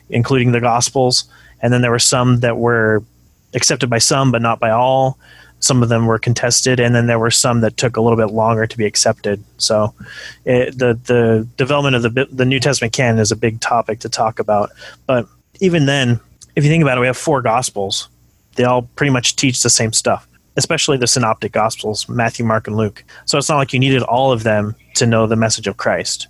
including 0.09 0.51
the 0.51 0.61
Gospels. 0.61 1.25
And 1.61 1.71
then 1.71 1.81
there 1.81 1.91
were 1.91 1.99
some 1.99 2.39
that 2.39 2.57
were 2.57 3.03
accepted 3.53 3.89
by 3.89 3.99
some, 3.99 4.31
but 4.31 4.41
not 4.41 4.59
by 4.59 4.71
all. 4.71 5.17
Some 5.59 5.83
of 5.83 5.89
them 5.89 6.07
were 6.07 6.17
contested, 6.17 6.79
and 6.79 6.95
then 6.95 7.05
there 7.05 7.19
were 7.19 7.29
some 7.29 7.61
that 7.61 7.77
took 7.77 7.95
a 7.95 8.01
little 8.01 8.17
bit 8.17 8.33
longer 8.33 8.65
to 8.65 8.77
be 8.77 8.85
accepted. 8.85 9.43
So, 9.57 9.93
it, 10.43 10.75
the 10.77 10.99
the 11.05 11.47
development 11.55 11.95
of 11.95 12.01
the 12.01 12.27
the 12.31 12.45
New 12.45 12.59
Testament 12.59 12.93
canon 12.93 13.19
is 13.19 13.31
a 13.31 13.35
big 13.35 13.59
topic 13.59 13.99
to 13.99 14.09
talk 14.09 14.39
about. 14.39 14.71
But 15.05 15.27
even 15.59 15.85
then, 15.85 16.19
if 16.55 16.63
you 16.63 16.69
think 16.71 16.81
about 16.81 16.97
it, 16.97 17.01
we 17.01 17.05
have 17.05 17.17
four 17.17 17.43
Gospels. 17.43 18.09
They 18.55 18.63
all 18.63 18.81
pretty 18.81 19.11
much 19.11 19.35
teach 19.35 19.61
the 19.61 19.69
same 19.69 19.93
stuff, 19.93 20.27
especially 20.57 20.97
the 20.97 21.07
Synoptic 21.07 21.51
Gospels 21.51 22.07
Matthew, 22.09 22.45
Mark, 22.45 22.67
and 22.67 22.75
Luke. 22.75 23.03
So 23.25 23.37
it's 23.37 23.49
not 23.49 23.57
like 23.57 23.73
you 23.73 23.79
needed 23.79 24.03
all 24.03 24.31
of 24.31 24.43
them 24.43 24.75
to 24.95 25.05
know 25.05 25.27
the 25.27 25.35
message 25.35 25.67
of 25.67 25.77
Christ. 25.77 26.27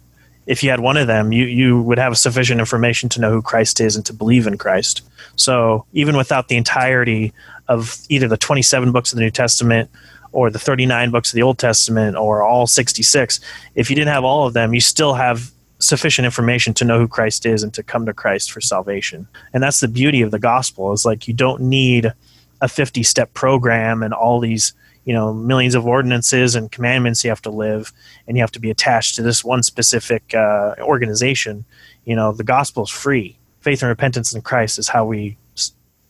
If 0.48 0.64
you 0.64 0.70
had 0.70 0.80
one 0.80 0.98
of 0.98 1.08
them, 1.08 1.32
you, 1.32 1.46
you 1.46 1.82
would 1.82 2.00
have 2.00 2.18
sufficient 2.18 2.60
information 2.60 3.10
to 3.10 3.22
know 3.22 3.32
who 3.32 3.42
Christ 3.42 3.80
is 3.80 3.96
and 3.96 4.06
to 4.06 4.14
believe 4.14 4.48
in 4.48 4.58
Christ. 4.58 5.02
So 5.36 5.86
even 5.94 6.18
without 6.18 6.48
the 6.48 6.58
entirety 6.58 7.34
of 7.68 7.96
either 8.10 8.28
the 8.28 8.38
27 8.38 8.92
books 8.92 9.12
of 9.12 9.18
the 9.18 9.24
New 9.24 9.32
Testament 9.32 9.90
or 10.32 10.50
the 10.50 10.60
39 10.60 11.12
books 11.12 11.32
of 11.32 11.36
the 11.36 11.44
Old 11.44 11.58
Testament 11.58 12.18
or 12.18 12.42
all 12.42 12.68
66, 12.68 13.40
if 13.76 13.90
you 13.90 13.96
didn't 13.96 14.14
have 14.14 14.24
all 14.24 14.48
of 14.48 14.54
them, 14.54 14.74
you 14.74 14.82
still 14.82 15.14
have 15.14 15.52
sufficient 15.80 16.26
information 16.26 16.74
to 16.76 16.86
know 16.86 17.00
who 17.00 17.08
Christ 17.08 17.46
is 17.46 17.64
and 17.64 17.74
to 17.74 17.84
come 17.84 18.06
to 18.06 18.14
Christ 18.14 18.52
for 18.52 18.62
salvation. 18.62 19.28
And 19.54 19.62
that's 19.62 19.80
the 19.80 19.88
beauty 19.88 20.22
of 20.22 20.32
the 20.32 20.40
gospel 20.40 20.92
is 20.92 21.06
like 21.06 21.28
you 21.28 21.34
don't 21.34 21.62
need 21.62 22.14
a 22.62 22.68
50 22.68 23.04
step 23.04 23.34
program 23.34 24.04
and 24.04 24.14
all 24.14 24.40
these, 24.40 24.74
you 25.06 25.14
know, 25.14 25.34
millions 25.34 25.76
of 25.76 25.86
ordinances 25.86 26.56
and 26.56 26.72
commandments 26.72 27.24
you 27.24 27.30
have 27.30 27.42
to 27.42 27.50
live 27.50 27.92
and 28.28 28.38
you 28.38 28.44
have 28.44 28.52
to 28.52 28.60
be 28.60 28.70
attached 28.70 29.16
to 29.16 29.22
this 29.22 29.44
one 29.44 29.64
specific 29.64 30.34
uh, 30.34 30.76
organization. 30.80 31.66
You 32.06 32.16
know, 32.16 32.32
the 32.32 32.44
gospel 32.44 32.84
is 32.84 32.90
free. 32.90 33.38
Faith 33.62 33.82
and 33.82 33.90
repentance 33.90 34.34
in 34.34 34.42
Christ 34.42 34.80
is 34.80 34.88
how 34.88 35.06
we 35.06 35.38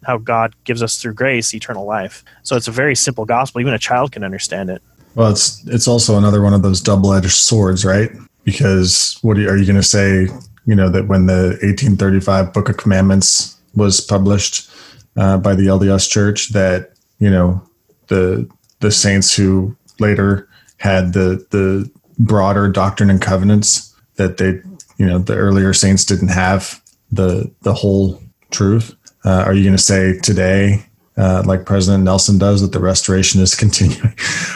how 0.03 0.17
God 0.17 0.55
gives 0.63 0.81
us 0.81 0.99
through 0.99 1.13
grace 1.13 1.53
eternal 1.53 1.85
life. 1.85 2.23
So 2.43 2.55
it's 2.55 2.67
a 2.67 2.71
very 2.71 2.95
simple 2.95 3.25
gospel. 3.25 3.61
Even 3.61 3.73
a 3.73 3.79
child 3.79 4.11
can 4.11 4.23
understand 4.23 4.69
it. 4.69 4.81
Well, 5.15 5.29
it's 5.29 5.65
it's 5.67 5.87
also 5.87 6.17
another 6.17 6.41
one 6.41 6.53
of 6.53 6.61
those 6.61 6.81
double-edged 6.81 7.31
swords, 7.31 7.85
right? 7.85 8.09
Because 8.43 9.19
what 9.21 9.37
are 9.37 9.41
you, 9.41 9.49
are 9.49 9.57
you 9.57 9.65
going 9.65 9.75
to 9.75 9.83
say? 9.83 10.27
You 10.65 10.75
know 10.75 10.89
that 10.89 11.07
when 11.07 11.25
the 11.25 11.57
1835 11.61 12.53
Book 12.53 12.69
of 12.69 12.77
Commandments 12.77 13.57
was 13.75 13.99
published 13.99 14.69
uh, 15.17 15.37
by 15.37 15.55
the 15.55 15.67
LDS 15.67 16.09
Church, 16.09 16.49
that 16.49 16.93
you 17.19 17.29
know 17.29 17.61
the 18.07 18.49
the 18.79 18.91
saints 18.91 19.35
who 19.35 19.75
later 19.99 20.47
had 20.77 21.13
the 21.13 21.45
the 21.51 21.89
broader 22.19 22.67
doctrine 22.69 23.09
and 23.09 23.21
covenants 23.21 23.95
that 24.15 24.37
they 24.37 24.61
you 24.97 25.05
know 25.05 25.19
the 25.19 25.35
earlier 25.35 25.73
saints 25.73 26.05
didn't 26.05 26.29
have 26.29 26.81
the 27.11 27.51
the 27.61 27.73
whole 27.73 28.21
truth. 28.51 28.95
Uh, 29.23 29.43
are 29.45 29.53
you 29.53 29.63
going 29.63 29.77
to 29.77 29.81
say 29.81 30.17
today 30.19 30.83
uh, 31.17 31.43
like 31.45 31.65
President 31.65 32.03
Nelson 32.03 32.37
does, 32.37 32.61
that 32.61 32.71
the 32.71 32.79
restoration 32.79 33.41
is 33.41 33.55
continuing. 33.63 34.13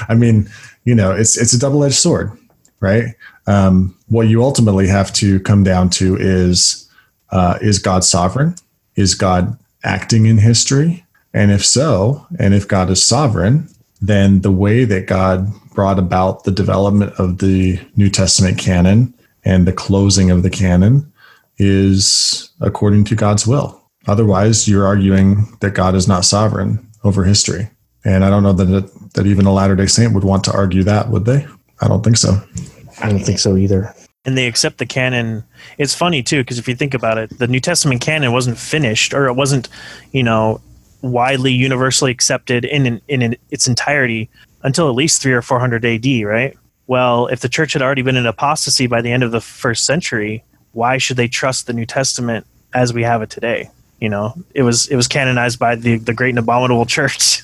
I 0.07 0.15
mean, 0.15 0.49
you 0.83 0.95
know, 0.95 1.11
it's 1.11 1.37
it's 1.37 1.53
a 1.53 1.59
double 1.59 1.83
edged 1.83 1.95
sword, 1.95 2.31
right? 2.79 3.15
Um, 3.47 3.97
what 4.07 4.27
you 4.27 4.43
ultimately 4.43 4.87
have 4.87 5.13
to 5.13 5.39
come 5.41 5.63
down 5.63 5.89
to 5.91 6.15
is 6.19 6.89
uh, 7.31 7.57
is 7.61 7.79
God 7.79 8.03
sovereign? 8.03 8.55
Is 8.95 9.15
God 9.15 9.57
acting 9.85 10.25
in 10.25 10.37
history? 10.37 11.05
And 11.33 11.51
if 11.51 11.65
so, 11.65 12.25
and 12.39 12.53
if 12.53 12.67
God 12.67 12.89
is 12.89 13.03
sovereign, 13.03 13.69
then 14.01 14.41
the 14.41 14.51
way 14.51 14.85
that 14.85 15.07
God 15.07 15.47
brought 15.73 15.99
about 15.99 16.43
the 16.43 16.51
development 16.51 17.13
of 17.19 17.39
the 17.39 17.79
New 17.95 18.09
Testament 18.09 18.57
canon 18.57 19.13
and 19.43 19.67
the 19.67 19.73
closing 19.73 20.31
of 20.31 20.43
the 20.43 20.49
canon 20.49 21.11
is 21.57 22.51
according 22.61 23.05
to 23.05 23.15
God's 23.15 23.45
will. 23.45 23.81
Otherwise, 24.07 24.67
you're 24.67 24.85
arguing 24.85 25.47
that 25.61 25.73
God 25.73 25.95
is 25.95 26.07
not 26.07 26.25
sovereign 26.25 26.87
over 27.03 27.23
history. 27.23 27.69
And 28.03 28.23
I 28.23 28.29
don't 28.29 28.43
know 28.43 28.53
that 28.53 28.69
it, 28.69 29.13
that 29.13 29.25
even 29.25 29.45
a 29.45 29.53
Latter 29.53 29.75
Day 29.75 29.87
Saint 29.87 30.13
would 30.13 30.23
want 30.23 30.43
to 30.45 30.53
argue 30.53 30.83
that, 30.83 31.09
would 31.09 31.25
they? 31.25 31.47
I 31.81 31.87
don't 31.87 32.03
think 32.03 32.17
so. 32.17 32.41
I 33.01 33.09
don't 33.09 33.19
think 33.19 33.39
so 33.39 33.57
either. 33.57 33.93
And 34.25 34.37
they 34.37 34.47
accept 34.47 34.77
the 34.79 34.85
canon. 34.85 35.43
It's 35.77 35.93
funny 35.93 36.23
too 36.23 36.41
because 36.41 36.57
if 36.57 36.67
you 36.67 36.75
think 36.75 36.93
about 36.93 37.17
it, 37.17 37.37
the 37.37 37.47
New 37.47 37.59
Testament 37.59 38.01
canon 38.01 38.31
wasn't 38.31 38.57
finished 38.57 39.13
or 39.13 39.27
it 39.27 39.33
wasn't, 39.33 39.69
you 40.11 40.23
know, 40.23 40.61
widely 41.01 41.51
universally 41.51 42.11
accepted 42.11 42.65
in 42.65 42.85
in, 42.87 43.01
in 43.07 43.37
its 43.51 43.67
entirety 43.67 44.29
until 44.63 44.89
at 44.89 44.95
least 44.95 45.21
three 45.21 45.33
or 45.33 45.41
four 45.41 45.59
hundred 45.59 45.85
A.D. 45.85 46.25
Right? 46.25 46.57
Well, 46.87 47.27
if 47.27 47.39
the 47.39 47.49
church 47.49 47.73
had 47.73 47.81
already 47.81 48.01
been 48.01 48.17
in 48.17 48.25
apostasy 48.25 48.87
by 48.87 49.01
the 49.01 49.11
end 49.11 49.23
of 49.23 49.31
the 49.31 49.41
first 49.41 49.85
century, 49.85 50.43
why 50.73 50.97
should 50.97 51.17
they 51.17 51.27
trust 51.27 51.67
the 51.67 51.73
New 51.73 51.85
Testament 51.85 52.45
as 52.73 52.93
we 52.93 53.03
have 53.03 53.21
it 53.21 53.29
today? 53.29 53.69
You 53.99 54.09
know, 54.09 54.33
it 54.53 54.63
was 54.63 54.87
it 54.87 54.95
was 54.95 55.07
canonized 55.07 55.57
by 55.57 55.75
the 55.75 55.97
the 55.97 56.13
great 56.13 56.29
and 56.29 56.39
abominable 56.39 56.85
church. 56.97 57.41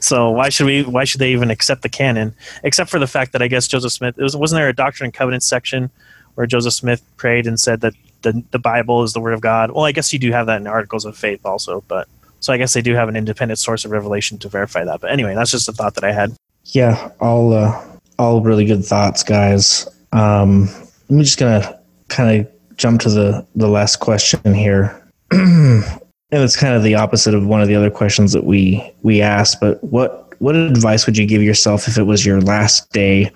so 0.00 0.30
why 0.30 0.48
should 0.48 0.66
we 0.66 0.82
why 0.82 1.04
should 1.04 1.20
they 1.20 1.32
even 1.32 1.50
accept 1.50 1.82
the 1.82 1.88
canon 1.88 2.34
except 2.64 2.90
for 2.90 2.98
the 2.98 3.06
fact 3.06 3.30
that 3.32 3.42
i 3.42 3.46
guess 3.46 3.68
joseph 3.68 3.92
smith 3.92 4.18
it 4.18 4.22
was 4.22 4.36
wasn't 4.36 4.58
there 4.58 4.68
a 4.68 4.74
doctrine 4.74 5.06
and 5.06 5.14
covenants 5.14 5.46
section 5.46 5.88
where 6.34 6.48
joseph 6.48 6.72
smith 6.72 7.00
prayed 7.16 7.46
and 7.46 7.60
said 7.60 7.80
that 7.80 7.94
the, 8.22 8.42
the 8.50 8.58
bible 8.58 9.04
is 9.04 9.12
the 9.12 9.20
word 9.20 9.32
of 9.34 9.40
god 9.40 9.70
well 9.70 9.84
i 9.84 9.92
guess 9.92 10.12
you 10.12 10.18
do 10.18 10.32
have 10.32 10.46
that 10.46 10.60
in 10.60 10.66
articles 10.66 11.04
of 11.04 11.16
faith 11.16 11.40
also 11.44 11.84
but 11.86 12.08
so 12.40 12.52
i 12.52 12.56
guess 12.56 12.72
they 12.72 12.82
do 12.82 12.94
have 12.94 13.08
an 13.08 13.14
independent 13.14 13.56
source 13.56 13.84
of 13.84 13.92
revelation 13.92 14.36
to 14.36 14.48
verify 14.48 14.82
that 14.84 15.00
but 15.00 15.12
anyway 15.12 15.32
that's 15.34 15.52
just 15.52 15.68
a 15.68 15.72
thought 15.72 15.94
that 15.94 16.02
i 16.04 16.10
had 16.10 16.34
Yeah, 16.64 17.10
all 17.20 17.52
uh, 17.52 17.80
all 18.18 18.40
really 18.40 18.64
good 18.64 18.84
thoughts, 18.84 19.22
guys. 19.24 19.86
Um, 20.12 20.68
I'm 21.10 21.18
just 21.18 21.38
gonna 21.38 21.78
kind 22.08 22.40
of 22.46 22.76
jump 22.76 23.00
to 23.02 23.10
the 23.10 23.46
the 23.56 23.68
last 23.68 23.96
question 23.96 24.54
here, 24.54 25.01
and 26.32 26.42
it's 26.42 26.56
kind 26.56 26.74
of 26.74 26.82
the 26.82 26.94
opposite 26.94 27.34
of 27.34 27.46
one 27.46 27.62
of 27.62 27.68
the 27.68 27.74
other 27.74 27.90
questions 27.90 28.32
that 28.32 28.44
we 28.44 28.92
we 29.02 29.22
asked. 29.22 29.60
But 29.60 29.82
what 29.82 30.40
what 30.40 30.56
advice 30.56 31.06
would 31.06 31.16
you 31.16 31.26
give 31.26 31.42
yourself 31.42 31.88
if 31.88 31.96
it 31.96 32.02
was 32.02 32.26
your 32.26 32.40
last 32.40 32.90
day 32.92 33.30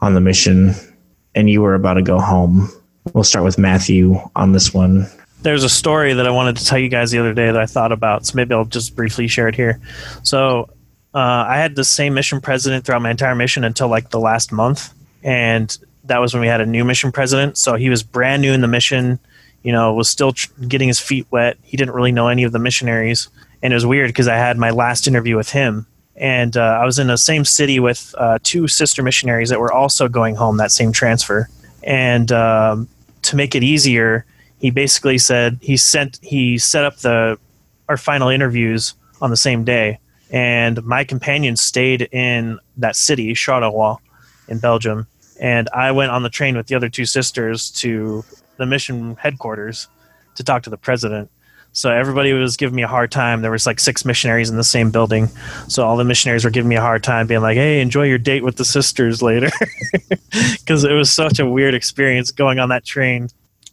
on 0.00 0.14
the 0.14 0.20
mission 0.20 0.74
and 1.34 1.50
you 1.50 1.62
were 1.62 1.74
about 1.74 1.94
to 1.94 2.02
go 2.02 2.18
home? 2.20 2.68
We'll 3.14 3.24
start 3.24 3.44
with 3.44 3.58
Matthew 3.58 4.16
on 4.36 4.52
this 4.52 4.72
one. 4.74 5.06
there's 5.42 5.64
a 5.64 5.70
story 5.70 6.12
that 6.12 6.26
I 6.26 6.30
wanted 6.30 6.56
to 6.58 6.64
tell 6.64 6.78
you 6.78 6.88
guys 6.88 7.10
the 7.10 7.18
other 7.18 7.32
day 7.32 7.46
that 7.46 7.56
I 7.56 7.66
thought 7.66 7.92
about, 7.92 8.26
so 8.26 8.36
maybe 8.36 8.54
I'll 8.54 8.66
just 8.66 8.94
briefly 8.94 9.26
share 9.26 9.48
it 9.48 9.54
here. 9.54 9.80
So, 10.22 10.68
uh, 11.14 11.44
I 11.48 11.56
had 11.56 11.74
the 11.76 11.84
same 11.84 12.14
mission 12.14 12.40
president 12.40 12.84
throughout 12.84 13.02
my 13.02 13.10
entire 13.10 13.34
mission 13.34 13.64
until 13.64 13.88
like 13.88 14.10
the 14.10 14.20
last 14.20 14.52
month, 14.52 14.92
and 15.24 15.76
that 16.04 16.20
was 16.20 16.34
when 16.34 16.40
we 16.40 16.46
had 16.46 16.60
a 16.60 16.66
new 16.66 16.84
mission 16.84 17.10
president. 17.10 17.56
So 17.56 17.74
he 17.74 17.88
was 17.88 18.02
brand 18.02 18.42
new 18.42 18.52
in 18.52 18.60
the 18.60 18.68
mission, 18.68 19.18
you 19.62 19.72
know, 19.72 19.92
was 19.92 20.08
still 20.08 20.32
tr- 20.32 20.50
getting 20.66 20.88
his 20.88 21.00
feet 21.00 21.26
wet. 21.30 21.58
He 21.62 21.76
didn't 21.76 21.94
really 21.94 22.12
know 22.12 22.28
any 22.28 22.44
of 22.44 22.52
the 22.52 22.58
missionaries, 22.58 23.28
and 23.62 23.72
it 23.72 23.76
was 23.76 23.86
weird 23.86 24.08
because 24.08 24.28
I 24.28 24.36
had 24.36 24.56
my 24.56 24.70
last 24.70 25.06
interview 25.06 25.36
with 25.36 25.50
him, 25.50 25.86
and 26.16 26.56
uh, 26.56 26.78
I 26.80 26.84
was 26.84 26.98
in 26.98 27.06
the 27.06 27.18
same 27.18 27.44
city 27.44 27.78
with 27.78 28.14
uh, 28.18 28.38
two 28.42 28.68
sister 28.68 29.02
missionaries 29.02 29.48
that 29.50 29.60
were 29.60 29.72
also 29.72 30.08
going 30.08 30.34
home 30.36 30.56
that 30.58 30.70
same 30.70 30.92
transfer. 30.92 31.48
And 31.82 32.30
um, 32.32 32.88
to 33.22 33.36
make 33.36 33.54
it 33.54 33.62
easier, 33.62 34.24
he 34.58 34.70
basically 34.70 35.18
said 35.18 35.58
he 35.60 35.76
sent 35.76 36.18
he 36.22 36.58
set 36.58 36.84
up 36.84 36.96
the 36.98 37.38
our 37.88 37.96
final 37.96 38.28
interviews 38.28 38.94
on 39.20 39.30
the 39.30 39.36
same 39.36 39.64
day, 39.64 39.98
and 40.30 40.82
my 40.84 41.04
companion 41.04 41.56
stayed 41.56 42.08
in 42.12 42.58
that 42.76 42.96
city, 42.96 43.34
Charleroi, 43.34 43.98
in 44.48 44.58
Belgium, 44.58 45.06
and 45.40 45.68
I 45.74 45.92
went 45.92 46.12
on 46.12 46.22
the 46.22 46.30
train 46.30 46.56
with 46.56 46.66
the 46.66 46.74
other 46.74 46.88
two 46.88 47.06
sisters 47.06 47.70
to 47.72 48.24
the 48.60 48.66
mission 48.66 49.16
headquarters 49.16 49.88
to 50.36 50.44
talk 50.44 50.62
to 50.62 50.70
the 50.70 50.76
president. 50.76 51.30
So 51.72 51.90
everybody 51.90 52.32
was 52.34 52.56
giving 52.56 52.76
me 52.76 52.82
a 52.82 52.88
hard 52.88 53.10
time. 53.10 53.40
There 53.40 53.50
was 53.50 53.66
like 53.66 53.80
six 53.80 54.04
missionaries 54.04 54.50
in 54.50 54.56
the 54.56 54.64
same 54.64 54.90
building, 54.90 55.28
so 55.66 55.86
all 55.86 55.96
the 55.96 56.04
missionaries 56.04 56.44
were 56.44 56.50
giving 56.50 56.68
me 56.68 56.76
a 56.76 56.80
hard 56.80 57.02
time, 57.02 57.26
being 57.26 57.40
like, 57.40 57.56
"Hey, 57.56 57.80
enjoy 57.80 58.04
your 58.04 58.18
date 58.18 58.44
with 58.44 58.56
the 58.56 58.64
sisters 58.64 59.22
later," 59.22 59.50
because 60.58 60.84
it 60.84 60.92
was 60.92 61.10
such 61.12 61.38
a 61.38 61.46
weird 61.46 61.74
experience 61.74 62.32
going 62.32 62.58
on 62.58 62.68
that 62.68 62.84
train, 62.84 63.28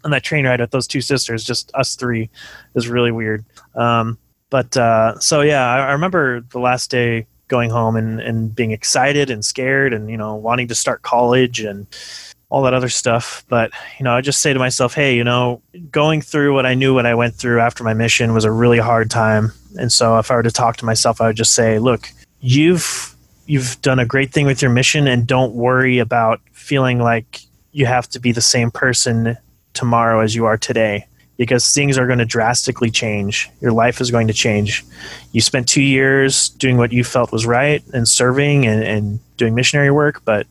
on 0.06 0.12
that 0.12 0.24
train 0.24 0.46
ride 0.46 0.62
with 0.62 0.72
those 0.72 0.88
two 0.88 1.02
sisters, 1.02 1.44
just 1.44 1.72
us 1.74 1.96
three. 1.96 2.30
is 2.76 2.88
really 2.88 3.12
weird. 3.12 3.44
Um, 3.76 4.18
but 4.52 4.78
uh, 4.78 5.20
so 5.20 5.42
yeah, 5.42 5.68
I, 5.68 5.88
I 5.88 5.92
remember 5.94 6.42
the 6.42 6.60
last 6.60 6.92
day 6.92 7.26
going 7.48 7.70
home 7.70 7.96
and, 7.96 8.20
and 8.20 8.56
being 8.56 8.72
excited 8.72 9.30
and 9.30 9.44
scared 9.44 9.94
and 9.94 10.10
you 10.10 10.18
know 10.18 10.36
wanting 10.36 10.68
to 10.68 10.76
start 10.76 11.02
college 11.02 11.62
and 11.62 11.88
all 12.49 12.64
that 12.64 12.74
other 12.74 12.90
stuff. 12.90 13.44
But 13.49 13.72
you 13.99 14.03
know, 14.03 14.14
I 14.14 14.22
just 14.22 14.41
say 14.41 14.53
to 14.53 14.60
myself, 14.60 14.94
hey, 14.94 15.15
you 15.15 15.24
know, 15.24 15.61
going 15.91 16.22
through 16.22 16.53
what 16.53 16.65
I 16.65 16.74
knew 16.74 16.94
what 16.94 17.06
I 17.06 17.15
went 17.15 17.36
through 17.36 17.60
after 17.60 17.84
my 17.84 17.94
mission 17.94 18.34
was 18.34 18.45
a 18.45 18.52
really 18.52 18.80
hard 18.80 19.10
time. 19.10 19.52
And 19.80 19.91
so 19.91 20.18
if 20.18 20.32
I 20.32 20.36
were 20.36 20.44
to 20.44 20.52
talk 20.52 20.78
to 20.78 20.86
myself, 20.86 21.22
I 21.22 21.28
would 21.28 21.36
just 21.36 21.53
say, 21.53 21.80
look, 21.80 22.10
you've 22.40 23.15
you've 23.45 23.82
done 23.82 23.99
a 23.99 24.06
great 24.06 24.32
thing 24.32 24.45
with 24.45 24.61
your 24.61 24.72
mission 24.72 25.07
and 25.07 25.26
don't 25.26 25.53
worry 25.53 25.99
about 25.99 26.41
feeling 26.52 26.99
like 26.99 27.41
you 27.72 27.86
have 27.86 28.07
to 28.10 28.19
be 28.19 28.32
the 28.32 28.41
same 28.41 28.72
person 28.72 29.38
tomorrow 29.74 30.19
as 30.19 30.36
you 30.36 30.45
are 30.45 30.57
today 30.57 31.06
because 31.38 31.72
things 31.72 31.98
are 31.98 32.07
going 32.07 32.19
to 32.19 32.26
drastically 32.26 32.90
change. 32.90 33.49
Your 33.61 33.72
life 33.72 34.02
is 34.02 34.10
going 34.11 34.28
to 34.28 34.34
change. 34.34 34.84
You 35.32 35.41
spent 35.41 35.69
two 35.69 35.84
years 35.84 36.49
doing 36.49 36.78
what 36.78 36.91
you 36.91 37.03
felt 37.03 37.32
was 37.32 37.45
right 37.45 37.84
and 37.94 38.07
serving 38.07 38.65
and, 38.65 38.84
and 38.84 39.19
doing 39.38 39.53
missionary 39.53 39.91
work, 39.91 40.24
but 40.26 40.48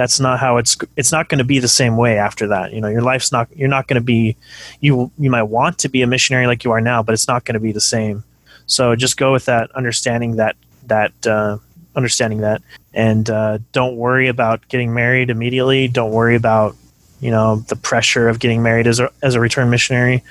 that's 0.00 0.18
not 0.18 0.40
how 0.40 0.56
it's 0.56 0.78
it's 0.96 1.12
not 1.12 1.28
going 1.28 1.40
to 1.40 1.44
be 1.44 1.58
the 1.58 1.68
same 1.68 1.98
way 1.98 2.16
after 2.16 2.46
that. 2.46 2.72
You 2.72 2.80
know 2.80 2.88
your 2.88 3.02
life's 3.02 3.30
not 3.32 3.54
you're 3.54 3.68
not 3.68 3.86
going 3.86 4.00
to 4.00 4.06
be 4.14 4.34
you 4.80 5.12
you 5.18 5.30
might 5.30 5.42
want 5.42 5.76
to 5.80 5.90
be 5.90 6.00
a 6.00 6.06
missionary 6.06 6.46
like 6.46 6.64
you 6.64 6.70
are 6.70 6.80
now 6.80 7.02
but 7.02 7.12
it's 7.12 7.28
not 7.28 7.44
going 7.44 7.52
to 7.52 7.60
be 7.60 7.70
the 7.70 7.82
same. 7.82 8.24
So 8.64 8.96
just 8.96 9.18
go 9.18 9.30
with 9.30 9.44
that 9.44 9.70
understanding 9.72 10.36
that 10.36 10.56
that 10.86 11.12
uh, 11.26 11.58
understanding 11.94 12.40
that. 12.40 12.62
And 12.94 13.28
uh, 13.28 13.58
don't 13.72 13.96
worry 13.96 14.28
about 14.28 14.66
getting 14.68 14.94
married 14.94 15.28
immediately. 15.28 15.86
Don't 15.86 16.12
worry 16.12 16.34
about 16.34 16.76
you 17.20 17.30
know 17.30 17.56
the 17.68 17.76
pressure 17.76 18.26
of 18.30 18.38
getting 18.38 18.62
married 18.62 18.86
as 18.86 19.00
a 19.00 19.10
as 19.22 19.34
a 19.34 19.40
return 19.40 19.68
missionary. 19.68 20.24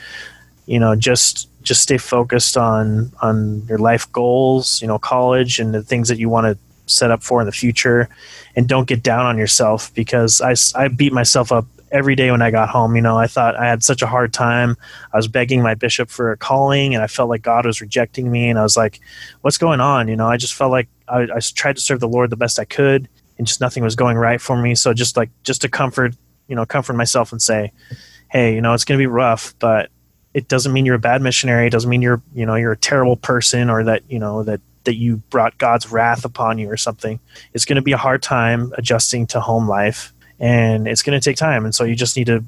You 0.65 0.79
know 0.79 0.95
just 0.95 1.47
just 1.61 1.83
stay 1.83 1.99
focused 1.99 2.57
on 2.57 3.11
on 3.21 3.67
your 3.67 3.77
life 3.77 4.11
goals 4.13 4.81
you 4.81 4.87
know 4.87 4.97
college 4.97 5.59
and 5.59 5.75
the 5.75 5.83
things 5.83 6.07
that 6.07 6.17
you 6.17 6.27
want 6.27 6.45
to 6.47 6.57
set 6.89 7.11
up 7.11 7.23
for 7.23 7.39
in 7.41 7.45
the 7.45 7.51
future 7.51 8.09
and 8.55 8.67
don't 8.67 8.87
get 8.87 9.03
down 9.03 9.25
on 9.25 9.37
yourself 9.37 9.93
because 9.93 10.41
I, 10.41 10.55
I 10.75 10.87
beat 10.87 11.13
myself 11.13 11.51
up 11.51 11.65
every 11.91 12.15
day 12.15 12.31
when 12.31 12.41
I 12.41 12.51
got 12.51 12.69
home. 12.69 12.95
You 12.95 13.01
know, 13.01 13.17
I 13.17 13.27
thought 13.27 13.55
I 13.55 13.67
had 13.67 13.83
such 13.83 14.01
a 14.01 14.07
hard 14.07 14.33
time. 14.33 14.75
I 15.13 15.17
was 15.17 15.27
begging 15.27 15.61
my 15.61 15.75
bishop 15.75 16.09
for 16.09 16.31
a 16.31 16.37
calling 16.37 16.93
and 16.93 17.03
I 17.03 17.07
felt 17.07 17.29
like 17.29 17.41
God 17.41 17.65
was 17.65 17.81
rejecting 17.81 18.31
me. 18.31 18.49
And 18.49 18.59
I 18.59 18.63
was 18.63 18.77
like, 18.77 18.99
what's 19.41 19.57
going 19.57 19.81
on? 19.81 20.07
You 20.07 20.15
know, 20.15 20.27
I 20.27 20.37
just 20.37 20.53
felt 20.53 20.71
like 20.71 20.87
I, 21.07 21.27
I 21.35 21.39
tried 21.39 21.75
to 21.77 21.81
serve 21.81 21.99
the 21.99 22.07
Lord 22.07 22.29
the 22.29 22.37
best 22.37 22.59
I 22.59 22.65
could 22.65 23.07
and 23.37 23.47
just 23.47 23.61
nothing 23.61 23.83
was 23.83 23.95
going 23.95 24.17
right 24.17 24.41
for 24.41 24.61
me. 24.61 24.75
So 24.75 24.93
just 24.93 25.17
like, 25.17 25.29
just 25.43 25.61
to 25.61 25.69
comfort, 25.69 26.15
you 26.47 26.55
know, 26.55 26.65
comfort 26.65 26.93
myself 26.93 27.31
and 27.31 27.41
say, 27.41 27.71
hey, 28.29 28.53
you 28.53 28.61
know, 28.61 28.73
it's 28.73 28.85
going 28.85 28.97
to 28.97 29.01
be 29.01 29.07
rough, 29.07 29.55
but 29.59 29.89
it 30.33 30.47
doesn't 30.47 30.73
mean 30.73 30.85
you're 30.85 30.95
a 30.95 30.99
bad 30.99 31.21
missionary. 31.21 31.67
It 31.67 31.71
doesn't 31.71 31.89
mean 31.89 32.01
you're, 32.01 32.21
you 32.33 32.45
know, 32.45 32.55
you're 32.55 32.73
a 32.73 32.77
terrible 32.77 33.15
person 33.15 33.69
or 33.69 33.83
that, 33.85 34.03
you 34.09 34.19
know, 34.19 34.43
that 34.43 34.61
that 34.89 34.95
you 34.95 35.17
brought 35.29 35.55
God's 35.59 35.91
wrath 35.91 36.25
upon 36.25 36.57
you 36.57 36.67
or 36.67 36.75
something. 36.75 37.19
It's 37.53 37.63
going 37.63 37.75
to 37.75 37.81
be 37.83 37.91
a 37.91 37.97
hard 37.97 38.23
time 38.23 38.73
adjusting 38.75 39.27
to 39.27 39.39
home 39.39 39.67
life 39.67 40.11
and 40.39 40.87
it's 40.87 41.03
going 41.03 41.19
to 41.19 41.23
take 41.23 41.37
time. 41.37 41.63
And 41.63 41.75
so 41.75 41.83
you 41.83 41.93
just 41.93 42.17
need 42.17 42.25
to 42.25 42.43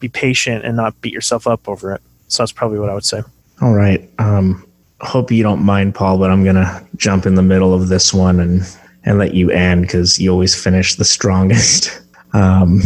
be 0.00 0.08
patient 0.08 0.64
and 0.64 0.76
not 0.76 1.00
beat 1.00 1.12
yourself 1.12 1.46
up 1.46 1.68
over 1.68 1.94
it. 1.94 2.02
So 2.26 2.42
that's 2.42 2.50
probably 2.50 2.80
what 2.80 2.90
I 2.90 2.94
would 2.94 3.04
say. 3.04 3.22
All 3.62 3.74
right. 3.74 4.10
Um, 4.18 4.66
hope 5.02 5.30
you 5.30 5.44
don't 5.44 5.62
mind, 5.62 5.94
Paul, 5.94 6.18
but 6.18 6.32
I'm 6.32 6.42
going 6.42 6.56
to 6.56 6.84
jump 6.96 7.26
in 7.26 7.36
the 7.36 7.42
middle 7.42 7.72
of 7.72 7.86
this 7.86 8.12
one 8.12 8.40
and, 8.40 8.62
and 9.04 9.16
let 9.16 9.34
you 9.34 9.52
end 9.52 9.82
because 9.82 10.18
you 10.18 10.32
always 10.32 10.60
finish 10.60 10.96
the 10.96 11.04
strongest. 11.04 12.02
um, 12.32 12.82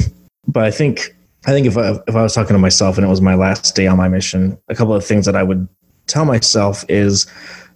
but 0.46 0.64
I 0.64 0.70
think 0.70 1.16
I 1.46 1.52
think 1.52 1.66
if 1.66 1.78
I, 1.78 1.92
if 2.06 2.14
I 2.14 2.22
was 2.22 2.34
talking 2.34 2.52
to 2.52 2.58
myself 2.58 2.98
and 2.98 3.06
it 3.06 3.08
was 3.08 3.22
my 3.22 3.34
last 3.34 3.74
day 3.74 3.86
on 3.86 3.96
my 3.96 4.08
mission, 4.08 4.58
a 4.68 4.74
couple 4.74 4.94
of 4.94 5.02
things 5.02 5.24
that 5.24 5.34
I 5.34 5.42
would 5.42 5.66
tell 6.06 6.26
myself 6.26 6.84
is 6.90 7.26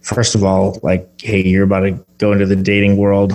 first 0.03 0.35
of 0.35 0.43
all, 0.43 0.79
like, 0.83 1.09
hey, 1.21 1.41
you're 1.41 1.63
about 1.63 1.81
to 1.81 1.91
go 2.19 2.31
into 2.31 2.45
the 2.45 2.55
dating 2.55 2.97
world. 2.97 3.33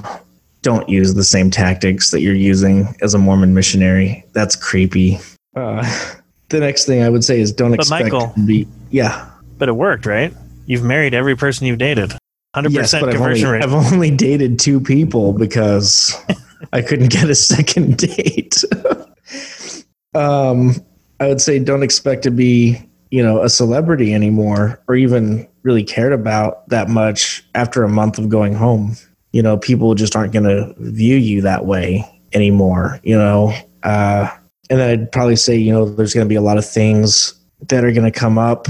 Don't 0.62 0.88
use 0.88 1.14
the 1.14 1.24
same 1.24 1.50
tactics 1.50 2.10
that 2.10 2.20
you're 2.20 2.34
using 2.34 2.94
as 3.00 3.14
a 3.14 3.18
Mormon 3.18 3.54
missionary. 3.54 4.24
That's 4.32 4.54
creepy. 4.56 5.18
Uh, 5.56 5.82
the 6.48 6.60
next 6.60 6.84
thing 6.86 7.02
I 7.02 7.08
would 7.08 7.24
say 7.24 7.40
is 7.40 7.52
don't 7.52 7.70
But 7.72 7.80
expect 7.80 8.04
Michael- 8.04 8.30
to 8.30 8.46
be. 8.46 8.66
Yeah. 8.90 9.28
But 9.58 9.68
it 9.68 9.72
worked, 9.72 10.06
right? 10.06 10.32
You've 10.66 10.84
married 10.84 11.14
every 11.14 11.36
person 11.36 11.66
you've 11.66 11.78
dated. 11.78 12.12
100% 12.54 12.70
Yes, 12.70 12.92
but 12.92 12.96
I've 12.96 13.02
only, 13.04 13.12
conversion 13.16 13.48
rate. 13.50 13.62
I've 13.62 13.72
only 13.72 14.10
dated 14.10 14.58
two 14.58 14.80
people 14.80 15.32
because 15.32 16.14
I 16.72 16.82
couldn't 16.82 17.10
get 17.10 17.28
a 17.30 17.34
second 17.34 17.96
date. 17.98 18.62
um, 20.14 20.74
I 21.20 21.26
would 21.28 21.40
say 21.40 21.58
don't 21.58 21.82
expect 21.82 22.22
to 22.24 22.30
be, 22.30 22.80
you 23.10 23.22
know, 23.22 23.42
a 23.42 23.48
celebrity 23.48 24.14
anymore 24.14 24.80
or 24.88 24.94
even 24.94 25.47
really 25.68 25.84
cared 25.84 26.14
about 26.14 26.66
that 26.70 26.88
much 26.88 27.44
after 27.54 27.84
a 27.84 27.88
month 27.90 28.18
of 28.18 28.30
going 28.30 28.54
home. 28.54 28.96
You 29.32 29.42
know, 29.42 29.58
people 29.58 29.94
just 29.94 30.16
aren't 30.16 30.32
going 30.32 30.46
to 30.46 30.74
view 30.78 31.16
you 31.16 31.42
that 31.42 31.66
way 31.66 32.10
anymore, 32.32 32.98
you 33.02 33.16
know. 33.16 33.52
Uh, 33.82 34.30
and 34.70 34.80
then 34.80 34.88
I'd 34.88 35.12
probably 35.12 35.36
say, 35.36 35.56
you 35.56 35.70
know, 35.70 35.84
there's 35.84 36.14
going 36.14 36.24
to 36.24 36.28
be 36.28 36.36
a 36.36 36.40
lot 36.40 36.56
of 36.56 36.66
things 36.66 37.34
that 37.68 37.84
are 37.84 37.92
going 37.92 38.10
to 38.10 38.18
come 38.18 38.38
up. 38.38 38.66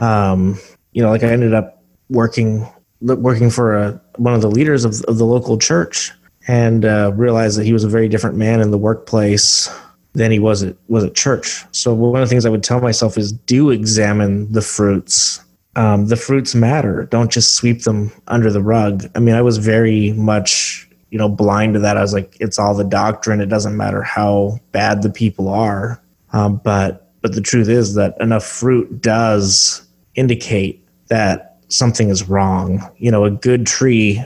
Um, 0.00 0.60
you 0.92 1.02
know, 1.02 1.10
like 1.10 1.24
I 1.24 1.32
ended 1.32 1.52
up 1.52 1.82
working 2.08 2.64
working 3.00 3.50
for 3.50 3.76
a, 3.76 4.00
one 4.16 4.34
of 4.34 4.40
the 4.40 4.50
leaders 4.50 4.84
of, 4.84 5.02
of 5.02 5.18
the 5.18 5.26
local 5.26 5.58
church 5.58 6.12
and 6.48 6.84
uh, 6.84 7.12
realized 7.14 7.58
that 7.58 7.64
he 7.64 7.72
was 7.72 7.84
a 7.84 7.88
very 7.88 8.08
different 8.08 8.36
man 8.36 8.60
in 8.60 8.70
the 8.70 8.78
workplace 8.78 9.68
than 10.14 10.30
he 10.30 10.38
was 10.38 10.62
at 10.62 10.76
was 10.88 11.02
at 11.02 11.14
church. 11.14 11.64
So 11.72 11.92
one 11.92 12.22
of 12.22 12.28
the 12.28 12.30
things 12.30 12.46
I 12.46 12.50
would 12.50 12.62
tell 12.62 12.80
myself 12.80 13.18
is 13.18 13.32
do 13.32 13.70
examine 13.70 14.50
the 14.52 14.62
fruits. 14.62 15.44
Um, 15.76 16.06
the 16.06 16.16
fruits 16.16 16.54
matter. 16.54 17.04
Don't 17.04 17.30
just 17.30 17.54
sweep 17.54 17.82
them 17.82 18.10
under 18.28 18.50
the 18.50 18.62
rug. 18.62 19.04
I 19.14 19.20
mean, 19.20 19.34
I 19.34 19.42
was 19.42 19.58
very 19.58 20.12
much 20.12 20.88
you 21.10 21.18
know 21.18 21.28
blind 21.28 21.74
to 21.74 21.80
that. 21.80 21.96
I 21.96 22.02
was 22.02 22.12
like, 22.12 22.36
it's 22.40 22.58
all 22.58 22.74
the 22.74 22.84
doctrine. 22.84 23.40
It 23.40 23.46
doesn't 23.46 23.76
matter 23.76 24.02
how 24.02 24.58
bad 24.72 25.02
the 25.02 25.10
people 25.10 25.48
are. 25.48 26.02
Um, 26.32 26.60
but 26.64 27.12
but 27.22 27.34
the 27.34 27.40
truth 27.40 27.68
is 27.68 27.94
that 27.94 28.14
enough 28.20 28.44
fruit 28.44 29.00
does 29.00 29.86
indicate 30.14 30.86
that 31.08 31.58
something 31.68 32.08
is 32.08 32.28
wrong. 32.28 32.82
You 32.98 33.10
know, 33.10 33.24
a 33.24 33.30
good 33.30 33.66
tree 33.66 34.22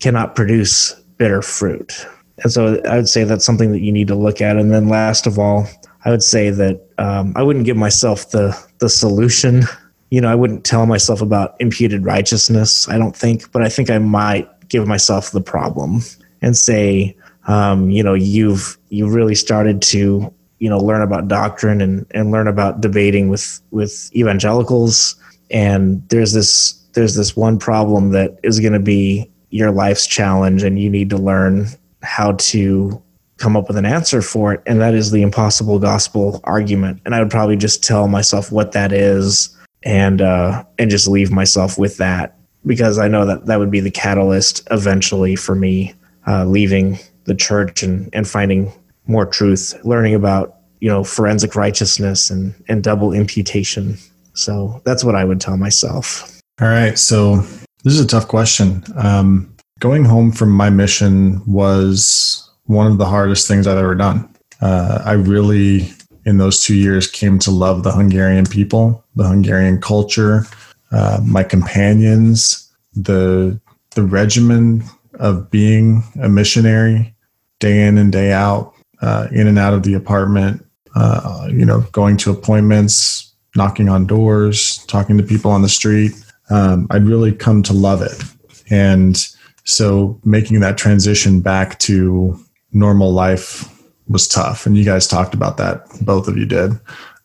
cannot 0.00 0.34
produce 0.34 0.92
bitter 1.16 1.42
fruit. 1.42 2.06
And 2.42 2.52
so 2.52 2.82
I 2.88 2.96
would 2.96 3.08
say 3.08 3.24
that's 3.24 3.44
something 3.44 3.72
that 3.72 3.80
you 3.80 3.92
need 3.92 4.08
to 4.08 4.14
look 4.14 4.40
at. 4.40 4.56
And 4.56 4.72
then 4.72 4.88
last 4.88 5.26
of 5.26 5.38
all, 5.38 5.68
I 6.04 6.10
would 6.10 6.22
say 6.22 6.50
that 6.50 6.80
um, 6.98 7.32
I 7.36 7.42
wouldn't 7.42 7.64
give 7.64 7.76
myself 7.76 8.30
the 8.30 8.58
the 8.78 8.88
solution. 8.88 9.62
You 10.10 10.20
know, 10.20 10.30
I 10.30 10.34
wouldn't 10.34 10.64
tell 10.64 10.86
myself 10.86 11.20
about 11.20 11.56
imputed 11.60 12.04
righteousness. 12.04 12.88
I 12.88 12.98
don't 12.98 13.16
think, 13.16 13.50
but 13.52 13.62
I 13.62 13.68
think 13.68 13.90
I 13.90 13.98
might 13.98 14.68
give 14.68 14.86
myself 14.86 15.30
the 15.30 15.40
problem 15.40 16.00
and 16.42 16.56
say, 16.56 17.16
um, 17.46 17.90
you 17.90 18.02
know, 18.02 18.14
you've 18.14 18.78
you 18.88 19.08
really 19.08 19.34
started 19.34 19.82
to 19.82 20.32
you 20.58 20.70
know 20.70 20.78
learn 20.78 21.02
about 21.02 21.28
doctrine 21.28 21.80
and 21.80 22.06
and 22.12 22.30
learn 22.30 22.48
about 22.48 22.80
debating 22.80 23.28
with 23.28 23.60
with 23.70 24.10
evangelicals. 24.14 25.16
And 25.50 26.06
there's 26.08 26.32
this 26.32 26.72
there's 26.92 27.16
this 27.16 27.36
one 27.36 27.58
problem 27.58 28.10
that 28.10 28.38
is 28.42 28.60
going 28.60 28.72
to 28.72 28.80
be 28.80 29.30
your 29.50 29.70
life's 29.70 30.06
challenge, 30.06 30.62
and 30.62 30.78
you 30.78 30.90
need 30.90 31.10
to 31.10 31.16
learn 31.16 31.66
how 32.02 32.32
to 32.32 33.02
come 33.36 33.56
up 33.56 33.66
with 33.68 33.76
an 33.76 33.86
answer 33.86 34.22
for 34.22 34.54
it 34.54 34.62
and 34.66 34.80
that 34.80 34.94
is 34.94 35.10
the 35.10 35.22
impossible 35.22 35.78
gospel 35.78 36.40
argument 36.44 37.00
and 37.04 37.14
i 37.14 37.20
would 37.20 37.30
probably 37.30 37.56
just 37.56 37.82
tell 37.82 38.06
myself 38.06 38.52
what 38.52 38.72
that 38.72 38.92
is 38.92 39.56
and 39.84 40.20
uh 40.20 40.64
and 40.78 40.90
just 40.90 41.08
leave 41.08 41.30
myself 41.30 41.78
with 41.78 41.96
that 41.98 42.36
because 42.66 42.98
i 42.98 43.08
know 43.08 43.24
that 43.26 43.46
that 43.46 43.58
would 43.58 43.70
be 43.70 43.80
the 43.80 43.90
catalyst 43.90 44.66
eventually 44.70 45.36
for 45.36 45.54
me 45.54 45.92
uh 46.26 46.44
leaving 46.44 46.98
the 47.24 47.34
church 47.34 47.82
and 47.82 48.08
and 48.12 48.26
finding 48.26 48.72
more 49.06 49.26
truth 49.26 49.74
learning 49.84 50.14
about 50.14 50.56
you 50.80 50.88
know 50.88 51.04
forensic 51.04 51.54
righteousness 51.54 52.30
and 52.30 52.54
and 52.68 52.82
double 52.82 53.12
imputation 53.12 53.96
so 54.32 54.80
that's 54.84 55.04
what 55.04 55.14
i 55.14 55.24
would 55.24 55.40
tell 55.40 55.56
myself 55.56 56.30
All 56.60 56.68
right. 56.68 56.96
So 56.96 57.38
this 57.82 57.94
is 57.94 58.00
a 58.00 58.06
tough 58.06 58.28
question. 58.28 58.84
Um, 58.94 59.52
going 59.80 60.04
home 60.04 60.30
from 60.30 60.50
my 60.50 60.70
mission 60.70 61.42
was 61.46 62.48
one 62.66 62.86
of 62.86 62.98
the 62.98 63.06
hardest 63.06 63.48
things 63.48 63.66
I've 63.66 63.76
ever 63.76 63.96
done. 63.96 64.32
Uh, 64.60 65.02
I 65.04 65.12
really, 65.12 65.90
in 66.26 66.38
those 66.38 66.62
two 66.62 66.74
years, 66.74 67.06
came 67.06 67.38
to 67.40 67.50
love 67.50 67.82
the 67.82 67.92
Hungarian 67.92 68.46
people, 68.46 69.04
the 69.14 69.26
Hungarian 69.26 69.80
culture, 69.80 70.46
uh, 70.92 71.20
my 71.24 71.42
companions, 71.42 72.70
the 72.94 73.60
the 73.90 74.02
regimen 74.02 74.82
of 75.14 75.50
being 75.50 76.02
a 76.20 76.28
missionary, 76.28 77.14
day 77.60 77.86
in 77.86 77.98
and 77.98 78.10
day 78.12 78.32
out, 78.32 78.74
uh, 79.02 79.28
in 79.30 79.46
and 79.46 79.58
out 79.58 79.74
of 79.74 79.82
the 79.82 79.94
apartment. 79.94 80.64
Uh, 80.96 81.48
you 81.50 81.64
know, 81.64 81.80
going 81.92 82.16
to 82.16 82.30
appointments, 82.30 83.34
knocking 83.56 83.88
on 83.88 84.06
doors, 84.06 84.84
talking 84.86 85.18
to 85.18 85.24
people 85.24 85.50
on 85.50 85.62
the 85.62 85.68
street. 85.68 86.12
Um, 86.50 86.86
I'd 86.90 87.04
really 87.04 87.32
come 87.32 87.62
to 87.64 87.72
love 87.72 88.00
it, 88.00 88.22
and 88.70 89.16
so 89.64 90.20
making 90.24 90.60
that 90.60 90.78
transition 90.78 91.40
back 91.40 91.78
to 91.80 92.38
normal 92.72 93.12
life 93.12 93.73
was 94.08 94.28
tough. 94.28 94.66
And 94.66 94.76
you 94.76 94.84
guys 94.84 95.06
talked 95.06 95.34
about 95.34 95.56
that, 95.56 95.86
both 96.02 96.28
of 96.28 96.36
you 96.36 96.46
did. 96.46 96.72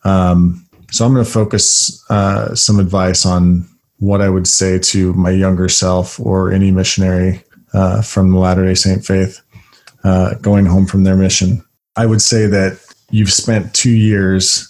Um, 0.04 0.66
so 0.90 1.04
I'm 1.04 1.12
going 1.12 1.24
to 1.24 1.30
focus 1.30 2.04
uh, 2.10 2.54
some 2.54 2.80
advice 2.80 3.24
on 3.24 3.68
what 3.98 4.20
I 4.20 4.28
would 4.28 4.46
say 4.46 4.78
to 4.78 5.12
my 5.12 5.30
younger 5.30 5.68
self 5.68 6.18
or 6.18 6.52
any 6.52 6.70
missionary 6.70 7.44
uh, 7.74 8.02
from 8.02 8.32
the 8.32 8.38
Latter 8.38 8.64
day 8.64 8.74
Saint 8.74 9.04
faith 9.04 9.40
uh, 10.04 10.34
going 10.36 10.66
home 10.66 10.86
from 10.86 11.04
their 11.04 11.16
mission. 11.16 11.62
I 11.96 12.06
would 12.06 12.22
say 12.22 12.46
that 12.46 12.80
you've 13.10 13.32
spent 13.32 13.74
two 13.74 13.90
years 13.90 14.66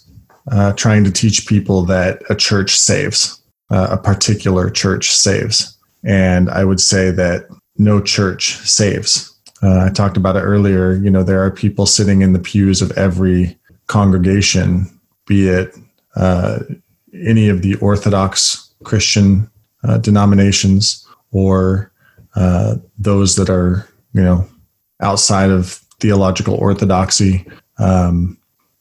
uh, 0.50 0.72
trying 0.72 1.04
to 1.04 1.12
teach 1.12 1.46
people 1.46 1.84
that 1.84 2.22
a 2.28 2.34
church 2.34 2.76
saves, 2.76 3.40
uh, 3.70 3.88
a 3.92 3.98
particular 3.98 4.68
church 4.68 5.12
saves. 5.12 5.78
And 6.04 6.50
I 6.50 6.64
would 6.64 6.80
say 6.80 7.10
that 7.12 7.46
no 7.76 8.00
church 8.00 8.56
saves. 8.56 9.29
Uh, 9.62 9.86
I 9.86 9.90
talked 9.90 10.16
about 10.16 10.36
it 10.36 10.40
earlier. 10.40 10.94
You 10.94 11.10
know, 11.10 11.22
there 11.22 11.44
are 11.44 11.50
people 11.50 11.86
sitting 11.86 12.22
in 12.22 12.32
the 12.32 12.38
pews 12.38 12.80
of 12.80 12.90
every 12.92 13.58
congregation, 13.86 14.86
be 15.26 15.48
it 15.48 15.74
uh, 16.16 16.60
any 17.24 17.48
of 17.48 17.62
the 17.62 17.74
Orthodox 17.76 18.72
Christian 18.84 19.50
uh, 19.84 19.98
denominations 19.98 21.06
or 21.32 21.92
uh, 22.34 22.76
those 22.98 23.36
that 23.36 23.50
are, 23.50 23.86
you 24.14 24.22
know, 24.22 24.46
outside 25.00 25.50
of 25.50 25.80
theological 26.00 26.54
orthodoxy. 26.54 27.46
Um, 27.78 28.38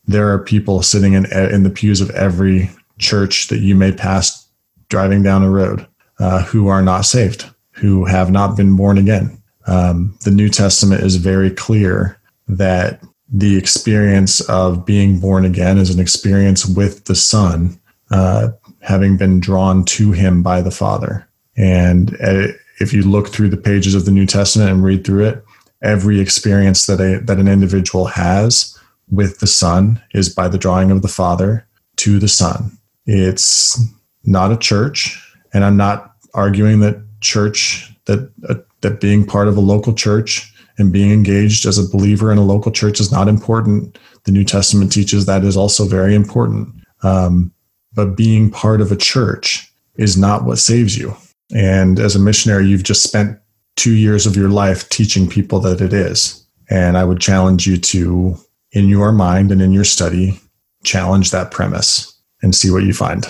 there 0.07 0.31
are 0.31 0.39
people 0.39 0.81
sitting 0.81 1.13
in 1.13 1.25
in 1.33 1.63
the 1.63 1.69
pews 1.69 2.01
of 2.01 2.09
every 2.11 2.69
church 2.97 3.47
that 3.47 3.59
you 3.59 3.75
may 3.75 3.91
pass 3.91 4.47
driving 4.89 5.23
down 5.23 5.43
a 5.43 5.49
road 5.49 5.87
uh, 6.19 6.43
who 6.43 6.67
are 6.67 6.81
not 6.81 7.01
saved 7.01 7.49
who 7.79 8.05
have 8.05 8.29
not 8.29 8.57
been 8.57 8.75
born 8.75 8.97
again. 8.97 9.38
Um, 9.69 10.17
the 10.23 10.31
New 10.31 10.49
Testament 10.49 11.03
is 11.03 11.17
very 11.17 11.51
clear 11.51 12.19
that 12.47 13.03
the 13.31 13.55
experience 13.55 14.41
of 14.41 14.83
being 14.83 15.19
born 15.19 15.45
again 15.45 15.77
is 15.77 15.91
an 15.91 15.99
experience 15.99 16.65
with 16.65 17.05
the 17.05 17.15
Son, 17.15 17.79
uh, 18.09 18.49
having 18.81 19.15
been 19.15 19.39
drawn 19.39 19.85
to 19.85 20.11
Him 20.11 20.41
by 20.41 20.61
the 20.61 20.71
Father. 20.71 21.27
And 21.55 22.15
uh, 22.19 22.47
if 22.79 22.93
you 22.93 23.03
look 23.03 23.27
through 23.27 23.49
the 23.49 23.57
pages 23.57 23.93
of 23.93 24.05
the 24.05 24.11
New 24.11 24.25
Testament 24.25 24.71
and 24.71 24.83
read 24.83 25.05
through 25.05 25.27
it, 25.27 25.45
every 25.83 26.19
experience 26.19 26.87
that 26.87 26.99
a 26.99 27.19
that 27.19 27.37
an 27.37 27.47
individual 27.47 28.05
has 28.05 28.77
with 29.11 29.39
the 29.39 29.47
Son 29.47 30.01
is 30.13 30.33
by 30.33 30.47
the 30.47 30.57
drawing 30.57 30.89
of 30.89 31.03
the 31.03 31.07
Father 31.07 31.67
to 31.97 32.17
the 32.17 32.27
Son. 32.27 32.71
It's 33.05 33.79
not 34.23 34.51
a 34.51 34.57
church, 34.57 35.21
and 35.53 35.63
I'm 35.63 35.77
not 35.77 36.15
arguing 36.33 36.79
that 36.79 37.03
church 37.21 37.93
that 38.05 38.31
uh, 38.47 38.55
that 38.81 39.01
being 39.01 39.25
part 39.25 39.47
of 39.47 39.57
a 39.57 39.61
local 39.61 39.93
church 39.93 40.53
and 40.77 40.93
being 40.93 41.11
engaged 41.11 41.65
as 41.65 41.77
a 41.77 41.89
believer 41.89 42.31
in 42.31 42.37
a 42.37 42.43
local 42.43 42.71
church 42.71 42.99
is 42.99 43.11
not 43.11 43.27
important. 43.27 43.97
The 44.23 44.31
New 44.31 44.45
Testament 44.45 44.91
teaches 44.91 45.25
that 45.25 45.43
is 45.43 45.57
also 45.57 45.85
very 45.85 46.15
important. 46.15 46.73
Um, 47.03 47.51
but 47.93 48.15
being 48.15 48.49
part 48.49 48.81
of 48.81 48.91
a 48.91 48.95
church 48.95 49.71
is 49.95 50.17
not 50.17 50.45
what 50.45 50.57
saves 50.57 50.97
you. 50.97 51.15
And 51.53 51.99
as 51.99 52.15
a 52.15 52.19
missionary, 52.19 52.67
you've 52.67 52.83
just 52.83 53.03
spent 53.03 53.39
two 53.75 53.93
years 53.93 54.25
of 54.25 54.35
your 54.35 54.49
life 54.49 54.87
teaching 54.89 55.27
people 55.29 55.59
that 55.61 55.81
it 55.81 55.93
is. 55.93 56.45
And 56.69 56.97
I 56.97 57.03
would 57.03 57.19
challenge 57.19 57.65
you 57.65 57.77
to, 57.77 58.37
in 58.71 58.87
your 58.87 59.11
mind 59.11 59.51
and 59.51 59.61
in 59.61 59.71
your 59.71 59.83
study, 59.83 60.39
challenge 60.83 61.31
that 61.31 61.51
premise 61.51 62.13
and 62.41 62.55
see 62.55 62.69
what 62.69 62.83
you 62.83 62.93
find. 62.93 63.25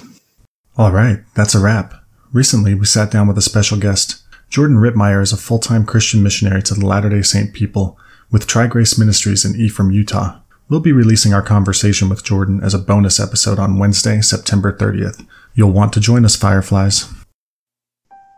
All 0.78 0.92
right, 0.92 1.20
that's 1.36 1.56
a 1.56 1.60
wrap. 1.60 1.94
Recently, 2.32 2.76
we 2.76 2.86
sat 2.86 3.12
down 3.12 3.28
with 3.28 3.38
a 3.38 3.42
special 3.42 3.78
guest. 3.78 4.22
Jordan 4.50 4.78
Rittmeyer 4.78 5.22
is 5.22 5.32
a 5.32 5.38
full 5.38 5.60
time 5.60 5.86
Christian 5.86 6.24
missionary 6.24 6.64
to 6.64 6.74
the 6.74 6.86
Latter 6.86 7.10
day 7.10 7.22
Saint 7.22 7.54
people 7.54 7.98
with 8.32 8.48
Tri 8.48 8.66
Grace 8.66 8.98
Ministries 8.98 9.46
in 9.46 9.56
Ephraim, 9.56 9.92
Utah. 9.92 10.40
We'll 10.70 10.80
be 10.80 10.92
releasing 10.92 11.34
our 11.34 11.42
conversation 11.42 12.10
with 12.10 12.24
Jordan 12.24 12.60
as 12.64 12.74
a 12.74 12.80
bonus 12.80 13.20
episode 13.20 13.60
on 13.60 13.78
Wednesday, 13.78 14.22
September 14.22 14.76
30th. 14.76 15.26
You'll 15.54 15.72
want 15.72 15.94
to 15.94 16.00
join 16.00 16.26
us, 16.26 16.36
Fireflies. 16.36 17.12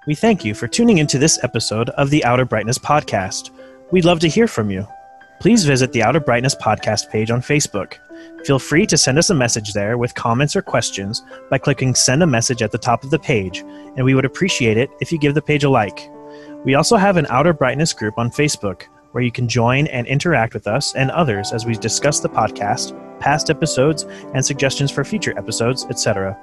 We 0.06 0.15
thank 0.15 0.43
you 0.43 0.53
for 0.53 0.67
tuning 0.67 0.98
into 0.98 1.17
this 1.17 1.41
episode 1.43 1.90
of 1.91 2.09
the 2.09 2.25
Outer 2.25 2.45
Brightness 2.45 2.77
Podcast. 2.77 3.51
We'd 3.91 4.06
love 4.06 4.19
to 4.22 4.30
hear 4.30 4.48
from 4.48 4.69
you. 4.69 4.85
Please 5.40 5.64
visit 5.64 5.93
the 5.93 6.03
Outer 6.03 6.19
Brightness 6.19 6.56
Podcast 6.56 7.09
page 7.09 7.31
on 7.31 7.41
Facebook. 7.41 7.95
Feel 8.45 8.57
free 8.57 8.87
to 8.87 8.97
send 8.97 9.19
us 9.19 9.29
a 9.29 9.35
message 9.35 9.73
there 9.73 9.97
with 9.97 10.15
comments 10.15 10.55
or 10.55 10.63
questions 10.63 11.23
by 11.51 11.59
clicking 11.59 11.93
Send 11.93 12.23
a 12.23 12.27
Message 12.27 12.63
at 12.63 12.71
the 12.71 12.77
top 12.77 13.03
of 13.03 13.11
the 13.11 13.19
page, 13.19 13.59
and 13.59 14.03
we 14.03 14.15
would 14.15 14.25
appreciate 14.25 14.77
it 14.77 14.89
if 14.99 15.11
you 15.11 15.19
give 15.19 15.35
the 15.35 15.41
page 15.41 15.63
a 15.63 15.69
like. 15.69 16.09
We 16.65 16.73
also 16.73 16.97
have 16.97 17.17
an 17.17 17.27
Outer 17.29 17.53
Brightness 17.53 17.93
group 17.93 18.17
on 18.17 18.31
Facebook 18.31 18.83
where 19.11 19.23
you 19.23 19.31
can 19.31 19.47
join 19.47 19.87
and 19.87 20.07
interact 20.07 20.53
with 20.53 20.67
us 20.67 20.95
and 20.95 21.11
others 21.11 21.51
as 21.51 21.65
we 21.65 21.75
discuss 21.75 22.19
the 22.19 22.29
podcast, 22.29 22.97
past 23.19 23.49
episodes, 23.49 24.03
and 24.33 24.43
suggestions 24.43 24.89
for 24.89 25.03
future 25.03 25.37
episodes, 25.37 25.85
etc. 25.89 26.35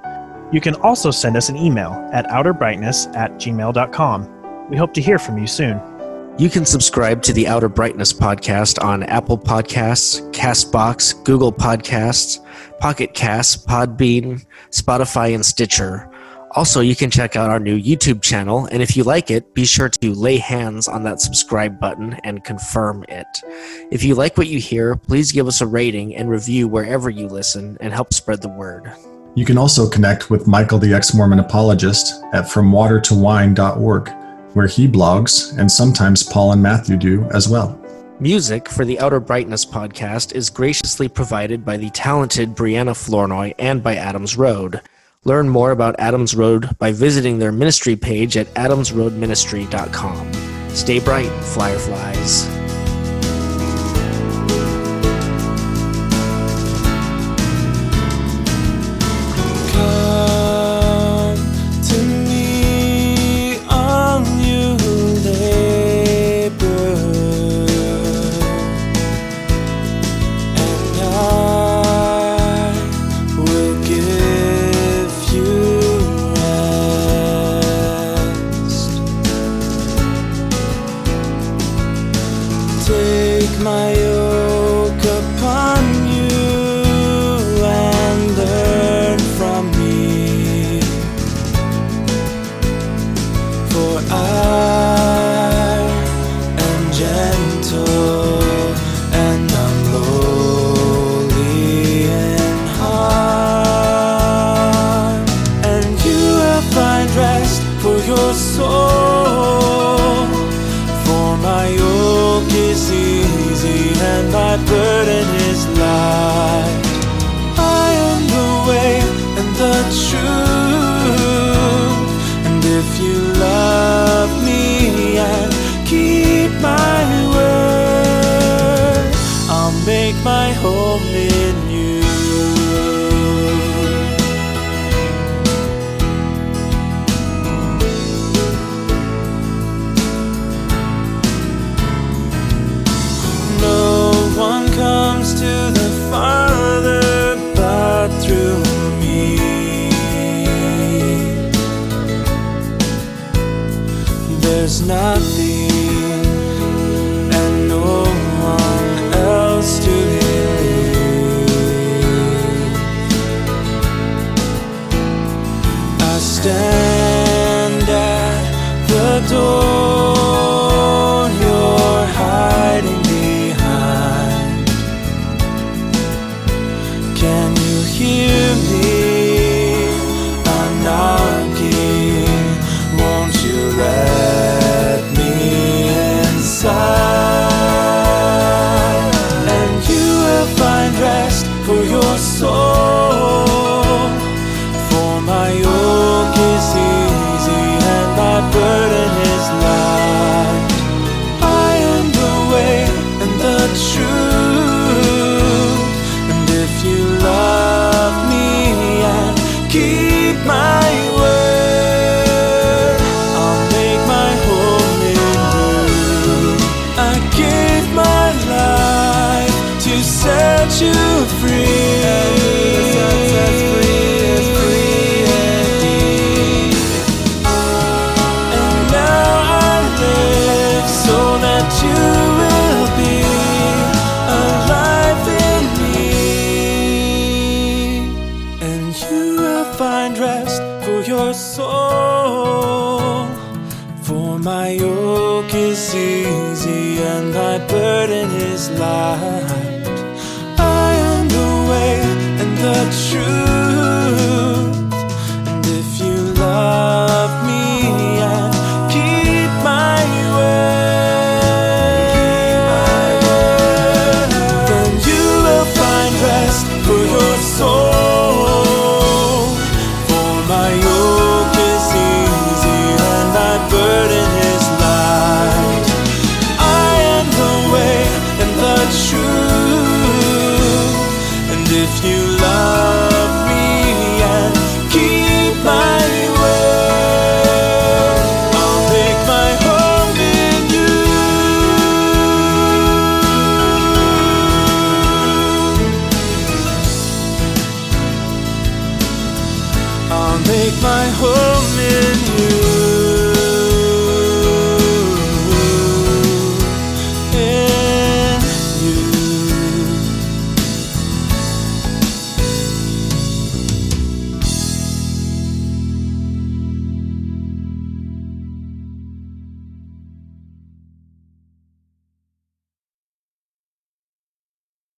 You 0.53 0.61
can 0.61 0.75
also 0.75 1.11
send 1.11 1.35
us 1.35 1.49
an 1.49 1.57
email 1.57 1.91
at 2.13 2.27
outerbrightness 2.27 3.13
at 3.15 3.33
gmail.com. 3.33 4.69
We 4.69 4.77
hope 4.77 4.93
to 4.93 5.01
hear 5.01 5.19
from 5.19 5.37
you 5.37 5.47
soon. 5.47 5.81
You 6.39 6.49
can 6.49 6.65
subscribe 6.65 7.21
to 7.23 7.33
the 7.33 7.49
Outer 7.49 7.67
Brightness 7.67 8.13
podcast 8.13 8.81
on 8.81 9.03
Apple 9.03 9.37
Podcasts, 9.37 10.21
Castbox, 10.31 11.21
Google 11.25 11.51
Podcasts, 11.51 12.39
Pocket 12.79 13.13
Casts, 13.13 13.57
Podbean, 13.65 14.45
Spotify, 14.69 15.35
and 15.35 15.45
Stitcher. 15.45 16.09
Also, 16.51 16.79
you 16.79 16.95
can 16.95 17.11
check 17.11 17.35
out 17.35 17.49
our 17.49 17.59
new 17.59 17.77
YouTube 17.77 18.21
channel, 18.21 18.69
and 18.71 18.81
if 18.81 18.95
you 18.95 19.03
like 19.03 19.29
it, 19.29 19.53
be 19.53 19.65
sure 19.65 19.89
to 19.89 20.13
lay 20.13 20.37
hands 20.37 20.87
on 20.87 21.03
that 21.03 21.19
subscribe 21.19 21.77
button 21.77 22.13
and 22.23 22.45
confirm 22.45 23.03
it. 23.09 23.27
If 23.91 24.05
you 24.05 24.15
like 24.15 24.37
what 24.37 24.47
you 24.47 24.59
hear, 24.59 24.95
please 24.95 25.33
give 25.33 25.45
us 25.45 25.59
a 25.59 25.67
rating 25.67 26.15
and 26.15 26.29
review 26.29 26.69
wherever 26.69 27.09
you 27.09 27.27
listen 27.27 27.77
and 27.81 27.91
help 27.91 28.13
spread 28.13 28.41
the 28.41 28.47
word. 28.47 28.89
You 29.35 29.43
can 29.43 29.57
also 29.57 29.89
connect 29.89 30.29
with 30.29 30.47
Michael 30.47 30.79
the 30.79 30.93
Ex 30.93 31.13
Mormon 31.13 31.39
Apologist 31.39 32.23
at 32.33 32.45
FromWaterToWine.org, 32.45 34.07
where 34.53 34.67
he 34.67 34.87
blogs, 34.87 35.57
and 35.57 35.71
sometimes 35.71 36.23
Paul 36.23 36.53
and 36.53 36.61
Matthew 36.61 36.97
do 36.97 37.23
as 37.33 37.47
well. 37.47 37.79
Music 38.19 38.67
for 38.67 38.83
the 38.83 38.99
Outer 38.99 39.21
Brightness 39.21 39.65
podcast 39.65 40.35
is 40.35 40.49
graciously 40.49 41.07
provided 41.07 41.63
by 41.63 41.77
the 41.77 41.89
talented 41.91 42.55
Brianna 42.55 42.95
Flournoy 42.95 43.53
and 43.57 43.81
by 43.81 43.95
Adams 43.95 44.35
Road. 44.35 44.81
Learn 45.23 45.47
more 45.47 45.71
about 45.71 45.99
Adams 45.99 46.35
Road 46.35 46.77
by 46.79 46.91
visiting 46.91 47.39
their 47.39 47.51
ministry 47.51 47.95
page 47.95 48.35
at 48.35 48.47
adamsroadministry.com. 48.55 50.33
Stay 50.69 50.99
bright, 50.99 51.29
fireflies. 51.29 52.58